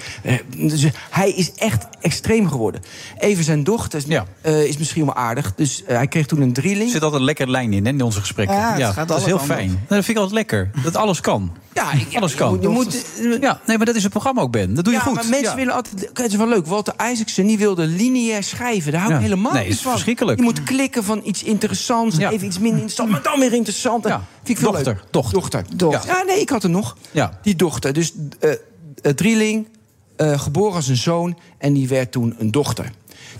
eh, 0.58 0.68
dus 0.70 0.86
hij 1.10 1.32
is 1.32 1.54
echt 1.54 1.88
extreem 2.02 2.50
geworden. 2.50 2.82
Even 3.18 3.44
zijn 3.44 3.64
dochter 3.64 4.00
is, 4.08 4.18
eh, 4.42 4.64
is 4.64 4.78
misschien 4.78 5.06
wel 5.06 5.16
aardig. 5.16 5.54
Dus 5.56 5.84
eh, 5.84 5.96
hij 5.96 6.08
kreeg 6.08 6.26
toen 6.26 6.42
een 6.42 6.54
drieling. 6.54 6.86
Er 6.86 6.92
zit 6.92 7.02
altijd 7.04 7.20
een 7.20 7.26
lekker 7.28 7.50
lijn 7.50 7.74
in 7.74 7.86
hè, 7.86 7.92
in 7.92 8.02
onze 8.02 8.20
gesprekken. 8.20 8.56
Ja, 8.56 9.06
dat 9.06 9.18
is 9.20 9.26
heel 9.26 9.40
fijn. 9.40 9.70
Dat 9.88 10.06
vind 10.06 10.08
ik 10.08 10.16
altijd 10.18 10.34
lekker. 10.36 10.72
Dat 10.84 10.96
alles 10.96 11.20
kan. 11.22 11.52
Ja, 11.74 11.92
alles 12.14 12.36
kan. 12.36 12.58
je 12.62 12.68
moet- 12.68 13.06
ja, 13.42 13.60
nee, 13.66 13.78
maar 13.78 13.86
dat 13.86 13.96
is 13.96 14.04
het 14.04 14.12
programma 14.12 14.42
ook, 14.42 14.52
Ben. 14.52 14.74
Dat 14.74 14.84
doe 14.84 14.94
je 14.94 15.00
ja, 15.00 15.06
goed. 15.06 15.16
maar 15.16 15.26
mensen 15.30 15.50
Ja. 15.50 15.56
willen 15.56 15.74
altijd... 15.74 16.10
Het 16.14 16.32
is 16.32 16.36
wel 16.36 16.48
leuk. 16.48 16.66
Walter 16.66 16.94
Isaacson 17.12 17.46
die 17.48 17.58
wilde 17.58 17.86
lineair 17.86 18.44
schrijven. 18.44 18.92
Daar 18.92 19.02
hou 19.02 19.14
ik 19.14 19.20
Ja. 19.20 19.26
helemaal 19.26 19.54
Nee, 19.54 19.64
niet 19.64 19.74
is 19.74 19.82
van. 19.82 19.92
verschrikkelijk. 19.92 20.38
Je 20.38 20.44
moet 20.44 20.64
klikken 20.64 21.04
van 21.04 21.22
iets 21.24 21.44
interessants... 21.44 22.18
en 22.18 22.30
even 22.32 22.48
iets 22.48 22.56
minder 22.60 22.74
interessant, 22.80 23.10
maar 23.10 23.22
dan 23.22 23.40
weer 23.40 23.54
interessant. 23.54 24.08
Vind 24.44 24.58
ik 24.58 24.58
veel 24.58 24.72
Dochter, 24.72 24.94
leuk. 24.94 25.04
Dochter. 25.12 25.66
Dochter. 25.76 26.10
Ja. 26.10 26.24
nee, 26.24 26.40
ik 26.40 26.50
had 26.50 26.64
er 26.64 26.70
nog. 26.70 26.98
Ja. 27.12 27.40
Die 27.42 27.56
dochter. 27.56 27.94
Dus 27.94 28.14
eh 28.40 28.52
eh, 29.02 29.14
drieling, 29.14 29.68
eh, 30.16 30.40
geboren 30.40 30.76
als 30.76 30.88
een 30.88 30.96
zoon... 30.98 31.38
en 31.58 31.74
die 31.74 31.88
werd 31.88 32.12
toen 32.12 32.36
een 32.38 32.52
dochter. 32.52 32.92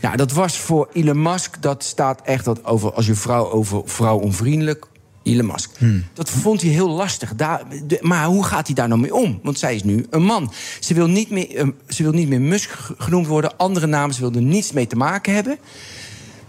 Nou, 0.02 0.16
dat 0.18 0.32
was 0.32 0.58
voor 0.58 0.90
Elon 0.94 1.22
Musk... 1.22 1.62
dat 1.62 1.84
staat 1.84 2.22
echt 2.22 2.46
dat 2.46 2.66
over 2.66 2.94
als 2.94 3.06
je 3.06 3.16
vrouw 3.16 3.52
over 3.52 3.82
vrouw 3.86 4.18
onvriendelijk... 4.18 4.86
Elon 5.24 5.46
Musk. 5.46 5.72
Dat 6.14 6.30
vond 6.30 6.62
hij 6.62 6.70
heel 6.70 6.90
lastig. 6.90 7.36
Daar, 7.36 7.64
de- 7.88 8.00
maar 8.02 8.26
hoe 8.26 8.44
gaat 8.44 8.66
hij 8.66 8.76
daar 8.76 8.88
nou 8.88 9.00
mee 9.00 9.16
om? 9.16 9.40
Want 9.44 9.60
zij 9.60 9.76
is 9.76 9.84
nu 9.84 10.06
een 10.10 10.24
man. 10.24 10.54
Ze 10.80 10.94
wil 10.94 11.08
niet 11.08 11.30
meer, 11.30 11.56
eh, 11.56 11.68
ze 11.88 12.04
wil 12.04 12.12
niet 12.12 12.30
meer 12.30 12.42
Musk 12.42 12.70
genoemd 12.98 13.28
worden. 13.28 13.58
Andere 13.58 13.88
namen, 13.88 14.16
ze 14.16 14.22
wil 14.22 14.32
er 14.34 14.42
niets 14.42 14.72
mee 14.72 14.88
te 14.88 14.96
maken 14.96 15.34
hebben. 15.34 15.58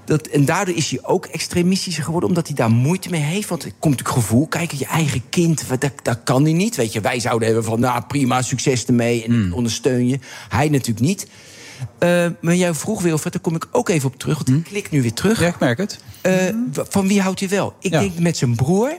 Dat, 0.04 0.26
en 0.26 0.44
daardoor 0.44 0.74
is 0.74 0.90
hij 0.90 0.98
ook 1.02 1.26
extremistischer 1.26 2.04
geworden, 2.04 2.28
omdat 2.28 2.46
hij 2.46 2.56
daar 2.56 2.70
moeite 2.70 3.10
mee 3.10 3.20
heeft. 3.20 3.48
Want 3.48 3.62
er 3.64 3.72
komt 3.78 3.96
natuurlijk 3.98 4.24
gevoel, 4.26 4.46
kijk, 4.46 4.72
je 4.72 4.86
eigen 4.86 5.22
kind, 5.28 5.64
dat, 5.80 5.90
dat 6.02 6.18
kan 6.24 6.42
hij 6.42 6.52
niet. 6.52 6.76
Weet 6.76 6.92
je, 6.92 7.00
wij 7.00 7.20
zouden 7.20 7.46
hebben 7.46 7.64
van, 7.64 7.80
nou 7.80 8.02
prima, 8.08 8.42
succes 8.42 8.84
ermee 8.84 9.24
en 9.24 9.46
ik 9.46 9.54
ondersteun 9.54 10.08
je. 10.08 10.18
Hij 10.48 10.68
natuurlijk 10.68 11.06
niet. 11.06 11.26
Eh, 11.98 12.26
maar 12.40 12.54
jij 12.54 12.74
vroeg, 12.74 13.02
Wilfred, 13.02 13.32
daar 13.32 13.42
kom 13.42 13.54
ik 13.54 13.66
ook 13.70 13.88
even 13.88 14.08
op 14.08 14.16
terug. 14.16 14.36
Want 14.36 14.48
ik 14.48 14.64
klik 14.64 14.90
nu 14.90 15.02
weer 15.02 15.12
terug. 15.12 15.40
Ja, 15.40 15.46
ik 15.46 15.58
merk 15.58 15.78
het. 15.78 15.98
Eh, 16.20 16.34
van 16.74 17.08
wie 17.08 17.20
houdt 17.20 17.40
hij 17.40 17.48
wel? 17.48 17.74
Ik 17.80 17.90
Ja. 17.92 18.00
denk 18.00 18.18
met 18.18 18.36
zijn 18.36 18.54
broer. 18.56 18.98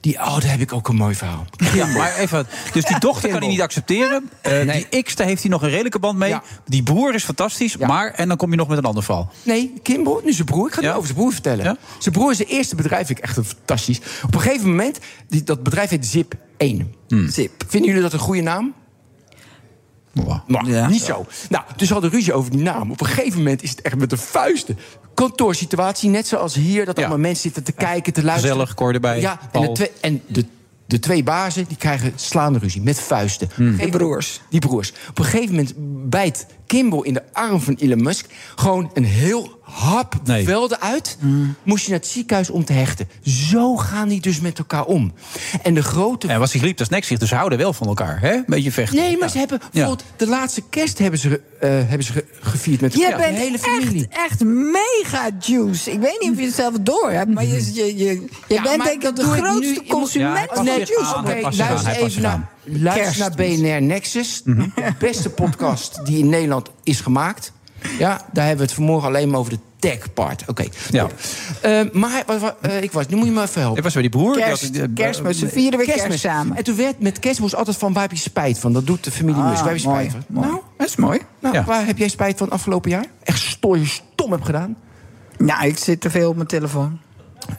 Die, 0.00 0.16
oh, 0.18 0.32
daar 0.40 0.50
heb 0.50 0.60
ik 0.60 0.72
ook 0.72 0.88
een 0.88 0.96
mooi 0.96 1.14
verhaal. 1.14 1.44
Ja, 1.74 1.86
maar 1.86 2.16
even. 2.16 2.46
Dus 2.72 2.84
die 2.84 2.98
dochter 2.98 3.30
kan 3.30 3.38
hij 3.38 3.48
niet 3.48 3.60
accepteren. 3.60 4.30
Eh, 4.40 4.60
Nee. 4.62 4.86
Die 4.90 5.02
X, 5.02 5.14
daar 5.16 5.26
heeft 5.26 5.42
hij 5.42 5.50
nog 5.50 5.62
een 5.62 5.68
redelijke 5.70 5.98
band 5.98 6.18
mee. 6.18 6.34
Die 6.66 6.82
broer 6.82 7.14
is 7.14 7.24
fantastisch. 7.24 7.76
Maar, 7.76 8.10
en 8.10 8.28
dan 8.28 8.36
kom 8.36 8.50
je 8.50 8.56
nog 8.56 8.68
met 8.68 8.78
een 8.78 8.84
ander 8.84 9.02
verhaal. 9.02 9.32
Nee, 9.42 9.72
Kimbo, 9.82 10.20
nu 10.24 10.32
zijn 10.32 10.46
broer. 10.46 10.66
Ik 10.66 10.72
ga 10.74 10.80
het 10.80 10.90
over 10.90 11.04
zijn 11.06 11.16
broer 11.18 11.32
vertellen. 11.32 11.78
Zijn 11.98 12.14
broer 12.14 12.30
is 12.30 12.36
zijn 12.36 12.48
eerste 12.48 12.74
bedrijf, 12.74 13.06
vind 13.06 13.18
ik 13.18 13.24
echt 13.24 13.38
fantastisch. 13.46 14.00
Op 14.24 14.34
een 14.34 14.40
gegeven 14.40 14.68
moment, 14.68 14.98
die, 15.28 15.42
dat 15.42 15.62
bedrijf 15.62 15.90
heet 15.90 16.06
Zip 16.06 16.34
1. 16.56 16.94
Zip. 17.28 17.64
Vinden 17.68 17.88
jullie 17.88 18.02
dat 18.04 18.12
een 18.12 18.18
goede 18.18 18.42
naam? 18.42 18.74
Nou, 20.46 20.88
niet 20.90 21.02
zo. 21.02 21.26
Nou, 21.48 21.64
dus 21.76 21.88
we 21.88 21.92
hadden 21.92 22.10
ruzie 22.12 22.32
over 22.32 22.50
die 22.50 22.62
naam. 22.62 22.90
Op 22.90 23.00
een 23.00 23.06
gegeven 23.06 23.38
moment 23.38 23.62
is 23.62 23.70
het 23.70 23.80
echt 23.80 23.96
met 23.96 24.10
de 24.10 24.16
vuisten. 24.16 24.78
Kantoorsituatie, 25.14 26.10
net 26.10 26.26
zoals 26.26 26.54
hier. 26.54 26.84
Dat 26.84 26.98
allemaal 26.98 27.18
mensen 27.18 27.42
zitten 27.42 27.62
te 27.62 27.72
kijken, 27.72 28.12
te 28.12 28.24
luisteren. 28.24 28.56
Gezellig, 28.56 28.74
koor 28.74 28.92
erbij. 28.92 29.20
Ja, 29.20 29.40
en, 29.52 29.60
de, 29.60 29.72
twee, 29.72 29.90
en 30.00 30.22
de, 30.26 30.44
de 30.86 30.98
twee 30.98 31.22
bazen 31.22 31.64
die 31.68 31.76
krijgen 31.76 32.12
slaande 32.14 32.58
ruzie 32.58 32.82
met 32.82 33.00
vuisten. 33.00 33.48
De 33.56 33.88
broers. 33.90 34.40
Die 34.50 34.60
broers. 34.60 34.92
Op 35.08 35.18
een 35.18 35.24
gegeven 35.24 35.54
moment 35.54 35.74
bijt 36.10 36.46
Kimball 36.66 37.02
in 37.02 37.14
de 37.14 37.22
arm 37.32 37.60
van 37.60 37.74
Elon 37.74 38.02
Musk... 38.02 38.26
gewoon 38.56 38.90
een 38.94 39.04
heel 39.04 39.59
hap 39.70 40.14
velden 40.24 40.80
uit. 40.80 41.18
Moest 41.62 41.84
je 41.84 41.90
naar 41.90 41.98
het 41.98 42.08
ziekenhuis 42.08 42.50
om 42.50 42.64
te 42.64 42.72
hechten. 42.72 43.08
Zo 43.22 43.76
gaan 43.76 44.08
die 44.08 44.20
dus 44.20 44.40
met 44.40 44.58
elkaar 44.58 44.84
om. 44.84 45.12
En 45.62 45.74
de 45.74 45.82
grote... 45.82 46.28
En 46.28 46.38
was 46.38 46.50
hij 46.52 46.60
geliefd 46.60 46.78
als 46.80 46.88
nek 46.88 47.04
zich, 47.04 47.18
dus 47.18 47.28
ze 47.28 47.34
houden 47.34 47.58
wel 47.58 47.72
van 47.72 47.86
elkaar. 47.86 48.20
Hè? 48.20 48.32
Een 48.34 48.44
beetje 48.46 48.72
vechten. 48.72 48.96
Nee, 48.98 49.12
maar 49.12 49.26
Ja. 49.26 49.28
ze 49.32 49.38
hebben 49.38 49.60
bijvoorbeeld 49.72 50.04
de 50.16 50.26
laatste 50.26 50.62
kerst 50.70 50.98
hebben 50.98 51.20
ze, 51.20 51.40
eh, 51.60 51.68
hebben 51.70 52.02
ze 52.02 52.12
ge- 52.12 52.24
gevierd 52.40 52.80
met 52.80 52.94
Je 52.94 53.04
elkaar. 53.04 53.18
bent 53.18 53.36
de 53.36 53.42
hele 53.42 53.58
familie. 53.58 54.06
echt, 54.10 54.30
echt 54.30 54.44
mega 54.44 55.30
juice. 55.40 55.92
Ik 55.92 56.00
weet 56.00 56.16
niet 56.20 56.30
of 56.30 56.38
je 56.38 56.44
het 56.44 56.54
zelf 56.54 56.74
door 56.80 57.10
hebt, 57.10 57.30
maar 57.34 57.44
je, 57.46 57.74
je, 57.74 57.84
je, 57.84 57.94
je 57.96 58.28
Ja, 58.48 58.62
bent 58.62 58.76
maar 58.76 58.86
denk 58.86 58.90
ik 58.90 59.02
dat 59.02 59.16
de 59.16 59.22
grootste. 59.24 59.74
Je 59.74 59.84
consument 59.88 60.48
Ja, 60.50 60.54
van 60.56 60.64
nee, 60.64 60.74
juice. 60.78 61.16
Oké, 61.18 61.52
zich 61.52 61.66
aan, 61.66 61.72
luister 61.72 61.92
even 61.96 62.22
naar, 62.22 62.48
luister 62.64 63.18
naar 63.18 63.30
BNR 63.36 63.82
Nexus. 63.82 64.42
De 64.44 64.68
beste 64.98 65.30
podcast 65.30 66.00
die 66.06 66.18
in 66.18 66.28
Nederland 66.28 66.68
is 66.82 67.00
gemaakt. 67.00 67.52
Ja, 67.98 68.20
daar 68.32 68.46
hebben 68.46 68.56
we 68.56 68.70
het 68.70 68.72
vanmorgen 68.72 69.08
alleen 69.08 69.30
maar 69.30 69.38
over 69.40 69.52
de 69.52 69.58
tech 69.78 70.12
part. 70.14 70.42
Oké. 70.46 70.64
Ja. 70.90 71.06
Eh, 71.60 71.80
maar 71.92 72.22
wat- 72.26 72.40
wat- 72.40 72.56
eh, 72.60 72.82
ik 72.82 72.92
was, 72.92 73.06
nu 73.06 73.16
moet 73.16 73.26
je 73.26 73.32
me 73.32 73.42
even 73.42 73.60
helpen. 73.60 73.78
Ik 73.78 73.82
was 73.84 73.92
bij 73.92 74.02
die 74.02 74.10
broer. 74.10 74.36
Kerst, 74.36 74.72
die 74.72 74.80
had- 74.80 74.90
eh, 74.90 74.94
kerstmis, 74.96 75.38
ze 75.38 75.48
vieren 75.48 75.78
weer 75.78 75.86
kerst 75.96 76.18
samen. 76.18 76.56
En 76.56 76.64
toen 76.64 76.76
werd 76.76 77.00
met 77.00 77.18
kerstmis 77.18 77.54
altijd 77.54 77.76
van, 77.76 77.92
waar 77.92 78.02
heb 78.02 78.10
je 78.12 78.16
spijt 78.18 78.58
van? 78.58 78.72
Dat 78.72 78.86
doet 78.86 79.04
de 79.04 79.10
familie 79.10 79.42
Ah, 79.42 79.48
Musk. 79.48 79.60
Waar 79.62 79.68
heb 79.72 79.78
je 79.80 79.88
mooi, 79.88 80.08
spijt 80.08 80.24
van? 80.26 80.34
mooi. 80.36 80.46
Nou, 80.48 80.60
Dat 80.78 80.86
is 80.86 80.96
mooi. 80.96 81.20
nou 81.40 81.54
Ja. 81.54 81.64
waar 81.64 81.86
heb 81.86 81.98
jij 81.98 82.08
spijt 82.08 82.38
van 82.38 82.50
afgelopen 82.50 82.90
jaar? 82.90 83.04
Echt 83.22 83.38
sto 83.40 83.76
je 83.76 83.86
stom 83.86 84.30
hebt 84.32 84.44
gedaan? 84.46 84.76
Nou, 85.38 85.66
ik 85.66 85.78
zit 85.78 86.00
te 86.00 86.10
veel 86.10 86.28
op 86.28 86.36
mijn 86.36 86.48
telefoon. 86.48 86.98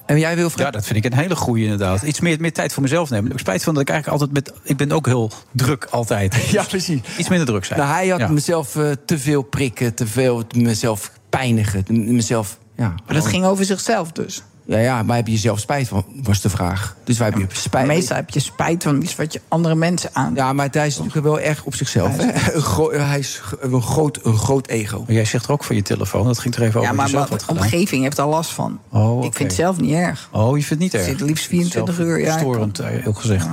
En 0.05 0.19
jij, 0.19 0.35
Wilfred? 0.35 0.65
Ja, 0.65 0.71
dat 0.71 0.85
vind 0.85 1.05
ik 1.05 1.11
een 1.11 1.17
hele 1.17 1.35
goeie 1.35 1.63
inderdaad. 1.63 2.01
Iets 2.01 2.19
meer, 2.19 2.37
meer 2.39 2.53
tijd 2.53 2.73
voor 2.73 2.81
mezelf 2.83 3.09
nemen. 3.09 3.31
Ik 3.31 3.39
spijt 3.39 3.63
van 3.63 3.73
dat 3.73 3.81
ik 3.83 3.89
eigenlijk 3.89 4.21
altijd 4.21 4.45
met... 4.45 4.59
Ik 4.69 4.77
ben 4.77 4.91
ook 4.91 5.05
heel 5.05 5.31
druk 5.51 5.87
altijd. 5.89 6.35
Ja, 6.51 6.63
precies. 6.63 6.99
Iets 7.17 7.29
minder 7.29 7.47
druk 7.47 7.65
zijn. 7.65 7.79
Nou, 7.79 7.91
hij 7.91 8.07
had 8.07 8.19
Ja. 8.19 8.27
mezelf 8.27 8.75
eh, 8.75 8.91
te 9.05 9.19
veel 9.19 9.41
prikken, 9.41 9.93
te 9.93 10.07
veel 10.07 10.43
mezelf 10.55 11.11
pijnigen, 11.29 11.85
mezelf... 12.15 12.57
Ja, 12.77 12.87
Maar 13.05 13.15
dat 13.15 13.25
ging 13.25 13.45
over 13.45 13.65
zichzelf 13.65 14.11
dus. 14.11 14.43
Ja, 14.65 14.77
ja, 14.77 15.03
maar 15.03 15.15
heb 15.15 15.27
je 15.27 15.37
zelf 15.37 15.59
spijt 15.59 15.87
van, 15.87 16.05
was 16.23 16.41
de 16.41 16.49
vraag. 16.49 16.95
Dus 17.03 17.17
waar 17.17 17.31
heb 17.31 17.39
je 17.39 17.47
spijt 17.59 17.87
Meestal 17.87 18.15
heb 18.15 18.29
je 18.29 18.39
spijt 18.39 18.83
van 18.83 19.01
iets 19.01 19.15
wat 19.15 19.33
je 19.33 19.41
andere 19.47 19.75
mensen 19.75 20.09
aan. 20.13 20.31
Ja, 20.35 20.53
maar 20.53 20.67
hij 20.71 20.87
is 20.87 20.97
natuurlijk 20.97 21.25
wel 21.25 21.39
erg 21.39 21.63
op 21.63 21.75
zichzelf. 21.75 22.17
Hè? 22.17 22.53
Een, 22.55 22.61
gro- 22.61 22.91
hij 22.91 23.19
is 23.19 23.41
een 23.59 23.81
groot, 23.81 24.19
een 24.23 24.37
groot 24.37 24.67
ego. 24.67 24.99
Maar 24.99 25.15
jij 25.15 25.25
zegt 25.25 25.45
er 25.45 25.51
ook 25.51 25.63
van 25.63 25.75
je 25.75 25.81
telefoon. 25.81 26.25
Dat 26.25 26.39
ging 26.39 26.55
er 26.55 26.61
even 26.61 26.79
over. 26.79 26.91
Ja, 26.91 26.95
maar 26.95 27.09
wat 27.11 27.43
gedaan. 27.43 27.57
omgeving 27.63 28.03
heeft 28.03 28.17
er 28.17 28.25
last 28.25 28.51
van. 28.51 28.79
Oh, 28.89 29.25
Ik 29.25 29.33
vind 29.33 29.49
het 29.49 29.59
zelf 29.59 29.79
niet 29.79 29.93
erg. 29.93 30.29
Oh, 30.31 30.57
je 30.57 30.63
vindt 30.63 30.69
het 30.69 30.79
niet 30.79 30.93
erg? 30.93 31.07
Ik 31.11 31.17
zit 31.19 31.27
liefst 31.27 31.47
24 31.47 31.95
Zelf 31.95 32.07
uur. 32.07 32.19
Ja, 32.19 32.37
Storend, 32.37 32.79
eh, 32.79 32.87
heel 32.89 33.13
gezegd. 33.13 33.47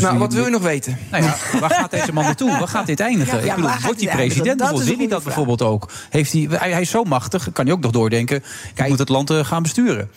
Dus 0.00 0.08
nou, 0.08 0.18
wat 0.18 0.32
wil 0.32 0.44
je 0.44 0.50
nog 0.50 0.62
weten? 0.62 0.98
Nou 1.10 1.24
ja, 1.24 1.36
waar 1.60 1.70
gaat 1.70 1.90
deze 1.90 2.12
man 2.12 2.24
naartoe? 2.24 2.50
Waar 2.50 2.68
gaat 2.68 2.86
dit 2.86 3.00
eindigen? 3.00 3.38
Ja, 3.38 3.44
ja, 3.44 3.50
ik 3.50 3.56
bedoel, 3.62 3.70
wordt 3.82 4.04
hij 4.04 4.14
president? 4.14 4.58
Dat 4.58 4.82
wil 4.84 4.96
hij 4.96 5.06
dat 5.06 5.24
bijvoorbeeld 5.24 5.62
ook? 5.62 5.90
Heeft 6.10 6.32
hij, 6.32 6.46
hij, 6.50 6.70
hij 6.70 6.80
is 6.80 6.90
zo 6.90 7.04
machtig, 7.04 7.48
kan 7.52 7.64
hij 7.64 7.74
ook 7.74 7.80
nog 7.80 7.90
doordenken... 7.92 8.42
ik 8.74 8.88
moet 8.88 8.98
het 8.98 9.08
land 9.08 9.30
eh, 9.30 9.44
gaan 9.44 9.62
besturen. 9.62 10.10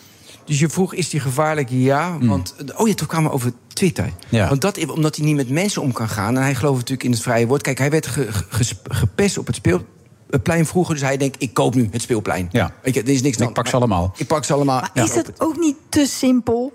Dus 0.45 0.59
je 0.59 0.69
vroeg, 0.69 0.93
is 0.93 1.09
die 1.09 1.19
gevaarlijk? 1.19 1.67
Ja, 1.71 2.17
want... 2.19 2.55
Oh 2.75 2.87
ja, 2.87 2.93
toen 2.93 3.07
kwamen 3.07 3.29
we 3.29 3.35
over 3.35 3.51
Twitter. 3.67 4.03
Hmm. 4.03 4.13
Ja. 4.29 4.47
Want 4.49 4.61
dat, 4.61 4.87
omdat 4.91 5.15
hij 5.15 5.25
niet 5.25 5.35
met 5.35 5.49
mensen 5.49 5.81
om 5.81 5.91
kan 5.91 6.09
gaan... 6.09 6.35
en 6.35 6.41
hij 6.41 6.55
gelooft 6.55 6.77
natuurlijk 6.77 7.03
in 7.03 7.11
het 7.11 7.21
vrije 7.21 7.47
woord. 7.47 7.61
Kijk, 7.61 7.77
hij 7.77 7.89
werd 7.89 8.07
ge- 8.07 8.27
ge- 8.49 8.75
gepest 8.89 9.37
op 9.37 9.47
het 9.47 9.55
speelplein 9.55 10.65
vroeger... 10.65 10.93
dus 10.93 11.03
hij 11.03 11.17
denkt, 11.17 11.35
ik 11.41 11.53
koop 11.53 11.75
nu 11.75 11.89
het 11.91 12.01
speelplein. 12.01 12.49
Ja. 12.51 12.71
Weet 12.83 12.93
je, 12.93 13.01
er 13.01 13.09
is 13.09 13.21
niks 13.21 13.37
Ik 13.37 13.43
dan. 13.43 13.53
pak 13.53 13.67
ze 13.67 13.75
allemaal. 13.75 14.13
Ik 14.17 14.27
pak 14.27 14.43
ze 14.45 14.53
allemaal. 14.53 14.79
Maar 14.79 14.91
Ja. 14.93 15.03
is 15.03 15.13
het 15.15 15.31
ook 15.37 15.57
niet 15.57 15.75
te 15.89 16.05
simpel? 16.05 16.73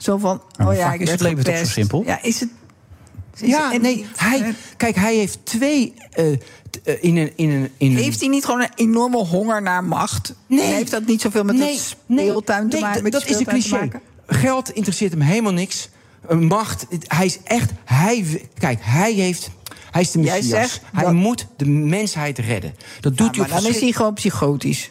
Zo 0.00 0.16
van, 0.18 0.42
oh 0.60 0.74
ja, 0.74 0.92
ik 0.92 1.00
is 1.00 1.10
het 1.10 1.20
leven 1.20 1.44
toch 1.44 1.56
zo 1.56 1.64
simpel? 1.64 2.02
Ja, 2.06 2.22
is 2.22 2.40
het... 2.40 2.48
is 3.40 3.48
Ja, 3.48 3.70
het- 3.72 3.82
nee, 3.82 4.06
hij, 4.16 4.54
kijk, 4.76 4.96
hij 4.96 5.14
heeft 5.16 5.38
twee... 5.44 5.94
eh, 6.12 6.24
t- 6.70 6.82
eh, 6.82 6.94
in 7.04 7.16
een, 7.16 7.32
in 7.36 7.50
een, 7.50 7.70
in 7.76 7.90
een, 7.90 7.96
Heeft 7.96 8.20
hij 8.20 8.28
niet 8.28 8.44
gewoon 8.44 8.60
een 8.60 8.70
enorme 8.74 9.16
honger 9.16 9.62
naar 9.62 9.84
macht? 9.84 10.34
Nee. 10.46 10.60
En 10.60 10.74
heeft 10.74 10.90
dat 10.90 11.06
niet 11.06 11.20
zoveel 11.20 11.44
met 11.44 11.56
Nee, 11.56 11.72
het 11.72 11.80
speeltuin 11.80 12.68
te 12.68 12.76
nee, 12.76 12.84
maken? 12.84 13.00
d- 13.00 13.02
met 13.02 13.12
dat 13.12 13.24
is 13.24 13.30
een 13.38 13.44
te 13.44 13.50
cliché. 13.50 13.78
maken? 13.78 14.00
Geld 14.26 14.70
interesseert 14.70 15.12
hem 15.12 15.20
helemaal 15.20 15.52
niks. 15.52 15.88
Een 16.26 16.46
macht, 16.46 16.86
hij 17.06 17.26
is 17.26 17.38
echt... 17.44 17.70
Hij, 17.84 18.48
kijk, 18.58 18.78
hij 18.82 19.12
heeft... 19.12 19.50
Hij 19.90 20.00
is 20.02 20.10
de 20.10 20.20
Jij 20.20 20.36
messias. 20.36 20.60
zegt 20.60 20.80
hij 20.92 21.04
dat- 21.04 21.12
moet 21.12 21.46
de 21.56 21.66
mensheid 21.66 22.38
redden. 22.38 22.74
Dat 23.00 23.16
doet 23.16 23.34
Ja, 23.34 23.40
hij 23.42 23.50
maar 23.50 23.58
op 23.58 23.64
dan 23.64 23.74
is 23.74 23.80
hij 23.80 23.92
gewoon 23.92 24.14
psychotisch. 24.14 24.90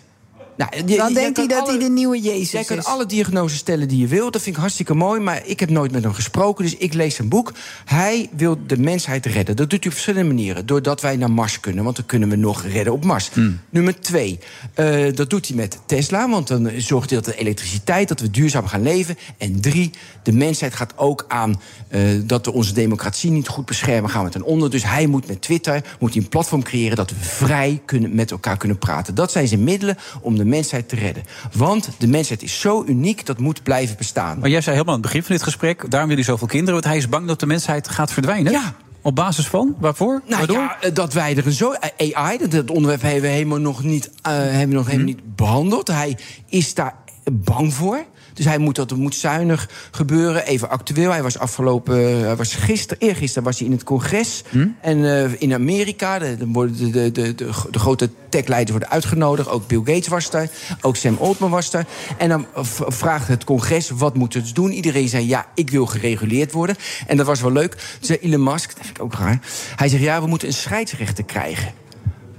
Nou, 0.60 0.72
je- 0.76 0.98
Dan 0.98 1.14
jij 1.14 1.22
denkt 1.22 1.38
hij 1.38 1.48
dat 1.48 1.68
hij 1.68 1.78
de 1.80 1.90
nieuwe 1.90 2.20
Jezus 2.22 2.52
Jij 2.52 2.64
kan 2.64 2.78
is. 2.78 2.86
alle 2.86 3.06
diagnoses 3.06 3.58
stellen 3.58 3.88
die 3.88 3.98
je 4.00 4.08
wil. 4.08 4.32
Dat 4.32 4.42
vind 4.42 4.56
ik 4.56 4.62
hartstikke 4.62 4.94
mooi. 4.94 5.20
Maar 5.20 5.42
ik 5.46 5.60
heb 5.60 5.70
nooit 5.70 5.92
met 5.92 6.04
hem 6.04 6.14
gesproken. 6.14 6.64
Dus 6.64 6.76
ik 6.78 6.94
lees 6.94 7.16
zijn 7.16 7.30
boek. 7.30 7.52
Hij 7.86 8.30
wil 8.36 8.58
de 8.68 8.78
mensheid 8.78 9.26
redden. 9.26 9.56
Dat 9.56 9.70
doet 9.70 9.80
hij 9.80 9.88
op 9.88 9.92
verschillende 9.94 10.28
manieren. 10.34 10.66
Doordat 10.66 11.02
wij 11.02 11.16
naar 11.16 11.32
Mars 11.32 11.60
kunnen. 11.60 11.84
Want 11.84 11.96
dan 11.96 12.06
kunnen 12.06 12.30
we 12.30 12.36
nog 12.36 12.64
redden 12.64 12.94
op 12.94 13.06
Mars. 13.06 13.30
Nummer 13.70 14.00
twee. 14.00 14.40
eh, 14.74 15.16
dat 15.16 15.30
doet 15.30 15.48
hij 15.48 15.56
met 15.56 15.78
Tesla. 15.86 16.30
Want 16.30 16.48
dan 16.48 16.72
zorgt 16.78 17.10
hij 17.10 17.20
dat 17.22 17.34
de 17.34 17.40
elektriciteit. 17.40 18.08
Dat 18.08 18.20
we 18.20 18.32
duurzaam 18.32 18.68
gaan 18.68 18.82
leven. 18.84 19.18
En 19.38 19.62
drie. 19.62 19.92
De 20.24 20.32
mensheid 20.32 20.74
gaat 20.74 20.94
ook 20.98 21.26
aan 21.28 21.62
eh, 21.88 22.02
dat 22.26 22.46
we 22.46 22.54
onze 22.54 22.74
democratie 22.74 23.32
niet 23.32 23.48
goed 23.48 23.66
beschermen. 23.66 24.10
Gaan 24.10 24.24
we 24.24 24.30
ten 24.30 24.44
onder. 24.44 24.70
Dus 24.70 24.84
hij 24.84 25.08
moet 25.08 25.28
met 25.28 25.42
Twitter 25.42 25.84
moet 26.00 26.14
hij 26.14 26.22
een 26.24 26.30
platform 26.30 26.64
creëren. 26.64 26.96
Dat 26.98 27.10
we 27.10 27.16
vrij 27.20 27.82
kunnen, 27.86 28.16
met 28.16 28.32
elkaar 28.32 28.58
kunnen 28.58 28.78
praten. 28.78 29.16
Dat 29.16 29.32
zijn 29.32 29.48
zijn 29.48 29.64
middelen 29.64 29.98
om 30.22 30.38
de 30.38 30.46
mensheid 30.50 30.90
te 30.90 30.96
redden. 30.96 31.24
Want 31.54 31.90
de 31.98 32.08
mensheid 32.08 32.44
is 32.44 32.60
zo 32.60 32.84
uniek. 32.88 33.26
Dat 33.26 33.40
moet 33.40 33.64
blijven 33.64 33.98
bestaan. 33.98 34.40
Maar 34.40 34.50
jij 34.50 34.62
zei 34.62 34.76
helemaal 34.76 34.96
aan 34.96 35.02
het 35.02 35.10
begin 35.12 35.24
van 35.26 35.36
dit 35.36 35.44
gesprek... 35.44 35.86
daarom 35.90 36.08
wil 36.08 36.18
hij 36.18 36.26
zoveel 36.28 36.48
kinderen, 36.48 36.74
want 36.74 36.86
hij 36.86 36.98
is 36.98 37.10
bang 37.10 37.28
dat 37.28 37.40
de 37.40 37.46
mensheid 37.46 37.88
gaat 37.90 38.12
verdwijnen. 38.12 38.52
Ja. 38.52 38.74
Op 39.02 39.16
basis 39.16 39.48
van? 39.48 39.76
Waarvoor? 39.80 40.22
Nou 40.26 40.38
Waardoor? 40.38 40.58
ja, 40.58 40.78
eh, 40.82 40.94
dat 40.94 41.14
wij 41.14 41.38
er 41.38 41.46
een 41.46 41.52
zo. 41.52 41.72
eh, 41.72 42.16
AI, 42.16 42.38
dat, 42.50 42.70
onderwerp 42.72 43.02
hebben 43.02 43.22
we 43.22 43.28
helemaal 43.28 43.58
nog 43.60 43.84
niet, 43.84 44.12
eh, 44.22 44.32
hebben 44.34 44.70
we 44.70 44.76
nog 44.76 44.86
helemaal 44.86 45.06
niet 45.06 45.36
behandeld. 45.36 45.88
Hij 45.88 46.18
is 46.50 46.74
daar 46.74 46.96
bang 47.32 47.74
voor. 47.74 48.06
Dus 48.34 48.46
hij 48.46 48.58
moet 48.58 48.76
dat 48.76 48.96
moet 48.96 49.16
zuinig 49.16 49.70
gebeuren. 49.92 50.46
Even 50.46 50.70
actueel. 50.70 51.12
Hij 51.12 51.24
was 51.24 51.40
afgelopen. 51.40 51.96
Hij 52.26 52.36
was 52.36 52.54
gisteren, 52.56 53.08
eergisteren 53.08 53.44
was 53.44 53.58
hij 53.58 53.68
in 53.68 53.74
het 53.74 53.84
congres. 53.84 54.44
En 54.82 55.06
eh, 55.06 55.42
in 55.42 55.54
Amerika. 55.54 56.20
De, 56.20 56.38
de, 56.38 56.90
de, 56.92 57.12
de, 57.12 57.36
de, 57.36 57.80
grote 57.80 58.10
techleiders 58.30 58.72
worden 58.72 58.90
uitgenodigd. 58.90 59.50
Ook 59.50 59.68
Bill 59.68 59.82
Gates 59.84 60.08
was 60.08 60.30
daar. 60.30 60.50
Ook 60.82 60.96
Sam 60.96 61.18
Altman 61.20 61.50
was 61.50 61.72
daar. 61.72 61.86
En 62.18 62.30
dan 62.30 62.46
vraagt 62.88 63.28
het 63.28 63.44
congres: 63.44 63.90
wat 63.90 64.16
moeten 64.16 64.48
ze 64.48 64.54
doen? 64.54 64.72
Iedereen 64.72 65.08
zei: 65.08 65.28
ja, 65.28 65.46
ik 65.56 65.70
wil 65.70 65.86
gereguleerd 65.86 66.52
worden. 66.52 66.76
En 67.08 67.18
dat 67.18 67.26
was 67.26 67.42
wel 67.42 67.52
leuk. 67.52 67.72
Toen 67.72 67.82
zei 68.00 68.20
Elon 68.22 68.44
Musk, 68.44 68.76
dat 68.76 68.86
vind 68.86 68.98
ik 68.98 69.04
ook 69.04 69.14
raar. 69.14 69.40
Hij 69.76 69.88
zegt: 69.88 70.04
ja, 70.04 70.22
we 70.22 70.28
moeten 70.28 70.48
een 70.48 70.54
scheidsrechter 70.54 71.24
krijgen. 71.24 71.74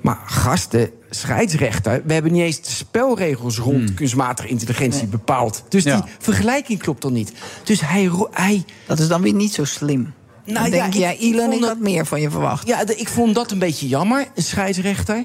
Maar 0.01 0.19
gasten, 0.25 0.91
scheidsrechter, 1.11 2.03
we 2.05 2.13
hebben 2.13 2.33
niet 2.33 2.43
eens 2.43 2.61
de 2.61 2.71
spelregels 2.71 3.59
rond 3.59 3.95
kunstmatige 3.95 4.49
intelligentie 4.49 5.07
bepaald. 5.07 5.63
Dus 5.69 5.85
die 5.85 6.03
vergelijking 6.19 6.79
klopt 6.79 7.03
dan 7.03 7.13
niet. 7.13 7.33
Dus 7.65 7.81
hij. 7.85 8.65
Dat 8.87 8.99
is 8.99 9.09
dan 9.09 9.23
weer 9.23 9.33
niet 9.35 9.55
zo 9.55 9.65
slim. 9.65 10.13
Nou, 10.45 10.61
dan 10.63 10.71
denk 10.71 10.93
ja, 10.95 11.01
jij, 11.01 11.17
Elon, 11.19 11.41
vond 11.41 11.55
ik 11.55 11.61
dat- 11.61 11.69
had 11.69 11.79
meer 11.79 12.07
van 12.07 12.21
je 12.21 12.31
verwacht. 12.31 12.67
Ja, 12.67 12.83
ik 12.97 13.09
vond 13.09 13.35
dat 13.35 13.51
een 13.51 13.59
beetje 13.59 13.89
jammer, 13.89 14.27
een 14.35 14.43
scheidsrechter. 14.43 15.25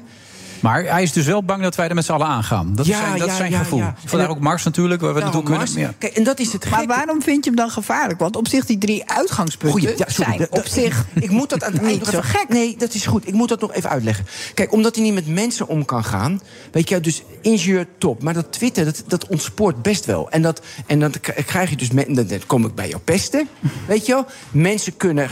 Maar 0.59 0.83
hij 0.83 1.03
is 1.03 1.11
dus 1.11 1.25
wel 1.25 1.43
bang 1.43 1.61
dat 1.61 1.75
wij 1.75 1.87
er 1.87 1.95
met 1.95 2.05
z'n 2.05 2.11
allen 2.11 2.27
aangaan. 2.27 2.75
Dat 2.75 2.85
is 2.85 2.91
Ja, 2.91 2.99
zijn, 2.99 3.17
dat 3.17 3.27
is 3.27 3.33
ja, 3.33 3.37
zijn 3.39 3.51
ja, 3.51 3.57
gevoel. 3.57 3.79
ja. 3.79 3.95
Vandaar 4.05 4.29
ook 4.29 4.39
Mars 4.39 4.63
natuurlijk, 4.63 5.01
waar 5.01 5.13
we 5.13 5.19
Nou, 5.19 5.33
naartoe 5.33 5.55
Mars, 5.55 5.71
kunnen. 5.71 5.89
Ja. 5.89 5.95
Kijk, 5.97 6.13
en 6.13 6.23
dat 6.23 6.39
is 6.39 6.53
het 6.53 6.69
Maar 6.69 6.85
waarom 6.85 7.21
vind 7.21 7.43
je 7.43 7.49
hem 7.49 7.59
dan 7.59 7.69
gevaarlijk? 7.69 8.19
Want 8.19 8.35
op 8.35 8.47
zich 8.47 8.65
die 8.65 8.77
drie 8.77 9.09
uitgangspunten 9.09 9.79
Goeie, 9.79 9.97
ja, 9.97 10.05
sorry, 10.07 10.37
zijn 10.37 10.47
op 10.51 10.65
zich 10.65 11.05
Ik 11.13 11.29
moet 11.29 11.49
dat 11.49 11.63
aan 11.63 11.73
het 11.73 11.83
eind 11.83 12.11
nog 12.11 12.31
gek. 12.31 12.45
Nee, 12.49 12.75
dat 12.77 12.93
is 12.93 13.05
goed. 13.05 13.27
Ik 13.27 13.33
moet 13.33 13.49
dat 13.49 13.61
nog 13.61 13.73
even 13.73 13.89
uitleggen. 13.89 14.25
Kijk, 14.53 14.71
omdat 14.71 14.95
hij 14.95 15.03
niet 15.03 15.13
met 15.13 15.27
mensen 15.27 15.67
om 15.67 15.85
kan 15.85 16.03
gaan. 16.03 16.41
Weet 16.71 16.89
je, 16.89 16.99
dus 16.99 17.23
ingenieur 17.41 17.87
top. 17.97 18.23
Maar 18.23 18.33
dat 18.33 18.51
Twitter, 18.51 18.85
dat, 18.85 19.03
dat 19.07 19.27
ontspoort 19.27 19.81
best 19.81 20.05
wel. 20.05 20.29
En, 20.29 20.41
dat, 20.41 20.61
en 20.85 20.99
dan 20.99 21.13
krijg 21.45 21.69
je 21.69 21.75
dus... 21.75 21.89
Dan 21.89 22.29
kom 22.47 22.65
ik 22.65 22.75
bij 22.75 22.87
jou 22.89 23.01
pesten. 23.01 23.47
Weet 23.87 24.05
je 24.05 24.13
wel? 24.13 24.25
Mensen 24.51 24.97
kunnen, 24.97 25.29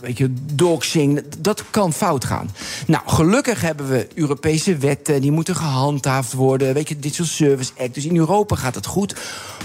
weet 0.00 0.18
je, 0.18 0.32
doxing. 0.52 1.22
Dat 1.38 1.64
kan 1.70 1.92
fout 1.92 2.24
gaan. 2.24 2.50
Nou, 2.86 3.02
gelukkig 3.06 3.60
hebben 3.60 3.88
we 3.88 4.08
Europese 4.14 4.63
wetten. 4.72 5.20
Die 5.20 5.32
moeten 5.32 5.56
gehandhaafd 5.56 6.32
worden. 6.32 6.74
Weet 6.74 6.88
je, 6.88 6.98
Digital 6.98 7.26
Service 7.26 7.72
Act. 7.78 7.94
Dus 7.94 8.04
in 8.04 8.16
Europa 8.16 8.56
gaat 8.56 8.74
het 8.74 8.86
goed. 8.86 9.16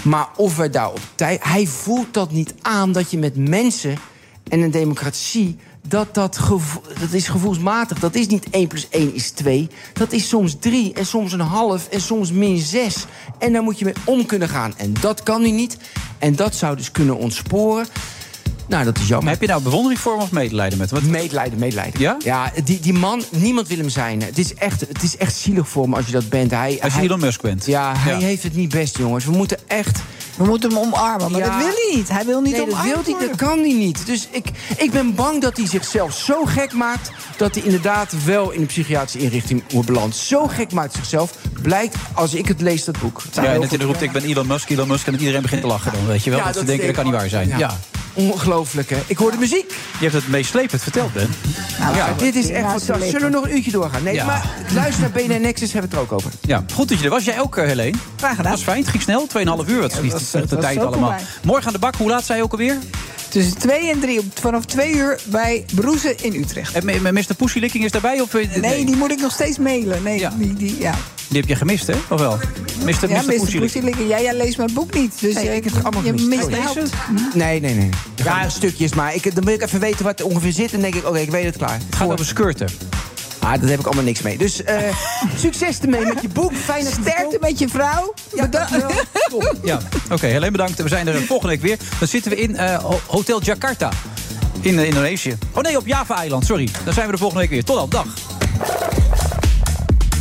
Maar 0.02 0.28
of 0.36 0.56
we 0.56 0.70
daar 0.70 0.90
op 0.90 1.00
tijd... 1.14 1.44
Hij 1.44 1.66
voelt 1.66 2.14
dat 2.14 2.32
niet 2.32 2.54
aan 2.62 2.92
dat 2.92 3.10
je 3.10 3.18
met 3.18 3.36
mensen 3.48 3.96
en 4.48 4.60
een 4.60 4.70
democratie, 4.70 5.56
dat, 5.88 6.14
dat, 6.14 6.40
dat 7.00 7.12
is 7.12 7.28
gevoelsmatig. 7.28 7.98
Dat 7.98 8.14
is 8.14 8.26
niet 8.26 8.50
1 8.50 8.68
plus 8.68 8.88
1 8.88 9.14
is 9.14 9.30
2. 9.30 9.68
Dat 9.92 10.12
is 10.12 10.28
soms 10.28 10.56
3 10.58 10.92
en 10.92 11.06
soms 11.06 11.32
een 11.32 11.40
half 11.40 11.88
en 11.88 12.00
soms 12.00 12.32
min 12.32 12.58
6. 12.58 13.06
En 13.38 13.52
daar 13.52 13.62
moet 13.62 13.78
je 13.78 13.84
mee 13.84 13.94
om 14.04 14.26
kunnen 14.26 14.48
gaan. 14.48 14.74
En 14.76 14.94
dat 15.00 15.22
kan 15.22 15.42
nu 15.42 15.50
niet. 15.50 15.76
En 16.18 16.36
dat 16.36 16.54
zou 16.54 16.76
dus 16.76 16.90
kunnen 16.90 17.16
ontsporen. 17.16 17.86
Nou, 18.70 18.84
dat 18.84 18.96
is 18.98 19.02
jammer. 19.06 19.22
Maar 19.24 19.32
heb 19.32 19.42
je 19.42 19.48
nou 19.48 19.62
bewondering 19.62 20.00
voor 20.00 20.12
hem 20.12 20.22
of 20.22 20.30
medelijden 20.32 20.78
met 20.78 20.90
hem? 20.90 21.10
Medelijden, 21.10 21.58
medelijden. 21.58 22.00
Ja? 22.00 22.16
Ja, 22.24 22.52
die, 22.64 22.80
die 22.80 22.92
man, 22.92 23.22
niemand 23.30 23.68
wil 23.68 23.78
hem 23.78 23.88
zijn. 23.88 24.22
Het 24.22 24.38
is, 24.38 24.54
echt, 24.54 24.80
het 24.80 25.02
is 25.02 25.16
echt 25.16 25.36
zielig 25.36 25.68
voor 25.68 25.82
hem 25.82 25.94
als 25.94 26.06
je 26.06 26.12
dat 26.12 26.28
bent. 26.28 26.50
Hij, 26.50 26.78
Als 26.82 26.92
je 26.92 26.98
hij- 26.98 27.06
Elon 27.08 27.20
Musk 27.20 27.40
bent. 27.40 27.66
Ja, 27.66 27.92
hij 27.96 28.12
Ja. 28.12 28.18
heeft 28.18 28.42
het 28.42 28.54
niet 28.54 28.68
best, 28.70 28.98
jongens. 28.98 29.24
We 29.24 29.30
moeten 29.30 29.58
echt... 29.66 29.98
We 30.36 30.44
moeten 30.46 30.70
hem 30.70 30.78
omarmen, 30.78 31.30
maar 31.30 31.40
Ja. 31.40 31.46
dat 31.46 31.56
wil 31.56 31.66
hij 31.66 31.94
niet. 31.94 32.08
Hij 32.08 32.24
wil 32.24 32.40
niet 32.40 32.52
nee, 32.52 32.60
dat 32.66 32.74
omarmd 32.74 33.06
wil 33.06 33.16
hij, 33.18 33.26
dat 33.28 33.36
kan 33.36 33.58
hij 33.58 33.72
niet. 33.72 34.06
Dus 34.06 34.28
ik, 34.30 34.46
ik 34.76 34.90
ben 34.90 35.14
bang 35.14 35.40
dat 35.40 35.56
hij 35.56 35.66
zichzelf 35.66 36.14
zo 36.16 36.44
gek 36.44 36.72
maakt... 36.72 37.10
dat 37.36 37.54
hij 37.54 37.64
inderdaad 37.64 38.24
wel 38.24 38.50
in 38.50 38.60
een 38.60 38.66
psychiatrische 38.66 39.18
inrichting 39.18 39.62
wordt 39.72 39.86
beland. 39.88 40.16
Zo 40.16 40.46
gek 40.46 40.72
maakt 40.72 40.94
zichzelf. 40.94 41.34
Blijkt, 41.62 41.96
als 42.14 42.34
ik 42.34 42.48
het 42.48 42.60
lees, 42.60 42.84
dat 42.84 42.98
boek. 43.00 43.22
Het 43.22 43.34
Ja, 43.34 43.44
en 43.44 43.60
dat 43.60 43.70
hij 43.70 43.78
goed- 43.78 43.86
roept, 43.86 44.02
ik 44.02 44.12
ben 44.12 44.22
Elon 44.24 44.46
Musk, 44.46 44.68
Elon 44.70 44.88
Musk... 44.88 45.06
en 45.06 45.12
dat 45.12 45.20
iedereen 45.20 45.42
begint 45.42 45.60
te 45.60 45.66
lachen 45.66 45.92
dan, 45.92 46.06
weet 46.06 46.24
je 46.24 46.30
wel. 46.30 46.38
Ja, 46.38 46.44
dat, 46.44 46.56
ze 46.56 46.64
denken, 46.64 46.86
dat 46.86 46.94
kan 46.94 47.04
niet 47.04 47.14
waar 47.14 47.28
zijn. 47.28 47.48
Ja. 47.58 47.78
Ongelooflijk, 48.12 48.90
hè? 48.90 48.96
Ik 49.06 49.16
hoor 49.16 49.30
de 49.30 49.36
muziek. 49.36 49.70
Je 49.70 50.08
hebt 50.08 50.12
het 50.12 50.28
meeslepend 50.28 50.82
verteld, 50.82 51.12
Ben. 51.12 51.30
Nou, 51.78 51.96
ja. 51.96 52.14
dit 52.18 52.34
is 52.34 52.48
echt 52.48 52.66
fantastisch. 52.70 53.10
Zullen 53.10 53.26
we 53.26 53.32
nog 53.32 53.44
een 53.44 53.56
uurtje 53.56 53.70
doorgaan? 53.70 54.02
Nee, 54.02 54.14
Ja. 54.14 54.24
maar 54.24 54.50
luister 54.74 55.00
naar 55.00 55.10
BNN 55.10 55.40
Nexus, 55.40 55.72
hebben 55.72 55.90
we 55.90 55.96
het 55.96 56.08
er 56.10 56.14
ook 56.16 56.20
over. 56.20 56.30
Ja, 56.40 56.64
goed 56.74 56.88
dat 56.88 56.98
je 56.98 57.04
er 57.04 57.10
was. 57.10 57.24
Jij 57.24 57.40
ook, 57.40 57.56
eh, 57.56 57.64
Helene? 57.66 57.96
Graag 58.16 58.30
gedaan. 58.36 58.44
Dat 58.44 58.52
was 58.52 58.62
fijn. 58.62 58.80
Het 58.80 58.88
ging 58.88 59.02
snel. 59.02 59.26
2,5 59.26 59.68
uur. 59.68 59.80
Wat 59.80 59.90
was- 59.92 60.00
vliegt 60.00 60.50
de 60.50 60.56
tijd 60.58 60.78
allemaal. 60.78 61.14
Morgen 61.42 61.66
aan 61.66 61.72
de 61.72 61.78
bak. 61.78 61.94
Hoe 61.96 62.08
laat 62.08 62.24
zei 62.24 62.38
je 62.38 62.44
ook 62.44 62.52
alweer? 62.52 62.76
Tussen 63.28 63.58
2 63.58 63.90
en 63.90 64.00
3, 64.00 64.18
op, 64.18 64.24
vanaf 64.40 64.64
2 64.64 64.92
uur 64.94 65.20
bij 65.24 65.64
Broeze 65.74 66.14
in 66.22 66.34
Utrecht. 66.34 66.74
En 66.74 67.14
Mr. 67.14 67.34
Pussylicking 67.36 67.84
is 67.84 67.90
daarbij? 67.90 68.20
Of, 68.20 68.32
Nee, 68.60 68.84
die 68.84 68.96
moet 68.96 69.10
ik 69.10 69.20
nog 69.20 69.32
steeds 69.32 69.58
mailen. 69.58 70.02
Nee, 70.02 70.26
die, 70.38 70.54
die, 70.54 70.78
ja. 70.80 70.94
Die 71.30 71.40
heb 71.40 71.48
je 71.48 71.56
gemist, 71.56 71.86
hè? 71.86 71.94
Of 72.08 72.20
wel? 72.20 72.38
Mr. 72.84 73.08
ja, 73.10 73.22
Mr. 73.22 74.06
Ja, 74.06 74.20
jij 74.20 74.34
leest 74.36 74.56
mijn 74.56 74.72
boek 74.74 74.94
niet. 74.94 75.20
Dus 75.20 75.34
Nee, 75.34 75.56
ik 75.56 75.64
heb 75.64 75.72
het 75.74 75.82
allemaal 75.84 76.02
je 76.04 76.08
gemist. 76.18 76.26
mist 76.48 76.66
Oh, 76.68 76.74
de. 76.74 76.88
Nee, 77.38 77.60
nee, 77.60 77.74
nee. 77.74 77.88
Ja, 78.24 78.48
stukjes, 78.48 78.94
maar 78.94 79.14
ik, 79.14 79.34
dan 79.34 79.44
wil 79.44 79.54
ik 79.54 79.62
even 79.62 79.80
weten 79.80 80.04
wat 80.04 80.20
er 80.20 80.26
ongeveer 80.26 80.52
zit. 80.52 80.64
En 80.72 80.80
dan 80.80 80.90
denk 80.90 80.94
ik, 80.94 81.06
oké, 81.08 81.18
ik 81.18 81.30
weet 81.30 81.44
het 81.44 81.56
klaar. 81.56 81.78
Het 81.86 81.96
gaat 81.96 82.08
over 82.10 82.24
skirten. 82.26 82.68
Ah, 83.38 83.60
daar 83.60 83.70
heb 83.70 83.78
ik 83.78 83.86
allemaal 83.86 84.04
niks 84.04 84.22
mee. 84.22 84.38
Dus 84.38 84.62
eh, 84.64 84.78
succes 85.36 85.80
ermee 85.80 86.04
met 86.04 86.22
je 86.22 86.28
boek. 86.28 86.52
Fijn 86.54 86.84
dat 86.84 86.94
je 86.94 87.00
Sterkte 87.02 87.36
met 87.40 87.58
je 87.58 87.68
vrouw. 87.68 88.14
Ja, 88.34 88.46
dankjewel. 88.46 88.90
Top. 89.30 89.54
Ja, 89.64 89.80
oké. 90.10 90.26
Helene 90.26 90.50
bedankt. 90.50 90.82
We 90.82 90.88
zijn 90.88 91.08
er 91.08 91.22
volgende 91.22 91.52
week 91.52 91.62
weer. 91.62 91.78
Dan 91.98 92.08
zitten 92.08 92.30
we 92.30 92.36
in 92.40 92.56
eh, 92.56 92.76
Ho- 92.78 93.00
Hotel 93.06 93.42
Jakarta. 93.42 93.90
In 94.60 94.78
eh, 94.78 94.84
Indonesië. 94.86 95.38
Oh 95.52 95.62
nee, 95.62 95.76
op 95.76 95.86
Java-eiland. 95.86 96.44
Sorry. 96.46 96.68
Dan 96.84 96.94
zijn 96.94 97.06
we 97.06 97.12
er 97.12 97.18
volgende 97.18 97.42
week 97.42 97.50
weer. 97.52 97.64
Tot 97.64 97.76
dan. 97.76 97.88
Dag. 97.90 98.06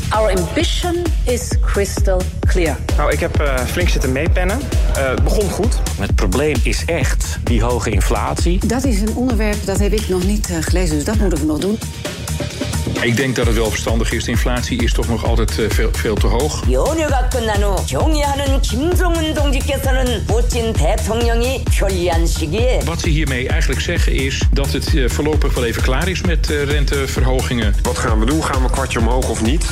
Our 0.10 0.32
ambition 0.40 1.04
is 1.26 1.52
crystal 1.62 2.22
clear. 2.48 2.78
Nou, 2.98 3.12
ik 3.12 3.20
heb 3.20 3.40
eh, 3.40 3.58
flink 3.58 3.90
zitten 3.90 4.12
meepennen. 4.12 4.60
Eh, 4.96 5.10
het 5.10 5.24
begon 5.24 5.50
goed. 5.50 5.82
Het 6.00 6.16
probleem 6.16 6.56
is 6.64 6.86
echt 6.86 7.40
die 7.44 7.64
hoge 7.64 7.90
inflatie. 7.90 8.68
Dat 8.68 8.84
is 8.84 9.02
een 9.02 9.16
onderwerp 9.16 9.66
dat 9.66 9.80
heb 9.80 9.92
ik 9.92 10.10
nog 10.10 10.24
niet 10.24 10.50
eh, 10.50 10.58
gelezen, 10.60 10.96
dus 10.96 11.06
dat 11.06 11.16
moeten 11.16 11.40
we 11.40 11.46
nog 11.46 11.58
doen. 11.60 11.80
Ik 13.05 13.17
denk 13.17 13.37
dat 13.37 13.47
het 13.47 13.57
wel 13.57 13.71
verstandig 13.71 14.13
is. 14.13 14.25
De 14.25 14.31
inflatie 14.31 14.83
is 14.83 14.93
toch 14.93 15.09
nog 15.09 15.25
altijd 15.25 15.59
eh, 15.59 15.65
veel, 15.69 15.89
veel 15.93 16.15
te 16.15 16.27
hoog. 16.27 16.63
연휴가 16.71 17.29
끝난 17.29 17.63
후 17.63 17.87
정리하는 17.87 18.61
김정은 18.61 19.35
동지께서는 19.35 20.25
putin 20.27 20.73
대통령이 20.73 21.65
편리한 21.65 22.27
시기에 22.27 22.81
Wat 22.85 23.01
ze 23.01 23.09
hiermee 23.09 23.49
eigenlijk 23.49 23.81
zeggen 23.81 24.13
is 24.13 24.43
dat 24.53 24.73
het 24.73 24.95
eh, 24.95 25.09
voorlopig 25.09 25.55
wel 25.55 25.65
even 25.65 25.83
klaar 25.83 26.09
is 26.09 26.21
met 26.21 26.51
eh, 26.51 26.63
renteverhogingen. 26.63 27.75
Wat 27.83 27.99
gaan 27.99 28.19
we 28.19 28.27
doen? 28.27 28.45
Gaan 28.45 28.59
we 28.59 28.65
een 28.65 28.71
kwartje 28.71 28.99
omhoog 28.99 29.29
of 29.29 29.43
niet? 29.43 29.65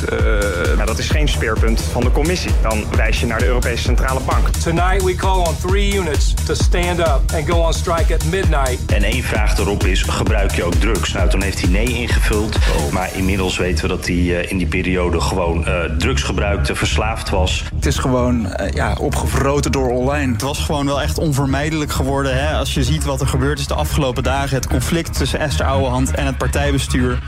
nou, 0.77 0.87
dat 0.87 0.99
is 0.99 1.09
geen 1.09 1.29
speerpunt 1.29 1.81
van 1.93 2.03
de 2.03 2.11
commissie. 2.11 2.51
Dan 2.63 2.85
wijs 2.97 3.21
je 3.21 3.27
naar 3.27 3.39
de 3.39 3.47
Europese 3.47 3.83
Centrale 3.83 4.21
Bank. 4.21 4.49
Tonight 4.49 5.03
we 5.05 5.15
call 5.15 5.39
on 5.39 5.57
three 5.67 5.99
units 5.99 6.35
to 6.47 6.55
stand 6.55 6.99
up 6.99 7.21
and 7.35 7.49
go 7.49 7.57
on 7.57 7.73
strike 7.75 8.15
at 8.15 8.25
midnight. 8.25 8.79
En 8.87 9.03
één 9.03 9.23
vraag 9.23 9.59
erop 9.59 9.87
is, 9.87 10.03
gebruik 10.03 10.55
je 10.55 10.65
ook 10.65 10.75
drugs? 10.75 11.13
Nou, 11.13 11.29
toen 11.29 11.43
heeft 11.43 11.61
hij 11.61 11.71
nee 11.71 11.87
ingevuld. 11.87 12.59
Maar 12.91 13.11
inmiddels 13.18 13.58
weten 13.58 13.82
we 13.82 13.96
dat 13.96 14.06
hij 14.06 14.16
eh, 14.16 14.52
in 14.52 14.58
die 14.58 14.68
periode 14.68 15.22
gewoon 15.22 15.66
eh, 15.66 15.84
drugs 15.98 16.24
gebruikte, 16.24 16.76
verslaafd 16.76 17.30
was. 17.30 17.64
Het 17.76 17.86
is 17.86 17.98
gewoon 17.98 18.46
eh, 18.46 18.74
ja, 18.74 18.96
opgevroten 19.00 19.72
door 19.72 19.90
online. 19.90 20.32
Het 20.32 20.42
was 20.42 20.60
gewoon 20.60 20.86
wel 20.86 21.02
echt 21.02 21.18
onvermijdelijk 21.18 21.92
geworden. 21.92 22.38
Hè? 22.38 22.56
Als 22.56 22.74
je 22.74 22.84
ziet 22.84 23.04
wat 23.04 23.22
er 23.22 23.28
gebeurd 23.28 23.60
is 23.60 23.68
de 23.68 23.74
afgelopen 23.74 24.24
dagen. 24.24 24.56
Het 24.56 24.68
conflict 24.68 25.18
tussen 25.18 25.40
Esther 25.40 25.66
Ouwehand 25.66 26.12
en 26.12 26.26
het 26.26 26.38
partijbestuur. 26.38 27.20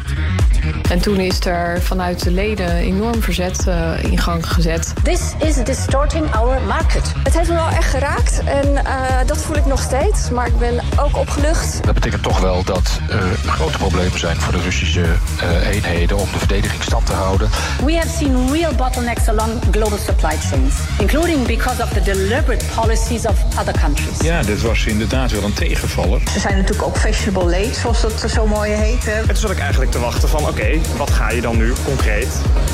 En 0.90 1.00
toen 1.00 1.18
is 1.18 1.46
er 1.46 1.82
vanuit 1.82 2.24
de 2.24 2.32
leden 2.32 2.76
enorm 2.76 3.22
verzet 3.22 3.68
eh, 3.68 4.04
in 4.04 4.18
gang 4.18 4.48
gezet. 4.48 4.94
This 5.04 5.34
is 5.44 5.56
distorting 5.56 6.36
our 6.36 6.62
market. 6.62 7.14
Het 7.24 7.38
heeft 7.38 7.50
me 7.50 7.56
wel 7.56 7.70
echt 7.70 7.90
geraakt 7.90 8.42
en 8.46 8.86
eh, 8.86 8.94
dat 9.26 9.38
voel 9.38 9.56
ik 9.56 9.66
nog 9.66 9.82
steeds. 9.82 10.30
Maar 10.30 10.48
ik 10.48 10.58
ben 10.58 10.80
ook 11.00 11.18
opgelucht. 11.18 11.84
Dat 11.84 11.94
betekent 11.94 12.24
toch 12.24 12.40
wel 12.40 12.64
dat 12.64 13.00
er 13.10 13.24
grote 13.46 13.78
problemen 13.78 14.20
zijn 14.20 14.36
voor 14.36 14.54
de 14.54 14.62
Russische 14.62 15.04
eh, 15.40 15.68
eenheden 15.86 16.18
om 16.18 16.28
de 16.32 16.38
verdediging 16.38 16.84
stand 16.84 17.06
te 17.06 17.12
houden. 17.14 17.50
We 17.86 17.94
have 17.96 18.10
seen 18.18 18.52
real 18.52 18.74
bottlenecks 18.76 19.28
along 19.28 19.52
global 19.72 19.98
supply 19.98 20.36
chains, 20.50 20.74
including 21.00 21.48
because 21.48 21.84
of 21.84 21.90
the 21.90 22.02
deliberate 22.02 22.66
policies 22.76 23.26
of 23.26 23.36
other 23.60 23.74
countries. 23.80 24.18
Ja, 24.22 24.42
dit 24.42 24.62
was 24.62 24.86
inderdaad 24.86 25.32
wel 25.32 25.44
een 25.44 25.54
tegenvaller. 25.54 26.22
Ze 26.34 26.40
zijn 26.40 26.56
natuurlijk 26.56 26.88
ook 26.88 26.98
fashionable 26.98 27.50
late, 27.50 27.80
zoals 27.80 28.02
dat 28.02 28.32
zo 28.32 28.48
mooi 28.48 28.72
heet. 28.72 29.06
hè. 29.06 29.20
En 29.20 29.26
toen 29.28 29.36
zat 29.36 29.52
ik 29.52 29.60
eigenlijk 29.60 29.92
te 29.92 30.00
wachten 30.00 30.30
van, 30.30 30.48
oké, 30.48 30.68
wat 30.98 31.10
ga 31.10 31.30
je 31.32 31.42
dan 31.42 31.58
nu 31.58 31.74
concreet 31.86 32.28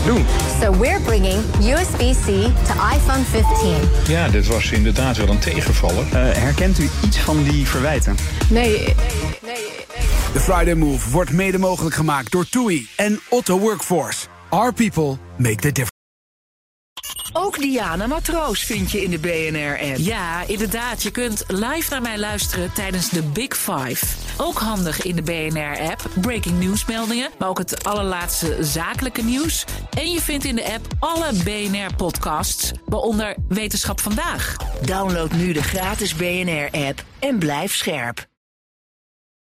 doen? 0.06 0.26
So 0.62 0.78
we're 0.80 1.00
bringing 1.02 1.44
USB-C 1.62 2.26
to 2.68 2.74
iPhone 2.96 3.24
15. 3.32 3.76
Ja, 4.08 4.28
dit 4.28 4.48
was 4.48 4.72
inderdaad 4.72 5.18
wel 5.18 5.30
een 5.30 5.40
tegenvaller. 5.40 6.04
Eh, 6.12 6.42
herkent 6.42 6.80
u 6.80 6.90
iets 7.06 7.18
van 7.18 7.44
die 7.44 7.68
verwijten? 7.68 8.16
Nee, 8.50 8.96
De 10.34 10.40
Friday 10.40 10.74
Move 10.74 11.10
wordt 11.10 11.32
mede 11.32 11.58
mogelijk 11.58 11.96
gemaakt 11.96 12.32
door 12.32 12.50
TUI 12.50 12.88
en 12.96 13.20
Otto 13.30 13.60
Workforce. 13.60 14.28
Our 14.50 14.74
people 14.74 15.18
make 15.38 15.56
the 15.56 15.72
difference. 15.72 15.94
Ook 17.34 17.60
Diana 17.60 18.08
Matroos 18.08 18.64
vind 18.64 18.92
je 18.92 19.04
in 19.04 19.10
de 19.10 19.20
BNR-app. 19.20 19.98
Ja, 19.98 20.48
inderdaad. 20.48 21.04
Je 21.04 21.12
kunt 21.12 21.44
live 21.48 21.90
naar 21.90 22.02
mij 22.02 22.18
luisteren 22.18 22.74
tijdens 22.74 23.10
de 23.10 23.24
Big 23.24 23.58
Five. 23.58 24.06
Ook 24.38 24.58
handig 24.58 25.02
in 25.02 25.16
de 25.16 25.22
BNR-app. 25.22 26.10
Breaking 26.22 26.60
nieuwsmeldingen, 26.60 27.30
maar 27.40 27.50
ook 27.50 27.58
het 27.58 27.84
allerlaatste 27.84 28.58
zakelijke 28.64 29.24
nieuws. 29.24 29.66
En 29.98 30.12
je 30.12 30.22
vindt 30.22 30.46
in 30.46 30.56
de 30.56 30.74
app 30.74 30.88
alle 31.00 31.34
BNR-podcasts, 31.44 32.72
waaronder 32.86 33.36
Wetenschap 33.48 34.00
vandaag. 34.00 34.56
Download 34.82 35.32
nu 35.32 35.54
de 35.54 35.64
gratis 35.64 36.16
BNR-app 36.16 37.04
en 37.20 37.40
blijf 37.40 37.76
scherp. 37.76 38.28